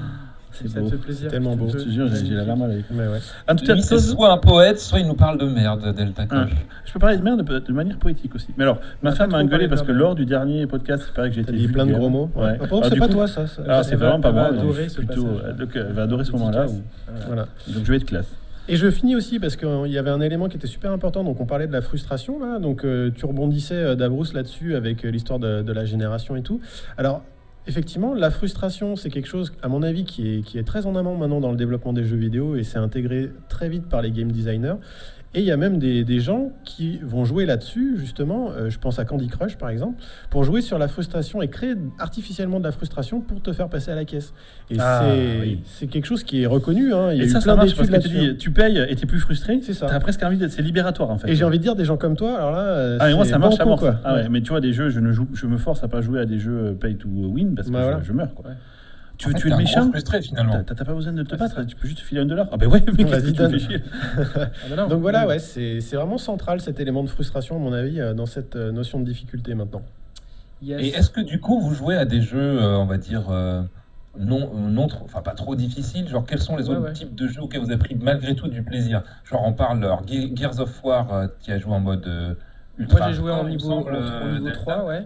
C'est 0.53 0.67
ça 0.69 0.79
beau. 0.79 0.85
te 0.85 0.91
fait 0.91 0.97
plaisir. 1.01 1.21
C'est 1.29 1.35
tellement 1.35 1.55
beau. 1.55 1.67
Je 1.69 1.77
te 1.83 1.89
jure, 1.89 2.07
j'ai 2.13 2.33
la 2.35 2.45
larme 2.45 2.61
à 2.63 2.67
l'œil. 2.67 2.83
Mais 2.91 3.07
ouais. 3.07 3.19
En 3.49 3.55
tout 3.55 3.65
cas, 3.65 3.75
c'est 3.77 3.99
soit 3.99 4.31
un 4.31 4.37
poète, 4.37 4.79
soit 4.79 4.99
il 4.99 5.07
nous 5.07 5.15
parle 5.15 5.37
de 5.39 5.45
merde, 5.45 5.93
Delta 5.95 6.23
Hein. 6.29 6.45
Coche. 6.45 6.57
je 6.85 6.93
peux 6.93 6.99
parler 6.99 7.17
de 7.17 7.23
merde 7.23 7.43
de, 7.43 7.73
manière 7.73 7.97
poétique 7.97 8.35
aussi. 8.35 8.47
Mais 8.57 8.63
alors, 8.63 8.79
ma 9.01 9.09
a 9.09 9.13
femme 9.15 9.31
m'a 9.31 9.39
engueulé 9.39 9.67
parce 9.67 9.81
que 9.81 9.91
lors 9.91 10.15
du 10.15 10.25
dernier 10.25 10.67
podcast, 10.67 11.03
c'est 11.07 11.13
pareil 11.13 11.31
que 11.31 11.35
j'ai 11.37 11.43
dit 11.43 11.67
plein 11.67 11.85
de 11.85 11.93
gros 11.93 12.09
mots. 12.09 12.29
Ouais. 12.35 12.57
Ah, 12.61 12.65
Alors, 12.65 12.85
c'est 12.85 12.97
pas 12.97 13.07
toi, 13.07 13.27
ça. 13.27 13.45
Alors, 13.65 13.83
c'est 13.83 13.93
Elle 13.93 13.97
va- 13.99 14.05
vraiment 14.09 14.21
pas 14.21 14.29
elle 14.29 14.35
moi. 14.35 14.45
adorer 14.45 14.83
je 14.83 14.89
suis 14.89 14.89
ce 14.91 14.95
plutôt, 14.97 15.25
passage. 15.25 15.45
euh, 15.49 15.53
donc, 15.53 15.69
elle 15.75 15.91
va 15.93 16.03
adorer 16.03 16.23
ce 16.25 16.31
moment-là. 16.33 16.65
Voilà. 17.27 17.47
Donc, 17.67 17.83
je 17.85 17.91
vais 17.91 17.97
être 17.97 18.05
classe. 18.05 18.27
Et 18.69 18.77
je 18.77 18.89
finis 18.89 19.13
aussi 19.15 19.39
parce 19.39 19.57
qu'il 19.57 19.87
y 19.87 19.97
avait 19.97 20.09
un 20.09 20.21
élément 20.21 20.47
qui 20.47 20.55
était 20.55 20.67
super 20.67 20.91
important. 20.93 21.25
Donc, 21.25 21.41
on 21.41 21.45
parlait 21.45 21.67
de 21.67 21.73
la 21.73 21.81
frustration, 21.81 22.39
là. 22.39 22.59
Donc, 22.59 22.85
euh, 22.85 23.11
tu 23.13 23.25
rebondissais, 23.25 23.73
euh, 23.75 23.95
Dabrous, 23.95 24.27
là-dessus, 24.33 24.75
avec 24.75 25.03
euh, 25.03 25.09
l'histoire 25.09 25.37
de, 25.37 25.61
de 25.63 25.73
la 25.73 25.83
génération 25.83 26.37
et 26.37 26.43
tout. 26.43 26.61
Alors, 26.97 27.23
effectivement, 27.67 28.13
la 28.13 28.31
frustration, 28.31 28.95
c'est 28.95 29.09
quelque 29.09 29.27
chose, 29.27 29.53
à 29.61 29.67
mon 29.67 29.83
avis, 29.83 30.05
qui 30.05 30.43
est, 30.55 30.63
très 30.63 30.85
en 30.85 30.95
amont 30.95 31.17
maintenant 31.17 31.39
dans 31.39 31.51
le 31.51 31.57
développement 31.57 31.93
des 31.93 32.03
jeux 32.03 32.17
vidéo 32.17 32.55
et 32.55 32.63
c'est 32.63 32.77
intégré 32.77 33.31
très 33.49 33.69
vite 33.69 33.87
par 33.89 34.01
les 34.01 34.11
game 34.11 34.31
designers. 34.31 34.75
Et 35.35 35.39
il 35.39 35.45
y 35.45 35.51
a 35.51 35.57
même 35.57 35.79
des, 35.79 36.03
des 36.03 36.19
gens 36.19 36.51
qui 36.63 36.99
vont 37.01 37.25
jouer 37.25 37.47
là-dessus, 37.47 37.97
justement. 37.97 38.51
euh, 38.51 38.69
je 38.69 38.77
pense 38.77 38.99
à 38.99 39.05
Candy 39.05 39.27
Crush, 39.27 39.57
par 39.57 39.69
exemple, 39.69 40.03
pour 40.29 40.43
jouer 40.43 40.61
sur 40.61 40.77
la 40.77 40.87
frustration 40.87 41.41
et 41.41 41.47
créer 41.47 41.73
artificiellement 41.97 42.59
de 42.59 42.65
la 42.65 42.71
frustration 42.71 43.19
pour 43.19 43.41
te 43.41 43.51
faire 43.51 43.67
passer 43.67 43.89
à 43.89 43.95
la 43.95 44.05
caisse. 44.05 44.33
Et 44.69 44.75
Ah, 44.79 45.05
c'est 45.65 45.85
oui. 45.85 45.89
quelque 45.89 46.05
chose 46.05 46.23
qui 46.23 46.43
est 46.43 46.45
reconnu. 46.45 46.93
hein. 46.93 47.11
Il 47.11 47.17
y 47.17 47.21
a 47.21 47.23
Et 47.23 47.27
eu 47.27 47.29
ça, 47.29 47.39
ça 47.39 47.45
plein 47.45 47.55
marche 47.55 47.75
parce 47.75 47.89
que 47.89 47.97
tu 47.97 48.09
dis, 48.09 48.37
tu 48.37 48.51
payes 48.51 48.77
et 48.87 48.95
t'es 48.95 49.07
plus 49.07 49.19
frustré. 49.19 49.59
C'est 49.63 49.73
ça. 49.73 49.87
T'as 49.87 49.99
presque 49.99 50.21
envie 50.21 50.37
de. 50.37 50.47
C'est 50.47 50.61
libératoire 50.61 51.09
en 51.09 51.17
fait. 51.17 51.29
Et 51.31 51.35
j'ai 51.35 51.43
envie 51.45 51.57
de 51.57 51.63
dire 51.63 51.75
des 51.75 51.85
gens 51.85 51.97
comme 51.97 52.15
toi, 52.15 52.35
alors 52.37 52.51
là, 52.51 52.97
Ah, 52.99 53.07
mais 53.07 53.15
moi 53.15 53.25
ça 53.25 53.39
marche 53.39 53.59
à 53.59 53.65
mort. 53.65 53.79
quoi. 53.79 53.93
ça. 53.93 54.01
Ah 54.03 54.13
ouais, 54.13 54.21
Ouais. 54.23 54.29
mais 54.29 54.41
tu 54.41 54.49
vois, 54.49 54.61
des 54.61 54.71
jeux, 54.73 54.89
je, 54.89 54.99
ne 54.99 55.11
joue, 55.11 55.27
je 55.33 55.47
me 55.47 55.57
force 55.57 55.83
à 55.83 55.87
pas 55.87 56.01
jouer 56.01 56.19
à 56.19 56.25
des 56.25 56.37
jeux 56.37 56.57
euh, 56.67 56.73
pay 56.73 56.95
to 56.95 57.07
win 57.09 57.55
parce 57.55 57.69
que 57.69 57.73
Bah, 57.73 57.79
je, 57.79 57.85
voilà. 57.85 58.01
je 58.03 58.13
meurs. 58.13 58.33
Quoi. 58.35 58.49
Ouais. 58.51 58.55
Tu 59.23 59.29
veux 59.29 59.35
fait, 59.35 59.39
tuer 59.41 59.49
le 59.51 59.55
méchant 59.57 59.89
frustré 59.89 60.21
finalement. 60.21 60.63
T'as 60.63 60.83
pas 60.83 60.93
besoin 60.93 61.13
de 61.13 61.23
te 61.23 61.35
battre, 61.35 61.65
tu 61.65 61.75
peux 61.77 61.87
juste 61.87 61.99
filer 61.99 62.21
un 62.21 62.25
dollar. 62.25 62.49
Ah 62.51 62.57
ben 62.57 62.67
ouais, 62.71 62.83
mais 62.85 63.05
qu'est-ce 63.05 63.33
que 63.33 63.41
Vas-y, 63.41 63.49
tu 63.51 63.59
fais 63.59 63.59
chier 63.59 63.81
Ah, 64.17 64.75
bah. 64.75 64.87
Donc 64.87 65.01
voilà, 65.01 65.27
ouais, 65.27 65.39
c'est 65.39 65.79
c'est 65.79 65.95
vraiment 65.95 66.17
central 66.17 66.59
cet 66.59 66.79
élément 66.81 67.03
de 67.03 67.09
frustration, 67.09 67.55
à 67.55 67.59
mon 67.59 67.71
avis, 67.71 68.01
euh, 68.01 68.13
dans 68.13 68.25
cette 68.25 68.55
euh, 68.57 68.71
notion 68.71 68.99
de 68.99 69.05
difficulté 69.05 69.55
maintenant. 69.55 69.81
Et 70.61 70.89
est-ce 70.89 71.09
que 71.09 71.21
du 71.21 71.39
coup 71.39 71.59
vous 71.61 71.73
jouez 71.73 71.95
à 71.97 72.05
des 72.05 72.21
jeux, 72.21 72.61
euh, 72.61 72.77
on 72.77 72.85
va 72.85 72.97
dire, 72.97 73.23
non, 74.19 74.53
non 74.55 74.87
trop, 74.87 75.05
enfin 75.05 75.21
pas 75.21 75.33
trop 75.35 75.55
difficiles? 75.55 76.07
Genre 76.07 76.25
quels 76.25 76.39
sont 76.39 76.55
les 76.57 76.69
autres 76.69 76.91
types 76.91 77.15
de 77.15 77.27
jeux 77.27 77.41
auxquels 77.41 77.61
vous 77.61 77.69
avez 77.71 77.77
pris 77.79 77.95
malgré 77.95 78.35
tout 78.35 78.47
du 78.49 78.63
plaisir? 78.63 79.03
Genre 79.23 79.41
on 79.45 79.53
parle 79.53 79.83
alors, 79.83 80.05
Ge- 80.05 80.35
Gears 80.35 80.59
of 80.59 80.83
War 80.83 81.27
qui 81.39 81.51
a 81.51 81.59
joué 81.59 81.73
en 81.73 81.79
mode 81.79 82.37
ultra. 82.77 82.99
Moi 82.99 83.07
j'ai 83.07 83.13
joué 83.13 83.31
en 83.31 83.47
niveau, 83.47 83.69
semble, 83.69 83.93
en- 83.95 83.97
au 83.97 84.01
euh, 84.01 84.33
niveau 84.33 84.45
Delta. 84.45 84.61
3, 84.61 84.85
ouais. 84.85 85.05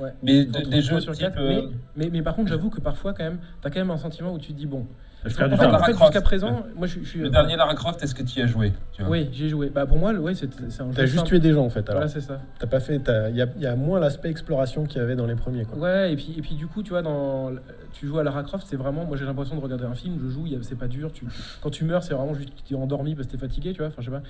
Ouais. 0.00 0.12
Mais 0.22 0.44
de- 0.44 0.52
des 0.52 0.62
3 0.62 0.80
jeux 0.80 1.00
sur 1.00 1.12
type. 1.12 1.22
4, 1.22 1.38
euh, 1.38 1.48
mais, 1.48 2.04
mais, 2.04 2.10
mais 2.10 2.22
par 2.22 2.34
contre, 2.36 2.48
j'avoue 2.48 2.70
que 2.70 2.80
parfois, 2.80 3.12
quand 3.14 3.24
même, 3.24 3.38
t'as 3.60 3.70
quand 3.70 3.80
même 3.80 3.90
un 3.90 3.96
sentiment 3.98 4.32
où 4.32 4.38
tu 4.38 4.52
te 4.52 4.58
dis, 4.58 4.66
bon. 4.66 4.86
En 5.26 5.30
fait, 5.30 5.42
en 5.42 5.56
fait, 5.56 5.92
Croft. 5.92 6.12
jusqu'à 6.12 6.20
présent, 6.20 6.64
moi 6.76 6.86
je 6.86 6.92
suis. 6.92 7.04
je 7.04 7.08
suis- 7.08 7.20
Le 7.20 7.30
dernier 7.30 7.56
Lara 7.56 7.74
Croft, 7.74 8.02
est-ce 8.02 8.14
que 8.14 8.22
tu 8.22 8.38
y 8.38 8.42
as 8.42 8.46
joué 8.46 8.72
tu 8.92 9.02
vois? 9.02 9.10
Oui, 9.10 9.28
j'ai 9.32 9.48
joué. 9.48 9.68
Bah, 9.68 9.84
pour 9.84 9.98
moi, 9.98 10.12
ouais, 10.12 10.34
c'est 10.34 10.46
un 10.46 10.68
jeu. 10.68 10.92
T'as 10.94 11.06
juste 11.06 11.24
tué 11.26 11.40
des 11.40 11.52
gens, 11.52 11.64
en 11.64 11.70
fait. 11.70 11.80
Alors, 11.90 12.02
Voilà, 12.02 12.08
c'est 12.08 12.20
ça. 12.20 12.40
t'as 12.58 12.66
pas 12.68 12.78
fait. 12.80 13.02
Il 13.30 13.36
y 13.36 13.42
a, 13.42 13.46
y 13.58 13.66
a 13.66 13.74
moins 13.74 13.98
l'aspect 13.98 14.30
exploration 14.30 14.84
qu'il 14.86 14.98
y 15.00 15.04
avait 15.04 15.16
dans 15.16 15.26
les 15.26 15.34
premiers. 15.34 15.64
Quoi. 15.64 15.78
Ouais, 15.78 16.12
et 16.12 16.16
puis, 16.16 16.34
et 16.38 16.40
puis 16.40 16.54
du 16.54 16.68
coup, 16.68 16.82
tu 16.84 16.90
vois, 16.90 17.02
dans, 17.02 17.50
tu 17.92 18.06
joues 18.06 18.18
à 18.18 18.22
Lara 18.22 18.42
Croft, 18.44 18.66
c'est 18.68 18.76
vraiment, 18.76 19.04
moi 19.04 19.16
j'ai 19.16 19.24
l'impression 19.24 19.56
de 19.56 19.60
regarder 19.60 19.84
un 19.86 19.94
film, 19.94 20.18
je 20.22 20.28
joue, 20.28 20.46
c'est 20.62 20.78
pas 20.78 20.86
dur. 20.88 21.10
Tu, 21.12 21.26
quand 21.60 21.70
tu 21.70 21.84
meurs, 21.84 22.04
c'est 22.04 22.14
vraiment 22.14 22.34
juste 22.34 22.50
que 22.50 22.62
tu 22.64 22.74
es 22.74 22.76
endormi 22.76 23.14
parce 23.16 23.26
que 23.26 23.32
t'es 23.32 23.38
fatigué, 23.38 23.72
tu 23.72 23.78
vois. 23.78 23.88
Enfin, 23.88 24.00
je 24.02 24.06
sais 24.06 24.16
pas, 24.16 24.22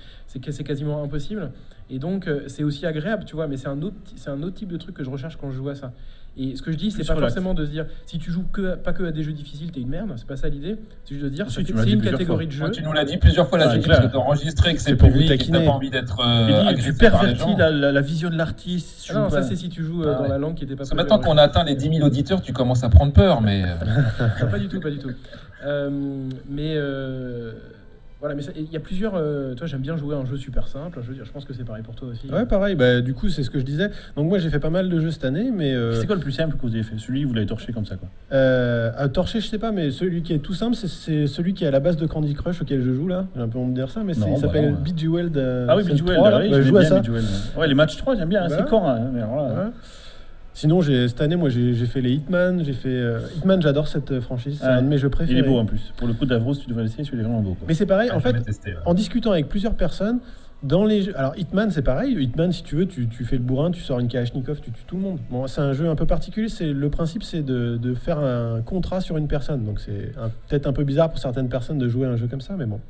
c'est 0.51 0.63
quasiment 0.63 1.03
impossible. 1.03 1.51
Et 1.91 1.99
donc, 1.99 2.27
euh, 2.27 2.43
c'est 2.47 2.63
aussi 2.63 2.85
agréable, 2.87 3.25
tu 3.25 3.35
vois, 3.35 3.47
mais 3.47 3.57
c'est 3.57 3.67
un, 3.67 3.81
autre, 3.81 3.95
c'est 4.15 4.29
un 4.29 4.41
autre 4.43 4.55
type 4.55 4.69
de 4.69 4.77
truc 4.77 4.95
que 4.95 5.03
je 5.03 5.09
recherche 5.09 5.37
quand 5.37 5.51
je 5.51 5.57
joue 5.57 5.69
à 5.69 5.75
ça. 5.75 5.91
Et 6.37 6.55
ce 6.55 6.61
que 6.61 6.71
je 6.71 6.77
dis, 6.77 6.89
c'est 6.91 7.05
pas 7.05 7.15
relax. 7.15 7.33
forcément 7.33 7.53
de 7.53 7.65
se 7.65 7.71
dire, 7.71 7.85
si 8.05 8.17
tu 8.17 8.31
joues 8.31 8.45
que, 8.53 8.75
pas 8.75 8.93
que 8.93 9.03
à 9.03 9.11
des 9.11 9.23
jeux 9.23 9.33
difficiles, 9.33 9.71
t'es 9.71 9.81
une 9.81 9.89
merde, 9.89 10.13
c'est 10.15 10.25
pas 10.27 10.37
ça 10.37 10.47
l'idée. 10.47 10.77
C'est 11.03 11.15
juste 11.15 11.25
de 11.25 11.29
dire, 11.29 11.45
c'est 11.49 11.63
dit 11.63 11.91
une 11.91 12.01
catégorie 12.01 12.47
de 12.47 12.55
Moi, 12.55 12.67
jeux. 12.67 12.71
tu 12.73 12.81
nous 12.83 12.93
l'as 12.93 13.03
dit 13.03 13.17
plusieurs 13.17 13.47
fois 13.49 13.57
là-dessus 13.57 13.81
clair. 13.81 13.97
parce 13.97 14.07
que 14.07 14.13
t'as 14.13 14.19
enregistré 14.19 14.73
que 14.73 14.79
c'est 14.79 14.91
C'est 14.91 14.95
pour 14.95 15.09
vous 15.09 15.19
public 15.19 15.37
que 15.45 15.51
t'as 15.51 15.65
pas 15.65 15.71
envie 15.71 15.89
d'être. 15.89 16.19
Euh, 16.25 16.73
dit, 16.73 16.81
tu 16.83 16.93
pervertis 16.93 17.55
la, 17.57 17.69
la- 17.71 17.91
la 17.91 18.01
vision 18.01 18.29
de 18.29 18.35
l'artiste. 18.37 19.07
Ah 19.09 19.13
non, 19.15 19.29
ça 19.29 19.43
c'est 19.43 19.55
si 19.57 19.67
tu 19.69 19.83
joues 19.83 20.03
euh, 20.03 20.13
Ah 20.13 20.17
dans 20.17 20.23
ouais. 20.23 20.29
la 20.29 20.37
langue 20.37 20.55
qui 20.55 20.63
était 20.63 20.75
pas 20.75 20.79
Parce 20.79 20.91
que 20.91 20.95
maintenant 20.95 21.19
qu'on 21.19 21.37
a 21.37 21.41
atteint 21.43 21.63
les 21.65 21.75
10 21.75 21.95
000 21.95 22.05
auditeurs, 22.07 22.41
tu 22.41 22.53
commences 22.53 22.83
à 22.85 22.89
prendre 22.89 23.11
peur, 23.11 23.41
mais. 23.41 23.63
euh, 23.65 24.45
pas 24.49 24.59
du 24.59 24.67
tout, 24.69 24.79
pas 24.79 24.91
du 24.91 24.99
tout. 24.99 25.11
Euh, 25.65 25.89
mais 26.47 26.75
euh, 26.77 27.51
voilà, 28.19 28.35
mais 28.35 28.41
il 28.57 28.69
y 28.71 28.75
a 28.75 28.79
plusieurs. 28.81 29.13
euh, 29.15 29.53
toi, 29.55 29.65
j'aime 29.65 29.79
bien 29.81 29.95
jouer 29.95 30.13
à 30.15 30.17
un 30.19 30.25
jeu 30.25 30.35
super 30.35 30.67
simple. 30.67 30.99
Je 31.01 31.31
pense 31.31 31.45
que 31.45 31.53
c'est 31.53 31.63
pareil 31.63 31.83
pour 31.83 31.95
toi 31.95 32.09
aussi. 32.09 32.29
Ouais, 32.29 32.45
pareil. 32.45 32.75
Bah, 32.75 32.99
du 33.01 33.13
coup, 33.13 33.29
c'est 33.29 33.43
ce 33.43 33.49
que 33.49 33.59
je 33.59 33.63
disais. 33.65 33.89
Donc, 34.17 34.27
moi, 34.27 34.39
j'ai 34.39 34.49
fait 34.49 34.59
pas 34.59 34.69
mal 34.69 34.89
de 34.89 34.99
jeux 34.99 35.11
cette 35.11 35.23
année, 35.25 35.51
mais. 35.55 35.73
euh, 35.73 35.93
C'est 35.95 36.05
quoi 36.05 36.15
le 36.15 36.21
plus 36.21 36.33
simple 36.33 36.57
que 36.57 36.61
vous 36.63 36.73
avez 36.73 36.83
fait? 36.83 36.97
Celui 36.97 37.23
où 37.23 37.29
vous 37.29 37.33
l'avez 37.33 37.47
torché 37.47 37.71
comme 37.71 37.85
ça 37.85 37.95
quoi. 37.95 38.09
Euh, 38.33 38.91
à 38.97 39.07
torcher, 39.07 39.39
je 39.39 39.47
sais 39.47 39.57
pas, 39.57 39.71
mais 39.71 39.91
celui 39.91 40.21
qui 40.21 40.33
est 40.33 40.39
tout 40.39 40.53
simple, 40.53 40.75
c'est- 40.75 41.27
celui 41.27 41.53
qui 41.53 41.63
est 41.63 41.67
à 41.67 41.71
la 41.71 41.79
base 41.79 41.95
de 41.97 42.05
Candy 42.07 42.33
Crush 42.33 42.61
auquel 42.61 42.81
je 42.81 42.91
joue 42.93 43.07
là. 43.07 43.25
J'ai 43.35 43.41
un 43.41 43.47
peu 43.47 43.57
honte 43.57 43.69
de 43.71 43.75
dire 43.75 43.89
ça, 43.89 44.01
mais 44.03 44.13
Non, 44.13 44.27
il 44.27 44.33
bah 44.33 44.47
s'appelle. 44.47 44.75
Bejeweled. 44.83 45.37
euh, 45.37 45.65
Ah 45.69 45.77
oui, 45.77 45.83
Bejeweled, 45.83 46.15
3, 46.15 46.29
là. 46.31 46.39
oui, 46.41 46.49
je 46.51 46.61
joue 46.61 46.77
à 46.77 46.83
ça. 46.83 47.01
Ouais, 47.57 47.67
les 47.67 47.73
matchs 47.75 47.95
3, 47.97 48.15
j'aime 48.15 48.29
bien, 48.29 48.43
hein, 48.43 48.47
Bah 48.49 48.55
c'est 48.59 48.69
con. 48.69 48.85
hein, 48.87 48.99
mais 49.13 49.21
alors 49.21 49.35
là, 49.37 49.43
Ouais. 49.65 49.71
Sinon, 50.59 50.81
cette 50.81 51.21
année, 51.21 51.37
moi, 51.37 51.47
j'ai 51.49 51.73
fait 51.85 52.01
les 52.01 52.11
Hitman. 52.11 52.65
J'ai 52.65 52.73
fait 52.73 52.89
euh, 52.89 53.19
Hitman. 53.37 53.61
J'adore 53.61 53.87
cette 53.87 54.11
euh, 54.11 54.19
franchise. 54.19 54.57
C'est 54.59 54.67
Ouais. 54.67 54.73
un 54.73 54.81
de 54.81 54.87
mes 54.89 54.97
jeux 54.97 55.09
préférés. 55.09 55.39
Il 55.39 55.45
est 55.45 55.47
beau 55.47 55.57
en 55.57 55.65
plus. 55.65 55.93
Pour 55.95 56.05
le 56.05 56.13
coup 56.13 56.25
d'Avros, 56.25 56.53
tu 56.53 56.67
devrais 56.67 56.83
l'essayer, 56.83 57.05
celui-là 57.05 57.23
est 57.23 57.25
vraiment 57.27 57.41
beau. 57.41 57.53
Quoi. 57.53 57.65
Mais 57.65 57.73
c'est 57.73 57.85
pareil. 57.85 58.09
ah, 58.11 58.17
en 58.17 58.19
fait, 58.19 58.35
en 58.85 58.93
discutant 58.93 59.31
avec 59.31 59.47
plusieurs 59.47 59.75
personnes, 59.75 60.19
dans 60.61 60.83
les 60.83 61.03
jeux. 61.03 61.17
Alors, 61.17 61.37
Hitman, 61.37 61.71
c'est 61.71 61.81
pareil. 61.81 62.13
Hitman, 62.21 62.51
si 62.51 62.63
tu 62.63 62.75
veux, 62.75 62.85
tu, 62.87 63.07
tu 63.07 63.23
fais 63.23 63.37
le 63.37 63.41
bourrin, 63.41 63.71
tu 63.71 63.79
sors 63.81 64.01
une 64.01 64.09
Kalachnikov, 64.09 64.59
tu 64.59 64.71
tues 64.71 64.83
tout 64.85 64.97
le 64.97 65.01
monde. 65.01 65.19
Bon, 65.31 65.47
c'est 65.47 65.61
un 65.61 65.71
jeu 65.71 65.87
un 65.87 65.95
peu 65.95 66.05
particulier. 66.05 66.49
C'est 66.49 66.73
Le 66.73 66.89
principe, 66.89 67.23
c'est 67.23 67.41
de, 67.41 67.77
de 67.81 67.93
faire 67.93 68.19
un 68.19 68.59
contrat 68.61 68.99
sur 68.99 69.15
une 69.15 69.29
personne. 69.29 69.63
Donc, 69.63 69.79
c'est 69.79 70.11
peut-être 70.49 70.67
un 70.67 70.73
peu 70.73 70.83
bizarre 70.83 71.09
pour 71.09 71.19
certaines 71.19 71.47
personnes 71.47 71.77
de 71.77 71.87
jouer 71.87 72.05
à 72.05 72.09
un 72.09 72.17
jeu 72.17 72.27
comme 72.27 72.41
ça, 72.41 72.55
mais 72.57 72.65
bon. 72.65 72.81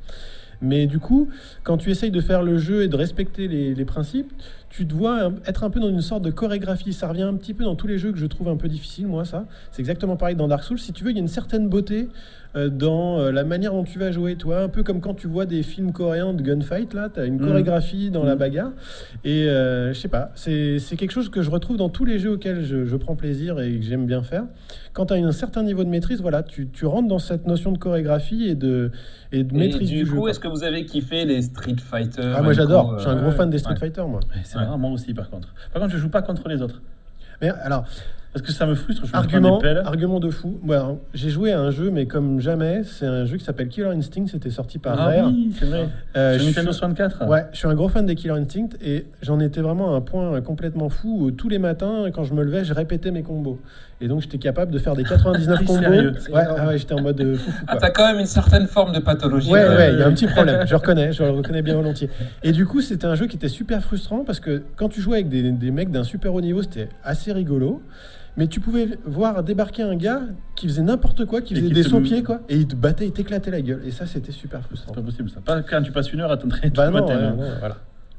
Mais 0.62 0.86
du 0.86 0.98
coup, 0.98 1.28
quand 1.62 1.78
tu 1.78 1.90
essayes 1.90 2.10
de 2.10 2.20
faire 2.20 2.42
le 2.42 2.58
jeu 2.58 2.82
et 2.82 2.88
de 2.88 2.96
respecter 2.96 3.48
les, 3.48 3.74
les 3.74 3.84
principes, 3.86 4.30
tu 4.70 4.86
te 4.86 4.94
vois 4.94 5.24
un- 5.26 5.34
être 5.46 5.64
un 5.64 5.70
peu 5.70 5.80
dans 5.80 5.90
une 5.90 6.00
sorte 6.00 6.22
de 6.24 6.30
chorégraphie. 6.30 6.92
Ça 6.92 7.08
revient 7.08 7.22
un 7.22 7.34
petit 7.34 7.54
peu 7.54 7.64
dans 7.64 7.74
tous 7.74 7.86
les 7.88 7.98
jeux 7.98 8.12
que 8.12 8.18
je 8.18 8.26
trouve 8.26 8.48
un 8.48 8.56
peu 8.56 8.68
difficiles, 8.68 9.06
moi, 9.08 9.24
ça. 9.24 9.44
C'est 9.72 9.80
exactement 9.82 10.16
pareil 10.16 10.36
dans 10.36 10.48
Dark 10.48 10.62
Souls. 10.62 10.78
Si 10.78 10.92
tu 10.92 11.04
veux, 11.04 11.10
il 11.10 11.16
y 11.16 11.18
a 11.18 11.22
une 11.22 11.28
certaine 11.28 11.68
beauté 11.68 12.08
euh, 12.56 12.68
dans 12.68 13.20
euh, 13.20 13.30
la 13.30 13.44
manière 13.44 13.72
dont 13.72 13.84
tu 13.84 14.00
vas 14.00 14.10
jouer, 14.10 14.34
toi. 14.34 14.62
Un 14.62 14.68
peu 14.68 14.82
comme 14.82 15.00
quand 15.00 15.14
tu 15.14 15.28
vois 15.28 15.46
des 15.46 15.62
films 15.62 15.92
coréens 15.92 16.34
de 16.34 16.42
gunfight, 16.42 16.94
là. 16.94 17.08
Tu 17.08 17.20
as 17.20 17.24
une 17.26 17.34
Mhm. 17.40 17.46
chorégraphie 17.46 18.10
dans 18.10 18.24
la 18.24 18.32
Mhm. 18.32 18.38
bagarre. 18.40 18.70
Et 19.24 19.44
euh, 19.48 19.92
je 19.92 19.98
sais 20.00 20.08
pas, 20.08 20.32
c'est 20.34 20.78
c'est 20.80 20.96
quelque 20.96 21.12
chose 21.12 21.28
que 21.28 21.42
je 21.42 21.50
retrouve 21.50 21.76
dans 21.76 21.88
tous 21.90 22.04
les 22.04 22.18
jeux 22.18 22.32
auxquels 22.32 22.64
je, 22.64 22.86
je 22.86 22.96
prends 22.96 23.14
plaisir 23.14 23.60
et 23.60 23.76
que 23.78 23.84
j'aime 23.84 24.04
bien 24.06 24.22
faire. 24.24 24.44
Quand 24.94 25.06
tu 25.06 25.14
as 25.14 25.16
un 25.18 25.30
certain 25.30 25.62
niveau 25.62 25.84
de 25.84 25.88
maîtrise, 25.88 26.20
voilà, 26.20 26.42
tu, 26.42 26.66
tu 26.68 26.86
rentres 26.86 27.06
dans 27.06 27.20
cette 27.20 27.46
notion 27.46 27.70
de 27.70 27.78
chorégraphie 27.78 28.48
et 28.48 28.56
de, 28.56 28.90
et 29.30 29.44
de 29.44 29.54
Et 29.54 29.58
maîtrise 29.58 29.88
du 29.88 29.98
du, 29.98 30.06
jeu. 30.06 30.12
coup, 30.12 30.20
quoi. 30.22 30.30
est-ce 30.30 30.40
que 30.40 30.48
vous 30.48 30.64
avez 30.64 30.84
kiffé 30.84 31.24
les 31.24 31.42
Street 31.42 31.76
Fighter 31.78 32.32
Ah, 32.34 32.42
moi 32.42 32.52
j'adore, 32.52 32.94
je 32.98 33.02
suis 33.02 33.10
un 33.10 33.16
euh, 33.16 33.20
gros 33.22 33.30
fan 33.30 33.48
des 33.48 33.58
Street 33.58 33.74
ouais. 33.74 33.78
Fighter, 33.78 34.02
moi. 34.08 34.18
Ouais, 34.34 34.40
Ouais. 34.60 34.66
vrai, 34.66 34.78
moi 34.78 34.90
aussi 34.90 35.12
par 35.14 35.28
contre. 35.30 35.48
Par 35.72 35.82
contre, 35.82 35.92
je 35.94 35.98
joue 35.98 36.08
pas 36.10 36.22
contre 36.22 36.48
les 36.48 36.62
autres. 36.62 36.80
Mais 37.42 37.48
alors, 37.62 37.84
Parce 38.32 38.46
que 38.46 38.52
ça 38.52 38.64
me 38.64 38.76
frustre, 38.76 39.04
je 39.06 39.16
Argument, 39.16 39.58
argument 39.84 40.20
de 40.20 40.30
fou. 40.30 40.60
Hein, 40.70 40.98
j'ai 41.14 41.30
joué 41.30 41.52
à 41.52 41.58
un 41.60 41.72
jeu, 41.72 41.90
mais 41.90 42.06
comme 42.06 42.38
jamais, 42.38 42.84
c'est 42.84 43.06
un 43.06 43.24
jeu 43.24 43.36
qui 43.38 43.44
s'appelle 43.44 43.66
Killer 43.68 43.88
Instinct. 43.88 44.26
C'était 44.28 44.50
sorti 44.50 44.78
par 44.78 44.94
Ah 45.00 45.06
Rare. 45.06 45.26
oui, 45.32 45.52
c'est 45.58 45.64
vrai. 45.64 45.88
Euh, 46.16 46.38
je 46.38 46.44
Nintendo 46.44 46.70
suis- 46.70 46.78
64 46.78 47.26
Ouais, 47.26 47.46
je 47.52 47.56
suis 47.58 47.66
un 47.66 47.74
gros 47.74 47.88
fan 47.88 48.06
des 48.06 48.14
Killer 48.14 48.34
Instinct 48.34 48.68
et 48.84 49.06
j'en 49.22 49.40
étais 49.40 49.60
vraiment 49.62 49.94
à 49.94 49.96
un 49.96 50.00
point 50.00 50.40
complètement 50.42 50.88
fou 50.90 51.18
où 51.22 51.30
tous 51.32 51.48
les 51.48 51.58
matins, 51.58 52.04
quand 52.14 52.22
je 52.22 52.32
me 52.34 52.44
levais, 52.44 52.62
je 52.64 52.72
répétais 52.72 53.10
mes 53.10 53.24
combos. 53.24 53.58
Et 54.02 54.08
donc 54.08 54.22
j'étais 54.22 54.38
capable 54.38 54.72
de 54.72 54.78
faire 54.78 54.94
des 54.96 55.04
99 55.04 55.58
Ah, 55.60 55.64
combos. 55.66 55.80
sérieux 55.82 56.12
Ouais, 56.32 56.42
ah 56.58 56.66
ouais, 56.68 56.78
j'étais 56.78 56.94
en 56.94 57.02
mode 57.02 57.20
euh. 57.20 57.36
Ah, 57.66 57.76
t'as 57.76 57.90
quand 57.90 58.06
même 58.10 58.18
une 58.20 58.26
certaine 58.26 58.66
forme 58.66 58.92
de 58.92 58.98
pathologie. 59.00 59.50
Ouais, 59.50 59.60
euh, 59.60 59.76
ouais, 59.76 59.92
il 59.92 59.98
y 59.98 60.02
a 60.02 60.06
un 60.06 60.12
petit 60.12 60.26
problème, 60.26 60.66
je 60.66 60.74
reconnais, 60.74 61.12
je 61.12 61.22
le 61.22 61.30
reconnais 61.30 61.62
bien 61.62 61.74
volontiers. 61.74 62.08
Et 62.42 62.52
du 62.52 62.64
coup, 62.66 62.80
c'était 62.80 63.06
un 63.06 63.14
jeu 63.14 63.26
qui 63.26 63.36
était 63.36 63.48
super 63.48 63.82
frustrant 63.82 64.24
parce 64.24 64.40
que 64.40 64.62
quand 64.76 64.88
tu 64.88 65.00
jouais 65.02 65.16
avec 65.16 65.28
des, 65.28 65.52
des 65.52 65.70
mecs 65.70 65.90
d'un 65.90 66.04
super 66.04 66.32
haut 66.34 66.40
niveau, 66.40 66.62
c'était 66.62 66.88
assez 67.04 67.32
rigolo. 67.32 67.82
Mais 68.36 68.46
tu 68.46 68.60
pouvais 68.60 68.88
voir 69.04 69.42
débarquer 69.42 69.82
un 69.82 69.96
gars 69.96 70.20
qui 70.54 70.68
faisait 70.68 70.82
n'importe 70.82 71.24
quoi, 71.24 71.42
qui 71.42 71.54
faisait 71.56 71.66
qui 71.66 71.72
des 71.74 71.82
te- 71.82 71.88
sauts-pieds, 71.88 72.22
quoi, 72.22 72.40
et 72.48 72.56
il 72.56 72.68
te 72.68 72.76
battait, 72.76 73.06
il 73.06 73.12
t'éclatait 73.12 73.50
la 73.50 73.60
gueule. 73.60 73.82
Et 73.84 73.90
ça, 73.90 74.06
c'était 74.06 74.30
super 74.30 74.62
frustrant. 74.62 74.92
C'est 74.94 75.00
pas 75.00 75.04
possible 75.04 75.28
ça. 75.28 75.40
Pas 75.44 75.62
quand 75.62 75.82
tu 75.82 75.90
passes 75.90 76.12
une 76.12 76.20
heure 76.20 76.30
à 76.30 76.36
t'entraîner 76.36 76.70
Bah 76.70 76.86
tout 76.86 76.92
le 76.94 77.00
non, 77.00 77.06
matin. 77.08 77.18
ouais, 77.20 77.26
hein. 77.26 77.34
non, 77.36 77.48
voilà. 77.58 77.76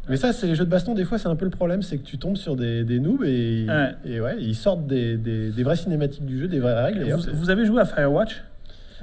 Mais 0.09 0.17
ça, 0.17 0.33
c'est 0.33 0.47
les 0.47 0.55
jeux 0.55 0.65
de 0.65 0.69
baston, 0.69 0.93
des 0.95 1.05
fois, 1.05 1.17
c'est 1.17 1.27
un 1.27 1.35
peu 1.35 1.45
le 1.45 1.51
problème, 1.51 1.81
c'est 1.83 1.97
que 1.97 2.03
tu 2.05 2.17
tombes 2.17 2.35
sur 2.37 2.55
des, 2.55 2.83
des 2.83 2.99
noobs 2.99 3.23
et, 3.23 3.65
Ouais. 3.69 3.95
et 4.05 4.19
ouais, 4.19 4.35
ils 4.39 4.55
sortent 4.55 4.87
des, 4.87 5.15
des, 5.17 5.51
des 5.51 5.63
vraies 5.63 5.75
cinématiques 5.75 6.25
du 6.25 6.39
jeu, 6.39 6.47
des 6.47 6.59
vraies 6.59 6.83
règles. 6.83 7.07
Et 7.07 7.13
Vous, 7.33 7.49
avez 7.49 7.65
joué 7.65 7.81
à 7.81 7.85
Firewatch? 7.85 8.43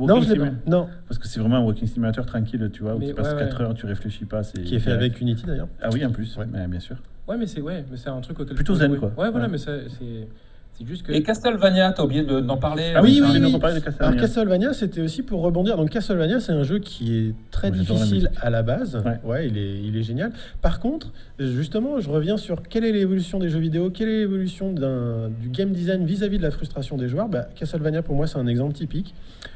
Non, 0.01 0.21
je 0.21 0.33
l'ai 0.33 0.39
pas. 0.39 0.47
Non, 0.67 0.89
Parce 1.09 1.19
que 1.19 1.27
c'est 1.27 1.41
vraiment 1.41 1.57
un 1.57 1.63
walking 1.65 1.89
simulator 1.89 2.25
tranquille, 2.27 2.69
tu 2.73 2.83
vois, 2.83 2.95
où 2.95 2.99
Mais 2.99 3.07
tu 3.09 3.15
passes 3.15 3.33
ouais, 3.33 3.39
4 3.39 3.59
ouais. 3.59 3.65
heures, 3.65 3.75
tu 3.75 3.87
réfléchis 3.87 4.25
pas. 4.27 4.43
c'est 4.43 4.63
qui 4.63 4.75
est 4.77 4.81
fait 4.81 4.93
avec 4.93 5.21
Unity 5.21 5.45
d'ailleurs. 5.47 5.69
Ah 5.83 5.89
oui, 5.93 6.05
en 6.05 6.11
plus, 6.11 6.37
Ouais. 6.37 6.47
mais 6.53 6.67
bien 6.69 6.81
sûr. 6.81 6.97
Ouais, 7.27 7.37
mais 7.37 7.47
c'est 7.47 7.61
ouais, 7.61 7.85
mais 7.91 7.97
c'est 7.97 8.09
un 8.09 8.21
truc 8.21 8.39
auquel 8.41 8.55
Plutôt 8.55 8.75
zen, 8.75 8.91
jouer. 8.91 8.99
quoi. 8.99 9.09
Ouais, 9.17 9.31
voilà, 9.31 9.47
Ouais. 9.47 9.53
mais 9.53 9.59
ça, 9.59 9.73
c'est 9.89 10.29
c'est 10.79 10.87
juste 10.87 11.03
que 11.03 11.13
Et 11.13 11.23
Castlevania, 11.23 11.93
t'as 11.93 12.05
oublié 12.05 12.23
de- 12.23 12.41
d'en 12.41 12.57
parler 12.57 12.93
Ah 12.95 13.03
oui, 13.03 13.15
j'ai 13.17 13.23
oui, 13.23 13.41
de 13.41 13.47
oui. 13.47 13.53
de 13.53 13.57
Alors 13.65 13.81
Castlevania. 13.85 14.21
Castlevania, 14.21 14.73
c'était 14.73 15.01
aussi 15.01 15.23
pour 15.23 15.43
rebondir. 15.43 15.77
Donc 15.77 15.91
Castlevania, 15.91 16.39
c'est 16.41 16.53
un 16.53 16.63
jeu 16.63 16.79
qui 16.79 17.17
est 17.19 17.35
très 17.51 17.71
Moi, 17.71 17.79
difficile 17.81 18.31
à 18.41 18.49
la 18.51 18.63
base. 18.63 19.03
Ouais. 19.25 19.49
il 19.49 19.59
est, 19.59 19.81
il 19.83 19.97
est 19.97 20.03
génial. 20.03 20.33
Par 20.63 20.79
contre, 20.81 21.09
justement, 21.39 21.99
je 22.01 22.09
reviens 22.09 22.37
sur 22.37 22.63
quelle 22.63 22.85
est 22.85 22.93
l'évolution 22.93 23.39
des 23.39 23.49
jeux 23.49 23.59
vidéo, 23.59 23.91
quelle 23.91 24.09
est 24.09 24.21
l'évolution 24.21 24.73
du 24.73 25.49
game 25.49 25.73
design 25.73 26.05
vis-à-vis 26.05 26.39
de 26.39 26.43
la 26.45 26.51
frustration 26.51 26.97
des 26.97 27.09
joueurs. 27.09 27.29
Bah, 27.29 27.49
Castlevania, 27.57 28.03
pour 28.03 28.15
moi, 28.15 28.27
c'est 28.27 28.39
un 28.39 28.47
exemple 28.47 28.75
typique. 28.75 29.15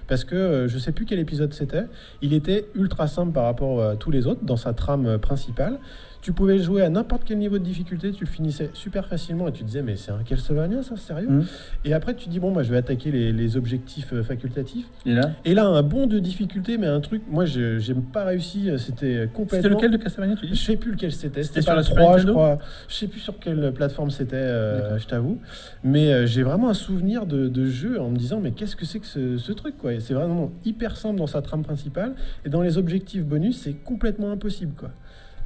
Parce 0.08 0.24
que 0.24 0.34
euh, 0.34 0.68
je 0.68 0.78
sais 0.78 0.90
plus 0.92 1.04
quel 1.06 1.20
épisode 1.20 1.54
c'était. 1.54 1.84
Il 2.20 2.32
était 2.34 2.66
ultra 2.74 3.06
simple 3.06 3.32
par 3.32 3.44
rapport 3.44 3.82
à 3.82 3.96
tous 3.96 4.10
les 4.10 4.26
autres 4.26 4.44
dans 4.44 4.56
sa 4.56 4.72
trame 4.74 5.06
euh, 5.06 5.18
principale. 5.18 5.78
Tu 6.22 6.32
pouvais 6.32 6.58
jouer 6.58 6.82
à 6.82 6.88
n'importe 6.88 7.24
quel 7.26 7.38
niveau 7.38 7.58
de 7.58 7.64
difficulté, 7.64 8.12
tu 8.12 8.26
finissais 8.26 8.70
super 8.74 9.06
facilement 9.08 9.48
et 9.48 9.52
tu 9.52 9.64
disais 9.64 9.82
mais 9.82 9.96
c'est 9.96 10.12
un 10.12 10.22
Castlevania 10.22 10.82
ça, 10.82 10.96
sérieux 10.96 11.28
Mhm. 11.28 11.44
Et 11.84 11.92
après 11.94 12.14
tu 12.14 12.28
dis 12.28 12.38
bon 12.38 12.52
bah 12.52 12.62
je 12.62 12.70
vais 12.70 12.76
attaquer 12.76 13.10
les, 13.10 13.32
les 13.32 13.56
objectifs 13.56 14.12
euh, 14.12 14.22
facultatifs. 14.22 14.86
Et 15.04 15.14
là 15.14 15.32
Et 15.44 15.54
là 15.54 15.66
un 15.66 15.82
bond 15.82 16.06
de 16.06 16.20
difficulté 16.20 16.78
mais 16.78 16.86
un 16.86 17.00
truc, 17.00 17.22
moi 17.28 17.44
je 17.44 17.78
j'ai 17.78 17.94
pas 17.94 18.24
réussi, 18.24 18.70
euh, 18.70 18.78
c'était 18.78 19.28
complètement... 19.34 19.62
C'était 19.70 19.74
lequel 19.74 19.90
de 19.90 19.96
Castlevania, 19.96 20.36
tu 20.36 20.46
Je 20.46 20.52
dis 20.52 20.58
sais 20.58 20.76
plus 20.76 20.92
lequel 20.92 21.10
c'était. 21.12 21.42
C'était 21.42 21.60
sur 21.62 21.72
la 21.72 21.78
le 21.78 21.82
Super 21.84 22.04
3, 22.04 22.18
je 22.18 22.28
crois. 22.28 22.58
Je 22.88 22.94
sais 22.94 23.08
plus 23.08 23.20
sur 23.20 23.38
quelle 23.40 23.72
plateforme 23.72 24.10
c'était, 24.12 24.36
euh, 24.36 24.98
je 24.98 25.06
t'avoue. 25.08 25.38
Mais 25.82 26.12
euh, 26.12 26.26
j'ai 26.26 26.44
vraiment 26.44 26.68
un 26.70 26.74
souvenir 26.74 27.26
de, 27.26 27.48
de 27.48 27.66
jeu 27.66 28.00
en 28.00 28.10
me 28.10 28.16
disant, 28.16 28.38
mais 28.40 28.52
qu'est-ce 28.52 28.76
que 28.76 28.84
c'est 28.86 29.00
que 29.00 29.06
ce, 29.06 29.38
ce 29.38 29.50
truc 29.52 29.76
quoi? 29.76 29.90
C'est 29.98 30.14
vraiment 30.14 30.52
hyper 30.64 30.96
simple 30.96 31.18
dans 31.18 31.26
sa 31.26 31.42
trame 31.42 31.64
principale. 31.64 32.14
Et 32.44 32.48
dans 32.48 32.62
les 32.62 32.78
objectifs 32.78 33.24
bonus, 33.24 33.58
c'est 33.60 33.72
complètement 33.72 34.30
impossible. 34.30 34.72
quoi. 34.78 34.90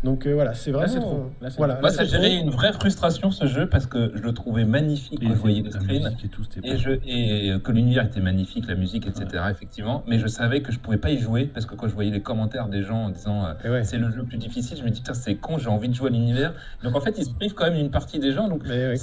Donc 0.05 0.27
euh, 0.27 0.35
voilà, 0.35 0.55
c'est 0.55 0.71
vraiment. 0.71 0.87
Là, 0.87 0.93
c'est 0.93 1.01
trop. 1.01 1.31
Là, 1.41 1.51
c'est 1.51 1.57
voilà, 1.57 1.75
Moi, 1.81 1.91
là, 1.91 1.95
ça 1.95 2.05
gérait 2.05 2.37
une 2.37 2.51
vraie 2.51 2.73
frustration 2.73 3.31
ce 3.31 3.47
jeu 3.47 3.69
parce 3.69 3.87
que 3.87 4.13
je 4.15 4.23
le 4.23 4.33
trouvais 4.33 4.65
magnifique 4.65 5.21
quand 5.21 5.29
je 5.35 5.35
voyais 5.41 5.63
le 5.63 5.71
screen. 5.71 6.17
et 6.25 6.29
tout, 6.29 6.45
c'était 6.45 6.69
Et, 6.69 6.77
je, 6.77 6.91
et 7.07 7.59
que 7.61 7.73
l'univers 7.73 8.05
était 8.07 8.21
magnifique, 8.21 8.67
la 8.69 8.75
musique, 8.77 9.07
etc. 9.07 9.45
Effectivement, 9.51 10.05
mais 10.07 10.19
je 10.19 10.27
savais 10.27 10.61
que 10.63 10.71
je 10.73 10.79
pouvais 10.79 10.97
pas 10.99 11.11
y 11.11 11.19
jouer 11.19 11.45
parce 11.47 11.67
que 11.67 11.75
quand 11.75 11.89
je 11.89 11.95
voyais 11.95 12.11
les 12.11 12.23
commentaires 12.23 12.69
des 12.69 12.83
gens 12.83 13.05
en 13.07 13.11
disant 13.11 13.45
euh, 13.47 13.71
ouais. 13.71 13.85
c'est 13.85 13.99
le 13.99 14.11
jeu 14.11 14.19
le 14.19 14.25
plus 14.25 14.39
difficile, 14.39 14.77
je 14.79 14.85
me 14.85 14.91
dis 14.91 15.01
putain 15.01 15.15
c'est 15.15 15.35
con, 15.37 15.59
j'ai 15.59 15.69
envie 15.69 15.89
de 15.89 15.95
jouer 15.95 16.09
à 16.09 16.13
l'univers. 16.13 16.55
Donc 16.83 16.95
en 16.97 17.01
fait 17.01 17.17
ils 17.19 17.25
se 17.25 17.31
privent 17.35 17.55
quand 17.55 17.65
même 17.65 17.79
une 17.81 17.91
partie 17.91 18.19
des 18.19 18.33
gens. 18.33 18.49
Donc 18.49 18.63
ouais, 18.65 18.95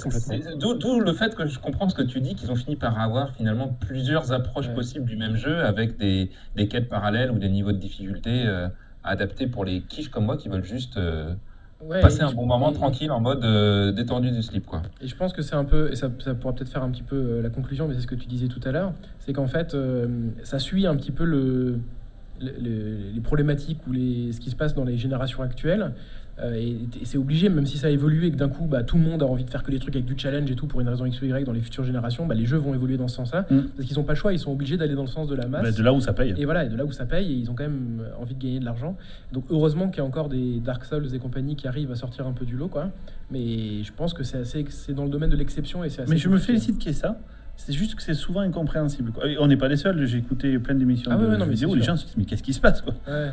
d'où 0.58 0.74
d'où 0.74 1.00
le 1.00 1.12
fait 1.12 1.34
que 1.34 1.46
je 1.46 1.58
comprends 1.58 1.88
ce 1.88 1.94
que 1.94 2.02
tu 2.02 2.20
dis 2.20 2.34
qu'ils 2.34 2.50
ont 2.50 2.56
fini 2.56 2.76
par 2.76 2.98
avoir 2.98 3.32
finalement 3.34 3.68
plusieurs 3.68 4.32
approches 4.32 4.64
Ouais. 4.68 4.74
possibles 4.74 5.04
du 5.04 5.16
même 5.16 5.36
jeu 5.36 5.62
avec 5.64 5.98
des, 5.98 6.30
des 6.56 6.68
quêtes 6.68 6.88
parallèles 6.88 7.30
ou 7.30 7.38
des 7.38 7.48
niveaux 7.50 7.72
de 7.72 7.76
difficulté 7.78 8.44
euh, 8.46 8.68
adaptés 9.04 9.46
pour 9.46 9.64
les 9.64 9.82
quiches 9.82 10.08
comme 10.10 10.24
moi 10.24 10.36
qui 10.36 10.48
veulent 10.48 10.64
juste 10.64 10.96
euh, 10.96 11.34
Ouais, 11.80 12.00
passer 12.00 12.22
un 12.22 12.32
bon 12.32 12.46
moment 12.46 12.72
tranquille 12.72 13.10
en 13.10 13.20
mode 13.20 13.44
euh, 13.44 13.92
détendu 13.92 14.30
du 14.30 14.42
slip 14.42 14.64
quoi. 14.66 14.82
Et 15.02 15.06
je 15.08 15.14
pense 15.16 15.32
que 15.34 15.42
c'est 15.42 15.54
un 15.54 15.64
peu, 15.64 15.92
et 15.92 15.96
ça, 15.96 16.08
ça 16.18 16.34
pourra 16.34 16.54
peut-être 16.54 16.70
faire 16.70 16.82
un 16.82 16.90
petit 16.90 17.02
peu 17.02 17.16
euh, 17.16 17.42
la 17.42 17.50
conclusion, 17.50 17.86
mais 17.86 17.94
c'est 17.94 18.00
ce 18.00 18.06
que 18.06 18.14
tu 18.14 18.26
disais 18.26 18.48
tout 18.48 18.60
à 18.64 18.72
l'heure, 18.72 18.94
c'est 19.18 19.32
qu'en 19.34 19.46
fait, 19.46 19.74
euh, 19.74 20.06
ça 20.44 20.58
suit 20.58 20.86
un 20.86 20.96
petit 20.96 21.10
peu 21.12 21.24
le, 21.24 21.78
le- 22.40 22.52
le- 22.62 23.10
les 23.14 23.20
problématiques 23.20 23.86
ou 23.86 23.92
les, 23.92 24.32
ce 24.32 24.40
qui 24.40 24.50
se 24.50 24.56
passe 24.56 24.74
dans 24.74 24.84
les 24.84 24.96
générations 24.96 25.42
actuelles. 25.42 25.92
Euh, 26.40 26.54
et 26.54 27.04
c'est 27.04 27.18
obligé, 27.18 27.48
même 27.48 27.66
si 27.66 27.78
ça 27.78 27.86
a 27.86 27.90
évolué 27.90 28.26
et 28.26 28.30
que 28.32 28.36
d'un 28.36 28.48
coup, 28.48 28.66
bah, 28.66 28.82
tout 28.82 28.96
le 28.96 29.04
monde 29.04 29.22
a 29.22 29.26
envie 29.26 29.44
de 29.44 29.50
faire 29.50 29.62
que 29.62 29.70
des 29.70 29.78
trucs 29.78 29.94
avec 29.94 30.06
du 30.06 30.18
challenge 30.18 30.50
et 30.50 30.56
tout 30.56 30.66
pour 30.66 30.80
une 30.80 30.88
raison 30.88 31.06
X 31.06 31.20
ou 31.22 31.26
Y 31.26 31.44
dans 31.44 31.52
les 31.52 31.60
futures 31.60 31.84
générations, 31.84 32.26
bah, 32.26 32.34
les 32.34 32.46
jeux 32.46 32.56
vont 32.56 32.74
évoluer 32.74 32.96
dans 32.96 33.08
ce 33.08 33.16
sens-là. 33.16 33.46
Mm. 33.50 33.60
Parce 33.76 33.88
qu'ils 33.88 33.96
n'ont 33.96 34.04
pas 34.04 34.14
le 34.14 34.18
choix, 34.18 34.32
ils 34.32 34.38
sont 34.38 34.52
obligés 34.52 34.76
d'aller 34.76 34.94
dans 34.94 35.02
le 35.02 35.08
sens 35.08 35.28
de 35.28 35.36
la 35.36 35.46
masse. 35.46 35.62
Bah, 35.62 35.72
de 35.72 35.82
là 35.82 35.92
où 35.92 36.00
ça 36.00 36.12
paye. 36.12 36.34
Et 36.36 36.44
voilà, 36.44 36.64
et 36.64 36.68
de 36.68 36.76
là 36.76 36.84
où 36.84 36.92
ça 36.92 37.06
paye, 37.06 37.32
et 37.32 37.34
ils 37.34 37.50
ont 37.50 37.54
quand 37.54 37.64
même 37.64 38.00
euh, 38.00 38.20
envie 38.20 38.34
de 38.34 38.42
gagner 38.42 38.60
de 38.60 38.64
l'argent. 38.64 38.96
Donc 39.32 39.44
heureusement 39.50 39.88
qu'il 39.88 39.98
y 39.98 40.00
a 40.00 40.04
encore 40.04 40.28
des 40.28 40.60
Dark 40.60 40.84
Souls 40.84 41.14
et 41.14 41.18
compagnie 41.18 41.56
qui 41.56 41.68
arrivent 41.68 41.92
à 41.92 41.96
sortir 41.96 42.26
un 42.26 42.32
peu 42.32 42.44
du 42.44 42.56
lot, 42.56 42.68
quoi. 42.68 42.90
Mais 43.30 43.82
je 43.82 43.92
pense 43.92 44.12
que 44.12 44.22
c'est 44.22 44.38
assez, 44.38 44.64
c'est 44.68 44.92
dans 44.92 45.04
le 45.04 45.10
domaine 45.10 45.30
de 45.30 45.36
l'exception 45.36 45.84
et 45.84 45.88
c'est 45.88 46.02
assez. 46.02 46.10
Mais 46.10 46.18
je 46.18 46.28
me 46.28 46.38
félicite 46.38 46.78
qu'il 46.78 46.90
y 46.92 46.94
ait 46.94 46.98
ça. 46.98 47.18
C'est 47.56 47.72
juste 47.72 47.94
que 47.94 48.02
c'est 48.02 48.14
souvent 48.14 48.40
incompréhensible. 48.40 49.12
quoi. 49.12 49.26
Et 49.28 49.38
on 49.38 49.46
n'est 49.46 49.56
pas 49.56 49.68
les 49.68 49.76
seuls. 49.76 50.04
J'ai 50.06 50.18
écouté 50.18 50.58
plein 50.58 50.74
d'émissions 50.74 51.10
Ah 51.12 51.16
de 51.16 51.24
ouais, 51.24 51.30
ouais, 51.32 51.38
non, 51.38 51.46
vidéo 51.46 51.68
c'est 51.70 51.74
où 51.74 51.78
les 51.78 51.82
gens 51.82 51.96
se 51.96 52.04
disent 52.04 52.16
Mais 52.16 52.24
qu'est-ce 52.24 52.42
qui 52.42 52.52
se 52.52 52.60
passe 52.60 52.82
quoi 52.82 52.94
Ouais, 53.08 53.30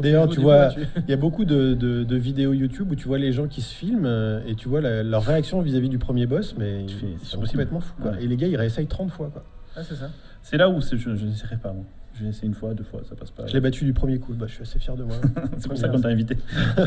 D'ailleurs, 0.00 0.28
tu 0.28 0.40
vois- 0.40 0.68
tu- 0.68 0.80
Il 1.08 1.10
y 1.10 1.14
a 1.14 1.16
beaucoup 1.16 1.44
de, 1.44 1.74
de- 1.74 2.04
de 2.04 2.16
vidéos 2.16 2.52
YouTube 2.52 2.92
où 2.92 2.94
tu 2.94 3.08
vois 3.08 3.18
les 3.18 3.32
gens 3.32 3.48
qui 3.48 3.62
se 3.62 3.74
filment 3.74 4.06
euh, 4.06 4.40
et 4.46 4.54
tu 4.54 4.68
vois 4.68 4.80
la- 4.80 5.02
leur 5.02 5.24
réaction 5.24 5.60
vis-à-vis 5.62 5.88
du 5.88 5.98
premier 5.98 6.26
boss, 6.26 6.54
mais 6.58 6.86
fais, 6.88 7.06
ils 7.12 7.18
c'est 7.22 7.26
sont 7.36 7.40
complètement 7.40 7.80
fous. 7.80 7.94
quoi. 8.00 8.12
Ouais. 8.12 8.22
Et 8.24 8.26
les 8.28 8.36
gars, 8.36 8.46
ils 8.46 8.56
réessayent 8.56 8.86
30 8.86 9.10
fois. 9.10 9.30
Quoi. 9.32 9.42
Ah, 9.74 9.80
c'est 9.82 9.96
ça. 9.96 10.10
C'est 10.42 10.56
là 10.58 10.68
où 10.70 10.80
je, 10.80 10.96
je 10.96 11.08
n'essaierai 11.26 11.56
pas. 11.56 11.72
Moi. 11.72 11.84
J'ai 12.18 12.28
essayé 12.28 12.46
une 12.48 12.54
fois, 12.54 12.72
deux 12.72 12.84
fois, 12.84 13.00
ça 13.08 13.14
passe 13.16 13.30
pas. 13.30 13.46
Je 13.46 13.52
l'ai 13.52 13.60
battu 13.60 13.84
du 13.84 13.92
premier 13.92 14.18
coup. 14.18 14.32
Bah, 14.32 14.46
je 14.48 14.52
suis 14.54 14.62
assez 14.62 14.78
fier 14.78 14.96
de 14.96 15.02
moi. 15.02 15.16
c'est 15.58 15.68
pour 15.68 15.76
ça 15.76 15.88
qu'on 15.88 16.00
t'a 16.00 16.08
invité. 16.08 16.36
Ouais, 16.78 16.82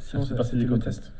Sinon, 0.00 0.22
c'est 0.24 0.42
c'était 0.44 0.58
des 0.58 0.66
contests. 0.66 1.10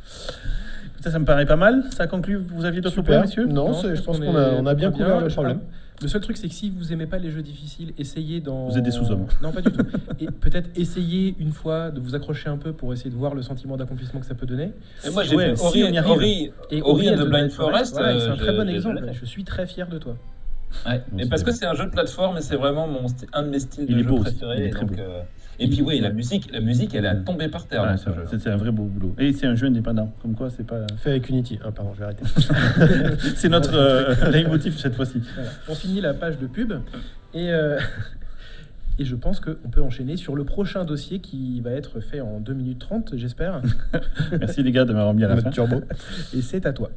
Ça, 1.01 1.11
ça 1.11 1.19
me 1.19 1.25
paraît 1.25 1.47
pas 1.47 1.57
mal. 1.57 1.85
Ça 1.91 2.07
conclut. 2.07 2.37
Vous 2.37 2.65
aviez 2.65 2.81
d'autres 2.81 3.03
points, 3.03 3.21
messieurs 3.21 3.47
Non, 3.47 3.73
c'est- 3.75 3.95
je 3.97 4.03
pense 4.03 4.19
qu'on 4.19 4.37
a, 4.37 4.51
on 4.53 4.67
a 4.67 4.75
bien 4.75 4.91
très 4.91 5.03
couvert 5.03 5.21
le 5.21 5.29
problème. 5.29 5.61
Le 6.03 6.09
seul 6.09 6.21
truc, 6.21 6.37
c'est 6.37 6.49
que 6.49 6.55
si 6.55 6.71
vous 6.77 6.93
aimez 6.93 7.07
pas 7.07 7.19
les 7.19 7.31
jeux 7.31 7.41
difficiles, 7.43 7.93
essayez 7.99 8.41
dans. 8.41 8.67
Vous 8.69 8.77
êtes 8.77 8.83
des 8.83 8.91
sous-hommes. 8.91 9.27
Non, 9.43 9.53
pas 9.53 9.61
du 9.61 9.71
tout. 9.71 9.87
Et 10.19 10.27
peut-être 10.27 10.69
essayez 10.77 11.37
une 11.39 11.53
fois 11.53 11.91
de 11.93 12.01
vous 12.01 12.17
accrocher 12.17 12.49
un 12.49 12.57
peu 12.57 12.73
pour 12.73 12.93
essayer 12.93 13.11
de 13.11 13.15
voir 13.15 13.35
le 13.35 13.43
sentiment 13.43 13.77
d'accomplissement 13.77 14.19
que 14.19 14.27
ça 14.27 14.35
peut 14.35 14.45
donner. 14.47 14.73
Et 15.07 15.11
moi 15.11 15.23
j'ai 15.23 15.37
Ouais, 15.37 15.51
fait 15.51 15.57
si 15.57 15.65
Ori, 15.67 15.85
on 15.85 15.93
y 15.93 15.99
arrive. 15.99 16.11
Ori- 16.13 16.53
Et 16.73 16.83
Ori 16.83 17.11
and 17.11 17.27
Blind 17.27 17.51
Forest, 17.51 17.93
voilà, 17.95 18.19
c'est 18.19 18.29
euh, 18.29 18.33
un 18.33 18.37
très 18.37 18.53
je- 18.53 18.57
bon 18.57 18.69
exemple. 18.69 19.09
je 19.13 19.25
suis 19.25 19.45
très 19.45 19.67
fier 19.67 19.87
de 19.87 19.99
toi. 19.99 20.17
Ouais. 20.85 21.01
Et 21.19 21.27
parce 21.29 21.45
que 21.45 21.53
c'est 21.53 21.67
un 21.67 21.75
jeu 21.75 21.85
de 21.85 21.91
plateforme 21.91 22.39
et 22.39 22.41
c'est 22.41 22.57
vraiment 22.57 22.89
mon, 22.89 23.07
un 23.33 23.43
de 23.45 23.49
mes 23.51 23.61
styles 23.61 23.87
Il 23.89 23.95
de 23.95 24.01
est 24.01 24.03
jeu 24.03 24.09
beau 24.09 24.17
aussi, 24.17 24.35
préférés. 24.35 24.73
Et 25.59 25.69
puis 25.69 25.83
oui, 25.83 26.01
la 26.01 26.11
musique, 26.11 26.51
la 26.53 26.61
musique, 26.61 26.95
elle 26.95 27.07
à 27.07 27.15
tomber 27.15 27.49
par 27.49 27.67
terre 27.67 27.85
c'est 27.97 28.05
ce 28.05 28.11
vrai. 28.11 28.21
jeu. 28.23 28.29
C'est 28.31 28.41
c'est 28.41 28.51
un 28.51 28.57
vrai 28.57 28.71
beau 28.71 28.85
boulot. 28.85 29.15
Et 29.19 29.33
c'est 29.33 29.47
un 29.47 29.55
jeu 29.55 29.67
indépendant. 29.67 30.13
Comme 30.23 30.35
quoi, 30.35 30.51
c'est 30.51 30.67
pas. 30.67 30.87
Fait 30.99 31.11
avec 31.11 31.29
Unity. 31.29 31.59
Ah, 31.65 31.71
pardon, 31.73 31.93
je 31.95 31.99
vais 32.01 32.05
arrêter. 32.05 32.25
c'est 33.37 33.49
notre 33.49 33.75
euh, 33.75 34.31
leitmotiv 34.31 34.77
cette 34.79 34.95
fois-ci. 34.95 35.21
Voilà. 35.35 35.51
On 35.69 35.75
finit 35.75 36.01
la 36.01 36.15
page 36.15 36.39
de 36.39 36.47
pub 36.47 36.73
et, 37.35 37.51
euh, 37.51 37.79
et 38.99 39.05
je 39.05 39.15
pense 39.15 39.41
qu'on 39.41 39.69
peut 39.71 39.83
enchaîner 39.83 40.17
sur 40.17 40.35
le 40.35 40.45
prochain 40.45 40.85
dossier 40.85 41.21
qui 41.21 41.61
va 41.61 41.71
être 41.71 42.01
fait 42.01 42.21
en 42.21 42.41
2 42.41 42.53
minutes 42.55 42.79
30, 42.81 43.15
j'espère. 43.17 43.63
Merci 44.39 44.63
les 44.63 44.73
gars 44.73 44.85
de 44.85 44.93
m'avoir 44.93 45.15
mis 45.15 45.25
à 45.25 45.29
la 45.29 45.37
fin. 45.37 45.51
turbo. 45.51 45.83
Et 46.35 46.43
c'est 46.43 46.67
à 46.67 46.73
toi. 46.73 46.91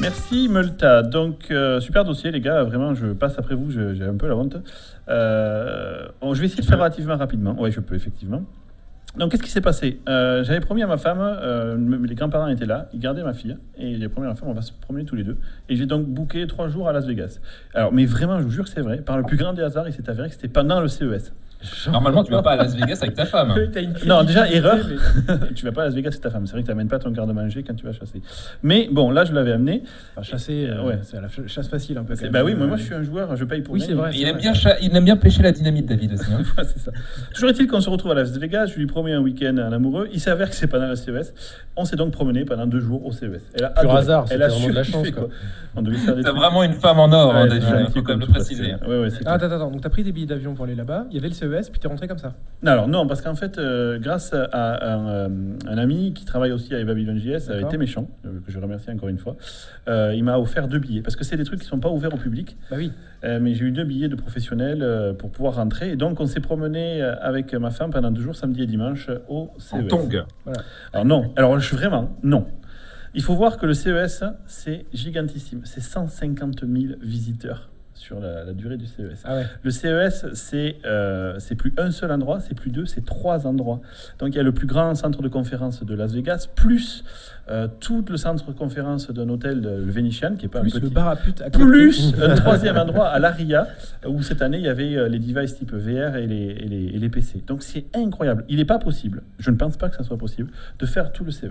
Merci 0.00 0.48
Multa. 0.48 1.02
Donc, 1.02 1.50
euh, 1.50 1.78
super 1.78 2.04
dossier, 2.04 2.30
les 2.30 2.40
gars. 2.40 2.64
Vraiment, 2.64 2.94
je 2.94 3.08
passe 3.08 3.38
après 3.38 3.54
vous. 3.54 3.70
J'ai 3.70 4.02
un 4.02 4.16
peu 4.16 4.28
la 4.28 4.36
honte. 4.36 4.56
Euh, 5.08 6.08
bon, 6.22 6.32
je 6.32 6.40
vais 6.40 6.46
essayer 6.46 6.62
de 6.62 6.66
faire 6.66 6.78
relativement 6.78 7.18
rapidement. 7.18 7.54
Oui, 7.58 7.70
je 7.70 7.80
peux, 7.80 7.94
effectivement. 7.94 8.42
Donc, 9.18 9.30
qu'est-ce 9.30 9.42
qui 9.42 9.50
s'est 9.50 9.60
passé? 9.60 10.00
Euh, 10.08 10.42
J'avais 10.42 10.60
promis 10.60 10.82
à 10.82 10.86
ma 10.86 10.96
femme, 10.96 11.18
euh, 11.20 11.76
les 12.06 12.14
grands-parents 12.14 12.46
étaient 12.46 12.64
là, 12.64 12.88
ils 12.94 13.00
gardaient 13.00 13.24
ma 13.24 13.34
fille. 13.34 13.56
Et 13.76 13.96
j'ai 13.96 14.08
promis 14.08 14.26
à 14.26 14.30
ma 14.30 14.36
femme, 14.36 14.48
on 14.48 14.54
va 14.54 14.62
se 14.62 14.72
promener 14.72 15.04
tous 15.04 15.16
les 15.16 15.24
deux. 15.24 15.36
Et 15.68 15.76
j'ai 15.76 15.84
donc 15.84 16.06
booké 16.06 16.46
trois 16.46 16.68
jours 16.68 16.88
à 16.88 16.92
Las 16.92 17.06
Vegas. 17.06 17.40
Alors, 17.74 17.92
mais 17.92 18.06
vraiment, 18.06 18.38
je 18.38 18.44
vous 18.44 18.50
jure 18.50 18.64
que 18.64 18.70
c'est 18.70 18.80
vrai. 18.80 18.98
Par 18.98 19.18
le 19.18 19.24
plus 19.24 19.36
grand 19.36 19.52
des 19.52 19.62
hasards, 19.62 19.88
il 19.88 19.92
s'est 19.92 20.08
avéré 20.08 20.28
que 20.28 20.34
c'était 20.34 20.48
pendant 20.48 20.80
le 20.80 20.88
CES. 20.88 21.32
Normalement, 21.90 22.24
tu 22.24 22.32
vas 22.32 22.42
pas 22.42 22.52
à 22.52 22.56
Las 22.56 22.74
Vegas 22.74 22.98
avec 23.02 23.14
ta 23.14 23.24
femme. 23.26 23.54
Non, 24.06 24.24
déjà, 24.24 24.50
erreur. 24.50 24.78
mais- 24.88 25.54
tu 25.54 25.64
vas 25.64 25.72
pas 25.72 25.82
à 25.82 25.84
Las 25.86 25.94
Vegas, 25.94 26.12
c'est 26.12 26.20
ta 26.20 26.30
femme. 26.30 26.46
C'est 26.46 26.52
vrai 26.52 26.62
que 26.62 26.66
tu 26.66 26.70
n'amènes 26.72 26.88
pas 26.88 26.98
ton 26.98 27.10
garde-manger 27.10 27.62
quand 27.62 27.74
tu 27.74 27.84
vas 27.84 27.92
chasser. 27.92 28.22
Mais 28.62 28.88
bon, 28.90 29.10
là, 29.10 29.24
je 29.24 29.32
l'avais 29.32 29.52
amené. 29.52 29.82
Enfin, 30.12 30.22
chasser, 30.22 30.66
euh, 30.68 30.82
Ouais. 30.84 30.98
c'est 31.02 31.20
la 31.20 31.28
ch- 31.28 31.46
chasse 31.48 31.68
facile 31.68 31.98
un 31.98 32.04
peu. 32.04 32.14
quand 32.14 32.20
C'est-. 32.20 32.28
Bah 32.30 32.42
oui, 32.44 32.54
moi, 32.54 32.66
moi, 32.66 32.76
je 32.76 32.84
suis 32.84 32.94
un 32.94 33.02
joueur, 33.02 33.36
je 33.36 33.44
paye 33.44 33.60
pour 33.62 33.74
Oui, 33.74 33.80
c'est 33.80 33.92
vrai. 33.94 34.10
Il 34.14 34.26
aime, 34.26 34.38
bien 34.38 34.54
cha- 34.54 34.78
il 34.80 34.96
aime 34.96 35.04
bien 35.04 35.16
pêcher 35.16 35.42
la 35.42 35.52
dynamite, 35.52 35.86
David 35.86 36.14
aussi. 36.14 36.32
hein. 36.32 36.38
Ouais, 36.58 36.64
c'est 36.64 36.78
ça. 36.80 36.92
Toujours 37.34 37.50
est-il 37.50 37.66
qu'on 37.66 37.80
se 37.80 37.90
retrouve 37.90 38.12
à 38.12 38.14
Las 38.14 38.30
Vegas, 38.36 38.66
je 38.66 38.76
lui 38.76 38.86
promets 38.86 39.12
un 39.12 39.20
week-end 39.20 39.56
à 39.58 39.64
un 39.66 39.72
amoureux. 39.72 40.08
Il 40.12 40.20
s'avère 40.20 40.48
que 40.50 40.56
c'est 40.56 40.66
pendant 40.66 40.86
la 40.88 40.96
CES. 40.96 41.32
On 41.76 41.84
s'est 41.84 41.96
donc 41.96 42.10
promené 42.12 42.44
pendant 42.44 42.66
deux 42.66 42.80
jours 42.80 43.04
au 43.06 43.12
CES. 43.12 43.42
Elle 43.54 43.64
a 43.64 43.68
Pur 43.70 43.80
adoré. 43.82 43.98
hasard, 43.98 44.26
Elle 44.30 44.42
a 44.42 44.48
c'était 44.48 44.60
vraiment 44.60 44.72
de 44.72 44.78
la 44.78 44.84
chance, 44.84 45.10
quoi. 45.10 45.28
On 45.76 45.82
devait 45.82 45.96
faire 45.96 46.16
des 46.16 46.22
T'as 46.22 46.32
vraiment 46.32 46.62
une 46.64 46.72
femme 46.72 46.98
en 46.98 47.12
or, 47.12 47.34
hein, 47.34 47.42
un 47.42 47.54
il 47.54 47.60
petit 47.60 47.66
faut 47.86 47.92
peu 47.92 48.02
quand 48.02 48.12
même 48.16 48.20
le 48.20 48.26
préciser. 48.26 48.74
c'est 49.10 49.22
Ah, 49.26 49.34
attends, 49.34 49.46
attends, 49.46 49.70
donc 49.70 49.80
t'as 49.82 49.88
pris 49.88 50.02
des 50.02 50.10
billets 50.12 50.26
d'avion 50.26 50.54
pour 50.54 50.64
aller 50.64 50.74
là-bas, 50.74 51.06
il 51.10 51.14
y 51.16 51.18
avait 51.18 51.28
le 51.28 51.34
CES, 51.34 51.49
puis 51.70 51.80
t'es 51.80 51.88
rentré 51.88 52.06
comme 52.08 52.18
ça. 52.18 52.34
Non, 52.62 52.72
alors 52.72 52.88
non, 52.88 53.06
parce 53.06 53.20
qu'en 53.22 53.34
fait, 53.34 53.58
euh, 53.58 53.98
grâce 53.98 54.32
à 54.32 54.94
un, 54.94 55.08
euh, 55.08 55.28
un 55.66 55.78
ami 55.78 56.12
qui 56.14 56.24
travaille 56.24 56.52
aussi 56.52 56.74
avec 56.74 56.86
Babylon 56.86 57.16
JS, 57.18 57.48
a 57.50 57.54
D'accord. 57.54 57.68
été 57.68 57.78
méchant, 57.78 58.08
euh, 58.26 58.40
que 58.44 58.50
je 58.52 58.58
remercie 58.58 58.90
encore 58.90 59.08
une 59.08 59.18
fois, 59.18 59.36
euh, 59.88 60.12
il 60.14 60.22
m'a 60.24 60.38
offert 60.38 60.68
deux 60.68 60.78
billets, 60.78 61.02
parce 61.02 61.16
que 61.16 61.24
c'est 61.24 61.36
des 61.36 61.44
trucs 61.44 61.60
qui 61.60 61.66
sont 61.66 61.80
pas 61.80 61.88
ouverts 61.90 62.14
au 62.14 62.18
public, 62.18 62.56
Bah 62.70 62.76
oui. 62.78 62.92
euh, 63.24 63.38
mais 63.40 63.54
j'ai 63.54 63.64
eu 63.66 63.72
deux 63.72 63.84
billets 63.84 64.08
de 64.08 64.16
professionnels 64.16 64.82
euh, 64.82 65.12
pour 65.12 65.30
pouvoir 65.30 65.56
rentrer, 65.56 65.90
et 65.92 65.96
donc 65.96 66.20
on 66.20 66.26
s'est 66.26 66.40
promené 66.40 67.02
euh, 67.02 67.14
avec 67.20 67.52
ma 67.54 67.70
femme 67.70 67.90
pendant 67.90 68.10
deux 68.10 68.22
jours, 68.22 68.36
samedi 68.36 68.62
et 68.62 68.66
dimanche, 68.66 69.08
euh, 69.08 69.18
au 69.28 69.50
CES. 69.58 69.72
En 69.74 69.86
tongue. 69.86 70.24
Alors 70.92 71.04
non, 71.04 71.32
alors 71.36 71.58
je 71.58 71.66
suis 71.66 71.76
vraiment, 71.76 72.16
non. 72.22 72.46
Il 73.14 73.22
faut 73.22 73.34
voir 73.34 73.58
que 73.58 73.66
le 73.66 73.74
CES, 73.74 74.22
c'est 74.46 74.86
gigantissime, 74.92 75.62
c'est 75.64 75.80
150 75.80 76.60
000 76.60 76.94
visiteurs 77.02 77.68
sur 78.00 78.18
la, 78.18 78.44
la 78.44 78.52
durée 78.54 78.78
du 78.78 78.86
CES. 78.86 79.22
Ah 79.24 79.36
ouais. 79.36 79.46
Le 79.62 79.70
CES, 79.70 80.26
c'est 80.32 80.76
euh, 80.86 81.38
plus 81.58 81.72
un 81.76 81.90
seul 81.90 82.10
endroit, 82.10 82.40
c'est 82.40 82.54
plus 82.54 82.70
deux, 82.70 82.86
c'est 82.86 83.04
trois 83.04 83.46
endroits. 83.46 83.80
Donc 84.18 84.30
il 84.30 84.36
y 84.36 84.40
a 84.40 84.42
le 84.42 84.52
plus 84.52 84.66
grand 84.66 84.94
centre 84.94 85.20
de 85.20 85.28
conférence 85.28 85.84
de 85.84 85.94
Las 85.94 86.12
Vegas, 86.14 86.48
plus 86.54 87.04
euh, 87.50 87.68
tout 87.80 88.02
le 88.08 88.16
centre 88.16 88.46
de 88.46 88.52
conférence 88.56 89.10
d'un 89.10 89.28
hôtel, 89.28 89.60
le 89.60 89.90
Venetian, 89.90 90.36
qui 90.36 90.46
est 90.46 90.48
pas 90.48 90.60
Plus 90.60 90.76
un 90.76 90.80
le 90.80 90.86
petit. 90.86 90.94
bar 90.94 91.08
à 91.08 91.16
pute 91.16 91.42
à. 91.42 91.50
Plus 91.50 92.14
un 92.22 92.34
troisième 92.36 92.78
endroit 92.78 93.08
à 93.08 93.18
l'ARIA, 93.18 93.68
où 94.06 94.22
cette 94.22 94.40
année 94.40 94.58
il 94.58 94.64
y 94.64 94.68
avait 94.68 94.96
euh, 94.96 95.08
les 95.08 95.18
devices 95.18 95.56
type 95.58 95.72
VR 95.74 96.16
et 96.16 96.26
les, 96.26 96.36
et 96.36 96.68
les, 96.68 96.84
et 96.86 96.98
les 96.98 97.08
PC. 97.10 97.42
Donc 97.46 97.62
c'est 97.62 97.84
incroyable. 97.94 98.44
Il 98.48 98.56
n'est 98.56 98.64
pas 98.64 98.78
possible, 98.78 99.22
je 99.38 99.50
ne 99.50 99.56
pense 99.56 99.76
pas 99.76 99.90
que 99.90 99.96
ça 99.96 100.04
soit 100.04 100.18
possible, 100.18 100.50
de 100.78 100.86
faire 100.86 101.12
tout 101.12 101.24
le 101.24 101.32
CES. 101.32 101.50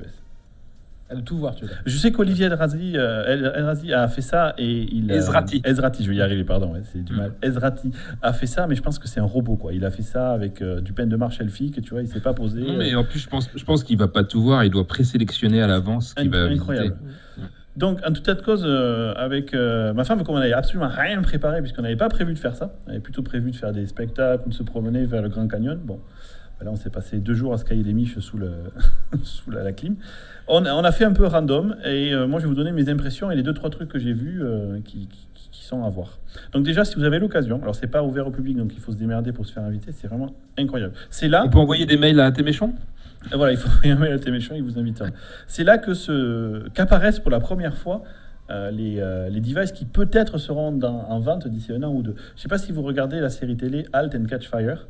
De 1.13 1.21
tout 1.21 1.37
voir, 1.37 1.55
tu 1.55 1.63
veux 1.63 1.69
dire. 1.69 1.81
Je 1.87 1.97
sais 1.97 2.11
qu'Olivier 2.11 2.45
Elrazi, 2.45 2.93
euh, 2.95 3.25
El- 3.25 3.51
Elrazi 3.55 3.93
a 3.93 4.07
fait 4.07 4.21
ça 4.21 4.53
et 4.59 4.83
il. 4.93 5.11
euh, 5.11 5.15
Ezrati. 5.15 5.59
Ezrati, 5.65 6.03
je 6.03 6.09
vais 6.09 6.17
y 6.17 6.21
arriver, 6.21 6.43
pardon, 6.43 6.73
c'est 6.83 7.03
du 7.03 7.13
mal. 7.13 7.31
Ezrati 7.41 7.91
a 8.21 8.31
fait 8.31 8.45
ça, 8.45 8.67
mais 8.67 8.75
je 8.75 8.81
pense 8.83 8.99
que 8.99 9.07
c'est 9.07 9.19
un 9.19 9.23
robot, 9.25 9.55
quoi. 9.55 9.73
Il 9.73 9.83
a 9.85 9.89
fait 9.91 10.03
ça 10.03 10.31
avec 10.31 10.61
euh, 10.61 10.81
du 10.81 10.93
pain 10.93 11.07
de 11.07 11.15
marche 11.15 11.41
elfique, 11.41 11.81
tu 11.81 11.89
vois, 11.89 12.01
il 12.01 12.07
s'est 12.07 12.19
pas 12.19 12.33
posé. 12.33 12.61
Non, 12.61 12.77
mais 12.77 12.93
en 12.93 13.03
plus, 13.03 13.19
je 13.19 13.27
pense, 13.29 13.49
je 13.55 13.63
pense 13.63 13.83
qu'il 13.83 13.97
va 13.97 14.07
pas 14.07 14.23
tout 14.23 14.41
voir. 14.41 14.63
Il 14.63 14.69
doit 14.69 14.85
présélectionner 14.87 15.61
à 15.63 15.67
l'avance 15.67 16.09
ce 16.09 16.15
qu'il 16.15 16.29
va 16.29 16.43
Incroyable. 16.43 16.95
visiter. 17.01 17.49
Donc, 17.77 17.99
en 18.05 18.11
tout 18.11 18.19
état 18.21 18.33
de 18.33 18.41
cause, 18.41 18.63
euh, 18.65 19.13
avec 19.15 19.53
euh, 19.53 19.93
ma 19.93 20.03
femme, 20.03 20.23
comme 20.23 20.35
on 20.35 20.39
n'avait 20.39 20.51
absolument 20.53 20.89
rien 20.89 21.21
préparé, 21.21 21.61
puisqu'on 21.61 21.81
n'avait 21.83 21.95
pas 21.95 22.09
prévu 22.09 22.33
de 22.33 22.39
faire 22.39 22.53
ça, 22.53 22.73
on 22.85 22.89
avait 22.89 22.99
plutôt 22.99 23.23
prévu 23.23 23.51
de 23.51 23.55
faire 23.55 23.71
des 23.71 23.87
spectacles, 23.87 24.49
de 24.49 24.53
se 24.53 24.63
promener 24.63 25.05
vers 25.05 25.21
le 25.21 25.29
Grand 25.29 25.47
Canyon. 25.47 25.79
Bon, 25.81 25.99
là, 26.65 26.71
on 26.71 26.75
s'est 26.75 26.89
passé 26.89 27.19
deux 27.19 27.33
jours 27.33 27.53
à 27.53 27.57
se 27.57 27.65
cailler 27.65 27.83
les 27.83 27.93
miches 27.93 28.19
sous, 28.19 28.37
le 28.37 28.51
sous 29.23 29.51
la, 29.51 29.63
la 29.63 29.71
clim. 29.71 29.95
On, 30.47 30.65
a- 30.65 30.73
on 30.73 30.83
a 30.83 30.91
fait 30.91 31.05
un 31.05 31.13
peu 31.13 31.25
random, 31.25 31.75
et 31.85 32.13
euh, 32.13 32.27
moi, 32.27 32.39
je 32.39 32.45
vais 32.45 32.49
vous 32.49 32.55
donner 32.55 32.71
mes 32.71 32.89
impressions 32.89 33.29
et 33.31 33.35
les 33.35 33.43
deux, 33.43 33.53
trois 33.53 33.69
trucs 33.69 33.89
que 33.89 33.99
j'ai 33.99 34.13
vus 34.13 34.41
euh, 34.43 34.79
qui, 34.83 35.07
qui- 35.07 35.27
qui 35.51 35.63
sont 35.65 35.83
à 35.83 35.89
voir. 35.89 36.19
Donc, 36.53 36.63
déjà, 36.65 36.83
si 36.85 36.95
vous 36.95 37.03
avez 37.03 37.19
l'occasion, 37.19 37.61
alors 37.61 37.75
c'est 37.75 37.87
pas 37.87 38.03
ouvert 38.03 38.27
au 38.27 38.31
public, 38.31 38.57
donc 38.57 38.73
il 38.73 38.79
faut 38.79 38.91
se 38.91 38.97
démerder 38.97 39.31
pour 39.31 39.45
se 39.45 39.53
faire 39.53 39.63
inviter, 39.63 39.91
c'est 39.91 40.07
vraiment 40.07 40.33
incroyable. 40.57 40.93
C'est 41.09 41.27
là. 41.27 41.43
On 41.45 41.49
peut 41.49 41.57
envoyer 41.59 41.85
des 41.85 41.97
mails 41.97 42.19
à 42.19 42.31
tes 42.31 42.43
méchants 42.43 42.73
Et 43.31 43.35
Voilà, 43.35 43.51
il 43.53 43.57
faut 43.57 43.67
envoyer 43.69 43.91
un 43.91 43.97
mail 43.99 44.13
à 44.13 44.19
tes 44.19 44.31
méchants, 44.31 44.55
ils 44.55 44.63
vous 44.63 44.77
invitent. 44.79 45.03
C'est 45.47 45.63
là 45.63 45.77
que 45.77 45.93
ce 45.93 46.67
qu'apparaissent 46.69 47.19
pour 47.19 47.31
la 47.31 47.39
première 47.39 47.77
fois 47.77 48.03
euh, 48.51 48.71
les, 48.71 48.95
euh, 48.99 49.29
les 49.29 49.41
devices 49.41 49.71
qui 49.71 49.85
peut-être 49.85 50.39
seront 50.39 50.71
dans- 50.71 51.05
en 51.07 51.19
vente 51.19 51.47
d'ici 51.47 51.71
un 51.71 51.83
an 51.83 51.93
ou 51.93 52.01
deux. 52.01 52.15
Je 52.29 52.33
ne 52.37 52.39
sais 52.39 52.47
pas 52.47 52.57
si 52.57 52.71
vous 52.71 52.81
regardez 52.81 53.19
la 53.19 53.29
série 53.29 53.55
télé 53.55 53.85
Halt 53.93 54.15
and 54.15 54.25
Catch 54.25 54.47
Fire, 54.49 54.87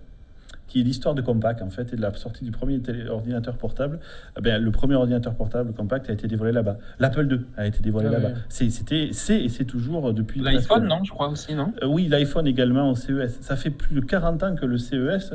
qui 0.70 0.80
est 0.80 0.84
l'histoire 0.84 1.14
de 1.16 1.22
Compaq 1.22 1.62
en 1.62 1.70
fait 1.70 1.92
et 1.92 1.98
de 1.98 2.02
la 2.02 2.14
sortie 2.14 2.46
du 2.46 2.52
premier 2.52 2.80
télé- 2.80 3.10
ordinateur 3.10 3.58
portable. 3.58 4.00
Eh 4.38 4.42
bien, 4.42 4.58
le 4.60 4.72
premier 4.72 4.96
ordinateur 4.96 5.34
portable 5.34 5.74
compact 5.74 6.10
a 6.10 6.14
été 6.14 6.28
dévoilé 6.28 6.54
là-bas. 6.54 6.78
L'Apple 7.00 7.28
II 7.30 7.42
a 7.58 7.66
été 7.68 7.82
dévoilé 7.82 8.08
Ah 8.10 8.14
là-bas. 8.14 8.30
C'était, 8.48 9.10
c'est 9.12 9.42
et 9.44 9.50
c'est 9.50 9.66
toujours 9.66 10.14
depuis. 10.14 10.40
L'iPhone, 10.40 10.88
non, 10.88 11.04
je 11.04 11.12
crois 11.12 11.28
aussi, 11.30 11.54
non? 11.56 11.74
Euh, 11.84 11.88
oui, 11.88 12.08
l'iPhone 12.08 12.48
également 12.48 12.90
au 12.92 12.96
CES. 12.96 13.40
Ça 13.42 13.58
fait 13.58 13.72
plus 13.72 13.94
de 13.96 14.00
40 14.02 14.44
ans 14.44 14.56
que 14.56 14.66
le 14.66 14.78
CES, 14.78 15.34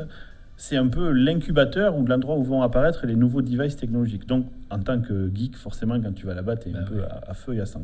c'est 0.57 0.77
un 0.77 0.87
peu 0.87 1.11
l'incubateur 1.11 1.97
ou 1.97 2.05
l'endroit 2.07 2.37
où 2.37 2.43
vont 2.43 2.61
apparaître 2.61 3.05
les 3.05 3.15
nouveaux 3.15 3.41
devices 3.41 3.75
technologiques. 3.75 4.25
Donc, 4.25 4.45
en 4.69 4.79
tant 4.79 5.01
que 5.01 5.29
geek, 5.35 5.57
forcément, 5.57 5.99
quand 5.99 6.13
tu 6.13 6.25
vas 6.25 6.33
là-bas, 6.33 6.55
tu 6.55 6.69
es 6.69 6.71
un 6.73 6.79
Bah 6.79 6.85
peu 6.89 7.03
à, 7.03 7.21
à 7.31 7.33
feu 7.33 7.55
et 7.55 7.59
à 7.59 7.65
sang. 7.65 7.83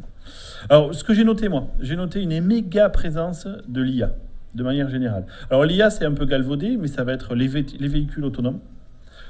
Alors, 0.70 0.96
ce 0.96 1.04
que 1.04 1.14
j'ai 1.14 1.26
noté, 1.26 1.50
moi, 1.50 1.68
j'ai 1.82 1.98
noté 1.98 2.22
une 2.22 2.40
méga 2.42 2.88
présence 2.90 3.46
de 3.68 3.82
l'IA, 3.82 4.12
de 4.56 4.64
manière 4.64 4.90
générale. 4.90 5.26
Alors, 5.50 5.66
l'IA, 5.66 5.90
c'est 5.90 6.06
un 6.06 6.14
peu 6.14 6.26
galvaudé, 6.26 6.78
mais 6.78 6.88
ça 6.88 7.04
va 7.04 7.14
être 7.14 7.36
les, 7.36 7.48
vé- 7.48 7.78
les 7.80 7.88
véhicules 7.88 8.24
autonomes. 8.26 8.60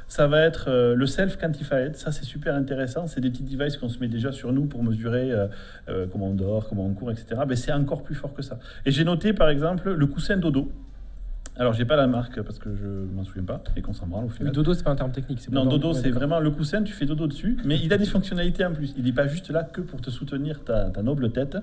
Ça 0.07 0.27
va 0.27 0.41
être 0.41 0.65
euh, 0.67 0.93
le 0.93 1.05
self-quantified, 1.07 1.95
ça 1.95 2.11
c'est 2.11 2.25
super 2.25 2.53
intéressant. 2.55 3.07
C'est 3.07 3.21
des 3.21 3.29
petits 3.29 3.43
devices 3.43 3.77
qu'on 3.77 3.87
se 3.87 3.97
met 3.99 4.09
déjà 4.09 4.33
sur 4.33 4.51
nous 4.51 4.65
pour 4.65 4.83
mesurer 4.83 5.31
euh, 5.31 5.47
euh, 5.87 6.05
comment 6.11 6.27
on 6.27 6.33
dort, 6.35 6.67
comment 6.67 6.85
on 6.85 6.93
court, 6.93 7.11
etc. 7.11 7.41
Mais 7.47 7.55
c'est 7.55 7.71
encore 7.71 8.03
plus 8.03 8.15
fort 8.15 8.33
que 8.33 8.41
ça. 8.41 8.59
Et 8.85 8.91
j'ai 8.91 9.05
noté 9.05 9.31
par 9.31 9.47
exemple 9.47 9.89
le 9.93 10.07
coussin 10.07 10.35
dodo. 10.35 10.69
Alors 11.55 11.71
j'ai 11.73 11.85
pas 11.85 11.95
la 11.95 12.07
marque 12.07 12.41
parce 12.41 12.59
que 12.59 12.75
je 12.75 12.87
m'en 13.15 13.23
souviens 13.23 13.43
pas 13.43 13.61
et 13.77 13.81
qu'on 13.81 13.93
s'en 13.93 14.05
branle 14.07 14.25
au 14.25 14.27
Mais 14.27 14.33
final. 14.33 14.51
dodo, 14.53 14.73
c'est 14.73 14.83
pas 14.83 14.91
un 14.91 14.95
terme 14.97 15.11
technique. 15.13 15.49
Non, 15.49 15.65
dodo, 15.65 15.93
c'est 15.93 16.09
vraiment 16.09 16.41
le 16.41 16.51
coussin, 16.51 16.83
tu 16.83 16.91
fais 16.91 17.05
dodo 17.05 17.27
dessus, 17.27 17.57
mais 17.63 17.77
il 17.81 17.93
a 17.93 17.97
des 17.97 18.05
fonctionnalités 18.05 18.65
en 18.65 18.73
plus. 18.73 18.93
Il 18.97 19.05
n'est 19.05 19.11
pas 19.13 19.27
juste 19.27 19.49
là 19.49 19.63
que 19.63 19.79
pour 19.79 20.01
te 20.01 20.09
soutenir 20.09 20.61
ta, 20.65 20.89
ta 20.89 21.03
noble 21.03 21.31
tête. 21.31 21.57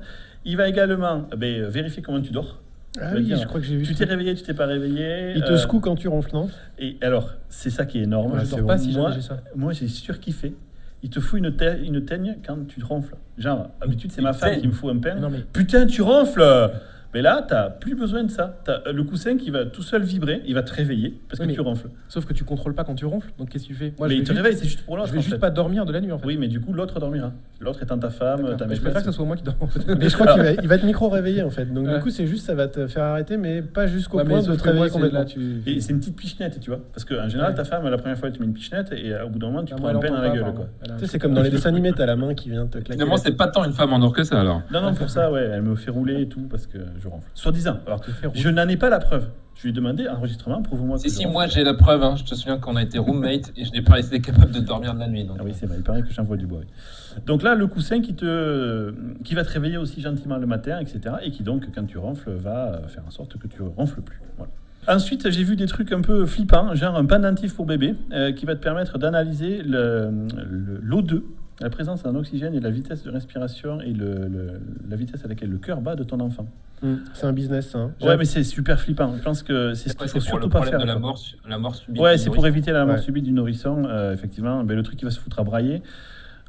Il 0.46 0.56
va 0.56 0.68
également 0.70 1.26
eh 1.32 1.36
ben, 1.36 1.64
vérifier 1.64 2.00
comment 2.02 2.20
tu 2.22 2.32
dors. 2.32 2.62
Ah 3.00 3.12
oui, 3.14 3.32
je 3.40 3.46
crois 3.46 3.60
que 3.60 3.66
j'ai 3.66 3.76
vu. 3.76 3.84
Tu 3.84 3.94
t'es 3.94 4.04
réveillé, 4.04 4.34
tu 4.34 4.42
t'es 4.42 4.54
pas 4.54 4.66
réveillé. 4.66 5.34
Il 5.36 5.42
te 5.42 5.52
euh, 5.52 5.56
secoue 5.56 5.80
quand 5.80 5.94
tu 5.94 6.08
ronfles, 6.08 6.30
non? 6.32 6.48
Et 6.78 6.96
alors, 7.02 7.34
c'est 7.48 7.70
ça 7.70 7.86
qui 7.86 7.98
est 7.98 8.02
énorme. 8.02 8.30
Moi, 8.30 8.44
je 8.44 8.50
dors 8.50 8.66
pas 8.66 8.78
si 8.78 8.92
Moi, 8.92 9.10
j'ai 9.12 9.20
ça. 9.20 9.40
Moi, 9.54 9.72
j'ai 9.72 9.88
surkiffé. 9.88 10.54
Il 11.02 11.10
te 11.10 11.20
fout 11.20 11.38
une, 11.38 11.54
te- 11.54 11.80
une 11.84 12.04
teigne 12.04 12.38
quand 12.44 12.66
tu 12.66 12.80
te 12.80 12.84
ronfles. 12.86 13.14
Genre, 13.36 13.70
d'habitude, 13.80 14.10
c'est 14.10 14.22
ma 14.22 14.32
femme 14.32 14.60
qui 14.60 14.66
me 14.66 14.72
fout 14.72 14.90
un 14.90 14.98
pain. 14.98 15.28
Mais 15.30 15.42
Putain, 15.52 15.86
tu 15.86 16.02
ronfles 16.02 16.42
Mais 17.14 17.22
là, 17.22 17.42
t'as 17.46 17.70
plus 17.70 17.94
besoin 17.94 18.22
de 18.22 18.30
ça. 18.30 18.58
T'as 18.64 18.80
euh, 18.86 18.92
le 18.92 19.02
coussin 19.02 19.38
qui 19.38 19.50
va 19.50 19.64
tout 19.64 19.82
seul 19.82 20.02
vibrer, 20.02 20.42
il 20.46 20.54
va 20.54 20.62
te 20.62 20.72
réveiller 20.74 21.18
parce 21.28 21.40
Oui, 21.40 21.48
que 21.48 21.52
tu 21.54 21.60
ronfles. 21.62 21.88
sauf 22.08 22.26
que 22.26 22.34
tu 22.34 22.44
contrôles 22.44 22.74
pas 22.74 22.84
quand 22.84 22.94
tu 22.94 23.06
ronfles. 23.06 23.30
Donc 23.38 23.48
qu'est-ce 23.48 23.64
que 23.64 23.68
tu 23.68 23.74
fais? 23.74 23.94
Moi, 23.98 24.08
mais 24.08 24.14
je 24.16 24.18
il 24.20 24.24
te 24.24 24.28
juste- 24.32 24.36
réveille, 24.42 24.58
c'est 24.58 24.66
juste 24.66 24.82
pour 24.84 24.96
l'autre. 24.96 25.08
Je 25.08 25.12
vais 25.12 25.18
en 25.18 25.22
juste 25.22 25.34
fait. 25.34 25.40
pas 25.40 25.50
dormir 25.50 25.86
de 25.86 25.92
la 25.92 26.00
nuit 26.02 26.12
en 26.12 26.18
fait. 26.18 26.26
Oui, 26.26 26.36
mais 26.36 26.48
du 26.48 26.60
coup, 26.60 26.72
l'autre 26.74 27.00
dormira. 27.00 27.32
L'autre 27.60 27.82
étant 27.82 27.98
ta 27.98 28.10
femme, 28.10 28.56
ta 28.56 28.66
Mais 28.66 28.74
je 28.76 28.80
préfère 28.82 29.00
que 29.00 29.06
ce 29.06 29.12
soit 29.12 29.24
moi 29.24 29.36
qui 29.36 29.42
fait. 29.44 29.94
Mais 29.98 30.08
je 30.08 30.14
crois 30.14 30.26
qu'il 30.34 30.42
va, 30.42 30.50
il 30.52 30.68
va 30.68 30.78
te 30.78 30.84
micro-réveiller 30.86 31.42
en 31.42 31.50
fait. 31.50 31.64
Donc 31.72 31.86
Ouais. 31.86 31.94
du 31.96 32.00
coup, 32.02 32.10
c'est 32.10 32.26
juste, 32.26 32.44
ça 32.46 32.54
va 32.54 32.68
te 32.68 32.86
faire 32.86 33.04
arrêter, 33.04 33.36
mais 33.38 33.62
pas 33.62 33.86
jusqu'au 33.86 34.18
Ouais, 34.18 34.24
point 34.24 34.42
de 34.42 34.54
te 34.54 34.62
réveiller 34.62 34.90
complètement. 34.90 35.18
là, 35.20 35.24
tu- 35.24 35.62
Et 35.66 35.80
c'est 35.80 35.92
une 35.92 35.98
petite 36.00 36.16
pichenette, 36.16 36.60
tu 36.60 36.70
vois. 36.70 36.80
Parce 36.92 37.04
qu'en 37.06 37.28
général, 37.28 37.52
Ouais. 37.52 37.56
ta 37.56 37.64
femme, 37.64 37.88
la 37.88 37.96
première 37.98 38.18
fois, 38.18 38.28
elle 38.28 38.34
te 38.34 38.40
met 38.40 38.46
une 38.46 38.52
pichenette 38.52 38.92
et 38.92 39.14
euh, 39.14 39.24
au 39.24 39.30
bout 39.30 39.38
d'un 39.38 39.46
moment, 39.46 39.64
tu 39.64 39.72
Ah, 39.72 39.76
prends 39.76 39.86
moi, 39.92 39.96
un 39.96 40.00
elle 40.02 40.08
pain 40.10 40.14
dans 40.16 40.22
la 40.22 40.28
gueule, 40.28 40.44
Tu 40.82 40.98
sais, 41.00 41.06
c'est 41.06 41.18
comme 41.18 41.32
dans 41.34 41.42
les 41.42 41.50
dessins 41.50 41.70
animés, 41.70 41.92
t'as 41.96 42.06
la 42.06 42.16
main 42.16 42.34
qui 42.34 42.50
vient 42.50 42.66
te 42.66 42.72
claquer. 42.78 42.92
Finalement, 42.92 43.16
c'est 43.16 43.32
pas 43.32 43.48
tant 43.48 43.64
une 43.64 43.72
femme 43.72 43.92
en 43.94 44.02
or 44.02 44.12
que 44.12 44.22
ça 44.24 44.38
alors. 44.40 44.60
Non, 44.70 44.82
non, 44.82 44.94
pour 44.94 45.08
ça, 45.10 45.32
ouais, 45.32 45.48
elle 45.52 45.62
me 45.62 45.74
fait 45.74 45.90
rouler 45.90 46.20
et 46.22 46.28
tout 46.28 46.42
parce 46.50 46.66
que 46.66 46.78
je 47.00 47.08
ronfle. 47.08 47.26
Soi-disant. 47.34 47.78
Alors, 47.86 48.00
je 48.34 48.48
n'en 48.48 48.68
ai 48.68 48.76
pas 48.76 48.88
la 48.90 48.98
preuve. 48.98 49.28
Je 49.56 49.62
lui 49.64 49.70
ai 49.70 49.72
demandé, 49.72 50.06
enregistrement, 50.06 50.62
prouve-moi 50.62 50.98
que 50.98 51.02
Si, 51.02 51.08
je 51.08 51.14
si, 51.14 51.26
moi 51.26 51.48
j'ai 51.48 51.64
la 51.64 51.74
preuve. 51.74 52.02
hein. 52.04 52.14
Je 52.16 52.22
te 52.22 52.34
souviens 52.36 52.58
qu'on 52.58 52.76
a 52.76 52.82
été 52.82 52.98
roommate 53.00 53.52
et 53.56 53.64
je 53.64 53.72
n'ai 53.72 53.82
pas 53.82 53.98
été 53.98 54.20
capable 54.20 54.52
de 54.52 54.60
dormir 54.60 54.94
de 54.94 55.00
la 55.00 55.08
nuit. 55.08 55.24
donc. 55.24 55.36
Ah 55.40 55.42
oui, 55.44 55.50
c'est 55.52 55.66
vrai, 55.66 55.78
il 55.78 55.82
paraît 55.82 56.02
que 56.02 56.12
j'envoie 56.12 56.36
du 56.36 56.46
bois. 56.46 56.60
oui. 56.60 57.22
Donc 57.26 57.42
là, 57.42 57.56
le 57.56 57.66
coussin 57.66 58.00
qui, 58.00 58.14
te, 58.14 58.94
qui 59.24 59.34
va 59.34 59.42
te 59.44 59.50
réveiller 59.50 59.76
aussi 59.78 60.00
gentiment 60.00 60.36
le 60.36 60.46
matin, 60.46 60.78
etc. 60.78 61.16
Et 61.24 61.32
qui 61.32 61.42
donc, 61.42 61.66
quand 61.74 61.84
tu 61.86 61.98
ronfles, 61.98 62.30
va 62.30 62.72
euh, 62.74 62.86
faire 62.88 63.02
en 63.04 63.10
sorte 63.10 63.36
que 63.36 63.48
tu 63.48 63.60
ronfles 63.62 64.00
plus. 64.02 64.20
Voilà. 64.36 64.52
Ensuite, 64.86 65.28
j'ai 65.28 65.42
vu 65.42 65.56
des 65.56 65.66
trucs 65.66 65.90
un 65.90 66.02
peu 66.02 66.24
flippants, 66.24 66.74
genre 66.76 66.94
un 66.96 67.04
pendentif 67.04 67.54
pour 67.56 67.66
bébé, 67.66 67.94
euh, 68.12 68.30
qui 68.32 68.46
va 68.46 68.54
te 68.54 68.62
permettre 68.62 68.96
d'analyser 68.98 69.62
le- 69.64 70.08
le- 70.48 70.80
l'O2, 70.84 71.22
la 71.60 71.70
présence 71.70 72.04
en 72.04 72.14
oxygène 72.14 72.54
et 72.54 72.60
la 72.60 72.70
vitesse 72.70 73.02
de 73.02 73.10
respiration 73.10 73.80
et 73.80 73.92
le- 73.92 74.28
le- 74.28 74.60
la 74.88 74.96
vitesse 74.96 75.24
à 75.24 75.28
laquelle 75.28 75.50
le 75.50 75.58
cœur 75.58 75.80
bat 75.80 75.96
de 75.96 76.04
ton 76.04 76.20
enfant. 76.20 76.46
Hum, 76.82 77.00
C'est 77.12 77.26
un 77.26 77.32
business, 77.32 77.70
ça. 77.70 77.78
hein. 77.78 77.90
Ouais, 78.00 78.16
mais 78.16 78.24
c'est 78.24 78.44
super 78.44 78.80
flippant. 78.80 79.12
Je 79.16 79.22
pense 79.22 79.42
que 79.42 79.74
c'est 79.74 79.88
ce 79.88 79.96
qu'il 79.96 80.08
faut 80.08 80.20
surtout 80.20 80.48
pas 80.48 80.62
faire. 80.62 80.78
de 80.78 80.84
la 80.86 80.96
mort, 80.98 81.18
la 81.48 81.58
mort 81.58 81.74
subite. 81.74 82.00
Ouais, 82.00 82.16
c'est 82.16 82.30
pour 82.30 82.46
éviter 82.46 82.70
la 82.70 82.84
mort 82.86 82.94
Ouais. 82.96 83.00
subite 83.02 83.24
du 83.24 83.32
nourrisson, 83.32 83.84
euh, 83.86 84.12
effectivement. 84.14 84.62
Ben, 84.62 84.76
le 84.76 84.82
truc 84.84 84.96
qui 84.98 85.04
va 85.04 85.10
se 85.10 85.18
foutre 85.18 85.40
à 85.40 85.42
brailler. 85.44 85.82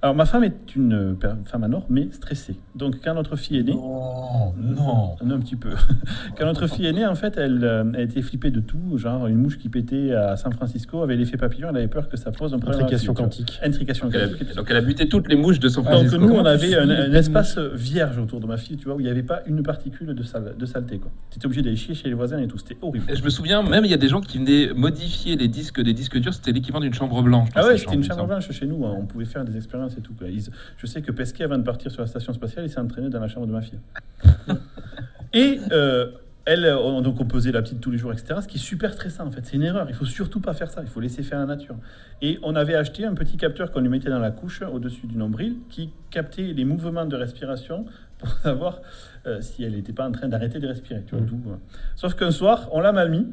Alors, 0.01 0.15
ma 0.15 0.25
femme 0.25 0.45
est 0.45 0.75
une 0.77 1.17
femme 1.45 1.63
à 1.65 1.67
nord, 1.67 1.85
mais 1.89 2.07
stressée. 2.11 2.55
Donc, 2.73 2.95
quand 3.03 3.13
notre 3.15 3.35
fille 3.35 3.57
est 3.57 3.63
née, 3.63 3.73
Non, 3.73 4.53
non. 4.57 5.15
non, 5.25 5.35
un 5.35 5.39
petit 5.39 5.57
peu. 5.57 5.71
Quand 6.37 6.45
notre 6.45 6.67
fille 6.67 6.85
est 6.85 6.93
née, 6.93 7.05
en 7.05 7.15
fait, 7.15 7.35
elle, 7.37 7.59
euh, 7.65 7.83
elle 7.93 8.03
était 8.05 8.21
flippée 8.21 8.49
de 8.49 8.61
tout. 8.61 8.97
Genre, 8.97 9.27
une 9.27 9.35
mouche 9.35 9.57
qui 9.57 9.67
pétait 9.67 10.13
à 10.13 10.37
San 10.37 10.53
Francisco 10.53 11.01
avait 11.03 11.17
l'effet 11.17 11.35
papillon. 11.35 11.67
Elle 11.71 11.75
avait 11.77 11.87
peur 11.89 12.07
que 12.07 12.15
ça 12.15 12.31
pose 12.31 12.53
un 12.53 12.59
problème. 12.59 12.79
Intrication 12.83 13.13
quantique. 13.13 13.59
Intrication 13.61 14.05
Donc 14.05 14.15
elle, 14.15 14.29
quantique. 14.31 14.51
a, 14.51 14.53
donc 14.53 14.67
elle 14.69 14.77
a 14.77 14.81
buté 14.81 15.09
toutes 15.09 15.27
les 15.27 15.35
mouches 15.35 15.59
de 15.59 15.67
San 15.67 15.83
Donc 15.83 15.91
Francisco. 15.91 16.17
nous, 16.17 16.25
on 16.27 16.29
Comment 16.29 16.43
tu 16.43 16.47
avait 16.49 16.75
un, 16.77 17.11
espace 17.13 17.57
vierge 17.57 18.17
autour 18.19 18.39
de 18.39 18.45
ma 18.45 18.55
fille, 18.55 18.77
tu 18.77 18.85
vois, 18.85 18.95
où 18.95 19.01
il 19.01 19.03
n'y 19.03 19.09
avait 19.09 19.21
pas 19.23 19.41
une 19.47 19.63
particule 19.63 20.15
de, 20.15 20.23
sale, 20.23 20.55
de 20.57 20.65
saleté. 20.65 20.99
quoi. 20.99 21.11
Tu 21.31 21.37
étais 21.39 21.45
obligé 21.45 21.61
d'aller 21.61 21.75
chier 21.75 21.93
chez 21.95 22.07
les 22.07 22.13
voisins 22.13 22.39
et 22.39 22.47
tout. 22.47 22.57
C'était 22.57 22.77
horrible. 22.81 23.03
Et 23.09 23.17
Je 23.17 23.23
me 23.25 23.29
souviens, 23.29 23.63
même 23.63 23.83
il 23.83 23.91
y 23.91 23.93
a 23.93 23.97
des 23.97 24.07
gens 24.07 24.21
qui 24.21 24.37
venaient 24.37 24.69
modifier 24.73 25.35
les 25.35 25.49
disques 25.49 25.81
des 25.81 25.93
disques 25.93 26.17
durs, 26.19 26.33
c'était 26.33 26.53
l'équivalent 26.53 26.79
d'une 26.83 26.93
chambre 26.93 27.21
blanche. 27.21 27.49
Ah 27.55 27.65
ouais, 27.67 27.77
c'était 27.77 27.95
une 27.95 28.03
chambre 28.03 28.27
blanche 28.27 28.49
chez 28.51 28.65
nous. 28.65 28.85
hein. 28.85 28.95
On 28.97 29.05
pouvait 29.05 29.25
faire 29.25 29.43
des 29.43 29.57
expériences 29.57 29.88
et 29.97 30.01
tout. 30.01 30.13
quoi. 30.13 30.27
Ils- 30.27 30.49
je 30.77 30.85
sais 30.85 31.01
que 31.01 31.11
Pesquet, 31.11 31.43
avant 31.43 31.57
de 31.57 31.63
partir 31.63 31.91
sur 31.91 32.01
la 32.01 32.07
station 32.07 32.33
spatiale, 32.33 32.65
il 32.65 32.69
s'est 32.69 32.79
entraîné 32.79 33.09
dans 33.09 33.19
la 33.19 33.27
chambre 33.27 33.47
de 33.47 33.51
ma 33.51 33.61
fille. 33.61 33.79
et 35.33 35.59
euh, 35.71 36.11
elle, 36.45 36.65
on, 36.65 37.01
donc 37.01 37.19
on 37.21 37.25
pesait 37.25 37.51
la 37.51 37.61
petite 37.61 37.79
tous 37.79 37.91
les 37.91 37.97
jours, 37.97 38.11
etc. 38.11 38.39
Ce 38.41 38.47
qui 38.47 38.57
est 38.57 38.61
super 38.61 38.93
stressant 38.93 39.27
en 39.27 39.31
fait. 39.31 39.45
C'est 39.45 39.55
une 39.57 39.63
erreur. 39.63 39.85
Il 39.89 39.95
faut 39.95 40.05
surtout 40.05 40.39
pas 40.39 40.53
faire 40.53 40.69
ça. 40.71 40.81
Il 40.81 40.87
faut 40.87 40.99
laisser 40.99 41.21
faire 41.23 41.39
la 41.39 41.45
nature. 41.45 41.75
Et 42.21 42.39
on 42.41 42.55
avait 42.55 42.75
acheté 42.75 43.05
un 43.05 43.13
petit 43.13 43.37
capteur 43.37 43.71
qu'on 43.71 43.81
lui 43.81 43.89
mettait 43.89 44.09
dans 44.09 44.19
la 44.19 44.31
couche 44.31 44.61
au-dessus 44.63 45.05
du 45.07 45.15
nombril 45.17 45.57
qui 45.69 45.91
captait 46.09 46.53
les 46.53 46.65
mouvements 46.65 47.05
de 47.05 47.15
respiration 47.15 47.85
pour 48.17 48.29
savoir 48.43 48.81
euh, 49.27 49.41
si 49.41 49.63
elle 49.63 49.73
n'était 49.73 49.93
pas 49.93 50.07
en 50.07 50.11
train 50.11 50.27
d'arrêter 50.27 50.59
de 50.59 50.67
respirer. 50.67 51.03
Tu 51.05 51.15
vois, 51.15 51.23
d'où, 51.25 51.39
euh. 51.51 51.55
Sauf 51.95 52.15
qu'un 52.15 52.31
soir, 52.31 52.67
on 52.71 52.79
l'a 52.79 52.91
mal 52.91 53.11
mis. 53.11 53.27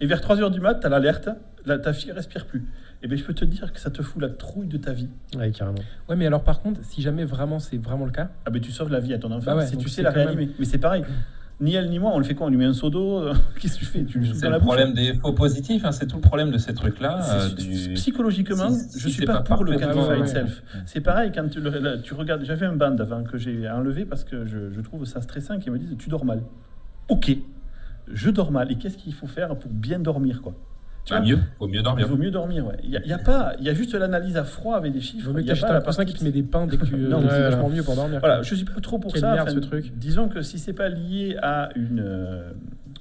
Et 0.00 0.06
vers 0.06 0.20
3h 0.20 0.50
du 0.50 0.60
mat, 0.60 0.76
tu 0.80 0.86
as 0.86 0.90
l'alerte. 0.90 1.28
La- 1.66 1.78
ta 1.78 1.92
fille 1.92 2.10
respire 2.12 2.46
plus. 2.46 2.64
Et 3.04 3.08
bien, 3.08 3.16
je 3.16 3.24
peux 3.24 3.34
te 3.34 3.44
dire 3.44 3.72
que 3.72 3.80
ça 3.80 3.90
te 3.90 4.00
fout 4.02 4.22
la 4.22 4.28
trouille 4.28 4.68
de 4.68 4.76
ta 4.76 4.92
vie. 4.92 5.08
Ouais, 5.36 5.50
carrément. 5.50 5.78
Ouais, 6.08 6.14
mais 6.16 6.26
alors 6.26 6.44
par 6.44 6.60
contre, 6.62 6.80
si 6.84 7.02
jamais 7.02 7.24
vraiment 7.24 7.58
c'est 7.58 7.76
vraiment 7.76 8.04
le 8.04 8.12
cas, 8.12 8.30
Ah 8.46 8.50
ben 8.50 8.60
tu 8.62 8.70
sauves 8.70 8.90
la 8.92 9.00
vie 9.00 9.12
à 9.12 9.18
ton 9.18 9.30
enfant 9.32 9.44
Bah 9.46 9.56
ouais, 9.56 9.66
si 9.66 9.76
tu 9.76 9.88
sais 9.88 10.02
la 10.02 10.12
même- 10.12 10.28
réanimer. 10.28 10.50
Mais 10.58 10.64
c'est 10.64 10.78
pareil. 10.78 11.02
Ni 11.60 11.74
elle 11.74 11.90
ni 11.90 11.98
moi, 12.00 12.10
on 12.14 12.18
le 12.18 12.24
fait 12.24 12.34
quoi? 12.34 12.46
On 12.46 12.50
lui 12.50 12.56
met 12.56 12.64
un 12.64 12.72
seau 12.72 12.90
d'eau 12.90 13.18
euh, 13.18 13.34
Qu'est-ce 13.60 13.74
que 13.74 13.78
tu 13.80 13.84
fais? 13.84 14.04
Tu 14.04 14.18
lui 14.18 14.32
C'est 14.34 14.46
le 14.48 14.54
bouche 14.54 14.62
problème 14.62 14.94
des 14.94 15.14
faux 15.14 15.32
positifs, 15.32 15.84
hein, 15.84 15.92
c'est 15.92 16.06
tout 16.06 16.16
le 16.16 16.22
problème 16.22 16.50
de 16.50 16.58
ces 16.58 16.74
trucs-là. 16.74 17.20
Euh, 17.28 17.48
du- 17.50 17.94
Psychologiquement, 17.94 18.70
Si- 18.70 18.98
je 18.98 19.08
si 19.08 19.14
suis 19.14 19.24
pas, 19.26 19.42
pas 19.42 19.56
pour 19.56 19.64
le 19.64 19.72
parfaitement- 19.72 19.94
Cantified 20.02 20.16
ouais, 20.16 20.22
ouais. 20.22 20.26
Self. 20.26 20.62
C'est 20.86 21.00
pareil 21.00 21.30
quand 21.34 21.48
tu, 21.48 21.60
le- 21.60 21.70
là, 21.78 21.98
tu 21.98 22.14
regardes. 22.14 22.44
J'avais 22.44 22.66
un 22.66 22.74
band 22.76 22.96
avant 22.98 23.22
que 23.24 23.36
j'ai 23.38 23.68
enlevé 23.68 24.04
parce 24.04 24.24
que 24.24 24.44
je, 24.44 24.70
je 24.72 24.80
trouve 24.80 25.04
ça 25.04 25.20
stressant 25.20 25.58
qu'ils 25.58 25.72
me 25.72 25.78
disent 25.78 25.94
tu 25.98 26.08
dors 26.08 26.24
mal. 26.24 26.42
Ok, 27.08 27.36
je 28.12 28.30
dors 28.30 28.50
mal. 28.50 28.70
Et 28.72 28.76
qu'est-ce 28.76 28.96
qu'il 28.96 29.14
faut 29.14 29.26
faire 29.28 29.54
pour 29.56 29.70
bien 29.70 29.98
dormir 30.00 30.40
quoi? 30.42 30.54
Tu 31.04 31.14
vois 31.14 31.22
mieux, 31.22 31.38
faut 31.58 31.66
mieux 31.66 31.78
Il 31.78 31.82
dormir. 31.82 32.06
vaut 32.06 32.16
mieux 32.16 32.30
dormir, 32.30 32.64
ouais. 32.66 32.76
Il 32.84 32.90
y 32.90 32.96
a, 32.96 33.00
il 33.02 33.08
y 33.08 33.12
a 33.12 33.18
pas, 33.18 33.54
il 33.58 33.64
y 33.64 33.68
a 33.68 33.74
juste 33.74 33.92
l'analyse 33.94 34.36
à 34.36 34.44
froid 34.44 34.76
avec 34.76 34.92
des 34.92 34.98
il 34.98 35.02
chiffres. 35.04 35.26
vaut 35.26 35.32
mieux 35.32 35.40
il 35.40 35.42
que 35.44 35.48
y 35.48 35.50
a 35.50 35.54
t'achètes 35.54 35.66
pas 35.68 35.72
un 35.74 35.78
la 35.78 35.84
coussin 35.84 36.04
qui 36.04 36.14
te 36.14 36.22
met 36.22 36.30
des 36.30 36.44
pains 36.44 36.66
dès 36.68 36.76
que 36.76 36.84
tu. 36.84 36.94
Non, 36.96 37.20
c'est 37.20 37.26
mais 37.38 37.40
vachement 37.50 37.68
mieux 37.68 37.82
pour 37.82 37.96
dormir. 37.96 38.20
Voilà, 38.20 38.42
je 38.42 38.54
suis 38.54 38.64
pas 38.64 38.80
trop 38.80 38.98
pour 39.00 39.12
Quelle 39.12 39.22
ça. 39.22 39.32
merde, 39.32 39.48
Enfin, 39.48 39.60
ce 39.60 39.66
truc. 39.66 39.92
Disons 39.98 40.28
que 40.28 40.42
si 40.42 40.58
c'est 40.60 40.72
pas 40.72 40.88
lié 40.88 41.36
à 41.42 41.70
une, 41.74 42.00
euh, 42.04 42.52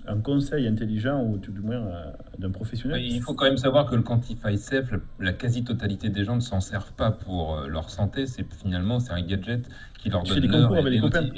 un 0.07 0.17
conseil 0.17 0.67
intelligent 0.67 1.23
ou 1.23 1.37
tout 1.37 1.51
du 1.51 1.61
moins 1.61 1.75
euh, 1.75 2.03
d'un 2.39 2.51
professionnel. 2.51 3.01
Il 3.03 3.21
faut 3.21 3.33
quand 3.33 3.45
même 3.45 3.57
savoir 3.57 3.85
que 3.89 3.95
le 3.95 4.01
Quantify 4.01 4.57
Safe, 4.57 4.91
la, 5.19 5.33
quasi-totalité 5.33 6.09
des 6.09 6.23
gens 6.23 6.35
ne 6.35 6.41
s'en 6.41 6.59
servent 6.61 6.93
pas 6.93 7.11
pour 7.11 7.55
euh, 7.57 7.67
leur 7.67 7.89
santé. 7.89 8.25
C'est 8.27 8.45
finalement 8.53 8.99
c'est 8.99 9.11
un 9.13 9.21
gadget 9.21 9.67
qui 10.01 10.09
leur 10.09 10.23
donne 10.23 10.39
l'heure 10.47 10.61
concours 10.63 10.77
et, 10.77 10.79
avec 10.79 10.89
les 10.93 10.97
les 10.97 11.01
copains. 11.01 11.21
noti- 11.21 11.37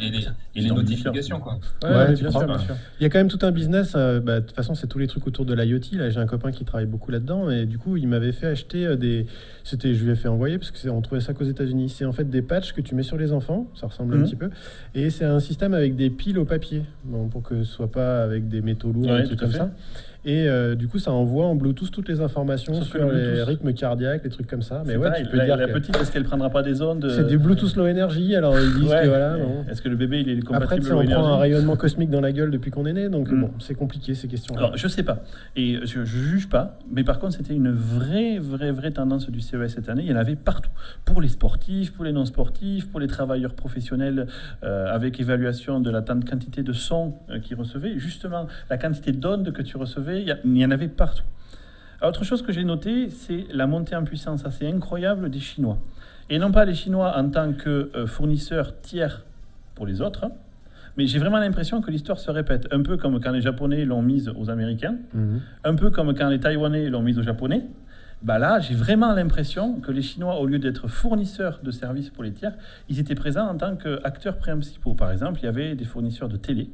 et 0.55 0.61
les, 0.61 0.65
et 0.67 0.69
notifications. 0.73 1.11
différents. 1.37 1.39
Quoi. 1.41 1.59
Ouais, 1.83 1.89
Ouais, 1.89 1.95
ouais, 2.07 2.13
tu 2.13 2.21
bien 2.21 2.29
prends 2.31 2.39
sûr, 2.39 2.47
pas. 2.47 2.55
bien 2.57 2.65
sûr. 2.65 2.75
Il 2.99 3.03
y 3.03 3.05
a 3.05 3.09
quand 3.09 3.17
même 3.19 3.27
tout 3.27 3.39
un 3.41 3.51
business. 3.51 3.93
euh, 3.95 4.21
bah, 4.21 4.39
De 4.39 4.45
toute 4.45 4.55
façon, 4.55 4.73
c'est 4.73 4.87
tous 4.87 4.99
les 4.99 5.07
trucs 5.07 5.27
autour 5.27 5.43
de 5.45 5.53
l'IoT. 5.53 5.97
Là, 5.97 6.09
j'ai 6.09 6.19
un 6.21 6.25
copain 6.25 6.51
qui 6.51 6.63
travaille 6.63 6.85
beaucoup 6.85 7.11
là-dedans. 7.11 7.49
Et 7.49 7.65
du 7.65 7.77
coup, 7.77 7.97
il 7.97 8.07
m'avait 8.07 8.31
fait 8.31 8.47
acheter 8.47 8.95
des. 8.95 9.25
C'était, 9.65 9.93
je 9.93 10.05
lui 10.05 10.11
ai 10.11 10.15
fait 10.15 10.29
envoyer 10.29 10.57
parce 10.59 10.71
que 10.71 10.87
on 10.87 11.01
trouvait 11.01 11.19
ça 11.19 11.33
qu'aux 11.33 11.43
États-Unis. 11.43 11.89
C'est 11.89 12.05
en 12.05 12.13
fait 12.13 12.29
des 12.29 12.41
patchs 12.41 12.71
que 12.71 12.79
tu 12.79 12.95
mets 12.95 13.03
sur 13.03 13.17
les 13.17 13.33
enfants. 13.33 13.67
Ça 13.75 13.87
ressemble 13.87 14.13
un 14.13 14.17
Mhm. 14.19 14.23
petit 14.23 14.35
peu. 14.37 14.49
Et 14.95 15.09
c'est 15.09 15.25
un 15.25 15.41
système 15.41 15.73
avec 15.73 15.97
des 15.97 16.09
piles 16.09 16.39
au 16.39 16.45
papier. 16.45 16.83
Bon, 17.03 17.27
pour 17.27 17.43
que 17.43 17.63
ce 17.63 17.69
soit 17.73 17.91
pas 17.91 18.23
avec 18.23 18.42
des 18.49 18.61
métaux 18.61 18.91
lourds, 18.91 19.05
Ouais, 19.07 19.21
des 19.21 19.25
trucs 19.27 19.39
tout 19.39 19.45
comme 19.45 19.51
fait. 19.51 19.57
ça. 19.59 19.71
Et 20.25 20.47
euh, 20.47 20.75
du 20.75 20.87
coup, 20.87 20.99
ça 20.99 21.11
envoie 21.11 21.45
en 21.45 21.55
Bluetooth 21.55 21.91
toutes 21.91 22.07
les 22.07 22.21
informations 22.21 22.73
Sauf 22.75 22.87
sur 22.87 23.07
le 23.09 23.33
les 23.33 23.43
rythmes 23.43 23.73
cardiaques, 23.73 24.23
les 24.23 24.29
trucs 24.29 24.47
comme 24.47 24.61
ça. 24.61 24.81
Mais 24.85 24.95
ouais, 24.95 25.07
pareil, 25.09 25.23
tu 25.25 25.29
peux 25.31 25.37
la, 25.37 25.45
dire 25.45 25.57
la 25.57 25.67
que 25.67 25.73
petite, 25.73 25.95
est-ce 25.97 26.11
qu'elle 26.11 26.23
prendra 26.23 26.49
pas 26.49 26.63
des 26.63 26.81
ondes 26.81 27.09
c'est 27.09 27.27
du 27.27 27.37
Bluetooth 27.37 27.75
low 27.75 27.85
energy. 27.87 28.35
Alors 28.35 28.57
ils 28.59 28.73
disent 28.73 28.89
Ouais. 28.89 29.03
que 29.03 29.07
voilà. 29.09 29.37
bon. 29.37 29.65
Est-ce 29.69 29.81
que 29.81 29.89
le 29.89 29.95
bébé 29.97 30.21
il 30.21 30.29
est 30.29 30.39
compatible 30.41 30.85
Après, 30.87 30.93
on 30.93 31.05
prend 31.05 31.27
un 31.33 31.37
rayonnement 31.37 31.75
cosmique 31.75 32.09
dans 32.09 32.21
la 32.21 32.31
gueule 32.31 32.51
depuis 32.51 32.71
qu'on 32.71 32.85
est 32.85 32.93
né, 32.93 33.09
donc 33.09 33.29
Mm. 33.29 33.41
bon, 33.41 33.51
c'est 33.59 33.75
compliqué 33.75 34.13
ces 34.15 34.27
questions-là. 34.27 34.59
Alors, 34.59 34.77
je 34.77 34.87
sais 34.87 35.03
pas. 35.03 35.19
Et 35.55 35.79
je, 35.83 36.05
je 36.05 36.17
juge 36.19 36.47
pas. 36.47 36.77
Mais 36.91 37.03
par 37.03 37.19
contre, 37.19 37.35
c'était 37.35 37.53
une 37.53 37.71
vraie, 37.71 38.39
vraie, 38.39 38.71
vraie 38.71 38.91
tendance 38.91 39.29
du 39.29 39.41
CES 39.41 39.67
cette 39.73 39.89
année. 39.89 40.03
Il 40.05 40.09
y 40.09 40.13
en 40.13 40.17
avait 40.17 40.35
partout. 40.35 40.71
Pour 41.05 41.19
les 41.21 41.27
sportifs, 41.29 41.91
pour 41.93 42.05
les 42.05 42.11
non-sportifs, 42.13 42.89
pour 42.89 42.99
les 42.99 43.07
travailleurs 43.07 43.53
professionnels, 43.55 44.27
euh, 44.63 44.87
avec 44.93 45.19
évaluation 45.19 45.79
de 45.79 45.89
la 45.89 46.01
quantité 46.01 46.63
de 46.63 46.71
son 46.73 47.13
euh, 47.29 47.39
qu'ils 47.39 47.57
recevaient. 47.57 47.97
Justement, 47.97 48.47
la 48.69 48.77
quantité 48.77 49.11
d'ondes 49.11 49.51
que 49.51 49.61
tu 49.61 49.77
recevais, 49.77 50.12
il 50.21 50.57
y, 50.57 50.65
en 50.65 50.71
avait 50.71 50.87
partout. 50.87 51.23
Autre 52.01 52.23
chose 52.23 52.41
que 52.41 52.51
j'ai 52.51 52.63
noté, 52.63 53.09
c'est 53.09 53.45
la 53.51 53.65
montée 53.67 53.95
en 53.95 54.03
puissance 54.03 54.45
assez 54.45 54.67
incroyable 54.67 55.29
des 55.29 55.39
Chinois. 55.39 55.77
Et 56.29 56.37
non 56.39 56.51
pas 56.51 56.65
les 56.65 56.73
Chinois 56.73 57.13
en 57.17 57.29
tant 57.29 57.53
que 57.53 57.89
euh, 57.95 58.05
fournisseurs 58.07 58.79
tiers 58.81 59.23
pour 59.75 59.85
les 59.85 60.01
autres, 60.01 60.25
mais 60.97 61.05
j'ai 61.07 61.17
vraiment 61.19 61.39
l'impression 61.39 61.81
que 61.81 61.89
l'histoire 61.91 62.19
se 62.19 62.29
répète. 62.29 62.67
Un 62.71 62.81
peu 62.81 62.97
comme 62.97 63.19
quand 63.19 63.31
les 63.31 63.41
Japonais 63.41 63.85
l'ont 63.85 64.01
mise 64.01 64.29
aux 64.37 64.49
Américains, 64.49 64.97
Mhm. 65.13 65.41
un 65.63 65.75
peu 65.75 65.89
comme 65.89 66.13
quand 66.13 66.29
les 66.29 66.39
Taïwanais 66.39 66.89
l'ont 66.89 67.01
mise 67.01 67.17
aux 67.17 67.23
Japonais. 67.23 67.63
Bah 68.21 68.39
là, 68.39 68.59
j'ai 68.61 68.73
vraiment 68.75 69.11
l'impression 69.13 69.81
que 69.81 69.91
les 69.91 70.01
Chinois, 70.01 70.39
au 70.39 70.45
lieu 70.45 70.57
d'être 70.59 70.87
fournisseurs 70.87 71.59
de 71.61 71.71
services 71.71 72.09
pour 72.09 72.23
les 72.23 72.31
tiers, 72.31 72.53
ils 72.89 72.99
étaient 72.99 73.15
présents 73.15 73.47
en 73.49 73.57
tant 73.57 73.75
qu'acteurs 73.75 74.37
principaux. 74.37 74.93
Par 74.93 75.11
exemple, 75.11 75.39
il 75.41 75.45
y 75.45 75.49
avait 75.49 75.75
des 75.75 75.83
fournisseurs 75.83 76.29
de 76.29 76.37
télé, 76.37 76.69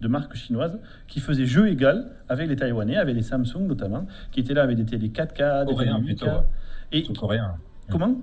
de 0.00 0.08
marques 0.08 0.34
chinoises, 0.34 0.78
qui 1.08 1.20
faisaient 1.20 1.46
jeu 1.46 1.68
égal 1.68 2.06
avec 2.28 2.48
les 2.48 2.56
Taïwanais, 2.56 2.96
avec 2.96 3.14
les 3.14 3.22
Samsung 3.22 3.66
notamment, 3.68 4.06
qui 4.32 4.40
étaient 4.40 4.54
là 4.54 4.62
avec 4.62 4.76
des 4.76 4.84
télé 4.84 5.08
4K, 5.10 5.66
des 5.66 5.72
Coréens 5.72 6.00
télé 6.00 6.12
8K. 6.12 6.16
plutôt. 6.16 6.26
ouais. 6.26 6.32
Et 6.92 7.02
Tout 7.04 7.12
coréen. 7.12 7.54
comment 7.90 8.16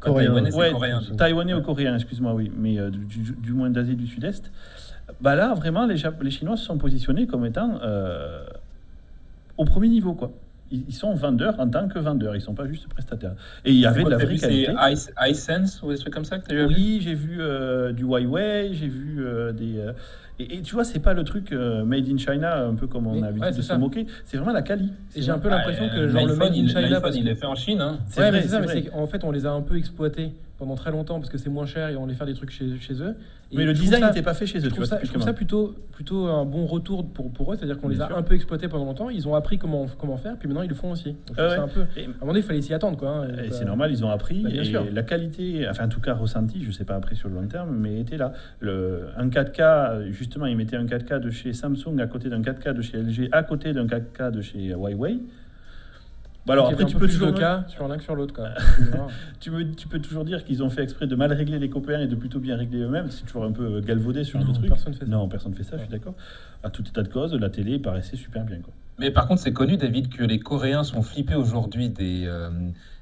Coréen. 0.00 0.28
taïwanais, 0.28 0.54
Ouais, 0.54 0.72
coréen. 0.72 1.00
Taïwanais 1.18 1.54
ou 1.54 1.60
coréen, 1.62 1.94
excuse-moi, 1.94 2.32
oui, 2.34 2.50
mais 2.56 2.78
euh, 2.78 2.90
du, 2.90 3.34
du- 3.38 3.52
moins 3.52 3.68
d'Asie 3.70 3.96
du 3.96 4.06
Sud-Est. 4.06 4.50
Bah 5.20 5.34
là, 5.34 5.52
vraiment, 5.54 5.84
les, 5.86 5.96
Jap- 5.96 6.22
les 6.22 6.30
Chinois 6.30 6.56
se 6.56 6.64
sont 6.64 6.78
positionnés 6.78 7.26
comme 7.26 7.44
étant 7.44 7.78
euh, 7.82 8.42
au 9.58 9.64
premier 9.64 9.88
niveau, 9.88 10.14
quoi. 10.14 10.32
Ils, 10.72 10.94
sont 10.94 11.12
vendeurs 11.14 11.58
en 11.58 11.68
tant 11.68 11.88
que 11.88 11.98
vendeurs, 11.98 12.36
ils 12.36 12.40
sont 12.40 12.54
pas 12.54 12.66
juste 12.68 12.86
prestataires. 12.88 13.34
Et 13.64 13.72
il 13.72 13.78
y 13.80 13.86
avait 13.86 14.04
de 14.04 14.08
la 14.08 14.16
vraie 14.18 14.26
vu, 14.26 14.38
C'est 14.38 14.46
qualité. 14.48 14.72
iSense 14.72 15.10
iSense 15.28 15.82
ou 15.82 15.90
des 15.90 15.98
trucs 15.98 16.14
comme 16.14 16.24
ça 16.24 16.38
que 16.38 16.46
tu 16.46 16.56
as 16.60 16.66
vu? 16.68 16.74
Oui, 16.74 17.00
j'ai 17.02 17.14
vu 17.14 17.38
euh, 17.40 17.92
du 17.92 18.04
Huawei, 18.04 18.70
j'ai 18.72 18.86
vu 18.86 19.16
euh, 19.18 19.50
des. 19.52 19.84
Et, 20.42 20.56
et 20.56 20.62
tu 20.62 20.74
vois, 20.74 20.84
c'est 20.84 20.98
pas 21.00 21.12
le 21.14 21.24
truc 21.24 21.52
euh, 21.52 21.84
made 21.84 22.08
in 22.08 22.16
China, 22.18 22.64
un 22.66 22.74
peu 22.74 22.86
comme 22.86 23.06
on 23.06 23.18
a 23.22 23.26
l'habitude 23.26 23.42
ouais, 23.50 23.52
de 23.56 23.62
se 23.62 23.72
moquer. 23.74 24.06
C'est 24.24 24.36
vraiment 24.36 24.52
la 24.52 24.62
quali. 24.62 24.90
Et 25.14 25.22
j'ai 25.22 25.30
un 25.30 25.38
peu 25.38 25.48
l'impression 25.48 25.88
Ah, 25.90 25.94
que 25.94 26.08
genre 26.08 26.26
le 26.26 26.36
made 26.36 26.52
in 26.54 26.66
China. 26.68 27.00
parce 27.00 27.16
il 27.16 27.24
que- 27.24 27.28
est 27.30 27.34
fait 27.34 27.46
en 27.46 27.54
Chine. 27.54 27.80
Hein. 27.80 27.98
C'est 28.08 28.20
ouais, 28.20 28.30
vrai, 28.30 28.38
mais 28.38 28.42
c'est 28.42 28.48
ça, 28.48 28.60
mais 28.60 28.82
qu'en 28.82 29.06
fait, 29.06 29.22
on 29.24 29.30
les 29.30 29.46
a 29.46 29.50
un 29.52 29.62
peu 29.62 29.76
exploités 29.76 30.32
pendant 30.60 30.74
très 30.76 30.90
longtemps 30.92 31.18
parce 31.18 31.30
que 31.30 31.38
c'est 31.38 31.48
moins 31.50 31.64
cher 31.66 31.88
et 31.88 31.96
on 31.96 32.04
les 32.06 32.14
faire 32.14 32.26
des 32.26 32.34
trucs 32.34 32.50
chez, 32.50 32.78
chez 32.78 32.92
eux. 33.02 33.16
Et 33.50 33.56
Mais 33.56 33.64
le 33.64 33.72
design 33.72 34.04
n'était 34.04 34.22
pas 34.22 34.34
fait 34.34 34.46
chez 34.46 34.58
eux, 34.58 34.60
Je 34.60 34.66
tu 34.66 34.74
trouve 34.74 34.84
vois, 34.84 34.86
ça, 34.86 34.96
je 35.02 35.08
trouve 35.08 35.22
typiquement. 35.22 35.24
ça 35.26 35.32
plutôt, 35.32 35.74
plutôt 35.90 36.26
un 36.26 36.44
bon 36.44 36.66
retour 36.66 37.04
pour, 37.10 37.32
pour 37.32 37.52
eux, 37.52 37.56
c'est-à-dire 37.56 37.78
qu'on 37.78 37.88
les 37.88 38.00
a 38.00 38.06
sûr. 38.06 38.16
un 38.16 38.22
peu 38.22 38.34
exploités 38.34 38.68
pendant 38.68 38.84
longtemps, 38.84 39.08
ils 39.10 39.26
ont 39.26 39.34
appris 39.34 39.58
comment, 39.58 39.86
comment 39.98 40.18
faire, 40.18 40.36
puis 40.36 40.46
maintenant 40.46 40.62
ils 40.62 40.68
le 40.68 40.74
font 40.74 40.92
aussi. 40.92 41.12
Donc, 41.12 41.16
je 41.30 41.32
trouve 41.32 41.44
Ah 41.46 41.48
ça 41.48 41.56
ouais. 41.56 41.64
un 41.64 41.68
peu, 41.68 41.80
Et- 41.96 42.04
à 42.04 42.04
un 42.04 42.06
moment 42.20 42.26
donné, 42.26 42.38
il 42.40 42.42
fallait 42.44 42.60
s'y 42.62 42.74
attendre. 42.74 42.96
Quoi, 42.98 43.08
hein, 43.08 43.28
Et 43.44 43.50
c'est 43.50 43.64
normal, 43.64 43.90
ils 43.90 44.04
ont 44.04 44.10
appris. 44.10 44.42
Bah, 44.42 44.50
bien 44.50 44.62
et 44.62 44.66
sûr. 44.66 44.84
la 44.92 45.02
qualité, 45.02 45.66
enfin 45.68 45.86
en 45.86 45.88
tout 45.88 46.00
cas 46.00 46.12
ressentie, 46.14 46.62
je 46.62 46.68
ne 46.68 46.72
sais 46.72 46.84
pas 46.84 46.94
après 46.94 47.14
sur 47.16 47.28
le 47.30 47.34
long 47.36 47.46
terme, 47.48 47.74
mais 47.76 47.98
était 48.00 48.18
là. 48.18 48.32
Le, 48.60 49.06
un 49.16 49.28
4K, 49.28 50.10
justement, 50.10 50.46
ils 50.46 50.56
mettaient 50.56 50.76
un 50.76 50.84
4K 50.86 51.18
de 51.20 51.30
chez 51.30 51.52
Samsung 51.52 51.98
à 51.98 52.06
côté 52.06 52.28
d'un 52.28 52.42
4K 52.42 52.72
de 52.74 52.82
chez 52.82 52.98
LG, 52.98 53.28
à 53.32 53.42
côté 53.42 53.72
d'un 53.72 53.86
4K 53.86 54.30
de 54.30 54.42
chez 54.42 54.68
Huawei. 54.74 55.18
Bah 56.46 56.54
alors 56.54 56.68
après, 56.70 56.84
tu 56.86 56.96
un 56.96 56.98
peux, 56.98 57.06
toujours, 57.06 57.34
cas 57.34 57.64
sur 57.68 57.86
l'un 57.86 57.98
que 57.98 58.02
sur 58.02 58.14
l'autre. 58.14 58.34
quoi. 58.34 58.48
tu, 59.40 59.50
tu 59.76 59.88
peux 59.88 59.98
toujours 60.00 60.24
dire 60.24 60.42
qu'ils 60.44 60.62
ont 60.62 60.70
fait 60.70 60.82
exprès 60.82 61.06
de 61.06 61.14
mal 61.14 61.32
régler 61.32 61.58
les 61.58 61.68
copains 61.68 62.00
et 62.00 62.06
de 62.06 62.14
plutôt 62.14 62.40
bien 62.40 62.56
régler 62.56 62.80
eux-mêmes. 62.80 63.10
C'est 63.10 63.24
toujours 63.26 63.44
un 63.44 63.52
peu 63.52 63.80
galvaudé 63.80 64.24
sur 64.24 64.40
un 64.40 64.44
Non, 64.44 64.52
truc. 64.52 64.68
personne 64.68 64.94
fait 64.94 65.04
ça. 65.04 65.10
Non, 65.10 65.28
personne 65.28 65.54
fait 65.54 65.64
ça, 65.64 65.76
je 65.76 65.82
suis 65.82 65.90
d'accord. 65.90 66.14
À 66.62 66.70
tout 66.70 66.82
état 66.86 67.02
de 67.02 67.08
cause, 67.08 67.34
la 67.34 67.50
télé 67.50 67.78
paraissait 67.78 68.16
super 68.16 68.44
bien. 68.44 68.58
Quoi. 68.60 68.72
Mais 68.98 69.10
par 69.10 69.28
contre, 69.28 69.40
c'est 69.42 69.52
connu, 69.52 69.76
David, 69.76 70.08
que 70.08 70.24
les 70.24 70.38
Coréens 70.38 70.82
sont 70.84 71.02
flippés 71.02 71.34
aujourd'hui 71.34 71.88
des, 71.90 72.24
euh, 72.26 72.50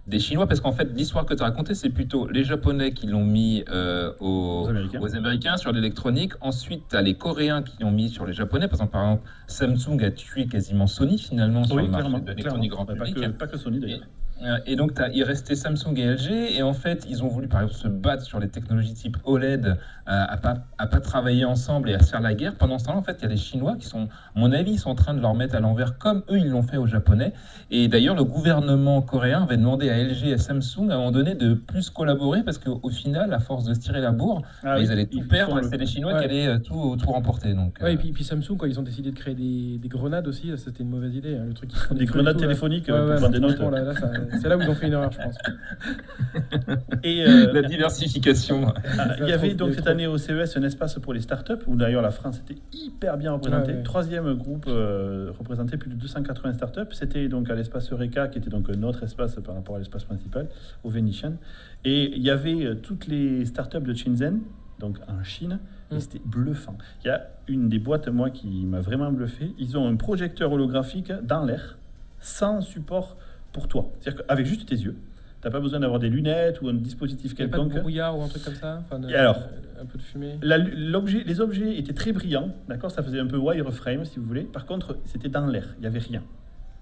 des 0.08 0.18
Chinois, 0.18 0.46
parce 0.46 0.60
qu'en 0.60 0.72
fait, 0.72 0.88
l'histoire 0.94 1.26
que 1.26 1.34
tu 1.34 1.42
as 1.42 1.46
racontée, 1.46 1.74
c'est 1.74 1.90
plutôt 1.90 2.26
les 2.28 2.42
Japonais 2.42 2.92
qui 2.92 3.06
l'ont 3.06 3.24
mis 3.24 3.64
euh, 3.70 4.12
aux, 4.20 4.62
Aux 4.64 4.68
Américains. 4.68 5.00
aux 5.00 5.14
Américains 5.14 5.56
sur 5.56 5.72
l'électronique. 5.72 6.32
Ensuite, 6.40 6.84
tu 6.88 6.96
as 6.96 7.02
les 7.02 7.14
Coréens 7.14 7.62
qui 7.62 7.82
l'ont 7.82 7.90
mis 7.90 8.08
sur 8.08 8.24
les 8.26 8.32
Japonais. 8.32 8.66
Par 8.68 8.74
exemple, 8.76 8.92
par 8.92 9.02
exemple, 9.02 9.28
Samsung 9.46 10.02
a 10.02 10.10
tué 10.10 10.46
quasiment 10.46 10.86
Sony, 10.86 11.18
finalement, 11.18 11.64
sur 11.64 11.76
Oui, 11.76 11.82
le 11.84 11.88
marché 11.90 12.20
de 12.20 12.26
l'électronique 12.30 12.70
grand 12.70 12.86
que, 12.86 13.28
pas 13.28 13.46
que 13.46 13.58
Sony 13.58 13.80
d'ailleurs. 13.80 14.00
Euh, 14.44 14.58
Et 14.66 14.76
donc, 14.76 14.92
il 15.14 15.24
restait 15.24 15.56
Samsung 15.56 15.94
et 15.96 16.06
LG. 16.06 16.56
Et 16.56 16.62
en 16.62 16.72
fait, 16.72 17.06
ils 17.08 17.24
ont 17.24 17.28
voulu, 17.28 17.48
par 17.48 17.62
exemple, 17.62 17.78
se 17.78 17.88
battre 17.88 18.22
sur 18.22 18.38
les 18.38 18.48
technologies 18.48 18.94
type 18.94 19.16
OLED, 19.24 19.66
euh, 19.66 19.74
à 20.06 20.36
pas, 20.36 20.58
à 20.78 20.86
pas 20.86 21.00
travailler 21.00 21.44
ensemble 21.44 21.90
et 21.90 21.94
à 21.94 21.98
se 22.00 22.10
faire 22.10 22.20
la 22.20 22.34
guerre. 22.34 22.54
Pendant 22.54 22.78
ce 22.78 22.84
temps-là, 22.86 22.98
en 22.98 23.02
fait, 23.02 23.16
il 23.18 23.22
y 23.24 23.26
a 23.26 23.28
les 23.30 23.36
Chinois 23.36 23.76
qui 23.78 23.86
sont, 23.86 24.04
à 24.04 24.38
mon 24.38 24.52
avis, 24.52 24.72
ils 24.72 24.78
sont 24.78 24.90
en 24.90 24.94
train 24.94 25.12
de 25.14 25.20
leur 25.20 25.34
mettre 25.34 25.54
à 25.56 25.60
l'envers 25.60 25.98
comme 25.98 26.22
eux, 26.30 26.38
ils 26.38 26.48
l'ont 26.48 26.62
fait 26.62 26.76
aux 26.76 26.86
Japonais. 26.86 27.32
Et 27.70 27.88
d'ailleurs, 27.88 28.14
le 28.14 28.24
gouvernement 28.24 29.02
coréen 29.02 29.42
avait 29.42 29.56
demandé 29.56 29.90
à 29.90 29.98
LG 30.02 30.28
et 30.28 30.32
à 30.34 30.38
Samsung, 30.38 30.90
à 30.90 30.94
un 30.94 30.98
moment 30.98 31.10
donné, 31.10 31.34
de 31.34 31.54
plus 31.54 31.90
collaborer 31.90 32.42
parce 32.44 32.58
qu'au 32.58 32.88
final, 32.90 33.32
à 33.34 33.40
force 33.40 33.64
de 33.64 33.74
se 33.74 33.80
tirer 33.80 34.00
la 34.00 34.12
bourre, 34.12 34.42
Ah 34.62 34.78
ils 34.78 34.90
allaient 34.92 35.06
tout 35.06 35.18
ils 35.18 35.28
perdre. 35.28 35.56
le- 35.56 35.62
C'est 35.68 35.76
les 35.76 35.86
Chinois 35.86 36.12
Ouais. 36.14 36.20
qui 36.20 36.24
allaient 36.26 36.46
euh, 36.46 36.58
tout, 36.58 36.96
tout 36.96 37.10
remporter. 37.10 37.52
Donc, 37.54 37.76
Ouais, 37.80 37.88
euh, 37.88 37.92
et 37.92 37.96
puis, 37.96 38.12
puis 38.12 38.24
Samsung, 38.24 38.56
quand 38.56 38.66
ils 38.66 38.78
ont 38.78 38.82
décidé 38.84 39.10
de 39.10 39.16
créer 39.16 39.34
des, 39.34 39.78
des 39.78 39.88
grenades 39.88 40.26
aussi, 40.28 40.50
c'était 40.56 40.82
une 40.84 40.90
mauvaise 40.90 41.14
idée. 41.14 41.36
hein, 41.36 41.44
le 41.46 41.52
truc 41.54 41.70
qui 41.70 41.94
Des 41.96 42.04
grenades 42.06 42.34
tout, 42.34 42.40
téléphoniques 42.40 42.86
Ouais, 42.88 42.94
ouais, 42.94 43.06
pour 43.06 43.16
prendre 43.16 43.30
des 43.32 43.40
notes. 43.40 43.56
franchement, 43.56 43.70
là, 43.70 43.82
là, 43.82 43.94
ça- 43.94 44.10
c'est 44.40 44.48
là 44.48 44.56
où 44.56 44.62
ils 44.62 44.68
ont 44.68 44.74
fait 44.74 44.86
une 44.86 44.92
erreur, 44.92 45.10
je 45.12 45.18
pense. 45.18 45.36
Et 47.02 47.24
euh, 47.24 47.52
la 47.52 47.62
diversification. 47.62 48.72
Ah, 48.98 49.16
il 49.20 49.28
y 49.28 49.32
avait 49.32 49.54
donc 49.54 49.74
cette 49.74 49.86
année 49.86 50.06
au 50.06 50.18
CES 50.18 50.56
un 50.56 50.62
espace 50.62 50.94
pour 50.98 51.12
les 51.12 51.20
startups, 51.20 51.64
où 51.66 51.76
d'ailleurs 51.76 52.02
la 52.02 52.10
France 52.10 52.38
était 52.38 52.60
hyper 52.72 53.16
bien 53.16 53.32
représentée. 53.32 53.72
Ouais, 53.72 53.78
ouais. 53.78 53.82
Troisième 53.82 54.34
groupe 54.34 54.66
euh, 54.68 55.30
représenté, 55.38 55.76
plus 55.76 55.90
de 55.90 55.96
280 55.96 56.54
startups. 56.54 56.80
C'était 56.92 57.28
donc 57.28 57.50
à 57.50 57.54
l'espace 57.54 57.92
Eureka, 57.92 58.28
qui 58.28 58.38
était 58.38 58.50
donc 58.50 58.68
un 58.70 58.82
autre 58.82 59.02
espace 59.02 59.36
par 59.36 59.54
rapport 59.54 59.76
à 59.76 59.78
l'espace 59.78 60.04
principal, 60.04 60.48
au 60.84 60.90
Venetian. 60.90 61.34
Et 61.84 62.12
il 62.16 62.22
y 62.22 62.30
avait 62.30 62.64
euh, 62.64 62.74
toutes 62.74 63.06
les 63.06 63.44
startups 63.44 63.80
de 63.80 63.94
Shenzhen, 63.94 64.40
donc 64.78 64.98
en 65.08 65.22
Chine, 65.24 65.58
et 65.90 65.94
Mm. 65.96 66.00
c'était 66.00 66.20
bluffant. 66.24 66.76
Il 67.02 67.08
y 67.08 67.10
a 67.10 67.28
une 67.48 67.68
des 67.68 67.78
boîtes, 67.78 68.08
moi, 68.08 68.30
qui 68.30 68.66
m'a 68.66 68.80
vraiment 68.80 69.10
bluffé. 69.10 69.52
Ils 69.58 69.78
ont 69.78 69.88
un 69.88 69.96
projecteur 69.96 70.52
holographique 70.52 71.12
dans 71.22 71.44
l'air, 71.44 71.78
sans 72.20 72.60
support 72.60 73.16
pour 73.58 73.68
toi. 73.68 73.90
C'est-à-dire 74.00 74.24
qu'avec 74.26 74.46
juste 74.46 74.68
tes 74.68 74.74
yeux, 74.76 74.96
tu 75.40 75.46
n'as 75.46 75.50
pas 75.52 75.60
besoin 75.60 75.80
d'avoir 75.80 75.98
des 76.00 76.08
lunettes 76.08 76.60
ou 76.62 76.68
un 76.68 76.74
dispositif 76.74 77.32
a 77.32 77.36
pas 77.36 77.44
de 77.44 77.48
quelconque. 77.50 77.78
brouillard 77.80 78.18
ou 78.18 78.22
un 78.22 78.28
truc 78.28 78.44
comme 78.44 78.54
ça 78.54 78.80
Enfin, 78.84 78.98
de- 78.98 79.08
Et 79.10 79.14
alors 79.14 79.38
Un 79.80 79.86
peu 79.86 79.96
de 79.98 80.02
fumée? 80.02 80.38
La- 80.42 80.58
l'objet- 80.58 81.22
les 81.24 81.40
objets 81.40 81.78
étaient 81.78 81.92
très 81.92 82.10
brillants, 82.12 82.50
d'accord? 82.68 82.90
Ça 82.90 83.02
faisait 83.02 83.20
un 83.20 83.26
peu 83.26 83.36
wireframe, 83.36 84.04
si 84.04 84.18
vous 84.18 84.26
voulez. 84.26 84.42
Par 84.42 84.66
contre, 84.66 84.96
c'était 85.04 85.28
dans 85.28 85.46
l'air, 85.46 85.66
il 85.78 85.82
n'y 85.82 85.86
avait 85.86 86.00
rien. 86.00 86.22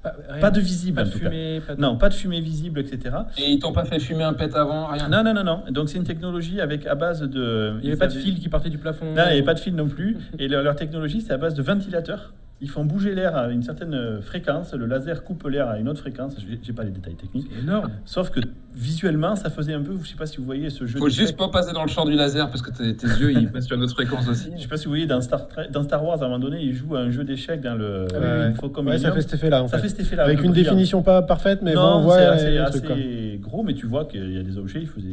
Pas, 0.03 0.15
rien. 0.31 0.41
Pas 0.41 0.51
de 0.51 0.61
visible, 0.61 0.97
Pas 0.97 1.03
de 1.05 1.09
en 1.09 1.13
tout 1.13 1.19
cas. 1.19 1.29
fumée, 1.31 1.61
pas 1.67 1.75
de... 1.75 1.81
Non, 1.81 1.97
pas 1.99 2.09
de 2.09 2.15
fumée 2.15 2.41
visible, 2.41 2.81
etc. 2.81 3.15
Et 3.39 3.51
ils 3.51 3.59
t'ont 3.59 3.73
pas 3.73 3.85
fait 3.85 3.99
fumer 3.99 4.23
un 4.25 4.33
pet 4.35 4.55
avant, 4.55 4.87
rien? 4.87 5.09
Non, 5.09 5.23
non, 5.25 5.35
non, 5.35 5.45
non. 5.45 5.65
Donc, 5.71 5.89
c'est 5.91 5.99
une 5.99 6.05
technologie 6.05 6.61
avec 6.61 6.87
à 6.87 6.95
base 6.95 7.21
de. 7.23 7.75
Il 7.81 7.85
n'y 7.85 7.89
avait 7.89 7.99
pas 7.99 8.07
de 8.07 8.13
fil 8.15 8.39
qui 8.39 8.49
partait 8.49 8.71
du 8.71 8.79
plafond. 8.79 9.07
Non, 9.07 9.11
il 9.25 9.27
n'y 9.27 9.33
avait 9.33 9.43
pas 9.43 9.55
de 9.55 9.59
fil 9.61 9.75
non 9.75 9.89
plus. 9.89 10.17
Et 10.39 10.49
leur, 10.49 10.63
leur 10.63 10.77
technologie, 10.77 11.21
c'est 11.21 11.33
à 11.33 11.39
base 11.39 11.55
de 11.55 11.63
ventilateurs. 11.63 12.33
Ils 12.63 12.71
font 12.71 12.87
bouger 12.87 13.15
l'air 13.15 13.37
à 13.37 13.51
une 13.51 13.63
certaine 13.63 14.23
fréquence. 14.23 14.73
Le 14.73 14.87
laser 14.87 15.25
coupe 15.25 15.47
l'air 15.47 15.69
à 15.69 15.79
une 15.79 15.91
autre 15.91 16.01
fréquence. 16.01 16.37
Je 16.41 16.47
n'ai 16.55 16.75
pas 16.75 16.85
les 16.85 16.91
détails 16.91 17.15
techniques. 17.15 17.49
C'est 17.53 17.61
énorme. 17.61 17.91
Sauf 18.07 18.31
que 18.31 18.41
visuellement, 18.75 19.37
ça 19.37 19.51
faisait 19.51 19.75
un 19.75 19.83
peu. 19.83 19.93
Je 19.95 19.99
ne 19.99 20.05
sais 20.05 20.15
pas 20.17 20.25
si 20.25 20.39
vous 20.39 20.45
voyez 20.45 20.71
ce 20.71 20.87
jeu. 20.87 20.99
Faut 20.99 21.05
d'échecs. 21.07 21.27
juste 21.27 21.37
pas 21.37 21.49
passer 21.51 21.75
dans 21.75 21.83
le 21.83 21.91
champ 21.91 22.07
du 22.07 22.15
laser 22.15 22.49
parce 22.49 22.63
que 22.63 22.71
tes, 22.71 22.97
tes 22.97 23.07
yeux 23.09 23.33
ils 23.33 23.51
passent 23.53 23.67
sur 23.67 23.77
une 23.77 23.83
autre 23.83 23.93
fréquence 23.93 24.27
aussi. 24.27 24.49
Je 24.53 24.57
ne 24.57 24.59
sais 24.61 24.69
pas 24.69 24.79
si 24.79 24.87
vous 24.87 24.93
voyez 24.93 25.07
dans 25.07 25.21
Star, 25.21 25.49
Trek- 25.49 25.69
dans 25.71 25.83
Star 25.83 26.03
Wars, 26.03 26.23
à 26.23 26.25
un 26.25 26.29
moment 26.29 26.39
donné, 26.39 26.63
ils 26.63 26.75
jouent 26.75 26.97
à 26.97 27.01
un 27.01 27.11
jeu 27.11 27.25
d'échecs 27.25 27.61
dans 27.61 27.75
le 27.75 28.07
Ah 28.15 28.19
oui, 28.19 28.27
oui. 28.49 28.55
Faucon 28.59 28.87
Ouais, 28.87 28.99
ça 28.99 29.13
fait 29.13 29.21
cet 29.21 29.35
effet-là, 29.35 29.63
en 29.63 29.69
Ça 29.69 29.77
fait. 29.77 29.83
fait 29.83 29.89
cet 29.91 30.01
effet-là. 30.01 30.25
Avec 30.25 30.41
un 30.41 30.45
une 30.45 30.53
définition 30.53 31.03
pas 31.03 31.21
parfaite, 31.21 31.61
mais 31.63 31.75
bon, 31.75 31.81
non, 31.83 31.97
on 31.99 32.01
voit 32.05 32.39
c'est 32.39 32.57
euh, 32.57 32.65
assez, 32.65 33.39
gros, 33.43 33.63
mais 33.65 33.75
tu 33.75 33.85
vois 33.87 34.07
qu'il 34.07 34.33
y 34.33 34.39
a 34.39 34.43
des 34.43 34.57
objets, 34.57 34.81
il 34.81 34.87
faisait... 34.89 35.09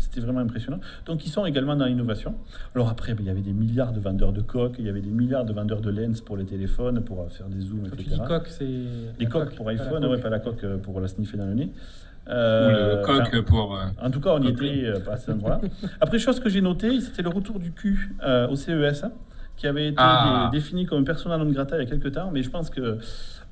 c'était 0.00 0.20
vraiment 0.20 0.40
impressionnant. 0.40 0.80
Donc 1.06 1.24
ils 1.26 1.30
sont 1.30 1.46
également 1.46 1.76
dans 1.76 1.86
l'innovation. 1.86 2.34
Alors 2.74 2.88
après, 2.88 3.14
ben, 3.14 3.20
il 3.22 3.26
y 3.26 3.30
avait 3.30 3.40
des 3.42 3.52
milliards 3.52 3.92
de 3.92 4.00
vendeurs 4.00 4.32
de 4.32 4.40
coques, 4.40 4.76
il 4.78 4.86
y 4.86 4.88
avait 4.88 5.00
des 5.00 5.10
milliards 5.10 5.44
de 5.44 5.52
vendeurs 5.52 5.80
de 5.80 5.90
lens 5.90 6.20
pour 6.20 6.36
les 6.36 6.44
téléphones, 6.44 7.02
pour 7.04 7.20
euh, 7.22 7.28
faire 7.28 7.46
des 7.48 7.60
zooms, 7.60 7.88
Quand 7.88 7.96
tu 7.96 8.02
etc. 8.02 8.16
dis 8.20 8.26
coque, 8.28 8.46
c'est. 8.48 8.64
Les 9.18 9.26
coques 9.26 9.44
coque, 9.46 9.54
pour 9.56 9.66
pas 9.66 9.72
la 9.74 9.82
iPhone, 9.82 10.02
coque. 10.02 10.10
ouais, 10.10 10.18
pas 10.20 10.30
la 10.30 10.38
coque 10.40 10.64
euh, 10.64 10.78
pour 10.78 11.00
la 11.00 11.08
sniffer 11.08 11.36
dans 11.36 11.46
le 11.46 11.54
nez. 11.54 11.70
Ou 12.26 12.30
Euh, 12.32 13.00
le 13.00 13.04
coq 13.06 13.22
enfin, 13.26 13.42
pour. 13.42 13.76
euh, 13.76 13.84
en 14.00 14.10
tout 14.10 14.20
cas, 14.20 14.30
on 14.34 14.42
y 14.42 14.48
était 14.48 14.84
euh, 14.86 15.00
pas 15.00 15.12
à 15.12 15.16
cet 15.16 15.30
endroit-là. 15.30 15.60
Après, 16.00 16.18
chose 16.18 16.38
que 16.38 16.48
j'ai 16.48 16.60
notée, 16.60 17.00
c'était 17.00 17.22
le 17.22 17.30
retour 17.30 17.58
du 17.58 17.72
cul 17.72 18.14
euh, 18.22 18.46
au 18.48 18.56
CES, 18.56 19.04
hein, 19.04 19.12
qui 19.60 19.66
avait 19.66 19.88
été 19.88 19.96
Ah. 19.98 20.48
dé- 20.50 20.58
défini 20.58 20.86
comme 20.86 21.04
persona 21.04 21.36
non 21.36 21.44
grata 21.50 21.76
il 21.76 21.84
y 21.84 21.86
a 21.86 21.90
quelques 21.90 22.12
temps, 22.12 22.30
mais 22.32 22.42
je 22.42 22.48
pense 22.48 22.70
que, 22.70 22.96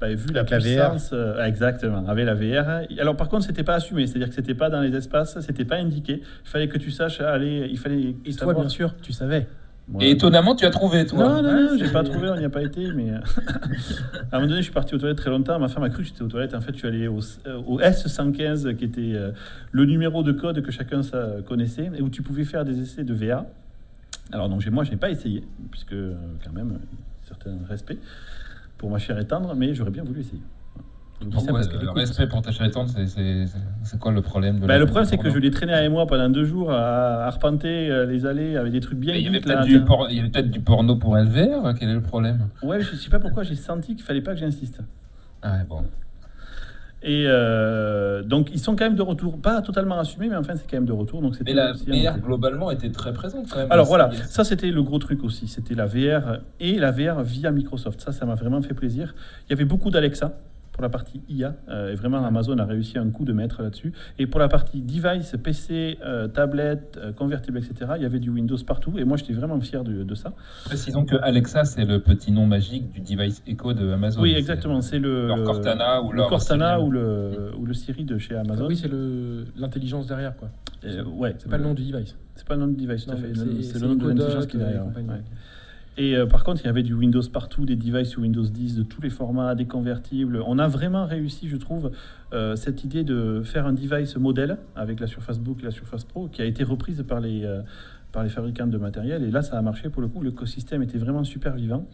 bah, 0.01 0.09
vu 0.09 0.32
la 0.32 0.40
Avec 0.40 0.51
la 0.51 0.59
VR. 0.59 0.90
puissance, 0.93 1.10
euh, 1.12 1.44
exactement, 1.44 2.02
avec 2.09 2.24
la 2.24 2.35
VR. 2.35 2.86
Alors, 2.98 3.14
par 3.14 3.28
contre, 3.28 3.44
c'était 3.44 3.62
pas 3.62 3.74
assumé, 3.74 4.06
c'est-à-dire 4.06 4.30
que 4.30 4.35
c'était 4.35 4.55
pas 4.55 4.70
dans 4.70 4.80
les 4.80 4.94
espaces, 4.97 5.39
c'était 5.40 5.66
pas 5.66 5.76
indiqué. 5.76 6.22
Il 6.44 6.48
fallait 6.48 6.68
que 6.68 6.78
tu 6.78 6.90
saches 6.90 7.20
aller, 7.20 7.68
il 7.70 7.78
fallait. 7.78 8.14
Et 8.24 8.30
toi, 8.32 8.47
savoir- 8.47 8.60
bien 8.60 8.68
sûr, 8.70 8.94
tu 9.02 9.12
savais. 9.12 9.47
Voilà. 9.90 10.06
Et 10.06 10.10
étonnamment, 10.12 10.55
tu 10.55 10.64
as 10.66 10.70
trouvé, 10.70 11.05
toi. 11.06 11.18
Non, 11.18 11.43
non, 11.43 11.48
Ouais, 11.48 11.62
non, 11.62 11.68
c'est- 11.78 11.85
j'ai 11.86 11.93
pas 11.93 12.02
trouvé, 12.02 12.28
on 12.30 12.36
n'y 12.36 12.44
a 12.44 12.51
pas 12.51 12.62
été, 12.62 12.90
mais 12.93 13.10
euh, 13.10 13.18
à 14.32 14.36
un 14.36 14.39
moment 14.40 14.48
donné, 14.48 14.56
je 14.59 14.64
suis 14.64 14.72
parti 14.72 14.94
aux 14.94 14.98
toilettes 14.98 15.16
très 15.18 15.30
longtemps. 15.30 15.59
Ma 15.59 15.68
femme 15.68 15.82
a 15.82 15.89
cru 15.90 16.02
que 16.02 16.09
j'étais 16.09 16.22
aux 16.22 16.28
toilettes. 16.28 16.55
En 16.55 16.60
fait, 16.60 16.72
je 16.72 16.78
suis 16.78 16.89
allé 16.89 17.06
au, 17.09 17.20
euh, 17.47 17.60
au 17.66 17.80
S115, 17.80 18.74
qui 18.76 18.85
était 18.85 19.14
le 19.72 19.85
numéro 19.85 20.22
de 20.22 20.32
code 20.32 20.60
que 20.62 20.70
chacun 20.70 21.02
ça, 21.02 21.28
connaissait, 21.47 21.90
et 21.97 22.02
où 22.02 22.09
tu 22.10 22.22
pouvais 22.22 22.44
faire 22.44 22.64
des 22.64 22.80
essais 22.80 23.05
de 23.05 23.12
VA. 23.14 23.47
Alors, 24.32 24.48
donc, 24.48 24.66
moi, 24.68 24.84
je 24.84 24.90
n'ai 24.90 24.96
pas 24.96 25.10
essayé, 25.10 25.44
puisque, 25.70 25.94
quand 26.44 26.52
même, 26.52 26.72
un 26.72 27.26
certain 27.26 27.56
respect 27.68 27.98
pour 28.76 28.90
ma 28.90 28.98
chère 28.98 29.18
et 29.18 29.26
tendre, 29.26 29.55
mais 29.55 29.74
j'aurais 29.74 29.90
bien 29.90 30.05
voulu 30.05 30.20
essayer. 30.20 30.42
Donc, 31.20 31.34
ça 31.40 31.52
parce 31.52 31.66
euh, 31.68 31.82
écoute. 31.82 31.96
respect 31.96 32.28
pour 32.28 32.42
ta 32.42 32.52
chéritante, 32.52 32.90
c'est- 32.90 33.98
quoi 33.98 34.12
le 34.12 34.22
problème 34.22 34.60
de 34.60 34.66
bah, 34.66 34.74
la- 34.74 34.78
le 34.78 34.86
problème, 34.86 35.05
c'est 35.06 35.18
que 35.18 35.30
je 35.30 35.38
l'ai 35.38 35.50
traîné 35.50 35.72
avec 35.72 35.90
moi 35.90 36.06
pendant 36.06 36.28
deux 36.28 36.44
jours 36.44 36.70
à 36.70 37.24
arpenter 37.26 37.90
euh, 37.90 38.06
les 38.06 38.24
allées 38.24 38.56
avec 38.56 38.70
des 38.72 38.80
trucs 38.80 38.98
bien 38.98 39.14
Il 39.14 39.22
y 39.22 39.28
avait 39.28 39.40
peut-être 39.40 39.66
du, 39.66 39.80
por- 39.84 40.09
porno 40.64 40.96
pour 40.96 41.16
LVR, 41.16 41.74
quel 41.78 41.88
est 41.88 41.94
le 41.94 42.02
problème? 42.02 42.48
Ouais, 42.62 42.80
je 42.80 42.94
sais 42.94 43.10
pas 43.10 43.18
pourquoi 43.18 43.42
j'ai 43.42 43.56
senti 43.56 43.96
qu'il 43.96 44.05
fallait 44.05 44.20
pas 44.20 44.34
que 44.34 44.40
j'insiste. 44.40 44.80
Ah 45.42 45.56
ouais, 45.56 45.64
bon. 45.64 45.84
Et 47.02 47.24
euh, 47.26 48.22
donc, 48.22 48.48
ils 48.52 48.58
sont 48.58 48.74
quand 48.74 48.84
même 48.84 48.96
de 48.96 49.02
retour, 49.02 49.40
pas 49.40 49.62
totalement 49.62 49.98
assumés, 49.98 50.28
mais 50.28 50.36
enfin, 50.36 50.54
c'est 50.56 50.68
quand 50.68 50.76
même 50.76 50.84
de 50.84 50.92
retour. 50.92 51.22
Donc, 51.22 51.36
c'était 51.36 51.54
Mais 51.54 51.56
la 51.56 51.72
VR 51.72 52.18
globalement 52.18 52.70
était 52.70 52.90
très 52.90 53.12
présente 53.12 53.48
quand 53.48 53.58
même. 53.58 53.70
Alors 53.70 53.86
voilà, 53.86 54.10
ça 54.28 54.42
c'était 54.42 54.70
le 54.70 54.82
gros 54.82 54.98
truc 54.98 55.22
aussi. 55.22 55.46
C'était 55.46 55.74
la 55.74 55.86
VR 55.86 56.40
et 56.58 56.78
la 56.78 56.90
VR 56.90 57.22
via 57.22 57.52
Microsoft. 57.52 58.00
Ça, 58.00 58.10
ça 58.10 58.26
m'a 58.26 58.34
vraiment 58.34 58.60
fait 58.62 58.74
plaisir. 58.74 59.14
Il 59.46 59.50
y 59.50 59.52
avait 59.52 59.64
beaucoup 59.64 59.90
d'Alexa 59.90 60.38
pour 60.78 60.84
la 60.84 60.90
partie 60.90 61.20
IA. 61.28 61.56
euh, 61.68 61.90
et 61.92 61.96
vraiment, 61.96 62.24
Amazon 62.24 62.56
a 62.59 62.64
réussi 62.64 62.98
un 62.98 63.10
coup 63.10 63.24
de 63.24 63.32
maître 63.32 63.62
là-dessus. 63.62 63.92
Et 64.20 64.28
pour 64.28 64.38
la 64.38 64.46
partie 64.46 64.80
device, 64.80 65.34
PC, 65.42 65.98
euh, 66.06 66.28
tablette, 66.28 67.00
euh, 67.02 67.12
convertible, 67.12 67.59
etc., 67.59 67.94
il 67.96 68.02
y 68.02 68.06
avait 68.06 68.20
du 68.20 68.30
Windows 68.30 68.56
partout. 68.64 68.96
Et 68.96 69.02
moi, 69.05 69.16
j'étais 69.16 69.32
vraiment 69.32 69.60
fier 69.60 69.82
de, 69.82 70.05
de 70.05 70.14
ça. 70.14 70.32
Précisons 70.66 71.05
que 71.05 71.16
Alexa, 71.16 71.64
c'est 71.64 71.84
le 71.84 71.98
petit 71.98 72.30
nom 72.30 72.46
magique 72.46 72.92
du 72.92 73.00
device 73.00 73.42
Echo 73.48 73.72
de 73.72 73.90
Amazon. 73.90 74.22
oui, 74.22 74.34
exactement. 74.34 74.80
C'est 74.80 75.00
le, 75.00 75.26
Leur 75.26 75.42
Cortana 75.42 76.00
ou 76.00 76.12
le 76.12 76.18
leur 76.18 76.28
Cortana 76.28 76.76
Siri. 76.76 76.86
ou 76.86 76.90
le, 76.92 77.50
ou 77.59 77.66
le 77.66 77.74
Siri 77.74 78.05
de 78.05 78.16
chez 78.18 78.36
Amazon. 78.36 78.68
Oui, 78.68 78.76
c'est 78.76 78.86
le- 78.86 79.46
l'intelligence 79.56 80.06
derrière, 80.06 80.36
quoi. 80.36 80.48
Euh, 80.84 81.02
ouais, 81.02 81.34
C'est 81.38 81.50
pas 81.50 81.59
le 81.59 81.64
nom 81.64 81.74
du 81.74 81.82
device. 81.90 82.14
C'est 82.36 82.46
pas 82.46 82.55
le 82.55 82.60
nom 82.60 82.68
du 82.68 82.86
device, 82.86 83.05
tout 83.05 83.10
à 83.10 83.16
fait. 83.16 83.32
C'est 83.34 83.80
le 83.80 83.88
nom 83.88 83.94
de 83.96 84.09
l'intelligence 84.10 84.46
qui 84.46 84.56
est 84.59 84.60
derrière. 84.60 84.84
Et 85.98 86.16
euh, 86.16 86.26
par 86.26 86.44
contre, 86.44 86.62
il 86.62 86.66
y 86.66 86.70
avait 86.70 86.84
du 86.84 86.94
Windows 86.94 87.22
partout, 87.32 87.66
des 87.66 87.74
devices 87.74 88.16
Windows 88.16 88.44
10, 88.44 88.76
de 88.76 88.82
tous 88.84 89.02
les 89.02 89.10
formats, 89.10 89.56
des 89.56 89.66
convertibles. 89.66 90.40
On 90.46 90.60
a 90.60 90.68
vraiment 90.68 91.04
réussi, 91.04 91.48
je 91.48 91.56
trouve, 91.56 91.90
euh, 92.32 92.54
cette 92.54 92.84
idée 92.84 93.02
de 93.02 93.42
faire 93.44 93.66
un 93.66 93.72
device 93.72 94.16
modèle 94.16 94.58
avec 94.76 95.00
la 95.00 95.08
Surface 95.08 95.40
Book 95.40 95.58
et 95.60 95.64
la 95.64 95.72
Surface 95.72 96.04
Pro, 96.04 96.28
qui 96.28 96.40
a 96.40 96.44
été 96.44 96.62
reprise 96.62 97.04
par 97.06 97.18
les, 97.18 97.44
euh, 97.44 97.62
par 98.12 98.22
les 98.22 98.28
fabricants 98.28 98.68
de 98.68 98.78
matériel. 98.78 99.24
Et 99.24 99.32
là, 99.32 99.42
ça 99.42 99.58
a 99.58 99.62
marché 99.62 99.88
pour 99.88 100.00
le 100.00 100.06
coup. 100.06 100.22
L'écosystème 100.22 100.84
était 100.84 100.98
vraiment 100.98 101.24
super 101.24 101.56
vivant. 101.56 101.84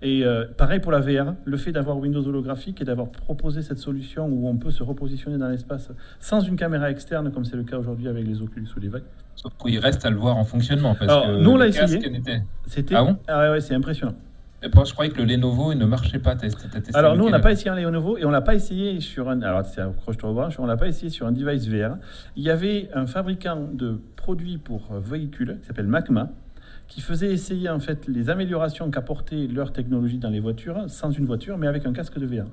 Et 0.00 0.24
euh, 0.24 0.44
pareil 0.56 0.78
pour 0.78 0.92
la 0.92 1.00
VR, 1.00 1.34
le 1.44 1.56
fait 1.56 1.72
d'avoir 1.72 1.98
Windows 1.98 2.24
holographique 2.24 2.80
et 2.80 2.84
d'avoir 2.84 3.08
proposé 3.10 3.62
cette 3.62 3.78
solution 3.78 4.26
où 4.26 4.48
on 4.48 4.56
peut 4.56 4.70
se 4.70 4.82
repositionner 4.82 5.38
dans 5.38 5.48
l'espace 5.48 5.90
sans 6.20 6.40
une 6.40 6.56
caméra 6.56 6.90
externe, 6.90 7.32
comme 7.32 7.44
c'est 7.44 7.56
le 7.56 7.64
cas 7.64 7.78
aujourd'hui 7.78 8.06
avec 8.06 8.24
les 8.24 8.40
Oculus 8.40 8.68
ou 8.76 8.80
les 8.80 8.88
Vive. 8.88 9.02
Sauf 9.34 9.52
qu'il 9.60 9.78
reste 9.78 10.04
à 10.04 10.10
le 10.10 10.16
voir 10.16 10.36
en 10.36 10.44
fonctionnement. 10.44 10.94
Parce 10.94 11.10
Alors, 11.10 11.26
que 11.26 11.42
nous, 11.42 11.50
on 11.50 11.56
l'a 11.56 11.66
essayé. 11.66 12.00
C'était 12.66 12.94
Ah 12.94 13.04
bon 13.04 13.18
ouais, 13.28 13.50
ouais, 13.50 13.60
c'est 13.60 13.74
impressionnant. 13.74 14.14
Et 14.60 14.68
moi, 14.74 14.84
je 14.84 14.92
croyais 14.92 15.12
que 15.12 15.18
le 15.18 15.24
Lenovo 15.24 15.70
il 15.70 15.78
ne 15.78 15.86
marchait 15.86 16.18
pas. 16.18 16.34
Testé 16.34 16.56
Alors 16.94 17.16
nous, 17.16 17.24
on 17.24 17.30
n'a 17.30 17.38
pas 17.38 17.52
essayé 17.52 17.70
un 17.70 17.76
Lenovo 17.76 18.18
et 18.18 18.24
on 18.24 18.30
l'a 18.30 18.40
pas 18.40 18.54
essayé 18.56 19.00
sur 19.00 19.28
un. 19.28 19.40
Alors 19.42 19.64
c'est 19.64 19.80
accroche-toi 19.80 20.30
aux 20.30 20.34
branches. 20.34 20.58
On 20.58 20.66
l'a 20.66 20.76
pas 20.76 20.88
essayé 20.88 21.10
sur 21.10 21.26
un 21.26 21.32
device 21.32 21.68
VR. 21.68 21.96
Il 22.36 22.42
y 22.42 22.50
avait 22.50 22.88
un 22.92 23.06
fabricant 23.06 23.68
de 23.72 24.00
produits 24.16 24.58
pour 24.58 24.92
véhicules 24.94 25.58
qui 25.60 25.66
s'appelle 25.66 25.86
Macma 25.86 26.30
qui 26.88 27.00
faisait 27.00 27.30
essayer 27.32 27.68
en 27.68 27.80
fait 27.80 28.08
les 28.08 28.30
améliorations 28.30 28.90
qu'apportait 28.90 29.46
leur 29.46 29.72
technologie 29.72 30.18
dans 30.18 30.30
les 30.30 30.40
voitures 30.40 30.84
sans 30.88 31.10
une 31.10 31.26
voiture 31.26 31.58
mais 31.58 31.66
avec 31.66 31.86
un 31.86 31.92
casque 31.92 32.18
de 32.18 32.26
VR. 32.26 32.46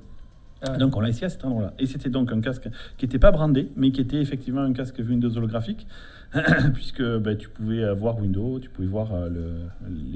Ah. 0.61 0.77
Donc 0.77 0.95
on 0.95 0.99
l'a 0.99 1.09
essayé 1.09 1.25
à 1.25 1.29
cet 1.29 1.45
endroit-là. 1.45 1.73
Et 1.79 1.85
c'était 1.85 2.09
donc 2.09 2.31
un 2.31 2.41
casque 2.41 2.69
qui 2.97 3.05
n'était 3.05 3.19
pas 3.19 3.31
brandé, 3.31 3.69
mais 3.75 3.91
qui 3.91 4.01
était 4.01 4.21
effectivement 4.21 4.61
un 4.61 4.73
casque 4.73 4.99
Windows 4.99 5.35
holographique, 5.35 5.87
puisque 6.73 7.01
ben, 7.01 7.37
tu 7.37 7.47
pouvais 7.49 7.83
avoir 7.83 8.17
Windows, 8.19 8.59
tu 8.59 8.69
pouvais 8.69 8.87
voir 8.87 9.13
euh, 9.13 9.29
le... 9.29 9.51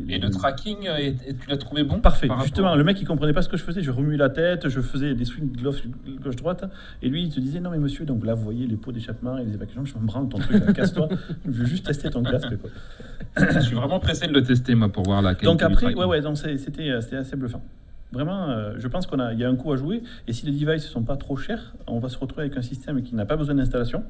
les- 0.06 0.16
Et 0.16 0.20
le 0.20 0.30
tracking, 0.30 0.88
euh, 0.88 0.98
et- 0.98 1.16
et 1.28 1.34
tu 1.36 1.50
l'as 1.50 1.58
trouvé 1.58 1.84
bon 1.84 2.00
Parfait. 2.00 2.28
par 2.28 2.38
rapport- 2.38 2.46
Justement, 2.46 2.76
le 2.76 2.84
mec, 2.84 3.00
il 3.02 3.06
comprenait 3.06 3.32
pas 3.34 3.42
ce 3.42 3.50
que 3.50 3.58
je 3.58 3.64
faisais. 3.64 3.82
Je 3.82 3.92
remuais 3.92 4.18
la 4.18 4.30
tête, 4.30 4.68
je 4.70 4.82
faisais 4.82 5.14
des 5.16 5.26
swings 5.26 5.56
gauche- 5.62 5.84
gauche-droite. 6.22 6.66
Et 7.02 7.10
lui, 7.10 7.24
il 7.24 7.30
te 7.34 7.40
disait 7.40 7.60
Non, 7.60 7.70
mais 7.70 7.78
monsieur, 7.80 8.06
donc 8.06 8.26
là, 8.26 8.34
vous 8.34 8.44
voyez 8.44 8.68
les 8.68 8.76
pots 8.76 8.92
d'échappement 8.92 9.38
et 9.38 9.46
les 9.46 9.54
évacuations. 9.54 9.86
Je 9.86 9.96
me 9.98 10.06
branle 10.08 10.28
ton 10.30 10.40
truc, 10.40 10.74
casse-toi. 10.74 11.08
Je 11.46 11.52
veux 11.52 11.66
juste 11.66 11.86
tester 11.86 12.10
ton 12.10 12.24
casque. 12.24 12.56
Quoi. 12.58 12.70
Je 13.54 13.60
suis 13.60 13.76
vraiment 13.76 14.00
pressé 14.00 14.28
de 14.28 14.34
le 14.34 14.44
tester, 14.44 14.76
moi, 14.76 14.90
pour 14.90 15.04
voir 15.04 15.22
la 15.22 15.32
qualité 15.36 15.46
Donc 15.46 15.62
après, 15.62 15.94
ouais, 15.94 16.06
ouais, 16.06 16.22
donc 16.22 16.38
c'est- 16.38 16.58
c'était 16.58 16.90
euh, 16.90 17.02
c'était 17.02 17.18
assez 17.18 17.36
bluffant. 17.36 17.62
Vraiment, 18.12 18.50
euh, 18.50 18.74
je 18.78 18.88
pense 18.88 19.06
qu'on 19.06 19.20
a, 19.20 19.34
il 19.34 19.40
y 19.40 19.44
a 19.44 19.50
un 19.50 19.56
coup 19.56 19.72
à 19.72 19.78
jouer. 19.78 20.02
Et 20.28 20.34
si 20.34 20.46
les 20.48 20.52
devices 20.52 20.84
ne 20.86 20.90
sont 20.90 21.04
pas 21.04 21.16
trop 21.16 21.38
chers, 21.38 21.76
on 21.88 22.00
va 22.00 22.10
se 22.10 22.18
retrouver 22.18 22.44
avec 22.48 22.58
un 22.58 22.64
système 22.64 23.02
qui 23.04 23.14
n'a 23.16 23.26
pas 23.26 23.36
besoin 23.38 23.54
d'installation, 23.56 24.04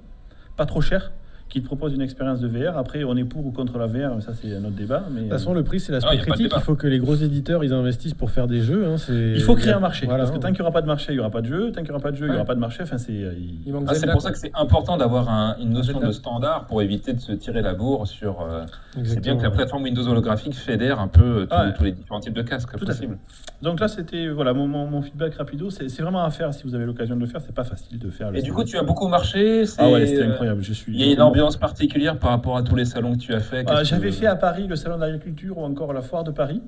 pas 0.56 0.66
trop 0.66 0.80
cher, 0.82 1.12
qui 1.50 1.62
te 1.62 1.66
propose 1.66 1.94
une 1.94 2.02
expérience 2.02 2.40
de 2.40 2.48
VR. 2.48 2.78
Après, 2.78 3.04
on 3.04 3.18
est 3.18 3.24
pour 3.24 3.46
ou 3.46 3.52
contre 3.52 3.78
la 3.80 3.88
VR, 3.88 4.22
ça 4.22 4.34
c'est 4.40 4.56
un 4.56 4.60
autre 4.60 4.76
débat. 4.76 5.04
Mais 5.12 5.22
De 5.22 5.24
toute 5.26 5.32
façon, 5.34 5.54
le 5.54 5.64
prix, 5.64 5.80
c'est 5.80 5.92
Ah, 5.92 5.96
l'aspect 5.96 6.16
y 6.16 6.20
a 6.20 6.20
pas 6.20 6.26
de 6.26 6.32
critique. 6.32 6.54
Il 6.56 6.62
faut 6.62 6.76
que 6.76 6.88
les 6.88 7.00
gros 7.00 7.16
éditeurs, 7.16 7.64
ils 7.64 7.74
investissent 7.74 8.14
pour 8.14 8.30
faire 8.32 8.48
des 8.48 8.62
jeux. 8.62 8.86
hein, 8.86 8.96
il 9.10 9.42
faut 9.42 9.56
créer 9.56 9.74
un 9.74 9.80
marché. 9.80 10.06
Voilà. 10.06 10.24
Parce 10.26 10.36
que 10.36 10.40
tant 10.42 10.50
qu'il 10.50 10.58
n'y 10.58 10.62
aura 10.62 10.72
pas 10.72 10.82
de 10.82 10.88
marché, 10.88 11.12
il 11.12 11.16
n'y 11.16 11.20
aura 11.20 11.32
pas 11.32 11.42
de 11.42 11.48
jeu. 11.48 11.72
Tant 11.72 11.82
qu'il 11.82 11.86
n'y 11.86 11.90
aura 11.92 12.00
pas 12.00 12.12
de 12.12 12.18
jeu, 12.18 12.26
il 12.28 12.30
n'y 12.30 12.36
aura 12.36 12.46
pas 12.46 12.56
de 12.56 12.60
marché. 12.60 12.84
Enfin, 12.84 12.98
c'est. 12.98 13.12
euh, 13.12 13.34
il- 13.38 13.74
Ah, 13.88 13.94
pour 13.94 14.12
quoi. 14.12 14.20
ça 14.22 14.32
que 14.32 14.38
c'est 14.38 14.52
important 14.56 14.96
d'avoir 14.98 15.30
un- 15.30 15.56
une 15.60 15.72
notion 15.72 16.00
de 16.00 16.12
standard 16.12 16.66
pour 16.68 16.82
éviter 16.82 17.14
de 17.14 17.20
se 17.20 17.32
tirer 17.32 17.62
la 17.62 17.74
bourre 17.74 18.08
sur. 18.08 18.42
euh, 18.42 18.64
c'est 19.04 19.20
bien 19.20 19.36
que 19.36 19.44
la 19.44 19.52
plateforme 19.52 19.84
Windows 19.84 20.08
holographique 20.08 20.54
fédère 20.56 21.00
un 21.00 21.08
peu 21.08 21.22
euh, 21.24 21.42
tous, 21.46 21.48
Ah 21.52 21.66
ouais. 21.66 21.74
tous 21.74 21.84
les 21.84 21.92
différents 21.94 22.20
types 22.20 22.34
de 22.34 22.42
casques 22.44 22.70
Tout 22.72 22.76
à 22.76 22.80
fait. 22.80 22.86
possibles. 23.08 23.18
Donc 23.62 23.80
là, 23.80 23.88
c'était 23.88 24.28
voilà 24.30 24.54
mon, 24.54 24.68
mon- 24.68 24.88
mon 24.88 25.02
feedback 25.02 25.34
rapido. 25.36 25.70
C'est 25.70 25.90
c'est 25.90 26.02
vraiment 26.04 26.24
à 26.24 26.30
faire 26.30 26.54
si 26.54 26.64
vous 26.64 26.76
avez 26.76 26.86
l'occasion 26.86 27.16
de 27.16 27.22
le 27.22 27.26
faire. 27.28 27.42
C'est 27.42 27.56
pas 27.56 27.64
facile 27.64 27.98
de 28.00 28.10
faire. 28.10 28.32
le 28.32 28.38
Et 28.38 28.42
du 28.42 28.54
coup, 28.54 28.64
tu 28.64 28.78
as 28.78 28.84
beaucoup 28.84 29.08
marché. 29.08 29.66
c'est, 29.66 29.82
Ah 29.82 29.90
ouais, 29.90 30.06
c'était 30.06 30.24
incroyable. 30.24 30.62
Je 30.64 30.74
suis. 30.74 30.94
Il 30.94 31.00
y 31.02 31.10
a 31.10 31.14
une 31.14 31.22
ambiance 31.41 31.57
particulière 31.57 32.18
par 32.20 32.32
rapport 32.32 32.57
à 32.57 32.64
tous 32.64 32.76
les 32.76 32.86
salons 32.86 33.14
que 33.14 33.20
tu 33.20 33.34
as 33.34 33.40
fait. 33.40 33.66
Ah, 33.68 33.78
qu'est-ce 33.80 33.90
J'avais 33.90 34.10
que- 34.10 34.16
fait 34.16 34.26
à 34.28 34.36
Paris 34.36 34.68
le 34.68 34.76
salon 34.76 34.98
d'agriculture 34.98 35.57
ou 35.57 35.64
encore 35.64 35.94
la 35.94 36.02
foire 36.02 36.24
de 36.24 36.32
Paris. 36.32 36.61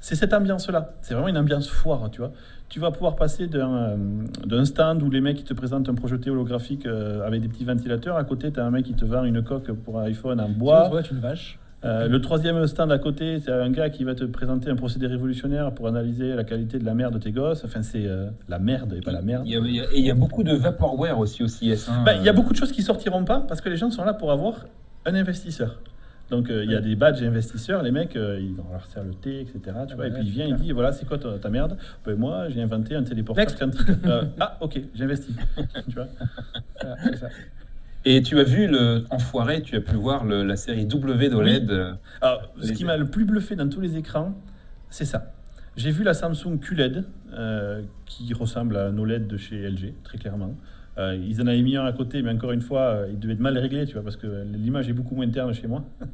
C'est 0.00 0.14
cette 0.14 0.32
ambiance-là. 0.32 0.92
C'est 1.00 1.14
vraiment 1.14 1.28
une 1.28 1.38
ambiance 1.38 1.68
foire, 1.68 2.08
tu 2.10 2.20
vois. 2.20 2.30
Tu 2.68 2.78
vas 2.78 2.90
pouvoir 2.92 3.16
passer 3.16 3.46
d'un 3.48 3.96
euh, 4.50 4.64
stand 4.64 5.02
où 5.02 5.10
les 5.10 5.20
mecs 5.20 5.44
te 5.44 5.54
présentent 5.54 5.88
un 5.88 5.94
projeté 5.94 6.30
holographique 6.30 6.86
euh, 6.86 7.26
avec 7.26 7.40
des 7.40 7.48
petits 7.48 7.64
ventilateurs. 7.64 8.16
À 8.16 8.22
côté, 8.24 8.52
tu 8.52 8.60
as 8.60 8.64
un 8.64 8.70
mec 8.70 8.84
qui 8.84 8.94
te 8.94 9.04
vend 9.04 9.24
une 9.24 9.42
coque 9.42 9.72
pour 9.72 9.98
iPhone 10.00 10.40
en 10.40 10.48
bois. 10.50 10.84
Tu 10.84 10.90
vois, 10.90 11.02
une 11.10 11.18
vache. 11.20 11.58
Euh, 11.84 12.08
le 12.08 12.20
troisième 12.20 12.66
stand 12.66 12.90
à 12.90 12.98
côté, 12.98 13.38
c'est 13.38 13.52
un 13.52 13.70
gars 13.70 13.88
qui 13.88 14.02
va 14.02 14.16
te 14.16 14.24
présenter 14.24 14.68
un 14.68 14.74
procédé 14.74 15.06
révolutionnaire 15.06 15.72
pour 15.72 15.86
analyser 15.86 16.34
la 16.34 16.42
qualité 16.42 16.78
de 16.80 16.84
la 16.84 16.94
merde 16.94 17.14
de 17.14 17.18
tes 17.20 17.30
gosses. 17.30 17.64
Enfin, 17.64 17.82
c'est 17.82 18.04
euh, 18.04 18.30
la 18.48 18.58
merde 18.58 18.94
et 18.94 19.00
pas 19.00 19.12
la 19.12 19.22
merde. 19.22 19.44
Il 19.46 19.52
y 19.52 19.56
a, 19.56 19.60
il 19.60 19.74
y 19.76 19.80
a- 19.80 19.84
et 19.84 19.98
il 19.98 20.04
y 20.04 20.10
a 20.10 20.14
beaucoup 20.14 20.42
de 20.42 20.54
vaporware 20.54 21.18
aussi 21.20 21.44
au 21.44 21.48
CIS. 21.48 21.86
hein. 21.88 22.02
Bah, 22.04 22.14
Il 22.16 22.24
y 22.24 22.28
a 22.28 22.32
beaucoup 22.32 22.52
de 22.52 22.58
choses 22.58 22.72
qui 22.72 22.82
sortiront 22.82 23.24
pas 23.24 23.44
parce 23.46 23.60
que 23.60 23.68
les 23.68 23.76
gens 23.76 23.90
sont 23.92 24.04
là 24.04 24.12
pour 24.12 24.32
avoir 24.32 24.66
un 25.06 25.14
investisseur. 25.14 25.80
Donc 26.30 26.50
euh, 26.50 26.62
il 26.64 26.70
y 26.70 26.74
a 26.74 26.80
des 26.80 26.94
badges 26.96 27.22
investisseurs, 27.22 27.82
les 27.82 27.90
mecs, 27.92 28.14
euh, 28.16 28.38
ils 28.38 28.54
on 28.68 28.72
leur 28.72 28.84
sert 28.84 29.02
le 29.02 29.14
thé, 29.14 29.40
etc. 29.40 29.60
Tu 29.64 29.70
Ah 29.92 29.94
vois, 29.96 30.08
et 30.08 30.10
puis 30.10 30.24
il 30.24 30.30
vient, 30.30 30.44
il 30.44 30.48
super. 30.50 30.60
dit 30.64 30.72
voilà, 30.72 30.92
c'est 30.92 31.06
quoi 31.06 31.16
ta, 31.16 31.38
ta 31.38 31.48
merde? 31.48 31.78
Ben, 32.04 32.16
Moi, 32.16 32.48
j'ai 32.50 32.60
inventé 32.60 32.94
un 32.96 33.02
téléporteur 33.04 33.46
quantique. 33.56 33.88
Euh, 34.04 34.24
ah, 34.40 34.58
ok, 34.60 34.78
j'investis. 34.94 35.34
tu 35.88 35.94
vois 35.94 36.08
Voilà, 36.82 36.96
c'est 37.04 37.16
ça. 37.16 37.28
Et 38.10 38.22
tu 38.22 38.38
as 38.38 38.44
vu 38.44 38.66
le 38.66 39.04
enfoiré, 39.10 39.60
tu 39.60 39.76
as 39.76 39.82
pu 39.82 39.94
voir 39.94 40.24
le- 40.24 40.42
la 40.42 40.56
série 40.56 40.86
W 40.86 41.28
d'OLED. 41.28 41.70
Alors, 42.22 42.50
ce 42.58 42.68
Les- 42.68 42.72
qui 42.74 42.84
m'a 42.86 42.96
le 42.96 43.04
plus 43.04 43.26
bluffé 43.26 43.54
dans 43.54 43.68
tous 43.68 43.82
les 43.82 43.98
écrans, 43.98 44.34
c'est 44.88 45.04
ça. 45.04 45.34
J'ai 45.76 45.90
vu 45.90 46.04
la 46.04 46.14
Samsung 46.14 46.58
QLED, 46.58 47.04
euh, 47.34 47.82
qui 48.06 48.32
ressemble 48.32 48.78
à 48.78 48.86
un 48.86 48.96
OLED 48.96 49.26
de 49.26 49.36
chez 49.36 49.62
LG, 49.62 49.92
très 50.04 50.16
clairement. 50.16 50.56
Euh, 50.96 51.16
ils 51.28 51.42
en 51.42 51.46
avaient 51.46 51.60
mis 51.60 51.76
un 51.76 51.84
à 51.84 51.92
côté, 51.92 52.22
mais 52.22 52.30
encore 52.30 52.52
une 52.52 52.62
fois, 52.62 52.80
euh, 52.80 53.08
il 53.12 53.18
devait 53.18 53.34
être 53.34 53.40
mal 53.40 53.58
réglé, 53.58 53.84
tu 53.84 53.92
vois, 53.92 54.02
parce 54.02 54.16
que 54.16 54.26
l'image 54.54 54.88
est 54.88 54.94
beaucoup 54.94 55.14
moins 55.14 55.28
terne 55.28 55.52
chez 55.52 55.66
moi. 55.66 55.84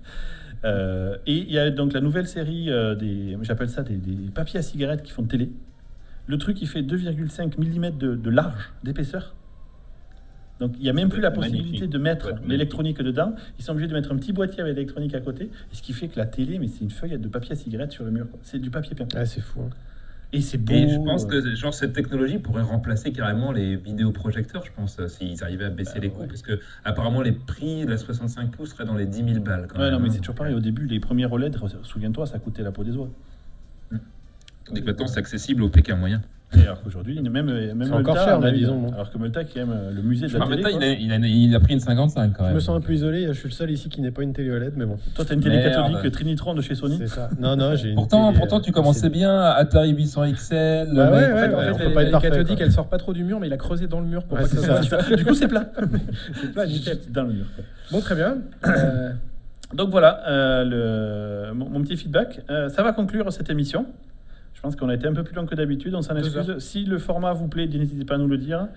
Euh, 0.64 1.18
et 1.26 1.36
il 1.36 1.52
y 1.52 1.58
a 1.58 1.68
donc 1.70 1.92
la 1.92 2.00
nouvelle 2.00 2.26
série 2.26 2.70
des, 2.98 3.36
j'appelle 3.42 3.68
ça 3.68 3.82
des, 3.82 3.96
des 3.98 4.30
papiers 4.30 4.58
à 4.60 4.62
cigarettes 4.62 5.02
qui 5.02 5.12
font 5.12 5.24
télé. 5.24 5.52
Le 6.26 6.38
truc, 6.38 6.62
il 6.62 6.66
fait 6.68 6.80
2,5 6.80 7.58
mm 7.58 7.98
de, 7.98 8.14
de 8.14 8.30
large, 8.30 8.72
d'épaisseur. 8.82 9.34
Donc 10.60 10.74
il 10.76 10.82
n'y 10.82 10.88
a 10.88 10.92
même 10.92 11.08
plus 11.08 11.20
la 11.20 11.30
Magnifique. 11.30 11.52
possibilité 11.56 11.86
de 11.88 11.98
mettre 11.98 12.26
Ouais, 12.28 12.38
l'électronique 12.46 12.98
dedans. 13.02 13.34
Ils 13.58 13.64
sont 13.64 13.72
obligés 13.72 13.88
de 13.88 13.94
mettre 13.94 14.12
un 14.12 14.16
petit 14.16 14.32
boîtier 14.32 14.60
avec 14.60 14.74
l'électronique 14.76 15.14
à 15.14 15.20
côté. 15.20 15.44
Et 15.44 15.74
ce 15.74 15.82
qui 15.82 15.92
fait 15.92 16.08
que 16.08 16.18
la 16.18 16.26
télé, 16.26 16.58
mais 16.58 16.68
c'est 16.68 16.84
une 16.84 16.90
feuille 16.90 17.18
de 17.18 17.28
papier 17.28 17.52
à 17.52 17.56
cigarette 17.56 17.92
sur 17.92 18.04
le 18.04 18.10
mur. 18.12 18.26
C'est 18.42 18.58
du 18.60 18.70
papier 18.70 18.94
peint. 18.94 19.08
Ouais, 19.18 19.26
c'est 19.26 19.40
fou. 19.40 19.62
hein. 19.62 19.70
Et 20.32 20.40
c'est 20.40 20.58
beau. 20.58 20.72
Et 20.74 20.88
je 20.88 20.96
pense 20.96 21.24
euh, 21.26 21.28
que 21.28 21.54
genre, 21.54 21.72
cette 21.74 21.92
technologie 21.92 22.38
pourrait 22.38 22.62
remplacer 22.62 23.12
carrément 23.12 23.52
les 23.52 23.76
vidéoprojecteurs, 23.76 24.64
je 24.64 24.72
pense, 24.74 24.98
euh, 24.98 25.06
s'ils 25.06 25.42
arrivaient 25.44 25.66
à 25.66 25.70
baisser 25.70 25.94
Bah, 25.94 26.00
les 26.02 26.08
ouais. 26.08 26.14
coûts. 26.14 26.26
Parce 26.26 26.42
que 26.42 26.58
apparemment 26.84 27.20
les 27.22 27.30
prix 27.32 27.84
de 27.84 27.90
la 27.90 27.98
65 27.98 28.50
pouces 28.50 28.70
seraient 28.70 28.84
dans 28.84 28.96
les 28.96 29.06
10 29.06 29.24
000 29.32 29.40
balles. 29.44 29.66
Quand 29.68 29.78
Ouais, 29.78 29.84
même, 29.90 29.94
non, 29.94 30.00
mais 30.00 30.10
c'est 30.10 30.18
toujours 30.18 30.34
pareil. 30.34 30.54
Au 30.54 30.60
début, 30.60 30.86
les 30.86 30.98
premiers 30.98 31.26
OLED, 31.26 31.56
souviens-toi, 31.84 32.26
ça 32.26 32.38
coûtait 32.40 32.62
la 32.62 32.72
peau 32.72 32.82
des 32.82 32.96
oies. 32.96 33.10
Tandis 34.64 34.80
que 34.80 34.86
maintenant 34.86 35.06
c'est 35.06 35.18
accessible 35.18 35.62
au 35.62 35.68
Pékin 35.68 35.94
moyen. 35.94 36.22
Et 36.56 36.60
alors 36.62 36.80
qu'aujourd'hui, 36.82 37.20
même, 37.20 37.46
même 37.46 37.84
C'est 37.84 37.92
encore 37.92 38.16
cher, 38.16 38.40
eu- 38.46 38.52
disons. 38.52 38.92
Alors 38.92 39.10
que 39.10 39.18
Multa, 39.18 39.42
qui 39.42 39.58
aime 39.58 39.72
euh, 39.72 39.90
le 39.90 40.02
musée 40.02 40.28
de 40.28 40.38
la 40.38 40.46
télé. 40.46 40.62
quoi. 40.62 40.70
il, 40.70 40.84
a, 40.84 40.92
il, 40.92 41.12
a, 41.12 41.16
il 41.26 41.54
a 41.56 41.58
pris 41.58 41.72
une 41.74 41.80
55 41.80 42.32
quand 42.32 42.42
Je 42.44 42.46
même. 42.46 42.54
me 42.54 42.60
sens 42.60 42.76
un 42.76 42.80
peu 42.80 42.92
isolé. 42.92 43.26
Je 43.26 43.32
suis 43.32 43.48
le 43.48 43.54
seul 43.54 43.70
ici 43.72 43.88
qui 43.88 44.00
n'est 44.00 44.12
pas 44.12 44.22
une 44.22 44.32
télé 44.32 44.52
OLED, 44.52 44.74
mais 44.76 44.84
bon. 44.86 44.96
Toi, 45.16 45.24
t'as 45.24 45.34
une 45.34 45.40
télé 45.40 45.56
Merde. 45.56 45.72
cathodique 45.90 46.12
Trinitron 46.12 46.54
de 46.54 46.62
chez 46.62 46.76
Sony. 46.76 46.98
C'est 46.98 47.08
ça. 47.08 47.28
Non, 47.40 47.56
non, 47.56 47.74
j'ai 47.74 47.88
une 47.88 47.96
Pourtant, 47.96 48.28
télé, 48.28 48.38
pourtant, 48.38 48.58
euh, 48.58 48.62
tu 48.62 48.70
commençais 48.70 49.00
c'est- 49.00 49.10
bien. 49.10 49.36
Atari 49.40 49.90
800 49.90 50.30
XL. 50.32 50.90
Bah 50.94 51.10
ouais, 51.10 51.16
ouais, 51.16 51.32
En 51.32 51.36
fait, 51.36 51.48
ouais, 51.48 51.54
en 51.54 51.58
on 51.58 51.60
fait, 51.60 51.72
peut 51.72 51.88
elle, 51.88 51.94
pas 51.94 52.02
être 52.04 52.10
parfait, 52.12 52.30
cathodique, 52.30 52.56
quoi. 52.58 52.66
elle 52.66 52.72
sort 52.72 52.88
pas 52.88 52.98
trop 52.98 53.12
du 53.12 53.24
mur, 53.24 53.40
mais 53.40 53.48
il 53.48 53.52
a 53.52 53.56
creusé 53.56 53.88
dans 53.88 54.00
le 54.00 54.06
mur 54.06 54.22
pour 54.22 54.38
pas 54.38 54.44
que 54.44 54.50
ça 54.56 54.80
du 55.16 55.24
coup, 55.24 55.34
c'est 55.34 55.48
plat. 55.48 55.66
C'est 56.40 56.54
pas 56.54 56.66
nickel. 56.66 56.98
Dans 57.10 57.22
le 57.24 57.32
mur. 57.32 57.46
Bon, 57.90 58.00
très 58.00 58.14
bien. 58.14 58.36
Euh, 58.68 59.10
Donc 59.74 59.90
voilà, 59.90 60.20
euh, 60.28 61.48
le, 61.48 61.54
mon, 61.54 61.82
petit 61.82 61.96
feedback. 61.96 62.42
Euh, 62.48 62.68
ça 62.68 62.84
va 62.84 62.92
conclure 62.92 63.32
cette 63.32 63.50
émission. 63.50 63.86
Je 64.64 64.68
pense 64.70 64.76
qu'on 64.76 64.88
a 64.88 64.94
été 64.94 65.06
un 65.06 65.12
peu 65.12 65.22
plus 65.24 65.34
long 65.34 65.44
que 65.44 65.54
d'habitude, 65.54 65.94
on 65.94 66.00
s'en 66.00 66.16
excuse. 66.16 66.56
Si 66.56 66.86
le 66.86 66.96
format 66.96 67.34
vous 67.34 67.48
plaît, 67.48 67.66
n'hésitez 67.66 68.06
pas 68.06 68.14
à 68.14 68.18
nous 68.18 68.26
le 68.28 68.38
dire. 68.38 68.68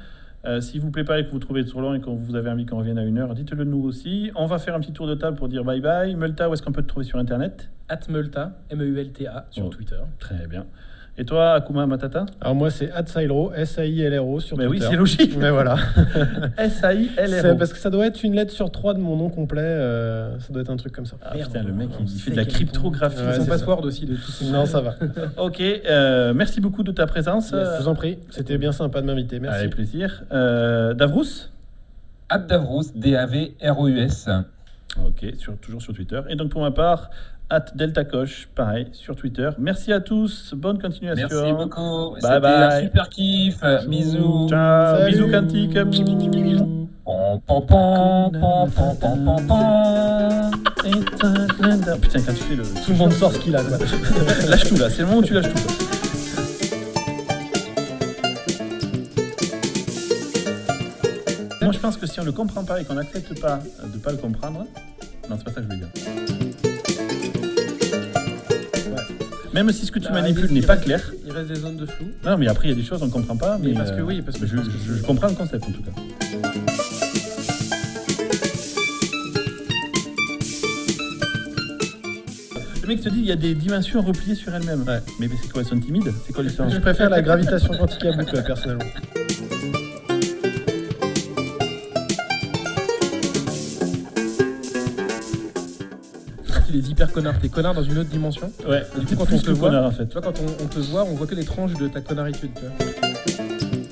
Euh, 0.43 0.59
si 0.59 0.79
vous 0.79 0.91
plaît 0.91 1.05
pas 1.05 1.17
et 1.17 1.25
que 1.25 1.31
vous 1.31 1.39
trouvez 1.39 1.63
trop 1.63 1.79
long 1.79 1.93
et 1.93 2.01
que 2.01 2.09
vous 2.09 2.35
avez 2.35 2.49
envie 2.49 2.65
qu'on 2.65 2.77
revienne 2.79 2.97
à 2.97 3.05
une 3.05 3.17
heure, 3.17 3.33
dites-le 3.33 3.63
nous 3.63 3.81
aussi. 3.85 4.29
On 4.35 4.47
va 4.47 4.59
faire 4.59 4.75
un 4.75 4.81
petit 4.81 4.91
tour 4.91 5.07
de 5.07 5.15
table 5.15 5.37
pour 5.37 5.47
dire 5.47 5.63
bye 5.63 5.79
bye. 5.79 6.13
Multa, 6.13 6.49
où 6.49 6.53
est-ce 6.53 6.61
qu'on 6.61 6.73
peut 6.73 6.81
te 6.81 6.87
trouver 6.89 7.05
sur 7.05 7.19
Internet? 7.19 7.69
Atmulta, 7.87 8.57
M-E-U-L-T-A, 8.69 9.45
sur 9.49 9.67
Oh. 9.67 9.69
Twitter. 9.69 9.95
Très 10.19 10.45
bien. 10.47 10.65
Et 11.19 11.25
toi, 11.25 11.53
Akuma 11.53 11.87
Matata? 11.87 12.27
Alors 12.41 12.53
moi, 12.53 12.69
c'est 12.69 12.91
Atsailro, 12.91 13.51
S-A-I-L-R-O 13.55 14.39
sur 14.39 14.55
Mais 14.55 14.67
oui, 14.67 14.77
Twitter. 14.77 14.91
c'est 14.91 14.97
logique. 14.97 15.35
Mais 15.37 15.49
voilà. 15.49 15.75
C'est 16.57 16.65
S-A-I-L-R-O. 16.65 17.55
parce 17.57 17.73
que 17.73 17.79
ça 17.79 17.89
doit 17.89 18.05
être 18.05 18.21
une 18.23 18.35
lettre 18.35 18.51
sur 18.53 18.69
trois 18.71 18.93
de 18.93 18.99
mon 18.99 19.15
nom 19.15 19.29
complet. 19.29 19.61
euh, 19.63 20.37
ça 20.39 20.53
doit 20.53 20.61
être 20.61 20.69
un 20.69 20.77
truc 20.77 20.93
comme 20.93 21.07
ça. 21.07 21.15
Ah, 21.23 21.31
putain, 21.35 21.63
le 21.63 21.73
mec, 21.73 21.89
il 21.99 22.07
fait 22.07 22.31
de 22.31 22.35
la 22.35 22.45
cryptographie. 22.45 23.19
Ouais, 23.23 23.33
Son 23.33 23.41
c'est 23.43 23.49
password 23.49 23.83
aussi 23.83 24.05
de 24.05 24.15
tout 24.15 24.31
ça. 24.31 24.45
Non, 24.45 24.67
ça 24.67 24.81
va. 24.81 24.93
Ok, 25.37 25.59
euh, 25.61 26.33
merci 26.35 26.61
beaucoup 26.61 26.83
de 26.83 26.91
ta 26.91 27.07
présence. 27.07 27.49
Je 27.51 27.81
vous 27.81 27.87
en 27.87 27.95
prie. 27.95 28.19
C'était 28.29 28.59
bien 28.59 28.71
sympa 28.71 29.01
de 29.01 29.07
m'inviter. 29.07 29.39
Merci. 29.39 29.59
Avec 29.61 29.71
plaisir. 29.73 30.23
Euh, 30.31 30.93
Davrous? 30.93 31.49
At 32.29 32.39
Davrous, 32.39 32.91
D-A-V-R-O-U-S. 32.93 34.29
Ok, 35.05 35.25
sur, 35.37 35.57
toujours 35.57 35.81
sur 35.81 35.93
Twitter. 35.93 36.21
Et 36.29 36.35
donc 36.35 36.49
pour 36.49 36.61
ma 36.61 36.71
part, 36.71 37.09
at 37.49 37.65
DeltaCoche, 37.75 38.49
pareil, 38.55 38.87
sur 38.91 39.15
Twitter. 39.15 39.49
Merci 39.57 39.93
à 39.93 39.99
tous, 40.01 40.53
bonne 40.55 40.79
continuation. 40.81 41.27
Merci 41.31 41.53
beaucoup. 41.53 42.11
Bye 42.11 42.21
C'était 42.21 42.39
bye. 42.39 42.63
un 42.63 42.81
super 42.81 43.09
kiff. 43.09 43.59
Bisous. 43.87 44.47
Ciao, 44.49 44.97
Salut. 44.97 45.11
bisous 45.11 45.31
quantiques. 45.31 45.73
Putain, 52.01 52.19
quand 52.21 52.33
tu 52.33 52.43
fais 52.43 52.55
le... 52.55 52.63
Tout 52.63 52.91
le 52.91 52.97
monde 52.97 53.13
sort 53.13 53.31
ce 53.31 53.39
qu'il 53.39 53.55
a. 53.55 53.61
quoi. 53.63 53.77
lâche 54.49 54.63
tout 54.65 54.75
là, 54.75 54.89
c'est 54.89 54.99
le 55.01 55.05
moment 55.07 55.19
où 55.19 55.23
tu 55.23 55.33
lâches 55.33 55.49
tout. 55.49 55.55
là. 55.55 55.73
Moi 61.61 61.71
je 61.73 61.79
pense 61.79 61.97
que 61.97 62.05
si 62.07 62.19
on 62.19 62.23
ne 62.23 62.27
le 62.27 62.33
comprend 62.33 62.63
pas 62.63 62.79
et 62.79 62.85
qu'on 62.85 62.93
n'accepte 62.93 63.39
pas 63.41 63.59
de 63.83 63.93
ne 63.93 63.99
pas 64.01 64.11
le 64.11 64.17
comprendre, 64.17 64.65
non 65.29 65.35
c'est 65.37 65.43
pas 65.43 65.51
ça 65.51 65.61
que 65.61 65.63
je 65.63 65.67
veux 65.69 65.77
dire. 65.77 66.36
Même 69.57 69.71
si 69.71 69.87
ce 69.87 69.91
que 69.91 69.97
tu 69.97 70.05
Bah, 70.09 70.21
manipules 70.21 70.51
n'est 70.51 70.61
pas 70.61 70.77
clair, 70.77 71.11
Il 71.25 71.31
reste 71.31 71.47
des 71.47 71.55
zones 71.55 71.77
de 71.77 71.87
flou. 71.87 72.05
non 72.23 72.37
mais 72.37 72.47
après 72.47 72.67
il 72.67 72.69
y 72.69 72.73
a 72.73 72.75
des 72.75 72.83
choses 72.83 73.01
on 73.01 73.07
ne 73.07 73.11
comprend 73.11 73.35
pas, 73.35 73.57
mais, 73.57 73.69
Mais 73.69 73.73
parce 73.73 73.89
que 73.91 74.01
oui, 74.01 74.21
parce 74.21 74.37
que 74.37 74.45
je, 74.45 74.51
je 74.51 74.61
pense 74.61 74.67
que 74.67 74.73
je- 74.87 74.93
je 74.99 75.01
comprends 75.03 75.27
le 75.29 75.33
concept 75.33 75.63
en 75.63 75.71
tout 75.71 75.81
cas. 75.81 75.91
Le 82.81 82.87
mec 82.87 83.01
te 83.01 83.09
dit 83.09 83.19
il 83.19 83.25
y 83.25 83.31
a 83.31 83.35
des 83.35 83.53
dimensions 83.53 84.01
repliées 84.01 84.35
sur 84.35 84.53
elles-mêmes. 84.53 84.83
Ouais. 84.87 84.99
Mais 85.19 85.27
c'est 85.41 85.51
quoi, 85.51 85.61
elles 85.61 85.67
sont 85.67 85.79
timides? 85.79 86.13
C'est 86.25 86.33
quoi 86.33 86.43
l'histoire 86.43 86.69
Je 86.73 86.77
préfère 86.77 87.09
la 87.09 87.21
gravitation 87.21 87.73
quantique 87.77 88.05
à 88.05 88.11
boucle, 88.13 88.41
personnellement. 88.45 88.85
Il 96.69 96.75
est 96.75 96.87
hyper 96.89 97.11
connard. 97.11 97.39
T'es 97.39 97.49
connard 97.49 97.73
dans 97.73 97.83
une 97.83 97.97
autre 97.97 98.09
dimension. 98.09 98.51
Ouais, 98.67 98.83
Du 98.99 99.15
coup, 99.15 99.25
quand 99.25 99.33
on 99.33 99.39
te 99.39 99.49
voit- 99.51 99.69
connard 99.69 99.85
en 99.85 99.91
fait. 99.91 100.05
Tu 100.07 100.13
vois, 100.13 100.21
quand 100.21 100.33
on, 100.41 100.63
on 100.63 100.67
te 100.67 100.79
voit, 100.79 101.03
on 101.03 101.15
voit 101.15 101.27
que 101.27 101.35
les 101.35 101.45
tranches 101.45 101.73
de 101.73 101.87
ta 101.87 102.01
connaritude. 102.01 102.51
Tu 102.55 102.61
vois. 102.61 103.87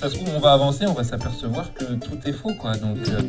Ça 0.00 0.10
se 0.10 0.14
trouve, 0.16 0.28
on 0.36 0.40
va 0.40 0.52
avancer, 0.52 0.86
on 0.86 0.92
va 0.92 1.04
s'apercevoir 1.04 1.72
que 1.74 1.84
tout 1.84 2.18
est 2.26 2.32
faux, 2.32 2.52
quoi. 2.54 2.76
Donc, 2.76 2.98
euh, 3.08 3.20